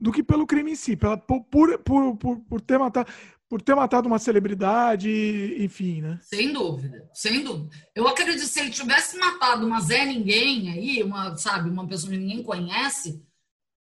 do 0.00 0.10
que 0.10 0.22
pelo 0.22 0.46
crime 0.46 0.72
em 0.72 0.74
si. 0.74 0.96
Pela, 0.96 1.16
por, 1.16 1.44
por, 1.44 1.78
por, 1.78 2.16
por, 2.40 2.60
ter 2.60 2.78
matado, 2.78 3.10
por 3.48 3.62
ter 3.62 3.76
matado 3.76 4.08
uma 4.08 4.18
celebridade, 4.18 5.54
enfim, 5.58 6.00
né? 6.00 6.18
Sem 6.22 6.52
dúvida, 6.52 7.08
sem 7.14 7.44
dúvida. 7.44 7.76
Eu 7.94 8.08
acredito 8.08 8.40
que 8.40 8.46
se 8.46 8.58
ele 8.58 8.70
tivesse 8.70 9.16
matado 9.18 9.64
uma 9.64 9.80
Zé 9.80 10.04
Ninguém 10.04 10.70
aí, 10.70 11.02
uma, 11.02 11.36
sabe, 11.36 11.70
uma 11.70 11.86
pessoa 11.86 12.12
que 12.12 12.18
ninguém 12.18 12.42
conhece, 12.42 13.24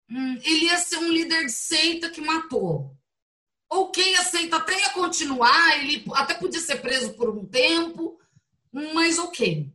hum, 0.10 0.40
ele 0.44 0.66
ia 0.66 0.78
ser 0.78 0.98
um 0.98 1.12
líder 1.12 1.46
de 1.46 1.52
seita 1.52 2.10
que 2.10 2.22
matou. 2.22 2.96
Ok, 3.70 4.16
a 4.16 4.24
seita 4.24 4.58
até 4.58 4.80
ia 4.80 4.90
continuar, 4.90 5.80
ele 5.80 6.04
até 6.14 6.34
podia 6.34 6.60
ser 6.60 6.82
preso 6.82 7.14
por 7.14 7.30
um 7.30 7.46
tempo, 7.46 8.20
mas 8.72 9.20
ok, 9.20 9.72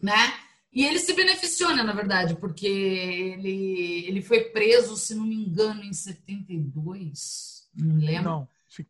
né? 0.00 0.46
E 0.72 0.84
ele 0.84 0.98
se 0.98 1.14
beneficiou, 1.14 1.74
né, 1.74 1.82
na 1.82 1.92
verdade, 1.92 2.36
porque 2.36 2.66
ele, 2.66 4.04
ele 4.06 4.22
foi 4.22 4.44
preso, 4.44 4.96
se 4.96 5.14
não 5.14 5.24
me 5.24 5.34
engano, 5.34 5.82
em 5.82 5.92
72, 5.92 7.68
não 7.74 7.96
lembro. 7.96 8.24
Não, 8.24 8.48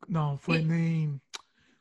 não 0.09 0.39
foi 0.39 0.59
e... 0.59 0.65
nem 0.65 1.21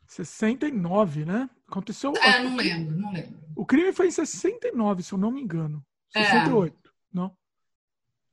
69, 0.06 1.24
né? 1.24 1.50
Aconteceu. 1.68 2.12
É, 2.16 2.42
não 2.42 2.56
lembro, 2.56 2.96
não 2.96 3.12
lembro. 3.12 3.38
O 3.56 3.66
crime 3.66 3.92
foi 3.92 4.08
em 4.08 4.12
69, 4.12 5.02
se 5.02 5.12
eu 5.12 5.18
não 5.18 5.32
me 5.32 5.42
engano. 5.42 5.84
68, 6.12 6.72
é. 6.72 6.90
não? 7.12 7.36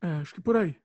É, 0.03 0.21
acho 0.21 0.33
que 0.33 0.41
por 0.41 0.57
aí. 0.57 0.75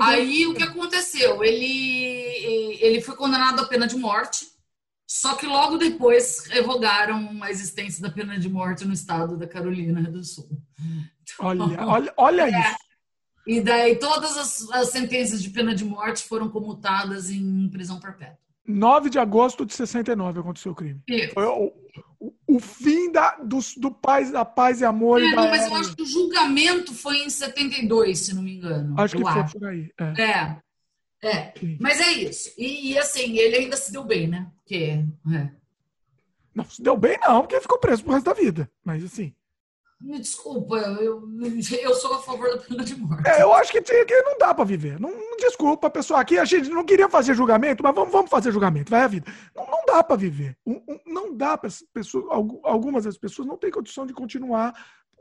Aí 0.00 0.46
o 0.46 0.54
que 0.54 0.62
aconteceu? 0.64 1.44
Ele, 1.44 2.76
ele 2.80 3.00
foi 3.00 3.14
condenado 3.14 3.60
à 3.60 3.68
pena 3.68 3.86
de 3.86 3.96
morte, 3.96 4.46
só 5.06 5.36
que 5.36 5.46
logo 5.46 5.78
depois 5.78 6.46
revogaram 6.46 7.42
a 7.42 7.50
existência 7.50 8.02
da 8.02 8.10
pena 8.10 8.38
de 8.38 8.48
morte 8.48 8.84
no 8.84 8.92
estado 8.92 9.36
da 9.36 9.46
Carolina 9.46 10.02
do 10.10 10.24
Sul. 10.24 10.50
Então, 11.22 11.46
olha, 11.46 11.62
olha, 11.86 12.14
olha 12.16 12.42
é, 12.42 12.50
isso. 12.50 12.76
E 13.46 13.60
daí 13.60 13.96
todas 13.96 14.36
as, 14.36 14.70
as, 14.70 14.90
sentenças 14.90 15.40
de 15.40 15.50
pena 15.50 15.74
de 15.74 15.84
morte 15.84 16.24
foram 16.24 16.50
comutadas 16.50 17.30
em 17.30 17.68
prisão 17.68 18.00
perpétua. 18.00 18.47
9 18.68 19.08
de 19.08 19.18
agosto 19.18 19.64
de 19.64 19.74
69 19.74 20.40
aconteceu 20.40 20.72
o 20.72 20.74
crime. 20.74 21.00
Isso. 21.08 21.32
Foi 21.32 21.44
o, 21.46 21.72
o, 22.20 22.34
o, 22.46 22.60
fim 22.60 23.10
da, 23.10 23.36
do, 23.36 23.58
do 23.78 23.90
paz, 23.90 24.30
da 24.30 24.44
paz 24.44 24.82
e 24.82 24.84
amor. 24.84 25.22
É, 25.22 25.24
e 25.24 25.34
não, 25.34 25.48
mas 25.48 25.66
eu 25.66 25.74
acho 25.74 25.96
que 25.96 26.02
o 26.02 26.06
julgamento 26.06 26.92
foi 26.92 27.18
em 27.18 27.30
72, 27.30 28.18
se 28.18 28.34
não 28.34 28.42
me 28.42 28.56
engano. 28.56 28.94
Acho 29.00 29.16
que 29.16 29.22
foi 29.22 29.40
acho. 29.40 29.58
por 29.58 29.68
aí. 29.68 29.90
É. 29.98 30.22
é. 30.22 30.60
é. 31.22 31.54
Mas 31.80 31.98
é 31.98 32.12
isso. 32.12 32.52
E, 32.58 32.92
e, 32.92 32.98
assim, 32.98 33.38
ele 33.38 33.56
ainda 33.56 33.76
se 33.76 33.90
deu 33.90 34.04
bem, 34.04 34.28
né? 34.28 34.46
Porque. 34.56 35.02
É. 35.32 35.50
Não, 36.54 36.64
se 36.64 36.82
deu 36.82 36.96
bem, 36.96 37.18
não, 37.22 37.40
porque 37.40 37.60
ficou 37.60 37.78
preso 37.78 38.04
pro 38.04 38.12
resto 38.12 38.26
da 38.26 38.34
vida. 38.34 38.70
Mas 38.84 39.02
assim. 39.02 39.32
Me 40.00 40.18
desculpa, 40.20 40.76
eu, 40.76 41.28
eu 41.82 41.94
sou 41.94 42.14
a 42.14 42.22
favor 42.22 42.50
da 42.50 42.58
pena 42.58 42.84
de 42.84 42.94
morte. 42.96 43.28
É, 43.28 43.42
eu 43.42 43.52
acho 43.52 43.72
que, 43.72 43.80
que 43.82 44.22
não 44.22 44.38
dá 44.38 44.54
para 44.54 44.64
viver. 44.64 45.00
Não, 45.00 45.10
desculpa, 45.36 45.90
pessoal. 45.90 46.20
Aqui 46.20 46.38
a 46.38 46.44
gente 46.44 46.68
não 46.68 46.84
queria 46.84 47.08
fazer 47.08 47.34
julgamento, 47.34 47.82
mas 47.82 47.94
vamos, 47.94 48.12
vamos 48.12 48.30
fazer 48.30 48.52
julgamento. 48.52 48.90
Vai 48.90 49.02
a 49.02 49.08
vida. 49.08 49.32
Não, 49.54 49.66
não 49.66 49.84
dá 49.86 50.04
para 50.04 50.16
viver. 50.16 50.56
Não 51.04 51.36
dá 51.36 51.58
para 51.58 51.68
pessoas. 51.92 52.24
Algumas 52.62 53.04
das 53.04 53.18
pessoas 53.18 53.48
não 53.48 53.56
têm 53.56 53.70
condição 53.70 54.06
de 54.06 54.12
continuar 54.12 54.72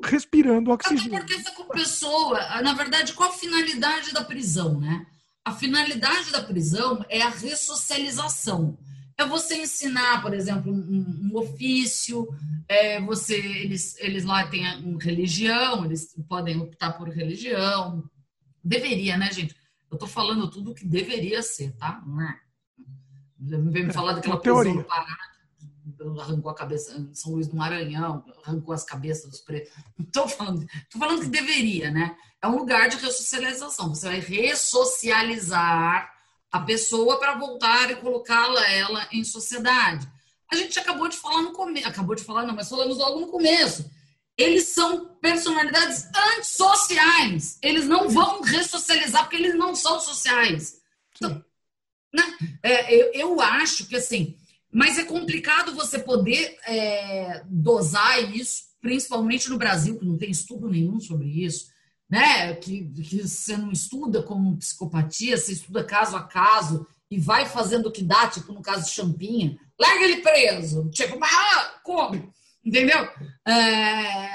respirando 0.04 0.72
oxigênio. 0.72 1.18
Até 1.18 1.26
porque 1.26 1.34
essa 1.34 1.64
pessoa, 1.66 2.62
na 2.62 2.74
verdade, 2.74 3.14
qual 3.14 3.30
a 3.30 3.34
finalidade 3.34 4.14
da 4.14 4.24
prisão, 4.24 4.80
né? 4.80 5.08
A 5.44 5.54
finalidade 5.54 6.32
da 6.32 6.44
prisão 6.44 7.04
é 7.10 7.22
a 7.22 7.30
ressocialização 7.30 8.78
é 9.18 9.26
você 9.26 9.58
ensinar, 9.58 10.22
por 10.22 10.34
exemplo, 10.34 10.72
um, 10.72 11.32
um 11.32 11.38
ofício, 11.38 12.28
é 12.68 13.02
você, 13.02 13.36
eles, 13.36 13.98
eles 14.00 14.24
lá 14.24 14.46
têm 14.48 14.64
religião, 15.00 15.84
eles 15.84 16.16
podem 16.30 16.60
optar 16.60 16.92
por 16.94 17.10
religião. 17.10 18.08
Deveria, 18.64 19.18
né, 19.18 19.32
gente? 19.32 19.56
Eu 19.90 19.96
estou 19.96 20.08
falando 20.08 20.50
tudo 20.50 20.72
o 20.72 20.76
que 20.76 20.86
deveria 20.86 21.42
ser, 21.42 21.72
tá? 21.78 22.04
Não 22.06 22.22
é? 22.22 22.40
Vem 23.40 23.86
me 23.86 23.94
falar 23.94 24.14
daquela 24.14 24.38
prisão 24.40 24.84
Pará, 24.84 25.18
arrancou 26.20 26.52
a 26.52 26.56
cabeça 26.56 26.98
em 26.98 27.14
São 27.14 27.32
Luís 27.34 27.48
do 27.48 27.56
Maranhão, 27.56 28.24
arrancou 28.44 28.74
as 28.74 28.84
cabeças 28.84 29.30
dos 29.30 29.40
pretos. 29.40 29.72
Estou 30.00 30.28
falando, 30.28 30.68
tô 30.92 31.00
falando 31.00 31.22
que 31.22 31.30
deveria, 31.30 31.90
né? 31.90 32.16
É 32.42 32.48
um 32.48 32.58
lugar 32.58 32.90
de 32.90 32.98
ressocialização. 32.98 33.90
Você 33.90 34.08
vai 34.08 34.20
ressocializar 34.20 36.17
a 36.52 36.62
pessoa 36.62 37.20
para 37.20 37.36
voltar 37.36 37.92
e 37.92 37.96
colocá-la 37.98 38.66
ela 38.72 39.08
em 39.12 39.24
sociedade. 39.24 40.08
A 40.52 40.56
gente 40.56 40.80
acabou 40.80 41.08
de 41.08 41.18
falar 41.18 41.42
no 41.42 41.52
começo, 41.52 41.88
acabou 41.88 42.16
de 42.16 42.24
falar, 42.24 42.46
não, 42.46 42.56
mas 42.56 42.70
falamos 42.70 42.98
logo 42.98 43.20
no 43.20 43.28
começo. 43.28 43.90
Eles 44.38 44.70
são 44.70 45.16
personalidades 45.16 46.08
antissociais. 46.38 47.58
Eles 47.62 47.86
não 47.86 48.08
vão 48.08 48.42
ressocializar 48.42 49.24
porque 49.24 49.36
eles 49.36 49.56
não 49.56 49.76
são 49.76 50.00
sociais. 50.00 50.80
Então, 51.16 51.44
né? 52.14 52.24
é, 52.64 52.94
eu, 52.96 53.12
eu, 53.14 53.42
acho 53.42 53.88
que 53.88 53.96
assim, 53.96 54.38
mas 54.72 54.98
é 54.98 55.04
complicado 55.04 55.74
você 55.74 56.00
poder 56.00 56.58
é, 56.66 57.44
dosar 57.46 58.34
isso, 58.34 58.64
principalmente 58.80 59.50
no 59.50 59.58
Brasil, 59.58 59.98
que 59.98 60.06
não 60.06 60.18
tem 60.18 60.30
estudo 60.30 60.70
nenhum 60.70 61.00
sobre 61.00 61.28
isso 61.28 61.76
né? 62.10 62.54
Que, 62.56 62.86
que 62.86 63.28
você 63.28 63.58
não 63.58 63.72
estuda 63.72 64.24
como 64.24 64.58
psicopatia, 64.58 65.38
você 65.38 65.54
estuda 65.54 65.84
caso 65.84 66.16
a 66.16 66.24
caso 66.24 66.88
e 67.10 67.20
vai 67.20 67.46
fazendo 67.46 67.88
o 67.88 67.92
que 67.92 68.04
dá, 68.04 68.28
tipo 68.28 68.52
no 68.52 68.62
caso 68.62 68.86
de 68.86 68.92
Champinha, 68.92 69.58
larga 69.80 70.04
ele 70.04 70.22
preso. 70.22 70.90
Tipo, 70.90 71.18
ah, 71.24 71.80
como? 71.84 72.34
Entendeu? 72.64 73.08
É, 73.48 74.30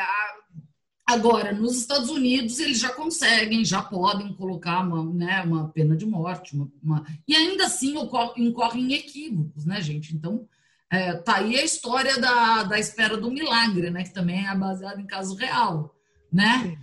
agora, 1.07 1.53
nos 1.53 1.77
Estados 1.77 2.09
Unidos, 2.09 2.59
eles 2.59 2.79
já 2.79 2.89
conseguem, 2.89 3.65
já 3.65 3.83
podem 3.83 4.33
colocar 4.35 4.81
uma, 4.81 5.05
né, 5.13 5.43
uma 5.43 5.69
pena 5.69 5.95
de 5.97 6.07
morte. 6.07 6.55
Uma, 6.55 6.71
uma... 6.83 7.07
E 7.29 7.37
ainda 7.37 7.67
assim 7.67 7.95
incorrem 8.37 8.95
equívocos, 8.95 9.67
né, 9.67 9.83
gente? 9.83 10.15
Então, 10.15 10.49
é, 10.91 11.15
tá 11.15 11.37
aí 11.37 11.57
a 11.57 11.65
história 11.65 12.19
da, 12.19 12.63
da 12.65 12.79
espera 12.79 13.17
do 13.17 13.31
milagre, 13.31 13.91
né? 13.91 14.03
Que 14.03 14.13
também 14.13 14.47
é 14.47 14.55
baseada 14.55 15.01
em 15.01 15.07
caso 15.07 15.35
real, 15.35 15.95
né? 16.33 16.79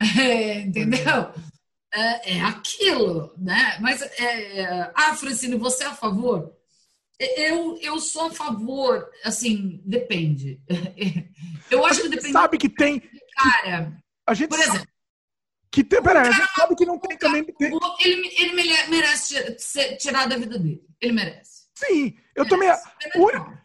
É, 0.00 0.60
entendeu? 0.60 1.32
É, 1.92 2.36
é, 2.36 2.40
aquilo, 2.42 3.32
né? 3.38 3.78
Mas, 3.80 4.02
é, 4.02 4.60
é, 4.60 4.92
ah, 4.94 5.14
Francine, 5.14 5.56
você 5.56 5.84
é 5.84 5.86
a 5.86 5.94
favor? 5.94 6.54
Eu, 7.18 7.78
eu 7.80 7.98
sou 7.98 8.26
a 8.26 8.30
favor, 8.30 9.10
assim, 9.24 9.80
depende. 9.84 10.60
Eu 11.70 11.84
acho 11.84 12.02
que 12.02 12.08
depende. 12.08 12.32
Sabe 12.32 12.56
que 12.56 12.68
tem. 12.68 13.02
Cara, 13.36 13.92
a 14.26 14.34
gente 14.34 14.48
por 14.48 14.58
exemplo. 14.58 14.88
Que 15.70 15.84
tem, 15.84 16.02
peraí, 16.02 16.28
a 16.28 16.32
gente 16.32 16.50
sabe 16.54 16.74
que 16.76 16.86
não 16.86 16.98
tem 16.98 17.18
também. 17.18 17.44
Tem... 17.44 17.70
Ele, 18.00 18.34
ele 18.38 18.54
merece 18.88 19.58
ser 19.58 19.96
tirado 19.96 20.30
da 20.30 20.38
vida 20.38 20.58
dele. 20.58 20.82
Ele 21.00 21.12
merece. 21.12 21.64
Sim, 21.74 22.16
eu 22.34 22.44
merece. 22.56 22.84
também. 22.84 23.58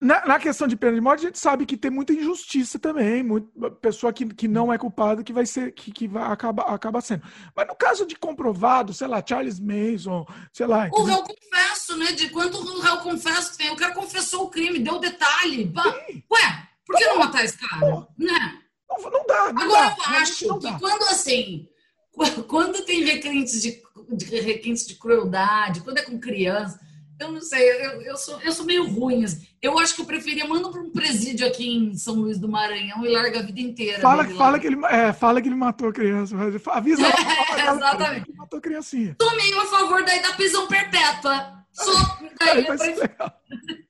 Na, 0.00 0.24
na, 0.24 0.38
questão 0.38 0.68
de 0.68 0.76
pena 0.76 0.94
de 0.94 1.00
morte, 1.00 1.24
a 1.24 1.26
gente 1.26 1.40
sabe 1.40 1.66
que 1.66 1.76
tem 1.76 1.90
muita 1.90 2.12
injustiça 2.12 2.78
também, 2.78 3.20
muito, 3.24 3.48
pessoa 3.80 4.12
que, 4.12 4.26
que 4.26 4.46
não 4.46 4.72
é 4.72 4.78
culpada 4.78 5.24
que 5.24 5.32
vai 5.32 5.44
ser, 5.44 5.72
que, 5.72 5.90
que 5.90 6.06
vai, 6.06 6.22
acaba, 6.30 6.62
acaba 6.62 7.00
sendo. 7.00 7.24
Mas 7.54 7.66
no 7.66 7.74
caso 7.74 8.06
de 8.06 8.14
comprovado, 8.14 8.94
sei 8.94 9.08
lá, 9.08 9.20
Charles 9.26 9.58
Mason, 9.58 10.24
sei 10.52 10.66
lá. 10.66 10.88
O 10.92 11.02
réu 11.02 11.24
confesso, 11.24 11.96
né? 11.96 12.12
De 12.12 12.28
quanto 12.28 12.58
o 12.58 12.80
réu 12.80 12.98
confesso 12.98 13.58
tem. 13.58 13.70
O 13.72 13.76
cara 13.76 13.92
confessou 13.92 14.44
o 14.44 14.50
crime, 14.50 14.78
deu 14.78 15.00
detalhe. 15.00 15.72
Ué, 16.30 16.68
por 16.86 16.96
que 16.96 17.04
não 17.04 17.18
matar 17.18 17.44
esse 17.44 17.58
cara? 17.58 18.06
Né? 18.16 18.62
Não, 18.88 19.10
não 19.10 19.26
dá. 19.26 19.52
Não 19.52 19.62
Agora 19.62 19.96
dá, 19.96 20.12
eu 20.12 20.16
acho 20.20 20.60
que 20.60 20.78
quando 20.78 21.02
assim, 21.10 21.68
quando 22.46 22.84
tem 22.84 23.02
requintes 23.02 23.60
de, 23.60 23.82
de, 24.12 24.40
requintes 24.40 24.86
de 24.86 24.94
crueldade, 24.94 25.80
quando 25.80 25.98
é 25.98 26.02
com 26.02 26.20
criança 26.20 26.78
eu 27.20 27.32
não 27.32 27.40
sei, 27.40 27.68
eu, 27.68 28.02
eu, 28.02 28.16
sou, 28.16 28.40
eu 28.40 28.52
sou 28.52 28.64
meio 28.64 28.88
ruim. 28.88 29.24
Assim. 29.24 29.46
Eu 29.60 29.78
acho 29.78 29.94
que 29.94 30.00
eu 30.00 30.06
preferia 30.06 30.46
mandar 30.46 30.70
para 30.70 30.80
um 30.80 30.90
presídio 30.90 31.46
aqui 31.46 31.68
em 31.68 31.94
São 31.94 32.14
Luís 32.14 32.38
do 32.38 32.48
Maranhão 32.48 33.04
e 33.04 33.08
larga 33.08 33.40
a 33.40 33.42
vida 33.42 33.60
inteira. 33.60 34.00
Fala, 34.00 34.24
que, 34.24 34.34
fala, 34.34 34.58
que, 34.58 34.66
ele, 34.68 34.84
é, 34.86 35.12
fala 35.12 35.42
que 35.42 35.48
ele 35.48 35.56
matou 35.56 35.88
a 35.88 35.92
criança. 35.92 36.36
Avisa 36.70 37.06
é, 37.06 37.12
fala, 37.12 37.76
exatamente. 37.76 38.24
que 38.24 38.30
ele 38.30 38.38
matou 38.38 38.58
a 38.58 38.62
criancinha. 38.62 39.16
Tomei 39.18 39.52
a 39.52 39.66
favor 39.66 40.04
daí 40.04 40.22
da 40.22 40.32
prisão 40.32 40.68
perpétua. 40.68 41.64
Só 41.72 42.18
daí 42.40 42.66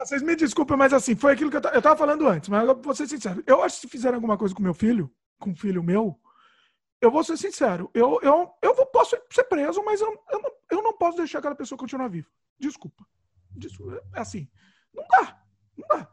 Vocês 0.00 0.22
me 0.22 0.34
desculpem, 0.34 0.76
mas 0.76 0.92
assim, 0.92 1.14
foi 1.14 1.32
aquilo 1.32 1.50
que 1.50 1.56
eu, 1.56 1.62
eu 1.72 1.82
tava 1.82 1.96
falando 1.96 2.26
antes, 2.26 2.48
mas 2.48 2.66
eu 2.66 2.80
vou 2.80 2.94
ser 2.94 3.06
sincero. 3.06 3.42
Eu 3.46 3.62
acho 3.62 3.76
que 3.76 3.82
se 3.82 3.88
fizerem 3.88 4.16
alguma 4.16 4.36
coisa 4.36 4.54
com 4.54 4.62
meu 4.62 4.74
filho, 4.74 5.10
com 5.38 5.50
um 5.50 5.54
filho 5.56 5.82
meu, 5.82 6.18
eu 7.02 7.10
vou 7.10 7.24
ser 7.24 7.36
sincero, 7.36 7.90
eu, 7.92 8.20
eu, 8.22 8.48
eu 8.62 8.74
vou, 8.74 8.86
posso 8.86 9.16
ser 9.30 9.44
preso, 9.44 9.82
mas 9.84 10.00
eu, 10.00 10.16
eu, 10.30 10.40
não, 10.40 10.50
eu 10.70 10.82
não 10.82 10.96
posso 10.96 11.18
deixar 11.18 11.40
aquela 11.40 11.56
pessoa 11.56 11.76
continuar 11.76 12.06
viva. 12.06 12.28
Desculpa. 12.58 13.04
Desculpa. 13.50 14.00
É 14.14 14.20
assim. 14.20 14.48
Não 14.94 15.04
dá. 15.08 15.42
Não 15.76 15.88
dá. 15.88 16.08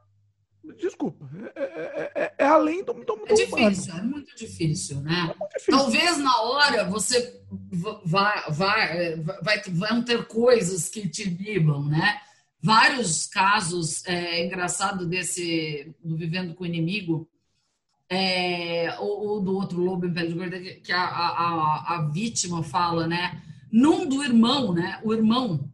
Desculpa. 0.78 1.30
É, 1.56 1.62
é, 1.62 2.12
é, 2.16 2.36
é 2.40 2.46
além 2.46 2.84
do, 2.84 2.94
do, 2.94 3.04
do 3.06 3.26
É 3.28 3.34
difícil, 3.34 3.94
humano. 3.94 4.08
é 4.08 4.12
muito 4.16 4.36
difícil, 4.36 5.02
né? 5.02 5.36
Muito 5.40 5.54
difícil. 5.54 5.78
Talvez 5.78 6.18
na 6.18 6.42
hora 6.42 6.84
você 6.86 7.40
vai, 8.04 8.52
vai, 8.52 9.16
vai, 9.44 9.62
vão 9.70 10.04
ter 10.04 10.26
coisas 10.28 10.90
que 10.90 11.08
te 11.08 11.24
libam, 11.24 11.86
né? 11.86 12.20
Vários 12.62 13.28
casos, 13.28 14.06
é 14.06 14.44
engraçado 14.44 15.06
desse 15.06 15.96
do 16.04 16.18
Vivendo 16.18 16.56
com 16.56 16.64
o 16.64 16.68
Inimigo, 16.68 17.30
é, 18.10 18.98
ou, 19.00 19.28
ou, 19.28 19.42
do 19.42 19.56
outro 19.56 19.80
lobo 19.80 20.06
em 20.06 20.14
pele 20.14 20.30
de 20.30 20.34
gorda, 20.34 20.60
que 20.60 20.92
a, 20.92 21.04
a, 21.04 21.96
a, 21.96 22.02
vítima 22.12 22.64
fala, 22.64 23.06
né? 23.06 23.42
Num 23.72 24.08
do 24.08 24.24
irmão, 24.24 24.74
né? 24.74 25.00
O 25.04 25.14
irmão 25.14 25.72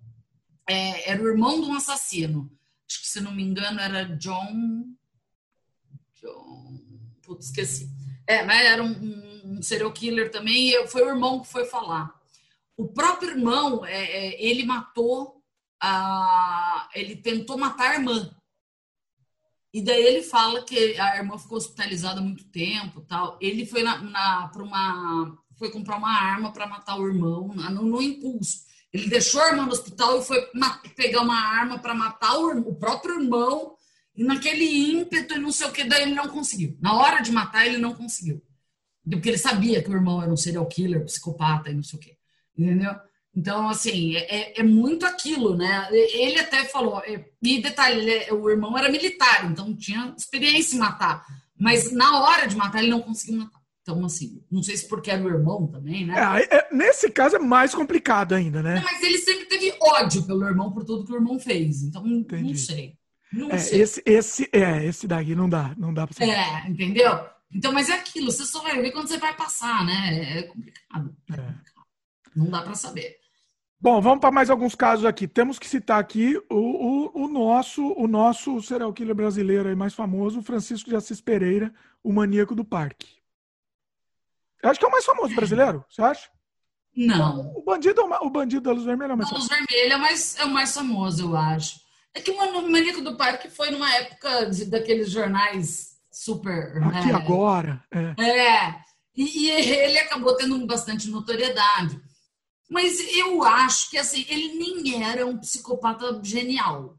é, 0.68 1.12
era 1.12 1.24
o 1.24 1.28
irmão 1.28 1.62
de 1.62 1.68
um 1.68 1.76
assassino. 1.76 2.52
Acho 2.90 3.02
que, 3.02 3.08
se 3.08 3.22
não 3.22 3.34
me 3.34 3.42
engano, 3.42 3.80
era 3.80 4.04
John. 4.18 4.86
John. 6.22 6.80
Putz, 7.24 7.46
esqueci. 7.46 7.90
É, 8.28 8.44
mas 8.44 8.62
era 8.66 8.84
um, 8.84 8.92
um, 8.92 9.58
um 9.58 9.62
serial 9.62 9.92
killer 9.94 10.30
também, 10.30 10.72
e 10.72 10.88
foi 10.88 11.04
o 11.04 11.10
irmão 11.10 11.40
que 11.40 11.48
foi 11.48 11.66
falar. 11.66 12.14
O 12.76 12.88
próprio 12.88 13.30
irmão, 13.32 13.86
é, 13.86 14.04
é, 14.04 14.46
ele 14.46 14.66
matou, 14.66 15.42
a, 15.82 16.90
ele 16.94 17.16
tentou 17.16 17.58
matar 17.58 17.92
a 17.92 17.94
irmã. 17.96 18.36
E 19.76 19.82
daí 19.82 20.06
ele 20.06 20.24
fala 20.24 20.64
que 20.64 20.98
a 20.98 21.18
irmã 21.18 21.38
ficou 21.38 21.58
hospitalizada 21.58 22.22
há 22.22 22.24
muito 22.24 22.46
tempo, 22.46 23.02
tal. 23.02 23.38
Ele 23.42 23.66
foi 23.66 23.84
na, 23.84 24.02
na 24.02 24.48
para 24.48 24.64
uma 24.64 25.38
foi 25.58 25.70
comprar 25.70 25.98
uma 25.98 26.18
arma 26.18 26.54
para 26.54 26.66
matar 26.66 26.98
o 26.98 27.06
irmão 27.06 27.50
no, 27.50 27.82
no, 27.84 28.02
impulso. 28.02 28.60
Ele 28.94 29.10
deixou 29.10 29.42
a 29.42 29.50
irmã 29.50 29.66
no 29.66 29.74
hospital 29.74 30.18
e 30.18 30.24
foi 30.24 30.42
pegar 30.96 31.24
uma 31.24 31.38
arma 31.38 31.78
para 31.78 31.94
matar 31.94 32.38
o, 32.38 32.58
o, 32.70 32.76
próprio 32.76 33.22
irmão. 33.22 33.76
E 34.16 34.24
naquele 34.24 34.64
ímpeto 34.64 35.34
e 35.34 35.40
não 35.40 35.52
sei 35.52 35.68
o 35.68 35.74
que, 35.74 35.84
daí 35.84 36.04
ele 36.04 36.16
não 36.16 36.30
conseguiu. 36.30 36.78
Na 36.80 36.94
hora 36.94 37.22
de 37.22 37.34
matar, 37.34 37.68
ele 37.68 37.78
não 37.78 37.94
conseguiu. 37.94 38.42
Porque 39.04 39.28
ele 39.28 39.38
sabia 39.38 39.84
que 39.84 39.90
o 39.90 39.94
irmão 39.94 40.24
era 40.24 40.32
um 40.32 40.38
serial 40.38 40.66
killer, 40.68 41.04
psicopata 41.04 41.70
e 41.70 41.74
não 41.74 41.84
sei 41.84 42.00
o 42.00 42.02
que. 42.02 42.18
Entendeu? 42.58 42.96
Então, 43.36 43.68
assim, 43.68 44.16
é, 44.16 44.36
é, 44.36 44.60
é, 44.62 44.64
muito 44.64 45.06
aquilo, 45.06 45.58
né? 45.58 45.90
Ele 45.92 46.40
até 46.40 46.64
falou, 46.64 47.00
é, 47.00 47.26
e 47.44 47.62
detalhe, 47.62 48.00
ele, 48.00 48.32
o 48.32 48.50
irmão 48.50 48.78
era 48.78 48.90
militar, 48.90 49.46
então 49.52 49.76
tinha 49.76 50.16
experiência 50.18 50.76
em 50.76 50.80
matar. 50.80 51.26
Mas 51.60 51.92
na 51.92 52.22
hora 52.22 52.48
de 52.48 52.56
matar, 52.56 52.80
ele 52.80 52.92
não 52.92 53.02
conseguiu 53.02 53.40
matar. 53.40 53.60
Então, 53.82 54.04
assim, 54.04 54.42
não 54.50 54.64
sei 54.64 54.78
se 54.78 54.88
porque 54.88 55.12
era 55.12 55.22
o 55.22 55.30
irmão 55.30 55.68
também, 55.68 56.06
né? 56.06 56.16
É, 56.18 56.58
é, 56.58 56.68
nesse 56.72 57.12
caso 57.12 57.36
é 57.36 57.40
mais 57.40 57.76
complicado 57.76 58.34
ainda, 58.34 58.64
né? 58.64 58.76
Não, 58.76 58.84
mas 58.84 59.04
ele 59.04 59.18
sempre 59.20 59.46
teve 59.46 59.76
ódio 59.80 60.24
pelo 60.24 60.48
irmão 60.48 60.72
por 60.72 60.84
tudo 60.86 61.06
que 61.06 61.12
o 61.12 61.16
irmão 61.16 61.38
fez. 61.38 61.84
Então, 61.84 62.08
Entendi. 62.08 62.50
não 62.50 62.56
sei. 62.56 62.98
Não 63.32 63.52
é, 63.52 63.58
sei. 63.58 63.82
Esse, 63.82 64.02
esse, 64.06 64.50
é, 64.52 64.84
esse 64.86 65.08
daí 65.08 65.36
não 65.36 65.48
dá, 65.48 65.76
não 65.78 65.94
dá 65.94 66.08
pra 66.08 66.16
saber. 66.16 66.32
É, 66.32 66.68
entendeu? 66.68 67.26
Então, 67.54 67.72
mas 67.72 67.90
é 67.90 67.94
aquilo, 67.94 68.32
você 68.32 68.46
só 68.46 68.62
vai 68.62 68.82
ver 68.82 68.92
quando 68.92 69.08
você 69.08 69.18
vai 69.18 69.36
passar, 69.36 69.86
né? 69.86 70.40
É 70.40 70.44
complicado. 70.44 71.16
É 71.30 71.36
complicado. 71.36 71.86
Não 72.36 72.50
dá 72.50 72.62
para 72.62 72.76
saber. 72.76 73.20
Bom, 73.80 74.02
vamos 74.02 74.20
para 74.20 74.32
mais 74.32 74.50
alguns 74.50 74.74
casos 74.74 75.06
aqui. 75.06 75.28
Temos 75.28 75.60
que 75.60 75.68
citar 75.68 76.00
aqui 76.00 76.38
o, 76.50 76.56
o, 76.56 77.24
o, 77.24 77.28
nosso 77.28 77.94
o 77.94 78.08
nosso 78.08 78.62
serial 78.62 78.92
killer 78.94 79.14
brasileiro 79.14 79.70
aí 79.70 79.76
mais 79.76 79.94
famoso, 79.94 80.42
Francisco 80.42 80.90
de 80.90 80.96
Assis 80.96 81.22
Pereira, 81.22 81.74
o 82.04 82.12
maníaco 82.12 82.56
do 82.56 82.66
parque. 82.66 83.08
Eu 84.64 84.70
acho 84.70 84.80
que 84.80 84.86
é 84.86 84.90
o 84.90 84.92
mais 84.92 85.06
famoso 85.06 85.36
brasileiro, 85.36 85.86
você 85.90 86.02
acha? 86.02 86.30
Não. 86.96 87.52
O 87.56 87.62
bandido, 87.62 88.02
o 88.02 88.30
bandido 88.30 88.62
da 88.62 88.72
Luz 88.72 88.86
Vermelha 88.86 89.12
é 89.12 89.14
o 89.14 89.18
mais 89.18 89.30
famoso. 89.30 89.50
Luz 89.50 89.60
Vermelha 89.60 89.94
é 89.94 89.98
mais, 89.98 90.40
é 90.40 90.46
o 90.46 90.50
mais 90.50 90.74
famoso, 90.74 91.24
eu 91.24 91.38
acho. 91.38 91.80
É 92.14 92.22
que 92.22 92.32
o 92.32 92.72
Maníaco 92.72 93.02
do 93.02 93.18
Parque 93.18 93.50
foi 93.50 93.70
numa 93.70 93.94
época 93.96 94.46
de, 94.46 94.66
daqueles 94.66 95.12
jornais 95.12 95.98
super. 96.10 96.82
Aqui 96.82 97.08
né? 97.08 97.14
agora. 97.14 97.84
É. 97.92 98.24
é. 98.24 98.76
E, 99.16 99.46
e 99.46 99.50
ele 99.50 100.00
acabou 100.00 100.36
tendo 100.38 100.66
bastante 100.66 101.10
notoriedade. 101.10 102.00
Mas 102.70 103.00
eu 103.16 103.44
acho 103.44 103.90
que 103.90 103.98
assim, 103.98 104.26
ele 104.28 104.56
nem 104.56 105.04
era 105.04 105.26
um 105.26 105.38
psicopata 105.38 106.20
genial. 106.24 106.98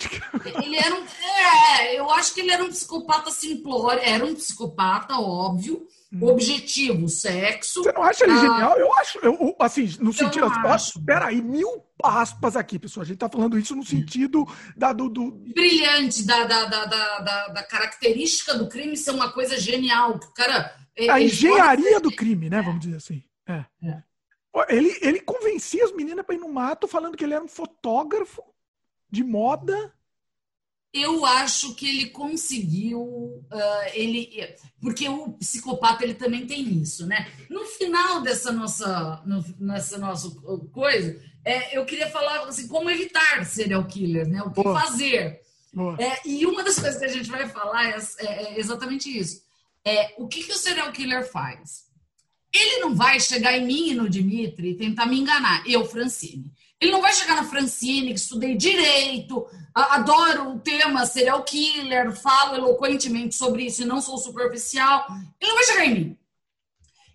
Ele 0.62 0.76
era 0.76 0.94
um. 0.94 1.04
É, 1.04 1.98
eu 1.98 2.10
acho 2.10 2.32
que 2.32 2.40
ele 2.40 2.50
era 2.50 2.64
um 2.64 2.70
psicopata 2.70 3.30
simplório, 3.30 4.00
era 4.02 4.24
um 4.24 4.34
psicopata, 4.34 5.14
óbvio, 5.18 5.86
hum. 6.12 6.26
objetivo, 6.26 7.08
sexo. 7.08 7.82
Você 7.82 7.92
não 7.92 8.02
acha 8.02 8.24
ele 8.24 8.32
ah, 8.32 8.40
genial? 8.40 8.78
Eu 8.78 8.92
acho, 8.94 9.18
eu, 9.18 9.56
assim, 9.58 9.94
no 10.00 10.12
sentido. 10.12 10.46
Acho. 10.46 11.04
Peraí, 11.04 11.42
mil 11.42 11.84
aspas 12.02 12.56
aqui, 12.56 12.78
pessoal. 12.78 13.02
A 13.02 13.06
gente 13.06 13.18
tá 13.18 13.28
falando 13.28 13.58
isso 13.58 13.76
no 13.76 13.84
sentido 13.84 14.46
da, 14.76 14.92
do, 14.92 15.08
do... 15.08 15.30
Brilhante, 15.54 16.24
da, 16.24 16.44
da, 16.44 16.64
da, 16.64 16.84
da, 16.86 17.48
da 17.48 17.62
característica 17.62 18.54
do 18.56 18.68
crime 18.68 18.96
ser 18.96 19.10
uma 19.10 19.30
coisa 19.32 19.60
genial. 19.60 20.12
O 20.12 20.32
cara. 20.32 20.74
A 21.10 21.20
engenharia 21.20 22.00
do 22.00 22.10
crime, 22.10 22.48
né? 22.48 22.62
Vamos 22.62 22.80
dizer 22.80 22.96
assim. 22.96 23.22
É. 23.46 23.64
é. 23.84 24.02
Ele, 24.68 24.96
ele 25.00 25.20
convencia 25.20 25.84
as 25.84 25.92
meninas 25.92 26.24
para 26.24 26.34
ir 26.34 26.38
no 26.38 26.48
mato 26.48 26.88
falando 26.88 27.16
que 27.16 27.24
ele 27.24 27.34
era 27.34 27.44
um 27.44 27.48
fotógrafo 27.48 28.42
de 29.08 29.22
moda. 29.22 29.94
Eu 30.92 31.24
acho 31.24 31.74
que 31.76 31.88
ele 31.88 32.10
conseguiu, 32.10 33.00
uh, 33.00 33.90
ele, 33.94 34.28
porque 34.80 35.08
o 35.08 35.32
psicopata 35.34 36.02
ele 36.02 36.14
também 36.14 36.46
tem 36.46 36.62
isso, 36.82 37.06
né? 37.06 37.30
No 37.48 37.64
final 37.64 38.20
dessa 38.22 38.50
nossa, 38.50 39.22
no, 39.24 39.44
nessa 39.60 39.98
nossa 39.98 40.28
coisa, 40.72 41.22
é, 41.44 41.78
eu 41.78 41.84
queria 41.84 42.10
falar 42.10 42.40
assim, 42.48 42.66
como 42.66 42.90
evitar 42.90 43.44
serial 43.46 43.86
killer, 43.86 44.28
né? 44.28 44.42
O 44.42 44.50
que 44.50 44.62
Boa. 44.62 44.80
fazer. 44.80 45.40
É, 46.00 46.28
e 46.28 46.44
uma 46.44 46.64
das 46.64 46.76
coisas 46.76 46.98
que 46.98 47.04
a 47.04 47.12
gente 47.12 47.30
vai 47.30 47.48
falar 47.48 47.90
é, 47.90 47.98
é, 48.18 48.26
é 48.26 48.58
exatamente 48.58 49.16
isso. 49.16 49.42
É, 49.84 50.14
o 50.18 50.26
que, 50.26 50.42
que 50.42 50.52
o 50.52 50.58
serial 50.58 50.90
killer 50.90 51.24
faz? 51.30 51.89
Ele 52.52 52.80
não 52.80 52.94
vai 52.94 53.20
chegar 53.20 53.56
em 53.56 53.64
mim 53.64 53.90
e 53.90 53.94
no 53.94 54.08
Dimitri 54.08 54.70
e 54.70 54.76
tentar 54.76 55.06
me 55.06 55.18
enganar, 55.18 55.62
eu, 55.66 55.84
Francine. 55.84 56.50
Ele 56.80 56.92
não 56.92 57.02
vai 57.02 57.12
chegar 57.12 57.36
na 57.36 57.44
Francine, 57.44 58.14
que 58.14 58.18
estudei 58.18 58.56
direito, 58.56 59.46
adoro 59.74 60.52
o 60.52 60.58
tema 60.58 61.04
serial 61.04 61.42
killer, 61.44 62.10
falo 62.12 62.56
eloquentemente 62.56 63.34
sobre 63.34 63.66
isso 63.66 63.82
e 63.82 63.86
não 63.86 64.00
sou 64.00 64.16
superficial. 64.16 65.06
Ele 65.38 65.50
não 65.50 65.56
vai 65.56 65.64
chegar 65.64 65.86
em 65.86 65.94
mim. 65.94 66.16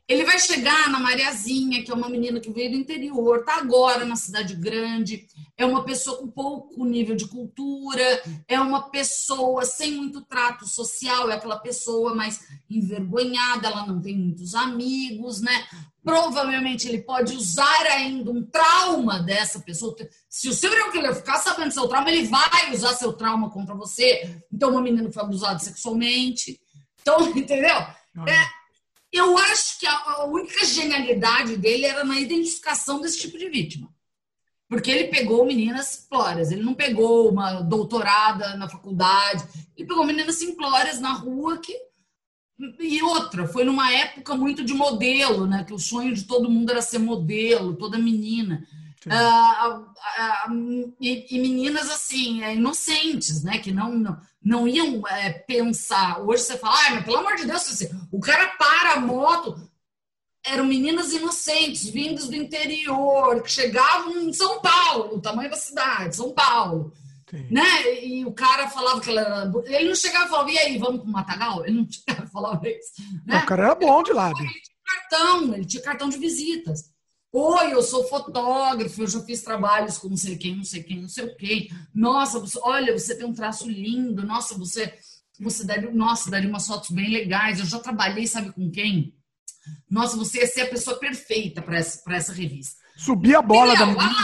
Ele 0.08 0.24
vai 0.24 0.38
chegar 0.40 0.90
na 0.90 1.00
Mariazinha, 1.00 1.84
que 1.84 1.92
é 1.92 1.94
uma 1.94 2.10
menina 2.10 2.40
que 2.40 2.52
veio 2.52 2.72
do 2.72 2.78
interior, 2.78 3.40
está 3.40 3.58
agora 3.58 4.06
na 4.06 4.16
cidade 4.16 4.56
grande, 4.56 5.26
é 5.58 5.66
uma 5.66 5.84
pessoa 5.84 6.18
com 6.18 6.28
pouco 6.28 6.86
nível 6.86 7.16
de 7.16 7.28
cultura, 7.28 8.22
é 8.48 8.60
uma 8.60 8.90
pessoa 8.90 9.66
sem 9.66 9.94
muito 9.94 10.22
trato 10.22 10.68
social, 10.68 11.32
é 11.32 11.34
aquela 11.34 11.58
pessoa 11.58 12.14
mais 12.14 12.40
envergonhada, 12.70 13.68
ela 13.68 13.88
não 13.88 14.00
tem 14.00 14.16
muitos 14.16 14.54
amigos, 14.54 15.42
né? 15.42 15.66
Provavelmente 16.04 16.88
ele 16.88 17.02
pode 17.02 17.34
usar 17.34 17.88
ainda 17.88 18.30
um 18.30 18.46
trauma 18.46 19.24
dessa 19.24 19.60
pessoa. 19.60 19.96
Se 20.30 20.48
o 20.48 20.54
serial 20.54 20.92
killer 20.92 21.16
ficar 21.16 21.40
sabendo 21.40 21.72
seu 21.72 21.88
trauma, 21.88 22.12
ele 22.12 22.28
vai 22.28 22.72
usar 22.72 22.94
seu 22.94 23.12
trauma 23.12 23.50
contra 23.50 23.74
você. 23.74 24.40
Então, 24.54 24.70
uma 24.70 24.82
menina 24.82 25.12
foi 25.12 25.24
abusada 25.24 25.58
sexualmente. 25.58 26.60
Então, 27.02 27.28
entendeu? 27.36 27.76
É, 28.28 28.65
eu 29.18 29.38
acho 29.38 29.80
que 29.80 29.88
a 29.88 30.26
única 30.26 30.66
genialidade 30.66 31.58
dele 31.58 31.86
era 31.86 32.04
na 32.04 32.20
identificação 32.20 33.00
desse 33.00 33.20
tipo 33.20 33.38
de 33.38 33.50
vítima. 33.50 33.90
Porque 34.68 34.90
ele 34.90 35.10
pegou 35.10 35.46
meninas 35.46 35.88
simplórias, 35.88 36.52
ele 36.52 36.64
não 36.64 36.74
pegou 36.74 37.30
uma 37.30 37.62
doutorada 37.62 38.58
na 38.58 38.68
faculdade, 38.68 39.44
ele 39.78 39.88
pegou 39.88 40.06
meninas 40.06 40.36
simplórias 40.36 41.00
na 41.00 41.14
rua 41.14 41.58
que. 41.60 41.74
E 42.80 43.04
outra, 43.04 43.48
foi 43.48 43.66
numa 43.66 43.92
época 43.92 44.34
muito 44.34 44.64
de 44.64 44.74
modelo, 44.74 45.46
né? 45.46 45.66
Que 45.66 45.74
o 45.74 45.80
sonho 45.80 46.16
de 46.16 46.24
todo 46.24 46.50
mundo 46.50 46.72
era 46.72 46.82
ser 46.82 47.00
modelo, 47.00 47.76
toda 47.76 47.98
menina. 47.98 48.66
Uh, 49.06 49.70
uh, 49.70 50.52
uh, 50.52 50.96
e, 51.00 51.28
e, 51.30 51.40
meninas 51.40 51.90
assim, 51.92 52.42
é, 52.42 52.56
inocentes, 52.56 53.44
né? 53.44 53.60
Que 53.60 53.72
não, 53.72 53.96
não, 53.96 54.18
não 54.46 54.68
iam 54.68 55.02
é, 55.08 55.32
pensar. 55.32 56.22
Hoje 56.22 56.44
você 56.44 56.58
fala, 56.58 56.76
ah, 56.76 56.92
mas 56.92 57.04
pelo 57.04 57.18
amor 57.18 57.36
de 57.36 57.46
Deus, 57.46 57.84
o 58.12 58.20
cara 58.20 58.46
para 58.58 58.94
a 58.94 59.00
moto. 59.00 59.60
Eram 60.48 60.66
meninas 60.66 61.12
inocentes, 61.12 61.90
vindas 61.90 62.28
do 62.28 62.36
interior, 62.36 63.42
que 63.42 63.52
chegavam 63.52 64.22
em 64.22 64.32
São 64.32 64.62
Paulo, 64.62 65.16
o 65.16 65.20
tamanho 65.20 65.50
da 65.50 65.56
cidade, 65.56 66.16
São 66.16 66.32
Paulo. 66.34 66.94
Né? 67.50 68.04
E 68.04 68.24
o 68.24 68.32
cara 68.32 68.70
falava 68.70 69.02
que 69.02 69.10
ela. 69.10 69.52
Ele 69.66 69.88
não 69.88 69.96
chegava 69.96 70.28
e 70.28 70.30
falava, 70.30 70.52
e 70.52 70.58
aí, 70.60 70.78
vamos 70.78 71.02
pro 71.02 71.10
Matagal? 71.10 71.66
Ele 71.66 71.78
não 71.78 71.88
chegava 71.90 72.28
e 72.28 72.32
falava 72.32 72.70
isso. 72.70 72.92
Né? 73.26 73.40
o 73.40 73.46
cara 73.48 73.64
era 73.64 73.76
bom 73.76 74.04
de 74.04 74.14
lado. 74.14 74.38
Ele 74.40 74.48
tinha 74.48 75.10
cartão, 75.10 75.54
ele 75.56 75.66
tinha 75.66 75.84
cartão 75.84 76.10
de 76.10 76.18
visitas. 76.20 76.92
Oi, 77.38 77.74
eu 77.74 77.82
sou 77.82 78.08
fotógrafo, 78.08 79.02
eu 79.02 79.08
já 79.08 79.20
fiz 79.20 79.42
trabalhos 79.42 79.98
com 79.98 80.08
não 80.08 80.16
sei 80.16 80.38
quem, 80.38 80.56
não 80.56 80.64
sei 80.64 80.82
quem, 80.82 81.02
não 81.02 81.10
sei 81.10 81.26
o 81.26 81.36
quê. 81.36 81.68
Nossa, 81.94 82.40
você, 82.40 82.58
olha, 82.64 82.98
você 82.98 83.14
tem 83.14 83.26
um 83.26 83.34
traço 83.34 83.70
lindo. 83.70 84.26
Nossa, 84.26 84.58
você, 84.58 84.94
você 85.38 85.66
daria, 85.66 85.92
nossa, 85.92 86.32
daria 86.32 86.48
umas 86.48 86.66
fotos 86.66 86.92
bem 86.92 87.12
legais. 87.12 87.60
Eu 87.60 87.66
já 87.66 87.78
trabalhei, 87.78 88.26
sabe 88.26 88.54
com 88.54 88.72
quem? 88.72 89.14
Nossa, 89.92 90.16
você 90.16 90.40
ia 90.40 90.48
ser 90.48 90.62
a 90.62 90.70
pessoa 90.70 90.98
perfeita 90.98 91.62
para 91.62 91.78
essa, 91.78 92.02
essa 92.10 92.32
revista. 92.32 92.82
Subir 92.96 93.36
a 93.36 93.42
bola 93.42 93.76
da 93.76 93.86
menina. 93.86 94.16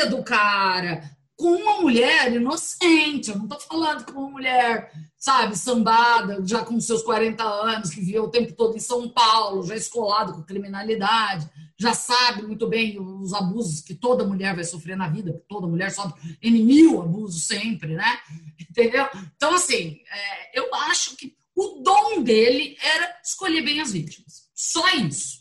A 0.00 0.04
do 0.06 0.24
cara 0.24 1.16
com 1.38 1.54
uma 1.54 1.80
mulher 1.80 2.32
inocente. 2.32 3.30
Eu 3.30 3.36
não 3.36 3.44
estou 3.44 3.60
falando 3.60 4.04
com 4.04 4.20
uma 4.20 4.30
mulher, 4.30 4.92
sabe, 5.16 5.56
sambada, 5.56 6.44
já 6.44 6.64
com 6.64 6.78
seus 6.80 7.00
40 7.02 7.42
anos, 7.42 7.90
que 7.90 8.00
viveu 8.00 8.24
o 8.24 8.30
tempo 8.30 8.52
todo 8.52 8.76
em 8.76 8.80
São 8.80 9.08
Paulo, 9.08 9.64
já 9.64 9.76
escolado 9.76 10.34
com 10.34 10.42
criminalidade, 10.42 11.48
já 11.78 11.94
sabe 11.94 12.42
muito 12.42 12.66
bem 12.66 13.00
os 13.00 13.32
abusos 13.32 13.80
que 13.80 13.94
toda 13.94 14.26
mulher 14.26 14.52
vai 14.56 14.64
sofrer 14.64 14.96
na 14.96 15.08
vida, 15.08 15.32
porque 15.32 15.46
toda 15.48 15.68
mulher 15.68 15.92
sofre 15.92 16.36
N 16.42 16.64
mil 16.64 17.00
abusos 17.00 17.46
sempre, 17.46 17.94
né? 17.94 18.18
Entendeu? 18.60 19.08
Então, 19.36 19.54
assim, 19.54 20.00
é, 20.12 20.58
eu 20.58 20.74
acho 20.74 21.16
que 21.16 21.36
o 21.54 21.80
dom 21.84 22.22
dele 22.22 22.76
era 22.82 23.16
escolher 23.24 23.62
bem 23.62 23.80
as 23.80 23.92
vítimas. 23.92 24.48
Só 24.52 24.88
isso. 24.90 25.37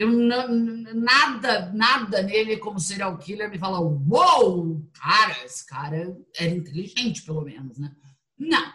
Eu 0.00 0.08
não, 0.08 0.48
nada, 0.94 1.70
nada 1.74 2.22
nele 2.22 2.56
como 2.56 2.80
serial 2.80 3.18
killer 3.18 3.50
me 3.50 3.58
fala, 3.58 3.78
uou, 3.80 4.00
wow, 4.08 4.90
cara, 4.94 5.44
esse 5.44 5.66
cara 5.66 6.16
era 6.38 6.54
inteligente, 6.54 7.22
pelo 7.22 7.42
menos, 7.42 7.76
né? 7.76 7.94
Não. 8.38 8.72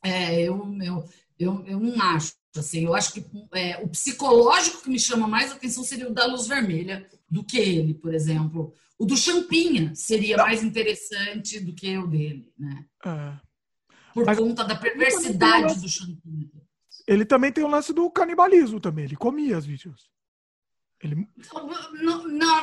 É, 0.00 0.40
eu, 0.42 0.56
eu, 0.80 1.08
eu, 1.36 1.64
eu 1.66 1.80
não 1.80 2.00
acho. 2.00 2.34
Assim, 2.56 2.84
eu 2.84 2.94
acho 2.94 3.12
que 3.12 3.26
é, 3.52 3.82
o 3.82 3.88
psicológico 3.88 4.82
que 4.82 4.90
me 4.90 5.00
chama 5.00 5.26
mais 5.26 5.50
atenção 5.50 5.82
seria 5.82 6.08
o 6.08 6.14
da 6.14 6.24
luz 6.24 6.46
vermelha 6.46 7.04
do 7.28 7.42
que 7.42 7.58
ele, 7.58 7.92
por 7.92 8.14
exemplo. 8.14 8.72
O 8.96 9.04
do 9.04 9.16
Champinha 9.16 9.92
seria 9.96 10.36
mais 10.36 10.62
interessante 10.62 11.58
do 11.58 11.74
que 11.74 11.98
o 11.98 12.06
dele, 12.06 12.52
né? 12.56 12.86
É. 13.04 13.40
Por 14.14 14.24
Mas 14.24 14.38
conta 14.38 14.62
da 14.62 14.76
perversidade 14.76 15.80
do 15.80 15.88
Champinha. 15.88 16.48
Ele 17.08 17.24
também 17.24 17.50
tem 17.50 17.64
o 17.64 17.68
lance 17.68 17.92
do 17.92 18.08
canibalismo 18.08 18.78
também. 18.78 19.06
Ele 19.06 19.16
comia 19.16 19.56
as 19.58 19.66
vítimas. 19.66 20.14
Ele... 21.06 21.28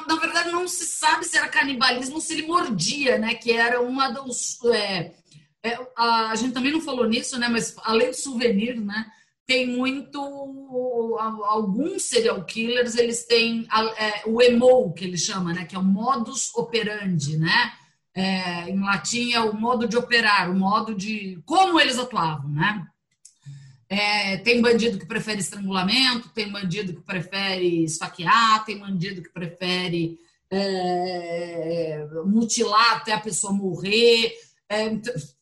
Na 0.08 0.16
verdade, 0.16 0.52
não 0.52 0.68
se 0.68 0.86
sabe 0.86 1.26
se 1.26 1.38
era 1.38 1.48
canibalismo 1.48 2.16
ou 2.16 2.22
se 2.22 2.34
ele 2.34 2.48
mordia, 2.48 3.18
né? 3.18 3.36
Que 3.36 3.52
era 3.52 3.82
uma 3.82 4.10
dos. 4.10 4.64
É, 4.66 5.12
é, 5.64 5.80
a, 5.96 6.32
a, 6.32 6.36
gente 6.36 6.54
também 6.54 6.72
não 6.72 6.82
falou 6.82 7.08
nisso, 7.08 7.40
né? 7.40 7.48
Mas 7.48 7.76
além 7.84 8.10
do 8.10 8.16
souvenir, 8.16 8.80
né? 8.80 9.06
Tem 9.46 9.68
muito. 9.68 10.20
Alguns 11.20 12.04
serial 12.04 12.44
killers, 12.46 12.96
eles 12.96 13.26
têm 13.26 13.68
é, 13.98 14.24
o 14.26 14.42
emo, 14.42 14.94
que 14.94 15.04
eles 15.04 15.22
chamam, 15.22 15.54
né? 15.54 15.66
Que 15.66 15.76
é 15.76 15.80
o 15.80 15.84
modus 15.84 16.54
operandi, 16.56 17.38
né? 17.38 17.74
É, 18.14 18.70
em 18.70 18.80
latim 18.80 19.32
é 19.34 19.40
o 19.40 19.56
modo 19.56 19.88
de 19.88 19.98
operar, 19.98 20.50
o 20.50 20.56
modo 20.56 20.96
de. 20.96 21.42
Como 21.46 21.80
eles 21.80 21.98
atuavam, 21.98 22.50
né? 22.50 22.86
É, 23.92 24.38
tem 24.38 24.62
bandido 24.62 24.98
que 24.98 25.06
prefere 25.06 25.42
estrangulamento, 25.42 26.30
tem 26.30 26.50
bandido 26.50 26.94
que 26.94 27.02
prefere 27.02 27.84
esfaquear, 27.84 28.64
tem 28.64 28.80
bandido 28.80 29.22
que 29.22 29.30
prefere 29.30 30.18
é, 30.50 32.08
mutilar 32.26 32.96
até 32.96 33.12
a 33.12 33.20
pessoa 33.20 33.52
morrer. 33.52 34.32
É, 34.70 34.98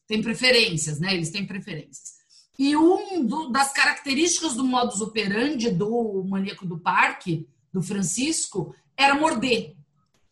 tem 0.07 0.23
preferências, 0.23 0.99
né? 0.99 1.13
Eles 1.13 1.29
têm 1.29 1.45
preferências. 1.45 2.13
E 2.57 2.75
um 2.75 3.51
das 3.51 3.71
características 3.71 4.55
do 4.55 4.63
modus 4.63 4.99
operandi 4.99 5.69
do 5.69 6.25
maníaco 6.27 6.65
do 6.65 6.79
parque, 6.79 7.47
do 7.71 7.83
Francisco, 7.83 8.75
era 8.97 9.13
morder. 9.13 9.75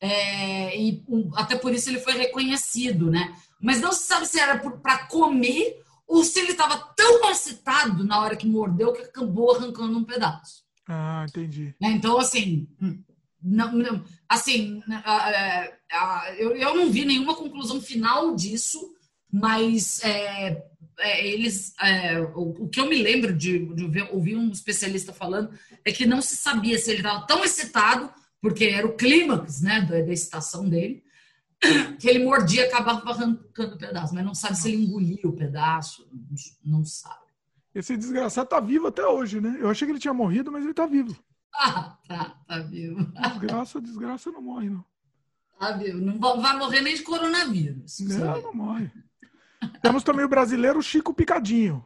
É, 0.02 0.76
e 0.76 1.04
um, 1.08 1.30
até 1.36 1.56
por 1.56 1.72
isso 1.72 1.88
ele 1.88 2.00
foi 2.00 2.14
reconhecido, 2.14 3.12
né? 3.12 3.36
Mas 3.62 3.80
não 3.80 3.92
se 3.92 4.08
sabe 4.08 4.26
se 4.26 4.40
era 4.40 4.58
para 4.58 5.06
comer 5.06 5.84
ou 6.08 6.24
se 6.24 6.40
ele 6.40 6.52
estava 6.52 6.78
tão 6.96 7.30
excitado 7.30 8.04
na 8.04 8.22
hora 8.22 8.36
que 8.36 8.48
mordeu 8.48 8.94
que 8.94 9.02
acabou 9.02 9.56
arrancando 9.56 9.98
um 9.98 10.04
pedaço. 10.04 10.64
Ah, 10.88 11.26
entendi. 11.28 11.76
Né, 11.82 11.90
então, 11.92 12.18
assim, 12.18 12.68
não, 13.42 13.74
não, 13.74 14.04
assim 14.28 14.82
eu, 16.38 16.56
eu 16.56 16.76
não 16.76 16.90
vi 16.90 17.04
nenhuma 17.06 17.36
conclusão 17.36 17.82
final 17.82 18.36
disso, 18.36 18.94
mas 19.32 20.02
é, 20.04 20.64
é, 21.00 21.28
eles, 21.28 21.74
é, 21.80 22.20
o, 22.20 22.64
o, 22.64 22.70
que 22.70 22.80
eu 22.80 22.88
me 22.88 23.02
lembro 23.02 23.34
de, 23.34 23.66
de 23.76 23.88
ver, 23.88 24.10
ouvir 24.12 24.36
um 24.36 24.50
especialista 24.50 25.12
falando 25.12 25.52
é 25.84 25.92
que 25.92 26.06
não 26.06 26.22
se 26.22 26.36
sabia 26.36 26.78
se 26.78 26.90
ele 26.90 27.00
estava 27.00 27.28
tão 27.28 27.44
excitado, 27.44 28.10
porque 28.42 28.66
era 28.66 28.88
o 28.88 28.96
clímax 28.96 29.62
né, 29.62 29.82
da, 29.82 30.02
da 30.02 30.14
excitação 30.14 30.68
dele, 30.68 31.04
que 32.00 32.08
ele 32.08 32.24
mordia 32.24 32.66
acabava 32.66 33.10
arrancando 33.10 33.76
o 33.76 33.78
pedaço, 33.78 34.14
mas 34.14 34.26
não 34.26 34.36
sabe 34.36 34.58
se 34.58 34.70
ele 34.70 34.84
engolia 34.84 35.22
o 35.26 35.34
pedaço, 35.34 36.08
não 36.64 36.86
sabe. 36.86 37.28
Esse 37.74 37.98
desgraçado 37.98 38.50
tá 38.50 38.60
vivo 38.60 38.88
até 38.88 39.06
hoje, 39.06 39.42
né? 39.42 39.58
Eu 39.60 39.70
achei 39.70 39.86
que 39.86 39.92
ele 39.92 40.00
tinha 40.00 40.14
morrido, 40.14 40.52
mas 40.52 40.64
ele 40.64 40.74
tá 40.74 40.86
vivo. 40.86 41.16
Ah, 41.60 41.98
tá, 42.08 42.38
tá 42.48 42.60
vivo. 42.60 43.04
Desgraça, 43.06 43.82
desgraça 43.82 44.32
não 44.32 44.44
morre, 44.44 44.70
não. 44.70 44.86
Tá 45.60 45.72
vivo. 45.72 45.98
Não 45.98 46.20
vai 46.20 46.56
morrer 46.56 46.82
nem 46.82 46.94
de 46.94 47.02
coronavírus. 47.02 48.00
Não, 48.02 48.42
não 48.44 48.54
morre. 48.54 48.92
Temos 49.82 50.04
também 50.04 50.24
o 50.24 50.30
brasileiro 50.30 50.80
Chico 50.84 51.16
Picadinho. 51.16 51.84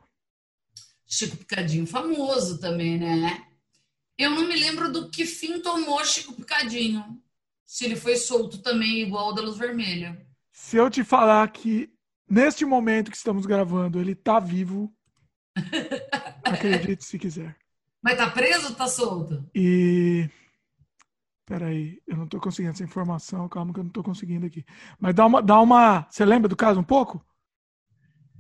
Chico 1.05 1.37
Picadinho, 1.37 1.87
famoso 1.87 2.59
também, 2.59 2.99
né? 2.99 3.47
Eu 4.17 4.31
não 4.31 4.45
me 4.45 4.57
lembro 4.57 4.91
do 4.91 5.09
que 5.09 5.25
fim 5.25 5.61
tomou 5.61 6.03
Chico 6.03 6.33
Picadinho 6.33 7.20
se 7.71 7.85
ele 7.85 7.95
foi 7.95 8.17
solto 8.17 8.57
também 8.57 8.99
igual 8.99 9.29
o 9.29 9.31
da 9.31 9.41
Luz 9.41 9.57
Vermelha. 9.57 10.21
Se 10.51 10.75
eu 10.75 10.89
te 10.89 11.05
falar 11.05 11.49
que 11.53 11.89
neste 12.29 12.65
momento 12.65 13.09
que 13.09 13.15
estamos 13.15 13.45
gravando 13.45 13.97
ele 13.97 14.13
tá 14.13 14.41
vivo, 14.41 14.93
acredite 16.43 17.05
se 17.05 17.17
quiser. 17.17 17.55
Mas 18.03 18.17
tá 18.17 18.29
preso 18.29 18.67
ou 18.67 18.75
tá 18.75 18.89
solto? 18.89 19.49
E 19.55 20.29
Peraí, 21.45 22.01
eu 22.05 22.17
não 22.17 22.27
tô 22.27 22.41
conseguindo 22.41 22.73
essa 22.73 22.83
informação, 22.83 23.47
calma 23.47 23.73
que 23.73 23.79
eu 23.79 23.85
não 23.85 23.91
tô 23.91 24.03
conseguindo 24.03 24.45
aqui. 24.45 24.65
Mas 24.99 25.15
dá 25.15 25.25
uma, 25.25 25.41
dá 25.41 25.61
uma. 25.61 26.05
Você 26.09 26.25
lembra 26.25 26.49
do 26.49 26.57
caso 26.57 26.77
um 26.77 26.83
pouco? 26.83 27.25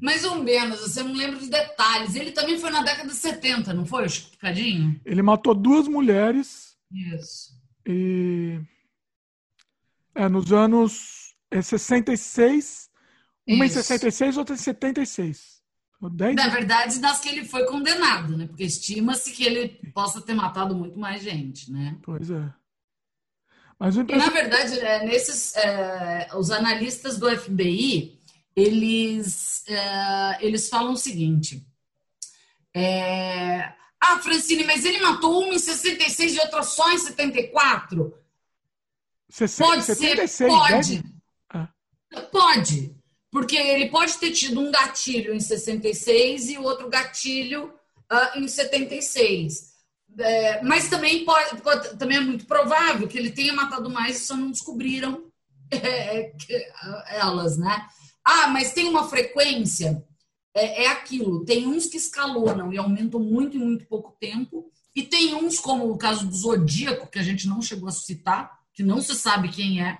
Mais 0.01 0.25
ou 0.25 0.43
menos, 0.43 0.81
você 0.81 1.01
não 1.03 1.13
lembra 1.13 1.39
de 1.39 1.49
detalhes. 1.49 2.15
Ele 2.15 2.31
também 2.31 2.59
foi 2.59 2.69
na 2.69 2.83
década 2.83 3.07
de 3.07 3.15
70, 3.15 3.73
não 3.73 3.85
foi, 3.85 4.09
Chico 4.09 4.31
Picadinho? 4.31 4.99
Ele 5.05 5.21
matou 5.21 5.55
duas 5.55 5.87
mulheres. 5.87 6.75
Isso. 6.91 7.53
E. 7.87 8.59
É, 10.13 10.27
nos 10.27 10.51
anos 10.51 11.35
é, 11.49 11.61
66. 11.61 12.89
Uma 13.47 13.65
Isso. 13.65 13.79
em 13.79 13.83
66, 13.83 14.37
outra 14.37 14.55
em 14.55 14.57
76. 14.57 15.61
Dez 16.09 16.35
Na 16.35 16.47
verdade, 16.47 16.99
das 16.99 17.19
que 17.19 17.29
ele 17.29 17.45
foi 17.45 17.65
condenado, 17.67 18.35
né? 18.35 18.47
Porque 18.47 18.63
estima-se 18.63 19.31
que 19.31 19.43
ele 19.43 19.69
possa 19.93 20.19
ter 20.19 20.33
matado 20.33 20.73
muito 20.75 20.97
mais 20.97 21.21
gente, 21.21 21.71
né? 21.71 21.95
Pois 22.01 22.31
é. 22.31 22.51
Mas 23.77 23.95
E, 23.95 24.03
na 24.03 24.29
verdade, 24.29 24.79
é, 24.79 25.05
nesses, 25.05 25.55
é, 25.55 26.29
os 26.35 26.49
analistas 26.49 27.19
do 27.19 27.29
FBI, 27.29 28.19
eles, 28.55 29.63
é, 29.67 30.45
eles 30.45 30.69
falam 30.69 30.93
o 30.93 30.97
seguinte. 30.97 31.63
é, 32.73 33.73
ah, 33.99 34.17
Francine, 34.19 34.63
mas 34.63 34.83
ele 34.83 34.99
matou 34.99 35.43
uma 35.43 35.53
em 35.53 35.59
66 35.59 36.33
e 36.33 36.39
outra 36.39 36.63
só 36.63 36.91
em 36.91 36.97
74? 36.97 38.11
Pode 39.57 39.83
ser, 39.83 39.95
76, 39.95 40.53
pode. 40.53 40.73
dez- 40.99 41.03
Ah. 41.49 41.69
Pode, 42.31 42.95
porque 43.31 43.55
ele 43.55 43.89
pode 43.89 44.17
ter 44.17 44.31
tido 44.31 44.59
um 44.59 44.71
gatilho 44.71 45.33
em 45.33 45.39
66 45.39 46.49
e 46.49 46.57
outro 46.57 46.89
gatilho 46.89 47.73
ah, 48.09 48.33
em 48.35 48.47
76. 48.47 49.71
É, 50.19 50.61
mas 50.61 50.89
também, 50.89 51.23
pode, 51.23 51.61
pode- 51.61 51.97
também 51.97 52.17
é 52.17 52.21
muito 52.21 52.45
provável 52.45 53.07
que 53.07 53.17
ele 53.17 53.31
tenha 53.31 53.53
matado 53.53 53.89
mais 53.89 54.17
e 54.17 54.25
só 54.25 54.35
não 54.35 54.51
descobriram 54.51 55.25
é, 55.71 56.31
que- 56.37 56.67
elas, 57.07 57.57
né? 57.57 57.87
Ah, 58.23 58.47
mas 58.49 58.73
tem 58.73 58.87
uma 58.89 59.07
frequência, 59.07 60.03
é, 60.53 60.83
é 60.83 60.87
aquilo. 60.89 61.45
Tem 61.45 61.65
uns 61.65 61.87
que 61.87 61.95
escalonam 61.97 62.71
e 62.73 62.77
aumentam 62.77 63.19
muito 63.21 63.55
em 63.55 63.61
muito 63.61 63.85
pouco 63.87 64.15
tempo, 64.19 64.69
e 64.93 65.01
tem 65.03 65.33
uns, 65.33 65.57
como 65.57 65.89
o 65.89 65.97
caso 65.97 66.27
do 66.27 66.35
Zodíaco, 66.35 67.07
que 67.09 67.17
a 67.17 67.23
gente 67.23 67.47
não 67.47 67.61
chegou 67.61 67.87
a 67.87 67.91
citar, 67.93 68.59
que 68.73 68.83
não 68.83 69.01
se 69.01 69.15
sabe 69.15 69.49
quem 69.49 69.83
é, 69.83 69.97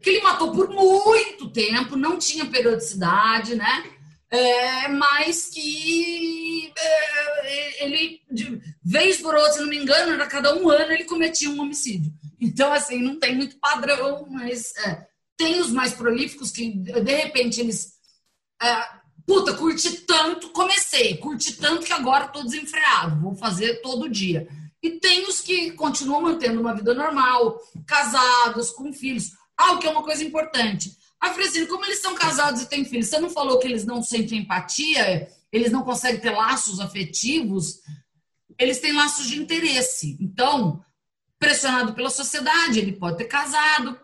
que 0.00 0.10
ele 0.10 0.22
matou 0.22 0.52
por 0.52 0.68
muito 0.68 1.50
tempo, 1.50 1.96
não 1.96 2.18
tinha 2.18 2.46
periodicidade, 2.46 3.54
né? 3.54 3.90
É, 4.30 4.88
mas 4.88 5.46
que 5.50 6.72
é, 6.76 7.84
ele, 7.84 8.20
de 8.30 8.60
vez 8.82 9.18
por 9.18 9.34
outra, 9.34 9.52
se 9.52 9.60
não 9.60 9.68
me 9.68 9.78
engano, 9.78 10.12
era 10.12 10.26
cada 10.26 10.54
um 10.56 10.68
ano 10.68 10.92
ele 10.92 11.04
cometia 11.04 11.50
um 11.50 11.60
homicídio. 11.60 12.12
Então, 12.40 12.72
assim, 12.72 13.00
não 13.00 13.18
tem 13.18 13.34
muito 13.34 13.58
padrão, 13.58 14.26
mas 14.28 14.74
é, 14.76 15.06
tem 15.36 15.60
os 15.60 15.70
mais 15.70 15.92
prolíficos 15.94 16.50
que, 16.50 16.70
de 16.70 17.14
repente, 17.14 17.60
eles. 17.60 17.92
é, 18.60 18.88
puta, 19.26 19.54
curti 19.54 20.00
tanto, 20.00 20.50
comecei, 20.50 21.16
curti 21.16 21.56
tanto 21.56 21.86
que 21.86 21.92
agora 21.92 22.26
estou 22.26 22.44
desenfreado, 22.44 23.20
vou 23.20 23.34
fazer 23.34 23.80
todo 23.82 24.10
dia. 24.10 24.48
E 24.84 25.00
tem 25.00 25.26
os 25.26 25.40
que 25.40 25.70
continuam 25.70 26.20
mantendo 26.20 26.60
uma 26.60 26.74
vida 26.74 26.92
normal, 26.92 27.58
casados, 27.86 28.68
com 28.68 28.92
filhos. 28.92 29.30
Ah, 29.56 29.72
o 29.72 29.78
que 29.78 29.86
é 29.86 29.90
uma 29.90 30.02
coisa 30.02 30.22
importante. 30.22 30.94
Ah, 31.18 31.32
Francine, 31.32 31.66
como 31.66 31.86
eles 31.86 32.02
são 32.02 32.14
casados 32.14 32.60
e 32.60 32.68
têm 32.68 32.84
filhos, 32.84 33.08
você 33.08 33.18
não 33.18 33.30
falou 33.30 33.58
que 33.58 33.66
eles 33.66 33.86
não 33.86 34.02
sentem 34.02 34.40
empatia, 34.40 35.26
eles 35.50 35.72
não 35.72 35.82
conseguem 35.82 36.20
ter 36.20 36.32
laços 36.32 36.80
afetivos, 36.80 37.80
eles 38.58 38.78
têm 38.78 38.92
laços 38.92 39.26
de 39.26 39.40
interesse. 39.40 40.18
Então, 40.20 40.84
pressionado 41.38 41.94
pela 41.94 42.10
sociedade, 42.10 42.78
ele 42.78 42.92
pode 42.92 43.16
ter 43.16 43.24
casado. 43.24 43.98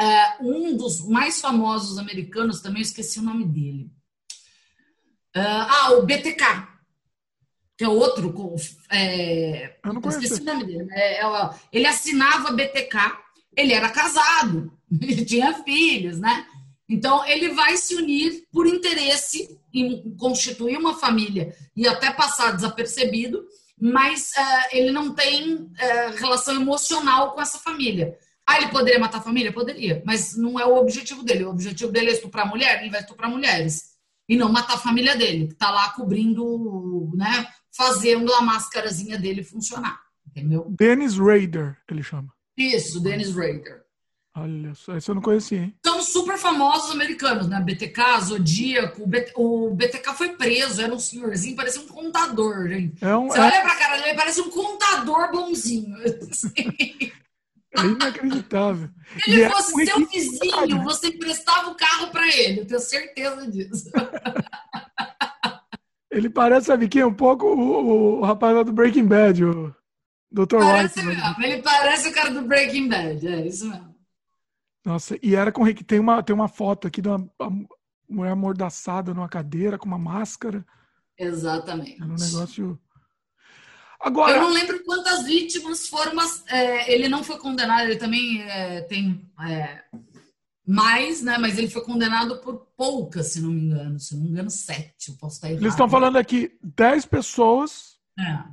É, 0.00 0.36
um 0.40 0.76
dos 0.76 1.00
mais 1.08 1.40
famosos 1.40 1.98
americanos, 1.98 2.60
também 2.60 2.82
esqueci 2.82 3.18
o 3.18 3.22
nome 3.22 3.44
dele. 3.44 3.90
Ah, 5.34 5.94
o 5.94 6.02
BTK, 6.02 6.73
que 7.76 7.84
é 7.84 7.88
outro. 7.88 8.32
com- 8.32 8.54
É, 8.90 9.76
Eu 9.84 9.92
não 9.92 10.00
conheço. 10.00 10.40
o 10.40 10.44
nome 10.44 10.64
dele. 10.64 10.88
É, 10.92 11.20
é, 11.20 11.26
ó, 11.26 11.52
ele 11.72 11.86
assinava 11.86 12.52
BTK, 12.52 12.96
ele 13.56 13.72
era 13.72 13.88
casado, 13.88 14.72
ele 15.00 15.24
tinha 15.26 15.52
filhos, 15.64 16.18
né? 16.18 16.46
Então, 16.88 17.24
ele 17.26 17.48
vai 17.54 17.76
se 17.76 17.94
unir 17.96 18.44
por 18.52 18.66
interesse 18.66 19.58
em 19.72 20.14
constituir 20.16 20.76
uma 20.76 20.94
família 20.94 21.54
e 21.74 21.88
até 21.88 22.10
passar 22.12 22.52
desapercebido, 22.52 23.42
mas 23.80 24.32
eh, 24.36 24.78
ele 24.78 24.90
não 24.92 25.14
tem 25.14 25.70
eh, 25.78 26.10
relação 26.16 26.54
emocional 26.54 27.32
com 27.32 27.40
essa 27.40 27.58
família. 27.58 28.16
Ah, 28.46 28.58
ele 28.58 28.68
poderia 28.68 29.00
matar 29.00 29.18
a 29.18 29.22
família? 29.22 29.50
Poderia, 29.52 30.02
mas 30.04 30.36
não 30.36 30.60
é 30.60 30.66
o 30.66 30.76
objetivo 30.76 31.22
dele. 31.22 31.44
O 31.44 31.50
objetivo 31.50 31.90
dele 31.90 32.10
é 32.10 32.12
estuprar 32.12 32.46
mulher, 32.46 32.80
ele 32.82 32.90
vai 32.90 33.00
estuprar 33.00 33.30
mulheres. 33.30 33.94
E 34.28 34.36
não 34.36 34.52
matar 34.52 34.74
a 34.74 34.78
família 34.78 35.16
dele, 35.16 35.46
que 35.48 35.54
está 35.54 35.70
lá 35.70 35.88
cobrindo, 35.90 37.10
né? 37.14 37.48
Fazendo 37.76 38.32
a 38.34 38.40
máscarazinha 38.40 39.18
dele 39.18 39.42
funcionar. 39.42 40.00
Entendeu? 40.26 40.66
Dennis 40.70 41.16
Rader, 41.18 41.76
ele 41.90 42.02
chama. 42.02 42.28
Isso, 42.56 43.00
Dennis 43.00 43.34
Rader. 43.34 43.82
Olha 44.36 44.74
só, 44.74 44.96
esse 44.96 45.08
eu 45.08 45.14
não 45.14 45.22
conhecia, 45.22 45.58
hein? 45.60 45.74
São 45.86 46.02
super 46.02 46.36
famosos 46.36 46.90
americanos, 46.90 47.46
né? 47.48 47.60
BTK, 47.60 48.20
Zodíaco. 48.20 49.04
O 49.04 49.06
BT- 49.06 49.32
O 49.36 49.70
BTK 49.74 50.12
foi 50.14 50.30
preso, 50.30 50.80
era 50.82 50.92
um 50.92 50.98
senhorzinho, 50.98 51.54
parecia 51.54 51.80
um 51.82 51.86
contador, 51.86 52.66
gente. 52.68 53.04
É, 53.04 53.16
um, 53.16 53.28
Você 53.28 53.38
é, 53.38 53.42
olha 53.42 53.60
pra 53.62 53.76
cara 53.76 54.02
dele, 54.02 54.14
parece 54.16 54.40
um 54.40 54.50
contador 54.50 55.30
bonzinho. 55.30 55.96
é 56.56 57.80
inacreditável. 57.86 58.88
Se 59.24 59.30
E 59.30 59.34
ele 59.34 59.42
é 59.42 59.50
fosse 59.50 59.72
um 59.72 59.86
seu 59.86 60.06
vizinho, 60.08 60.82
você 60.82 61.08
emprestava 61.08 61.70
o 61.70 61.74
carro 61.76 62.08
pra 62.10 62.26
ele, 62.36 62.60
eu 62.60 62.66
tenho 62.66 62.80
certeza 62.80 63.48
disso. 63.50 63.90
Ele 66.14 66.30
parece, 66.30 66.66
sabe 66.66 66.88
quem? 66.88 67.02
Um 67.02 67.12
pouco 67.12 67.44
o, 67.44 68.20
o 68.20 68.24
rapaz 68.24 68.54
lá 68.54 68.62
do 68.62 68.72
Breaking 68.72 69.06
Bad, 69.06 69.44
o 69.44 69.74
Dr. 70.30 70.58
Parece 70.60 71.00
White. 71.00 71.08
né? 71.08 71.24
mesmo, 71.28 71.44
ele 71.44 71.62
parece 71.62 72.08
o 72.08 72.14
cara 72.14 72.30
do 72.30 72.42
Breaking 72.42 72.88
Bad, 72.88 73.26
é 73.26 73.44
isso 73.44 73.68
mesmo. 73.68 73.92
Nossa, 74.84 75.18
e 75.20 75.34
era 75.34 75.50
com 75.50 75.64
tem 75.74 75.98
uma 75.98 76.22
tem 76.22 76.32
uma 76.32 76.46
foto 76.46 76.86
aqui 76.86 77.02
de 77.02 77.08
uma, 77.08 77.28
uma 77.40 77.66
mulher 78.08 78.30
amordaçada 78.30 79.12
numa 79.12 79.28
cadeira 79.28 79.76
com 79.76 79.86
uma 79.86 79.98
máscara. 79.98 80.64
Exatamente. 81.18 82.00
Era 82.00 82.04
um 82.12 82.14
negócio. 82.14 82.64
Eu 82.64 82.78
Agora, 84.00 84.40
não 84.40 84.52
lembro 84.52 84.84
quantas 84.84 85.24
vítimas 85.24 85.88
foram, 85.88 86.14
mas 86.14 86.44
é, 86.46 86.92
ele 86.92 87.08
não 87.08 87.24
foi 87.24 87.38
condenado, 87.38 87.84
ele 87.84 87.96
também 87.96 88.42
é, 88.42 88.82
tem 88.82 89.28
é, 89.48 89.82
mais, 90.66 91.22
né? 91.22 91.36
Mas 91.38 91.58
ele 91.58 91.68
foi 91.68 91.82
condenado 91.82 92.38
por 92.38 92.66
poucas, 92.76 93.28
se 93.28 93.40
não 93.40 93.50
me 93.50 93.60
engano. 93.60 94.00
Se 94.00 94.14
não 94.14 94.22
me 94.22 94.30
engano, 94.30 94.50
sete. 94.50 95.10
Eu 95.10 95.16
posso 95.16 95.36
estar 95.36 95.48
errado. 95.48 95.62
eles 95.62 95.74
estão 95.74 95.88
falando 95.88 96.16
aqui 96.16 96.52
10 96.62 97.06
pessoas. 97.06 97.98
É. 98.18 98.44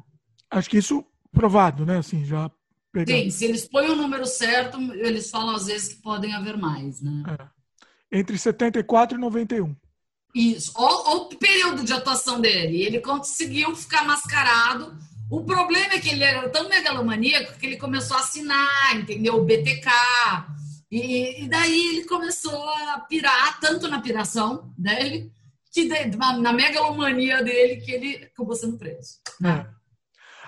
Acho 0.49 0.69
que 0.69 0.77
isso 0.77 1.05
provado, 1.31 1.85
né? 1.85 1.99
Assim, 1.99 2.25
já 2.25 2.51
pegando. 2.91 3.17
Sim, 3.17 3.29
se 3.29 3.45
eles 3.45 3.67
põem 3.67 3.89
o 3.89 3.95
número 3.95 4.25
certo, 4.25 4.77
eles 4.93 5.29
falam 5.29 5.55
às 5.55 5.67
vezes 5.67 5.93
que 5.93 6.01
podem 6.01 6.33
haver 6.33 6.57
mais, 6.57 7.01
né? 7.01 7.23
Entre 8.11 8.37
74 8.37 9.17
e 9.17 9.21
91. 9.21 9.75
Isso. 10.35 10.71
Olha 10.75 11.21
o 11.21 11.25
período 11.25 11.83
de 11.83 11.93
atuação 11.93 12.39
dele. 12.39 12.81
Ele 12.81 12.99
conseguiu 12.99 13.75
ficar 13.75 14.05
mascarado. 14.05 14.97
O 15.29 15.43
problema 15.45 15.93
é 15.93 15.99
que 15.99 16.09
ele 16.09 16.23
era 16.23 16.49
tão 16.49 16.67
megalomaníaco 16.67 17.57
que 17.57 17.65
ele 17.65 17.77
começou 17.77 18.17
a 18.17 18.19
assinar, 18.19 18.95
entendeu? 18.97 19.35
O 19.35 19.45
BTK. 19.45 19.89
E, 20.91 21.43
e 21.43 21.47
daí 21.47 21.87
ele 21.87 22.05
começou 22.05 22.67
a 22.69 22.99
pirar, 23.07 23.59
tanto 23.61 23.87
na 23.87 24.01
piração 24.01 24.73
dele, 24.77 25.31
que 25.71 25.85
na, 26.17 26.51
megalomania 26.51 27.41
dele, 27.41 27.77
que 27.81 27.91
ele 27.91 28.25
acabou 28.25 28.55
sendo 28.55 28.77
preso. 28.77 29.19
É. 29.45 29.65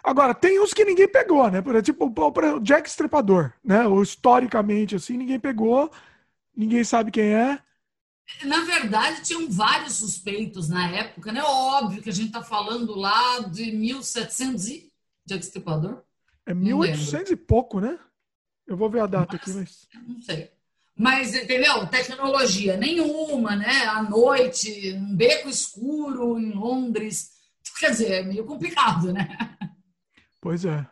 Agora, 0.04 0.34
tem 0.36 0.60
uns 0.60 0.74
que 0.74 0.84
ninguém 0.84 1.08
pegou, 1.08 1.50
né? 1.50 1.62
Por 1.62 1.76
exemplo, 1.76 2.14
o- 2.14 2.56
o 2.58 2.60
Jack 2.60 2.90
Stripador, 2.90 3.54
né? 3.64 3.88
Ou 3.88 4.04
historicamente, 4.04 4.96
assim, 4.98 5.16
ninguém 5.16 5.40
pegou, 5.40 5.90
ninguém 6.54 6.84
sabe 6.84 7.10
quem 7.10 7.34
é. 7.34 7.58
Na 8.44 8.62
verdade, 8.66 9.22
tinham 9.22 9.50
vários 9.50 9.94
suspeitos 9.96 10.68
na 10.68 10.90
época, 10.90 11.32
né? 11.32 11.42
Óbvio 11.42 12.02
que 12.02 12.10
a 12.10 12.14
gente 12.14 12.28
está 12.28 12.44
falando 12.44 12.96
lá 12.96 13.40
de 13.40 13.72
1700 13.72 14.68
e... 14.68 14.92
Jack 15.26 15.46
Stripador? 15.46 16.04
É 16.46 16.54
Não 16.54 16.62
1800 16.62 17.32
e 17.32 17.36
pouco, 17.38 17.80
né? 17.80 17.98
Eu 18.68 18.78
vou 18.78 18.90
ver 18.90 19.02
a 19.02 19.08
data 19.08 19.36
aqui, 19.36 19.52
mas. 19.52 19.88
Não 20.08 20.22
sei. 20.22 20.50
Mas, 20.96 21.36
entendeu? 21.36 21.88
Tecnologia 21.88 22.78
nenhuma, 22.78 23.56
né? 23.56 23.86
À 23.86 24.04
noite, 24.04 24.94
um 24.94 25.16
beco 25.16 25.50
escuro 25.50 26.40
em 26.40 26.52
Londres. 26.52 27.32
Quer 27.80 27.92
dizer, 27.92 28.12
é 28.12 28.24
meio 28.24 28.46
complicado, 28.46 29.12
né? 29.12 29.28
Pois 30.40 30.66
é. 30.66 30.86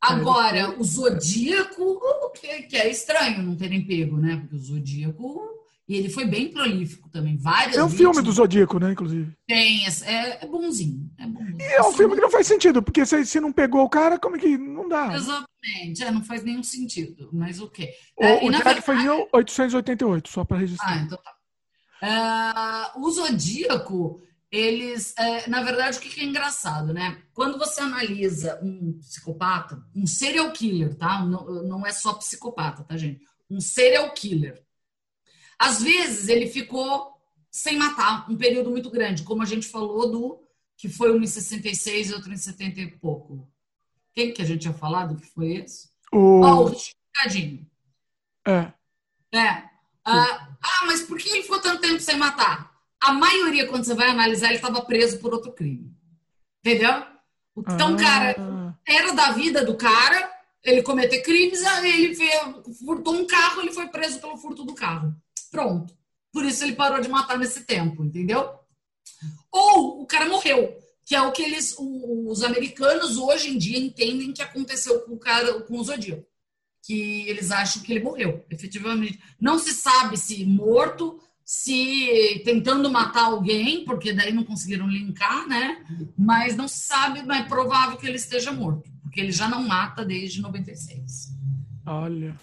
Agora, 0.00 0.78
o 0.78 0.84
Zodíaco, 0.84 2.00
que, 2.32 2.62
que 2.62 2.76
é 2.76 2.88
estranho 2.88 3.42
não 3.42 3.56
terem 3.56 3.84
pego, 3.84 4.16
né? 4.16 4.36
Porque 4.36 4.56
o 4.56 4.58
Zodíaco, 4.58 5.57
e 5.88 5.96
ele 5.96 6.10
foi 6.10 6.26
bem 6.26 6.50
prolífico 6.50 7.08
também. 7.08 7.38
Várias 7.38 7.76
É 7.76 7.82
um 7.82 7.88
filme 7.88 8.20
do. 8.20 8.30
Zodíaco, 8.30 8.78
né? 8.78 8.92
Inclusive. 8.92 9.32
Tem, 9.46 9.86
é, 10.04 10.44
é 10.44 10.46
bonzinho. 10.46 11.10
É, 11.18 11.26
bonzinho. 11.26 11.56
É 11.62 11.82
um 11.82 11.92
filme 11.92 12.14
que 12.14 12.20
não 12.20 12.30
faz 12.30 12.46
sentido, 12.46 12.82
porque 12.82 13.06
se, 13.06 13.24
se 13.24 13.40
não 13.40 13.52
pegou 13.52 13.82
o 13.84 13.88
cara, 13.88 14.18
como 14.18 14.36
é 14.36 14.38
que. 14.38 14.58
Não 14.58 14.88
dá. 14.88 15.14
Exatamente, 15.14 16.04
é, 16.04 16.10
não 16.10 16.22
faz 16.22 16.44
nenhum 16.44 16.62
sentido, 16.62 17.30
mas 17.32 17.58
o 17.60 17.68
quê? 17.70 17.90
O, 18.16 18.24
É, 18.24 18.44
o 18.44 18.50
Jack 18.50 18.82
foi 18.82 18.96
em 18.96 18.98
verdade- 18.98 19.28
1888, 19.32 20.28
só 20.28 20.44
para 20.44 20.58
registrar. 20.58 20.92
Ah, 20.92 20.96
então 20.98 21.18
tá. 21.18 21.32
Uh, 22.96 23.00
o 23.04 23.10
zodíaco, 23.10 24.20
eles. 24.52 25.14
É, 25.18 25.48
na 25.48 25.62
verdade, 25.62 25.98
o 25.98 26.00
que 26.00 26.20
é 26.20 26.24
engraçado, 26.24 26.92
né? 26.92 27.18
Quando 27.34 27.58
você 27.58 27.80
analisa 27.80 28.58
um 28.62 28.98
psicopata, 29.00 29.82
um 29.96 30.06
serial 30.06 30.52
killer, 30.52 30.94
tá? 30.96 31.24
Não, 31.24 31.44
não 31.64 31.86
é 31.86 31.92
só 31.92 32.12
psicopata, 32.14 32.84
tá, 32.84 32.96
gente? 32.96 33.20
Um 33.50 33.60
serial 33.60 34.12
killer. 34.12 34.62
Às 35.58 35.82
vezes 35.82 36.28
ele 36.28 36.46
ficou 36.46 37.12
sem 37.50 37.76
matar 37.76 38.30
um 38.30 38.36
período 38.36 38.70
muito 38.70 38.90
grande, 38.90 39.22
como 39.24 39.42
a 39.42 39.46
gente 39.46 39.66
falou 39.66 40.10
do 40.10 40.40
que 40.76 40.88
foi 40.88 41.12
um 41.12 41.22
em 41.22 41.26
66 41.26 42.10
e 42.10 42.14
outro 42.14 42.32
em 42.32 42.36
70 42.36 42.80
e 42.80 42.86
pouco. 42.86 43.48
Quem 44.14 44.32
que 44.32 44.40
a 44.40 44.44
gente 44.44 44.62
tinha 44.62 44.74
falado 44.74 45.16
que 45.16 45.26
foi 45.26 45.56
esse? 45.56 45.90
O... 46.12 46.40
Oh, 46.40 46.70
o. 46.70 46.76
É. 48.46 48.72
É. 49.32 49.68
Ah, 50.04 50.56
ah, 50.62 50.86
mas 50.86 51.02
por 51.02 51.18
que 51.18 51.28
ele 51.28 51.42
ficou 51.42 51.60
tanto 51.60 51.80
tempo 51.80 52.00
sem 52.00 52.16
matar? 52.16 52.72
A 53.00 53.12
maioria, 53.12 53.66
quando 53.66 53.84
você 53.84 53.94
vai 53.94 54.08
analisar, 54.08 54.46
ele 54.46 54.56
estava 54.56 54.80
preso 54.82 55.18
por 55.18 55.34
outro 55.34 55.52
crime. 55.52 55.92
Entendeu? 56.64 57.04
Então, 57.56 57.94
ah. 57.94 57.96
cara, 57.96 58.76
era 58.86 59.12
da 59.12 59.32
vida 59.32 59.64
do 59.64 59.76
cara 59.76 60.38
ele 60.64 60.82
cometer 60.82 61.22
crimes, 61.22 61.62
ele 61.82 62.14
furtou 62.84 63.14
um 63.14 63.26
carro, 63.26 63.60
ele 63.60 63.72
foi 63.72 63.88
preso 63.88 64.20
pelo 64.20 64.36
furto 64.36 64.64
do 64.64 64.74
carro. 64.74 65.14
Pronto. 65.50 65.96
Por 66.32 66.44
isso 66.44 66.62
ele 66.64 66.74
parou 66.74 67.00
de 67.00 67.08
matar 67.08 67.38
nesse 67.38 67.64
tempo, 67.64 68.04
entendeu? 68.04 68.58
Ou 69.50 70.02
o 70.02 70.06
cara 70.06 70.28
morreu, 70.28 70.76
que 71.04 71.14
é 71.14 71.22
o 71.22 71.32
que 71.32 71.42
eles, 71.42 71.74
os 71.78 72.42
americanos 72.42 73.16
hoje 73.16 73.48
em 73.50 73.58
dia 73.58 73.78
entendem 73.78 74.32
que 74.32 74.42
aconteceu 74.42 75.00
com 75.00 75.14
o 75.14 75.18
cara, 75.18 75.60
com 75.62 75.78
o 75.78 75.84
Zodíaco. 75.84 76.26
Que 76.82 77.28
eles 77.28 77.50
acham 77.50 77.82
que 77.82 77.92
ele 77.92 78.04
morreu, 78.04 78.44
efetivamente. 78.50 79.18
Não 79.40 79.58
se 79.58 79.72
sabe 79.72 80.16
se 80.16 80.44
morto, 80.44 81.20
se 81.44 82.42
tentando 82.44 82.90
matar 82.90 83.24
alguém, 83.24 83.84
porque 83.84 84.12
daí 84.12 84.32
não 84.32 84.44
conseguiram 84.44 84.86
linkar, 84.86 85.46
né? 85.48 85.84
Mas 86.16 86.54
não 86.54 86.68
se 86.68 86.80
sabe, 86.80 87.22
mas 87.22 87.44
é 87.44 87.48
provável 87.48 87.96
que 87.96 88.06
ele 88.06 88.16
esteja 88.16 88.52
morto, 88.52 88.90
porque 89.02 89.18
ele 89.18 89.32
já 89.32 89.48
não 89.48 89.66
mata 89.66 90.04
desde 90.04 90.42
96. 90.42 91.30
Olha. 91.86 92.38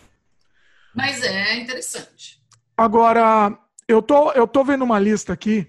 Mas 0.95 1.21
é 1.21 1.59
interessante. 1.59 2.41
Agora, 2.77 3.57
eu 3.87 4.01
tô, 4.01 4.31
eu 4.33 4.47
tô 4.47 4.63
vendo 4.63 4.83
uma 4.83 4.99
lista 4.99 5.31
aqui, 5.31 5.67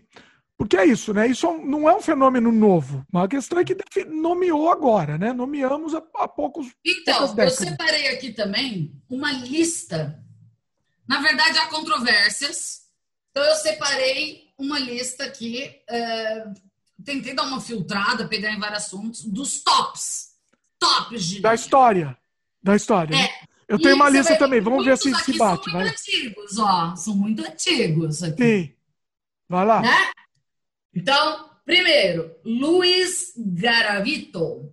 porque 0.56 0.76
é 0.76 0.86
isso, 0.86 1.12
né? 1.12 1.26
Isso 1.26 1.46
não 1.58 1.88
é 1.88 1.94
um 1.94 2.00
fenômeno 2.00 2.50
novo. 2.50 3.06
Uma 3.12 3.28
questão 3.28 3.58
é 3.58 3.64
que 3.64 4.04
nomeou 4.04 4.70
agora, 4.70 5.18
né? 5.18 5.32
Nomeamos 5.32 5.94
há, 5.94 6.02
há 6.16 6.26
poucos. 6.26 6.68
Então, 6.84 7.34
eu 7.36 7.50
separei 7.50 8.08
aqui 8.08 8.32
também 8.32 9.00
uma 9.08 9.32
lista. 9.32 10.18
Na 11.06 11.20
verdade, 11.20 11.58
há 11.58 11.66
controvérsias. 11.66 12.86
Então, 13.30 13.44
eu 13.44 13.54
separei 13.56 14.50
uma 14.58 14.78
lista 14.78 15.24
aqui. 15.24 15.78
É, 15.88 16.46
tentei 17.04 17.34
dar 17.34 17.44
uma 17.44 17.60
filtrada, 17.60 18.26
pegar 18.26 18.50
em 18.50 18.58
vários 18.58 18.84
assuntos, 18.84 19.24
dos 19.24 19.62
tops. 19.62 20.34
Tops 20.78 21.24
de. 21.24 21.40
Da 21.40 21.54
história. 21.54 22.16
Da 22.62 22.74
história. 22.74 23.14
É. 23.14 23.18
Né? 23.18 23.28
Eu 23.68 23.78
tenho 23.80 23.96
uma 23.96 24.08
lista 24.08 24.36
também, 24.36 24.60
vamos 24.60 24.84
ver 24.84 24.96
se 24.96 25.12
se 25.14 25.36
bate. 25.36 25.64
São 25.64 25.72
vai. 25.72 25.82
muito 25.84 25.98
antigos, 25.98 26.58
ó. 26.58 26.96
São 26.96 27.16
muito 27.16 27.44
antigos 27.44 28.22
aqui. 28.22 28.42
Sim. 28.42 28.72
Vai 29.48 29.66
lá. 29.66 29.82
Né? 29.82 30.10
Então, 30.94 31.50
primeiro, 31.64 32.34
Luiz 32.44 33.32
Garavito. 33.36 34.72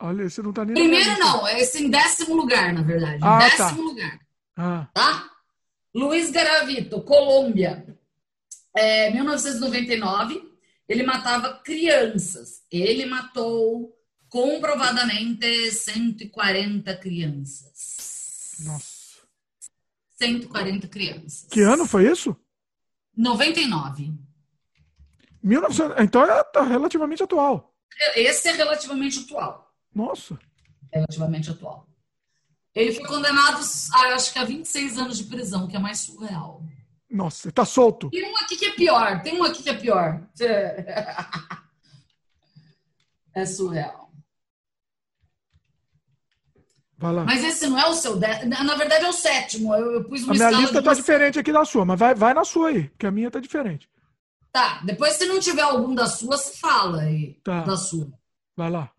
Olha, 0.00 0.24
esse 0.24 0.42
não 0.42 0.52
tá 0.52 0.64
nem. 0.64 0.74
Primeiro 0.74 1.18
não, 1.18 1.46
é 1.46 1.60
esse 1.60 1.82
em 1.82 1.88
décimo 1.88 2.34
lugar, 2.34 2.72
na 2.72 2.82
verdade. 2.82 3.18
Ah, 3.22 3.38
décimo 3.38 3.66
tá. 3.66 3.72
lugar. 3.72 4.20
Ah. 4.56 4.88
Tá? 4.92 5.30
Luiz 5.94 6.30
Garavito, 6.30 7.00
Colômbia. 7.02 7.86
É, 8.76 9.10
1999, 9.10 10.42
ele 10.86 11.02
matava 11.02 11.54
crianças. 11.64 12.62
Ele 12.70 13.06
matou 13.06 13.96
comprovadamente 14.28 15.70
140 15.70 16.94
crianças. 16.96 17.75
Nossa. 18.60 19.06
140 20.18 20.88
crianças. 20.88 21.46
Que 21.50 21.60
ano 21.60 21.86
foi 21.86 22.10
isso? 22.10 22.36
99. 23.16 24.14
1900, 25.42 26.00
então 26.00 26.24
é 26.24 26.42
tá 26.44 26.62
relativamente 26.62 27.22
atual. 27.22 27.74
Esse 28.14 28.48
é 28.48 28.52
relativamente 28.52 29.20
atual. 29.20 29.72
Nossa. 29.94 30.38
Relativamente 30.92 31.50
atual. 31.50 31.86
Ele 32.74 32.92
foi 32.92 33.06
condenado, 33.06 33.60
a, 33.94 34.14
acho 34.14 34.32
que 34.32 34.38
a 34.38 34.44
26 34.44 34.98
anos 34.98 35.16
de 35.18 35.24
prisão, 35.24 35.66
que 35.66 35.76
é 35.76 35.78
mais 35.78 36.00
surreal. 36.00 36.62
Nossa, 37.08 37.50
tá 37.50 37.64
solto. 37.64 38.10
Tem 38.10 38.30
um 38.30 38.36
aqui 38.36 38.56
que 38.56 38.66
é 38.66 38.72
pior. 38.72 39.22
Tem 39.22 39.40
um 39.40 39.44
aqui 39.44 39.62
que 39.62 39.70
é 39.70 39.74
pior. 39.74 40.20
É 43.34 43.44
surreal. 43.44 44.05
Mas 46.98 47.44
esse 47.44 47.66
não 47.66 47.78
é 47.78 47.86
o 47.86 47.94
seu. 47.94 48.16
De... 48.16 48.26
Na 48.46 48.74
verdade, 48.74 49.04
é 49.04 49.08
o 49.08 49.12
sétimo. 49.12 49.74
Eu, 49.74 49.92
eu 49.92 50.04
pus 50.04 50.22
uma 50.22 50.32
A 50.32 50.36
minha 50.36 50.50
lista 50.50 50.82
tá 50.82 50.94
diferente 50.94 51.38
aqui 51.38 51.52
da 51.52 51.64
sua, 51.64 51.84
mas 51.84 51.98
vai, 51.98 52.14
vai 52.14 52.32
na 52.32 52.44
sua 52.44 52.68
aí, 52.68 52.88
porque 52.88 53.06
a 53.06 53.10
minha 53.10 53.30
tá 53.30 53.38
diferente. 53.38 53.88
Tá, 54.50 54.80
depois 54.84 55.12
se 55.14 55.26
não 55.26 55.38
tiver 55.38 55.62
algum 55.62 55.94
das 55.94 56.18
suas, 56.18 56.58
fala 56.58 57.02
aí 57.02 57.34
tá. 57.44 57.60
da 57.62 57.76
sua. 57.76 58.08
Vai 58.56 58.70
lá. 58.70 58.90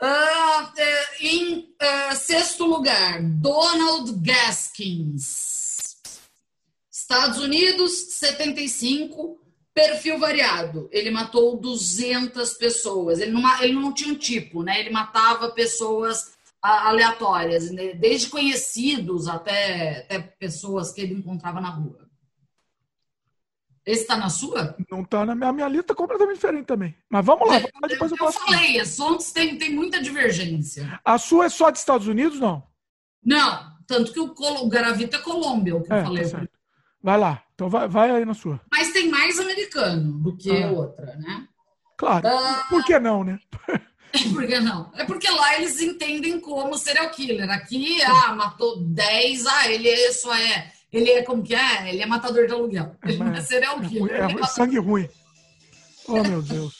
Uh, 0.00 0.80
em 1.20 1.74
uh, 1.82 2.14
sexto 2.14 2.64
lugar, 2.64 3.20
Donald 3.22 4.12
Gaskins. 4.20 5.96
Estados 6.92 7.38
Unidos, 7.38 8.14
75, 8.14 9.40
perfil 9.74 10.18
variado. 10.18 10.88
Ele 10.92 11.10
matou 11.10 11.56
200 11.56 12.54
pessoas. 12.54 13.18
Ele 13.18 13.32
não, 13.32 13.62
ele 13.62 13.72
não 13.72 13.92
tinha 13.92 14.12
um 14.12 14.16
tipo, 14.16 14.62
né? 14.62 14.78
Ele 14.78 14.90
matava 14.90 15.50
pessoas 15.50 16.35
aleatórias, 16.66 17.70
né? 17.70 17.94
desde 17.94 18.28
conhecidos 18.28 19.28
até, 19.28 20.00
até 20.00 20.18
pessoas 20.20 20.92
que 20.92 21.00
ele 21.00 21.14
encontrava 21.14 21.60
na 21.60 21.70
rua. 21.70 22.06
Esse 23.84 24.02
está 24.02 24.16
na 24.16 24.28
sua? 24.28 24.76
Não 24.90 25.02
está 25.02 25.24
na 25.24 25.34
minha, 25.36 25.52
minha 25.52 25.68
lista, 25.68 25.92
é 25.92 25.96
completamente 25.96 26.36
diferente 26.36 26.66
também. 26.66 26.96
Mas 27.08 27.24
vamos 27.24 27.48
lá, 27.48 27.54
vamos 27.58 27.80
lá 27.80 27.88
depois 27.88 28.10
eu, 28.10 28.16
eu. 28.20 28.26
Eu 28.26 28.32
falei, 28.32 28.80
as 28.80 28.96
fontes 28.96 29.30
têm, 29.30 29.56
tem 29.56 29.72
muita 29.72 30.02
divergência. 30.02 31.00
A 31.04 31.16
sua 31.18 31.46
é 31.46 31.48
só 31.48 31.70
dos 31.70 31.80
Estados 31.80 32.08
Unidos, 32.08 32.40
não? 32.40 32.66
Não, 33.24 33.76
tanto 33.86 34.12
que 34.12 34.18
o, 34.18 34.34
o 34.36 34.68
Garavita 34.68 35.18
é 35.18 35.20
Colômbia, 35.20 35.76
o 35.76 35.82
que 35.82 35.92
é, 35.92 36.00
eu 36.00 36.04
falei. 36.04 36.28
Tá 36.28 36.48
vai 37.00 37.16
lá, 37.16 37.44
então 37.54 37.68
vai, 37.68 37.86
vai 37.86 38.10
aí 38.10 38.24
na 38.24 38.34
sua. 38.34 38.60
Mas 38.72 38.92
tem 38.92 39.08
mais 39.08 39.38
americano 39.38 40.18
do 40.18 40.36
que 40.36 40.50
ah. 40.50 40.70
outra, 40.72 41.16
né? 41.16 41.46
Claro, 41.96 42.26
ah, 42.26 42.66
por 42.68 42.84
que 42.84 42.98
não, 42.98 43.22
né? 43.22 43.38
Por 44.32 44.46
que 44.46 44.58
não? 44.60 44.90
É 44.94 45.04
porque 45.04 45.28
lá 45.28 45.56
eles 45.56 45.80
entendem 45.80 46.40
como 46.40 46.78
serial 46.78 47.10
killer. 47.10 47.50
Aqui, 47.50 48.00
ah, 48.02 48.34
matou 48.34 48.80
10, 48.80 49.46
ah, 49.46 49.70
ele 49.70 49.88
é, 49.88 50.12
só 50.12 50.34
é. 50.34 50.72
Ele 50.92 51.10
é 51.10 51.22
como 51.22 51.42
que 51.42 51.54
é? 51.54 51.88
Ele 51.88 52.02
é 52.02 52.06
matador 52.06 52.46
de 52.46 52.52
aluguel. 52.52 52.96
Ele 53.04 53.18
não 53.18 53.34
é 53.34 53.40
serial 53.40 53.80
killer. 53.80 54.14
É, 54.14 54.32
é, 54.32 54.40
é 54.40 54.46
sangue 54.46 54.78
ruim. 54.78 55.08
Oh, 56.08 56.22
meu 56.22 56.40
Deus. 56.40 56.74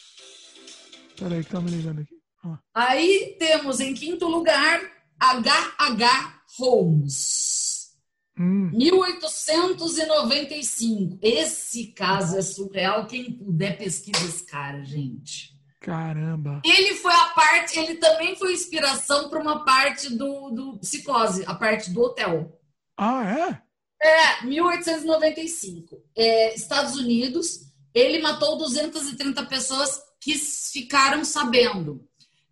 Peraí, 1.19 1.43
que 1.43 1.49
tá 1.49 1.59
me 1.59 1.71
ligando 1.71 2.01
aqui. 2.01 2.15
Ah. 2.43 2.59
Aí 2.73 3.35
temos 3.37 3.79
em 3.79 3.93
quinto 3.93 4.27
lugar 4.27 4.81
H.H. 5.19 6.41
Holmes. 6.57 7.91
Hum. 8.39 8.69
1895. 8.71 11.19
Esse 11.21 11.87
caso 11.87 12.37
é 12.37 12.41
surreal. 12.41 13.05
Quem 13.07 13.31
puder 13.31 13.77
pesquisa 13.77 14.23
esse 14.25 14.45
cara, 14.45 14.83
gente. 14.83 15.56
Caramba. 15.87 16.61
Ele 16.65 16.95
foi 16.95 17.13
a 17.13 17.29
parte, 17.29 17.79
ele 17.79 17.95
também 17.95 18.35
foi 18.35 18.51
inspiração 18.51 19.29
para 19.29 19.39
uma 19.39 19.63
parte 19.63 20.13
do, 20.13 20.49
do 20.49 20.77
Psicose, 20.79 21.45
a 21.47 21.55
parte 21.55 21.91
do 21.91 22.01
hotel. 22.01 22.59
Ah, 22.97 23.23
é? 23.23 23.61
É, 24.05 24.43
1895. 24.43 26.03
É, 26.13 26.53
Estados 26.53 26.97
Unidos, 26.97 27.71
ele 27.93 28.19
matou 28.19 28.57
230 28.57 29.45
pessoas 29.45 30.01
que 30.19 30.33
ficaram 30.33 31.23
sabendo. 31.23 32.05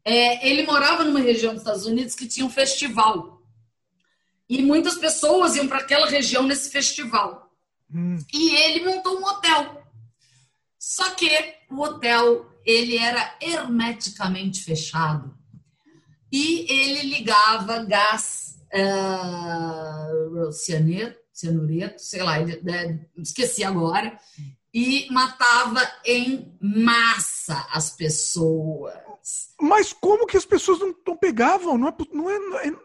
É, 0.06 0.48
ele 0.48 0.66
morava 0.66 1.04
numa 1.04 1.20
região 1.20 1.52
dos 1.52 1.64
Estados 1.64 1.86
Unidos 1.86 2.16
que 2.16 2.30
tinha 2.30 2.46
um 2.46 2.50
festival. 2.50 3.42
E 4.48 4.62
muitas 4.62 4.98
pessoas 4.98 5.58
iam 5.58 5.68
para 5.68 5.80
aquela 5.80 6.08
região 6.08 6.44
nesse 6.44 6.70
festival. 6.70 7.52
Hum. 7.94 8.16
E 8.34 8.56
ele 8.56 8.86
montou 8.86 9.20
um 9.20 9.26
hotel. 9.26 9.86
Só 10.80 11.10
que 11.16 11.28
o 11.70 11.82
hotel 11.82 12.55
ele 12.66 12.98
era 12.98 13.38
hermeticamente 13.42 14.64
fechado 14.64 15.36
e 16.32 16.66
ele 16.70 17.10
ligava 17.10 17.84
gás 17.84 18.58
uh, 18.74 20.52
cianeto, 20.52 21.20
cianureto, 21.32 22.02
sei 22.02 22.24
lá, 22.24 22.40
né, 22.40 23.06
esqueci 23.18 23.64
agora, 23.64 24.18
e 24.74 25.08
matava 25.12 25.82
em 26.04 26.54
massa 26.60 27.66
as 27.72 27.90
pessoas. 27.92 28.94
Mas 29.60 29.94
como 29.94 30.26
que 30.26 30.36
as 30.36 30.46
pessoas 30.46 30.80
não, 30.80 30.94
não 31.08 31.16
pegavam? 31.16 31.78
Não 31.78 31.88
é, 31.88 31.96
não 32.12 32.30
é, 32.30 32.40
não 32.40 32.60
é... 32.60 32.85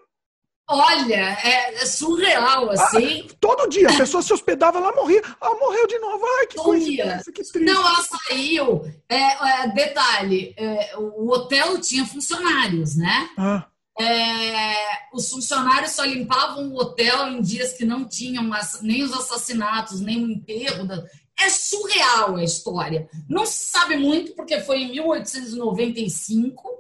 Olha, 0.73 1.37
é, 1.43 1.75
é 1.75 1.85
surreal, 1.85 2.71
assim. 2.71 3.27
Ah, 3.29 3.35
todo 3.41 3.69
dia, 3.69 3.91
a 3.91 3.97
pessoa 3.97 4.23
se 4.23 4.33
hospedava 4.33 4.79
lá, 4.79 4.95
morria. 4.95 5.21
Ah, 5.41 5.53
morreu 5.55 5.85
de 5.89 5.99
novo. 5.99 6.25
Ai, 6.39 6.47
que 6.47 6.57
coisa. 6.59 6.87
Que. 7.35 7.59
Não, 7.59 7.81
ela 7.85 8.01
saiu. 8.05 8.85
É, 9.09 9.17
é, 9.17 9.69
detalhe, 9.75 10.55
é, 10.57 10.97
o 10.97 11.29
hotel 11.29 11.81
tinha 11.81 12.07
funcionários, 12.07 12.95
né? 12.95 13.29
Ah. 13.37 13.67
É, 13.99 14.77
os 15.13 15.29
funcionários 15.29 15.91
só 15.91 16.05
limpavam 16.05 16.69
o 16.69 16.77
hotel 16.77 17.27
em 17.27 17.43
dias 17.43 17.73
que 17.73 17.85
não 17.85 18.05
tinham 18.05 18.49
nem 18.81 19.03
os 19.03 19.13
assassinatos, 19.13 20.01
nem 20.01 20.25
o 20.25 20.31
enterro. 20.31 20.87
Da... 20.87 21.05
É 21.43 21.51
surreal 21.51 22.37
a 22.37 22.45
história. 22.45 23.09
Não 23.29 23.45
se 23.45 23.67
sabe 23.67 23.97
muito, 23.97 24.37
porque 24.37 24.61
foi 24.61 24.83
em 24.83 24.93
1895, 24.93 26.71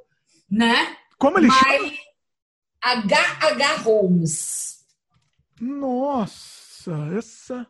né? 0.48 0.96
Como 1.18 1.38
ele 1.38 1.48
Mas... 1.48 1.58
chama? 1.58 2.09
H.H. 2.83 3.76
Holmes. 3.78 4.84
Nossa, 5.60 6.92
essa 7.17 7.67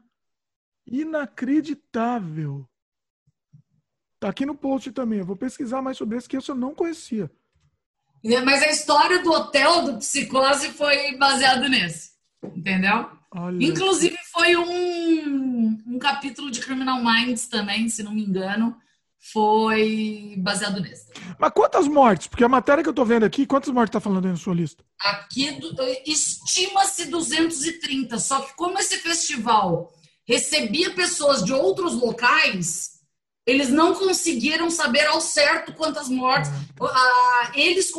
inacreditável. 0.86 2.68
Tá 4.18 4.28
aqui 4.28 4.44
no 4.44 4.54
post 4.54 4.92
também. 4.92 5.20
Eu 5.20 5.26
vou 5.26 5.36
pesquisar 5.36 5.80
mais 5.80 5.96
sobre 5.96 6.18
esse 6.18 6.28
que 6.28 6.36
eu 6.36 6.54
não 6.54 6.74
conhecia. 6.74 7.30
É, 8.22 8.40
mas 8.42 8.62
a 8.62 8.68
história 8.68 9.22
do 9.22 9.32
hotel 9.32 9.84
do 9.84 9.98
psicose 9.98 10.68
foi 10.70 11.16
baseada 11.16 11.68
nesse, 11.68 12.10
entendeu? 12.54 13.10
Olha. 13.30 13.64
Inclusive 13.64 14.16
foi 14.30 14.56
um, 14.56 15.82
um 15.86 15.98
capítulo 15.98 16.50
de 16.50 16.60
Criminal 16.60 17.02
Minds 17.02 17.48
também, 17.48 17.88
se 17.88 18.02
não 18.02 18.12
me 18.12 18.22
engano, 18.22 18.76
foi 19.20 20.34
baseado 20.38 20.80
nesse. 20.80 21.06
Mas 21.38 21.52
quantas 21.54 21.86
mortes? 21.86 22.26
Porque 22.26 22.42
a 22.42 22.48
matéria 22.48 22.82
que 22.82 22.88
eu 22.88 22.94
tô 22.94 23.04
vendo 23.04 23.24
aqui, 23.24 23.46
quantas 23.46 23.72
mortes 23.72 23.92
tá 23.92 24.00
falando 24.00 24.24
aí 24.24 24.32
na 24.32 24.38
sua 24.38 24.54
lista? 24.54 24.82
Aqui 24.98 25.58
estima-se 26.06 27.06
230, 27.06 28.18
só 28.18 28.40
que 28.40 28.54
como 28.54 28.78
esse 28.78 28.96
festival 28.96 29.92
recebia 30.26 30.94
pessoas 30.94 31.44
de 31.44 31.52
outros 31.52 31.94
locais, 31.94 33.00
eles 33.46 33.68
não 33.68 33.94
conseguiram 33.94 34.70
saber 34.70 35.06
ao 35.06 35.20
certo 35.20 35.72
quantas 35.74 36.08
mortes. 36.08 36.50
Ah, 36.80 37.52
eles 37.54 37.92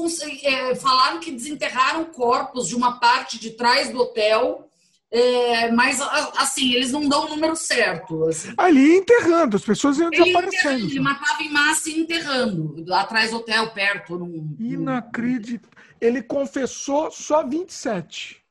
é, 0.43 0.75
falaram 0.75 1.19
que 1.19 1.31
desenterraram 1.31 2.05
corpos 2.05 2.67
de 2.67 2.75
uma 2.75 2.99
parte 2.99 3.37
de 3.37 3.51
trás 3.51 3.89
do 3.89 3.99
hotel 3.99 4.70
é, 5.13 5.69
mas, 5.73 5.99
assim, 6.37 6.73
eles 6.73 6.89
não 6.89 7.09
dão 7.09 7.25
o 7.25 7.29
número 7.29 7.53
certo. 7.53 8.29
Assim. 8.29 8.53
Ali 8.57 8.95
enterrando, 8.95 9.57
as 9.57 9.63
pessoas 9.63 9.97
iam 9.97 10.09
desaparecendo. 10.09 10.85
Ele 10.85 11.01
matava 11.01 11.43
em 11.43 11.51
massa 11.51 11.89
e 11.89 11.99
enterrando, 11.99 12.85
atrás 12.93 13.31
do 13.31 13.37
hotel, 13.37 13.71
perto. 13.73 14.17
Num, 14.17 14.55
Inacreditável. 14.57 15.69
Ele 15.99 16.23
confessou 16.23 17.11
só 17.11 17.45
27. 17.45 18.41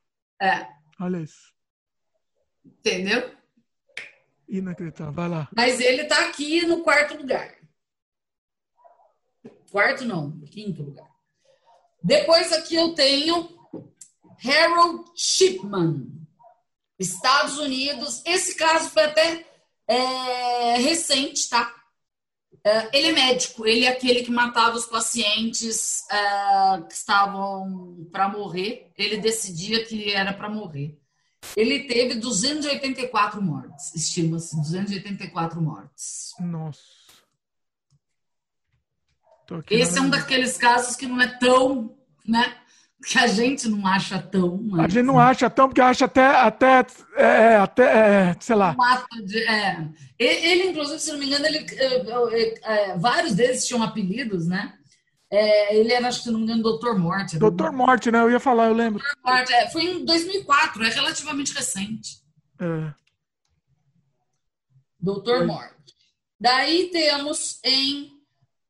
É. 0.40 0.66
Olha 1.00 1.18
isso. 1.18 1.50
Entendeu? 2.62 3.34
Inacreditável. 4.46 5.14
Vai 5.14 5.28
lá. 5.30 5.48
Mas 5.56 5.80
ele 5.80 6.04
tá 6.04 6.26
aqui 6.26 6.66
no 6.66 6.82
quarto 6.82 7.16
lugar. 7.16 7.54
Quarto 9.70 10.04
não, 10.04 10.38
quinto 10.40 10.82
lugar. 10.82 11.08
Depois 12.02 12.52
aqui 12.52 12.74
eu 12.74 12.94
tenho 12.94 13.48
Harold 14.44 15.10
Shipman. 15.14 16.19
Estados 17.00 17.58
Unidos. 17.58 18.22
Esse 18.26 18.54
caso 18.54 18.90
foi 18.90 19.04
até 19.04 19.46
é, 19.88 20.76
recente, 20.76 21.48
tá? 21.48 21.74
É, 22.62 22.96
ele 22.96 23.08
é 23.08 23.12
médico, 23.12 23.66
ele 23.66 23.86
é 23.86 23.88
aquele 23.88 24.22
que 24.22 24.30
matava 24.30 24.76
os 24.76 24.84
pacientes 24.84 26.04
é, 26.10 26.82
que 26.82 26.94
estavam 26.94 28.06
para 28.12 28.28
morrer. 28.28 28.92
Ele 28.98 29.16
decidia 29.16 29.84
que 29.86 30.12
era 30.12 30.34
para 30.34 30.50
morrer. 30.50 31.00
Ele 31.56 31.84
teve 31.84 32.16
284 32.16 33.40
mortes, 33.40 33.94
estima-se 33.94 34.54
284 34.56 35.60
mortes. 35.62 36.34
Nossa. 36.38 37.00
Esse 39.70 39.98
é 39.98 40.02
um 40.02 40.10
daqueles 40.10 40.56
casos 40.58 40.94
que 40.94 41.06
não 41.06 41.20
é 41.20 41.26
tão, 41.38 41.96
né? 42.24 42.59
Que 43.04 43.18
a 43.18 43.26
gente 43.26 43.68
não 43.68 43.86
acha 43.86 44.20
tão. 44.20 44.58
Mas... 44.62 44.84
A 44.84 44.88
gente 44.88 45.04
não 45.04 45.18
acha 45.18 45.48
tão, 45.48 45.68
porque 45.68 45.80
acha 45.80 46.04
até, 46.04 46.26
até, 46.26 46.86
é, 47.16 47.56
até 47.56 47.82
é, 47.84 48.36
sei 48.38 48.56
lá. 48.56 48.76
De, 49.24 49.38
é. 49.42 49.88
Ele, 50.18 50.70
inclusive, 50.70 50.98
se 51.00 51.12
não 51.12 51.18
me 51.18 51.26
engano, 51.26 51.46
ele, 51.46 51.66
é, 51.76 52.60
é, 52.62 52.98
vários 52.98 53.34
deles 53.34 53.66
tinham 53.66 53.82
apelidos, 53.82 54.46
né? 54.46 54.74
É, 55.32 55.76
ele 55.76 55.92
era, 55.92 56.08
acho 56.08 56.18
que 56.18 56.24
se 56.24 56.30
não 56.30 56.40
me 56.40 56.44
engano, 56.44 56.62
Doutor 56.62 56.98
Morte. 56.98 57.38
Doutor 57.38 57.72
Morte, 57.72 58.10
né? 58.10 58.20
Eu 58.20 58.30
ia 58.30 58.40
falar, 58.40 58.66
eu 58.66 58.74
lembro. 58.74 59.02
Morte, 59.24 59.52
é, 59.52 59.70
foi 59.70 59.84
em 59.84 60.04
2004, 60.04 60.84
é 60.84 60.88
relativamente 60.90 61.54
recente. 61.54 62.18
É. 62.60 62.92
Doutor 64.98 65.46
Morte. 65.46 65.94
Daí 66.38 66.90
temos 66.90 67.60
em 67.64 68.10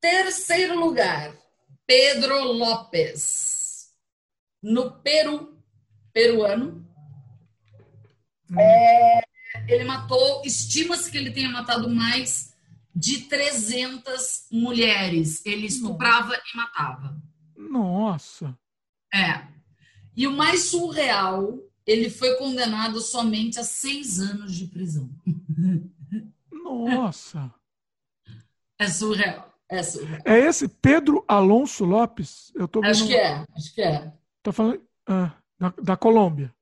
terceiro 0.01 0.79
lugar, 0.79 1.33
Pedro 1.87 2.53
Lopes 2.53 3.50
no 4.63 4.93
Peru, 5.01 5.57
peruano. 6.13 6.87
É, 8.59 9.21
ele 9.69 9.85
matou, 9.85 10.43
estima-se 10.45 11.11
que 11.11 11.17
ele 11.17 11.31
tenha 11.31 11.51
matado 11.51 11.89
mais 11.89 12.55
de 12.95 13.23
300 13.23 14.47
mulheres. 14.51 15.45
Ele 15.47 15.67
estuprava 15.67 16.29
Nossa. 16.29 16.43
e 16.53 16.57
matava. 16.57 17.23
Nossa! 17.57 18.59
É. 19.13 19.47
E 20.17 20.27
o 20.27 20.33
mais 20.33 20.65
surreal, 20.65 21.59
ele 21.87 22.11
foi 22.11 22.37
condenado 22.37 23.01
somente 23.01 23.59
a 23.59 23.65
seis 23.65 24.19
anos 24.19 24.55
de 24.55 24.67
prisão. 24.67 25.09
Nossa! 26.51 27.53
É 28.79 28.89
surreal. 28.89 29.49
É, 29.69 29.83
surreal. 29.83 30.23
é 30.25 30.41
esse 30.41 30.67
Pedro 30.67 31.25
Alonso 31.29 31.85
Lopes? 31.85 32.53
Eu 32.57 32.67
tô 32.67 32.81
vendo... 32.81 32.91
Acho 32.91 33.07
que 33.07 33.15
é, 33.15 33.45
acho 33.57 33.75
que 33.75 33.83
é. 33.83 34.13
Tá 34.43 34.53
falando 34.53 34.83
ah, 35.07 35.33
da, 35.59 35.75
da, 35.83 35.97
Colômbia. 35.97 36.55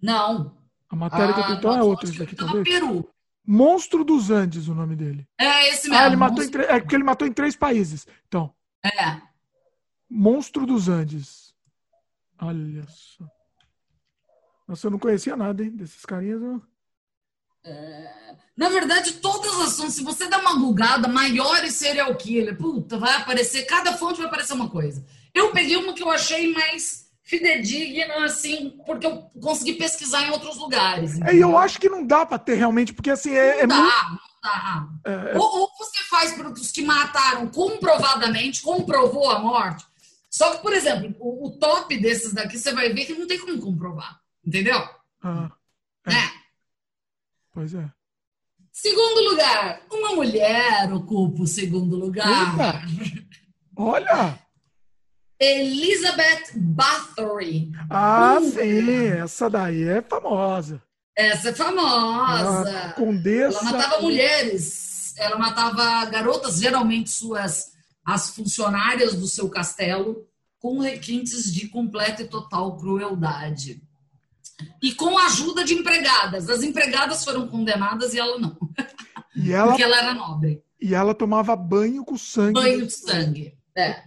Não. 0.00 0.56
A 0.88 0.96
matéria 0.96 1.30
ah, 1.30 1.34
que 1.34 1.40
eu 1.40 1.46
tô 1.46 1.52
então 1.54 1.76
é 1.76 1.82
outra 1.82 2.08
isso 2.08 2.18
daqui, 2.18 2.34
talvez. 2.34 2.64
Peru. 2.64 3.08
Monstro 3.46 4.04
dos 4.04 4.30
Andes, 4.30 4.68
o 4.68 4.74
nome 4.74 4.96
dele. 4.96 5.28
É 5.38 5.68
esse 5.68 5.88
mesmo. 5.88 6.02
Ah, 6.02 6.06
ele 6.06 6.16
matou 6.16 6.42
em, 6.42 6.48
é 6.68 6.80
porque 6.80 6.94
ele 6.94 7.04
matou 7.04 7.28
em 7.28 7.32
três 7.32 7.54
países. 7.54 8.06
Então. 8.26 8.54
É. 8.82 9.20
Monstro 10.08 10.64
dos 10.64 10.88
Andes. 10.88 11.54
Olha 12.40 12.86
só. 12.88 13.24
Nossa, 14.66 14.86
eu 14.86 14.90
não 14.90 14.98
conhecia 14.98 15.36
nada, 15.36 15.62
hein, 15.62 15.70
desses 15.70 16.04
carinhas. 16.06 16.40
Eu... 16.40 16.62
É... 17.64 18.36
Na 18.56 18.68
verdade, 18.68 19.14
todas 19.14 19.60
as 19.60 19.92
se 19.92 20.02
você 20.02 20.28
der 20.28 20.38
uma 20.38 20.58
bugada, 20.58 21.08
maiores 21.08 21.74
serial 21.74 22.14
killer, 22.14 22.56
puta, 22.56 22.96
vai 22.96 23.14
aparecer, 23.16 23.64
cada 23.64 23.96
fonte 23.96 24.18
vai 24.18 24.26
aparecer 24.26 24.54
uma 24.54 24.70
coisa. 24.70 25.04
Eu 25.34 25.50
peguei 25.50 25.76
uma 25.76 25.92
que 25.92 26.02
eu 26.02 26.10
achei 26.10 26.52
mais 26.52 27.04
fidedigna, 27.24 28.24
assim, 28.24 28.78
porque 28.86 29.06
eu 29.06 29.22
consegui 29.40 29.74
pesquisar 29.74 30.22
em 30.22 30.30
outros 30.30 30.56
lugares. 30.56 31.20
É, 31.22 31.34
e 31.34 31.40
eu 31.40 31.58
acho 31.58 31.80
que 31.80 31.88
não 31.88 32.06
dá 32.06 32.24
para 32.24 32.38
ter 32.38 32.54
realmente, 32.54 32.92
porque 32.92 33.10
assim 33.10 33.34
é. 33.34 33.54
Não 33.54 33.62
é 33.62 33.66
dá, 33.66 33.76
muito... 33.76 33.94
não 34.12 34.18
dá. 34.42 34.88
É, 35.06 35.32
é... 35.32 35.38
Ou, 35.38 35.60
ou, 35.60 35.70
você 35.78 36.04
faz 36.04 36.32
para 36.32 36.48
os 36.48 36.70
que 36.70 36.82
mataram 36.82 37.48
comprovadamente, 37.48 38.62
comprovou 38.62 39.30
a 39.30 39.38
morte. 39.38 39.84
Só 40.30 40.52
que, 40.52 40.62
por 40.62 40.72
exemplo, 40.72 41.14
o, 41.18 41.46
o, 41.46 41.58
top 41.58 41.96
desses 41.98 42.32
daqui 42.32 42.58
você 42.58 42.72
vai 42.72 42.92
ver 42.92 43.06
que 43.06 43.14
não 43.14 43.26
tem 43.26 43.38
como 43.38 43.58
comprovar. 43.58 44.20
Entendeu? 44.46 44.78
Ah, 45.22 45.50
é. 46.06 46.12
é. 46.12 46.30
Pois 47.52 47.74
é. 47.74 47.88
Segundo 48.72 49.30
lugar, 49.30 49.80
uma 49.90 50.16
mulher 50.16 50.92
ocupa 50.92 51.42
o 51.42 51.46
segundo 51.46 51.96
lugar. 51.96 52.26
Eita. 52.28 52.82
Olha! 53.76 54.43
Elizabeth 55.38 56.52
Bathory. 56.54 57.70
Ah, 57.90 58.38
uh, 58.40 58.50
sim, 58.50 59.06
essa 59.22 59.50
daí 59.50 59.82
é 59.84 60.02
famosa. 60.02 60.82
Essa 61.16 61.50
é 61.50 61.54
famosa. 61.54 62.70
Ah, 62.70 62.92
condessa. 62.92 63.58
Ela 63.60 63.72
matava 63.72 64.02
mulheres, 64.02 65.14
ela 65.16 65.38
matava 65.38 66.04
garotas, 66.06 66.58
geralmente 66.58 67.10
suas 67.10 67.72
as 68.04 68.30
funcionárias 68.30 69.14
do 69.14 69.26
seu 69.26 69.48
castelo, 69.48 70.28
com 70.58 70.78
requintes 70.78 71.52
de 71.52 71.68
completa 71.68 72.22
e 72.22 72.28
total 72.28 72.76
crueldade. 72.76 73.82
E 74.82 74.92
com 74.92 75.16
a 75.16 75.24
ajuda 75.24 75.64
de 75.64 75.72
empregadas. 75.72 76.50
As 76.50 76.62
empregadas 76.62 77.24
foram 77.24 77.48
condenadas 77.48 78.12
e 78.12 78.18
ela 78.18 78.38
não. 78.38 78.56
E 79.34 79.52
ela, 79.52 79.68
Porque 79.68 79.82
ela 79.82 79.96
era 79.96 80.14
nobre. 80.14 80.62
E 80.80 80.94
ela 80.94 81.14
tomava 81.14 81.56
banho 81.56 82.04
com 82.04 82.16
sangue. 82.16 82.52
Banho 82.52 82.86
de 82.86 82.92
sangue. 82.92 83.56
É 83.76 84.02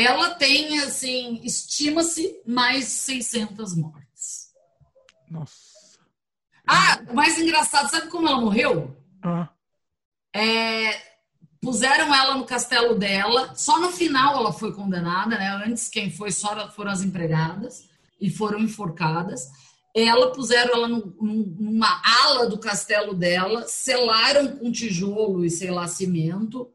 ela 0.00 0.34
tem, 0.34 0.80
assim, 0.80 1.40
estima-se 1.42 2.40
mais 2.46 2.84
600 2.86 3.76
mortes. 3.76 4.50
Nossa. 5.30 5.70
Ah, 6.66 7.00
o 7.08 7.14
mais 7.14 7.38
engraçado, 7.38 7.90
sabe 7.90 8.08
como 8.08 8.28
ela 8.28 8.40
morreu? 8.40 8.96
Ah. 9.22 9.48
É, 10.34 11.00
puseram 11.60 12.14
ela 12.14 12.36
no 12.36 12.46
castelo 12.46 12.94
dela, 12.94 13.54
só 13.54 13.78
no 13.80 13.90
final 13.90 14.36
ela 14.36 14.52
foi 14.52 14.72
condenada, 14.72 15.36
né? 15.36 15.62
Antes 15.66 15.88
quem 15.88 16.10
foi 16.10 16.30
só 16.30 16.70
foram 16.70 16.90
as 16.90 17.02
empregadas. 17.02 17.88
e 18.20 18.28
foram 18.28 18.60
enforcadas. 18.60 19.48
Ela 19.94 20.30
puseram 20.32 20.74
ela 20.74 20.88
numa 20.88 22.02
ala 22.04 22.46
do 22.46 22.58
castelo 22.58 23.14
dela, 23.14 23.66
selaram 23.66 24.56
com 24.56 24.70
tijolo 24.70 25.42
e 25.42 25.50
sei 25.50 25.70
lá 25.70 25.88
cimento 25.88 26.70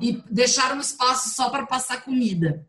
e 0.00 0.22
deixaram 0.30 0.80
espaço 0.80 1.34
só 1.34 1.50
para 1.50 1.66
passar 1.66 2.02
comida. 2.02 2.66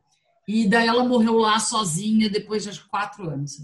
E 0.47 0.67
daí 0.67 0.87
ela 0.87 1.03
morreu 1.03 1.37
lá 1.37 1.59
sozinha 1.59 2.29
depois 2.29 2.63
de 2.63 2.69
acho, 2.69 2.87
quatro 2.89 3.29
anos. 3.29 3.61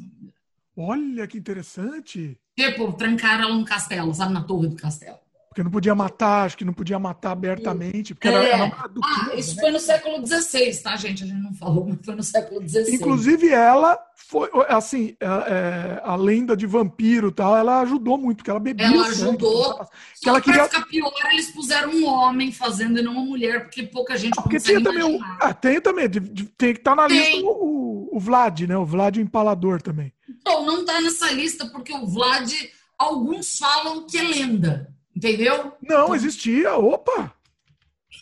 Olha 0.77 1.27
que 1.27 1.37
interessante. 1.37 2.39
Tipo, 2.55 2.93
trancaram 2.93 3.45
ela 3.45 3.55
no 3.55 3.65
castelo, 3.65 4.13
sabe, 4.13 4.33
na 4.33 4.43
torre 4.43 4.67
do 4.67 4.75
castelo. 4.75 5.17
Porque 5.55 5.63
não 5.63 5.71
podia 5.71 5.95
matar, 5.95 6.45
acho 6.45 6.57
que 6.57 6.65
não 6.65 6.73
podia 6.73 6.99
matar 6.99 7.31
abertamente. 7.31 8.13
Porque 8.13 8.27
é. 8.27 8.33
era, 8.33 8.65
era 8.65 8.87
do 8.89 8.99
ah, 9.01 9.31
isso 9.37 9.55
né? 9.55 9.61
foi 9.61 9.71
no 9.71 9.79
século 9.79 10.27
XVI, 10.27 10.75
tá, 10.83 10.97
gente? 10.97 11.23
A 11.23 11.27
gente 11.27 11.41
não 11.41 11.53
falou, 11.53 11.87
mas 11.87 11.97
foi 12.03 12.13
no 12.13 12.23
século 12.23 12.67
XVI. 12.67 12.93
Inclusive, 12.93 13.47
ela 13.53 13.97
foi, 14.17 14.49
assim, 14.67 15.15
é, 15.17 15.25
é, 15.25 16.01
a 16.03 16.17
lenda 16.17 16.57
de 16.57 16.65
vampiro 16.65 17.29
e 17.29 17.31
tal, 17.31 17.55
ela 17.55 17.79
ajudou 17.79 18.17
muito, 18.17 18.39
porque 18.39 18.49
ela 18.49 18.59
bebia. 18.59 18.85
Ela 18.85 19.07
ajudou. 19.07 19.75
Sangue, 19.75 19.89
que 20.21 20.27
ela 20.27 20.41
queria... 20.41 20.65
ficar 20.65 20.85
pior, 20.87 21.13
eles 21.31 21.49
puseram 21.51 21.89
um 21.93 22.05
homem 22.05 22.51
fazendo 22.51 22.99
e 22.99 23.01
não 23.01 23.13
uma 23.13 23.23
mulher, 23.23 23.61
porque 23.63 23.83
pouca 23.83 24.17
gente 24.17 24.37
ah, 24.37 24.41
porque 24.41 24.59
tinha 24.59 24.83
também 24.83 25.03
o, 25.03 25.23
ah, 25.39 25.53
Tem 25.53 25.79
também, 25.79 26.09
tem 26.09 26.73
que 26.73 26.79
estar 26.81 26.97
tá 26.97 27.03
na 27.03 27.07
tem. 27.07 27.17
lista 27.17 27.45
o, 27.45 28.09
o 28.11 28.19
Vlad, 28.19 28.59
né? 28.63 28.77
O 28.77 28.85
Vlad 28.85 29.15
o 29.15 29.21
Empalador 29.21 29.81
também. 29.81 30.11
Então, 30.27 30.65
não 30.65 30.83
tá 30.83 30.99
nessa 30.99 31.31
lista, 31.31 31.65
porque 31.67 31.93
o 31.93 32.05
Vlad, 32.05 32.51
alguns 32.97 33.57
falam 33.57 34.05
que 34.05 34.17
é 34.17 34.21
lenda. 34.21 34.93
Entendeu? 35.15 35.73
Não, 35.81 36.05
então, 36.05 36.15
existia. 36.15 36.75
Opa! 36.75 37.33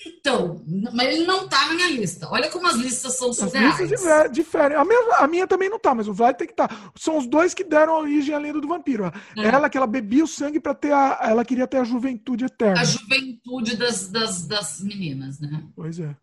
Então, 0.05 0.63
mas 0.93 1.15
ele 1.15 1.25
não 1.25 1.47
tá 1.47 1.67
na 1.67 1.73
minha 1.73 1.89
lista. 1.89 2.27
Olha 2.29 2.49
como 2.49 2.67
as 2.67 2.75
listas 2.75 3.15
são 3.17 3.31
surreais. 3.31 3.79
As 3.79 3.89
listas 3.89 4.31
diferem. 4.31 4.75
A 4.75 4.83
minha, 4.83 5.15
a 5.17 5.27
minha 5.27 5.47
também 5.47 5.69
não 5.69 5.79
tá, 5.79 5.95
mas 5.95 6.07
o 6.07 6.13
Vlad 6.13 6.35
tem 6.35 6.47
que 6.47 6.53
estar. 6.53 6.67
Tá. 6.67 6.91
São 6.95 7.17
os 7.17 7.27
dois 7.27 7.53
que 7.53 7.63
deram 7.63 7.99
origem 7.99 8.33
à 8.33 8.37
lenda 8.37 8.59
do 8.59 8.67
vampiro. 8.67 9.05
É. 9.05 9.11
Ela 9.45 9.69
que 9.69 9.77
ela 9.77 9.87
bebia 9.87 10.23
o 10.23 10.27
sangue 10.27 10.59
para 10.59 10.73
ter 10.73 10.91
a. 10.91 11.19
Ela 11.21 11.45
queria 11.45 11.67
ter 11.67 11.77
a 11.77 11.83
juventude 11.83 12.45
eterna. 12.45 12.81
A 12.81 12.83
juventude 12.83 13.77
das, 13.77 14.09
das, 14.09 14.45
das 14.45 14.81
meninas, 14.81 15.39
né? 15.39 15.63
Pois 15.75 15.99
é. 15.99 16.15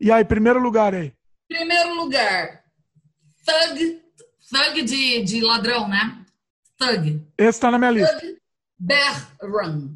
E 0.00 0.10
aí, 0.10 0.24
primeiro 0.24 0.60
lugar 0.60 0.94
aí? 0.94 1.12
Primeiro 1.48 1.94
lugar. 1.94 2.62
Thug. 3.44 4.02
Thug 4.50 4.82
de, 4.82 5.22
de 5.22 5.40
ladrão, 5.40 5.88
né? 5.88 6.24
Thug. 6.76 7.22
Esse 7.38 7.60
tá 7.60 7.70
na 7.70 7.78
minha 7.78 7.90
lista. 7.90 8.20
Thug 8.20 8.44
Run. 9.42 9.93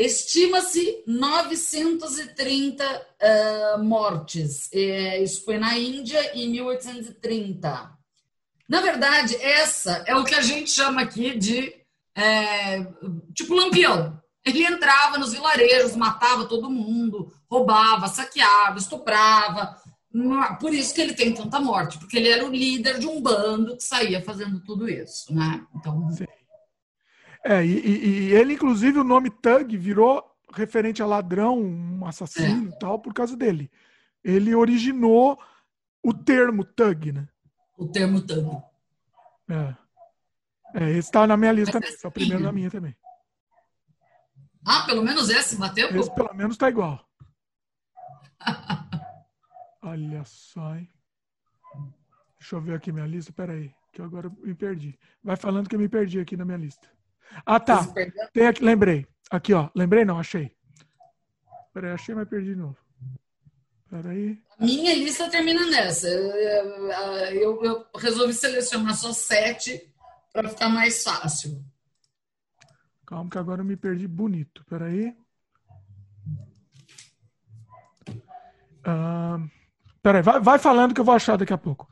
Estima-se 0.00 1.04
930 1.06 2.84
uh, 2.86 3.84
mortes. 3.84 4.72
É, 4.72 5.22
isso 5.22 5.44
foi 5.44 5.58
na 5.58 5.76
Índia 5.76 6.34
em 6.34 6.48
1830. 6.48 7.98
Na 8.66 8.80
verdade, 8.80 9.36
essa 9.36 10.02
é 10.06 10.16
o 10.16 10.24
que 10.24 10.34
a 10.34 10.40
gente 10.40 10.70
chama 10.70 11.02
aqui 11.02 11.36
de 11.36 11.74
é, 12.16 12.82
tipo 13.34 13.52
lampião. 13.52 14.18
Ele 14.42 14.64
entrava 14.64 15.18
nos 15.18 15.32
vilarejos, 15.32 15.94
matava 15.94 16.46
todo 16.46 16.70
mundo, 16.70 17.30
roubava, 17.50 18.08
saqueava, 18.08 18.78
estuprava. 18.78 19.76
Por 20.58 20.72
isso 20.72 20.94
que 20.94 21.02
ele 21.02 21.12
tem 21.12 21.34
tanta 21.34 21.60
morte, 21.60 21.98
porque 21.98 22.16
ele 22.16 22.30
era 22.30 22.46
o 22.46 22.50
líder 22.50 22.98
de 22.98 23.06
um 23.06 23.20
bando 23.20 23.76
que 23.76 23.84
saía 23.84 24.22
fazendo 24.22 24.60
tudo 24.60 24.88
isso, 24.88 25.32
né? 25.34 25.62
Então, 25.76 26.10
Sim. 26.10 26.24
É, 27.44 27.64
e, 27.64 28.28
e, 28.28 28.32
ele, 28.32 28.54
inclusive, 28.54 28.98
o 28.98 29.04
nome 29.04 29.30
Thug 29.30 29.76
virou 29.76 30.24
referente 30.52 31.02
a 31.02 31.06
ladrão, 31.06 31.58
um 31.58 32.04
assassino 32.06 32.68
e 32.68 32.78
tal, 32.78 32.98
por 32.98 33.14
causa 33.14 33.36
dele. 33.36 33.70
Ele 34.22 34.54
originou 34.54 35.38
o 36.02 36.12
termo 36.12 36.64
Thug, 36.64 37.12
né? 37.12 37.28
O 37.76 37.88
termo 37.88 38.20
Thug. 38.20 38.62
É. 39.48 39.74
É, 40.74 40.90
esse 40.90 41.10
tá 41.10 41.26
na 41.26 41.36
minha 41.36 41.52
lista 41.52 41.80
também. 41.80 41.96
É 42.02 42.06
o 42.06 42.10
primeiro 42.10 42.42
na 42.42 42.52
minha 42.52 42.70
também. 42.70 42.96
Ah, 44.64 44.84
pelo 44.84 45.02
menos 45.02 45.30
esse 45.30 45.56
bateu? 45.56 45.88
Esse 45.96 46.14
pelo 46.14 46.34
menos 46.34 46.56
tá 46.56 46.68
igual. 46.68 47.04
Olha 49.82 50.24
só, 50.24 50.76
hein? 50.76 50.88
Deixa 52.38 52.56
eu 52.56 52.60
ver 52.60 52.74
aqui 52.74 52.92
minha 52.92 53.06
lista. 53.06 53.32
Peraí, 53.32 53.74
que 53.92 54.00
eu 54.00 54.04
agora 54.04 54.30
me 54.30 54.54
perdi. 54.54 54.98
Vai 55.22 55.36
falando 55.36 55.68
que 55.68 55.74
eu 55.74 55.80
me 55.80 55.88
perdi 55.88 56.20
aqui 56.20 56.36
na 56.36 56.44
minha 56.44 56.58
lista. 56.58 56.88
Ah, 57.44 57.60
tá. 57.60 57.86
Tem 58.32 58.46
aqui, 58.46 58.62
lembrei. 58.62 59.06
Aqui, 59.30 59.54
ó. 59.54 59.68
Lembrei, 59.74 60.04
não, 60.04 60.18
achei. 60.18 60.50
Peraí, 61.72 61.92
achei, 61.92 62.14
mas 62.14 62.28
perdi 62.28 62.50
de 62.50 62.56
novo. 62.56 62.76
Peraí. 63.88 64.40
Minha 64.58 64.94
lista 64.94 65.28
termina 65.30 65.66
nessa. 65.66 66.08
Eu, 66.08 66.90
eu, 67.32 67.64
eu 67.64 67.86
resolvi 67.96 68.32
selecionar 68.32 68.94
só 68.94 69.12
sete 69.12 69.92
para 70.32 70.48
ficar 70.48 70.68
mais 70.68 71.02
fácil. 71.02 71.64
Calma 73.06 73.30
que 73.30 73.38
agora 73.38 73.62
eu 73.62 73.64
me 73.64 73.76
perdi 73.76 74.06
bonito. 74.06 74.64
Peraí. 74.68 75.14
Ah, 78.84 79.38
peraí, 80.02 80.22
vai, 80.22 80.40
vai 80.40 80.58
falando 80.58 80.94
que 80.94 81.00
eu 81.00 81.04
vou 81.04 81.14
achar 81.14 81.36
daqui 81.36 81.52
a 81.52 81.58
pouco. 81.58 81.88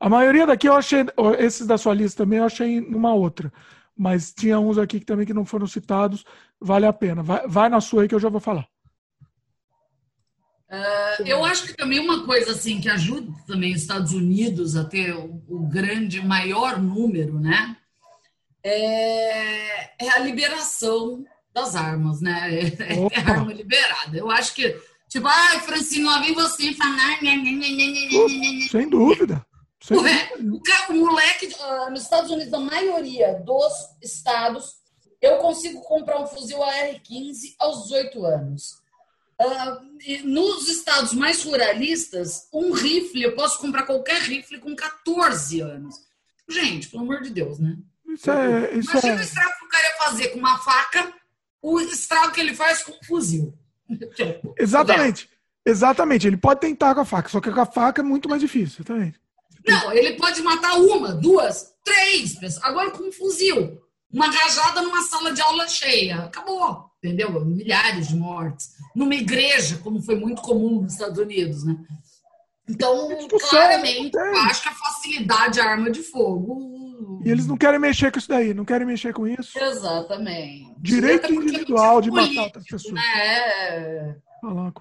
A 0.00 0.08
maioria 0.08 0.46
daqui 0.46 0.68
eu 0.68 0.74
achei, 0.74 1.04
esses 1.38 1.66
da 1.66 1.78
sua 1.78 1.94
lista 1.94 2.24
também 2.24 2.38
eu 2.38 2.44
achei 2.44 2.80
numa 2.80 3.14
outra 3.14 3.52
mas 3.96 4.32
tinha 4.32 4.58
uns 4.58 4.78
aqui 4.78 5.00
que 5.00 5.06
também 5.06 5.26
que 5.26 5.34
não 5.34 5.44
foram 5.44 5.66
citados, 5.66 6.24
vale 6.60 6.86
a 6.86 6.92
pena. 6.92 7.22
Vai, 7.22 7.46
vai 7.46 7.68
na 7.68 7.80
sua 7.80 8.02
aí 8.02 8.08
que 8.08 8.14
eu 8.14 8.20
já 8.20 8.28
vou 8.28 8.40
falar. 8.40 8.66
Uh, 10.72 11.26
eu 11.26 11.44
acho 11.44 11.66
que 11.66 11.76
também 11.76 12.00
uma 12.00 12.24
coisa 12.24 12.52
assim 12.52 12.80
que 12.80 12.88
ajuda 12.88 13.30
também 13.46 13.74
os 13.74 13.82
Estados 13.82 14.12
Unidos 14.12 14.74
a 14.74 14.84
ter 14.84 15.14
o, 15.14 15.42
o 15.46 15.68
grande, 15.68 16.24
maior 16.24 16.80
número, 16.80 17.38
né? 17.38 17.76
É, 18.64 20.04
é, 20.06 20.10
a 20.14 20.20
liberação 20.20 21.24
das 21.52 21.76
armas, 21.76 22.22
né? 22.22 22.72
É, 22.80 22.94
é 22.94 23.20
a 23.20 23.30
arma 23.32 23.52
liberada. 23.52 24.16
Eu 24.16 24.30
acho 24.30 24.54
que, 24.54 24.74
tipo, 25.10 25.26
ai, 25.26 25.60
Francine, 25.60 26.04
lá 26.04 26.20
vem 26.20 26.32
você 26.32 26.72
falar. 26.72 27.18
Sem 28.70 28.88
dúvida. 28.88 29.44
O, 29.90 30.92
moleque, 30.94 31.46
uh, 31.46 31.90
nos 31.90 32.02
Estados 32.02 32.30
Unidos, 32.30 32.54
a 32.54 32.60
maioria 32.60 33.34
dos 33.44 33.72
estados, 34.00 34.76
eu 35.20 35.38
consigo 35.38 35.80
comprar 35.82 36.20
um 36.20 36.26
fuzil 36.26 36.62
AR-15 36.62 37.54
aos 37.58 37.84
18 37.84 38.24
anos. 38.24 38.80
Uh, 39.40 40.24
nos 40.24 40.68
estados 40.68 41.12
mais 41.12 41.42
ruralistas, 41.42 42.48
um 42.52 42.72
rifle, 42.72 43.22
eu 43.22 43.34
posso 43.34 43.58
comprar 43.58 43.82
qualquer 43.84 44.20
rifle 44.20 44.60
com 44.60 44.76
14 44.76 45.60
anos. 45.60 45.96
Gente, 46.48 46.88
pelo 46.88 47.02
amor 47.02 47.22
de 47.22 47.30
Deus, 47.30 47.58
né? 47.58 47.76
Isso 48.06 48.30
é, 48.30 48.74
isso 48.74 48.90
Imagina 48.90 49.14
é... 49.14 49.16
o 49.16 49.22
estrago 49.22 49.52
que 49.58 49.64
o 49.64 49.68
cara 49.68 49.84
ia 49.84 50.04
fazer 50.04 50.28
com 50.28 50.38
uma 50.38 50.58
faca, 50.58 51.12
o 51.60 51.80
estrago 51.80 52.32
que 52.32 52.40
ele 52.40 52.54
faz 52.54 52.82
com 52.84 52.92
um 52.92 53.04
fuzil. 53.04 53.54
Exatamente. 54.58 55.28
Exatamente. 55.64 56.26
Ele 56.26 56.36
pode 56.36 56.60
tentar 56.60 56.94
com 56.94 57.00
a 57.00 57.04
faca, 57.04 57.28
só 57.28 57.40
que 57.40 57.50
com 57.50 57.60
a 57.60 57.66
faca 57.66 58.02
é 58.02 58.04
muito 58.04 58.28
mais 58.28 58.40
difícil. 58.40 58.80
Exatamente. 58.80 59.21
Não, 59.66 59.92
ele 59.92 60.14
pode 60.14 60.42
matar 60.42 60.74
uma, 60.78 61.14
duas, 61.14 61.72
três 61.84 62.34
pessoas. 62.34 62.64
Agora 62.64 62.90
com 62.90 63.04
um 63.04 63.12
fuzil. 63.12 63.80
Uma 64.12 64.26
rajada 64.26 64.82
numa 64.82 65.02
sala 65.02 65.32
de 65.32 65.40
aula 65.40 65.66
cheia. 65.66 66.24
Acabou. 66.24 66.90
Entendeu? 67.02 67.44
Milhares 67.44 68.08
de 68.08 68.16
mortes. 68.16 68.70
Numa 68.94 69.14
igreja, 69.14 69.78
como 69.78 70.02
foi 70.02 70.14
muito 70.14 70.42
comum 70.42 70.82
nos 70.82 70.92
Estados 70.92 71.18
Unidos, 71.18 71.64
né? 71.64 71.76
Então, 72.68 73.08
claramente, 73.50 74.16
eu 74.16 74.36
acho 74.42 74.62
que 74.62 74.68
a 74.68 74.74
facilidade 74.74 75.58
é 75.58 75.62
arma 75.62 75.90
de 75.90 76.02
fogo. 76.02 77.20
E 77.24 77.30
eles 77.30 77.46
não 77.46 77.56
querem 77.56 77.78
mexer 77.78 78.12
com 78.12 78.18
isso 78.18 78.28
daí, 78.28 78.54
não 78.54 78.64
querem 78.64 78.86
mexer 78.86 79.12
com 79.12 79.26
isso. 79.26 79.58
Exatamente. 79.58 80.72
Direito 80.78 81.32
individual 81.32 82.00
de 82.00 82.10
matar 82.10 82.44
outras 82.44 82.64
pessoas. 82.64 82.94
Né? 82.94 84.16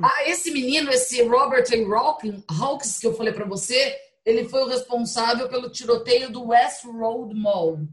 Ah, 0.02 0.24
esse 0.28 0.52
menino, 0.52 0.92
esse 0.92 1.24
Robert 1.24 1.66
A. 1.72 2.54
Hawkins, 2.54 3.00
que 3.00 3.08
eu 3.08 3.16
falei 3.16 3.34
para 3.34 3.46
você, 3.46 3.96
ele 4.26 4.48
foi 4.48 4.62
o 4.64 4.68
responsável 4.68 5.50
pelo 5.50 5.70
tiroteio 5.70 6.32
do 6.32 6.48
West 6.48 6.84
Road 6.86 7.34
Mall. 7.34 7.88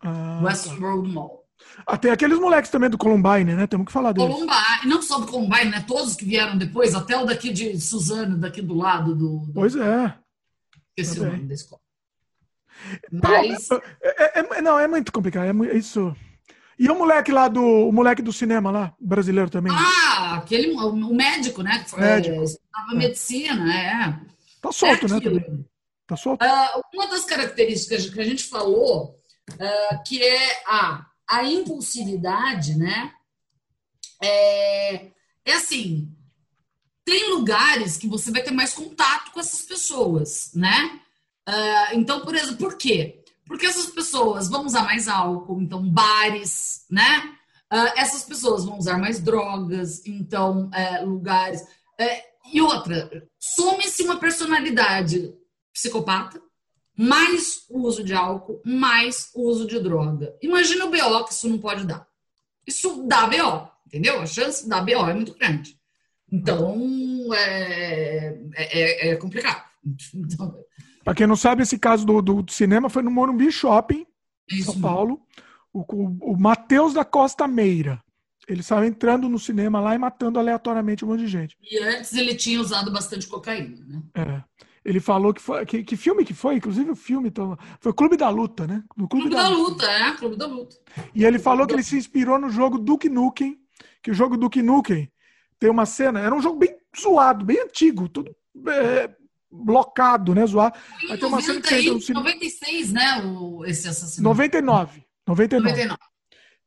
Ah, 0.00 0.40
West 0.42 0.66
tá. 0.66 0.74
Road 0.74 1.08
Mall. 1.08 1.42
Ah, 1.86 1.96
tem 1.96 2.10
aqueles 2.10 2.38
moleques 2.38 2.70
também 2.70 2.90
do 2.90 2.98
Columbine, 2.98 3.54
né? 3.54 3.66
Temos 3.66 3.86
que 3.86 3.92
falar 3.92 4.12
deles. 4.12 4.32
Columbine, 4.32 4.86
não 4.86 5.00
só 5.00 5.18
do 5.18 5.26
Columbine, 5.26 5.70
né? 5.70 5.84
Todos 5.86 6.16
que 6.16 6.24
vieram 6.24 6.58
depois, 6.58 6.94
até 6.94 7.16
o 7.16 7.24
daqui 7.24 7.52
de 7.52 7.80
Suzano, 7.80 8.36
daqui 8.36 8.60
do 8.60 8.74
lado 8.74 9.14
do. 9.14 9.46
do... 9.46 9.52
Pois 9.52 9.76
é. 9.76 10.14
Esqueci 10.96 11.20
tá 11.20 11.26
o 11.26 11.30
nome 11.30 11.46
da 11.46 11.54
escola. 11.54 11.80
Mas. 13.12 13.70
É, 14.02 14.40
é, 14.40 14.58
é, 14.58 14.62
não, 14.62 14.78
é 14.78 14.88
muito 14.88 15.12
complicado. 15.12 15.64
É 15.64 15.76
isso. 15.76 16.14
E 16.78 16.90
o 16.90 16.98
moleque 16.98 17.30
lá 17.30 17.48
do. 17.48 17.62
O 17.62 17.92
moleque 17.92 18.22
do 18.22 18.32
cinema 18.32 18.70
lá, 18.70 18.94
brasileiro 19.00 19.48
também. 19.48 19.72
Ah, 19.72 20.36
aquele. 20.36 20.72
O 20.72 21.14
médico, 21.14 21.62
né? 21.62 21.84
Que 21.84 21.90
foi, 21.90 22.00
médico. 22.00 22.42
Estava 22.42 22.92
é. 22.92 22.96
medicina, 22.96 23.74
é. 23.74 24.32
Tá 24.62 24.70
solto, 24.72 25.06
é 25.06 25.08
né? 25.08 25.20
Também. 25.20 25.66
Tá 26.06 26.16
solto. 26.16 26.42
Uh, 26.42 26.82
uma 26.94 27.08
das 27.08 27.24
características 27.24 28.08
que 28.08 28.20
a 28.20 28.24
gente 28.24 28.44
falou, 28.44 29.18
uh, 29.50 30.02
que 30.06 30.22
é 30.22 30.62
a, 30.66 31.04
a 31.28 31.44
impulsividade, 31.44 32.78
né? 32.78 33.12
É, 34.22 35.10
é 35.44 35.52
assim, 35.54 36.08
tem 37.04 37.30
lugares 37.30 37.96
que 37.96 38.06
você 38.06 38.30
vai 38.30 38.42
ter 38.42 38.52
mais 38.52 38.72
contato 38.72 39.32
com 39.32 39.40
essas 39.40 39.62
pessoas, 39.62 40.52
né? 40.54 41.00
Uh, 41.48 41.94
então, 41.98 42.20
por 42.20 42.34
exemplo, 42.36 42.56
por 42.56 42.78
quê? 42.78 43.24
Porque 43.44 43.66
essas 43.66 43.86
pessoas 43.86 44.48
vão 44.48 44.64
usar 44.64 44.84
mais 44.84 45.08
álcool, 45.08 45.60
então 45.60 45.82
bares, 45.90 46.86
né? 46.88 47.36
Uh, 47.72 47.90
essas 47.96 48.22
pessoas 48.22 48.64
vão 48.64 48.78
usar 48.78 48.96
mais 48.96 49.18
drogas, 49.18 50.06
então 50.06 50.70
uh, 50.70 51.04
lugares. 51.04 51.62
Uh, 52.00 52.31
e 52.52 52.60
outra, 52.60 53.28
some-se 53.38 54.02
uma 54.02 54.18
personalidade 54.18 55.34
psicopata, 55.72 56.40
mais 56.96 57.64
o 57.70 57.80
uso 57.80 58.04
de 58.04 58.12
álcool, 58.12 58.60
mais 58.64 59.30
o 59.34 59.48
uso 59.48 59.66
de 59.66 59.78
droga. 59.80 60.36
Imagina 60.42 60.84
o 60.84 60.90
BO 60.90 61.24
que 61.24 61.32
isso 61.32 61.48
não 61.48 61.58
pode 61.58 61.86
dar. 61.86 62.06
Isso 62.66 63.04
dá 63.06 63.26
BO, 63.26 63.68
entendeu? 63.86 64.20
A 64.20 64.26
chance 64.26 64.64
de 64.64 64.68
dar 64.68 64.84
BO 64.84 65.08
é 65.08 65.14
muito 65.14 65.34
grande. 65.34 65.76
Então, 66.30 67.28
é, 67.34 68.38
é, 68.54 69.08
é 69.10 69.16
complicado. 69.16 69.64
Então, 70.14 70.54
Para 71.04 71.14
quem 71.14 71.26
não 71.26 71.36
sabe, 71.36 71.62
esse 71.62 71.78
caso 71.78 72.06
do, 72.06 72.22
do, 72.22 72.52
cinema 72.52 72.88
foi 72.88 73.02
no 73.02 73.10
Morumbi 73.10 73.50
Shopping, 73.50 74.06
em 74.50 74.62
São 74.62 74.80
Paulo. 74.80 75.20
O, 75.72 75.80
o, 75.80 76.32
o 76.32 76.36
Matheus 76.38 76.94
da 76.94 77.04
Costa 77.04 77.48
Meira. 77.48 78.02
Ele 78.48 78.60
estava 78.60 78.86
entrando 78.86 79.28
no 79.28 79.38
cinema 79.38 79.80
lá 79.80 79.94
e 79.94 79.98
matando 79.98 80.38
aleatoriamente 80.38 81.04
um 81.04 81.08
monte 81.08 81.20
de 81.20 81.28
gente. 81.28 81.56
E 81.62 81.78
antes 81.78 82.12
ele 82.12 82.34
tinha 82.34 82.60
usado 82.60 82.92
bastante 82.92 83.26
cocaína, 83.26 83.76
né? 83.86 84.02
É. 84.14 84.42
Ele 84.84 84.98
falou 84.98 85.32
que 85.32 85.40
foi. 85.40 85.64
Que, 85.64 85.84
que 85.84 85.96
filme 85.96 86.24
que 86.24 86.34
foi? 86.34 86.56
Inclusive 86.56 86.90
o 86.90 86.96
filme. 86.96 87.28
Então, 87.28 87.56
foi 87.80 87.92
o 87.92 87.94
Clube 87.94 88.16
da 88.16 88.28
Luta, 88.28 88.66
né? 88.66 88.82
No 88.96 89.08
Clube, 89.08 89.28
Clube 89.28 89.36
da, 89.36 89.42
da 89.42 89.48
Luta, 89.48 89.86
é, 89.86 90.12
Clube 90.16 90.36
da 90.36 90.46
Luta. 90.46 90.76
E 91.14 91.24
ele 91.24 91.38
falou 91.38 91.66
que 91.66 91.72
ele 91.72 91.84
se 91.84 91.96
inspirou 91.96 92.38
no 92.38 92.50
jogo 92.50 92.78
Duke 92.78 93.08
Nukem, 93.08 93.56
que 94.02 94.10
o 94.10 94.14
jogo 94.14 94.36
Duke 94.36 94.60
Nukem 94.60 95.10
tem 95.58 95.70
uma 95.70 95.86
cena. 95.86 96.18
Era 96.18 96.34
um 96.34 96.42
jogo 96.42 96.58
bem 96.58 96.76
zoado, 97.00 97.44
bem 97.44 97.60
antigo, 97.60 98.08
tudo 98.08 98.34
é, 98.66 99.08
blocado, 99.50 100.34
né? 100.34 100.44
Zoado. 100.46 100.76
Aí 101.08 101.16
tem 101.16 101.28
uma 101.28 101.40
cena 101.40 101.60
que 101.60 101.68
você 101.68 101.88
entra 101.88 102.14
no 102.14 102.20
96, 102.20 102.92
né? 102.92 103.22
O, 103.24 103.64
esse 103.64 103.86
assassinato. 103.86 104.28
99. 104.28 105.04
99. 105.28 105.70
99. 105.70 106.11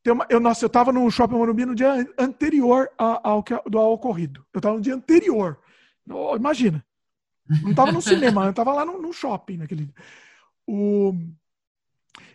Tem 0.06 0.12
uma, 0.12 0.24
eu, 0.30 0.38
nossa, 0.38 0.64
eu 0.64 0.68
tava 0.68 0.92
no 0.92 1.10
Shopping 1.10 1.34
Morumbi 1.34 1.66
no 1.66 1.74
dia 1.74 2.08
anterior 2.16 2.88
ao, 2.96 3.20
ao, 3.24 3.44
ao 3.74 3.92
ocorrido. 3.92 4.46
Eu 4.54 4.60
tava 4.60 4.76
no 4.76 4.80
dia 4.80 4.94
anterior. 4.94 5.58
Imagina. 6.36 6.86
Não 7.60 7.74
tava 7.74 7.90
no 7.90 8.00
cinema, 8.00 8.46
eu 8.46 8.52
tava 8.52 8.72
lá 8.72 8.84
no, 8.84 9.02
no 9.02 9.12
shopping 9.12 9.56
naquele 9.56 9.92
O, 10.64 11.12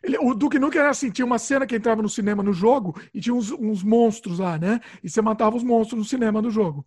ele, 0.03 0.17
o 0.17 0.33
Duke 0.33 0.59
Nukem 0.59 0.81
era 0.81 0.89
assim, 0.89 1.09
tinha 1.11 1.25
uma 1.25 1.39
cena 1.39 1.65
que 1.65 1.73
entrava 1.73 2.01
no 2.01 2.09
cinema 2.09 2.43
no 2.43 2.51
jogo 2.51 3.01
e 3.13 3.21
tinha 3.21 3.33
uns, 3.33 3.51
uns 3.51 3.83
monstros 3.83 4.39
lá, 4.39 4.57
né? 4.57 4.81
E 5.01 5.09
você 5.09 5.21
matava 5.21 5.55
os 5.55 5.63
monstros 5.63 5.97
no 5.97 6.03
cinema 6.05 6.41
no 6.41 6.51
jogo. 6.51 6.85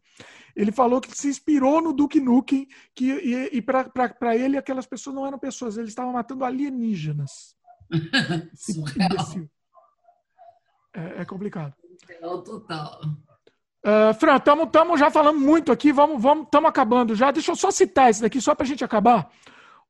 Ele 0.54 0.70
falou 0.70 1.00
que 1.00 1.16
se 1.16 1.28
inspirou 1.28 1.80
no 1.80 1.94
Duke 1.94 2.20
Nukem 2.20 2.68
que, 2.94 3.10
e, 3.10 3.56
e 3.56 3.62
para 3.62 4.36
ele 4.36 4.58
aquelas 4.58 4.84
pessoas 4.84 5.16
não 5.16 5.26
eram 5.26 5.38
pessoas, 5.38 5.78
eles 5.78 5.88
estavam 5.88 6.12
matando 6.12 6.44
alienígenas. 6.44 7.56
é, 10.94 11.22
é 11.22 11.24
complicado. 11.24 11.74
Total. 12.20 13.00
Uh, 13.84 14.14
Fran, 14.18 14.36
estamos 14.36 14.98
já 14.98 15.10
falando 15.10 15.38
muito 15.38 15.70
aqui, 15.70 15.92
vamos, 15.92 16.22
vamos, 16.22 16.44
estamos 16.44 16.68
acabando 16.68 17.14
já. 17.14 17.30
Deixa 17.30 17.52
eu 17.52 17.56
só 17.56 17.70
citar 17.70 18.08
esse 18.08 18.22
daqui, 18.22 18.40
só 18.40 18.54
para 18.54 18.64
a 18.64 18.66
gente 18.66 18.82
acabar. 18.82 19.30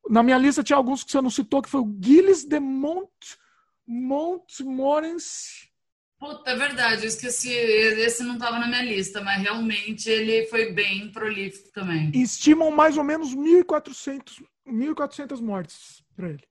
Na 0.08 0.22
minha 0.22 0.36
lista 0.36 0.64
tinha 0.64 0.76
alguns 0.76 1.04
que 1.04 1.12
você 1.12 1.20
não 1.20 1.30
citou, 1.30 1.62
que 1.62 1.70
foi 1.70 1.80
o 1.80 1.98
Gilles 2.00 2.44
de 2.44 2.58
Mont, 2.58 3.08
Montmorency. 3.86 5.70
Puta, 6.18 6.50
é 6.50 6.56
verdade, 6.56 7.02
eu 7.02 7.08
esqueci. 7.08 7.52
Esse 7.52 8.22
não 8.24 8.34
estava 8.34 8.58
na 8.58 8.66
minha 8.66 8.82
lista, 8.82 9.20
mas 9.20 9.40
realmente 9.42 10.08
ele 10.08 10.46
foi 10.46 10.72
bem 10.72 11.12
prolífico 11.12 11.70
também. 11.72 12.10
Estimam 12.14 12.70
mais 12.70 12.96
ou 12.96 13.04
menos 13.04 13.34
1.400, 13.34 14.42
1.400 14.66 15.40
mortes 15.40 16.02
para 16.16 16.30
ele. 16.30 16.42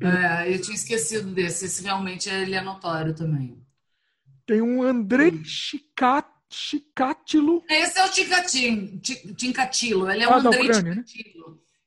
É, 0.00 0.54
eu 0.54 0.60
tinha 0.60 0.74
esquecido 0.74 1.32
desse. 1.32 1.66
Esse 1.66 1.82
realmente 1.82 2.28
ele 2.28 2.54
é 2.54 2.60
notório 2.60 3.14
também. 3.14 3.60
Tem 4.46 4.62
um 4.62 4.82
Andrei 4.82 5.42
Chikatilo. 5.44 6.34
Esse 7.68 7.98
é 7.98 8.04
o 8.04 8.10
Tincatilo. 9.34 10.10
Ele 10.10 10.22
é 10.22 10.26
ah, 10.26 10.30
o 10.30 10.34
Andrei 10.34 10.68
Ucrânia, 10.68 10.94
Né? 10.96 11.04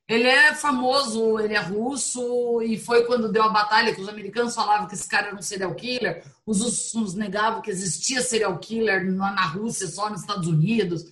Ele 0.06 0.26
é 0.26 0.54
famoso, 0.54 1.40
ele 1.40 1.54
é 1.54 1.60
russo, 1.60 2.60
e 2.60 2.78
foi 2.78 3.06
quando 3.06 3.32
deu 3.32 3.42
a 3.42 3.48
batalha 3.48 3.94
que 3.94 4.02
os 4.02 4.08
americanos 4.08 4.54
falavam 4.54 4.86
que 4.86 4.94
esse 4.94 5.08
cara 5.08 5.28
era 5.28 5.36
um 5.36 5.40
serial 5.40 5.74
killer, 5.74 6.22
os 6.44 6.60
russos 6.60 7.14
negavam 7.14 7.62
que 7.62 7.70
existia 7.70 8.20
serial 8.20 8.58
killer 8.58 9.10
na 9.10 9.46
Rússia, 9.46 9.86
só 9.86 10.10
nos 10.10 10.20
Estados 10.20 10.46
Unidos. 10.46 11.10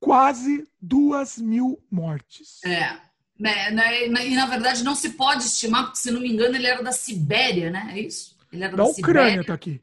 Quase 0.00 0.66
duas 0.80 1.38
mil 1.38 1.80
mortes. 1.88 2.64
É. 2.64 2.98
Né, 3.38 3.70
né, 3.70 4.06
e 4.06 4.34
na 4.34 4.46
verdade 4.46 4.82
não 4.82 4.96
se 4.96 5.10
pode 5.10 5.44
estimar, 5.44 5.84
porque 5.84 5.98
se 5.98 6.10
não 6.10 6.20
me 6.20 6.28
engano 6.28 6.56
ele 6.56 6.66
era 6.66 6.82
da 6.82 6.90
Sibéria, 6.90 7.70
né? 7.70 7.92
É 7.94 8.00
isso? 8.00 8.36
Ele 8.52 8.64
era 8.64 8.76
da, 8.76 8.82
da 8.82 8.90
Ucrânia, 8.90 9.44
tá 9.44 9.54
aqui 9.54 9.80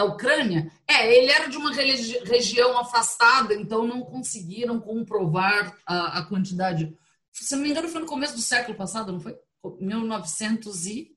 da 0.00 0.04
Ucrânia? 0.04 0.70
É, 0.88 1.14
ele 1.14 1.30
era 1.30 1.46
de 1.48 1.58
uma 1.58 1.70
região 1.72 2.78
afastada, 2.78 3.54
então 3.54 3.86
não 3.86 4.00
conseguiram 4.00 4.80
comprovar 4.80 5.76
a, 5.86 6.18
a, 6.18 6.24
quantidade. 6.24 6.96
Se 7.30 7.54
não 7.54 7.62
me 7.62 7.70
engano, 7.70 7.88
foi 7.88 8.00
no 8.00 8.06
começo 8.06 8.34
do 8.34 8.40
século 8.40 8.76
passado, 8.76 9.12
não 9.12 9.20
foi? 9.20 9.36
1912? 9.78 11.10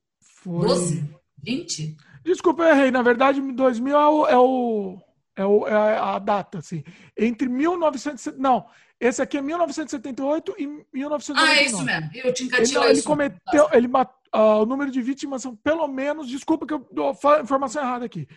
Foi. 0.43 1.03
20? 1.41 1.95
Desculpa, 2.25 2.64
eu 2.64 2.75
errei. 2.75 2.91
Na 2.91 3.01
verdade, 3.01 3.40
2000 3.41 3.95
é 3.95 4.07
o, 4.07 4.27
é 4.27 4.38
o, 4.38 5.01
é, 5.38 5.45
o, 5.45 5.67
é 5.67 5.98
a 5.98 6.19
data, 6.19 6.57
assim. 6.57 6.83
Entre 7.17 7.48
1900... 7.48 8.38
Não, 8.38 8.65
esse 9.07 9.22
aqui 9.22 9.38
é 9.38 9.41
1978 9.41 10.56
e 10.57 10.67
1999. 10.93 11.49
Ah, 11.49 11.56
é 11.56 11.65
isso 11.65 11.83
mesmo. 11.83 12.09
Eu 12.14 12.33
tinha 12.33 12.57
ele, 12.57 12.90
ele 12.90 13.01
cometeu... 13.01 13.69
Ele 13.73 13.88
matou, 13.88 14.15
uh, 14.33 14.61
o 14.61 14.65
número 14.65 14.90
de 14.90 15.01
vítimas 15.01 15.41
são 15.41 15.56
pelo 15.56 15.88
menos... 15.88 16.30
Desculpa 16.30 16.65
que 16.65 16.73
eu 16.73 16.88
dou 16.91 17.09
a 17.09 17.41
informação 17.41 17.83
errada 17.83 18.06
aqui. 18.06 18.27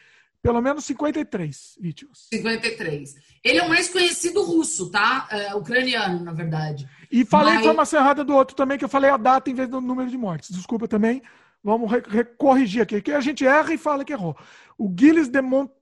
Pelo 0.42 0.60
menos 0.60 0.84
53 0.84 1.78
vítimas. 1.80 2.26
53. 2.30 3.14
Ele 3.42 3.58
é 3.58 3.62
o 3.62 3.68
mais 3.68 3.88
conhecido 3.88 4.42
russo, 4.42 4.90
tá? 4.90 5.28
É, 5.30 5.54
ucraniano, 5.54 6.22
na 6.24 6.32
verdade. 6.32 6.88
E 7.10 7.24
falei 7.24 7.54
Mas... 7.54 7.58
a 7.58 7.60
informação 7.60 8.00
errada 8.00 8.24
do 8.24 8.34
outro 8.34 8.54
também, 8.56 8.78
que 8.78 8.84
eu 8.84 8.88
falei 8.88 9.10
a 9.10 9.16
data 9.16 9.50
em 9.50 9.54
vez 9.54 9.68
do 9.68 9.80
número 9.80 10.10
de 10.10 10.18
mortes. 10.18 10.50
Desculpa 10.50 10.86
também. 10.86 11.22
Vamos 11.62 11.90
corrigir 12.38 12.82
aqui, 12.82 13.02
que 13.02 13.10
a 13.10 13.20
gente 13.20 13.44
erra 13.44 13.72
e 13.72 13.78
fala 13.78 14.04
que 14.04 14.12
errou. 14.12 14.36
O 14.78 14.92
Gilles 14.96 15.28
de 15.28 15.42
Mont, 15.42 15.72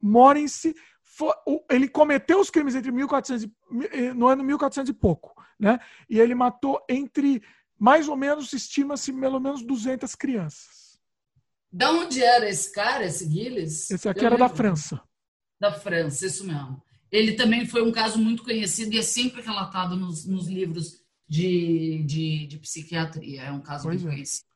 Mont 0.00 0.74
Morency, 1.18 1.64
ele 1.70 1.88
cometeu 1.88 2.40
os 2.40 2.50
crimes 2.50 2.74
entre 2.74 2.90
1400 2.90 3.48
eh, 3.92 4.12
no 4.12 4.26
ano 4.26 4.44
1400 4.44 4.90
e 4.90 4.92
pouco, 4.92 5.34
né? 5.58 5.78
E 6.08 6.20
ele 6.20 6.34
matou 6.34 6.84
entre 6.88 7.42
mais 7.78 8.08
ou 8.08 8.16
menos 8.16 8.52
estima-se 8.52 9.12
pelo 9.12 9.40
menos 9.40 9.62
200 9.62 10.14
crianças. 10.14 10.98
Da 11.70 11.90
onde 11.90 12.22
era 12.22 12.48
esse 12.48 12.72
cara, 12.72 13.04
esse 13.04 13.30
Gilles? 13.30 13.90
Esse 13.90 14.08
aqui 14.08 14.20
Eu 14.20 14.26
era 14.26 14.36
lembro. 14.36 14.48
da 14.48 14.54
França. 14.54 15.00
Da 15.60 15.72
França, 15.72 16.26
isso 16.26 16.46
mesmo. 16.46 16.82
Ele 17.10 17.32
também 17.32 17.66
foi 17.66 17.82
um 17.82 17.92
caso 17.92 18.18
muito 18.18 18.42
conhecido 18.42 18.94
e 18.94 18.98
é 18.98 19.02
sempre 19.02 19.42
relatado 19.42 19.96
nos, 19.96 20.26
nos 20.26 20.48
livros 20.48 21.02
de, 21.28 22.02
de, 22.04 22.46
de, 22.46 22.58
psiquiatria. 22.58 23.42
É 23.42 23.52
um 23.52 23.60
caso 23.60 23.84
pois 23.84 24.02
muito 24.02 24.12
é. 24.12 24.14
conhecido. 24.14 24.46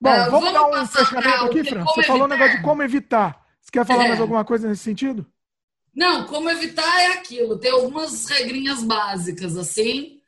Bom, 0.00 0.10
uh, 0.10 0.30
vamos, 0.30 0.52
vamos, 0.52 0.52
dar 0.52 0.82
um 0.82 0.86
fechamento 0.86 1.44
aqui, 1.44 1.64
Fran. 1.64 1.84
Você 1.84 2.02
falou 2.02 2.24
um 2.24 2.28
negócio 2.28 2.56
de 2.56 2.62
como 2.62 2.82
evitar. 2.82 3.46
Você 3.60 3.70
quer 3.70 3.86
falar 3.86 4.04
é. 4.04 4.08
mais 4.08 4.20
alguma 4.20 4.44
coisa 4.44 4.68
nesse 4.68 4.82
sentido? 4.82 5.26
Não, 5.94 6.26
como 6.26 6.50
evitar 6.50 7.00
é 7.02 7.06
aquilo. 7.12 7.58
Tem 7.58 7.70
algumas 7.70 8.26
regrinhas 8.26 8.82
básicas, 8.82 9.56
assim. 9.56 10.20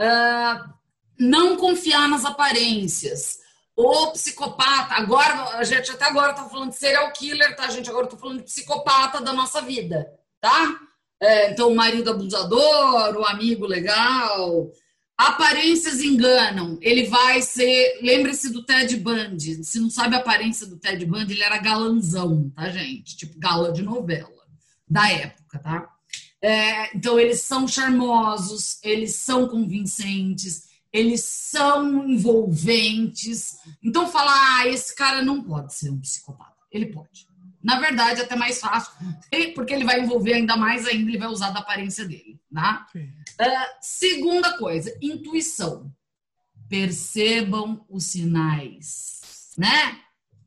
Uh, 0.00 0.74
não 1.18 1.56
confiar 1.56 2.08
nas 2.08 2.24
aparências 2.24 3.38
o 3.74 4.10
psicopata. 4.12 4.94
Agora, 4.94 5.58
a 5.58 5.64
gente 5.64 5.90
até 5.90 6.04
agora 6.04 6.34
tá 6.34 6.48
falando 6.48 6.70
de 6.70 6.76
serial 6.76 7.10
killer, 7.12 7.56
tá, 7.56 7.68
gente? 7.70 7.88
Agora 7.88 8.06
eu 8.06 8.10
tô 8.10 8.16
falando 8.18 8.38
de 8.38 8.44
psicopata 8.44 9.20
da 9.20 9.32
nossa 9.32 9.62
vida, 9.62 10.06
tá? 10.40 10.80
É, 11.20 11.50
então, 11.50 11.70
o 11.70 11.76
marido 11.76 12.10
abusador, 12.10 13.16
o 13.16 13.24
amigo 13.24 13.66
legal. 13.66 14.70
Aparências 15.16 16.00
enganam. 16.02 16.78
Ele 16.82 17.04
vai 17.06 17.40
ser. 17.40 18.00
Lembre-se 18.02 18.52
do 18.52 18.62
Ted 18.62 18.94
Bundy. 18.98 19.64
Se 19.64 19.80
não 19.80 19.88
sabe 19.88 20.14
a 20.14 20.18
aparência 20.18 20.66
do 20.66 20.78
Ted 20.78 21.04
Bundy, 21.06 21.32
ele 21.32 21.42
era 21.42 21.56
galanzão, 21.56 22.50
tá, 22.54 22.68
gente? 22.68 23.16
Tipo 23.16 23.38
galã 23.38 23.72
de 23.72 23.82
novela 23.82 24.35
da 24.88 25.10
época, 25.10 25.58
tá? 25.58 25.96
É, 26.40 26.96
então, 26.96 27.18
eles 27.18 27.42
são 27.42 27.66
charmosos, 27.66 28.78
eles 28.82 29.16
são 29.16 29.48
convincentes, 29.48 30.68
eles 30.92 31.24
são 31.24 32.08
envolventes. 32.08 33.56
Então, 33.82 34.06
falar, 34.06 34.60
ah, 34.60 34.68
esse 34.68 34.94
cara 34.94 35.22
não 35.22 35.42
pode 35.42 35.74
ser 35.74 35.90
um 35.90 36.00
psicopata. 36.00 36.54
Ele 36.70 36.86
pode. 36.86 37.26
Na 37.62 37.80
verdade, 37.80 38.20
é 38.20 38.24
até 38.24 38.36
mais 38.36 38.60
fácil, 38.60 38.92
porque 39.56 39.74
ele 39.74 39.84
vai 39.84 40.00
envolver 40.00 40.34
ainda 40.34 40.56
mais 40.56 40.86
ainda, 40.86 41.10
ele 41.10 41.18
vai 41.18 41.26
usar 41.26 41.50
da 41.50 41.58
aparência 41.58 42.06
dele. 42.06 42.38
Tá? 42.54 42.86
Uh, 42.94 43.66
segunda 43.80 44.56
coisa, 44.56 44.96
intuição. 45.02 45.92
Percebam 46.68 47.84
os 47.88 48.04
sinais, 48.04 49.20
né? 49.58 50.00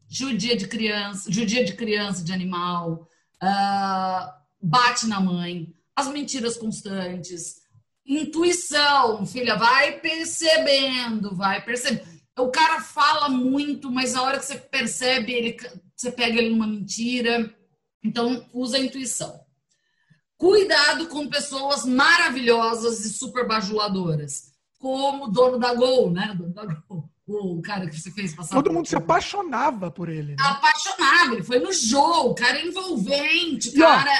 Judia 0.07 0.55
de 0.55 0.67
criança, 0.67 1.29
judia 1.31 1.63
de 1.63 1.73
criança, 1.73 2.23
de 2.23 2.31
animal, 2.31 3.08
uh, 3.43 4.31
bate 4.61 5.07
na 5.07 5.19
mãe, 5.19 5.73
as 5.95 6.07
mentiras 6.07 6.57
constantes, 6.57 7.61
intuição, 8.05 9.25
filha, 9.25 9.55
vai 9.55 9.99
percebendo, 9.99 11.35
vai 11.35 11.63
percebendo. 11.63 12.07
O 12.37 12.49
cara 12.49 12.81
fala 12.81 13.29
muito, 13.29 13.91
mas 13.91 14.15
a 14.15 14.21
hora 14.21 14.39
que 14.39 14.45
você 14.45 14.57
percebe, 14.57 15.33
ele, 15.33 15.57
você 15.95 16.11
pega 16.11 16.37
ele 16.37 16.51
numa 16.51 16.67
mentira. 16.67 17.53
Então, 18.03 18.47
usa 18.53 18.77
a 18.77 18.79
intuição. 18.79 19.45
Cuidado 20.37 21.07
com 21.07 21.27
pessoas 21.27 21.83
maravilhosas 21.83 23.03
e 23.03 23.09
super 23.09 23.45
bajuladoras, 23.45 24.53
como 24.77 25.25
o 25.25 25.31
dono 25.31 25.59
da 25.59 25.73
Gol, 25.73 26.11
né? 26.11 26.31
O 26.31 26.37
dono 26.37 26.53
da 26.53 26.63
Gol. 26.65 27.08
O 27.31 27.61
cara 27.61 27.87
que 27.87 27.99
você 27.99 28.11
fez 28.11 28.33
passar. 28.33 28.55
Todo 28.55 28.73
mundo 28.73 28.87
se 28.87 28.95
apaixonava 28.95 29.91
por 29.91 30.09
ele. 30.09 30.35
Né? 30.35 30.37
Apaixonava, 30.39 31.33
ele 31.33 31.43
foi 31.43 31.59
no 31.59 31.71
jogo, 31.71 32.33
cara 32.33 32.59
é 32.59 32.65
envolvente, 32.65 33.71
cara. 33.73 34.11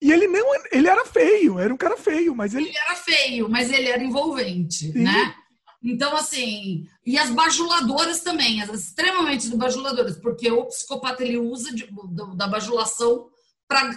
E, 0.00 0.08
e 0.08 0.12
ele 0.12 0.28
não, 0.28 0.46
ele 0.70 0.88
era 0.88 1.04
feio, 1.04 1.58
era 1.58 1.74
um 1.74 1.76
cara 1.76 1.96
feio, 1.96 2.34
mas 2.34 2.54
ele. 2.54 2.68
Ele 2.68 2.78
era 2.78 2.96
feio, 2.96 3.48
mas 3.48 3.70
ele 3.70 3.88
era 3.88 4.02
envolvente, 4.02 4.92
Sim. 4.92 5.02
né? 5.02 5.34
Então, 5.82 6.14
assim, 6.16 6.86
e 7.04 7.18
as 7.18 7.30
bajuladoras 7.30 8.20
também, 8.20 8.62
as 8.62 8.70
extremamente 8.70 9.48
bajuladoras, 9.56 10.16
porque 10.16 10.48
o 10.50 10.66
psicopata 10.66 11.24
ele 11.24 11.38
usa 11.38 11.74
de, 11.74 11.88
da 12.36 12.46
bajulação 12.46 13.28
para 13.66 13.90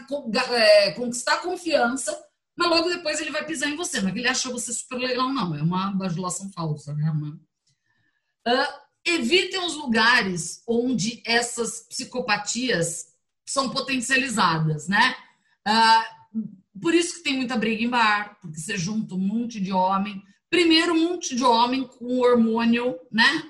é, 0.51 0.91
conquistar 0.93 1.37
confiança, 1.37 2.17
mas 2.57 2.69
logo 2.69 2.89
depois 2.89 3.19
ele 3.19 3.29
vai 3.29 3.45
pisar 3.45 3.69
em 3.69 3.75
você. 3.75 4.01
Não 4.01 4.09
é 4.09 4.11
que 4.11 4.19
ele 4.19 4.27
achou 4.27 4.51
você 4.51 4.73
super 4.73 4.97
legal, 4.97 5.31
não. 5.31 5.53
É 5.53 5.61
uma 5.61 5.91
bajulação 5.91 6.49
falsa, 6.51 6.93
né? 6.95 7.11
Uh, 8.47 8.79
evitem 9.05 9.65
os 9.65 9.75
lugares 9.75 10.63
onde 10.67 11.21
essas 11.25 11.81
psicopatias 11.81 13.07
são 13.45 13.69
potencializadas, 13.69 14.87
né? 14.87 15.15
Uh, 15.67 16.45
por 16.79 16.93
isso 16.93 17.15
que 17.15 17.23
tem 17.23 17.37
muita 17.37 17.57
briga 17.57 17.83
em 17.83 17.89
bar, 17.89 18.37
porque 18.41 18.59
você 18.59 18.77
junta 18.77 19.15
um 19.15 19.19
monte 19.19 19.59
de 19.59 19.71
homem. 19.71 20.21
Primeiro, 20.49 20.93
um 20.93 21.09
monte 21.09 21.35
de 21.35 21.43
homem 21.43 21.87
com 21.87 22.19
hormônio, 22.19 22.99
né? 23.11 23.43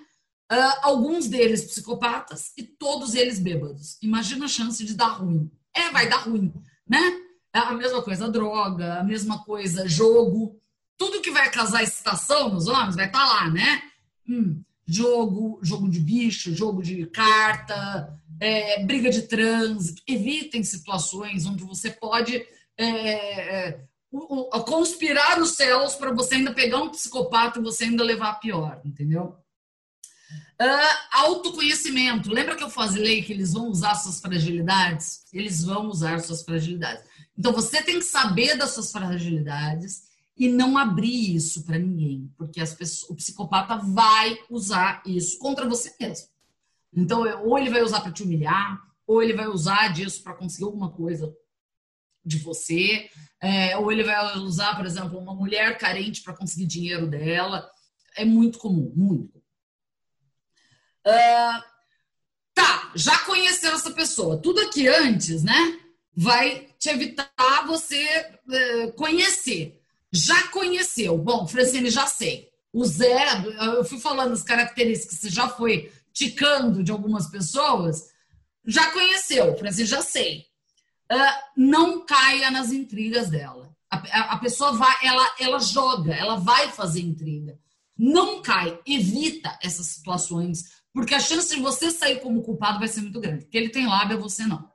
Uh, 0.52 0.80
alguns 0.82 1.28
deles 1.28 1.66
psicopatas 1.66 2.54
e 2.58 2.64
todos 2.64 3.16
eles 3.16 3.40
bêbados. 3.40 3.98
Imagina 4.02 4.46
a 4.46 4.50
chance 4.50 4.84
de 4.86 4.94
dar 4.94 5.08
ruim 5.08 5.52
é, 5.76 5.92
vai 5.92 6.08
dar 6.08 6.22
ruim, 6.22 6.54
né? 6.88 7.00
É 7.54 7.60
a 7.60 7.74
mesma 7.74 8.02
coisa 8.02 8.30
droga, 8.30 9.00
a 9.00 9.04
mesma 9.04 9.44
coisa 9.44 9.88
jogo. 9.88 10.60
Tudo 10.98 11.22
que 11.22 11.32
vai 11.32 11.52
causar 11.52 11.84
excitação 11.84 12.50
nos 12.50 12.68
homens 12.68 12.96
vai 12.96 13.08
estar 13.08 13.20
tá 13.20 13.26
lá, 13.26 13.50
né? 13.50 13.84
Hum, 14.28 14.64
jogo, 14.88 15.60
jogo 15.64 15.90
de 15.90 16.00
bicho, 16.00 16.56
jogo 16.56 16.82
de 16.82 17.06
carta, 17.08 18.20
é, 18.40 18.84
briga 18.84 19.10
de 19.10 19.24
trânsito. 19.24 20.02
Evitem 20.08 20.64
situações 20.64 21.46
onde 21.46 21.64
você 21.64 21.90
pode 21.90 22.46
é, 22.78 22.88
é 22.88 23.80
conspirar 24.66 25.42
os 25.42 25.52
céus 25.52 25.96
para 25.96 26.14
você 26.14 26.36
ainda 26.36 26.54
pegar 26.54 26.82
um 26.82 26.90
psicopata 26.90 27.60
e 27.60 27.64
você 27.64 27.86
ainda 27.86 28.04
levar 28.04 28.40
pior, 28.40 28.80
entendeu? 28.86 29.36
Uh, 30.62 30.98
autoconhecimento. 31.12 32.32
Lembra 32.32 32.56
que 32.56 32.64
eu 32.64 32.70
falei 32.70 33.22
que 33.22 33.34
eles 33.34 33.54
vão 33.54 33.68
usar 33.68 33.96
suas 33.96 34.22
fragilidades? 34.22 35.26
Eles 35.34 35.64
vão 35.64 35.88
usar 35.88 36.20
suas 36.20 36.44
fragilidades. 36.44 37.04
Então 37.38 37.52
você 37.52 37.82
tem 37.82 38.00
que 38.00 38.06
saber 38.06 38.56
das 38.58 38.72
suas 38.72 38.92
fragilidades 38.92 40.04
e 40.38 40.50
não 40.50 40.78
abrir 40.78 41.36
isso 41.36 41.64
para 41.64 41.80
ninguém, 41.80 42.32
porque 42.38 42.60
pessoas, 42.60 43.10
o 43.10 43.16
psicopata 43.16 43.78
vai 43.78 44.38
usar 44.50 45.02
isso 45.06 45.40
contra 45.40 45.68
você 45.68 45.96
mesmo. 46.00 46.28
Então, 46.94 47.22
ou 47.44 47.58
ele 47.58 47.70
vai 47.70 47.82
usar 47.82 48.02
para 48.02 48.12
te 48.12 48.24
humilhar, 48.24 48.82
ou 49.08 49.22
ele 49.22 49.34
vai 49.34 49.48
usar 49.48 49.94
disso 49.94 50.22
para 50.24 50.34
conseguir 50.34 50.66
alguma 50.66 50.92
coisa 50.92 51.34
de 52.26 52.38
você, 52.38 53.10
é, 53.40 53.78
ou 53.78 53.92
ele 53.92 54.04
vai 54.04 54.38
usar, 54.38 54.76
por 54.76 54.86
exemplo, 54.86 55.20
uma 55.20 55.34
mulher 55.34 55.78
carente 55.78 56.22
para 56.22 56.36
conseguir 56.36 56.66
dinheiro 56.66 57.08
dela. 57.08 57.70
É 58.18 58.26
muito 58.26 58.58
comum, 58.58 58.92
muito. 58.96 59.38
Uh, 61.06 61.64
tá, 62.54 62.92
já 62.96 63.20
conheceu 63.20 63.74
essa 63.74 63.92
pessoa. 63.92 64.42
Tudo 64.42 64.60
aqui 64.62 64.88
antes, 64.88 65.44
né? 65.44 65.80
Vai 66.16 66.70
te 66.80 66.90
evitar 66.90 67.68
você 67.68 68.04
uh, 68.48 68.94
conhecer. 68.94 69.80
Já 70.16 70.48
conheceu. 70.48 71.18
Bom, 71.18 71.46
Francine, 71.46 71.90
já 71.90 72.08
sei. 72.08 72.50
O 72.72 72.86
Zé, 72.86 73.26
eu 73.76 73.84
fui 73.84 74.00
falando 74.00 74.34
as 74.34 74.44
características, 74.44 75.20
você 75.20 75.30
já 75.30 75.48
foi 75.48 75.92
ticando 76.14 76.84
de 76.84 76.92
algumas 76.92 77.28
pessoas. 77.28 78.10
Já 78.66 78.92
conheceu, 78.92 79.58
Francine, 79.58 79.86
já 79.86 80.02
sei. 80.02 80.46
Uh, 81.12 81.44
não 81.56 82.06
caia 82.06 82.50
nas 82.50 82.72
intrigas 82.72 83.30
dela. 83.30 83.70
A, 83.90 83.98
a, 83.98 84.22
a, 84.34 84.38
pessoa 84.40 84.74
vai, 84.74 84.96
ela, 85.04 85.36
ela 85.40 85.60
joga, 85.60 86.14
ela 86.14 86.38
vai 86.38 86.70
fazer 86.70 87.02
intriga. 87.02 87.60
Não 87.98 88.42
cai, 88.42 88.80
evita 88.86 89.58
essas 89.62 89.88
situações 89.88 90.76
porque 90.96 91.14
a 91.14 91.20
chance 91.20 91.54
de 91.54 91.62
você 91.62 91.92
sair 91.92 92.22
como 92.22 92.42
culpado 92.42 92.80
vai 92.80 92.88
ser 92.88 93.02
muito 93.02 93.20
grande. 93.20 93.44
Porque 93.44 93.58
ele 93.58 93.68
tem 93.68 93.86
lábia, 93.86 94.16
você 94.16 94.46
não. 94.46 94.72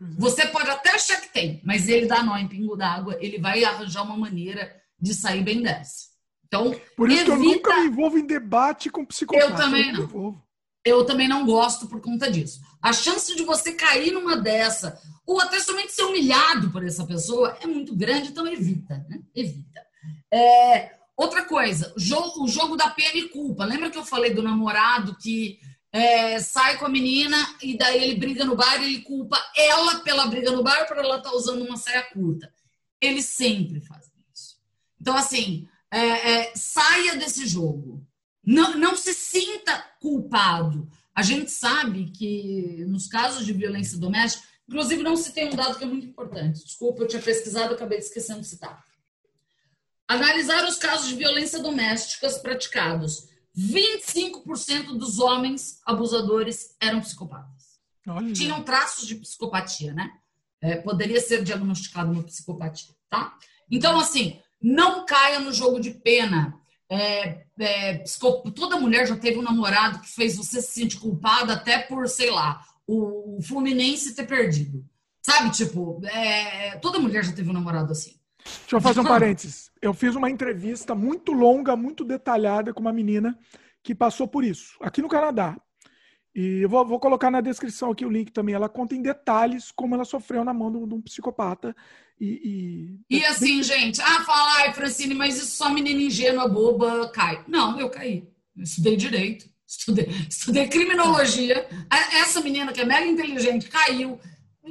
Uhum. 0.00 0.14
Você 0.18 0.46
pode 0.46 0.70
até 0.70 0.90
achar 0.90 1.20
que 1.20 1.32
tem, 1.32 1.60
mas 1.64 1.88
ele 1.88 2.06
dá 2.06 2.22
nó 2.22 2.36
em 2.36 2.48
pingo 2.48 2.76
d'água, 2.76 3.16
ele 3.20 3.38
vai 3.38 3.64
arranjar 3.64 4.02
uma 4.02 4.16
maneira 4.16 4.74
de 5.00 5.14
sair 5.14 5.42
bem 5.42 5.62
dessa. 5.62 6.08
Então, 6.46 6.74
por 6.96 7.10
isso 7.10 7.22
evita... 7.22 7.36
que 7.36 7.46
eu 7.46 7.52
nunca 7.52 7.80
me 7.80 7.86
envolvo 7.86 8.18
em 8.18 8.26
debate 8.26 8.90
com 8.90 9.04
psicopata. 9.04 9.50
Eu 9.50 9.56
também 9.56 9.88
eu 9.94 10.08
não. 10.08 10.42
Eu 10.84 11.04
também 11.04 11.28
não 11.28 11.44
gosto 11.44 11.86
por 11.86 12.00
conta 12.00 12.30
disso. 12.30 12.60
A 12.80 12.92
chance 12.92 13.34
de 13.36 13.42
você 13.42 13.72
cair 13.72 14.12
numa 14.12 14.36
dessa, 14.36 14.98
ou 15.26 15.40
até 15.40 15.60
somente 15.60 15.92
ser 15.92 16.04
humilhado 16.04 16.70
por 16.70 16.82
essa 16.84 17.04
pessoa, 17.04 17.58
é 17.60 17.66
muito 17.66 17.94
grande, 17.94 18.28
então 18.28 18.46
evita, 18.46 19.04
né? 19.08 19.20
Evita. 19.34 19.82
É, 20.32 20.98
Outra 21.18 21.44
coisa, 21.44 21.92
o 21.96 22.46
jogo 22.46 22.76
da 22.76 22.90
pena 22.90 23.18
e 23.18 23.28
culpa. 23.28 23.64
Lembra 23.64 23.90
que 23.90 23.98
eu 23.98 24.04
falei 24.04 24.32
do 24.32 24.40
namorado 24.40 25.16
que 25.16 25.58
é, 25.92 26.38
sai 26.38 26.78
com 26.78 26.86
a 26.86 26.88
menina 26.88 27.36
e 27.62 27.76
daí 27.76 28.02
ele 28.02 28.16
briga 28.16 28.44
no 28.44 28.56
bar 28.56 28.80
e 28.80 28.86
ele 28.86 29.02
culpa 29.02 29.42
ela 29.56 30.00
pela 30.00 30.26
briga 30.26 30.50
no 30.50 30.62
bar 30.62 30.86
por 30.86 30.98
ela 30.98 31.16
estar 31.16 31.30
tá 31.30 31.36
usando 31.36 31.64
uma 31.64 31.76
saia 31.76 32.02
curta. 32.02 32.52
Eles 33.00 33.26
sempre 33.26 33.80
fazem 33.80 34.12
isso. 34.34 34.56
Então, 35.00 35.16
assim, 35.16 35.68
é, 35.90 35.98
é, 35.98 36.52
saia 36.54 37.16
desse 37.16 37.46
jogo. 37.46 38.06
Não, 38.44 38.76
não 38.76 38.96
se 38.96 39.12
sinta 39.14 39.78
culpado. 40.00 40.88
A 41.14 41.22
gente 41.22 41.50
sabe 41.50 42.10
que 42.10 42.84
nos 42.86 43.06
casos 43.06 43.44
de 43.44 43.52
violência 43.52 43.98
doméstica, 43.98 44.46
inclusive 44.68 45.02
não 45.02 45.16
se 45.16 45.32
tem 45.32 45.48
um 45.48 45.56
dado 45.56 45.76
que 45.76 45.84
é 45.84 45.86
muito 45.86 46.06
importante. 46.06 46.64
Desculpa, 46.64 47.02
eu 47.02 47.08
tinha 47.08 47.22
pesquisado, 47.22 47.74
acabei 47.74 47.98
esquecendo 47.98 48.40
de 48.40 48.46
citar. 48.46 48.84
Analisar 50.06 50.66
os 50.66 50.76
casos 50.76 51.08
de 51.08 51.16
violência 51.16 51.58
domésticas 51.58 52.38
praticados. 52.38 53.28
25% 53.58 54.96
dos 54.96 55.18
homens 55.18 55.80
abusadores 55.84 56.76
eram 56.80 57.00
psicopatas. 57.00 57.80
Olha. 58.06 58.32
Tinham 58.32 58.62
traços 58.62 59.06
de 59.06 59.16
psicopatia, 59.16 59.92
né? 59.92 60.12
É, 60.60 60.76
poderia 60.76 61.20
ser 61.20 61.42
diagnosticado 61.42 62.12
uma 62.12 62.22
psicopatia, 62.22 62.94
tá? 63.10 63.36
Então, 63.70 63.98
assim, 63.98 64.40
não 64.62 65.04
caia 65.04 65.40
no 65.40 65.52
jogo 65.52 65.80
de 65.80 65.90
pena. 65.90 66.58
É, 66.88 67.44
é, 67.58 68.04
toda 68.54 68.80
mulher 68.80 69.06
já 69.06 69.16
teve 69.16 69.38
um 69.38 69.42
namorado 69.42 70.00
que 70.00 70.08
fez 70.08 70.36
você 70.36 70.62
se 70.62 70.72
sentir 70.72 70.98
culpada 70.98 71.52
até 71.52 71.78
por, 71.78 72.08
sei 72.08 72.30
lá, 72.30 72.64
o 72.86 73.38
Fluminense 73.42 74.14
ter 74.14 74.26
perdido. 74.26 74.84
Sabe, 75.20 75.50
tipo, 75.50 76.00
é, 76.06 76.76
toda 76.78 76.98
mulher 76.98 77.24
já 77.24 77.32
teve 77.32 77.50
um 77.50 77.52
namorado 77.52 77.92
assim. 77.92 78.18
Deixa 78.60 78.76
eu 78.76 78.80
fazer 78.80 79.00
um 79.00 79.04
parênteses. 79.04 79.70
Eu 79.80 79.94
fiz 79.94 80.14
uma 80.14 80.30
entrevista 80.30 80.94
muito 80.94 81.32
longa, 81.32 81.76
muito 81.76 82.04
detalhada 82.04 82.72
com 82.72 82.80
uma 82.80 82.92
menina 82.92 83.38
que 83.82 83.94
passou 83.94 84.28
por 84.28 84.44
isso, 84.44 84.76
aqui 84.80 85.00
no 85.00 85.08
Canadá. 85.08 85.56
E 86.34 86.60
eu 86.62 86.68
vou, 86.68 86.86
vou, 86.86 87.00
colocar 87.00 87.30
na 87.30 87.40
descrição 87.40 87.90
aqui 87.90 88.04
o 88.04 88.10
link 88.10 88.30
também. 88.30 88.54
Ela 88.54 88.68
conta 88.68 88.94
em 88.94 89.02
detalhes 89.02 89.72
como 89.72 89.94
ela 89.94 90.04
sofreu 90.04 90.44
na 90.44 90.54
mão 90.54 90.70
de 90.70 90.76
um, 90.76 90.86
de 90.86 90.94
um 90.94 91.02
psicopata. 91.02 91.74
E, 92.20 93.00
e... 93.10 93.16
e 93.18 93.24
assim, 93.24 93.62
gente, 93.62 94.00
ah, 94.00 94.22
fala, 94.24 94.58
ai, 94.58 94.72
Francine, 94.72 95.14
mas 95.14 95.36
isso 95.36 95.56
só 95.56 95.68
menina 95.70 96.00
ingênua, 96.00 96.46
boba, 96.46 97.08
cai. 97.08 97.44
Não, 97.48 97.80
eu 97.80 97.90
caí. 97.90 98.28
Eu 98.56 98.62
estudei 98.62 98.96
direito, 98.96 99.48
estudei, 99.66 100.06
estudei 100.28 100.68
criminologia. 100.68 101.66
Essa 102.20 102.40
menina 102.40 102.72
que 102.72 102.80
é 102.80 102.84
mega 102.84 103.06
inteligente 103.06 103.68
caiu. 103.68 104.20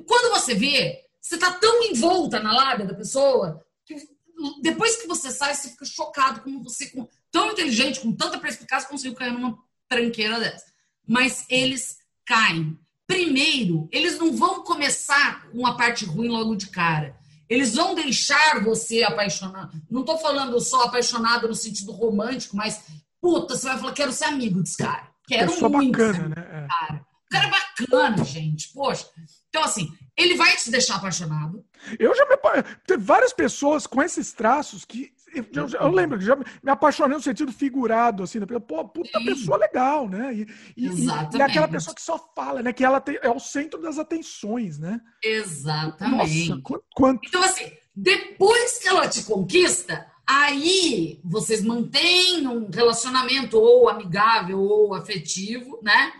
Quando 0.06 0.34
você 0.34 0.54
vê, 0.54 1.02
você 1.20 1.38
tá 1.38 1.52
tão 1.52 1.84
envolta 1.84 2.40
na 2.40 2.54
lábia 2.54 2.86
da 2.86 2.94
pessoa 2.94 3.66
que 3.88 4.18
depois 4.62 4.98
que 4.98 5.08
você 5.08 5.32
sai, 5.32 5.56
você 5.56 5.70
fica 5.70 5.86
chocado 5.86 6.42
como 6.42 6.64
você, 6.64 6.90
com, 6.90 7.08
tão 7.32 7.52
inteligente, 7.52 8.00
com 8.00 8.14
tanta 8.14 8.38
perspicácia, 8.38 8.90
conseguiu 8.90 9.16
cair 9.16 9.34
numa 9.34 9.58
tranqueira 9.90 10.40
dessa. 10.40 10.66
Mas 11.08 11.46
eles 11.50 11.98
caem. 12.26 12.78
Primeiro, 13.08 13.88
eles 13.92 14.20
não 14.20 14.36
vão 14.36 14.64
começar 14.64 15.50
com 15.50 15.66
a 15.66 15.76
parte 15.76 16.06
ruim 16.06 16.28
logo 16.28 16.56
de 16.56 16.68
cara. 16.68 17.18
Eles 17.50 17.76
vão 17.76 17.96
deixar 17.96 18.62
você 18.64 19.04
apaixonado. 19.04 19.82
Não 19.90 20.02
estou 20.02 20.18
falando 20.18 20.60
só 20.60 20.84
apaixonado 20.84 21.48
no 21.48 21.56
sentido 21.56 21.94
romântico, 21.94 22.58
mas 22.58 22.84
puta, 23.22 23.56
você 23.56 23.68
vai 23.68 23.78
falar, 23.78 23.94
quero 23.94 24.12
ser 24.12 24.26
amigo 24.26 24.62
desse 24.62 24.78
cara. 24.78 25.10
Quero 25.28 25.50
muito 25.50 25.70
bacana, 25.70 26.30
né? 26.30 26.68
cara. 26.70 27.06
O 27.26 27.30
cara 27.30 27.48
é 27.48 27.50
bacana, 27.50 28.24
gente. 28.24 28.72
Poxa. 28.74 29.10
Então, 29.50 29.64
assim, 29.64 29.90
ele 30.18 30.36
vai 30.36 30.56
te 30.56 30.70
deixar 30.70 30.96
apaixonado. 30.96 31.66
Eu 32.00 32.16
já 32.16 32.26
me. 32.26 32.38
Teve 32.86 33.04
várias 33.04 33.34
pessoas 33.34 33.86
com 33.88 34.02
esses 34.02 34.34
traços 34.34 34.86
que 34.86 35.12
eu, 35.54 35.68
eu, 35.80 35.92
lembro 35.92 36.18
que 36.18 36.26
já 36.26 36.36
me 36.36 36.72
apaixonei 36.72 37.18
no 37.18 37.24
sentido 37.24 37.52
figurado, 37.52 38.24
assim, 38.24 38.40
né? 38.40 38.46
Pô, 38.66 38.88
puta 38.88 39.20
Sim. 39.20 39.26
pessoa 39.26 39.58
legal, 39.58 40.08
né? 40.08 40.34
E, 40.34 40.48
e, 40.76 40.88
e, 40.88 41.40
é 41.40 41.44
aquela 41.44 41.68
pessoa 41.68 41.94
que 41.94 42.02
só 42.02 42.18
fala, 42.36 42.64
né? 42.64 42.74
Que 42.74 42.84
ela 42.84 43.00
tem, 43.00 43.20
é 43.22 43.30
o 43.30 43.40
centro 43.40 43.82
das 43.82 44.00
atenções, 44.00 44.80
né? 44.80 45.00
Exatamente. 45.24 46.50
Nossa, 46.50 46.62
quanto... 46.96 47.22
Então, 47.28 47.44
assim, 47.44 47.72
depois 47.96 48.80
que 48.80 48.88
ela 48.88 49.08
te 49.08 49.24
conquista, 49.24 50.10
aí 50.26 51.20
vocês 51.24 51.62
mantêm 51.64 52.48
um 52.48 52.70
relacionamento 52.70 53.60
ou 53.60 53.90
amigável 53.90 54.60
ou 54.60 54.94
afetivo, 54.94 55.80
né? 55.84 56.14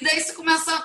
E 0.00 0.04
daí 0.04 0.20
você 0.20 0.32
começa. 0.34 0.84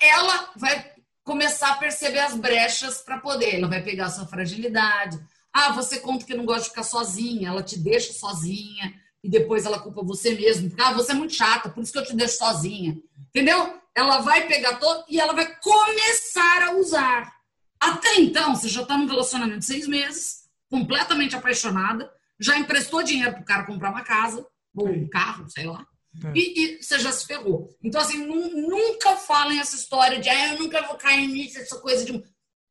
Ela 0.00 0.50
vai 0.56 0.93
começar 1.24 1.70
a 1.70 1.76
perceber 1.76 2.20
as 2.20 2.34
brechas 2.34 3.00
para 3.00 3.18
poder. 3.18 3.56
Ela 3.56 3.68
vai 3.68 3.82
pegar 3.82 4.06
a 4.06 4.10
sua 4.10 4.26
fragilidade. 4.26 5.18
Ah, 5.52 5.72
você 5.72 5.98
conta 5.98 6.26
que 6.26 6.34
não 6.34 6.44
gosta 6.44 6.64
de 6.64 6.68
ficar 6.68 6.82
sozinha, 6.82 7.48
ela 7.48 7.62
te 7.62 7.78
deixa 7.78 8.12
sozinha 8.12 8.94
e 9.22 9.28
depois 9.28 9.64
ela 9.64 9.78
culpa 9.78 10.04
você 10.04 10.34
mesmo. 10.34 10.70
Ah, 10.78 10.92
você 10.92 11.12
é 11.12 11.14
muito 11.14 11.34
chata, 11.34 11.70
por 11.70 11.82
isso 11.82 11.92
que 11.92 11.98
eu 11.98 12.04
te 12.04 12.14
deixo 12.14 12.36
sozinha. 12.36 12.96
Entendeu? 13.30 13.80
Ela 13.94 14.18
vai 14.18 14.46
pegar 14.46 14.76
todo 14.76 15.04
e 15.08 15.18
ela 15.18 15.32
vai 15.32 15.56
começar 15.56 16.68
a 16.68 16.72
usar. 16.74 17.32
Até 17.80 18.16
então, 18.16 18.54
você 18.54 18.68
já 18.68 18.82
está 18.82 18.96
num 18.96 19.06
relacionamento 19.06 19.60
de 19.60 19.66
seis 19.66 19.86
meses, 19.86 20.44
completamente 20.70 21.36
apaixonada, 21.36 22.10
já 22.38 22.58
emprestou 22.58 23.02
dinheiro 23.02 23.32
para 23.32 23.42
o 23.42 23.44
cara 23.44 23.64
comprar 23.64 23.90
uma 23.90 24.02
casa, 24.02 24.46
ou 24.74 24.88
um 24.88 25.08
carro, 25.08 25.48
sei 25.48 25.66
lá. 25.66 25.86
É. 26.22 26.32
E, 26.34 26.78
e, 26.78 26.82
você 26.82 26.98
já 26.98 27.10
se 27.10 27.26
ferrou. 27.26 27.68
Então, 27.82 28.00
assim, 28.00 28.18
nunca 28.18 29.16
falem 29.16 29.58
essa 29.58 29.74
história 29.74 30.18
de 30.20 30.28
ah, 30.28 30.52
eu 30.52 30.60
nunca 30.60 30.82
vou 30.82 30.96
cair 30.96 31.26
nisso, 31.26 31.58
essa 31.58 31.78
coisa 31.80 32.04
de. 32.04 32.22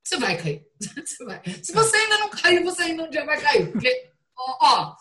Você 0.03 0.17
vai 0.17 0.37
cair. 0.37 0.65
Você 1.05 1.23
vai. 1.23 1.41
Se 1.63 1.71
você 1.71 1.95
ainda 1.95 2.17
não 2.17 2.29
caiu, 2.29 2.63
você 2.65 2.81
ainda 2.83 3.03
um 3.03 3.09
dia 3.09 3.23
vai 3.23 3.39
cair. 3.39 3.71
Porque, 3.71 4.11
ó, 4.37 4.57
ó 4.59 4.95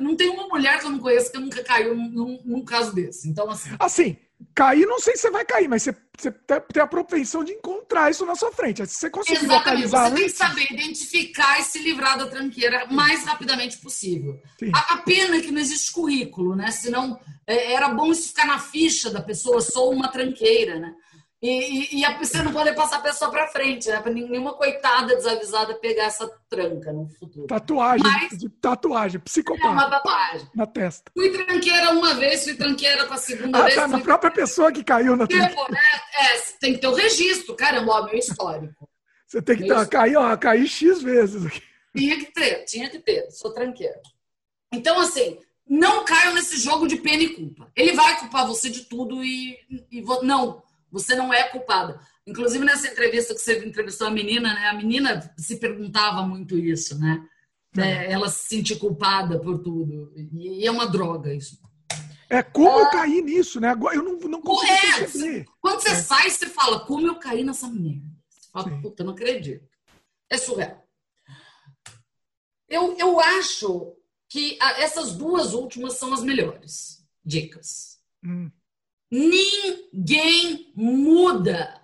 não 0.00 0.16
tem 0.16 0.28
uma 0.28 0.46
mulher 0.48 0.78
que 0.78 0.86
eu 0.86 0.90
não 0.90 1.00
conheço 1.00 1.32
que 1.32 1.38
nunca 1.38 1.62
caiu 1.64 1.96
num, 1.96 2.40
num 2.44 2.64
caso 2.64 2.94
desse. 2.94 3.28
Então, 3.28 3.50
assim. 3.50 3.70
Assim, 3.78 4.16
cair, 4.54 4.86
não 4.86 4.98
sei 4.98 5.16
se 5.16 5.22
você 5.22 5.30
vai 5.30 5.44
cair, 5.44 5.68
mas 5.68 5.82
você, 5.82 5.96
você 6.16 6.30
tem 6.72 6.82
a 6.82 6.86
propensão 6.86 7.42
de 7.42 7.52
encontrar 7.52 8.10
isso 8.10 8.24
na 8.24 8.34
sua 8.34 8.52
frente. 8.52 8.86
Se 8.86 8.94
você 8.94 9.10
conseguir 9.10 9.44
Exatamente. 9.44 9.88
Você 9.88 9.96
antes... 9.96 10.14
tem 10.14 10.24
que 10.26 10.36
saber 10.36 10.66
identificar 10.70 11.60
e 11.60 11.62
se 11.64 11.78
livrar 11.78 12.18
da 12.18 12.26
tranqueira 12.26 12.86
o 12.88 12.94
mais 12.94 13.24
rapidamente 13.24 13.78
possível. 13.78 14.40
A, 14.72 14.94
a, 14.94 14.96
pena 14.98 15.36
é 15.36 15.40
que 15.40 15.50
não 15.50 15.60
existe 15.60 15.92
currículo, 15.92 16.54
né? 16.54 16.70
Senão 16.70 17.18
é, 17.46 17.72
era 17.72 17.88
bom 17.88 18.12
isso 18.12 18.28
ficar 18.28 18.46
na 18.46 18.58
ficha 18.58 19.10
da 19.10 19.22
pessoa, 19.22 19.60
sou 19.60 19.92
uma 19.92 20.08
tranqueira, 20.08 20.78
né? 20.78 20.94
E, 21.44 21.50
e, 21.50 22.00
e 22.00 22.04
a, 22.06 22.16
você 22.16 22.42
não 22.42 22.54
pode 22.54 22.74
passar 22.74 22.96
a 22.96 23.02
pessoa 23.02 23.30
para 23.30 23.46
frente, 23.48 23.90
né? 23.90 24.00
Para 24.00 24.10
nenhuma 24.10 24.54
coitada 24.54 25.14
desavisada 25.14 25.74
pegar 25.74 26.04
essa 26.04 26.26
tranca 26.48 26.90
no 26.90 27.06
futuro. 27.06 27.46
Tatuagem, 27.46 28.02
Mas, 28.02 28.38
de 28.38 28.48
tatuagem, 28.48 29.20
psicopata. 29.20 29.66
É 29.66 29.70
uma 29.70 29.90
tatuagem. 29.90 30.48
Na 30.54 30.66
testa. 30.66 31.12
Fui 31.12 31.30
tranqueira 31.30 31.90
uma 31.90 32.14
vez, 32.14 32.44
fui 32.44 32.54
tranqueira 32.54 33.04
com 33.04 33.12
a 33.12 33.18
segunda 33.18 33.58
ah, 33.58 33.62
vez. 33.64 33.74
Tá, 33.74 33.86
na 33.86 34.00
própria 34.00 34.30
pessoa 34.30 34.72
que 34.72 34.82
caiu 34.82 35.16
na 35.16 35.26
tranqueira. 35.26 35.70
Né? 35.70 35.80
É, 36.18 36.38
tem 36.58 36.72
que 36.72 36.78
ter 36.78 36.86
o 36.86 36.92
um 36.92 36.94
registro, 36.94 37.54
caramba, 37.54 37.92
ó, 37.92 38.04
meu 38.06 38.14
histórico. 38.14 38.88
Você 39.26 39.42
tem 39.42 39.58
que 39.58 39.68
ter, 39.68 39.88
cair, 39.90 40.16
ó, 40.16 40.34
cair 40.38 40.66
X 40.66 41.02
vezes 41.02 41.44
aqui. 41.44 41.62
Tinha 41.94 42.18
que 42.20 42.32
ter, 42.32 42.64
tinha 42.64 42.88
que 42.88 42.98
ter. 43.00 43.30
Sou 43.30 43.52
tranqueira. 43.52 44.00
Então, 44.72 44.98
assim, 44.98 45.38
não 45.68 46.06
caiam 46.06 46.32
nesse 46.32 46.56
jogo 46.56 46.88
de 46.88 46.96
pena 46.96 47.22
e 47.22 47.34
culpa. 47.34 47.70
Ele 47.76 47.92
vai 47.92 48.18
culpar 48.18 48.46
você 48.46 48.70
de 48.70 48.84
tudo 48.84 49.22
e, 49.22 49.58
e 49.92 50.02
não 50.22 50.63
você 50.94 51.16
não 51.16 51.34
é 51.34 51.42
culpada. 51.48 51.98
Inclusive, 52.24 52.64
nessa 52.64 52.86
entrevista 52.86 53.34
que 53.34 53.40
você 53.40 53.66
entrevistou 53.66 54.06
a 54.06 54.12
menina, 54.12 54.54
né? 54.54 54.68
A 54.68 54.74
menina 54.74 55.34
se 55.36 55.56
perguntava 55.56 56.22
muito 56.22 56.56
isso, 56.56 56.96
né? 57.00 57.28
É, 57.76 58.12
ela 58.12 58.28
se 58.28 58.56
sentir 58.56 58.76
culpada 58.76 59.40
por 59.40 59.58
tudo. 59.58 60.12
E 60.32 60.64
é 60.64 60.70
uma 60.70 60.86
droga 60.86 61.34
isso. 61.34 61.58
É 62.30 62.44
como 62.44 62.78
eu 62.78 62.90
caí 62.90 63.20
nisso, 63.20 63.58
né? 63.60 63.72
Eu 63.72 64.02
não, 64.04 64.18
não 64.20 64.40
consigo 64.40 64.72
é, 64.72 64.98
perceber. 65.00 65.44
Quando 65.60 65.80
você 65.80 65.88
é. 65.88 65.96
sai, 65.96 66.30
você 66.30 66.46
fala, 66.46 66.86
como 66.86 67.08
eu 67.08 67.16
caí 67.16 67.42
nessa 67.42 67.66
merda. 67.66 68.06
Você 68.30 68.48
fala, 68.52 68.68
Sim. 68.68 68.80
puta, 68.80 69.02
não 69.02 69.12
acredito. 69.12 69.68
É 70.30 70.38
surreal. 70.38 70.80
Eu, 72.68 72.96
eu 72.96 73.18
acho 73.18 73.96
que 74.28 74.56
essas 74.60 75.16
duas 75.16 75.54
últimas 75.54 75.94
são 75.94 76.14
as 76.14 76.22
melhores 76.22 77.04
dicas. 77.24 77.98
Hum. 78.24 78.48
Ninguém 79.14 80.72
muda. 80.74 81.80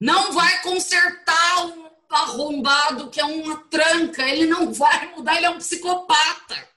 Não 0.00 0.32
vai 0.32 0.60
consertar 0.62 1.66
um 1.66 1.88
arrombado 2.10 3.08
que 3.08 3.20
é 3.20 3.24
uma 3.24 3.56
tranca. 3.70 4.28
Ele 4.28 4.46
não 4.46 4.72
vai 4.72 5.14
mudar, 5.14 5.36
ele 5.36 5.46
é 5.46 5.50
um 5.50 5.58
psicopata. 5.58 6.68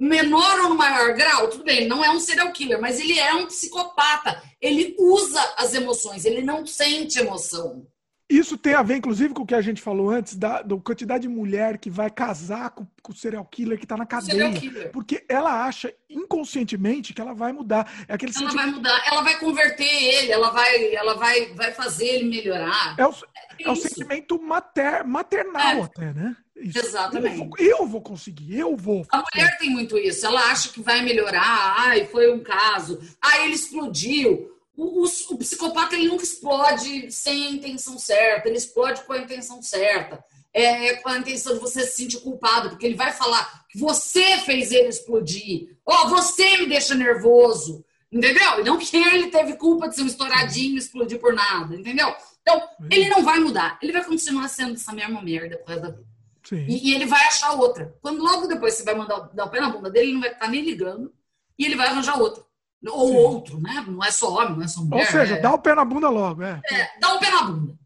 Menor 0.00 0.62
ou 0.62 0.74
maior 0.74 1.14
grau, 1.14 1.48
tudo 1.48 1.62
bem, 1.62 1.76
ele 1.76 1.88
não 1.88 2.04
é 2.04 2.10
um 2.10 2.18
serial 2.18 2.50
killer, 2.50 2.80
mas 2.80 2.98
ele 2.98 3.20
é 3.20 3.34
um 3.34 3.46
psicopata. 3.46 4.42
Ele 4.60 4.96
usa 4.98 5.40
as 5.56 5.72
emoções, 5.72 6.24
ele 6.24 6.42
não 6.42 6.66
sente 6.66 7.20
emoção. 7.20 7.86
Isso 8.32 8.56
tem 8.56 8.72
a 8.72 8.82
ver, 8.82 8.96
inclusive, 8.96 9.34
com 9.34 9.42
o 9.42 9.46
que 9.46 9.54
a 9.54 9.60
gente 9.60 9.82
falou 9.82 10.08
antes, 10.08 10.36
da, 10.36 10.62
da 10.62 10.74
quantidade 10.78 11.22
de 11.22 11.28
mulher 11.28 11.76
que 11.76 11.90
vai 11.90 12.08
casar 12.08 12.70
com, 12.70 12.86
com 13.02 13.12
o 13.12 13.14
serial 13.14 13.44
killer 13.44 13.76
que 13.76 13.84
está 13.84 13.94
na 13.94 14.06
cadeia. 14.06 14.88
Porque 14.90 15.22
ela 15.28 15.66
acha 15.66 15.92
inconscientemente 16.08 17.12
que 17.12 17.20
ela 17.20 17.34
vai 17.34 17.52
mudar. 17.52 17.92
É 18.08 18.14
aquele 18.14 18.32
ela 18.32 18.38
sentimento... 18.38 18.64
vai 18.64 18.74
mudar, 18.74 19.02
ela 19.06 19.20
vai 19.20 19.38
converter 19.38 19.84
ele, 19.84 20.32
ela 20.32 20.48
vai, 20.48 20.94
ela 20.94 21.14
vai, 21.14 21.52
vai 21.52 21.72
fazer 21.72 22.06
ele 22.06 22.30
melhorar. 22.30 22.94
É 22.98 23.06
o, 23.06 23.10
é, 23.10 23.64
é 23.64 23.70
o 23.70 23.76
sentimento 23.76 24.40
mater, 24.42 25.04
maternal 25.04 25.76
é. 25.76 25.82
até, 25.82 26.12
né? 26.14 26.34
Isso. 26.56 26.78
Exatamente. 26.78 27.38
Eu 27.38 27.44
vou, 27.44 27.58
eu 27.58 27.86
vou, 27.86 28.00
conseguir, 28.00 28.58
eu 28.58 28.76
vou. 28.76 29.04
A 29.10 29.18
mulher 29.18 29.58
tem 29.58 29.68
muito 29.68 29.98
isso. 29.98 30.24
Ela 30.24 30.40
acha 30.50 30.70
que 30.70 30.80
vai 30.80 31.02
melhorar. 31.02 31.74
Ai, 31.76 32.06
foi 32.06 32.32
um 32.32 32.40
caso. 32.40 32.98
Ai, 33.20 33.44
ele 33.44 33.54
explodiu. 33.54 34.50
O, 34.82 35.04
o, 35.04 35.34
o, 35.34 35.38
psicopata 35.38 35.94
ele 35.94 36.08
nunca 36.08 36.24
explode 36.24 37.10
sem 37.12 37.46
a 37.46 37.50
intenção 37.50 37.98
certa, 37.98 38.48
ele 38.48 38.58
explode 38.58 39.02
com 39.04 39.12
a 39.12 39.18
intenção 39.18 39.62
certa. 39.62 40.22
É, 40.54 40.88
é, 40.88 40.96
com 40.96 41.08
a 41.08 41.18
intenção 41.18 41.54
de 41.54 41.60
você 41.60 41.80
se 41.86 42.02
sentir 42.02 42.20
culpado, 42.20 42.68
porque 42.68 42.84
ele 42.84 42.94
vai 42.94 43.10
falar 43.10 43.64
que 43.70 43.78
você 43.78 44.36
fez 44.38 44.70
ele 44.70 44.88
explodir. 44.88 45.78
Ó, 45.86 46.04
oh, 46.04 46.08
você 46.10 46.58
me 46.58 46.66
deixa 46.66 46.94
nervoso. 46.94 47.82
Entendeu? 48.10 48.60
E 48.60 48.64
não 48.64 48.76
que 48.76 48.94
ele 48.94 49.28
teve 49.28 49.56
culpa 49.56 49.88
de 49.88 49.94
ser 49.94 50.02
um 50.02 50.06
estouradinho 50.06 50.74
e 50.74 50.78
explodir 50.78 51.18
por 51.18 51.32
nada, 51.32 51.74
entendeu? 51.74 52.14
Então, 52.42 52.60
ele 52.90 53.08
não 53.08 53.24
vai 53.24 53.40
mudar. 53.40 53.78
Ele 53.80 53.92
vai 53.92 54.04
continuar 54.04 54.48
sendo 54.48 54.74
essa 54.74 54.92
mesma 54.92 55.22
merda 55.22 55.56
por 55.56 55.66
causa 55.68 55.80
da 55.80 55.88
vida. 55.88 56.12
E, 56.50 56.90
e, 56.90 56.94
ele 56.94 57.06
vai 57.06 57.24
achar 57.24 57.52
outra. 57.52 57.96
Quando 58.02 58.22
logo 58.22 58.46
depois 58.46 58.74
você 58.74 58.82
vai 58.82 58.94
mandar 58.94 59.30
dar 59.32 59.46
o 59.46 59.50
pé 59.50 59.60
na 59.60 59.70
bunda 59.70 59.88
dele, 59.88 60.06
ele 60.06 60.14
não 60.14 60.20
vai 60.20 60.32
estar 60.32 60.48
nem 60.48 60.62
ligando 60.62 61.14
e 61.58 61.64
ele 61.64 61.76
vai 61.76 61.86
arranjar 61.86 62.20
outra. 62.20 62.44
Ou 62.86 63.08
Sim. 63.08 63.16
outro, 63.16 63.60
né? 63.60 63.84
Não 63.86 64.02
é 64.02 64.10
só 64.10 64.32
homem, 64.34 64.56
não 64.56 64.62
é 64.62 64.68
só 64.68 64.82
mulher. 64.82 65.06
Ou 65.06 65.10
seja, 65.10 65.36
é... 65.36 65.40
dá 65.40 65.52
o 65.52 65.58
pé 65.58 65.74
na 65.74 65.84
bunda 65.84 66.08
logo, 66.08 66.42
é. 66.42 66.60
é 66.70 66.98
dá 67.00 67.14
o 67.14 67.18
pé 67.18 67.30
na 67.30 67.42
bunda. 67.42 67.78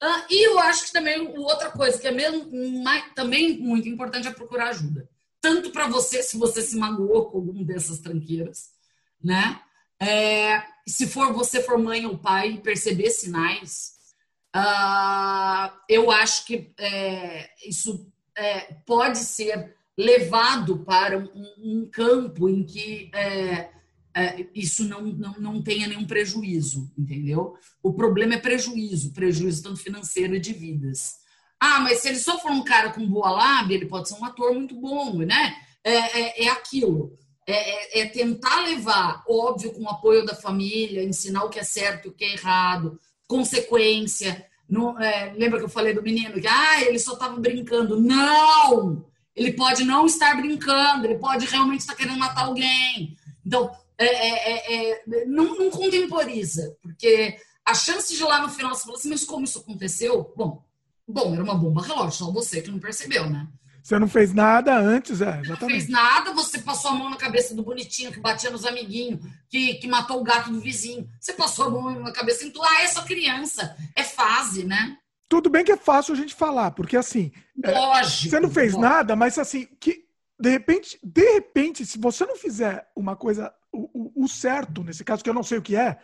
Ah, 0.00 0.26
e 0.28 0.46
eu 0.48 0.58
acho 0.58 0.86
que 0.86 0.92
também 0.92 1.26
outra 1.38 1.70
coisa 1.70 1.98
que 1.98 2.06
é 2.06 2.10
mesmo 2.10 2.50
mais, 2.82 3.04
também 3.14 3.58
muito 3.58 3.88
importante 3.88 4.28
é 4.28 4.30
procurar 4.30 4.68
ajuda. 4.68 5.08
Tanto 5.40 5.70
para 5.70 5.86
você, 5.86 6.22
se 6.22 6.36
você 6.36 6.60
se 6.60 6.76
magoou 6.76 7.30
com 7.30 7.38
alguma 7.38 7.64
dessas 7.64 7.98
tranqueiras, 8.00 8.70
né? 9.22 9.60
É, 9.98 10.62
se 10.86 11.06
for 11.06 11.32
você 11.32 11.62
for 11.62 11.78
mãe 11.78 12.04
ou 12.04 12.18
pai 12.18 12.52
e 12.52 12.60
perceber 12.60 13.10
sinais, 13.10 13.94
uh, 14.54 15.72
eu 15.88 16.10
acho 16.10 16.44
que 16.44 16.74
é, 16.78 17.48
isso 17.66 18.12
é, 18.34 18.74
pode 18.84 19.18
ser 19.18 19.74
levado 19.96 20.80
para 20.80 21.16
um, 21.16 21.54
um 21.58 21.90
campo 21.90 22.48
em 22.48 22.62
que 22.62 23.10
é, 23.14 23.70
isso 24.54 24.84
não, 24.84 25.02
não, 25.02 25.34
não 25.38 25.62
tenha 25.62 25.86
nenhum 25.86 26.06
prejuízo, 26.06 26.90
entendeu? 26.96 27.54
O 27.82 27.92
problema 27.92 28.34
é 28.34 28.38
prejuízo, 28.38 29.12
prejuízo 29.12 29.62
tanto 29.62 29.80
financeiro 29.80 30.34
e 30.34 30.40
de 30.40 30.52
vidas. 30.52 31.16
Ah, 31.60 31.80
mas 31.80 32.00
se 32.00 32.08
ele 32.08 32.18
só 32.18 32.38
for 32.38 32.50
um 32.50 32.64
cara 32.64 32.90
com 32.90 33.06
boa 33.06 33.30
lábia, 33.30 33.74
ele 33.74 33.86
pode 33.86 34.08
ser 34.08 34.14
um 34.14 34.24
ator 34.24 34.54
muito 34.54 34.74
bom, 34.74 35.18
né? 35.18 35.56
É, 35.84 35.94
é, 35.94 36.44
é 36.44 36.48
aquilo. 36.48 37.16
É, 37.46 38.00
é, 38.00 38.00
é, 38.00 38.06
tentar 38.06 38.62
levar, 38.62 39.22
óbvio, 39.28 39.72
com 39.72 39.82
o 39.82 39.88
apoio 39.88 40.26
da 40.26 40.34
família, 40.34 41.04
ensinar 41.04 41.44
o 41.44 41.48
que 41.48 41.60
é 41.60 41.62
certo 41.62 42.06
e 42.06 42.08
o 42.08 42.12
que 42.12 42.24
é 42.24 42.32
errado, 42.32 42.98
consequência. 43.28 44.44
Não, 44.68 44.98
é, 45.00 45.32
lembra 45.34 45.58
que 45.58 45.64
eu 45.64 45.70
falei 45.70 45.94
do 45.94 46.02
menino 46.02 46.40
que 46.40 46.48
ah, 46.48 46.82
ele 46.82 46.98
só 46.98 47.12
estava 47.12 47.38
brincando? 47.38 48.00
Não! 48.00 49.06
Ele 49.34 49.52
pode 49.52 49.84
não 49.84 50.06
estar 50.06 50.34
brincando, 50.34 51.06
ele 51.06 51.18
pode 51.18 51.46
realmente 51.46 51.80
estar 51.80 51.94
querendo 51.94 52.18
matar 52.18 52.46
alguém. 52.46 53.16
Então, 53.44 53.70
é, 53.98 54.06
é, 54.06 54.74
é, 54.74 54.90
é, 54.92 55.24
não, 55.26 55.58
não, 55.58 55.70
contemporiza, 55.70 56.76
porque 56.82 57.38
a 57.64 57.74
chance 57.74 58.14
de 58.14 58.22
lá 58.22 58.40
no 58.40 58.48
final 58.48 58.74
você 58.74 58.84
falar 58.84 58.96
assim, 58.96 59.10
mas 59.10 59.24
como 59.24 59.44
isso 59.44 59.58
aconteceu? 59.58 60.32
Bom, 60.36 60.62
bom, 61.06 61.32
era 61.34 61.42
uma 61.42 61.54
bomba 61.54 61.82
relógio, 61.82 62.12
só 62.12 62.30
você 62.30 62.60
que 62.60 62.70
não 62.70 62.78
percebeu, 62.78 63.28
né? 63.28 63.48
Você 63.82 63.98
não 63.98 64.08
fez 64.08 64.34
nada 64.34 64.76
antes, 64.76 65.20
é, 65.20 65.40
exatamente. 65.40 65.60
Não 65.60 65.68
fez 65.68 65.88
nada, 65.88 66.32
você 66.32 66.58
passou 66.58 66.90
a 66.90 66.94
mão 66.94 67.08
na 67.08 67.16
cabeça 67.16 67.54
do 67.54 67.62
bonitinho 67.62 68.10
que 68.10 68.18
batia 68.18 68.50
nos 68.50 68.64
amiguinhos, 68.64 69.20
que, 69.48 69.74
que 69.74 69.86
matou 69.86 70.20
o 70.20 70.24
gato 70.24 70.50
do 70.50 70.60
vizinho. 70.60 71.08
Você 71.20 71.32
passou 71.34 71.66
a 71.66 71.70
mão 71.70 72.00
na 72.00 72.10
cabeça 72.10 72.44
e 72.44 72.48
então, 72.48 72.64
ah, 72.64 72.82
é 72.82 72.88
só 72.88 73.02
criança, 73.04 73.76
é 73.94 74.02
fase, 74.02 74.64
né? 74.64 74.98
tudo 75.28 75.50
bem 75.50 75.64
que 75.64 75.72
é 75.72 75.76
fácil 75.76 76.14
a 76.14 76.16
gente 76.16 76.34
falar, 76.34 76.70
porque 76.70 76.96
assim, 76.96 77.32
é, 77.62 77.70
Lógico. 77.72 78.30
você 78.30 78.40
não 78.40 78.50
fez 78.50 78.72
lógico. 78.72 78.94
nada, 78.94 79.16
mas 79.16 79.38
assim, 79.38 79.66
que 79.80 80.04
de 80.38 80.50
repente, 80.50 80.98
de 81.02 81.32
repente, 81.32 81.86
se 81.86 81.98
você 81.98 82.24
não 82.26 82.36
fizer 82.36 82.86
uma 82.94 83.16
coisa, 83.16 83.52
o, 83.92 84.24
o- 84.24 84.28
certo, 84.28 84.82
nesse 84.82 85.04
caso, 85.04 85.22
que 85.22 85.30
eu 85.30 85.34
não 85.34 85.42
sei 85.42 85.58
o 85.58 85.62
que 85.62 85.76
é, 85.76 85.98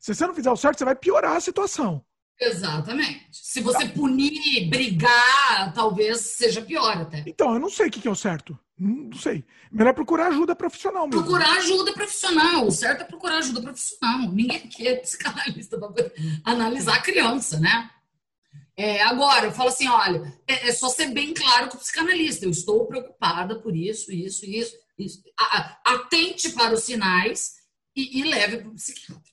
se 0.00 0.14
você 0.14 0.26
não 0.26 0.34
fizer 0.34 0.50
o 0.50 0.56
certo, 0.56 0.78
você 0.78 0.84
vai 0.84 0.96
piorar 0.96 1.36
a 1.36 1.40
situação. 1.40 2.04
Exatamente. 2.40 3.28
Se 3.32 3.60
você 3.60 3.86
punir, 3.88 4.68
brigar, 4.70 5.72
talvez 5.74 6.20
seja 6.20 6.62
pior 6.62 6.96
até. 6.96 7.24
Então, 7.26 7.52
eu 7.54 7.58
não 7.58 7.68
sei 7.68 7.88
o 7.88 7.90
que 7.90 8.06
é 8.06 8.10
o 8.10 8.14
certo. 8.14 8.56
Não 8.78 9.18
sei. 9.18 9.44
Melhor 9.72 9.92
procurar 9.92 10.28
ajuda 10.28 10.54
profissional 10.54 11.08
mesmo. 11.08 11.20
Procurar 11.24 11.52
ajuda 11.58 11.92
profissional. 11.92 12.64
O 12.64 12.70
certo 12.70 13.00
é 13.00 13.04
procurar 13.04 13.38
ajuda 13.38 13.60
profissional. 13.60 14.30
Ninguém 14.30 14.56
aqui 14.56 14.86
é 14.86 14.96
psicanalista 14.96 15.76
para 15.78 16.12
analisar 16.44 16.94
a 16.94 17.02
criança, 17.02 17.58
né? 17.58 17.90
É, 18.76 19.02
agora, 19.02 19.46
eu 19.46 19.52
falo 19.52 19.70
assim: 19.70 19.88
olha, 19.88 20.32
é, 20.46 20.68
é 20.68 20.72
só 20.72 20.88
ser 20.88 21.06
bem 21.08 21.34
claro 21.34 21.68
com 21.68 21.76
o 21.76 21.80
psicanalista. 21.80 22.44
Eu 22.44 22.50
estou 22.50 22.86
preocupada 22.86 23.58
por 23.58 23.74
isso, 23.74 24.12
isso, 24.12 24.46
isso. 24.46 24.76
Atente 25.84 26.50
para 26.50 26.74
os 26.74 26.84
sinais 26.84 27.54
e, 27.94 28.20
e 28.20 28.24
leve 28.24 28.58
para 28.58 28.68
o 28.68 28.74
psiquiatra. 28.74 29.32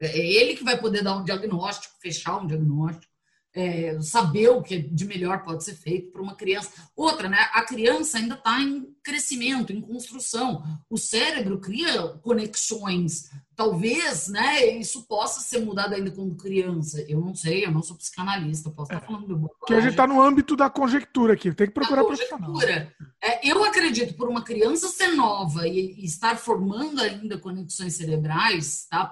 É 0.00 0.18
ele 0.18 0.56
que 0.56 0.64
vai 0.64 0.78
poder 0.78 1.02
dar 1.02 1.16
um 1.16 1.24
diagnóstico, 1.24 1.94
fechar 2.00 2.38
um 2.38 2.46
diagnóstico, 2.46 3.11
é, 3.54 4.00
saber 4.00 4.48
o 4.48 4.62
que 4.62 4.78
de 4.78 5.04
melhor 5.04 5.42
pode 5.42 5.62
ser 5.62 5.74
feito 5.74 6.10
para 6.10 6.22
uma 6.22 6.34
criança. 6.34 6.70
Outra, 6.96 7.28
né? 7.28 7.38
A 7.52 7.62
criança 7.62 8.18
ainda 8.18 8.34
está 8.34 8.60
em 8.60 8.86
crescimento, 9.02 9.72
em 9.72 9.80
construção. 9.80 10.62
O 10.88 10.96
cérebro 10.96 11.60
cria 11.60 12.08
conexões. 12.22 13.30
Talvez, 13.54 14.28
né? 14.28 14.66
Isso 14.66 15.06
possa 15.06 15.40
ser 15.40 15.60
mudado 15.60 15.94
ainda 15.94 16.10
quando 16.10 16.34
criança. 16.34 17.04
Eu 17.06 17.20
não 17.20 17.34
sei, 17.34 17.66
eu 17.66 17.70
não 17.70 17.82
sou 17.82 17.96
psicanalista, 17.96 18.70
posso 18.70 18.92
estar 18.92 19.04
falando 19.04 19.26
de 19.26 19.34
boa 19.34 19.52
Porque 19.58 19.74
a 19.74 19.80
gente 19.80 19.90
está 19.90 20.06
no 20.06 20.22
âmbito 20.22 20.56
da 20.56 20.70
conjectura 20.70 21.34
aqui. 21.34 21.52
Tem 21.52 21.66
que 21.66 21.74
procurar 21.74 22.04
profissional. 22.04 22.52
conjectura. 22.52 22.92
É, 23.22 23.48
eu 23.48 23.62
acredito, 23.64 24.14
por 24.14 24.28
uma 24.28 24.42
criança 24.42 24.88
ser 24.88 25.08
nova 25.08 25.68
e, 25.68 25.94
e 26.00 26.04
estar 26.04 26.36
formando 26.36 27.00
ainda 27.02 27.38
conexões 27.38 27.94
cerebrais, 27.94 28.86
tá? 28.90 29.04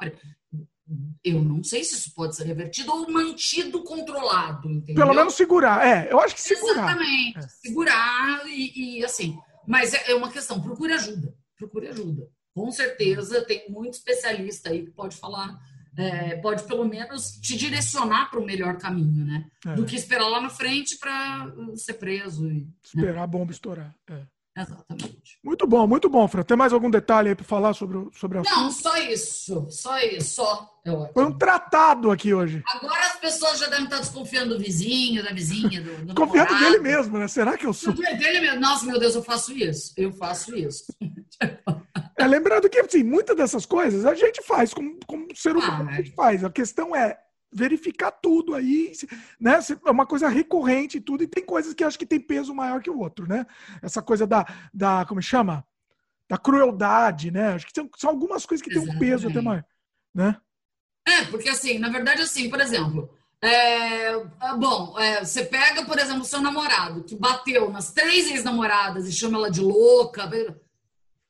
Pre- 0.91 1.33
Eu 1.33 1.43
não 1.43 1.63
sei 1.63 1.85
se 1.85 1.95
isso 1.95 2.13
pode 2.15 2.35
ser 2.37 2.45
revertido 2.45 2.91
ou 2.93 3.11
mantido 3.11 3.83
controlado, 3.85 4.69
entendeu? 4.71 4.95
Pelo 5.05 5.15
menos 5.15 5.35
segurar. 5.35 5.87
É, 5.87 6.13
eu 6.13 6.21
acho 6.21 6.35
que 6.35 6.41
segurar. 6.41 6.73
Exatamente. 6.85 7.39
É. 7.39 7.43
Segurar 7.49 8.43
e, 8.47 8.99
e, 8.99 9.05
assim. 9.05 9.39
Mas 9.67 9.95
é, 9.95 10.11
é 10.11 10.15
uma 10.15 10.31
questão, 10.31 10.61
procure 10.61 10.93
ajuda. 10.93 11.33
Procure 11.57 11.89
ajuda. 11.89 12.27
Com 12.55 12.73
certeza 12.73 13.45
tem 13.45 13.71
muito 13.71 13.95
especialista 13.95 14.71
aí 14.71 14.85
que 14.85 14.91
pode 14.91 15.17
falar, 15.17 15.57
é, 15.97 16.37
pode 16.37 16.65
pelo 16.65 16.85
menos 16.85 17.33
te 17.41 17.57
direcionar 17.57 18.31
para 18.31 18.41
o 18.41 18.45
melhor 18.45 18.77
caminho, 18.79 19.25
né? 19.25 19.47
É. 19.67 19.75
Do 19.75 19.85
que 19.85 19.95
esperar 19.95 20.27
lá 20.29 20.41
na 20.41 20.51
frente 20.51 20.99
para 20.99 21.53
ser 21.77 21.95
preso. 21.95 22.51
E, 22.51 22.67
Esperar 22.85 23.23
a 23.23 23.27
bomba 23.27 23.53
estourar. 23.53 23.95
É. 24.09 24.23
Exatamente. 24.61 25.39
Muito 25.43 25.67
bom, 25.67 25.87
muito 25.87 26.09
bom, 26.09 26.29
Fran. 26.29 26.43
Tem 26.43 26.57
mais 26.57 26.73
algum 26.73 26.91
detalhe 26.91 27.31
aí 27.31 27.35
para 27.35 27.45
falar 27.45 27.73
sobre, 27.73 28.09
sobre 28.13 28.39
a 28.39 28.43
Não, 28.43 28.71
só 28.71 28.97
isso. 28.99 29.67
Só 29.71 29.99
isso. 30.01 30.35
Só. 30.37 30.71
É. 30.85 30.91
Foi 31.13 31.25
um 31.25 31.37
tratado 31.37 32.11
aqui 32.11 32.33
hoje. 32.35 32.63
Agora 32.75 33.01
as 33.07 33.17
pessoas 33.17 33.59
já 33.59 33.69
devem 33.69 33.85
estar 33.85 33.99
desconfiando 33.99 34.57
do 34.57 34.63
vizinho, 34.63 35.23
da 35.23 35.33
vizinha, 35.33 35.81
do, 35.83 36.07
do 36.07 36.15
Confiando 36.15 36.53
namorado. 36.53 36.73
dele 36.73 36.79
mesmo, 36.83 37.19
né? 37.19 37.29
Será 37.29 37.57
que 37.57 37.67
eu 37.67 37.73
sou? 37.73 37.95
Confia 37.95 38.17
dele 38.17 38.41
mesmo. 38.41 38.61
Nossa, 38.61 38.85
meu 38.87 38.99
Deus, 38.99 39.15
eu 39.15 39.23
faço 39.23 39.53
isso. 39.53 39.93
Eu 39.97 40.13
faço 40.13 40.57
isso. 40.57 40.85
É, 42.19 42.27
lembrando 42.27 42.69
que, 42.69 42.79
assim, 42.79 43.03
muitas 43.03 43.35
dessas 43.35 43.65
coisas 43.65 44.05
a 44.05 44.15
gente 44.15 44.43
faz 44.43 44.75
como, 44.75 44.99
como 45.07 45.27
ser 45.35 45.57
humano, 45.57 45.89
a 45.89 45.95
gente 45.95 46.11
faz. 46.11 46.45
A 46.45 46.51
questão 46.51 46.95
é 46.95 47.19
verificar 47.53 48.11
tudo 48.11 48.55
aí, 48.55 48.93
né? 49.41 49.59
É 49.85 49.91
uma 49.91 50.07
coisa 50.07 50.29
recorrente 50.29 50.99
e 50.99 51.01
tudo, 51.01 51.25
e 51.25 51.27
tem 51.29 51.45
coisas 51.45 51.75
que 51.75 51.85
acho 51.85 51.99
que 51.99 52.07
tem 52.07 52.21
peso 52.21 52.55
maior 52.55 52.81
que 52.81 52.91
o 52.91 52.99
outro, 52.99 53.27
né? 53.27 53.47
Essa 53.83 54.01
coisa 54.01 54.27
da, 54.27 54.47
da 54.73 55.05
como 55.07 55.21
chama? 55.21 55.67
Da 56.29 56.39
crueldade, 56.39 57.31
né? 57.31 57.55
Acho 57.55 57.67
que 57.67 57.73
são, 57.75 57.91
são 57.97 58.11
algumas 58.11 58.47
coisas 58.47 58.65
que 58.65 58.73
têm 58.73 58.79
um 58.79 58.99
peso 58.99 59.29
até 59.29 59.41
maior, 59.41 59.65
né? 60.15 60.37
É, 61.07 61.25
porque 61.25 61.49
assim, 61.49 61.79
na 61.79 61.89
verdade, 61.89 62.23
assim, 62.23 62.49
por 62.49 62.61
exemplo, 62.61 63.11
é, 63.43 64.13
ah, 64.39 64.57
bom, 64.57 64.99
é, 64.99 65.25
você 65.25 65.45
pega, 65.45 65.85
por 65.85 65.99
exemplo, 65.99 66.23
o 66.23 66.27
seu 66.27 66.41
namorado 66.41 67.03
que 67.03 67.17
bateu 67.17 67.71
nas 67.71 67.93
três 67.93 68.31
ex-namoradas 68.31 69.09
e 69.09 69.13
chama 69.13 69.39
ela 69.39 69.51
de 69.51 69.61
louca. 69.61 70.31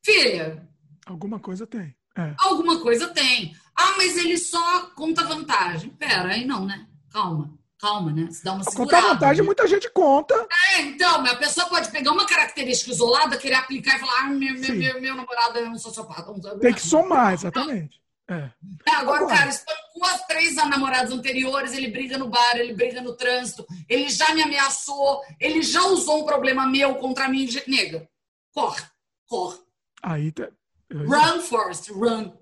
Filha, 0.05 0.69
Alguma 1.07 1.41
coisa 1.41 1.67
tem. 1.67 1.95
É. 2.17 2.35
alguma 2.39 2.81
coisa 2.81 3.09
tem. 3.09 3.55
Ah, 3.81 3.95
mas 3.97 4.17
ele 4.17 4.37
só 4.37 4.87
conta 4.95 5.25
vantagem. 5.25 5.91
Pera, 5.91 6.29
aí 6.29 6.45
não, 6.45 6.67
né? 6.67 6.87
Calma, 7.11 7.53
calma, 7.79 8.13
né? 8.13 8.29
Se 8.31 8.45
dá 8.45 8.53
uma 8.53 8.65
segurada. 8.65 8.97
Contar 8.97 9.15
vantagem, 9.15 9.43
né? 9.43 9.47
muita 9.47 9.67
gente 9.67 9.91
conta. 9.91 10.35
É, 10.75 10.83
então, 10.83 11.23
mas 11.23 11.33
a 11.33 11.37
pessoa 11.37 11.67
pode 11.67 11.91
pegar 11.91 12.13
uma 12.13 12.27
característica 12.27 12.91
isolada, 12.91 13.39
querer 13.39 13.55
aplicar 13.55 13.97
e 13.97 14.01
falar, 14.01 14.21
ah, 14.21 14.29
meu, 14.29 14.55
meu, 14.55 14.77
meu, 14.77 15.01
meu 15.01 15.15
namorado 15.17 15.59
é 15.59 15.69
um 15.69 15.79
sociopata. 15.79 16.33
Tem 16.61 16.75
que 16.75 16.83
somar, 16.83 17.33
exatamente. 17.33 18.01
É. 18.29 18.51
É, 18.87 18.93
agora 18.93 19.23
Agora. 19.23 19.37
cara 19.37 19.51
espancou 19.51 20.05
as 20.05 20.25
três 20.27 20.55
namoradas 20.55 21.11
anteriores, 21.11 21.73
ele 21.73 21.89
briga 21.89 22.17
no 22.17 22.29
bar, 22.29 22.57
ele 22.57 22.73
briga 22.73 23.01
no 23.01 23.17
trânsito, 23.17 23.67
ele 23.89 24.09
já 24.09 24.33
me 24.33 24.43
ameaçou, 24.43 25.21
ele 25.41 25.63
já 25.63 25.83
usou 25.87 26.23
um 26.23 26.25
problema 26.25 26.65
meu 26.65 26.95
contra 26.95 27.29
mim. 27.29 27.49
Nega, 27.67 28.09
corre, 28.53 28.83
corre. 29.27 29.59
Aí 30.01 30.31
tá. 30.31 30.49
Run, 30.93 31.41
Forrest, 31.41 31.91
run. 31.91 32.33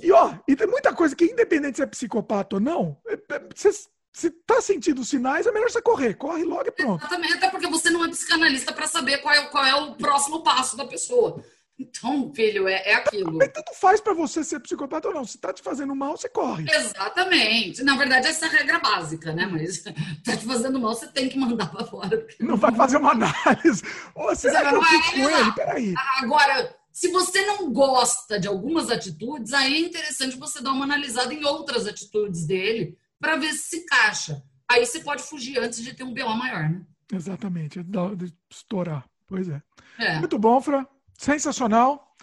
E 0.00 0.12
ó, 0.12 0.34
e 0.46 0.54
tem 0.54 0.66
muita 0.66 0.94
coisa 0.94 1.14
que, 1.14 1.24
independente 1.24 1.76
se 1.76 1.82
é 1.82 1.86
psicopata 1.86 2.56
ou 2.56 2.60
não, 2.60 2.96
é- 3.06 3.14
é- 3.14 3.48
você 3.54 3.70
se 4.12 4.30
tá 4.30 4.60
sentindo 4.60 5.04
sinais, 5.04 5.46
é 5.46 5.52
melhor 5.52 5.70
você 5.70 5.80
correr. 5.80 6.14
Corre 6.14 6.42
logo 6.44 6.66
e 6.66 6.72
pronto. 6.72 7.00
Exatamente, 7.00 7.34
até 7.34 7.50
porque 7.50 7.68
você 7.68 7.88
não 7.88 8.04
é 8.04 8.08
psicanalista 8.08 8.72
para 8.72 8.88
saber 8.88 9.18
qual 9.18 9.32
é, 9.32 9.46
qual 9.46 9.64
é 9.64 9.74
o 9.74 9.94
próximo 9.94 10.42
passo 10.42 10.76
da 10.76 10.84
pessoa. 10.84 11.44
Então, 11.78 12.32
filho, 12.34 12.66
é, 12.66 12.82
é 12.84 12.94
aquilo. 12.94 13.36
Mas 13.38 13.52
tanto 13.52 13.72
faz 13.74 14.00
pra 14.00 14.12
você 14.12 14.42
ser 14.42 14.58
psicopata 14.58 15.06
ou 15.06 15.14
não. 15.14 15.24
Se 15.24 15.38
tá 15.38 15.52
te 15.52 15.62
fazendo 15.62 15.94
mal, 15.94 16.16
você 16.16 16.28
corre. 16.28 16.66
Exatamente. 16.68 17.84
Na 17.84 17.96
verdade, 17.96 18.26
essa 18.26 18.46
é 18.46 18.48
a 18.48 18.52
regra 18.52 18.80
básica, 18.80 19.32
né? 19.32 19.46
Mas 19.46 19.84
tá 20.24 20.36
te 20.36 20.44
fazendo 20.44 20.80
mal, 20.80 20.94
você 20.96 21.06
tem 21.06 21.28
que 21.28 21.38
mandar 21.38 21.70
para 21.70 21.86
fora. 21.86 22.26
Não 22.40 22.56
vai 22.56 22.74
fazer 22.74 22.96
uma 22.96 23.12
análise. 23.12 23.84
Ou 24.16 24.34
será 24.34 24.68
que 24.68 24.74
eu 24.74 24.82
é, 24.82 24.86
fico 24.86 25.12
com 25.12 25.30
ele? 25.30 25.52
Peraí. 25.52 25.94
Agora, 26.16 26.74
se 26.98 27.08
você 27.12 27.46
não 27.46 27.72
gosta 27.72 28.40
de 28.40 28.48
algumas 28.48 28.90
atitudes, 28.90 29.52
aí 29.52 29.72
é 29.74 29.78
interessante 29.78 30.36
você 30.36 30.60
dar 30.60 30.72
uma 30.72 30.84
analisada 30.84 31.32
em 31.32 31.44
outras 31.44 31.86
atitudes 31.86 32.44
dele 32.44 32.98
para 33.20 33.36
ver 33.36 33.52
se 33.52 33.68
se 33.68 33.76
encaixa. 33.78 34.42
Aí 34.68 34.84
você 34.84 34.98
pode 35.00 35.22
fugir 35.22 35.58
antes 35.60 35.80
de 35.80 35.94
ter 35.94 36.02
um 36.02 36.12
BO 36.12 36.28
maior, 36.36 36.68
né? 36.68 36.84
Exatamente. 37.12 37.82
dá- 37.84 38.14
De 38.16 38.34
estourar. 38.50 39.08
Pois 39.28 39.48
é. 39.48 39.62
É. 39.96 40.18
Muito 40.18 40.36
bom, 40.40 40.60
Fran. 40.60 40.84
Sensacional. 41.16 42.16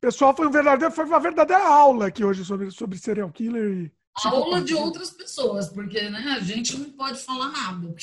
Pessoal, 0.00 0.34
foi, 0.34 0.46
um 0.46 0.50
verdadeiro, 0.50 0.94
foi 0.94 1.04
uma 1.04 1.20
verdadeira 1.20 1.62
aula 1.68 2.06
aqui 2.06 2.24
hoje 2.24 2.42
sobre, 2.42 2.70
sobre 2.70 2.98
serial 2.98 3.30
killer 3.30 3.70
e. 3.84 3.92
Aula 4.24 4.62
de 4.62 4.74
outras 4.74 5.10
pessoas, 5.10 5.68
porque 5.68 6.08
né, 6.08 6.36
a 6.36 6.40
gente 6.40 6.76
não 6.78 6.90
pode 6.92 7.18
falar 7.20 7.50
nada. 7.50 7.94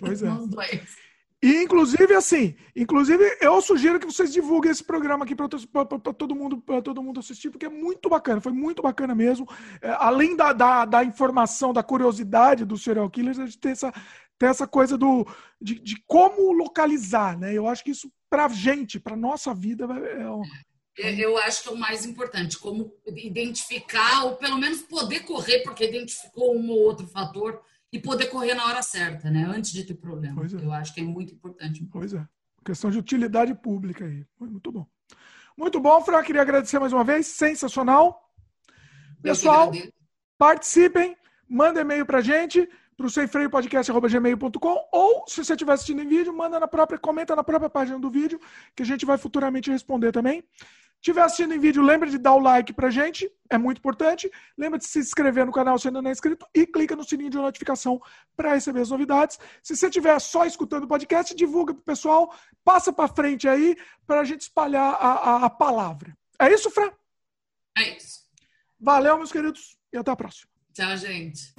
Pois 0.00 0.22
é. 0.22 0.26
Nós 0.28 0.48
dois. 0.48 0.96
E, 1.42 1.62
inclusive, 1.64 2.14
assim, 2.14 2.54
inclusive, 2.76 3.36
eu 3.40 3.60
sugiro 3.60 3.98
que 3.98 4.06
vocês 4.06 4.32
divulguem 4.32 4.70
esse 4.70 4.84
programa 4.84 5.24
aqui 5.24 5.34
para 5.34 5.48
todo 5.48 6.34
mundo, 6.36 6.58
para 6.60 6.80
todo 6.80 7.02
mundo 7.02 7.18
assistir, 7.18 7.50
porque 7.50 7.66
é 7.66 7.68
muito 7.68 8.08
bacana, 8.08 8.40
foi 8.40 8.52
muito 8.52 8.80
bacana 8.80 9.12
mesmo. 9.12 9.48
É, 9.80 9.90
além 9.98 10.36
da, 10.36 10.52
da, 10.52 10.84
da 10.84 11.02
informação, 11.04 11.72
da 11.72 11.82
curiosidade 11.82 12.64
dos 12.64 12.84
serial 12.84 13.10
killers, 13.10 13.40
a 13.40 13.44
gente 13.46 13.58
tem 13.58 13.72
essa, 13.72 13.92
tem 14.38 14.48
essa 14.48 14.68
coisa 14.68 14.96
do, 14.96 15.26
de, 15.60 15.80
de 15.80 15.96
como 16.06 16.52
localizar, 16.52 17.36
né? 17.36 17.52
Eu 17.52 17.66
acho 17.66 17.82
que 17.82 17.90
isso, 17.90 18.08
pra 18.30 18.46
gente, 18.48 19.00
pra 19.00 19.16
nossa 19.16 19.52
vida, 19.52 19.84
é 19.84 20.30
um- 20.30 20.42
Eu- 20.96 21.18
Eu 21.18 21.38
acho 21.38 21.62
que 21.64 21.68
é 21.70 21.72
o 21.72 21.76
mais 21.76 22.04
importante, 22.06 22.56
como 22.58 22.92
identificar, 23.16 24.24
ou 24.26 24.36
pelo 24.36 24.58
menos 24.58 24.82
poder 24.82 25.20
correr, 25.24 25.60
porque 25.64 25.84
identificou 25.88 26.56
um 26.56 26.70
ou 26.70 26.78
outro 26.82 27.06
fator, 27.06 27.60
e 27.92 27.98
poder 27.98 28.26
correr 28.26 28.54
na 28.54 28.64
hora 28.66 28.82
certa, 28.82 29.30
né? 29.30 29.44
Antes 29.44 29.70
de 29.72 29.84
ter 29.84 29.94
problema. 29.94 30.42
É. 30.44 30.64
Eu 30.64 30.72
acho 30.72 30.94
que 30.94 31.00
é 31.00 31.04
muito 31.04 31.34
importante. 31.34 31.86
Pois 31.92 32.14
é. 32.14 32.26
Questão 32.64 32.90
de 32.90 32.98
utilidade 32.98 33.54
pública 33.54 34.04
aí. 34.04 34.24
Muito 34.40 34.72
bom. 34.72 34.86
Muito 35.56 35.78
bom, 35.78 36.00
Fran. 36.00 36.22
Queria 36.22 36.42
agradecer 36.42 36.78
mais 36.78 36.92
uma 36.92 37.04
vez. 37.04 37.26
Sensacional. 37.26 38.32
Pessoal, 39.20 39.70
participem, 40.36 41.16
manda 41.48 41.80
e-mail 41.80 42.04
pra 42.04 42.20
gente, 42.20 42.68
pro 42.96 43.08
semfreiopodcast.gmail.com 43.08 44.88
ou 44.90 45.24
se 45.28 45.44
você 45.44 45.52
estiver 45.52 45.72
assistindo 45.72 46.02
em 46.02 46.08
vídeo, 46.08 46.32
manda 46.32 46.58
na 46.58 46.66
própria, 46.66 46.98
comenta 46.98 47.36
na 47.36 47.44
própria 47.44 47.70
página 47.70 48.00
do 48.00 48.10
vídeo, 48.10 48.40
que 48.74 48.82
a 48.82 48.86
gente 48.86 49.06
vai 49.06 49.16
futuramente 49.16 49.70
responder 49.70 50.10
também. 50.10 50.42
Estiver 51.02 51.22
assistindo 51.22 51.52
em 51.52 51.58
vídeo, 51.58 51.82
lembra 51.82 52.08
de 52.08 52.16
dar 52.16 52.32
o 52.32 52.38
like 52.38 52.72
pra 52.72 52.88
gente, 52.88 53.28
é 53.50 53.58
muito 53.58 53.78
importante. 53.78 54.30
Lembra 54.56 54.78
de 54.78 54.86
se 54.86 55.00
inscrever 55.00 55.44
no 55.44 55.50
canal 55.50 55.76
se 55.76 55.88
ainda 55.88 56.00
não 56.00 56.08
é 56.08 56.12
inscrito 56.12 56.46
e 56.54 56.64
clica 56.64 56.94
no 56.94 57.02
sininho 57.02 57.28
de 57.28 57.36
notificação 57.38 58.00
para 58.36 58.54
receber 58.54 58.82
as 58.82 58.90
novidades. 58.90 59.36
Se 59.64 59.74
você 59.76 59.86
estiver 59.88 60.16
só 60.20 60.46
escutando 60.46 60.84
o 60.84 60.86
podcast, 60.86 61.34
divulga 61.34 61.74
pro 61.74 61.82
pessoal, 61.82 62.32
passa 62.64 62.92
pra 62.92 63.08
frente 63.08 63.48
aí 63.48 63.76
para 64.06 64.20
a 64.20 64.24
gente 64.24 64.42
espalhar 64.42 64.94
a, 64.94 65.12
a- 65.12 65.44
a 65.46 65.50
palavra. 65.50 66.16
É 66.38 66.52
isso, 66.54 66.70
Fran? 66.70 66.92
É 67.76 67.96
isso. 67.96 68.20
Valeu, 68.78 69.16
meus 69.16 69.32
queridos, 69.32 69.76
e 69.92 69.96
até 69.98 70.12
a 70.12 70.16
próxima. 70.16 70.48
Tchau, 70.72 70.96
gente. 70.96 71.52